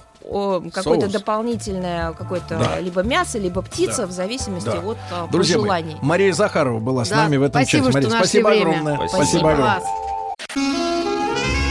какое-то 0.73 1.07
дополнительное, 1.07 2.13
какое-то 2.13 2.57
Да. 2.57 2.79
либо 2.79 3.01
мясо, 3.03 3.37
либо 3.37 3.61
птица, 3.61 4.01
Да. 4.03 4.07
в 4.07 4.11
зависимости 4.11 4.65
Да. 4.65 4.79
от 4.79 4.97
а, 5.11 5.27
Друзья 5.31 5.57
пожеланий. 5.57 5.93
мои, 5.95 6.01
Мария 6.03 6.33
Захарова 6.33 6.79
была 6.79 7.05
с 7.05 7.09
Да, 7.09 7.17
нами 7.17 7.37
в 7.37 7.43
этом 7.43 7.61
спасибо, 7.61 7.85
чате. 7.91 7.93
Мария, 7.93 8.09
спасибо 8.19 8.47
время. 8.47 8.61
огромное. 8.69 8.95
Спасибо. 9.07 9.15
Спасибо 9.23 9.51
огромное. 9.51 9.81
Класс. 9.81 11.70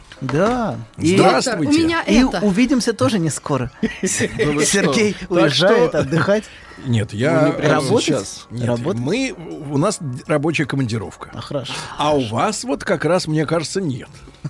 Да. 0.21 0.75
И- 0.97 1.15
Здравствуйте. 1.17 1.67
У 1.67 1.71
меня 1.83 2.03
И 2.03 2.23
это. 2.23 2.39
увидимся 2.45 2.93
тоже 2.93 3.17
не 3.19 3.29
скоро. 3.29 3.71
Сергей 4.03 5.15
уезжает 5.29 5.95
отдыхать. 5.95 6.43
Нет, 6.85 7.13
я... 7.13 7.41
Ну, 7.41 7.47
не 7.47 7.53
прямо 7.53 7.75
Работать? 7.75 8.05
сейчас. 8.05 8.47
Нет, 8.51 8.67
Работать? 8.67 9.01
мы... 9.01 9.35
У 9.71 9.77
нас 9.77 9.99
рабочая 10.27 10.65
командировка. 10.65 11.31
А, 11.33 11.41
хорошо. 11.41 11.73
А 11.97 12.15
у 12.15 12.21
вас 12.27 12.63
вот 12.63 12.83
как 12.83 13.05
раз, 13.05 13.27
мне 13.27 13.45
кажется, 13.45 13.81
нет. 13.81 14.09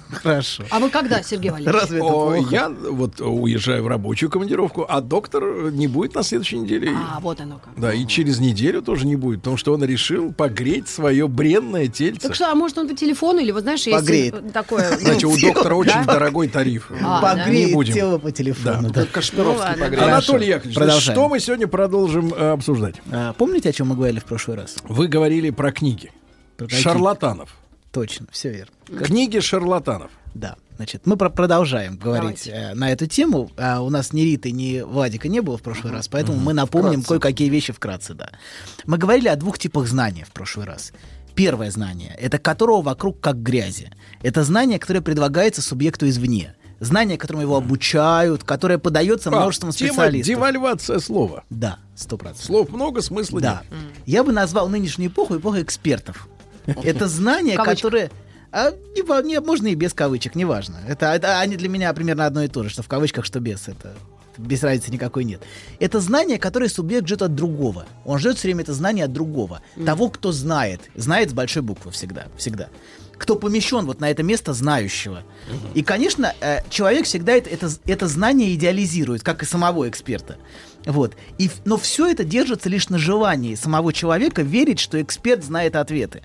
Хорошо. 0.10 0.64
А 0.69 0.80
вы 0.80 0.89
когда, 0.89 1.22
Сергей 1.23 1.52
Валерьевич? 1.52 1.81
Разве 1.81 1.98
это 1.98 2.06
О, 2.07 2.35
я 2.35 2.69
вот 2.69 3.19
уезжаю 3.19 3.84
в 3.84 3.88
рабочую 3.88 4.30
командировку, 4.30 4.85
а 4.88 5.02
доктор 5.02 5.72
не 5.72 5.88
будет 5.88 6.15
на 6.15 6.23
следующей 6.23 6.60
неделе. 6.60 6.91
А, 6.95 7.19
вот 7.19 7.39
оно 7.41 7.60
как. 7.60 7.73
Да, 7.77 7.93
и 7.93 8.06
через 8.07 8.39
неделю 8.39 8.81
тоже 8.81 9.06
не 9.06 9.15
будет, 9.15 9.39
потому 9.39 9.57
что 9.57 9.73
он 9.73 9.84
решил 9.84 10.31
погреть 10.34 10.88
свое 10.88 11.27
бренное 11.27 11.88
тельце. 11.88 12.27
Так 12.27 12.35
что, 12.35 12.52
а 12.52 12.56
может 12.56 12.77
он 12.77 12.88
по 12.88 12.95
телефону 12.95 13.39
или, 13.39 13.52
вот 13.52 13.64
знаешь, 13.64 13.84
есть 13.84 13.98
Погреет. 13.98 14.53
такое... 14.53 14.91
ну, 14.91 14.98
Знаете, 14.99 15.27
у 15.27 15.31
доктора 15.31 15.53
доктора 15.53 15.76
очень 15.76 16.06
дорогой 16.06 16.48
тариф. 16.48 16.91
А, 17.02 17.22
Погреет 17.22 17.76
Не 17.76 17.85
тело 17.85 18.18
по 18.18 18.31
телефону. 18.31 18.89
да. 18.89 19.06
Кашпировский 19.06 19.73
Ну 19.77 19.84
погрел. 19.84 20.03
Анатолий 20.03 20.48
Яковлевич, 20.48 21.02
что 21.02 21.30
мы 21.30 21.39
сегодня 21.39 21.68
продолжим 21.68 22.11
э, 22.20 22.52
обсуждать? 22.52 22.96
А, 23.12 23.34
Помните, 23.34 23.70
о 23.70 23.74
чем 23.74 23.88
мы 23.88 23.96
говорили 23.96 24.20
в 24.20 24.26
прошлый 24.26 24.58
раз? 24.58 24.76
Вы 24.84 25.08
говорили 25.08 25.50
про 25.50 25.72
книги. 25.72 26.12
Про 26.58 26.66
какие? 26.68 26.82
Шарлатанов. 26.82 27.56
Точно, 27.92 28.28
все 28.32 28.50
верно. 28.52 29.04
Книги 29.06 29.40
шарлатанов. 29.40 30.12
Да, 30.34 30.56
значит, 30.78 31.02
мы 31.06 31.18
про- 31.18 31.30
продолжаем 31.30 31.98
говорить 31.98 32.48
э, 32.48 32.74
на 32.74 32.92
эту 32.92 33.06
тему. 33.06 33.52
А 33.58 33.82
у 33.82 33.90
нас 33.90 34.14
ни 34.14 34.22
Риты, 34.22 34.52
ни 34.52 34.80
Владика 34.82 35.28
не 35.28 35.42
было 35.42 35.58
в 35.58 35.62
прошлый 35.62 35.92
раз, 35.92 36.08
поэтому 36.08 36.38
мы 36.40 36.54
напомним 36.54 37.04
кое-какие 37.04 37.50
вещи 37.50 37.74
вкратце, 37.74 38.14
да. 38.14 38.30
Мы 38.86 38.98
говорили 38.98 39.28
о 39.28 39.36
двух 39.36 39.60
типах 39.60 39.88
знания 39.88 40.24
в 40.26 40.32
прошлый 40.32 40.66
раз. 40.66 40.94
Первое 41.36 41.72
знание, 41.72 42.16
это 42.20 42.38
которого 42.40 42.82
вокруг 42.82 43.20
как 43.20 43.42
грязи. 43.42 43.92
Это 44.22 44.44
знание, 44.44 44.80
которое 44.80 45.02
предлагается 45.02 45.62
субъекту 45.62 46.08
извне. 46.08 46.56
Знание, 46.82 47.18
которому 47.18 47.44
его 47.44 47.56
обучают, 47.56 48.44
которое 48.44 48.80
подается 48.80 49.30
множеством 49.30 49.70
А, 49.70 49.72
тема 49.72 49.94
специалистов. 49.94 50.28
девальвация 50.36 50.99
слова. 50.99 51.44
Да, 51.52 51.78
сто 51.95 52.18
процентов. 52.18 52.44
Слов 52.45 52.70
много, 52.72 53.02
смысла 53.02 53.40
Да. 53.40 53.62
нет. 53.70 53.80
Я 54.08 54.24
бы 54.24 54.32
назвал 54.34 54.68
нынешнюю 54.68 55.10
эпоху 55.12 55.38
эпохой 55.38 55.62
экспертов. 55.62 56.28
Это 56.66 57.08
знания, 57.08 57.56
которые... 57.56 58.10
а, 58.52 58.72
не, 58.72 59.28
не, 59.28 59.40
можно 59.40 59.68
и 59.68 59.76
без 59.76 59.94
кавычек, 59.94 60.34
неважно. 60.36 60.78
Это, 60.88 61.14
это 61.14 61.40
они 61.40 61.56
для 61.56 61.70
меня 61.70 61.94
примерно 61.94 62.26
одно 62.26 62.44
и 62.44 62.48
то 62.48 62.64
же, 62.64 62.70
что 62.70 62.82
в 62.82 62.88
кавычках, 62.88 63.26
что 63.26 63.40
без. 63.40 63.68
Это 63.68 63.94
без 64.40 64.64
разницы 64.64 64.91
никакой 64.91 65.24
нет. 65.24 65.41
Это 65.80 65.99
знание, 65.99 66.40
которое 66.40 66.68
субъект 66.68 67.06
ждет 67.06 67.22
от 67.22 67.36
другого. 67.36 67.86
Он 68.06 68.18
ждет 68.18 68.38
все 68.40 68.48
время 68.48 68.64
это 68.64 68.74
знание 68.74 69.06
от 69.06 69.14
другого. 69.14 69.62
Того, 69.86 70.10
кто 70.10 70.32
знает. 70.32 70.82
Знает 70.95 71.30
с 71.30 71.34
большой 71.34 71.62
буквы 71.62 71.91
всегда. 71.91 72.26
Всегда. 72.38 72.70
Кто 73.22 73.35
помещен 73.35 73.85
вот 73.85 73.99
на 73.99 74.10
это 74.10 74.23
место 74.23 74.52
знающего. 74.52 75.22
И, 75.76 75.84
конечно, 75.84 76.34
э, 76.41 76.68
человек 76.72 77.06
всегда 77.06 77.34
это, 77.34 77.52
это, 77.52 77.69
это 77.85 78.07
знание 78.07 78.56
идеализирует, 78.56 79.22
как 79.22 79.43
и 79.43 79.45
самого 79.45 79.88
эксперта. 79.88 80.38
Вот. 80.88 81.15
И, 81.38 81.52
но 81.64 81.77
все 81.77 82.07
это 82.07 82.23
держится 82.23 82.68
лишь 82.68 82.89
на 82.89 82.98
желании 82.98 83.53
самого 83.53 83.93
человека 83.93 84.41
верить, 84.41 84.80
что 84.80 84.99
эксперт 84.99 85.43
знает 85.43 85.76
ответы. 85.76 86.23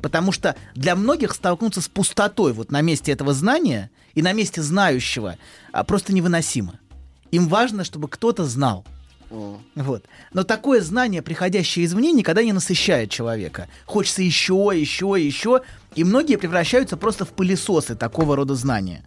Потому 0.00 0.32
что 0.32 0.56
для 0.74 0.96
многих 0.96 1.34
столкнуться 1.34 1.82
с 1.82 1.88
пустотой 1.88 2.54
вот 2.54 2.70
на 2.70 2.80
месте 2.80 3.12
этого 3.12 3.34
знания 3.34 3.90
и 4.14 4.22
на 4.22 4.32
месте 4.32 4.62
знающего 4.62 5.36
а, 5.72 5.84
просто 5.84 6.14
невыносимо. 6.14 6.80
Им 7.32 7.48
важно, 7.48 7.84
чтобы 7.84 8.08
кто-то 8.08 8.46
знал. 8.46 8.86
Вот. 9.30 10.04
Но 10.32 10.42
такое 10.42 10.80
знание, 10.80 11.22
приходящее 11.22 11.84
извне, 11.84 12.12
никогда 12.12 12.42
не 12.42 12.52
насыщает 12.52 13.10
человека. 13.10 13.68
Хочется 13.86 14.22
еще, 14.22 14.72
еще, 14.74 15.14
еще. 15.18 15.60
И 15.96 16.04
многие 16.04 16.36
превращаются 16.36 16.96
просто 16.96 17.24
в 17.24 17.30
пылесосы 17.30 17.96
такого 17.96 18.36
рода 18.36 18.54
знания. 18.54 19.02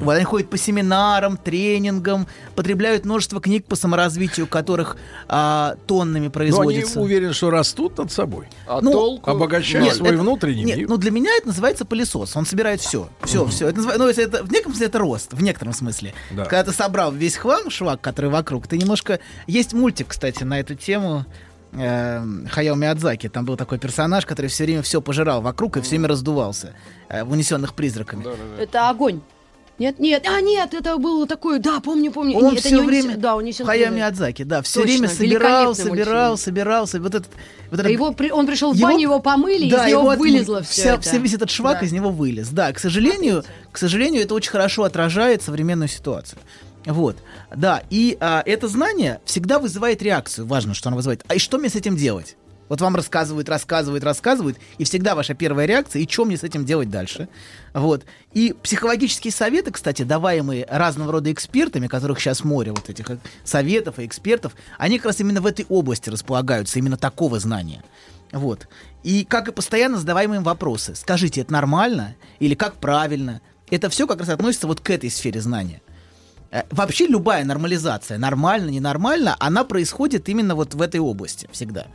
Вот 0.00 0.12
они 0.14 0.24
ходят 0.24 0.50
по 0.50 0.58
семинарам, 0.58 1.36
тренингам, 1.36 2.26
потребляют 2.56 3.04
множество 3.04 3.40
книг 3.40 3.66
по 3.66 3.76
саморазвитию, 3.76 4.46
которых 4.48 4.96
а, 5.28 5.76
тоннами 5.86 6.14
Но 6.14 6.24
они 6.24 6.28
производится. 6.30 7.00
уверены, 7.00 7.32
что 7.34 7.50
растут 7.50 7.98
над 7.98 8.10
собой. 8.10 8.48
А 8.66 8.80
Ну, 8.80 8.90
толку? 8.92 9.30
Обогащают 9.30 9.86
Нет, 9.86 9.94
свой 9.96 10.10
это- 10.10 10.18
внутренний 10.18 10.64
Нет, 10.64 10.78
мир. 10.78 10.88
ну 10.88 10.96
для 10.96 11.10
меня 11.12 11.30
это 11.36 11.48
называется 11.48 11.84
пылесос. 11.84 12.36
Он 12.36 12.46
собирает 12.46 12.80
все. 12.80 13.08
Все, 13.22 13.46
все. 13.46 13.68
Это, 13.68 13.80
называ- 13.80 13.94
ну, 13.98 14.08
если 14.08 14.24
это, 14.24 14.42
в 14.42 14.50
некотором 14.50 14.72
смысле 14.74 14.86
это 14.86 14.98
рост, 14.98 15.32
в 15.32 15.42
некотором 15.42 15.72
смысле. 15.72 16.14
Да. 16.32 16.44
Когда 16.44 16.64
ты 16.64 16.72
собрал 16.72 17.12
весь 17.12 17.36
хлам, 17.36 17.70
швак, 17.70 18.00
который 18.00 18.30
вокруг, 18.30 18.66
ты 18.66 18.76
немножко... 18.76 19.20
Есть 19.46 19.72
мультик, 19.72 20.08
кстати, 20.08 20.42
на 20.42 20.58
эту 20.58 20.74
тему. 20.74 21.26
Эм, 21.76 22.48
Хаяо 22.50 22.74
Миядзаки. 22.74 23.28
Там 23.28 23.44
был 23.44 23.56
такой 23.56 23.78
персонаж, 23.78 24.26
который 24.26 24.46
все 24.46 24.64
время 24.64 24.82
все 24.82 25.00
пожирал 25.00 25.40
вокруг 25.42 25.76
и 25.76 25.80
все 25.80 25.90
время 25.90 26.08
раздувался, 26.08 26.74
э, 27.08 27.24
в 27.24 27.32
унесенных 27.32 27.74
призраками. 27.74 28.24
Это 28.60 28.88
огонь. 28.90 29.20
Нет, 29.76 29.98
нет, 29.98 30.24
а 30.28 30.40
нет, 30.40 30.72
это 30.72 30.98
было 30.98 31.26
такое, 31.26 31.58
да, 31.58 31.80
помню, 31.80 32.12
помню. 32.12 32.36
Он 32.38 32.52
это 32.52 32.58
все 32.60 32.70
не 32.70 32.76
унесен- 32.76 32.86
время, 32.86 33.16
да, 33.16 33.34
унесен 33.34 33.66
Хаяо. 33.66 33.90
Миядзаки, 33.90 34.44
да, 34.44 34.62
все 34.62 34.82
Точно, 34.82 34.92
время 34.92 35.08
собирал, 35.08 35.74
собирал, 35.74 36.36
собирал, 36.36 36.86
собирал. 36.86 37.10
Вот 37.10 37.14
этот, 37.16 37.26
вот 37.72 37.80
этот- 37.80 37.90
Его 37.90 38.12
при- 38.12 38.30
он 38.30 38.46
пришел 38.46 38.72
в 38.72 38.76
Его- 38.76 38.86
баню, 38.86 39.00
его 39.00 39.18
помыли, 39.18 39.68
да, 39.68 39.88
из 39.88 39.90
него 39.90 40.10
от- 40.10 40.18
вылезло 40.20 40.62
все 40.62 40.82
вся- 40.82 40.94
это. 40.94 41.00
вся- 41.02 41.18
весь 41.18 41.34
этот 41.34 41.50
швак 41.50 41.80
Да. 41.80 41.86
из 41.86 41.90
него 41.90 42.10
вылез. 42.10 42.50
Да, 42.50 42.72
к 42.72 42.78
сожалению, 42.78 43.42
к 43.72 43.78
сожалению, 43.78 44.22
это 44.22 44.34
очень 44.34 44.52
хорошо 44.52 44.84
отражает 44.84 45.42
современную 45.42 45.88
ситуацию. 45.88 46.38
Вот, 46.86 47.16
да, 47.54 47.82
и 47.88 48.16
а, 48.20 48.42
это 48.44 48.68
знание 48.68 49.20
всегда 49.24 49.58
вызывает 49.58 50.02
реакцию. 50.02 50.46
Важно, 50.46 50.74
что 50.74 50.88
оно 50.88 50.96
вызывает. 50.96 51.24
А 51.28 51.34
и 51.34 51.38
что 51.38 51.58
мне 51.58 51.68
с 51.70 51.74
этим 51.74 51.96
делать? 51.96 52.36
Вот 52.68 52.80
вам 52.80 52.96
рассказывают, 52.96 53.48
рассказывают, 53.48 54.04
рассказывают, 54.04 54.58
и 54.78 54.84
всегда 54.84 55.14
ваша 55.14 55.34
первая 55.34 55.66
реакция, 55.66 56.02
и 56.02 56.08
что 56.08 56.24
мне 56.24 56.36
с 56.36 56.44
этим 56.44 56.64
делать 56.64 56.90
дальше? 56.90 57.28
Вот. 57.74 58.04
И 58.32 58.54
психологические 58.62 59.32
советы, 59.32 59.70
кстати, 59.70 60.02
даваемые 60.02 60.66
разного 60.68 61.12
рода 61.12 61.30
экспертами, 61.30 61.88
которых 61.88 62.20
сейчас 62.20 62.42
море 62.42 62.72
вот 62.72 62.88
этих 62.88 63.10
э, 63.10 63.18
советов 63.44 63.98
и 63.98 64.06
экспертов, 64.06 64.54
они 64.78 64.98
как 64.98 65.06
раз 65.06 65.20
именно 65.20 65.40
в 65.40 65.46
этой 65.46 65.66
области 65.68 66.08
располагаются, 66.08 66.78
именно 66.78 66.96
такого 66.96 67.38
знания. 67.38 67.84
Вот. 68.32 68.66
И 69.02 69.24
как 69.24 69.48
и 69.48 69.52
постоянно 69.52 69.98
задаваемые 69.98 70.38
им 70.38 70.44
вопросы. 70.44 70.94
Скажите, 70.94 71.42
это 71.42 71.52
нормально? 71.52 72.16
Или 72.40 72.54
как 72.54 72.76
правильно? 72.76 73.42
Это 73.70 73.90
все 73.90 74.06
как 74.06 74.20
раз 74.20 74.30
относится 74.30 74.66
вот 74.66 74.80
к 74.80 74.90
этой 74.90 75.10
сфере 75.10 75.40
знания. 75.40 75.82
Э, 76.54 76.62
Вообще 76.70 77.06
любая 77.06 77.44
нормализация, 77.44 78.16
нормально, 78.16 78.70
ненормально, 78.70 79.36
она 79.40 79.64
происходит 79.64 80.28
именно 80.28 80.54
вот 80.54 80.74
в 80.74 80.80
этой 80.80 81.00
области 81.00 81.48
всегда. 81.50 81.88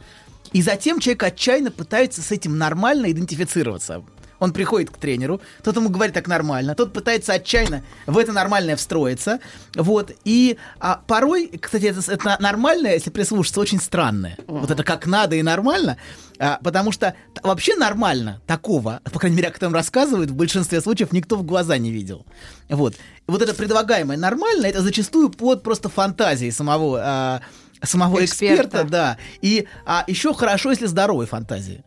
И 0.51 0.61
затем 0.61 0.99
человек 0.99 1.23
отчаянно 1.23 1.71
пытается 1.71 2.21
с 2.21 2.31
этим 2.31 2.57
нормально 2.57 3.09
идентифицироваться. 3.09 4.03
Он 4.39 4.53
приходит 4.53 4.89
к 4.89 4.97
тренеру, 4.97 5.41
тот 5.63 5.75
ему 5.75 5.89
говорит 5.89 6.13
так 6.13 6.27
нормально, 6.27 6.73
тот 6.73 6.93
пытается 6.93 7.33
отчаянно 7.33 7.83
в 8.07 8.17
это 8.17 8.31
нормальное 8.31 8.75
встроиться. 8.75 9.39
Вот. 9.75 10.11
И 10.23 10.57
а, 10.79 11.01
порой, 11.07 11.47
кстати, 11.61 11.85
это, 11.85 11.99
это 12.11 12.37
нормальное, 12.39 12.93
если 12.93 13.09
прислушаться, 13.09 13.59
очень 13.59 13.81
странное. 13.81 14.37
Вот 14.47 14.71
это 14.71 14.83
как 14.83 15.07
надо 15.07 15.35
и 15.35 15.41
нормально. 15.41 15.97
А, 16.39 16.59
потому 16.63 16.91
что 16.91 17.13
вообще 17.43 17.75
нормально 17.75 18.41
такого, 18.47 19.01
по 19.03 19.19
крайней 19.19 19.37
мере, 19.37 19.49
о 19.49 19.51
котором 19.51 19.73
рассказывают, 19.73 20.31
в 20.31 20.35
большинстве 20.35 20.81
случаев 20.81 21.11
никто 21.11 21.35
в 21.35 21.43
глаза 21.43 21.77
не 21.77 21.91
видел. 21.91 22.25
Вот. 22.69 22.95
Вот 23.27 23.41
это 23.41 23.53
предлагаемое 23.53 24.17
нормально, 24.17 24.65
это 24.65 24.81
зачастую 24.81 25.29
под 25.29 25.63
просто 25.63 25.89
фантазией 25.89 26.51
самого 26.51 26.99
а, 27.01 27.41
самого 27.83 28.23
эксперта, 28.23 28.63
Эксперта. 28.63 28.89
да. 28.89 29.17
И 29.41 29.67
а, 29.85 30.03
еще 30.07 30.33
хорошо, 30.33 30.71
если 30.71 30.85
здоровой 30.85 31.25
фантазии. 31.25 31.83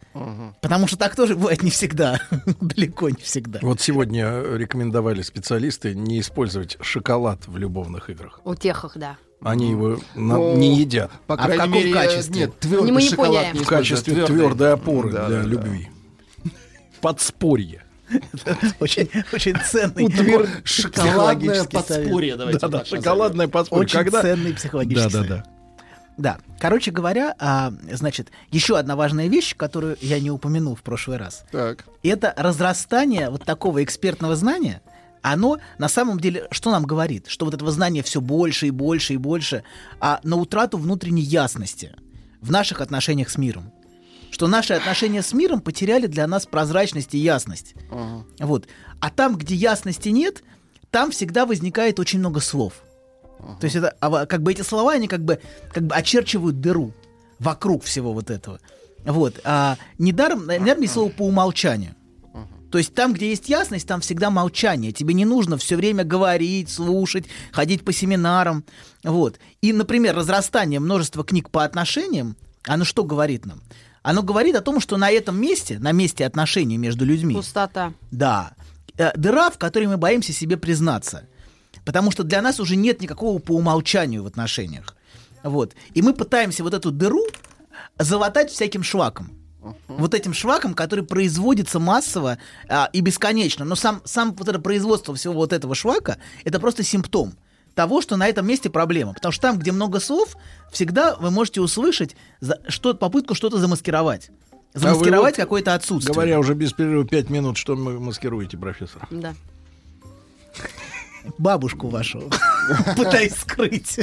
Потому 0.60 0.86
что 0.86 0.96
так 0.96 1.14
тоже 1.16 1.34
бывает 1.34 1.62
не 1.62 1.70
всегда. 1.70 2.20
Далеко 2.60 3.10
не 3.10 3.22
всегда. 3.22 3.58
Вот 3.62 3.80
сегодня 3.80 4.42
рекомендовали 4.42 5.22
специалисты 5.22 5.94
не 5.94 6.20
использовать 6.20 6.76
шоколад 6.80 7.46
в 7.46 7.56
любовных 7.56 8.10
играх. 8.10 8.40
У 8.44 8.54
техах, 8.54 8.92
да. 8.96 9.16
Они 9.44 9.70
его 9.70 9.98
на- 10.14 10.36
Ну, 10.36 10.56
не 10.56 10.76
едят. 10.76 11.10
По 11.26 11.34
А 11.34 11.48
в 11.48 11.50
каком 11.50 11.72
мере, 11.72 11.92
качестве? 11.92 12.42
Нет, 12.42 12.58
твердый 12.60 12.90
Не 12.92 13.08
шоколад 13.08 13.54
не 13.54 13.60
В 13.60 13.66
качестве 13.66 14.14
твердый. 14.14 14.36
твердой 14.36 14.72
опоры 14.72 15.10
Да, 15.12 15.26
для 15.26 15.36
да, 15.38 15.42
да. 15.42 15.48
любви. 15.48 15.88
Подспорье. 17.00 17.82
Очень, 18.80 19.08
очень 19.32 19.56
ценный 19.70 20.04
Утвер- 20.04 20.48
Шоколадное 20.64 21.64
подспорье, 21.64 22.36
давайте 22.36 22.58
Да-да, 22.60 22.78
так 22.78 22.86
назовем. 22.86 23.02
шоколадное 23.02 23.48
подспорье. 23.48 23.82
Очень 23.84 23.98
Когда... 23.98 24.20
ценный 24.22 24.52
психологический 24.54 25.10
совет. 25.10 25.28
Да-да-да. 25.28 25.48
Да, 26.18 26.38
короче 26.60 26.90
говоря, 26.90 27.34
а, 27.38 27.72
значит, 27.90 28.28
еще 28.50 28.76
одна 28.78 28.96
важная 28.96 29.28
вещь, 29.28 29.56
которую 29.56 29.96
я 30.02 30.20
не 30.20 30.30
упомянул 30.30 30.76
в 30.76 30.82
прошлый 30.82 31.16
раз. 31.16 31.42
Так. 31.50 31.86
Это 32.02 32.34
разрастание 32.36 33.30
вот 33.30 33.44
такого 33.44 33.82
экспертного 33.82 34.36
знания, 34.36 34.82
оно 35.22 35.58
на 35.78 35.88
самом 35.88 36.20
деле 36.20 36.48
что 36.50 36.70
нам 36.70 36.84
говорит? 36.84 37.26
Что 37.28 37.44
вот 37.44 37.54
этого 37.54 37.70
знания 37.70 38.02
все 38.02 38.20
больше 38.20 38.66
и 38.66 38.70
больше 38.70 39.14
и 39.14 39.16
больше, 39.16 39.64
а 40.00 40.20
на 40.22 40.36
утрату 40.36 40.78
внутренней 40.78 41.22
ясности 41.22 41.94
в 42.40 42.50
наших 42.50 42.80
отношениях 42.80 43.30
с 43.30 43.38
миром. 43.38 43.72
Что 44.30 44.48
наши 44.48 44.74
отношения 44.74 45.22
с 45.22 45.32
миром 45.32 45.60
потеряли 45.60 46.06
для 46.06 46.26
нас 46.26 46.46
прозрачность 46.46 47.14
и 47.14 47.18
ясность. 47.18 47.74
Вот. 48.38 48.66
А 49.00 49.10
там, 49.10 49.36
где 49.36 49.54
ясности 49.54 50.08
нет, 50.08 50.42
там 50.90 51.10
всегда 51.10 51.46
возникает 51.46 52.00
очень 52.00 52.18
много 52.18 52.40
слов. 52.40 52.82
То 53.60 53.64
есть 53.64 53.76
это 53.76 53.96
а, 54.00 54.26
как 54.26 54.42
бы 54.42 54.52
эти 54.52 54.62
слова, 54.62 54.92
они 54.92 55.08
как 55.08 55.24
бы, 55.24 55.40
как 55.72 55.84
бы 55.84 55.94
очерчивают 55.94 56.60
дыру 56.60 56.92
вокруг 57.38 57.84
всего 57.84 58.12
вот 58.12 58.30
этого. 58.30 58.60
Вот. 59.04 59.40
А 59.44 59.76
недаром, 59.98 60.46
наверное, 60.46 60.82
есть 60.82 60.94
слово 60.94 61.10
по 61.10 61.22
умолчанию. 61.22 61.94
То 62.72 62.78
есть 62.78 62.94
там, 62.94 63.12
где 63.12 63.28
есть 63.28 63.50
ясность, 63.50 63.86
там 63.86 64.00
всегда 64.00 64.30
молчание. 64.30 64.92
Тебе 64.92 65.12
не 65.12 65.26
нужно 65.26 65.58
все 65.58 65.76
время 65.76 66.04
говорить, 66.04 66.70
слушать, 66.70 67.26
ходить 67.52 67.84
по 67.84 67.92
семинарам. 67.92 68.64
Вот. 69.04 69.38
И, 69.60 69.74
например, 69.74 70.16
разрастание 70.16 70.80
множества 70.80 71.22
книг 71.22 71.50
по 71.50 71.64
отношениям, 71.64 72.34
оно 72.66 72.86
что 72.86 73.04
говорит 73.04 73.44
нам? 73.44 73.60
Оно 74.02 74.22
говорит 74.22 74.56
о 74.56 74.62
том, 74.62 74.80
что 74.80 74.96
на 74.96 75.10
этом 75.10 75.38
месте, 75.38 75.78
на 75.78 75.92
месте 75.92 76.24
отношений 76.24 76.78
между 76.78 77.04
людьми, 77.04 77.34
Пустота. 77.34 77.92
да. 78.10 78.54
Э, 78.96 79.10
Дыра, 79.18 79.50
в 79.50 79.58
которой 79.58 79.86
мы 79.86 79.98
боимся 79.98 80.32
себе 80.32 80.56
признаться. 80.56 81.28
Потому 81.84 82.10
что 82.10 82.22
для 82.22 82.40
нас 82.40 82.58
уже 82.58 82.76
нет 82.76 83.02
никакого 83.02 83.38
по 83.38 83.52
умолчанию 83.52 84.22
в 84.22 84.26
отношениях. 84.26 84.96
Вот. 85.42 85.74
И 85.92 86.00
мы 86.00 86.14
пытаемся 86.14 86.62
вот 86.62 86.72
эту 86.72 86.90
дыру 86.90 87.26
залатать 87.98 88.50
всяким 88.50 88.82
Вот 89.88 90.14
этим 90.14 90.34
шваком, 90.34 90.74
который 90.74 91.04
производится 91.04 91.78
массово 91.78 92.38
а, 92.68 92.88
и 92.92 93.00
бесконечно. 93.00 93.64
Но 93.64 93.74
сам, 93.74 94.02
сам 94.04 94.34
вот 94.34 94.48
это 94.48 94.58
производство 94.58 95.14
всего 95.14 95.34
вот 95.34 95.52
этого 95.52 95.74
швака, 95.74 96.18
это 96.44 96.58
просто 96.60 96.82
симптом 96.82 97.34
того, 97.74 98.00
что 98.02 98.16
на 98.16 98.26
этом 98.26 98.46
месте 98.46 98.70
проблема. 98.70 99.14
Потому 99.14 99.32
что 99.32 99.42
там, 99.42 99.58
где 99.58 99.72
много 99.72 100.00
слов, 100.00 100.36
всегда 100.70 101.16
вы 101.16 101.30
можете 101.30 101.60
услышать 101.60 102.16
за, 102.40 102.60
что, 102.68 102.94
попытку 102.94 103.34
что-то 103.34 103.58
замаскировать. 103.58 104.30
Замаскировать 104.74 105.12
А 105.12 105.20
вы 105.20 105.26
вот, 105.26 105.36
какое-то 105.36 105.74
отсутствие. 105.74 106.14
Говоря 106.14 106.38
уже 106.38 106.54
без 106.54 106.72
перерыва 106.72 107.06
5 107.06 107.30
минут, 107.30 107.56
что 107.56 107.74
вы 107.74 108.00
маскируете, 108.00 108.56
профессор? 108.56 109.06
Да. 109.10 109.34
Бабушку 111.38 111.88
вашу 111.88 112.30
пытаюсь 112.96 113.34
скрыть. 113.34 113.98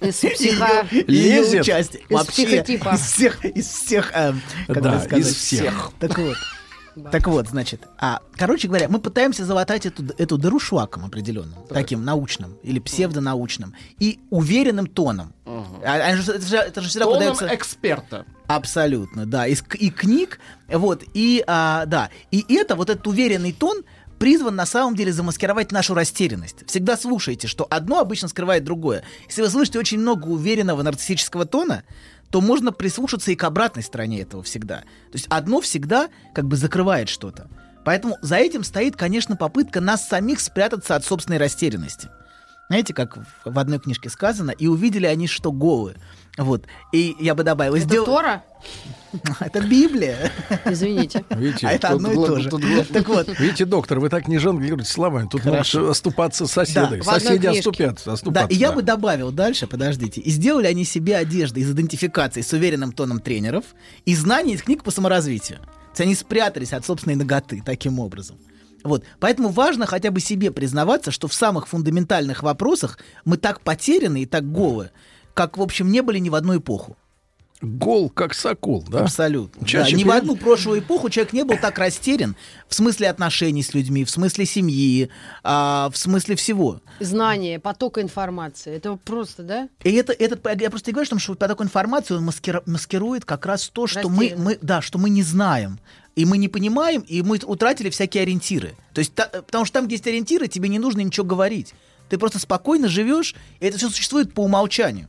Из 0.00 0.14
психо... 0.16 0.86
Её 0.90 1.04
Лезет. 1.06 1.68
Из 1.68 1.90
Вообще, 2.10 2.46
психотипа. 2.46 2.90
из 2.94 3.00
всех, 3.00 3.44
из 3.44 3.66
всех, 3.68 4.10
э, 4.14 4.32
как 4.66 4.82
Да, 4.82 5.00
сказать, 5.00 5.26
из 5.26 5.34
всех. 5.34 5.92
Так 5.98 6.18
вот. 6.18 6.36
Так 7.12 7.26
вот, 7.26 7.46
значит, 7.48 7.82
а, 7.98 8.20
короче 8.36 8.68
говоря, 8.68 8.88
мы 8.88 8.98
пытаемся 9.00 9.44
залатать 9.44 9.84
эту, 9.84 10.02
эту 10.16 10.38
дыру 10.38 10.58
шваком 10.58 11.04
определенным, 11.04 11.58
таким 11.68 12.02
научным 12.06 12.56
или 12.62 12.78
псевдонаучным 12.78 13.74
и 13.98 14.18
уверенным 14.30 14.86
тоном. 14.86 15.34
А, 15.44 15.92
они 15.92 16.22
же- 16.22 16.32
это, 16.32 16.46
же, 16.46 16.56
это 16.56 16.80
же 16.80 16.88
всегда 16.88 17.04
Тоном 17.04 17.18
подается... 17.34 17.54
эксперта. 17.54 18.24
Абсолютно, 18.46 19.26
да. 19.26 19.46
Из, 19.46 19.60
к- 19.60 19.74
и 19.74 19.90
книг, 19.90 20.40
вот, 20.68 21.02
и, 21.12 21.44
а, 21.46 21.84
да. 21.84 22.08
И 22.30 22.42
это, 22.54 22.76
вот 22.76 22.88
этот 22.88 23.06
уверенный 23.06 23.52
тон, 23.52 23.84
призван 24.18 24.56
на 24.56 24.66
самом 24.66 24.94
деле 24.96 25.12
замаскировать 25.12 25.72
нашу 25.72 25.94
растерянность. 25.94 26.66
Всегда 26.66 26.96
слушайте, 26.96 27.48
что 27.48 27.66
одно 27.68 28.00
обычно 28.00 28.28
скрывает 28.28 28.64
другое. 28.64 29.04
Если 29.26 29.42
вы 29.42 29.48
слышите 29.48 29.78
очень 29.78 29.98
много 29.98 30.26
уверенного 30.26 30.82
нарциссического 30.82 31.46
тона, 31.46 31.84
то 32.30 32.40
можно 32.40 32.72
прислушаться 32.72 33.30
и 33.30 33.36
к 33.36 33.44
обратной 33.44 33.82
стороне 33.82 34.20
этого 34.20 34.42
всегда. 34.42 34.78
То 34.78 35.14
есть 35.14 35.26
одно 35.28 35.60
всегда 35.60 36.08
как 36.34 36.46
бы 36.46 36.56
закрывает 36.56 37.08
что-то. 37.08 37.48
Поэтому 37.84 38.18
за 38.20 38.36
этим 38.36 38.64
стоит, 38.64 38.96
конечно, 38.96 39.36
попытка 39.36 39.80
нас 39.80 40.08
самих 40.08 40.40
спрятаться 40.40 40.96
от 40.96 41.04
собственной 41.04 41.38
растерянности. 41.38 42.08
Знаете, 42.68 42.94
как 42.94 43.16
в- 43.44 43.58
одной 43.58 43.78
книжке 43.78 44.10
сказано, 44.10 44.50
и 44.50 44.66
увидели 44.66 45.06
они, 45.06 45.28
что 45.28 45.52
голы. 45.52 45.94
Вот. 46.36 46.64
И 46.92 47.16
я 47.20 47.34
бы 47.34 47.44
добавил... 47.44 47.74
Это 47.76 47.84
сдел- 47.84 48.04
Тора? 48.04 48.44
Это 49.40 49.60
Библия. 49.60 50.30
Извините. 50.64 51.24
Видите, 51.30 51.66
А 51.68 51.72
это 51.72 51.88
тут 51.88 51.96
одно 51.96 52.12
и 52.12 52.14
то 52.26 52.38
же. 52.40 52.50
Так 52.92 53.08
вот. 53.08 53.38
Видите, 53.38 53.64
доктор, 53.64 54.00
вы 54.00 54.08
так 54.08 54.28
не 54.28 54.38
жонглируете 54.38 54.90
словами. 54.90 55.28
Тут 55.30 55.42
Хорошо. 55.42 55.78
могут 55.78 55.92
оступаться 55.92 56.46
соседи. 56.46 56.74
Да, 56.74 56.86
в 56.88 57.08
одной 57.08 57.20
Соседи 57.20 57.38
книжке. 57.46 57.58
оступятся. 57.60 58.16
Да, 58.24 58.46
и 58.50 58.54
я 58.56 58.70
да. 58.70 58.74
бы 58.74 58.82
добавил 58.82 59.30
дальше, 59.32 59.66
подождите. 59.66 60.20
И 60.20 60.30
сделали 60.30 60.66
они 60.66 60.84
себе 60.84 61.16
одежды 61.16 61.60
из 61.60 61.70
идентификации 61.70 62.40
с 62.42 62.52
уверенным 62.52 62.92
тоном 62.92 63.20
тренеров 63.20 63.64
и 64.04 64.14
знаний 64.14 64.54
из 64.54 64.62
книг 64.62 64.82
по 64.82 64.90
саморазвитию. 64.90 65.60
То 65.60 65.90
есть 65.92 66.00
они 66.02 66.14
спрятались 66.14 66.72
от 66.72 66.84
собственной 66.84 67.14
ноготы 67.14 67.62
таким 67.64 67.98
образом. 68.00 68.36
Вот. 68.86 69.04
Поэтому 69.20 69.48
важно 69.48 69.86
хотя 69.86 70.10
бы 70.10 70.20
себе 70.20 70.50
признаваться, 70.50 71.10
что 71.10 71.28
в 71.28 71.34
самых 71.34 71.68
фундаментальных 71.68 72.42
вопросах 72.42 72.98
мы 73.24 73.36
так 73.36 73.60
потеряны 73.60 74.22
и 74.22 74.26
так 74.26 74.50
голы, 74.50 74.90
как, 75.34 75.58
в 75.58 75.62
общем, 75.62 75.90
не 75.90 76.00
были 76.02 76.18
ни 76.18 76.28
в 76.28 76.34
одну 76.34 76.56
эпоху. 76.56 76.96
Гол, 77.62 78.10
как 78.10 78.34
сокол, 78.34 78.84
да? 78.88 79.00
Абсолютно. 79.00 79.66
Чаще 79.66 79.92
Да, 79.92 79.96
ни 79.96 80.04
в 80.04 80.10
одну 80.10 80.36
прошлую 80.36 80.80
эпоху 80.80 81.08
человек 81.08 81.32
не 81.32 81.42
был 81.42 81.56
так 81.56 81.78
растерян 81.78 82.36
в 82.68 82.74
смысле 82.74 83.08
отношений 83.08 83.62
с 83.62 83.72
людьми, 83.72 84.04
в 84.04 84.10
смысле 84.10 84.44
семьи, 84.44 85.08
а, 85.42 85.88
в 85.90 85.96
смысле 85.96 86.36
всего. 86.36 86.80
Знание, 87.00 87.58
поток 87.58 87.96
информации. 87.96 88.74
Это 88.74 88.96
просто, 88.96 89.42
да? 89.42 89.68
И 89.84 89.92
это, 89.92 90.12
это, 90.12 90.38
я 90.60 90.68
просто 90.68 90.90
и 90.90 90.92
говорю, 90.92 91.18
что 91.18 91.34
под 91.34 91.48
такой 91.48 91.64
информацией 91.64 92.18
он 92.18 92.30
маскирует 92.66 93.24
как 93.24 93.46
раз 93.46 93.68
то, 93.68 93.86
что 93.86 94.10
мы, 94.10 94.34
мы, 94.36 94.58
да, 94.60 94.82
что 94.82 94.98
мы 94.98 95.08
не 95.08 95.22
знаем. 95.22 95.80
И 96.16 96.24
мы 96.24 96.38
не 96.38 96.48
понимаем, 96.48 97.02
и 97.02 97.22
мы 97.22 97.38
утратили 97.44 97.90
всякие 97.90 98.22
ориентиры. 98.22 98.74
То 98.94 99.00
есть, 99.00 99.14
та- 99.14 99.26
потому 99.28 99.64
что 99.66 99.74
там, 99.74 99.86
где 99.86 99.94
есть 99.96 100.06
ориентиры, 100.06 100.48
тебе 100.48 100.68
не 100.68 100.78
нужно 100.78 101.00
ничего 101.02 101.26
говорить. 101.26 101.74
Ты 102.08 102.18
просто 102.18 102.38
спокойно 102.38 102.88
живешь, 102.88 103.34
и 103.60 103.66
это 103.66 103.76
все 103.78 103.90
существует 103.90 104.32
по 104.32 104.40
умолчанию. 104.40 105.08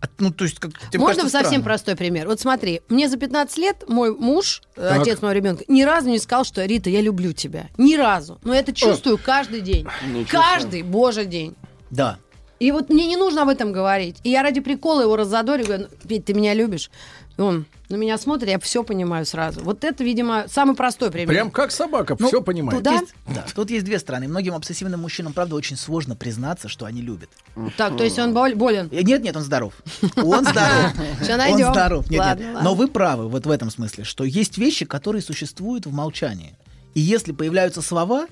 А, 0.00 0.06
Ну, 0.18 0.30
то 0.30 0.44
есть, 0.44 0.58
как, 0.58 0.72
тебе 0.90 0.98
Можно 1.00 1.22
кажется 1.22 1.42
совсем 1.42 1.62
простой 1.62 1.94
пример? 1.96 2.26
Вот 2.26 2.40
смотри, 2.40 2.80
мне 2.88 3.08
за 3.08 3.16
15 3.18 3.58
лет 3.58 3.84
мой 3.88 4.14
муж, 4.16 4.62
э, 4.76 4.80
Так. 4.88 5.02
отец 5.02 5.20
моего 5.22 5.32
ребенка, 5.36 5.64
ни 5.68 5.82
разу 5.82 6.08
не 6.08 6.18
сказал, 6.18 6.44
что 6.44 6.64
Рита, 6.64 6.88
я 6.90 7.00
люблю 7.02 7.32
тебя. 7.32 7.68
Ни 7.78 7.94
разу. 7.96 8.38
Но 8.42 8.54
я 8.54 8.60
это 8.60 8.72
чувствую 8.72 9.18
каждый 9.18 9.60
день. 9.60 9.86
Ничего 10.06 10.40
Каждый 10.42 10.82
божий 10.82 11.26
день. 11.26 11.54
Да. 11.90 12.18
И 12.60 12.72
вот 12.72 12.88
мне 12.88 13.06
не 13.06 13.16
нужно 13.16 13.42
об 13.42 13.48
этом 13.48 13.72
говорить. 13.72 14.16
И 14.24 14.30
я 14.30 14.42
ради 14.42 14.60
прикола 14.60 15.02
его 15.02 15.16
раззадорю, 15.16 15.66
говорю, 15.66 15.86
«Ну, 15.90 16.08
Петь, 16.08 16.24
ты 16.24 16.32
меня 16.34 16.54
любишь? 16.54 16.90
И 17.36 17.40
он 17.42 17.66
на 17.90 17.96
меня 17.96 18.16
смотрит, 18.18 18.48
я 18.48 18.58
все 18.58 18.82
понимаю 18.82 19.26
сразу. 19.26 19.60
Вот 19.62 19.84
это, 19.84 20.02
видимо, 20.02 20.46
самый 20.48 20.74
простой 20.74 21.10
пример. 21.10 21.28
Прям 21.28 21.50
как 21.50 21.70
собака, 21.70 22.16
Ну, 22.18 22.28
все 22.28 22.40
понимает. 22.40 22.78
Тут, 22.78 22.84
Да? 22.84 22.92
есть, 23.00 23.14
да, 23.26 23.44
тут 23.54 23.70
есть 23.70 23.84
две 23.84 23.98
стороны. 23.98 24.26
Многим 24.26 24.54
обсессивным 24.54 25.00
мужчинам, 25.02 25.32
правда, 25.34 25.54
очень 25.54 25.76
сложно 25.76 26.16
признаться, 26.16 26.68
что 26.68 26.86
они 26.86 27.02
любят. 27.02 27.28
Так, 27.76 27.96
то 27.96 28.04
есть 28.04 28.18
он 28.18 28.32
бол- 28.32 28.54
болен? 28.54 28.88
Э, 28.90 29.02
Нет, 29.02 29.22
нет, 29.22 29.36
он 29.36 29.42
здоров. 29.42 29.74
Он 30.16 30.44
здоров. 30.44 30.92
Он 31.28 31.58
здоров. 31.72 32.10
Нет, 32.10 32.20
Ладно, 32.20 32.42
нет. 32.42 32.54
ладно. 32.54 32.70
Но 32.70 32.74
вы 32.74 32.88
правы 32.88 33.28
вот 33.28 33.44
в 33.46 33.50
этом 33.50 33.70
смысле, 33.70 34.04
что 34.04 34.24
есть 34.24 34.56
вещи, 34.58 34.84
которые 34.86 35.20
существуют 35.22 35.86
в 35.86 35.92
молчании. 35.92 36.54
И 36.94 37.00
если 37.00 37.32
появляются 37.32 37.82
слова, 37.82 38.26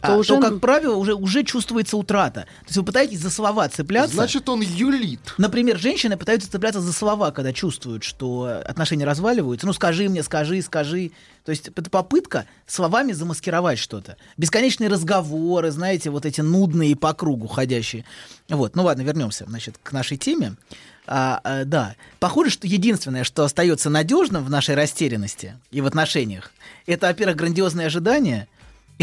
То 0.00 0.06
то, 0.08 0.16
уже- 0.16 0.34
то 0.36 0.40
как 0.40 0.60
правило, 0.60 0.94
уже, 0.96 1.14
уже 1.14 1.44
чувствуется 1.44 1.96
утрата. 1.96 2.42
То 2.60 2.66
есть 2.66 2.76
вы 2.78 2.84
пытаетесь 2.84 3.20
за 3.20 3.30
слова 3.30 3.68
цепляться. 3.68 4.14
Значит, 4.14 4.48
он 4.48 4.62
юлит. 4.62 5.20
Например, 5.36 5.78
женщины 5.78 6.16
пытаются 6.16 6.50
цепляться 6.50 6.80
за 6.80 6.92
слова, 6.92 7.30
когда 7.32 7.52
чувствуют, 7.52 8.02
что 8.02 8.62
отношения 8.64 9.04
разваливаются. 9.04 9.66
Ну, 9.66 9.74
скажи 9.74 10.08
мне, 10.08 10.22
скажи, 10.22 10.62
скажи. 10.62 11.10
То 11.44 11.50
есть 11.50 11.68
это 11.68 11.90
попытка 11.90 12.46
словами 12.66 13.12
замаскировать 13.12 13.78
что-то. 13.78 14.16
Бесконечные 14.38 14.88
разговоры, 14.88 15.70
знаете, 15.70 16.08
вот 16.10 16.24
эти 16.24 16.40
нудные 16.40 16.96
по 16.96 17.12
кругу 17.12 17.46
ходящие. 17.46 18.04
Вот, 18.48 18.76
ну 18.76 18.84
ладно, 18.84 19.02
вернемся, 19.02 19.44
значит, 19.46 19.78
к 19.82 19.92
нашей 19.92 20.16
теме. 20.16 20.54
А, 21.06 21.40
а, 21.42 21.64
да, 21.64 21.96
похоже, 22.20 22.50
что 22.50 22.66
единственное, 22.66 23.24
что 23.24 23.44
остается 23.44 23.90
надежным 23.90 24.44
в 24.44 24.50
нашей 24.50 24.74
растерянности 24.76 25.58
и 25.70 25.80
в 25.80 25.86
отношениях, 25.86 26.52
это, 26.86 27.08
во-первых, 27.08 27.36
грандиозные 27.36 27.88
ожидания, 27.88 28.46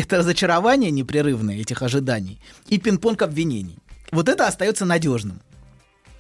это 0.02 0.18
разочарование 0.18 0.92
непрерывное 0.92 1.58
этих 1.58 1.82
ожиданий 1.82 2.40
и 2.68 2.78
пинг-понг 2.78 3.22
обвинений. 3.24 3.80
Вот 4.12 4.30
это 4.30 4.48
остается 4.48 4.86
надежным 4.86 5.42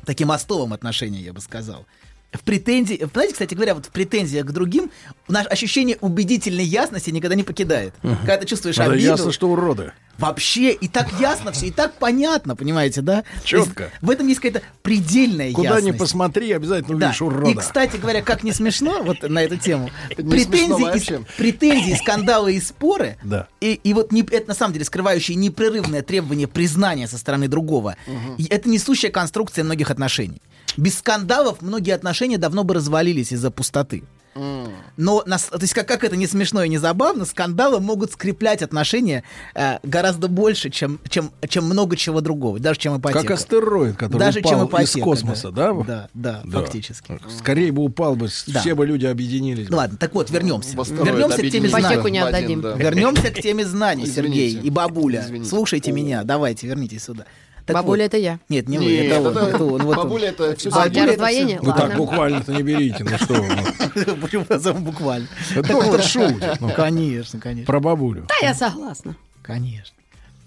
таким 0.03 0.31
остовом 0.31 0.73
отношения, 0.73 1.21
я 1.21 1.33
бы 1.33 1.41
сказал. 1.41 1.85
В 2.33 2.41
претензии, 2.43 3.07
знаете, 3.13 3.33
кстати 3.33 3.53
говоря, 3.53 3.73
вот 3.73 3.85
в 3.85 3.89
претензиях 3.89 4.45
к 4.45 4.51
другим 4.51 4.91
наше 5.29 5.47
ощущение 5.47 5.97
убедительной 6.01 6.65
ясности 6.65 7.09
никогда 7.09 7.35
не 7.35 7.43
покидает. 7.43 7.93
Когда 8.01 8.37
ты 8.37 8.45
чувствуешь 8.45 8.77
Это 8.77 8.91
обиду, 8.91 9.05
ясно, 9.07 9.31
что 9.31 9.47
уроды. 9.49 9.93
вообще 10.17 10.71
и 10.73 10.89
так 10.89 11.07
ясно 11.21 11.53
все, 11.53 11.67
и 11.67 11.71
так 11.71 11.93
понятно, 11.93 12.57
понимаете, 12.57 13.01
да? 13.01 13.23
Четко. 13.45 13.83
есть 13.85 13.95
В 14.01 14.09
этом 14.09 14.27
есть 14.27 14.41
какая-то 14.41 14.61
предельная 14.83 15.53
Куда 15.53 15.69
ни 15.69 15.85
ясность. 15.85 15.99
посмотри, 15.99 16.51
обязательно 16.51 16.97
Да. 16.99 17.05
увидишь 17.07 17.21
урода. 17.21 17.49
И, 17.49 17.55
кстати 17.55 17.95
говоря, 17.95 18.21
как 18.21 18.43
не 18.43 18.51
смешно 18.51 19.01
вот 19.03 19.23
на 19.23 19.41
эту 19.41 19.55
тему, 19.55 19.89
претензии, 20.17 20.83
вообще. 20.83 21.15
и, 21.21 21.37
претензии, 21.41 21.93
скандалы 21.93 22.55
и 22.55 22.59
споры, 22.61 23.17
Да. 23.23 23.47
и, 23.61 23.73
и 23.81 23.93
вот 23.93 24.11
не, 24.11 24.21
это 24.21 24.49
на 24.49 24.53
самом 24.53 24.73
деле 24.73 24.83
скрывающие 24.83 25.35
непрерывное 25.37 26.01
требование 26.01 26.47
признания 26.47 27.07
со 27.07 27.17
стороны 27.17 27.47
другого, 27.47 27.95
и 28.37 28.45
это 28.49 28.67
несущая 28.69 29.11
конструкция 29.11 29.63
многих 29.63 29.89
отношений. 29.91 30.41
Без 30.77 30.99
скандалов 30.99 31.61
многие 31.61 31.91
отношения 31.91 32.37
давно 32.37 32.63
бы 32.63 32.75
развалились 32.75 33.31
из-за 33.33 33.51
пустоты. 33.51 34.03
Но, 34.97 35.23
нас, 35.25 35.45
то 35.45 35.57
есть, 35.59 35.73
как, 35.73 35.87
как 35.87 36.03
это 36.03 36.15
не 36.15 36.27
смешно 36.27 36.63
и 36.63 36.69
не 36.69 36.77
забавно, 36.77 37.25
скандалы 37.25 37.79
могут 37.79 38.11
скреплять 38.11 38.61
отношения 38.61 39.23
э, 39.55 39.79
гораздо 39.83 40.27
больше, 40.27 40.69
чем, 40.69 40.99
чем, 41.09 41.31
чем 41.47 41.65
много 41.65 41.95
чего 41.95 42.21
другого, 42.21 42.59
даже 42.59 42.79
чем 42.79 42.97
ипотека. 42.97 43.21
Как 43.21 43.31
астероид, 43.31 43.95
который 43.95 44.19
Даже 44.19 44.39
упал 44.39 44.51
чем 44.51 44.61
из 44.63 44.67
ипотека, 44.69 45.03
космоса, 45.03 45.51
да? 45.51 45.73
Да, 45.73 46.09
да, 46.13 46.41
Да. 46.45 46.59
фактически. 46.61 47.19
Скорее 47.37 47.71
бы 47.71 47.83
упал 47.83 48.15
бы, 48.15 48.29
Да. 48.47 48.59
все 48.59 48.75
бы 48.75 48.85
люди 48.85 49.05
объединились. 49.05 49.69
Ну 49.69 49.77
ладно, 49.77 49.97
так 49.97 50.13
вот, 50.13 50.29
вернемся. 50.29 50.75
Вернемся 50.75 51.37
к 51.41 51.49
теме 51.49 51.69
знаний. 51.69 51.85
Ипотеку 51.85 52.07
не 52.09 52.19
отдадим. 52.19 52.61
Да. 52.61 52.73
Вернемся 52.75 53.31
к 53.31 53.41
теме 53.41 53.65
знаний. 53.65 54.05
Сергей 54.05 54.53
и 54.53 54.69
бабуля. 54.69 55.23
Извините. 55.25 55.49
Слушайте 55.49 55.91
меня, 55.91 56.23
давайте, 56.23 56.67
вернитесь 56.67 57.03
сюда. 57.03 57.25
Так 57.67 57.75
Бабуля 57.75 58.03
вот. 58.03 58.05
это 58.05 58.17
я. 58.17 58.39
Нет, 58.47 58.69
не 58.69 58.77
вы, 58.77 58.85
Нет, 58.85 59.05
это 59.11 59.19
он. 59.29 59.37
это- 59.37 59.63
он, 59.65 59.81
вот 59.83 59.97
он. 59.97 60.03
бабуля 60.05 60.29
это 60.29 60.55
всё 60.55 60.69
А, 60.73 60.87
для 60.87 61.05
раздвоения? 61.05 61.59
Ну 61.61 61.73
так 61.73 61.97
буквально-то 61.97 62.53
не 62.53 62.63
берите, 62.63 63.03
ну 63.03 63.17
что 63.17 63.33
вы. 63.33 64.15
Почему 64.21 64.45
назовем 64.47 64.83
буквально? 64.85 65.27
Это 65.53 65.67
доктор 65.67 66.01
шутит. 66.01 66.61
ну, 66.61 66.69
Конечно, 66.75 67.39
конечно. 67.41 67.65
Про 67.65 67.79
бабулю. 67.81 68.25
Да, 68.29 68.35
я 68.47 68.53
согласна. 68.55 69.17
Конечно. 69.41 69.93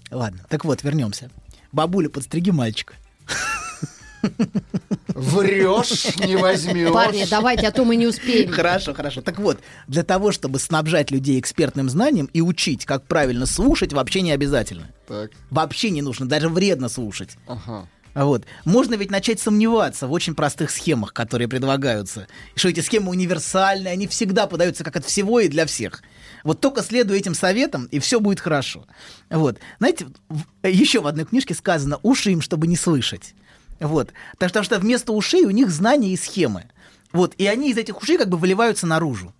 Ладно, 0.09 0.39
так 0.49 0.65
вот, 0.65 0.81
вернемся. 0.83 1.29
Бабуля, 1.71 2.09
подстриги 2.09 2.49
мальчика. 2.49 2.95
Врешь, 5.15 6.15
не 6.17 6.35
возьмешь. 6.35 6.91
Парни, 6.91 7.25
давайте, 7.29 7.67
а 7.67 7.71
то 7.71 7.85
мы 7.85 7.95
не 7.95 8.07
успеем. 8.07 8.51
Хорошо, 8.51 8.93
хорошо. 8.93 9.21
Так 9.21 9.39
вот, 9.39 9.59
для 9.87 10.03
того, 10.03 10.31
чтобы 10.31 10.59
снабжать 10.59 11.11
людей 11.11 11.39
экспертным 11.39 11.89
знанием 11.89 12.29
и 12.33 12.41
учить, 12.41 12.85
как 12.85 13.05
правильно 13.07 13.45
слушать, 13.45 13.93
вообще 13.93 14.21
не 14.21 14.31
обязательно. 14.31 14.89
Так, 15.07 15.31
Вообще 15.49 15.89
не 15.89 16.01
нужно, 16.01 16.27
даже 16.27 16.49
вредно 16.49 16.89
слушать. 16.89 17.31
ага. 17.47 17.87
Вот. 18.13 18.43
Можно 18.65 18.95
ведь 18.95 19.09
начать 19.09 19.39
сомневаться 19.39 20.05
в 20.05 20.11
очень 20.11 20.35
простых 20.35 20.69
схемах, 20.71 21.13
которые 21.13 21.47
предлагаются. 21.47 22.27
И 22.55 22.59
Что 22.59 22.67
эти 22.67 22.81
схемы 22.81 23.09
универсальные, 23.09 23.93
они 23.93 24.05
всегда 24.05 24.47
подаются 24.47 24.83
как 24.83 24.97
от 24.97 25.05
всего 25.05 25.39
и 25.39 25.47
для 25.47 25.65
всех. 25.65 26.03
Вот 26.43 26.59
только 26.59 26.83
следуй 26.83 27.17
этим 27.17 27.33
советам, 27.33 27.85
и 27.85 27.99
все 27.99 28.19
будет 28.19 28.41
хорошо. 28.41 28.85
Вот. 29.29 29.59
Знаете, 29.79 30.07
в- 30.27 30.67
еще 30.67 30.99
в 30.99 31.07
одной 31.07 31.23
книжке 31.23 31.53
сказано 31.53 31.99
«уши 32.03 32.31
им, 32.31 32.41
чтобы 32.41 32.67
не 32.67 32.75
слышать». 32.75 33.33
Вот. 33.81 34.13
Так 34.37 34.49
что, 34.49 34.59
потому 34.59 34.63
что 34.65 34.79
вместо 34.79 35.11
ушей 35.11 35.45
у 35.45 35.49
них 35.51 35.69
знания 35.69 36.13
и 36.13 36.17
схемы. 36.17 36.65
Вот. 37.11 37.33
И 37.37 37.45
они 37.47 37.71
из 37.71 37.77
этих 37.77 38.01
ушей 38.01 38.17
как 38.17 38.29
бы 38.29 38.37
выливаются 38.37 38.87
наружу. 38.87 39.33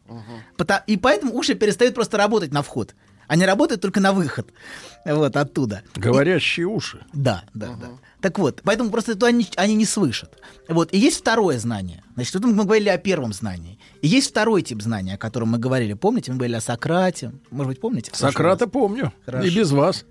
Пота- 0.57 0.83
И 0.87 0.97
поэтому 0.97 1.33
уши 1.35 1.55
перестают 1.55 1.95
просто 1.95 2.17
работать 2.17 2.51
на 2.51 2.61
вход. 2.61 2.95
Они 3.27 3.45
работают 3.45 3.81
только 3.81 4.01
на 4.01 4.11
выход. 4.11 4.49
Вот 5.05 5.37
оттуда. 5.37 5.83
Говорящие 5.95 6.65
уши. 6.67 7.05
Да, 7.13 7.43
да, 7.53 7.67
да. 7.79 7.87
Так 8.19 8.37
вот, 8.39 8.61
поэтому 8.63 8.89
просто 8.91 9.13
это 9.13 9.25
они, 9.27 9.47
они 9.55 9.73
не 9.75 9.85
слышат. 9.85 10.37
Вот, 10.67 10.93
и 10.93 10.97
есть 10.97 11.21
второе 11.21 11.57
знание. 11.57 12.03
Значит, 12.15 12.33
тут 12.33 12.43
мы 12.45 12.65
говорили 12.65 12.89
о 12.89 12.97
первом 12.97 13.31
знании. 13.33 13.79
И 14.01 14.07
есть 14.07 14.29
второй 14.29 14.61
тип 14.63 14.81
знания, 14.81 15.13
о 15.15 15.17
котором 15.17 15.49
мы 15.49 15.59
говорили. 15.59 15.93
Помните, 15.93 16.31
мы 16.31 16.37
говорили 16.37 16.57
о 16.57 16.61
Сократе. 16.61 17.31
Может 17.51 17.69
быть, 17.69 17.79
помните? 17.81 18.11
Сократа 18.13 18.67
помню. 18.67 19.13
Хорошо. 19.25 19.47
И 19.47 19.55
без 19.55 19.71
вас. 19.71 20.05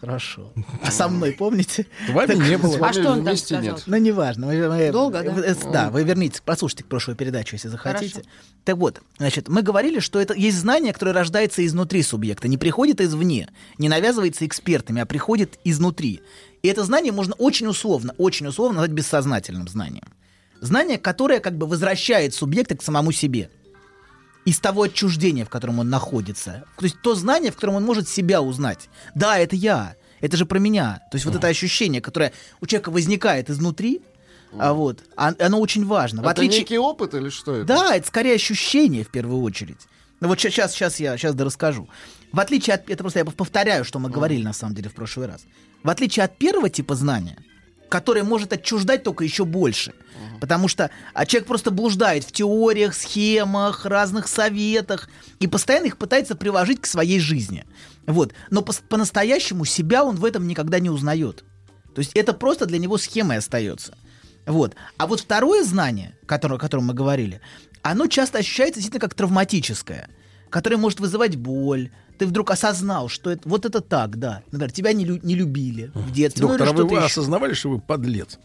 Хорошо. 0.00 0.52
А 0.82 0.90
со 0.90 1.08
мной 1.08 1.32
помните? 1.32 1.86
С 2.06 2.10
вами 2.12 2.34
не 2.48 2.56
было. 2.56 2.78
А 2.86 2.92
что 2.92 3.10
он 3.10 3.24
там 3.24 3.36
сказал? 3.36 3.78
Ну, 3.86 3.96
неважно. 3.98 4.46
Мы- 4.46 4.68
мы- 4.68 4.90
Долго, 4.92 5.22
да? 5.22 5.30
э, 5.44 5.54
Да, 5.72 5.90
вы 5.90 6.04
вернитесь, 6.04 6.40
прослушайте 6.40 6.84
прошлую 6.84 7.16
передачу, 7.16 7.54
если 7.56 7.68
захотите. 7.68 8.14
Хорошо. 8.14 8.28
Так 8.64 8.76
вот, 8.78 9.02
значит, 9.18 9.48
мы 9.48 9.62
говорили, 9.62 10.00
что 10.00 10.18
это 10.20 10.34
есть 10.34 10.56
знание, 10.58 10.92
которое 10.92 11.12
рождается 11.12 11.64
изнутри 11.66 12.02
субъекта, 12.02 12.48
не 12.48 12.56
приходит 12.58 13.00
извне, 13.00 13.48
не 13.78 13.88
навязывается 13.88 14.46
экспертами, 14.46 15.02
а 15.02 15.06
приходит 15.06 15.58
изнутри. 15.64 16.20
И 16.62 16.68
это 16.68 16.82
знание 16.84 17.12
можно 17.12 17.34
очень 17.34 17.66
условно, 17.66 18.14
очень 18.18 18.46
условно 18.46 18.76
назвать 18.80 18.92
бессознательным 18.92 19.68
знанием. 19.68 20.04
Знание, 20.60 20.98
которое 20.98 21.40
как 21.40 21.56
бы 21.56 21.66
возвращает 21.66 22.34
субъекта 22.34 22.76
к 22.76 22.82
самому 22.82 23.12
себе. 23.12 23.50
Из 24.44 24.58
того 24.58 24.82
отчуждения, 24.82 25.44
в 25.44 25.50
котором 25.50 25.78
он 25.80 25.90
находится. 25.90 26.64
То 26.78 26.84
есть 26.84 27.00
то 27.02 27.14
знание, 27.14 27.52
в 27.52 27.56
котором 27.56 27.74
он 27.74 27.84
может 27.84 28.08
себя 28.08 28.40
узнать. 28.40 28.88
Да, 29.14 29.38
это 29.38 29.54
я. 29.54 29.96
Это 30.20 30.36
же 30.36 30.46
про 30.46 30.58
меня. 30.58 31.00
То 31.10 31.16
есть 31.16 31.26
вот 31.26 31.34
это 31.34 31.46
ощущение, 31.46 32.00
которое 32.00 32.32
у 32.60 32.66
человека 32.66 32.90
возникает 32.90 33.50
изнутри, 33.50 34.02
а 34.58 34.72
вот, 34.72 35.04
а- 35.16 35.34
оно 35.38 35.60
очень 35.60 35.86
важно. 35.86 36.22
В 36.22 36.24
Это 36.24 36.32
отличие... 36.32 36.60
некий 36.60 36.78
опыт 36.78 37.14
или 37.14 37.28
что 37.28 37.54
это? 37.54 37.66
Да, 37.66 37.94
это 37.94 38.06
скорее 38.06 38.34
ощущение 38.34 39.04
в 39.04 39.08
первую 39.10 39.42
очередь. 39.42 39.78
Ну 40.20 40.28
вот 40.28 40.40
сейчас, 40.40 40.72
сейчас 40.72 41.00
я 41.00 41.16
сейчас 41.16 41.34
да 41.34 41.44
расскажу. 41.44 41.88
В 42.32 42.40
отличие 42.40 42.74
от... 42.74 42.88
Это 42.90 43.02
просто 43.02 43.20
я 43.20 43.24
повторяю, 43.24 43.84
что 43.84 43.98
мы 43.98 44.10
говорили 44.10 44.42
на 44.42 44.52
самом 44.52 44.74
деле 44.74 44.88
в 44.88 44.94
прошлый 44.94 45.26
раз. 45.28 45.42
В 45.82 45.88
отличие 45.88 46.24
от 46.24 46.36
первого 46.36 46.68
типа 46.68 46.94
знания, 46.94 47.38
которое 47.88 48.22
может 48.22 48.52
отчуждать 48.52 49.02
только 49.02 49.24
еще 49.24 49.44
больше. 49.44 49.94
Потому 50.40 50.68
что 50.68 50.90
а, 51.12 51.26
человек 51.26 51.46
просто 51.46 51.70
блуждает 51.70 52.24
в 52.24 52.32
теориях, 52.32 52.94
схемах, 52.94 53.84
разных 53.84 54.26
советах 54.26 55.08
и 55.38 55.46
постоянно 55.46 55.86
их 55.86 55.98
пытается 55.98 56.34
приложить 56.34 56.80
к 56.80 56.86
своей 56.86 57.20
жизни. 57.20 57.64
Вот. 58.06 58.32
Но 58.50 58.62
пос- 58.62 58.82
по-настоящему 58.88 59.64
себя 59.64 60.02
он 60.04 60.16
в 60.16 60.24
этом 60.24 60.46
никогда 60.48 60.78
не 60.80 60.90
узнает. 60.90 61.44
То 61.94 62.00
есть 62.00 62.12
это 62.14 62.32
просто 62.32 62.66
для 62.66 62.78
него 62.78 62.96
схемой 62.98 63.38
остается. 63.38 63.96
Вот. 64.46 64.74
А 64.96 65.06
вот 65.06 65.20
второе 65.20 65.62
знание, 65.64 66.16
которое, 66.26 66.54
о 66.56 66.58
котором 66.58 66.84
мы 66.86 66.94
говорили, 66.94 67.40
оно 67.82 68.06
часто 68.06 68.38
ощущается 68.38 68.80
действительно 68.80 69.00
как 69.00 69.14
травматическое, 69.14 70.08
которое 70.48 70.76
может 70.76 71.00
вызывать 71.00 71.36
боль. 71.36 71.90
Ты 72.18 72.26
вдруг 72.26 72.50
осознал, 72.50 73.08
что 73.08 73.30
это, 73.30 73.48
вот 73.48 73.64
это 73.64 73.80
так, 73.80 74.18
да. 74.18 74.42
Например, 74.50 74.70
тебя 74.72 74.92
не, 74.92 75.04
лю- 75.04 75.20
не 75.22 75.34
любили 75.34 75.90
в 75.94 76.12
детстве. 76.12 76.42
ну, 76.42 76.48
Доктор, 76.48 76.68
а 76.68 76.72
вы, 76.72 76.76
что-то 76.78 76.94
вы 76.94 76.96
еще. 76.98 77.06
осознавали, 77.06 77.54
что 77.54 77.70
вы 77.70 77.80
подлец? 77.80 78.38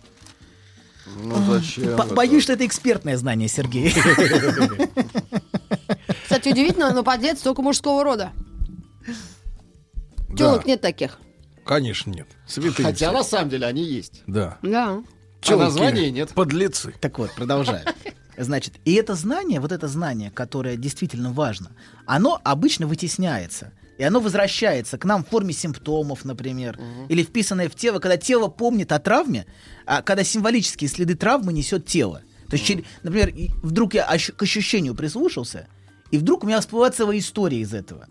Ну 1.05 1.35
зачем? 1.53 1.95
Бо- 1.95 2.03
это? 2.03 2.13
Боюсь, 2.15 2.43
что 2.43 2.53
это 2.53 2.65
экспертное 2.65 3.17
знание, 3.17 3.47
Сергей. 3.47 3.93
Кстати, 6.23 6.49
удивительно, 6.49 6.93
но 6.93 7.03
подлец 7.03 7.39
только 7.41 7.61
мужского 7.61 8.03
рода. 8.03 8.31
Да. 10.29 10.35
Телок 10.35 10.65
нет 10.65 10.81
таких. 10.81 11.19
Конечно, 11.65 12.11
нет. 12.11 12.27
Святые. 12.47 12.85
Хотя 12.85 13.11
на 13.11 13.23
самом 13.23 13.49
деле 13.49 13.65
они 13.67 13.83
есть. 13.83 14.23
Да. 14.27 14.57
Да. 14.61 15.01
А 15.47 15.55
названия 15.55 16.11
нет. 16.11 16.29
Подлецы. 16.33 16.93
Так 16.99 17.19
вот, 17.19 17.31
продолжаю. 17.33 17.85
Значит, 18.37 18.73
и 18.83 18.93
это 18.95 19.15
знание, 19.15 19.59
вот 19.61 19.71
это 19.71 19.87
знание, 19.87 20.29
которое 20.29 20.75
действительно 20.75 21.31
важно, 21.31 21.71
оно 22.05 22.41
обычно 22.43 22.85
вытесняется. 22.85 23.71
И 23.97 24.03
оно 24.03 24.19
возвращается 24.19 24.97
к 24.97 25.05
нам 25.05 25.23
в 25.23 25.29
форме 25.29 25.53
симптомов, 25.53 26.25
например, 26.25 26.77
или 27.07 27.23
вписанное 27.23 27.69
в 27.69 27.75
тело, 27.75 27.99
когда 27.99 28.17
тело 28.17 28.47
помнит 28.49 28.91
о 28.91 28.99
травме, 28.99 29.45
а 29.85 30.01
когда 30.01 30.23
символические 30.23 30.89
следы 30.89 31.15
травмы 31.15 31.53
несет 31.53 31.85
тело. 31.85 32.21
То 32.49 32.57
есть, 32.57 32.69
чер- 32.69 32.85
например, 33.03 33.33
вдруг 33.63 33.93
я 33.93 34.05
ощ- 34.05 34.31
к 34.35 34.41
ощущению 34.43 34.95
прислушался, 34.95 35.67
и 36.11 36.17
вдруг 36.17 36.43
у 36.43 36.47
меня 36.47 36.59
всплывает 36.59 36.93
целая 36.95 37.17
история 37.17 37.59
из 37.59 37.73
этого. 37.73 38.07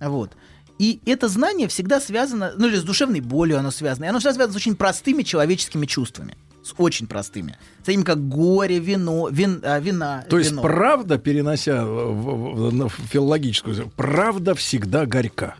Вот. 0.00 0.36
И 0.78 1.00
это 1.06 1.28
знание 1.28 1.68
всегда 1.68 2.00
связано, 2.00 2.52
ну 2.56 2.68
или 2.68 2.76
с 2.76 2.82
душевной 2.82 3.20
болью 3.20 3.58
оно 3.58 3.70
связано, 3.70 4.04
и 4.04 4.08
оно 4.08 4.18
всегда 4.18 4.34
связано 4.34 4.52
с 4.52 4.56
очень 4.56 4.76
простыми 4.76 5.22
человеческими 5.22 5.86
чувствами. 5.86 6.36
С 6.66 6.74
очень 6.78 7.06
простыми. 7.06 7.56
С 7.82 7.84
такими 7.86 8.02
как 8.02 8.26
горе, 8.28 8.80
вино, 8.80 9.28
вин, 9.30 9.60
а, 9.62 9.78
вина. 9.78 10.24
То 10.28 10.36
есть 10.38 10.50
вино. 10.50 10.62
правда, 10.62 11.16
перенося 11.16 11.84
в- 11.84 12.12
в- 12.12 12.68
в- 12.68 12.74
на 12.74 12.88
филологическую, 12.88 13.88
правда 13.94 14.56
всегда 14.56 15.06
горька. 15.06 15.54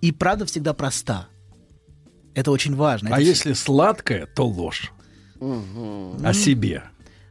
И 0.00 0.10
правда 0.10 0.46
всегда 0.46 0.72
проста. 0.72 1.28
Это 2.34 2.50
очень 2.50 2.74
важно. 2.74 3.10
А 3.10 3.12
Это 3.12 3.20
если 3.22 3.52
сладкое, 3.52 4.26
то 4.26 4.44
ложь. 4.44 4.90
О 5.40 6.32
себе. 6.32 6.82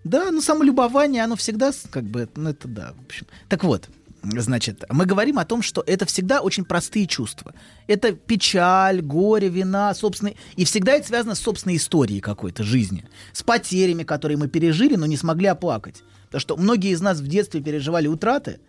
Да, 0.06 0.32
ну 0.32 0.40
самолюбование, 0.42 1.24
оно 1.26 1.36
всегда 1.36 1.72
как 1.92 2.06
бы, 2.06 2.30
ну 2.38 2.52
это 2.52 2.70
да, 2.70 2.94
в 2.98 3.06
общем. 3.06 3.28
Так 3.50 3.66
вот, 3.66 3.90
значит, 4.24 4.84
мы 4.90 5.06
говорим 5.06 5.40
о 5.40 5.46
том, 5.46 5.62
что 5.62 5.84
это 5.86 6.06
всегда 6.06 6.42
очень 6.42 6.66
простые 6.66 7.08
чувства. 7.08 7.54
Это 7.88 8.14
печаль, 8.14 9.02
горе, 9.02 9.50
вина, 9.50 9.94
собственные... 9.94 10.36
И 10.56 10.66
всегда 10.66 10.94
это 10.94 11.08
связано 11.08 11.36
с 11.36 11.40
собственной 11.40 11.78
историей 11.78 12.20
какой-то 12.20 12.64
жизни. 12.64 13.06
С 13.34 13.44
потерями, 13.44 14.04
которые 14.04 14.38
мы 14.38 14.48
пережили, 14.48 14.96
но 14.96 15.06
не 15.06 15.18
смогли 15.18 15.48
оплакать. 15.48 16.04
Потому 16.26 16.42
что 16.42 16.58
многие 16.58 16.92
из 16.92 17.02
нас 17.02 17.20
в 17.20 17.28
детстве 17.28 17.62
переживали 17.62 18.08
утраты, 18.08 18.60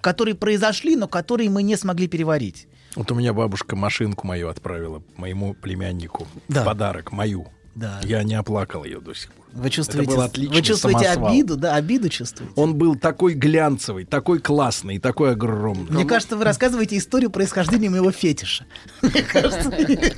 которые 0.00 0.34
произошли, 0.34 0.96
но 0.96 1.08
которые 1.08 1.50
мы 1.50 1.62
не 1.62 1.76
смогли 1.76 2.08
переварить. 2.08 2.66
Вот 2.96 3.12
у 3.12 3.14
меня 3.14 3.32
бабушка 3.32 3.76
машинку 3.76 4.26
мою 4.26 4.48
отправила 4.48 5.02
моему 5.16 5.54
племяннику 5.54 6.26
Да. 6.48 6.62
в 6.62 6.64
подарок, 6.64 7.12
мою. 7.12 7.48
Да. 7.74 8.00
Я 8.02 8.22
не 8.24 8.34
оплакал 8.34 8.84
ее 8.84 9.00
до 9.00 9.14
сих 9.14 9.30
пор. 9.32 9.36
Вы 9.52 9.68
чувствуете, 9.70 10.06
Это 10.06 10.16
был 10.16 10.22
отличный 10.22 10.56
вы 10.56 10.62
чувствуете 10.62 11.04
самосвал. 11.06 11.28
обиду, 11.32 11.56
да, 11.56 11.74
обиду 11.74 12.08
чувствуете. 12.08 12.52
Он 12.56 12.74
был 12.74 12.94
такой 12.94 13.34
глянцевый, 13.34 14.04
такой 14.04 14.38
классный, 14.38 14.98
такой 15.00 15.32
огромный. 15.32 15.90
Мне 15.90 16.04
кажется, 16.04 16.36
вы 16.36 16.44
рассказываете 16.44 16.96
историю 16.96 17.30
происхождения 17.30 17.90
моего 17.90 18.12
фетиша. 18.12 18.64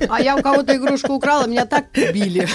А 0.09 0.21
я 0.21 0.35
у 0.35 0.41
кого-то 0.41 0.75
игрушку 0.75 1.13
украла, 1.13 1.47
меня 1.47 1.65
так 1.65 1.85
били. 1.93 2.47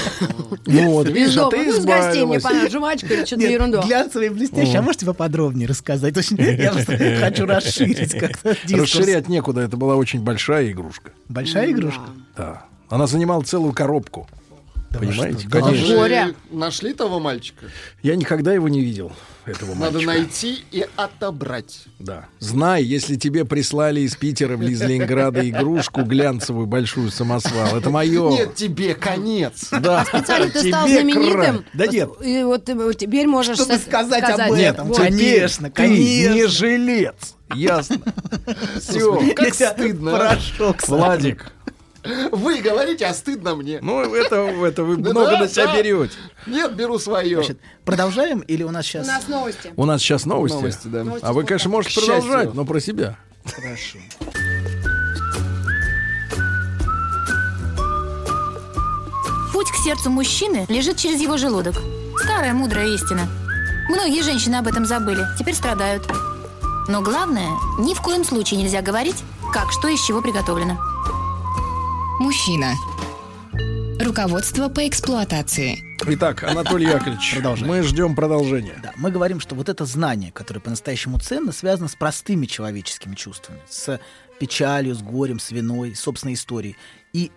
Вот, 0.67 1.09
Из 1.09 1.15
видишь, 1.15 1.37
а 1.37 1.49
ты 1.51 1.65
Ну, 1.67 1.73
с 1.81 1.85
гостей 1.85 2.25
мне 2.25 2.41
понравилось. 2.41 2.73
Жвачка 2.73 3.15
или 3.15 3.25
что-то 3.25 3.43
ерунду. 3.43 3.83
глянцевый 3.83 4.27
и 4.27 4.31
блестящий. 4.31 4.77
А 4.77 4.83
можете 4.83 5.07
поподробнее 5.07 5.67
рассказать? 5.69 6.15
Я 6.31 6.73
просто 6.73 6.97
хочу 7.21 7.47
расширить 7.47 8.13
как-то. 8.19 8.57
Расширять 8.71 9.29
некуда, 9.29 9.63
это 9.63 9.77
была 9.77 9.97
очень 9.97 10.21
большая 10.21 10.71
игрушка. 10.71 11.13
Большая 11.29 11.71
игрушка? 11.73 12.03
Да. 12.37 12.65
Она 12.89 13.07
занимала 13.07 13.43
целую 13.43 13.73
коробку. 13.73 14.29
Понимаете? 14.91 15.41
что? 15.49 15.61
Конечно. 15.63 15.95
Горе. 15.97 16.35
Нашли 16.51 16.93
того 16.95 17.21
мальчика? 17.21 17.67
Я 18.03 18.17
никогда 18.17 18.53
его 18.55 18.69
не 18.69 18.81
видел, 18.81 19.13
этого 19.45 19.75
Надо 19.75 20.01
мальчика. 20.01 20.07
найти 20.13 20.65
и 20.71 20.87
отобрать. 20.97 21.85
Да. 21.99 22.27
Знай, 22.39 22.83
если 22.83 23.17
тебе 23.17 23.45
прислали 23.45 24.01
из 24.01 24.17
Питера 24.17 24.57
или 24.57 24.73
из 24.73 24.81
Ленинграда 24.83 25.47
игрушку 25.49 26.03
глянцевую 26.05 26.67
большую 26.67 27.11
самосвал, 27.11 27.77
это 27.77 27.91
мое. 27.91 28.31
Нет, 28.31 28.55
тебе 28.55 28.95
конец. 28.95 29.69
Да. 29.71 30.05
Специально 30.07 30.49
ты 30.51 30.69
стал 30.69 30.89
знаменитым. 30.89 31.65
Да 31.75 31.87
нет. 31.87 32.11
И 32.23 32.43
вот 32.43 32.65
теперь 32.97 33.27
можешь 33.27 33.59
Чтобы 33.59 33.77
сказать 33.77 34.25
об 34.25 34.53
этом. 34.53 34.89
вот. 34.89 34.97
Конечно, 34.97 35.69
Ты 35.69 35.75
конечно. 35.75 36.35
не 36.35 36.47
жилец. 36.47 37.35
Ясно. 37.55 37.99
Все. 38.81 39.33
Как 39.35 39.55
стыдно, 39.55 40.11
а. 40.15 40.19
Порошок. 40.19 40.87
Владик. 40.89 41.53
Вы 42.33 42.61
говорите, 42.61 43.07
а 43.07 43.15
стыдно 43.15 43.57
мне. 43.57 43.81
Ну, 43.83 44.01
это, 44.15 44.37
это 44.37 44.85
вы 44.85 44.97
Да, 44.99 45.11
много 45.11 45.31
да, 45.33 45.41
на 45.41 45.49
себя 45.49 45.67
да. 45.67 45.77
берете. 45.77 46.15
Нет, 46.47 46.75
беру 46.75 46.99
свое. 46.99 47.37
Значит, 47.37 47.59
продолжаем 47.85 48.41
или 48.41 48.63
у 48.63 48.71
нас 48.71 48.85
У 48.87 48.89
сейчас... 48.89 49.07
нас 49.07 49.29
новости. 49.29 49.73
У 49.77 49.85
нас 49.85 50.01
сейчас 50.01 50.25
новости. 50.27 50.55
Новости, 50.55 50.87
да. 50.89 51.05
А 51.23 51.33
вы, 51.33 51.45
конечно, 51.45 51.71
можете 51.71 52.01
продолжать, 52.01 52.45
счастью. 52.45 52.53
но 52.55 52.65
про 52.65 52.81
себя. 52.81 53.19
Хорошо. 53.45 53.99
Путь 59.53 59.71
к 59.71 59.77
сердцу 59.85 60.11
мужчины 60.11 60.67
лежит 60.69 60.99
через 60.99 61.21
его 61.21 61.37
желудок. 61.37 61.75
Старая 62.23 62.53
мудрая 62.53 62.87
истина. 62.89 63.29
Многие 63.89 64.23
женщины 64.23 64.57
об 64.57 64.69
этом 64.69 64.85
забыли, 64.85 65.27
теперь 65.39 65.55
страдают. 65.55 66.07
Но 66.89 67.03
главное, 67.03 67.51
ни 67.79 67.95
в 67.95 68.01
коем 68.01 68.25
случае 68.25 68.61
нельзя 68.61 68.83
говорить, 68.83 69.17
как 69.53 69.73
что 69.73 69.89
из 69.89 70.01
чего 70.05 70.21
приготовлено. 70.21 70.79
Мужчина. 72.21 72.75
Руководство 74.01 74.69
по 74.69 74.87
эксплуатации. 74.87 75.79
Итак, 76.07 76.45
Анатолий 76.45 76.87
Яковлевич, 76.87 77.33
Продолжаем. 77.35 77.69
мы 77.69 77.83
ждем 77.83 78.15
продолжения. 78.15 78.79
Да, 78.83 78.93
мы 78.97 79.11
говорим, 79.11 79.41
что 79.41 79.55
вот 79.55 79.69
это 79.69 79.85
знание, 79.85 80.31
которое 80.33 80.61
по-настоящему 80.61 81.19
ценно, 81.19 81.53
связано 81.53 81.89
с 81.89 81.97
простыми 81.97 82.47
человеческими 82.47 83.15
чувствами, 83.15 83.61
с 83.69 84.01
печалью, 84.39 84.95
с 84.95 85.03
горем, 85.03 85.39
с 85.39 85.51
виной, 85.51 85.95
с 85.95 86.01
собственной 86.01 86.35
историей. 86.35 86.77
И 87.13 87.31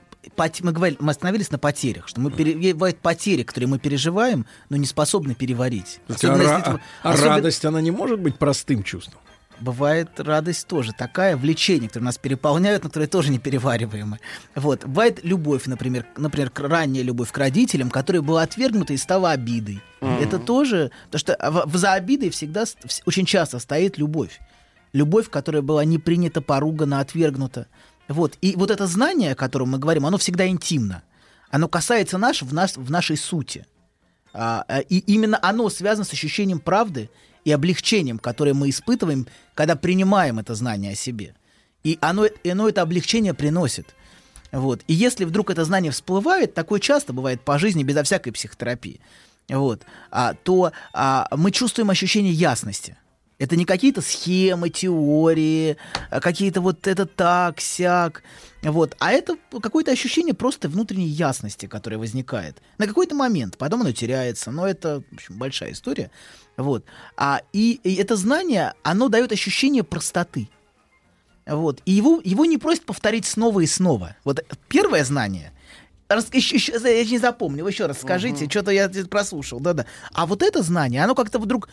мы, 0.62 0.72
говорили, 0.72 0.98
мы 1.02 1.12
остановились 1.12 1.50
на 1.50 1.58
потерях, 1.58 2.08
что 2.08 2.22
мы 2.22 2.30
пере- 2.30 2.74
бывают 2.74 3.00
потери, 3.00 3.42
которые 3.44 3.68
мы 3.68 3.80
переживаем, 3.80 4.46
но 4.70 4.78
не 4.78 4.86
способны 4.86 5.34
переварить. 5.34 6.00
А, 6.08 6.14
Особенно, 6.14 6.42
если 6.44 6.56
ра- 6.56 6.60
это- 6.60 6.82
а 7.02 7.10
особенно- 7.12 7.30
радость, 7.36 7.66
она 7.66 7.82
не 7.82 7.92
может 7.92 8.20
быть 8.20 8.38
простым 8.38 8.84
чувством. 8.84 9.20
Бывает 9.62 10.20
радость 10.20 10.66
тоже 10.68 10.92
такая, 10.92 11.38
влечение, 11.38 11.88
которые 11.88 12.08
нас 12.08 12.18
переполняют, 12.18 12.84
но 12.84 12.90
которые 12.90 13.08
тоже 13.08 13.30
не 13.30 13.38
перевариваемы. 13.38 14.20
Вот. 14.56 14.86
Бывает 14.86 15.20
любовь, 15.24 15.68
например, 15.68 16.08
например, 16.18 16.52
ранняя 16.56 17.04
любовь 17.04 17.32
к 17.32 17.38
родителям, 17.38 17.92
которая 17.92 18.24
была 18.24 18.42
отвергнута 18.42 18.94
и 18.94 18.98
стала 18.98 19.30
обидой. 19.32 19.82
Мгм. 20.02 20.18
Это 20.18 20.40
тоже, 20.40 20.92
потому 21.12 21.20
что 21.20 21.64
в- 21.68 21.78
за 21.78 21.94
обидой 21.94 22.32
всегда, 22.32 22.66
очень 23.06 23.26
часто 23.26 23.60
стоит 23.60 24.00
любовь. 24.00 24.40
Любовь, 24.94 25.30
которая 25.30 25.62
была 25.62 25.86
не 25.86 26.00
принята, 26.00 26.42
поругана, 26.42 27.00
отвергнута. 27.00 27.68
Вот. 28.08 28.38
И 28.42 28.56
вот 28.58 28.72
это 28.72 28.88
знание, 28.88 29.34
о 29.34 29.36
котором 29.36 29.70
мы 29.70 29.78
говорим, 29.78 30.08
оно 30.08 30.18
всегда 30.18 30.48
интимно. 30.48 31.04
Оно 31.52 31.68
касается 31.68 32.18
нас 32.18 32.42
в, 32.42 32.52
нас, 32.52 32.78
в 32.78 32.90
нашей 32.90 33.16
сути. 33.16 33.66
А, 34.34 34.66
а, 34.68 34.80
и 34.80 34.98
именно 34.98 35.38
оно 35.42 35.70
связано 35.70 36.06
с 36.06 36.14
ощущением 36.14 36.60
правды 36.60 37.10
и 37.46 37.52
облегчением, 37.52 38.20
которое 38.20 38.54
мы 38.54 38.70
испытываем, 38.70 39.28
когда 39.54 39.76
принимаем 39.76 40.40
это 40.40 40.56
знание 40.56 40.94
о 40.94 40.96
себе. 40.96 41.36
И 41.84 41.98
оно, 42.02 42.28
оно 42.46 42.70
это 42.70 42.82
облегчение 42.82 43.34
приносит. 43.34 43.96
Вот. 44.52 44.82
И 44.88 44.94
если 44.94 45.26
вдруг 45.26 45.50
это 45.50 45.66
знание 45.66 45.92
всплывает, 45.92 46.54
такое 46.54 46.80
часто 46.80 47.14
бывает 47.14 47.42
по 47.42 47.58
жизни, 47.58 47.84
безо 47.84 48.04
всякой 48.04 48.32
психотерапии, 48.32 49.00
вот, 49.50 49.84
а, 50.12 50.34
то 50.34 50.72
а, 50.94 51.28
мы 51.36 51.52
чувствуем 51.52 51.90
ощущение 51.90 52.34
ясности. 52.34 52.98
Это 53.42 53.56
не 53.56 53.66
какие-то 53.66 54.02
схемы, 54.02 54.70
теории, 54.70 55.76
а 56.12 56.20
какие-то 56.20 56.62
вот 56.62 56.86
это 56.86 57.08
так, 57.08 57.60
сяк. 57.60 58.22
Вот. 58.62 58.96
А 59.00 59.12
это 59.12 59.36
какое-то 59.50 59.92
ощущение 59.92 60.36
просто 60.36 60.70
внутренней 60.70 61.08
ясности, 61.08 61.66
которое 61.66 61.98
возникает. 61.98 62.62
На 62.78 62.86
какой-то 62.86 63.16
момент, 63.16 63.58
потом 63.58 63.82
оно 63.82 63.94
теряется, 63.94 64.52
но 64.52 64.68
это, 64.68 65.02
в 65.10 65.16
общем, 65.16 65.40
большая 65.40 65.72
история. 65.72 66.12
Вот. 66.62 66.86
А, 67.18 67.42
и, 67.54 67.80
и 67.84 67.96
это 67.96 68.16
знание, 68.16 68.74
оно 68.84 69.10
дает 69.10 69.32
ощущение 69.32 69.84
простоты. 69.84 70.50
Вот. 71.46 71.82
И 71.86 71.92
его, 71.92 72.22
его 72.24 72.46
не 72.46 72.58
просят 72.58 72.86
повторить 72.86 73.26
снова 73.26 73.62
и 73.62 73.66
снова. 73.66 74.16
Вот 74.24 74.44
первое 74.68 75.04
знание. 75.04 75.52
Рас, 76.08 76.28
еще, 76.34 76.56
еще- 76.56 76.74
я 76.84 77.04
не 77.06 77.18
запомнил, 77.20 77.68
еще 77.68 77.86
раз 77.86 78.00
скажите, 78.02 78.50
что-то 78.50 78.72
я 78.72 78.90
прослушал, 79.10 79.60
да-да. 79.60 79.86
А 80.14 80.26
вот 80.26 80.44
это 80.44 80.62
знание, 80.62 81.04
оно 81.04 81.16
как-то 81.16 81.40
вдруг, 81.40 81.70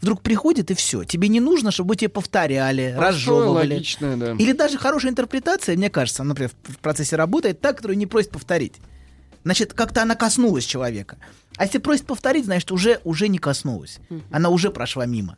вдруг 0.00 0.22
приходит 0.22 0.70
и 0.72 0.74
все. 0.74 1.04
Тебе 1.04 1.28
не 1.28 1.38
нужно, 1.40 1.70
чтобы 1.70 1.94
тебе 1.96 2.08
повторяли, 2.08 2.92
Простое, 2.96 3.08
разжевывали. 3.12 3.74
логичное, 3.74 4.16
да. 4.16 4.32
Или 4.32 4.52
даже 4.52 4.76
хорошая 4.76 5.12
интерпретация, 5.12 5.76
мне 5.76 5.88
кажется, 5.88 6.24
например, 6.24 6.50
в 6.64 6.78
процессе 6.78 7.14
работает 7.16 7.60
та, 7.60 7.72
которую 7.72 7.96
не 7.96 8.06
просит 8.06 8.30
повторить. 8.30 8.74
Значит, 9.46 9.74
как-то 9.74 10.02
она 10.02 10.16
коснулась 10.16 10.64
человека. 10.64 11.18
А 11.56 11.66
если 11.66 11.78
просит 11.78 12.04
повторить, 12.04 12.46
значит, 12.46 12.72
уже, 12.72 13.00
уже 13.04 13.28
не 13.28 13.38
коснулась. 13.38 14.00
Она 14.32 14.48
уже 14.48 14.72
прошла 14.72 15.06
мимо. 15.06 15.36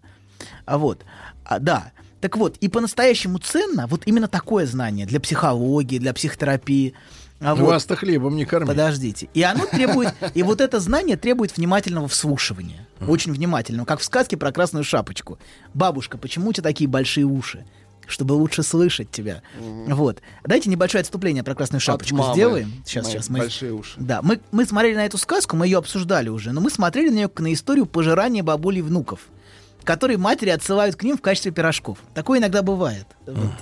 А 0.64 0.78
вот, 0.78 1.04
а, 1.44 1.58
да. 1.58 1.92
Так 2.22 2.38
вот, 2.38 2.56
и 2.56 2.68
по-настоящему 2.68 3.36
ценно 3.36 3.86
вот 3.86 4.04
именно 4.06 4.26
такое 4.26 4.64
знание 4.64 5.04
для 5.04 5.20
психологии, 5.20 5.98
для 5.98 6.14
психотерапии. 6.14 6.94
А 7.38 7.54
вот- 7.54 7.66
Вас-то 7.66 7.96
хлебом 7.96 8.34
не 8.34 8.46
корми. 8.46 8.66
Подождите. 8.66 9.28
И 9.34 9.42
оно 9.42 9.66
требует, 9.66 10.14
и 10.34 10.42
вот 10.42 10.62
это 10.62 10.80
знание 10.80 11.18
требует 11.18 11.58
внимательного 11.58 12.08
вслушивания. 12.08 12.88
Очень 13.06 13.32
внимательного. 13.34 13.84
Как 13.84 14.00
в 14.00 14.04
сказке 14.04 14.38
про 14.38 14.52
красную 14.52 14.84
шапочку. 14.84 15.38
Бабушка, 15.74 16.16
почему 16.16 16.48
у 16.48 16.52
тебя 16.54 16.62
такие 16.62 16.88
большие 16.88 17.26
уши? 17.26 17.66
Чтобы 18.08 18.32
лучше 18.32 18.62
слышать 18.62 19.10
тебя. 19.10 19.42
Вот. 19.86 20.20
Дайте 20.44 20.70
небольшое 20.70 21.02
отступление 21.02 21.44
про 21.44 21.54
красную 21.54 21.80
шапочку 21.80 22.32
сделаем. 22.32 22.72
Сейчас, 22.84 23.04
мои 23.04 23.12
сейчас. 23.12 23.28
Мы... 23.28 23.38
большие 23.38 23.72
уши. 23.72 23.94
Да, 23.98 24.22
мы, 24.22 24.40
мы 24.50 24.64
смотрели 24.64 24.96
на 24.96 25.06
эту 25.06 25.18
сказку, 25.18 25.56
мы 25.56 25.66
ее 25.66 25.78
обсуждали 25.78 26.28
уже, 26.28 26.52
но 26.52 26.60
мы 26.60 26.70
смотрели 26.70 27.10
на 27.10 27.14
нее 27.14 27.28
как 27.28 27.40
на 27.40 27.52
историю 27.52 27.86
пожирания 27.86 28.42
бабулей 28.42 28.80
внуков, 28.80 29.28
которые 29.84 30.18
матери 30.18 30.50
отсылают 30.50 30.97
к 30.97 31.02
ним 31.02 31.16
в 31.16 31.20
качестве 31.23 31.50
пирожков. 31.52 31.98
Такое 32.15 32.39
иногда 32.40 32.62
бывает. 32.62 33.07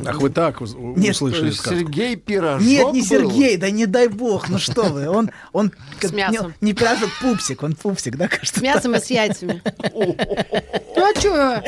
Ах, 0.04 0.20
вы 0.20 0.30
так 0.30 0.60
Нет, 0.60 1.14
услышали 1.14 1.50
сказку. 1.50 1.74
Сергей 1.78 2.14
Пирожок 2.16 2.62
Нет, 2.66 2.92
не 2.92 3.00
был? 3.00 3.06
Сергей, 3.06 3.56
да 3.56 3.70
не 3.70 3.86
дай 3.86 4.06
бог, 4.08 4.48
ну 4.48 4.58
что 4.58 4.84
вы, 4.84 5.08
он, 5.08 5.30
он 5.52 5.72
как- 5.98 6.12
мясом. 6.12 6.54
Не, 6.60 6.68
не 6.68 6.72
пирожок, 6.72 7.10
пупсик, 7.20 7.62
он 7.64 7.74
пупсик, 7.74 8.16
да, 8.16 8.28
кажется? 8.28 8.60
С 8.60 8.62
мясом 8.62 8.94
и 8.94 9.00
с 9.00 9.06
яйцами. 9.10 9.60
Ну 10.96 11.04
а 11.04 11.18
что? 11.18 11.62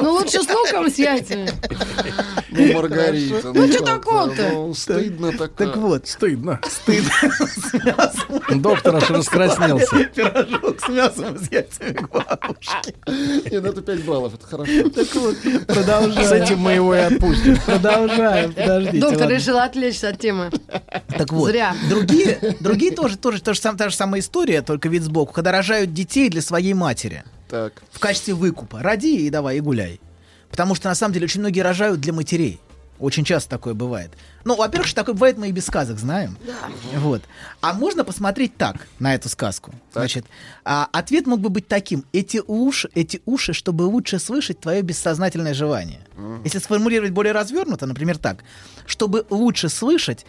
Ну 0.00 0.12
лучше 0.12 0.42
с 0.42 0.48
луком 0.48 0.86
и 0.86 0.90
с 0.90 0.98
яйцами. 0.98 1.50
Ну, 2.50 2.72
Маргарита. 2.74 3.52
Ну 3.52 3.66
что 3.72 3.84
такого-то? 3.84 4.48
Ну, 4.52 4.74
стыдно 4.74 5.32
так. 5.36 5.52
Так 5.54 5.76
вот, 5.76 6.06
Стыдно. 6.06 6.60
стыдно. 6.68 7.10
Доктор 8.56 8.96
аж 8.96 9.10
раскраснелся. 9.10 10.04
Пирожок 10.04 10.80
с 10.80 10.88
мясом 10.88 11.34
и 11.34 11.38
с 11.44 11.50
яйцами 11.50 11.92
к 11.92 12.08
бабушке. 12.08 12.94
Это 13.68 13.82
5 13.82 14.04
баллов, 14.04 14.34
это 14.34 14.46
хорошо. 14.46 14.88
Так 14.90 15.14
вот, 15.14 15.36
продолжаем. 15.66 16.26
С 16.28 16.32
этим 16.32 16.58
мы 16.58 16.72
его 16.72 16.94
и 16.94 16.98
отпустим. 16.98 17.56
Продолжаем, 17.64 18.52
подождите. 18.52 18.98
Доктор 18.98 19.20
ладно. 19.22 19.34
решил 19.34 19.58
отвлечься 19.58 20.08
от 20.08 20.18
темы. 20.18 20.50
Так 21.16 21.32
вот, 21.32 21.50
Зря. 21.50 21.74
другие, 21.88 22.56
другие 22.60 22.92
тоже, 22.92 23.16
тоже, 23.16 23.40
тоже 23.42 23.60
сам, 23.60 23.76
та 23.76 23.88
же 23.88 23.96
самая 23.96 24.20
история, 24.20 24.62
только 24.62 24.88
вид 24.88 25.02
сбоку, 25.02 25.32
когда 25.32 25.52
рожают 25.52 25.92
детей 25.92 26.28
для 26.28 26.42
своей 26.42 26.74
матери 26.74 27.24
Так. 27.48 27.72
в 27.90 27.98
качестве 27.98 28.34
выкупа. 28.34 28.80
Роди 28.82 29.26
и 29.26 29.30
давай, 29.30 29.58
и 29.58 29.60
гуляй. 29.60 30.00
Потому 30.50 30.74
что, 30.74 30.88
на 30.88 30.94
самом 30.94 31.12
деле, 31.12 31.24
очень 31.24 31.40
многие 31.40 31.60
рожают 31.60 32.00
для 32.00 32.12
матерей. 32.12 32.60
Очень 32.98 33.24
часто 33.24 33.50
такое 33.50 33.74
бывает. 33.74 34.12
Ну, 34.44 34.56
во-первых, 34.56 34.86
что 34.86 34.96
такое 34.96 35.14
бывает, 35.14 35.38
мы 35.38 35.48
и 35.48 35.52
без 35.52 35.66
сказок 35.66 35.98
знаем. 35.98 36.38
Вот. 36.94 37.22
А 37.60 37.74
можно 37.74 38.04
посмотреть 38.04 38.56
так 38.56 38.86
на 38.98 39.14
эту 39.14 39.28
сказку. 39.28 39.74
Значит, 39.92 40.24
а, 40.64 40.88
ответ 40.92 41.26
мог 41.26 41.40
бы 41.40 41.48
быть 41.48 41.68
таким. 41.68 42.04
Эти 42.12 42.42
уши, 42.46 42.88
эти 42.94 43.20
уши, 43.26 43.52
чтобы 43.52 43.82
лучше 43.82 44.18
слышать 44.18 44.60
твое 44.60 44.82
бессознательное 44.82 45.54
желание. 45.54 46.00
Если 46.44 46.58
сформулировать 46.58 47.12
более 47.12 47.32
развернуто, 47.32 47.86
например, 47.86 48.18
так. 48.18 48.44
Чтобы 48.86 49.26
лучше 49.30 49.68
слышать 49.68 50.24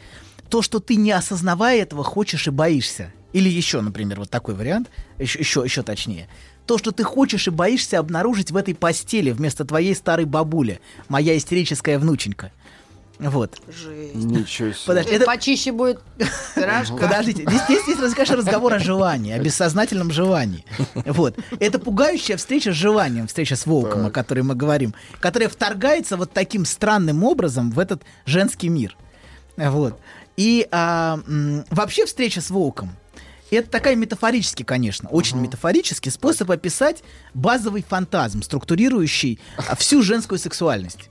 то, 0.50 0.62
что 0.62 0.80
ты, 0.80 0.96
не 0.96 1.12
осознавая 1.12 1.82
этого, 1.82 2.04
хочешь 2.04 2.48
и 2.48 2.52
боишься. 2.52 3.14
Или 3.34 3.50
еще, 3.50 3.82
например, 3.82 4.20
вот 4.20 4.30
такой 4.30 4.56
вариант, 4.56 4.90
еще, 5.20 5.40
еще, 5.40 5.62
еще 5.64 5.84
точнее. 5.84 6.28
То, 6.68 6.78
что 6.78 6.92
ты 6.92 7.04
хочешь 7.04 7.48
и 7.48 7.52
боишься 7.52 7.98
обнаружить 7.98 8.52
в 8.52 8.58
этой 8.58 8.76
постели 8.76 9.32
вместо 9.32 9.64
твоей 9.66 9.96
старой 9.96 10.26
бабули, 10.26 10.80
моя 11.08 11.38
истерическая 11.38 11.98
внученька. 11.98 12.52
Вот. 13.20 13.60
Ничего 14.14 14.74
себе. 14.74 14.84
Подожди, 14.86 15.12
Это 15.14 15.26
почище 15.26 15.72
будет 15.72 16.02
пирожка. 16.56 16.98
Подождите, 17.02 17.44
здесь, 17.48 17.64
здесь, 17.64 17.98
здесь, 17.98 18.14
конечно, 18.14 18.36
разговор 18.36 18.74
о 18.74 18.80
желании, 18.80 19.34
о 19.34 19.40
бессознательном 19.40 20.12
желании. 20.12 20.66
Вот. 20.94 21.36
Это 21.60 21.80
пугающая 21.80 22.38
встреча 22.38 22.72
с 22.74 22.76
желанием, 22.76 23.26
встреча 23.28 23.56
с 23.56 23.66
волком, 23.66 24.06
о 24.06 24.12
которой 24.12 24.42
мы 24.42 24.54
говорим, 24.54 24.94
которая 25.20 25.50
вторгается 25.50 26.16
вот 26.16 26.32
таким 26.32 26.64
странным 26.66 27.24
образом 27.24 27.72
в 27.72 27.80
этот 27.80 28.04
женский 28.26 28.70
мир. 28.70 28.96
Вот. 29.56 30.00
И 30.36 30.68
а, 30.72 31.20
м, 31.26 31.66
вообще 31.72 32.06
встреча 32.06 32.42
с 32.42 32.52
волком 32.52 32.92
это 33.56 33.70
такая 33.70 33.96
метафорический, 33.96 34.66
конечно, 34.66 35.10
очень 35.10 35.38
метафорический 35.38 36.12
способ 36.12 36.52
описать 36.52 37.04
базовый 37.34 37.84
фантазм, 37.88 38.42
структурирующий 38.42 39.40
а, 39.58 39.76
всю 39.76 40.02
женскую 40.02 40.38
сексуальность. 40.40 41.10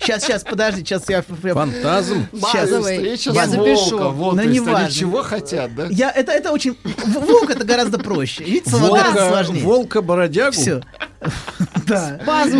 Сейчас, 0.00 0.22
сейчас, 0.24 0.44
подожди, 0.44 0.80
сейчас 0.84 1.08
я... 1.08 1.22
Фантазм? 1.22 2.26
Сейчас. 2.32 2.70
Встреча 2.70 3.30
Я 3.30 3.46
с 3.46 3.50
запишу. 3.50 3.98
волком. 3.98 4.14
Вот, 4.14 4.36
Но 4.36 4.42
то 4.42 4.48
есть 4.48 4.60
не 4.60 4.66
они 4.66 4.74
важно. 4.74 4.90
чего 4.90 5.22
хотят, 5.22 5.74
да? 5.74 5.86
Я, 5.90 6.10
это, 6.10 6.32
это 6.32 6.50
очень... 6.52 6.76
Волк 7.06 7.50
это 7.50 7.64
гораздо 7.64 7.98
проще. 7.98 8.44
Видите, 8.44 8.70
слово 8.70 8.96
гораздо 8.96 9.20
Волка, 9.20 9.28
сложнее. 9.44 9.64
волка-бородягу? 9.64 10.52
Все. 10.52 10.80
Да. 11.86 12.18
Спазм. 12.22 12.58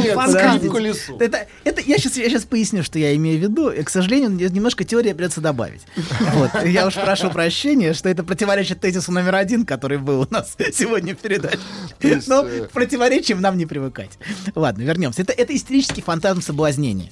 Это, 1.20 1.47
это, 1.64 1.80
я, 1.82 1.98
сейчас, 1.98 2.16
я 2.16 2.28
сейчас 2.30 2.44
поясню, 2.44 2.82
что 2.82 2.98
я 2.98 3.14
имею 3.14 3.38
в 3.38 3.42
виду. 3.42 3.68
И, 3.70 3.82
к 3.82 3.90
сожалению, 3.90 4.30
мне 4.30 4.48
немножко 4.48 4.84
теории 4.84 5.12
придется 5.12 5.40
добавить. 5.40 5.82
Вот. 6.34 6.50
Я 6.64 6.86
уж 6.86 6.94
прошу 6.94 7.30
прощения, 7.30 7.92
что 7.94 8.08
это 8.08 8.22
противоречит 8.24 8.80
тезису 8.80 9.12
номер 9.12 9.34
один, 9.36 9.64
который 9.64 9.98
был 9.98 10.22
у 10.22 10.26
нас 10.30 10.56
сегодня 10.72 11.14
в 11.14 11.18
передаче. 11.18 11.58
есть, 12.00 12.28
Но 12.28 12.42
э, 12.44 12.66
к 12.66 12.70
противоречиям 12.70 13.40
нам 13.40 13.56
не 13.58 13.66
привыкать. 13.66 14.10
Ладно, 14.55 14.82
вернемся. 14.82 15.22
Это, 15.22 15.32
это 15.32 15.55
истерический 15.55 16.02
фантазм 16.02 16.40
соблазнения. 16.42 17.10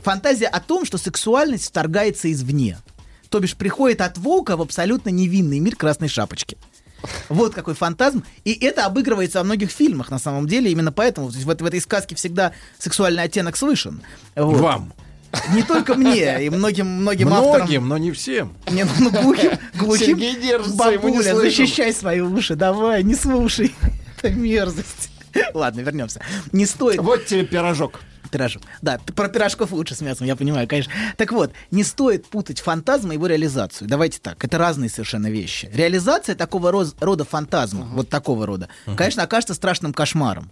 Фантазия 0.00 0.46
о 0.46 0.60
том, 0.60 0.84
что 0.84 0.98
сексуальность 0.98 1.66
вторгается 1.68 2.30
извне. 2.30 2.78
То 3.28 3.40
бишь 3.40 3.56
приходит 3.56 4.00
от 4.00 4.18
волка 4.18 4.56
в 4.56 4.62
абсолютно 4.62 5.08
невинный 5.10 5.58
мир 5.58 5.76
красной 5.76 6.08
шапочки. 6.08 6.58
Вот 7.28 7.54
какой 7.54 7.74
фантазм. 7.74 8.24
И 8.44 8.52
это 8.52 8.84
обыгрывается 8.86 9.38
во 9.38 9.44
многих 9.44 9.70
фильмах, 9.70 10.10
на 10.10 10.18
самом 10.18 10.46
деле. 10.46 10.70
Именно 10.70 10.92
поэтому 10.92 11.28
в, 11.28 11.50
этой- 11.50 11.62
в 11.64 11.66
этой 11.66 11.80
сказке 11.80 12.14
всегда 12.14 12.52
сексуальный 12.78 13.22
оттенок 13.24 13.56
слышен. 13.56 14.02
Вот. 14.36 14.60
Вам. 14.60 14.92
Не 15.54 15.62
только 15.62 15.94
мне, 15.94 16.44
и 16.44 16.50
многим, 16.50 16.86
многим 16.86 17.32
авторам. 17.32 17.60
Многим, 17.62 17.88
но 17.88 17.96
не 17.96 18.12
всем. 18.12 18.54
Не, 18.70 18.84
ну, 18.98 19.10
глухим, 19.10 19.52
глухим. 19.74 20.06
Сергей 20.18 20.36
держится, 20.38 20.90
ему 20.90 21.08
не 21.08 21.16
Бабуля, 21.16 21.34
защищай 21.36 21.92
свои 21.94 22.20
уши, 22.20 22.54
давай, 22.54 23.02
не 23.02 23.14
слушай. 23.14 23.74
Это 24.18 24.28
мерзость. 24.30 25.10
Ладно, 25.54 25.80
вернемся. 25.80 26.20
Не 26.52 26.66
стоит... 26.66 27.00
Вот 27.00 27.24
тебе 27.24 27.46
пирожок. 27.46 28.00
Пирожок. 28.32 28.62
Да, 28.80 28.98
про 29.14 29.28
пирожков 29.28 29.72
лучше 29.72 29.94
с 29.94 30.00
мясом, 30.00 30.26
я 30.26 30.34
понимаю, 30.36 30.66
конечно. 30.66 30.90
Так 31.18 31.32
вот, 31.32 31.52
не 31.70 31.84
стоит 31.84 32.26
путать 32.26 32.60
фантазм 32.60 33.10
и 33.12 33.14
его 33.14 33.26
реализацию. 33.26 33.86
Давайте 33.88 34.18
так, 34.20 34.42
это 34.42 34.56
разные 34.56 34.88
совершенно 34.88 35.30
вещи. 35.30 35.70
Реализация 35.72 36.34
такого 36.34 36.72
роз- 36.72 36.96
рода 37.00 37.24
фантазма, 37.26 37.84
вот 37.92 38.08
такого 38.08 38.46
рода, 38.46 38.68
конечно, 38.96 39.22
окажется 39.22 39.52
страшным 39.54 39.92
кошмаром. 39.92 40.50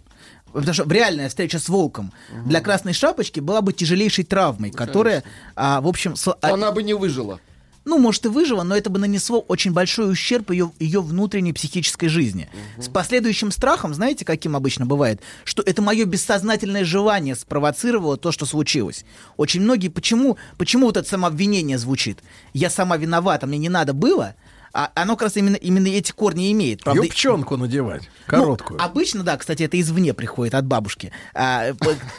Потому 0.53 0.73
что 0.73 0.83
реальная 0.87 1.27
встреча 1.29 1.57
с 1.57 1.69
волком 1.69 2.13
для 2.45 2.61
красной 2.61 2.93
шапочки 2.93 3.39
была 3.39 3.61
бы 3.61 3.73
тяжелейшей 3.73 4.25
травмой, 4.25 4.69
которая, 4.69 5.23
а, 5.55 5.81
в 5.81 5.87
общем, 5.87 6.15
с- 6.15 6.27
а- 6.27 6.37
Она 6.53 6.71
бы 6.71 6.83
не 6.83 6.93
выжила. 6.93 7.39
Ну, 7.83 7.97
может, 7.97 8.25
и 8.25 8.29
выжила, 8.29 8.63
но 8.63 8.75
это 8.75 8.89
бы 8.89 8.99
нанесло 8.99 9.39
очень 9.39 9.71
большой 9.71 10.11
ущерб 10.11 10.51
ее, 10.51 10.71
ее 10.79 11.01
внутренней 11.01 11.51
психической 11.53 12.09
жизни. 12.09 12.47
С 12.77 12.87
последующим 12.87 13.51
страхом, 13.51 13.93
знаете, 13.93 14.23
каким 14.23 14.55
обычно 14.55 14.85
бывает? 14.85 15.21
Что 15.43 15.63
это 15.63 15.81
мое 15.81 16.05
бессознательное 16.05 16.85
желание 16.85 17.35
спровоцировало 17.35 18.17
то, 18.17 18.31
что 18.31 18.45
случилось. 18.45 19.03
Очень 19.37 19.61
многие... 19.61 19.87
Почему, 19.87 20.37
почему 20.57 20.87
вот 20.87 20.97
это 20.97 21.07
самообвинение 21.07 21.77
звучит? 21.77 22.19
Я 22.53 22.69
сама 22.69 22.97
виновата, 22.97 23.47
мне 23.47 23.57
не 23.57 23.69
надо 23.69 23.93
было, 23.93 24.35
а 24.73 24.91
оно 24.95 25.15
как 25.15 25.23
раз 25.23 25.37
именно, 25.37 25.55
именно 25.55 25.87
эти 25.87 26.11
корни 26.11 26.51
имеет. 26.51 26.83
Правда, 26.83 27.03
Юбчонку 27.03 27.57
надевать, 27.57 28.03
ну, 28.27 28.37
короткую. 28.37 28.81
обычно, 28.81 29.23
да, 29.23 29.37
кстати, 29.37 29.63
это 29.63 29.79
извне 29.79 30.13
приходит 30.13 30.55
от 30.55 30.65
бабушки. 30.65 31.11
А, 31.33 31.73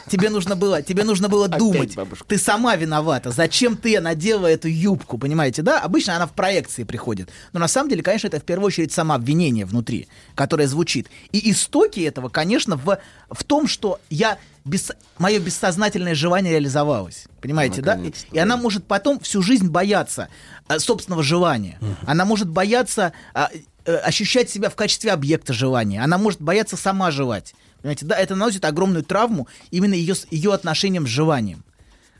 тебе 0.07 0.29
нужно 0.29 0.55
было, 0.55 0.81
тебе 0.81 1.03
нужно 1.03 1.29
было 1.29 1.47
думать. 1.47 1.95
Ты 2.27 2.37
сама 2.37 2.75
виновата. 2.75 3.31
Зачем 3.31 3.75
ты 3.75 3.99
надела 3.99 4.47
эту 4.47 4.67
юбку, 4.67 5.17
понимаете, 5.17 5.61
да? 5.61 5.79
Обычно 5.79 6.15
она 6.15 6.27
в 6.27 6.33
проекции 6.33 6.83
приходит. 6.83 7.29
Но 7.53 7.59
на 7.59 7.67
самом 7.67 7.89
деле, 7.89 8.03
конечно, 8.03 8.27
это 8.27 8.39
в 8.39 8.43
первую 8.43 8.67
очередь 8.67 8.91
самообвинение 8.91 9.65
внутри, 9.65 10.07
которое 10.35 10.67
звучит. 10.67 11.09
И 11.31 11.51
истоки 11.51 12.01
этого, 12.01 12.29
конечно, 12.29 12.77
в, 12.77 12.99
в 13.29 13.43
том, 13.43 13.67
что 13.67 13.99
я 14.09 14.37
бес, 14.65 14.91
мое 15.17 15.39
бессознательное 15.39 16.15
желание 16.15 16.53
реализовалось. 16.53 17.25
Понимаете, 17.41 17.81
да? 17.81 17.95
И, 17.95 18.13
и 18.31 18.39
она 18.39 18.57
может 18.57 18.85
потом 18.85 19.19
всю 19.19 19.41
жизнь 19.41 19.69
бояться 19.69 20.29
собственного 20.77 21.23
желания. 21.23 21.79
Она 22.05 22.25
может 22.25 22.49
бояться 22.49 23.13
а, 23.33 23.49
э, 23.85 23.95
ощущать 23.95 24.49
себя 24.49 24.69
в 24.69 24.75
качестве 24.75 25.11
объекта 25.11 25.53
желания. 25.53 26.03
Она 26.03 26.17
может 26.17 26.41
бояться 26.41 26.77
сама 26.77 27.11
желать. 27.11 27.55
Понимаете, 27.81 28.05
да, 28.05 28.17
это 28.17 28.35
наносит 28.35 28.63
огромную 28.65 29.03
травму 29.03 29.47
именно 29.71 29.93
ее, 29.93 30.15
ее 30.31 30.53
отношением 30.53 31.05
с 31.05 31.09
желанием. 31.09 31.63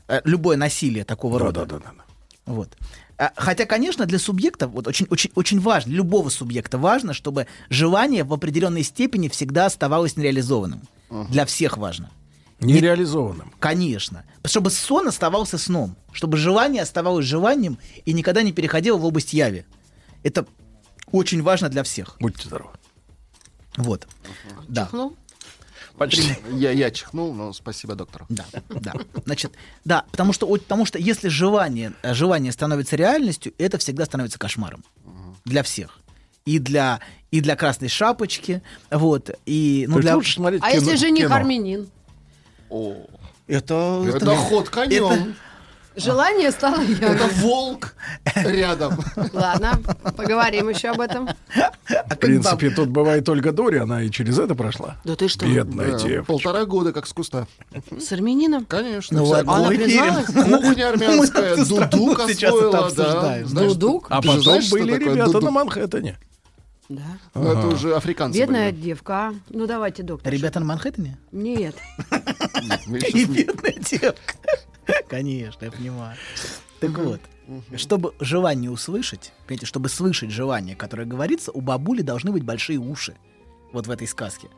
Э, 0.08 0.20
Любое 0.24 0.56
насилие 0.56 1.04
такого 1.04 1.38
рода. 1.38 1.64
Да, 1.64 1.78
да, 1.78 1.84
да. 1.96 2.04
Вот. 2.46 2.76
А, 3.16 3.32
Хотя, 3.36 3.64
конечно, 3.64 4.06
для 4.06 4.18
субъекта 4.18 4.68
вот 4.68 4.86
очень, 4.86 5.06
очень, 5.08 5.30
очень 5.34 5.60
важно, 5.60 5.92
любого 5.92 6.28
субъекта 6.28 6.78
важно, 6.78 7.14
чтобы 7.14 7.46
желание 7.70 8.24
в 8.24 8.32
определенной 8.32 8.82
степени 8.82 9.28
всегда 9.28 9.66
оставалось 9.66 10.16
нереализованным. 10.16 10.82
Для 11.28 11.46
всех 11.46 11.78
важно. 11.78 12.10
Нереализованным. 12.60 13.52
Конечно. 13.58 14.24
Чтобы 14.44 14.70
сон 14.70 15.08
оставался 15.08 15.58
сном. 15.58 15.96
Чтобы 16.12 16.36
желание 16.36 16.82
оставалось 16.82 17.26
желанием 17.26 17.78
и 18.04 18.12
никогда 18.12 18.42
не 18.42 18.52
переходило 18.52 18.96
в 18.96 19.04
область 19.04 19.32
яви. 19.32 19.64
Это 20.22 20.46
очень 21.12 21.42
важно 21.42 21.68
для 21.68 21.82
всех. 21.82 22.16
Будьте 22.20 22.46
здоровы. 22.48 22.74
Вот. 23.76 24.06
Да. 24.68 24.88
Почти. 25.98 26.36
Я, 26.52 26.72
я 26.72 26.90
чихнул, 26.90 27.32
но 27.32 27.52
спасибо 27.52 27.94
доктору. 27.94 28.26
Да, 28.28 28.44
да. 28.68 28.94
Значит, 29.24 29.52
да, 29.84 30.04
потому 30.10 30.32
что, 30.32 30.48
потому 30.48 30.86
что 30.86 30.98
если 30.98 31.28
желание, 31.28 31.92
желание 32.02 32.50
становится 32.50 32.96
реальностью, 32.96 33.52
это 33.58 33.78
всегда 33.78 34.04
становится 34.04 34.38
кошмаром. 34.38 34.84
Для 35.44 35.62
всех. 35.62 36.00
И 36.46 36.58
для, 36.58 37.00
и 37.30 37.40
для 37.40 37.54
красной 37.56 37.88
шапочки, 37.88 38.62
вот, 38.90 39.30
и... 39.46 39.86
Ну, 39.88 39.96
То 39.96 40.00
для... 40.02 40.16
лучше 40.16 40.34
смотреть 40.34 40.62
А 40.64 40.70
если 40.70 40.96
жених 40.96 41.30
армянин? 41.30 41.88
О, 42.74 42.96
Это... 43.46 44.04
это 44.08 44.34
ход 44.36 44.68
конем. 44.68 45.36
Желание 45.96 46.50
стало 46.50 46.82
Это 46.82 47.06
явью. 47.06 47.28
волк 47.36 47.94
рядом. 48.34 48.98
Ладно, 49.32 49.80
поговорим 50.16 50.68
еще 50.68 50.88
об 50.88 51.00
этом. 51.00 51.28
В 51.86 52.16
принципе, 52.16 52.70
тут 52.70 52.88
бывает 52.88 53.28
Ольга 53.28 53.52
Дори, 53.52 53.78
она 53.78 54.02
и 54.02 54.10
через 54.10 54.40
это 54.40 54.56
прошла. 54.56 54.96
Да 55.04 55.14
ты 55.14 55.28
что? 55.28 55.46
Бедная 55.46 55.92
Да, 55.92 55.98
девочка. 56.00 56.24
полтора 56.24 56.64
года 56.64 56.92
как 56.92 57.06
с 57.06 57.12
куста. 57.12 57.46
С 57.96 58.10
армянином? 58.10 58.64
Конечно. 58.64 59.18
Ну 59.18 59.24
вся 59.24 59.34
ладно, 59.36 59.54
Она 59.56 59.68
призналась? 59.68 60.26
Кухня 60.26 60.88
армянская, 60.90 61.56
дудук 61.56 62.18
это 62.28 62.86
освоила, 62.86 62.90
да. 63.52 63.62
Дудук? 63.62 64.06
А 64.10 64.20
потом 64.20 64.60
были 64.72 64.94
ребята 64.98 65.26
дудук? 65.26 65.42
на 65.44 65.50
Манхэттене. 65.52 66.18
Да. 66.94 67.18
Ну, 67.34 67.52
это 67.52 67.66
уже 67.68 67.94
африканцы 67.94 68.38
Бедная 68.38 68.70
были. 68.70 68.80
девка. 68.80 69.34
Ну 69.50 69.66
давайте, 69.66 70.02
доктор. 70.02 70.32
Ребята 70.32 70.60
на 70.60 70.66
Манхэттене? 70.66 71.18
Нет. 71.32 71.76
И 73.12 73.24
бедная 73.24 73.74
девка. 73.78 74.34
Конечно, 75.08 75.64
я 75.64 75.72
понимаю. 75.72 76.16
Так 76.80 76.98
вот, 76.98 77.20
чтобы 77.76 78.14
желание 78.20 78.70
услышать, 78.70 79.32
понимаете, 79.46 79.66
чтобы 79.66 79.88
слышать 79.88 80.30
желание, 80.30 80.76
которое 80.76 81.04
говорится, 81.04 81.50
у 81.52 81.60
бабули 81.60 82.02
должны 82.02 82.32
быть 82.32 82.42
большие 82.42 82.78
уши. 82.78 83.14
Вот 83.72 83.86
в 83.86 83.90
этой 83.90 84.06
сказке. 84.06 84.48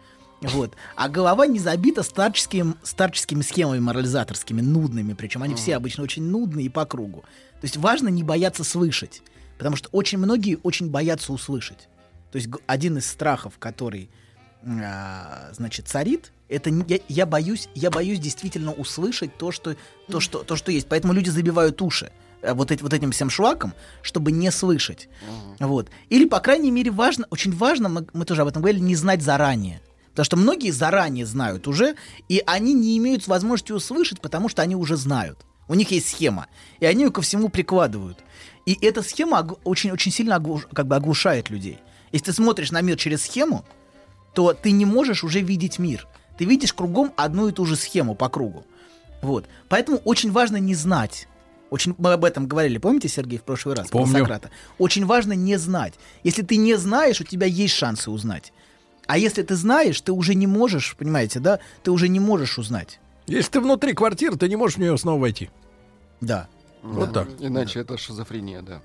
Вот. 0.42 0.74
А 0.96 1.08
голова 1.08 1.46
не 1.46 1.58
забита 1.58 2.02
старческими, 2.02 2.74
старческими 2.82 3.40
схемами 3.40 3.78
морализаторскими, 3.78 4.60
нудными. 4.60 5.14
Причем 5.14 5.42
они 5.42 5.54
все 5.54 5.76
обычно 5.76 6.02
очень 6.02 6.24
нудные 6.24 6.66
и 6.66 6.68
по 6.68 6.84
кругу. 6.84 7.20
То 7.20 7.64
есть 7.64 7.78
важно 7.78 8.08
не 8.08 8.22
бояться 8.22 8.62
слышать. 8.62 9.22
Потому 9.56 9.76
что 9.76 9.88
очень 9.92 10.18
многие 10.18 10.58
очень 10.62 10.90
боятся 10.90 11.32
услышать. 11.32 11.88
То 12.36 12.38
есть 12.38 12.50
один 12.66 12.98
из 12.98 13.06
страхов, 13.06 13.54
который 13.58 14.10
а, 14.62 15.48
значит, 15.52 15.88
царит, 15.88 16.32
это 16.50 16.70
не- 16.70 16.84
я, 16.86 16.98
я 17.08 17.24
боюсь, 17.24 17.70
я 17.74 17.90
боюсь 17.90 18.18
действительно 18.18 18.72
услышать 18.72 19.38
то, 19.38 19.52
что, 19.52 19.74
то, 20.10 20.20
что, 20.20 20.42
то, 20.42 20.54
что 20.54 20.70
есть. 20.70 20.86
Поэтому 20.86 21.14
люди 21.14 21.30
забивают 21.30 21.80
уши 21.80 22.12
э, 22.42 22.52
вот, 22.52 22.70
эти, 22.72 22.82
вот 22.82 22.92
этим 22.92 23.10
всем 23.12 23.30
шлаком, 23.30 23.72
чтобы 24.02 24.32
не 24.32 24.50
слышать. 24.50 25.08
Вот. 25.60 25.88
Или, 26.10 26.26
по 26.28 26.40
крайней 26.40 26.70
мере, 26.70 26.90
важно, 26.90 27.26
очень 27.30 27.52
важно, 27.56 27.88
мы, 27.88 28.06
мы 28.12 28.26
тоже 28.26 28.42
об 28.42 28.48
этом 28.48 28.60
говорили, 28.60 28.82
не 28.82 28.96
знать 28.96 29.22
заранее. 29.22 29.80
Потому 30.10 30.24
что 30.26 30.36
многие 30.36 30.72
заранее 30.72 31.24
знают 31.24 31.66
уже, 31.66 31.94
и 32.28 32.42
они 32.46 32.74
не 32.74 32.98
имеют 32.98 33.26
возможности 33.28 33.72
услышать, 33.72 34.20
потому 34.20 34.50
что 34.50 34.60
они 34.60 34.76
уже 34.76 34.96
знают. 34.96 35.38
У 35.68 35.74
них 35.74 35.90
есть 35.90 36.10
схема, 36.10 36.48
и 36.80 36.84
они 36.86 37.04
ее 37.04 37.10
ко 37.10 37.22
всему 37.22 37.48
прикладывают. 37.48 38.18
И 38.66 38.76
эта 38.84 39.02
схема 39.02 39.46
очень-очень 39.64 40.12
сильно 40.12 40.34
оглуш- 40.34 40.66
как 40.74 40.86
бы 40.86 40.96
оглушает 40.96 41.48
людей. 41.50 41.78
Если 42.16 42.24
ты 42.24 42.32
смотришь 42.32 42.70
на 42.70 42.80
мир 42.80 42.96
через 42.96 43.24
схему, 43.24 43.62
то 44.32 44.54
ты 44.54 44.70
не 44.70 44.86
можешь 44.86 45.22
уже 45.22 45.42
видеть 45.42 45.78
мир. 45.78 46.08
Ты 46.38 46.46
видишь 46.46 46.72
кругом 46.72 47.12
одну 47.14 47.48
и 47.48 47.52
ту 47.52 47.66
же 47.66 47.76
схему 47.76 48.14
по 48.14 48.30
кругу. 48.30 48.64
Вот. 49.20 49.44
Поэтому 49.68 49.98
очень 49.98 50.32
важно 50.32 50.56
не 50.56 50.74
знать. 50.74 51.28
Очень, 51.68 51.94
мы 51.98 52.14
об 52.14 52.24
этом 52.24 52.46
говорили, 52.46 52.78
помните, 52.78 53.08
Сергей, 53.08 53.38
в 53.38 53.42
прошлый 53.42 53.74
раз? 53.74 53.88
про 53.88 53.98
Помню. 53.98 54.20
Сократа? 54.20 54.50
Очень 54.78 55.04
важно 55.04 55.34
не 55.34 55.58
знать. 55.58 55.92
Если 56.24 56.40
ты 56.40 56.56
не 56.56 56.76
знаешь, 56.76 57.20
у 57.20 57.24
тебя 57.24 57.46
есть 57.46 57.74
шансы 57.74 58.10
узнать. 58.10 58.54
А 59.06 59.18
если 59.18 59.42
ты 59.42 59.54
знаешь, 59.54 60.00
ты 60.00 60.12
уже 60.12 60.34
не 60.34 60.46
можешь, 60.46 60.96
понимаете, 60.96 61.38
да? 61.38 61.58
Ты 61.82 61.90
уже 61.90 62.08
не 62.08 62.18
можешь 62.18 62.58
узнать. 62.58 62.98
Если 63.26 63.50
ты 63.50 63.60
внутри 63.60 63.92
квартиры, 63.92 64.36
ты 64.36 64.48
не 64.48 64.56
можешь 64.56 64.78
в 64.78 64.80
нее 64.80 64.96
снова 64.96 65.20
войти. 65.20 65.50
Да. 66.22 66.48
Вот 66.82 67.12
Да. 67.12 67.24
так. 67.26 67.34
Иначе 67.40 67.80
это 67.80 67.98
шизофрения, 67.98 68.62
да. 68.62 68.80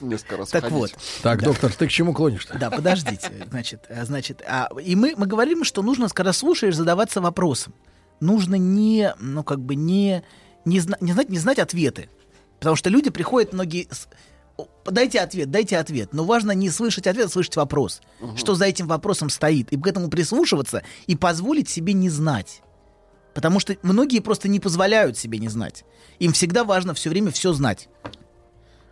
Несколько 0.00 0.36
раз 0.38 0.50
Так 0.50 0.62
ходить. 0.64 0.76
вот. 0.78 0.92
Так, 1.22 1.40
Да. 1.40 1.46
доктор, 1.46 1.72
ты 1.72 1.86
к 1.86 1.90
чему 1.90 2.12
клонишь-то? 2.12 2.58
Да, 2.58 2.70
подождите. 2.70 3.30
Значит, 3.50 3.86
а, 3.88 4.04
значит, 4.04 4.42
а, 4.46 4.68
и 4.82 4.94
мы, 4.96 5.14
мы 5.16 5.26
говорим, 5.26 5.64
что 5.64 5.82
нужно, 5.82 6.08
когда 6.08 6.32
слушаешь, 6.32 6.74
задаваться 6.76 7.20
вопросом. 7.20 7.74
Нужно 8.20 8.54
не, 8.56 9.14
ну, 9.20 9.42
как 9.44 9.60
бы 9.60 9.74
не, 9.74 10.22
не, 10.64 10.80
зна- 10.80 10.98
не 11.00 11.12
знать, 11.12 11.28
не 11.28 11.38
знать 11.38 11.58
ответы. 11.58 12.08
Потому 12.58 12.76
что 12.76 12.90
люди 12.90 13.10
приходят 13.10 13.52
многие... 13.52 13.86
с- 13.90 14.08
«О, 14.56 14.66
Дайте 14.90 15.20
ответ, 15.20 15.50
дайте 15.52 15.78
ответ. 15.78 16.12
Но 16.12 16.24
важно 16.24 16.50
не 16.52 16.68
слышать 16.70 17.06
ответ, 17.06 17.26
а 17.26 17.28
слышать 17.28 17.54
вопрос. 17.56 18.00
Что 18.36 18.54
за 18.56 18.64
этим 18.64 18.88
вопросом 18.88 19.30
стоит. 19.30 19.72
И 19.72 19.76
к 19.76 19.86
этому 19.86 20.08
прислушиваться 20.08 20.82
и 21.06 21.14
позволить 21.14 21.68
себе 21.68 21.92
не 21.92 22.10
знать. 22.10 22.62
Потому 23.34 23.60
что 23.60 23.76
многие 23.82 24.18
просто 24.18 24.48
не 24.48 24.58
позволяют 24.58 25.16
себе 25.16 25.38
не 25.38 25.46
знать. 25.48 25.84
Им 26.18 26.32
всегда 26.32 26.64
важно 26.64 26.92
все 26.94 27.08
время 27.08 27.30
все 27.30 27.52
знать. 27.52 27.88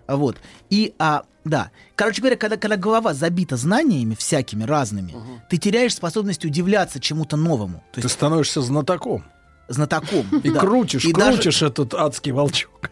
А 0.07 0.17
Вот. 0.17 0.37
И, 0.71 0.95
а, 0.99 1.25
да. 1.45 1.71
Короче 1.95 2.21
говоря, 2.21 2.37
когда, 2.37 2.57
когда 2.57 2.77
голова 2.77 3.15
забита 3.15 3.57
знаниями 3.57 4.15
всякими, 4.15 4.65
разными, 4.65 5.15
ты 5.51 5.57
теряешь 5.59 5.95
способность 5.95 6.45
удивляться 6.45 7.01
чему-то 7.01 7.37
новому. 7.37 7.85
То 7.93 8.01
Ты 8.01 8.07
есть 8.07 8.15
становишься 8.15 8.63
знатоком. 8.63 9.25
знатоком. 9.69 10.27
И 10.45 10.51
да. 10.51 10.61
крутишь, 10.61 11.05
И 11.05 11.13
даже- 11.13 11.37
крутишь 11.37 11.63
этот 11.63 11.95
адский 11.95 12.33
волчок. 12.33 12.91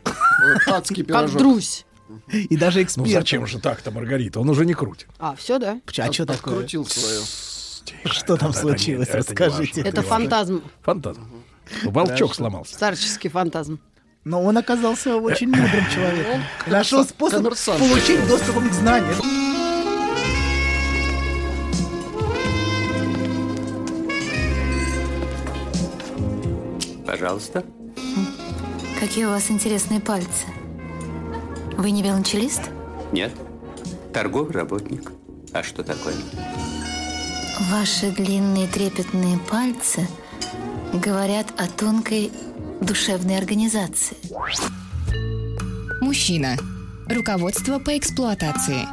Адский 0.67 1.03
Как 1.05 1.07
пирожок. 1.07 1.39
друзь. 1.39 1.87
И 2.33 2.57
даже 2.57 2.79
Ну 2.79 2.85
эксперт. 2.85 3.09
зачем 3.11 3.47
же 3.47 3.59
так-то, 3.61 3.91
Маргарита? 3.91 4.39
Он 4.41 4.49
уже 4.51 4.67
не 4.67 4.75
крутит. 4.75 5.09
А, 5.19 5.35
все, 5.37 5.59
да? 5.59 5.81
А 5.99 6.13
что 6.13 6.27
такое? 6.27 6.55
Открутил 6.55 6.87
свое. 6.87 7.21
Что 8.07 8.37
там 8.37 8.53
случилось? 8.53 9.09
Расскажите. 9.11 9.81
Это 9.83 10.03
фантазм. 10.03 10.63
Фантазм. 10.83 11.27
Волчок 11.85 12.35
сломался. 12.35 12.75
Старческий 12.75 13.31
фантазм. 13.31 13.79
Но 14.25 14.43
он 14.43 14.57
оказался 14.57 15.17
очень 15.17 15.49
мудрым 15.49 15.85
человеком. 15.95 16.43
Нашел 16.67 17.05
способ 17.05 17.43
получить 17.43 18.27
доступ 18.27 18.57
к 18.57 18.73
знаниям. 18.73 19.17
Пожалуйста. 27.07 27.65
Какие 28.99 29.27
у 29.27 29.29
вас 29.29 29.51
интересные 29.51 30.01
пальцы. 30.01 30.47
Вы 31.77 31.91
не 31.91 32.03
велончелист? 32.03 32.63
Нет. 33.13 33.33
Торговый 34.15 34.53
работник. 34.53 35.13
А 35.53 35.63
что 35.63 35.85
такое? 35.85 36.15
Ваши 37.71 38.11
длинные 38.11 38.67
трепетные 38.69 39.39
пальцы 39.39 40.09
говорят 40.95 41.47
о 41.59 41.69
тонкой 41.69 42.33
душевной 42.85 43.39
организации. 43.39 44.17
Мужчина. 46.01 46.57
Руководство 47.09 47.79
по 47.79 47.97
эксплуатации. 47.97 48.87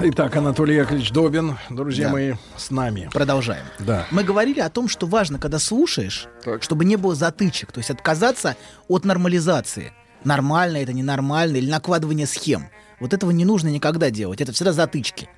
Итак, 0.00 0.36
Анатолий 0.36 0.74
Яковлевич 0.76 1.12
Добин, 1.12 1.56
друзья 1.70 2.06
Да. 2.08 2.12
мои, 2.12 2.34
с 2.56 2.70
нами. 2.70 3.08
Продолжаем. 3.12 3.64
Да. 3.78 4.06
Мы 4.10 4.24
говорили 4.24 4.60
о 4.60 4.68
том, 4.68 4.88
что 4.88 5.06
важно, 5.06 5.38
когда 5.38 5.58
слушаешь, 5.58 6.26
чтобы 6.60 6.84
не 6.84 6.96
было 6.96 7.14
затычек, 7.14 7.72
то 7.72 7.78
есть 7.78 7.90
отказаться 7.90 8.56
от 8.88 9.04
нормализации. 9.04 9.92
Нормально 10.24 10.78
это, 10.78 10.92
ненормально, 10.92 11.56
или 11.56 11.70
накладывание 11.70 12.26
схем. 12.26 12.68
Вот 13.00 13.14
этого 13.14 13.30
не 13.30 13.44
нужно 13.44 13.68
никогда 13.68 14.10
делать, 14.10 14.40
это 14.40 14.52
всегда 14.52 14.72
затычки. 14.72 15.28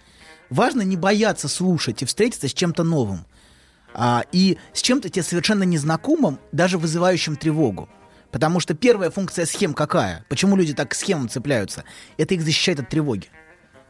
Важно 0.48 0.80
не 0.82 0.96
бояться 0.96 1.46
слушать 1.48 2.00
и 2.02 2.06
встретиться 2.06 2.48
с 2.48 2.54
чем-то 2.54 2.84
новым. 2.84 3.26
А, 3.94 4.24
и 4.32 4.58
с 4.72 4.82
чем-то 4.82 5.08
тебе 5.08 5.22
совершенно 5.22 5.62
незнакомым, 5.62 6.38
даже 6.52 6.78
вызывающим 6.78 7.36
тревогу. 7.36 7.88
Потому 8.30 8.60
что 8.60 8.74
первая 8.74 9.10
функция 9.10 9.46
схем 9.46 9.74
какая? 9.74 10.24
Почему 10.28 10.56
люди 10.56 10.74
так 10.74 10.90
к 10.90 10.94
схемам 10.94 11.28
цепляются? 11.28 11.84
Это 12.18 12.34
их 12.34 12.42
защищает 12.42 12.80
от 12.80 12.88
тревоги. 12.88 13.28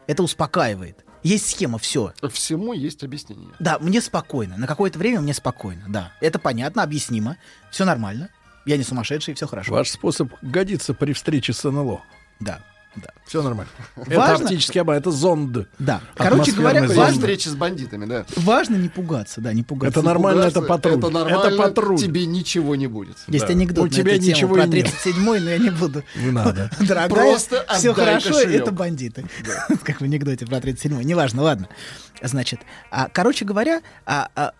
Это 0.07 0.23
успокаивает. 0.23 1.05
Есть 1.23 1.49
схема, 1.49 1.77
все. 1.77 2.13
Всему 2.31 2.73
есть 2.73 3.03
объяснение. 3.03 3.49
Да, 3.59 3.77
мне 3.79 4.01
спокойно. 4.01 4.57
На 4.57 4.67
какое-то 4.67 4.97
время 4.97 5.19
мне 5.19 5.33
спокойно. 5.33 5.85
Да. 5.89 6.13
Это 6.21 6.39
понятно, 6.39 6.83
объяснимо. 6.83 7.37
Все 7.71 7.83
нормально. 7.83 8.29
Я 8.65 8.77
не 8.77 8.83
сумасшедший, 8.83 9.33
все 9.33 9.47
хорошо. 9.47 9.73
Ваш 9.73 9.89
способ 9.89 10.31
годится 10.41 10.93
при 10.93 11.13
встрече 11.13 11.53
с 11.53 11.69
НЛО. 11.69 12.01
Да. 12.39 12.63
Да. 12.95 13.09
Все 13.27 13.43
нормально. 13.43 13.71
Это 13.95 14.17
Важно- 14.17 14.45
оптический 14.45 14.81
обман, 14.81 14.97
это 14.97 15.11
зонд. 15.11 15.67
Да. 15.77 16.01
Короче 16.15 16.51
говоря, 16.51 16.87
зонд. 16.87 17.11
встрече 17.13 17.49
с 17.49 17.55
бандитами, 17.55 18.05
да. 18.05 18.25
Важно 18.37 18.75
не 18.77 18.89
пугаться, 18.89 19.39
да, 19.41 19.53
не 19.53 19.61
пугаться. 19.63 19.99
Это 19.99 20.05
нормально, 20.07 20.41
это 20.41 20.61
Пугаться, 20.61 20.67
патруль. 20.89 20.97
Это 20.99 21.09
нормально, 21.09 21.47
Это 21.47 21.57
патруль. 21.57 21.99
тебе 21.99 22.25
ничего 22.25 22.75
не 22.75 22.87
будет. 22.87 23.15
Есть 23.27 23.45
Да. 23.45 23.51
анекдот 23.53 23.83
У 23.85 23.87
на 23.87 23.93
тебя 23.93 24.13
эту 24.15 24.23
тему 24.23 24.35
ничего 24.35 24.53
про 24.55 24.63
и 24.65 24.67
нет. 24.69 24.87
37-й, 24.87 25.39
но 25.39 25.49
я 25.51 25.57
не 25.59 25.69
буду. 25.69 26.03
Не 26.15 26.31
надо. 26.31 26.71
Дорогая, 26.79 27.09
Просто 27.09 27.65
все 27.77 27.93
хорошо, 27.93 28.29
кошелек. 28.33 28.61
это 28.61 28.71
бандиты. 28.71 29.25
Как 29.83 30.01
в 30.01 30.03
анекдоте 30.03 30.45
про 30.47 30.57
37-й. 30.57 31.05
Неважно, 31.05 31.43
ладно. 31.43 31.69
Значит, 32.23 32.59
а, 32.91 33.07
короче 33.13 33.45
говоря, 33.45 33.81
а, 34.07 34.29
а, 34.35 34.51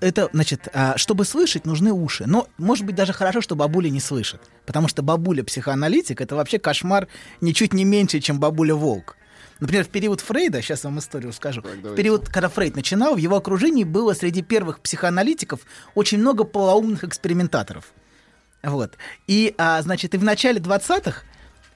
это, 0.00 0.28
значит, 0.32 0.68
а, 0.72 0.96
чтобы 0.96 1.24
слышать, 1.24 1.66
нужны 1.66 1.92
уши. 1.92 2.24
Но, 2.26 2.48
может 2.58 2.84
быть, 2.84 2.94
даже 2.94 3.12
хорошо, 3.12 3.40
что 3.40 3.56
бабуля 3.56 3.90
не 3.90 4.00
слышит. 4.00 4.40
Потому 4.66 4.88
что 4.88 5.02
бабуля-психоаналитик— 5.02 6.20
это 6.22 6.36
вообще 6.36 6.58
кошмар 6.58 7.08
ничуть 7.40 7.72
не 7.72 7.84
меньше, 7.84 8.20
чем 8.20 8.40
бабуля-волк. 8.40 9.16
Например, 9.60 9.84
в 9.84 9.88
период 9.88 10.22
Фрейда, 10.22 10.62
сейчас 10.62 10.84
вам 10.84 10.98
историю 10.98 11.32
скажу, 11.34 11.62
в 11.62 11.94
период, 11.94 12.28
когда 12.28 12.48
Фрейд 12.48 12.76
начинал, 12.76 13.14
в 13.14 13.18
его 13.18 13.36
окружении 13.36 13.84
было 13.84 14.14
среди 14.14 14.42
первых 14.42 14.80
психоаналитиков 14.80 15.60
очень 15.94 16.18
много 16.18 16.44
полоумных 16.44 17.04
экспериментаторов. 17.04 17.92
Вот. 18.62 18.96
И, 19.26 19.54
а, 19.58 19.80
значит, 19.82 20.14
и 20.14 20.18
в 20.18 20.24
начале 20.24 20.60
20-х 20.60 21.22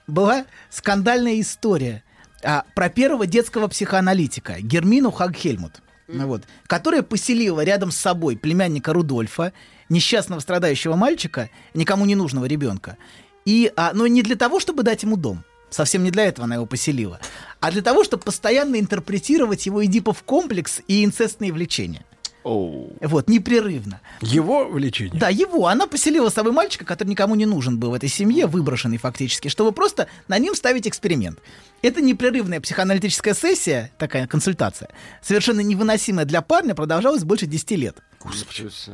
была 0.06 0.46
скандальная 0.70 1.40
история 1.40 2.02
а, 2.42 2.64
про 2.74 2.88
первого 2.88 3.26
детского 3.26 3.68
психоаналитика 3.68 4.60
Гермину 4.60 5.10
Хагхельмут, 5.10 5.82
ну 6.08 6.26
вот, 6.26 6.42
которая 6.66 7.02
поселила 7.02 7.62
рядом 7.62 7.90
с 7.90 7.96
собой 7.96 8.36
племянника 8.36 8.92
Рудольфа, 8.92 9.52
несчастного 9.88 10.40
страдающего 10.40 10.96
мальчика, 10.96 11.50
никому 11.72 12.04
не 12.04 12.14
нужного 12.14 12.46
ребенка. 12.46 12.96
И, 13.44 13.72
а, 13.76 13.92
но 13.94 14.06
не 14.06 14.22
для 14.22 14.36
того, 14.36 14.60
чтобы 14.60 14.82
дать 14.82 15.02
ему 15.02 15.16
дом. 15.16 15.44
Совсем 15.70 16.04
не 16.04 16.10
для 16.10 16.26
этого 16.26 16.44
она 16.44 16.54
его 16.54 16.66
поселила. 16.66 17.20
А 17.60 17.72
для 17.72 17.82
того, 17.82 18.04
чтобы 18.04 18.22
постоянно 18.22 18.78
интерпретировать 18.78 19.66
его 19.66 19.84
Эдипов 19.84 20.22
комплекс 20.22 20.80
и 20.86 21.04
инцестные 21.04 21.52
влечения. 21.52 22.04
Вот, 22.44 23.28
непрерывно. 23.28 24.00
Его 24.20 24.66
влечение? 24.68 25.18
Да, 25.18 25.30
его. 25.30 25.66
Она 25.66 25.86
поселила 25.86 26.28
с 26.28 26.34
собой 26.34 26.52
мальчика, 26.52 26.84
который 26.84 27.08
никому 27.08 27.34
не 27.34 27.46
нужен 27.46 27.78
был 27.78 27.90
в 27.90 27.94
этой 27.94 28.08
семье, 28.08 28.46
выброшенный 28.46 28.98
фактически, 28.98 29.48
чтобы 29.48 29.72
просто 29.72 30.08
на 30.28 30.38
ним 30.38 30.54
ставить 30.54 30.86
эксперимент. 30.86 31.38
Это 31.82 32.00
непрерывная 32.00 32.60
психоаналитическая 32.60 33.34
сессия, 33.34 33.90
такая 33.98 34.26
консультация, 34.26 34.88
совершенно 35.22 35.60
невыносимая 35.60 36.24
для 36.24 36.40
парня, 36.40 36.74
продолжалась 36.74 37.24
больше 37.24 37.46
10 37.46 37.70
лет. 37.72 37.96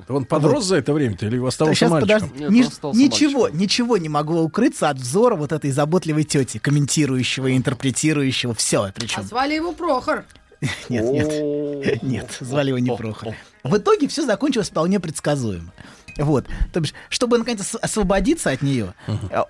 Он 0.09 0.25
подрос 0.25 0.65
за 0.65 0.77
это 0.77 0.93
время-то 0.93 1.27
или 1.27 1.45
остался 1.45 1.75
Сейчас, 1.75 1.91
мальчиком? 1.91 2.31
подожди. 2.31 2.45
Ни- 2.53 2.97
ничего, 2.97 3.49
ничего 3.49 3.97
не 3.97 4.09
могло 4.09 4.43
укрыться 4.43 4.89
от 4.89 4.97
взора 4.99 5.37
вот 5.37 5.53
этой 5.53 5.71
заботливой 5.71 6.25
тети, 6.25 6.59
комментирующего 6.59 7.47
и 7.49 7.57
интерпретирующего 7.57 8.55
все. 8.55 8.85
А 8.85 8.93
Причем. 8.93 9.23
звали 9.23 9.55
его 9.55 9.71
Прохор. 9.73 10.25
Нет, 10.89 11.05
нет. 11.11 12.03
Нет, 12.03 12.37
звали 12.41 12.69
его 12.69 12.79
не 12.79 12.95
Прохор. 12.95 13.35
В 13.65 13.77
итоге 13.77 14.09
все 14.09 14.25
закончилось 14.27 14.69
вполне 14.71 15.01
предсказуемо. 15.01 15.73
Вот. 16.19 16.47
То 16.73 16.81
бишь, 16.81 16.93
чтобы 17.09 17.39
наконец 17.39 17.61
ос- 17.61 17.81
освободиться 17.81 18.51
от 18.51 18.61
нее, 18.63 18.93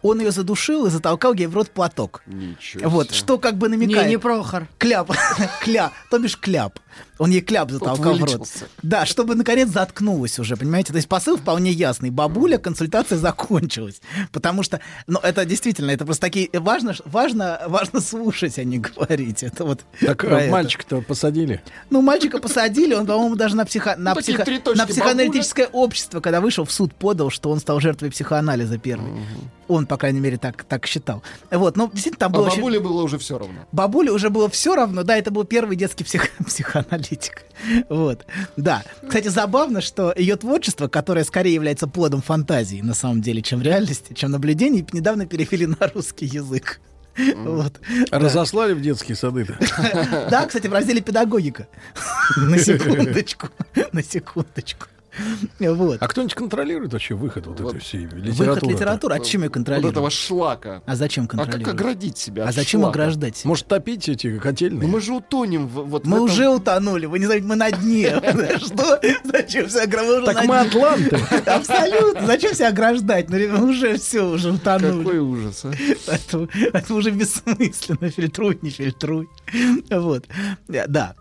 он 0.02 0.20
ее 0.20 0.30
задушил 0.30 0.86
и 0.86 0.90
затолкал 0.90 1.32
ей 1.34 1.46
в 1.46 1.54
рот 1.54 1.70
платок. 1.70 2.22
Вот, 2.82 3.12
что 3.12 3.38
как 3.38 3.56
бы 3.56 3.68
намекает. 3.68 4.06
Не, 4.06 4.10
не 4.12 4.18
Прохор. 4.18 4.68
Кляп. 4.78 5.10
Кля. 5.62 5.90
То 6.10 6.18
бишь 6.18 6.36
кляп. 6.38 6.78
Он 7.20 7.30
ей 7.30 7.42
кляп 7.42 7.70
затолкал 7.70 8.14
в 8.14 8.24
рот. 8.24 8.48
Да, 8.82 9.04
чтобы 9.04 9.34
наконец 9.34 9.68
заткнулась 9.68 10.38
уже, 10.38 10.56
понимаете? 10.56 10.92
То 10.92 10.96
есть 10.96 11.06
посыл 11.06 11.36
вполне 11.36 11.70
ясный. 11.70 12.08
Бабуля, 12.08 12.56
консультация 12.56 13.18
закончилась. 13.18 14.00
Потому 14.32 14.62
что, 14.62 14.80
ну, 15.06 15.18
это 15.22 15.44
действительно, 15.44 15.90
это 15.90 16.06
просто 16.06 16.22
такие... 16.22 16.48
Важно, 16.54 16.94
важно, 17.04 17.60
важно 17.66 18.00
слушать, 18.00 18.58
а 18.58 18.64
не 18.64 18.78
говорить. 18.78 19.42
Это 19.42 19.66
вот 19.66 19.82
Так 20.00 20.24
мальчика-то 20.50 21.02
посадили. 21.02 21.60
Ну, 21.90 22.00
мальчика 22.00 22.38
посадили, 22.38 22.94
он, 22.94 23.04
по-моему, 23.06 23.36
даже 23.36 23.54
на, 23.54 23.66
психо... 23.66 23.96
на, 23.98 24.14
такие 24.14 24.38
психо- 24.38 24.74
на 24.74 24.86
психоаналитическое 24.86 25.66
общество, 25.66 26.20
когда 26.20 26.40
вышел 26.40 26.64
в 26.64 26.72
суд, 26.72 26.94
подал, 26.94 27.28
что 27.28 27.50
он 27.50 27.60
стал 27.60 27.80
жертвой 27.80 28.10
психоанализа 28.10 28.78
первый. 28.78 29.10
Он, 29.68 29.86
по 29.86 29.96
крайней 29.98 30.20
мере, 30.20 30.36
так, 30.38 30.64
так 30.64 30.86
считал. 30.86 31.22
Вот, 31.50 31.76
ну, 31.76 31.88
действительно, 31.92 32.18
там 32.18 32.32
А 32.32 32.36
было... 32.38 32.46
очень- 32.46 32.56
бабуле 32.56 32.80
было 32.80 33.02
уже 33.02 33.18
все 33.18 33.38
равно. 33.38 33.66
Бабуле 33.72 34.10
уже 34.10 34.30
было 34.30 34.48
все 34.48 34.74
равно, 34.74 35.02
да, 35.04 35.16
это 35.16 35.30
был 35.30 35.44
первый 35.44 35.76
детский 35.76 36.02
псих- 36.02 36.30
психоаналитик. 37.10 37.42
Вот, 37.90 38.24
да. 38.56 38.82
Кстати, 39.06 39.28
забавно, 39.28 39.80
что 39.82 40.14
ее 40.16 40.36
творчество, 40.36 40.88
которое 40.88 41.24
скорее 41.24 41.54
является 41.54 41.86
плодом 41.86 42.22
фантазии, 42.22 42.80
на 42.80 42.94
самом 42.94 43.20
деле, 43.20 43.42
чем 43.42 43.60
реальности, 43.60 44.14
чем 44.14 44.30
наблюдений, 44.30 44.86
недавно 44.92 45.26
перевели 45.26 45.66
на 45.66 45.76
русский 45.94 46.24
язык. 46.24 46.80
Вот. 47.36 47.80
Разослали 48.10 48.72
в 48.72 48.80
детские 48.80 49.16
сады-то. 49.16 49.58
Да, 50.30 50.46
кстати, 50.46 50.68
в 50.68 50.72
разделе 50.72 51.02
педагогика. 51.02 51.68
На 52.36 52.58
секундочку. 52.58 53.48
На 53.92 54.02
секундочку. 54.02 54.86
Вот. 55.58 55.98
А 56.00 56.08
кто-нибудь 56.08 56.34
контролирует 56.34 56.92
вообще 56.92 57.14
выход 57.14 57.46
вот 57.46 57.60
этой 57.60 57.80
всей 57.80 58.04
литературы? 58.06 58.32
Выход 58.50 58.62
литературы, 58.64 59.14
а 59.14 59.20
чем 59.20 59.42
ее 59.42 59.48
Вот 59.48 59.54
контролировать? 59.54 59.92
этого 59.92 60.10
шлака. 60.10 60.82
А 60.86 60.96
зачем 60.96 61.24
А 61.24 61.28
как 61.28 61.38
контролировать? 61.38 61.74
оградить 61.80 62.18
себя? 62.18 62.44
А 62.46 62.52
зачем 62.52 62.80
шлака? 62.80 62.90
ограждать 63.02 63.36
себя? 63.36 63.48
Может, 63.48 63.66
топить 63.66 64.08
эти 64.08 64.38
котельные? 64.38 64.82
Ну 64.82 64.88
мы 64.88 65.00
же 65.00 65.12
утонем 65.12 65.66
в, 65.68 65.82
вот 65.88 66.04
в 66.04 66.08
Мы 66.08 66.16
этом- 66.16 66.24
уже 66.24 66.48
утонули, 66.48 67.06
вы 67.06 67.18
не 67.18 67.26
знаете, 67.26 67.44
мы 67.46 67.56
на 67.56 67.70
дне. 67.70 68.10
Что? 68.58 69.00
Зачем 69.24 69.68
себя 69.68 69.82
ограждать? 69.84 70.36
Так 70.36 70.44
мы 70.46 70.58
атланты. 70.58 71.16
Абсолютно. 71.46 72.26
Зачем 72.26 72.54
себя 72.54 72.68
ограждать? 72.68 73.28
Ну, 73.30 73.66
уже 73.66 73.96
все, 73.98 74.28
уже 74.28 74.52
утонули. 74.52 75.02
Какой 75.04 75.18
ужас, 75.18 75.64
а? 75.64 75.72
Это 76.72 76.94
уже 76.94 77.10
бессмысленно. 77.10 78.10
Фильтруй, 78.10 78.58
не 78.62 78.70
фильтруй. 78.70 79.28
Вот. 79.90 80.24
Да. 80.68 81.14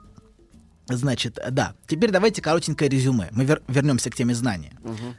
Значит, 0.89 1.39
да. 1.51 1.75
Теперь 1.87 2.11
давайте 2.11 2.41
коротенькое 2.41 2.89
резюме. 2.89 3.29
Мы 3.31 3.43
вер- 3.45 3.61
вернемся 3.67 4.09
к 4.09 4.15
теме 4.15 4.33
знания. 4.33 4.73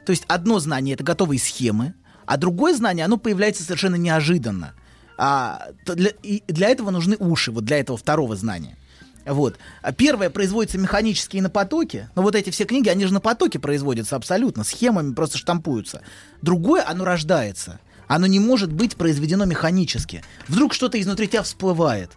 То 0.05 0.11
есть 0.11 0.25
одно 0.27 0.59
знание— 0.59 0.93
это 0.95 1.03
готовые 1.03 1.39
схемы, 1.39 1.93
а 2.25 2.37
другое 2.37 2.75
знание, 2.75 3.05
оно 3.05 3.17
появляется 3.17 3.63
совершенно 3.63 3.95
неожиданно. 3.95 4.73
А, 5.17 5.67
для, 5.85 6.11
и 6.23 6.43
для 6.47 6.69
этого 6.69 6.91
нужны 6.91 7.15
уши, 7.17 7.51
вот 7.51 7.63
для 7.65 7.77
этого 7.79 7.97
второго 7.97 8.35
знания. 8.35 8.77
Вот. 9.25 9.57
А 9.81 9.91
Первое 9.91 10.29
производится 10.29 10.77
механически 10.77 11.37
и 11.37 11.41
на 11.41 11.49
потоке. 11.49 12.09
Но 12.15 12.21
вот 12.23 12.35
эти 12.35 12.49
все 12.49 12.65
книги, 12.65 12.89
они 12.89 13.05
же 13.05 13.13
на 13.13 13.19
потоке 13.21 13.59
производятся 13.59 14.15
абсолютно, 14.15 14.63
схемами 14.63 15.13
просто 15.13 15.37
штампуются. 15.37 16.01
Другое, 16.41 16.83
оно 16.87 17.05
рождается. 17.05 17.79
Оно 18.11 18.27
не 18.27 18.41
может 18.41 18.73
быть 18.73 18.97
произведено 18.97 19.45
механически. 19.45 20.21
Вдруг 20.49 20.73
что-то 20.73 20.99
изнутри 20.99 21.29
тебя 21.29 21.43
всплывает. 21.43 22.11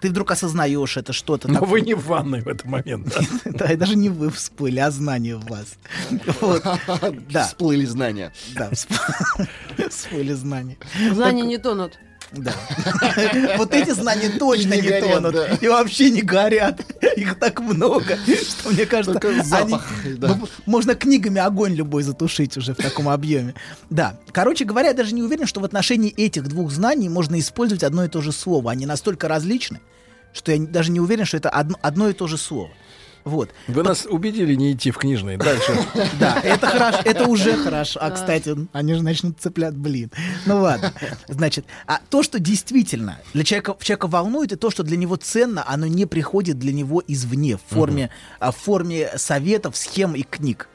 Ты 0.00 0.10
вдруг 0.10 0.30
осознаешь 0.30 0.96
это 0.96 1.12
что-то. 1.12 1.48
Но 1.48 1.54
такое. 1.54 1.68
вы 1.68 1.80
не 1.80 1.94
в 1.94 2.06
ванной 2.06 2.42
в 2.42 2.48
этот 2.48 2.64
момент. 2.64 3.12
да? 3.44 3.72
И 3.72 3.76
даже 3.76 3.96
не 3.96 4.08
вы 4.08 4.30
всплыли, 4.30 4.78
а 4.78 4.92
знания 4.92 5.34
в 5.34 5.44
вас. 5.46 5.74
Всплыли 7.48 7.84
знания. 7.86 8.32
Да, 8.54 8.70
всп- 8.70 9.88
всплыли 9.90 10.32
знания. 10.32 10.78
Знания 11.12 11.42
не 11.42 11.58
тонут. 11.58 11.98
Да. 12.36 12.54
Вот 13.58 13.74
эти 13.74 13.90
знания 13.90 14.30
точно 14.30 14.74
Не 14.74 15.00
тонут. 15.00 15.62
И 15.62 15.68
вообще 15.68 16.10
не 16.10 16.22
горят. 16.22 16.80
Их 17.16 17.38
так 17.38 17.60
много, 17.60 18.16
что 18.16 18.70
мне 18.70 18.86
кажется, 18.86 19.20
можно 20.66 20.94
книгами 20.94 21.40
огонь 21.40 21.74
любой 21.74 22.02
затушить 22.02 22.56
уже 22.56 22.74
в 22.74 22.78
таком 22.78 23.08
объеме. 23.08 23.54
Да. 23.90 24.18
Короче 24.32 24.64
говоря, 24.64 24.88
я 24.88 24.94
даже 24.94 25.14
не 25.14 25.22
уверен, 25.22 25.46
что 25.46 25.60
в 25.60 25.64
отношении 25.64 26.10
этих 26.10 26.48
двух 26.48 26.70
знаний 26.70 27.08
можно 27.08 27.38
использовать 27.38 27.82
одно 27.82 28.04
и 28.04 28.08
то 28.08 28.20
же 28.20 28.32
слово. 28.32 28.70
Они 28.70 28.86
настолько 28.86 29.28
различны, 29.28 29.80
что 30.32 30.52
я 30.52 30.58
даже 30.58 30.90
не 30.90 31.00
уверен, 31.00 31.24
что 31.24 31.36
это 31.36 31.50
одно, 31.50 31.78
одно 31.82 32.08
и 32.08 32.12
то 32.12 32.26
же 32.26 32.38
слово. 32.38 32.70
Вот. 33.24 33.50
Вы 33.68 33.82
нас 33.82 34.06
убедили 34.06 34.54
не 34.54 34.72
идти 34.72 34.90
в 34.90 34.98
книжный. 34.98 35.36
Дальше. 35.36 35.72
Да, 36.18 36.40
это 36.42 36.66
хорошо, 36.66 36.98
это 37.04 37.26
уже 37.26 37.56
хорошо. 37.56 37.98
А, 38.02 38.10
кстати, 38.10 38.54
они 38.72 38.94
же 38.94 39.02
начнут 39.02 39.40
цеплять, 39.40 39.74
блин. 39.74 40.10
Ну 40.46 40.60
ладно. 40.60 40.92
Значит, 41.28 41.64
а 41.86 42.00
то, 42.10 42.22
что 42.22 42.38
действительно 42.38 43.18
для 43.32 43.44
человека, 43.44 43.76
человека 43.80 44.06
волнует, 44.06 44.52
и 44.52 44.56
то, 44.56 44.70
что 44.70 44.82
для 44.82 44.96
него 44.96 45.16
ценно, 45.16 45.64
оно 45.66 45.86
не 45.86 46.06
приходит 46.06 46.58
для 46.58 46.72
него 46.72 47.02
извне, 47.06 47.56
в 47.56 47.74
форме, 47.74 48.10
а, 48.38 48.52
в 48.52 48.56
форме 48.56 49.10
советов, 49.16 49.76
схем 49.76 50.14
и 50.14 50.22
книг. 50.22 50.68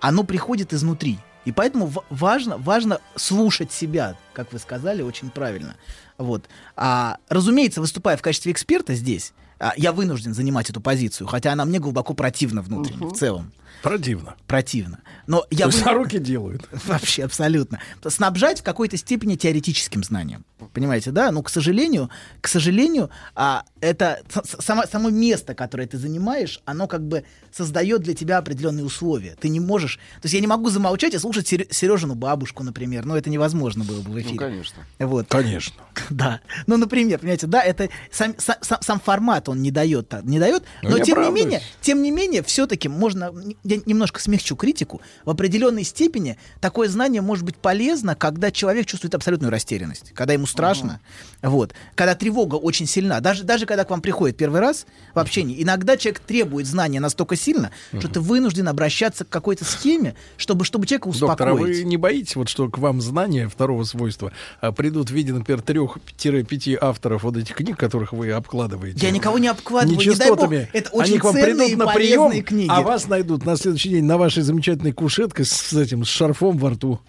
Оно 0.00 0.24
приходит 0.24 0.72
изнутри. 0.72 1.18
И 1.44 1.52
поэтому 1.52 1.92
важно, 2.10 2.58
важно 2.58 3.00
слушать 3.16 3.72
себя, 3.72 4.16
как 4.34 4.52
вы 4.52 4.58
сказали, 4.58 5.02
очень 5.02 5.30
правильно. 5.30 5.76
Вот. 6.18 6.44
А, 6.76 7.16
разумеется, 7.28 7.80
выступая 7.80 8.16
в 8.16 8.22
качестве 8.22 8.52
эксперта 8.52 8.94
здесь, 8.94 9.32
я 9.76 9.92
вынужден 9.92 10.34
занимать 10.34 10.70
эту 10.70 10.80
позицию, 10.80 11.26
хотя 11.26 11.52
она 11.52 11.64
мне 11.64 11.78
глубоко 11.78 12.14
противна 12.14 12.62
внутренне, 12.62 13.06
в 13.06 13.12
целом. 13.12 13.52
Противно. 13.82 14.34
Противно. 14.46 15.00
Но 15.26 15.46
я 15.50 15.66
То 15.66 15.72
есть, 15.72 15.84
вы- 15.84 15.90
а 15.90 15.94
руки 15.94 16.18
делают. 16.18 16.68
Вообще, 16.86 17.24
абсолютно. 17.24 17.80
Снабжать 18.06 18.60
в 18.60 18.62
какой-то 18.62 18.96
степени 18.96 19.36
теоретическим 19.36 20.02
знанием. 20.04 20.44
Понимаете, 20.74 21.10
да? 21.10 21.30
Но, 21.30 21.42
к 21.42 21.48
сожалению, 21.48 22.10
к 22.40 22.48
сожалению, 22.48 23.10
а, 23.34 23.64
это 23.80 24.20
само, 24.58 24.82
само 24.90 25.08
место, 25.10 25.54
которое 25.54 25.86
ты 25.86 25.96
занимаешь, 25.96 26.60
оно 26.66 26.86
как 26.86 27.06
бы 27.06 27.24
создает 27.50 28.02
для 28.02 28.14
тебя 28.14 28.38
определенные 28.38 28.84
условия. 28.84 29.36
Ты 29.40 29.48
не 29.48 29.58
можешь... 29.60 29.96
То 30.20 30.26
есть 30.26 30.34
я 30.34 30.40
не 30.40 30.46
могу 30.46 30.68
замолчать 30.68 31.14
и 31.14 31.18
слушать 31.18 31.48
Сер- 31.48 31.66
Сережину 31.70 32.14
бабушку, 32.14 32.62
например. 32.62 33.06
Ну, 33.06 33.16
это 33.16 33.30
невозможно 33.30 33.84
было 33.84 34.00
бы 34.02 34.10
в 34.12 34.18
эфире. 34.20 34.34
Ну, 34.34 34.38
конечно. 34.38 34.82
Вот. 34.98 35.26
Конечно. 35.28 35.74
Да. 36.10 36.40
Ну, 36.66 36.76
например, 36.76 37.18
понимаете, 37.20 37.46
да, 37.46 37.62
это 37.62 37.88
сам, 38.10 38.34
сам, 38.38 38.56
сам- 38.80 39.00
формат 39.00 39.48
он 39.48 39.62
не 39.62 39.70
дает, 39.70 40.08
та- 40.08 40.22
не 40.22 40.38
дает, 40.38 40.64
Ну, 40.82 40.90
но 40.90 40.96
я 40.98 41.04
тем 41.04 41.22
не 41.22 41.30
менее, 41.30 41.62
тем 41.80 42.02
не 42.02 42.10
менее, 42.10 42.42
все-таки 42.42 42.88
можно, 42.88 43.32
я 43.70 43.80
немножко 43.86 44.20
смягчу 44.20 44.56
критику, 44.56 45.00
в 45.24 45.30
определенной 45.30 45.84
степени 45.84 46.36
такое 46.60 46.88
знание 46.88 47.22
может 47.22 47.44
быть 47.44 47.56
полезно, 47.56 48.14
когда 48.14 48.50
человек 48.50 48.86
чувствует 48.86 49.14
абсолютную 49.14 49.50
растерянность, 49.50 50.12
когда 50.14 50.34
ему 50.34 50.46
страшно, 50.46 51.00
вот, 51.42 51.72
когда 51.94 52.14
тревога 52.14 52.56
очень 52.56 52.86
сильна, 52.86 53.20
даже, 53.20 53.44
даже 53.44 53.66
когда 53.66 53.84
к 53.84 53.90
вам 53.90 54.02
приходит 54.02 54.36
первый 54.36 54.60
раз 54.60 54.86
в 55.14 55.18
общении, 55.18 55.62
иногда 55.62 55.96
человек 55.96 56.20
требует 56.20 56.66
знания 56.66 57.00
настолько 57.00 57.36
сильно, 57.36 57.70
что 57.98 58.08
ты 58.08 58.20
вынужден 58.20 58.68
обращаться 58.68 59.24
к 59.24 59.28
какой-то 59.28 59.64
схеме, 59.64 60.14
чтобы, 60.36 60.64
чтобы 60.64 60.86
человека 60.86 61.08
успокоить. 61.08 61.38
Доктор, 61.38 61.48
а 61.48 61.54
вы 61.54 61.84
не 61.84 61.96
боитесь, 61.96 62.36
вот 62.36 62.48
что 62.48 62.68
к 62.68 62.78
вам 62.78 63.00
знания 63.00 63.48
второго 63.48 63.84
свойства 63.84 64.32
а, 64.60 64.72
придут 64.72 65.10
в 65.10 65.14
виде, 65.14 65.32
например, 65.32 65.62
трех-пяти 65.62 66.78
авторов 66.80 67.22
вот 67.22 67.36
этих 67.36 67.54
книг, 67.54 67.78
которых 67.78 68.12
вы 68.12 68.32
обкладываете? 68.32 68.98
Я 69.00 69.10
никого 69.10 69.38
не 69.38 69.48
обкладываю, 69.48 69.98
не 69.98 70.14
дай 70.14 70.30
бог. 70.30 70.52
Это 70.52 70.90
очень 70.90 71.12
Они 71.12 71.18
к 71.18 71.24
вам 71.24 71.34
придут 71.34 71.76
на 71.76 71.86
прием, 71.88 72.42
книги. 72.42 72.68
а 72.70 72.82
вас 72.82 73.06
найдут 73.06 73.44
на 73.44 73.56
следующий 73.60 73.90
день 73.90 74.04
на 74.04 74.16
вашей 74.18 74.42
замечательной 74.42 74.92
кушетке 74.92 75.44
с, 75.44 75.50
с 75.50 75.72
этим 75.74 76.04
с 76.04 76.08
шарфом 76.08 76.56
во 76.58 76.70
рту. 76.70 77.00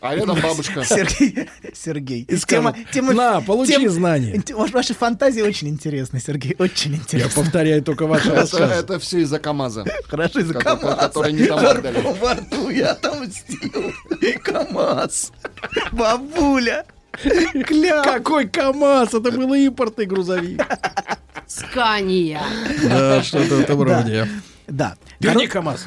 А 0.00 0.16
рядом 0.16 0.36
бабушка. 0.40 0.84
Сергей, 0.88 1.48
Сергей. 1.74 2.22
И 2.28 2.36
скажет, 2.36 2.74
«На, 3.14 3.40
получи 3.40 3.86
знания». 3.86 4.34
инте- 4.34 4.54
ваш- 4.56 4.72
Ваши 4.72 4.94
фантазии 4.94 5.42
очень 5.42 5.68
интересны, 5.68 6.18
Сергей, 6.18 6.56
очень 6.58 6.92
Я 6.92 6.96
интересны. 6.98 7.30
повторяю 7.42 7.82
только 7.84 8.08
ваши 8.08 8.26
Это, 8.28 8.40
рассказы. 8.40 8.74
это 8.74 8.98
все 8.98 9.20
из-за 9.20 9.38
КамАЗа. 9.38 9.84
Хорошо, 10.08 10.40
из-за 10.40 10.54
КамАЗа. 10.54 10.96
который 10.96 11.32
не 11.32 11.46
там 11.46 11.64
отдали. 11.64 12.00
Во- 12.00 12.34
рту 12.34 12.68
я 12.70 12.90
отомстил. 12.92 13.92
КамАЗ. 14.42 15.30
Бабуля. 15.92 16.84
Кляп. 17.66 18.04
Какой 18.04 18.48
КАМАЗ? 18.48 19.08
Это 19.14 19.30
был 19.30 19.54
импортный 19.54 20.06
грузовик. 20.06 20.60
Скания. 21.58 22.40
Да, 22.84 23.22
что-то 23.22 23.56
в 23.56 23.60
этом 23.60 23.82
роде. 23.82 24.28
Да. 24.68 24.94
Верни 25.20 25.46
КАМАЗ. 25.46 25.86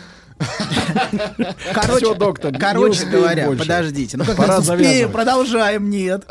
Короче, 1.74 2.06
Всё, 2.08 2.14
доктор, 2.14 2.54
короче 2.60 3.06
говоря, 3.06 3.46
больше. 3.48 3.62
подождите. 3.64 4.18
Ну 4.18 4.26
как 4.26 4.36
Пора 4.36 4.58
раз 4.58 4.70
успеем, 4.70 5.10
продолжаем, 5.12 5.90
нет. 5.90 6.26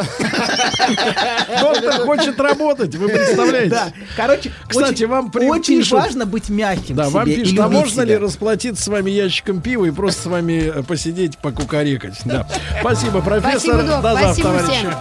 Доктор 1.60 2.02
хочет 2.04 2.38
работать, 2.38 2.94
вы 2.96 3.08
представляете? 3.08 3.70
Да, 3.70 3.92
короче, 4.14 4.52
Кстати, 4.68 4.90
очень, 4.92 5.06
вам 5.06 5.30
при- 5.30 5.46
очень 5.48 5.78
пишут- 5.78 5.92
важно 6.00 6.26
быть 6.26 6.50
мягким 6.50 6.96
Да, 6.96 7.08
вам 7.08 7.24
пишут, 7.24 7.58
а 7.58 7.68
можно 7.68 8.02
ли 8.02 8.08
себя. 8.14 8.20
расплатиться 8.20 8.82
с 8.82 8.88
вами 8.88 9.10
ящиком 9.10 9.62
пива 9.62 9.86
и 9.86 9.90
просто 9.90 10.22
с 10.22 10.26
вами 10.26 10.70
э, 10.74 10.82
посидеть, 10.82 11.38
покукарекать? 11.38 12.18
Да. 12.26 12.46
Спасибо, 12.80 13.22
профессор. 13.22 13.52
Спасибо, 13.60 13.82
док, 13.84 14.02
До 14.02 14.12
завтра, 14.12 14.26
спасибо 14.34 14.48
товарищи. 14.50 14.78
всем. 14.78 14.94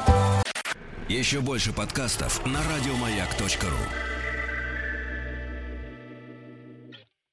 Еще 1.09 1.39
больше 1.41 1.73
подкастов 1.73 2.41
на 2.45 2.59
радиомаяк.ру. 2.73 4.12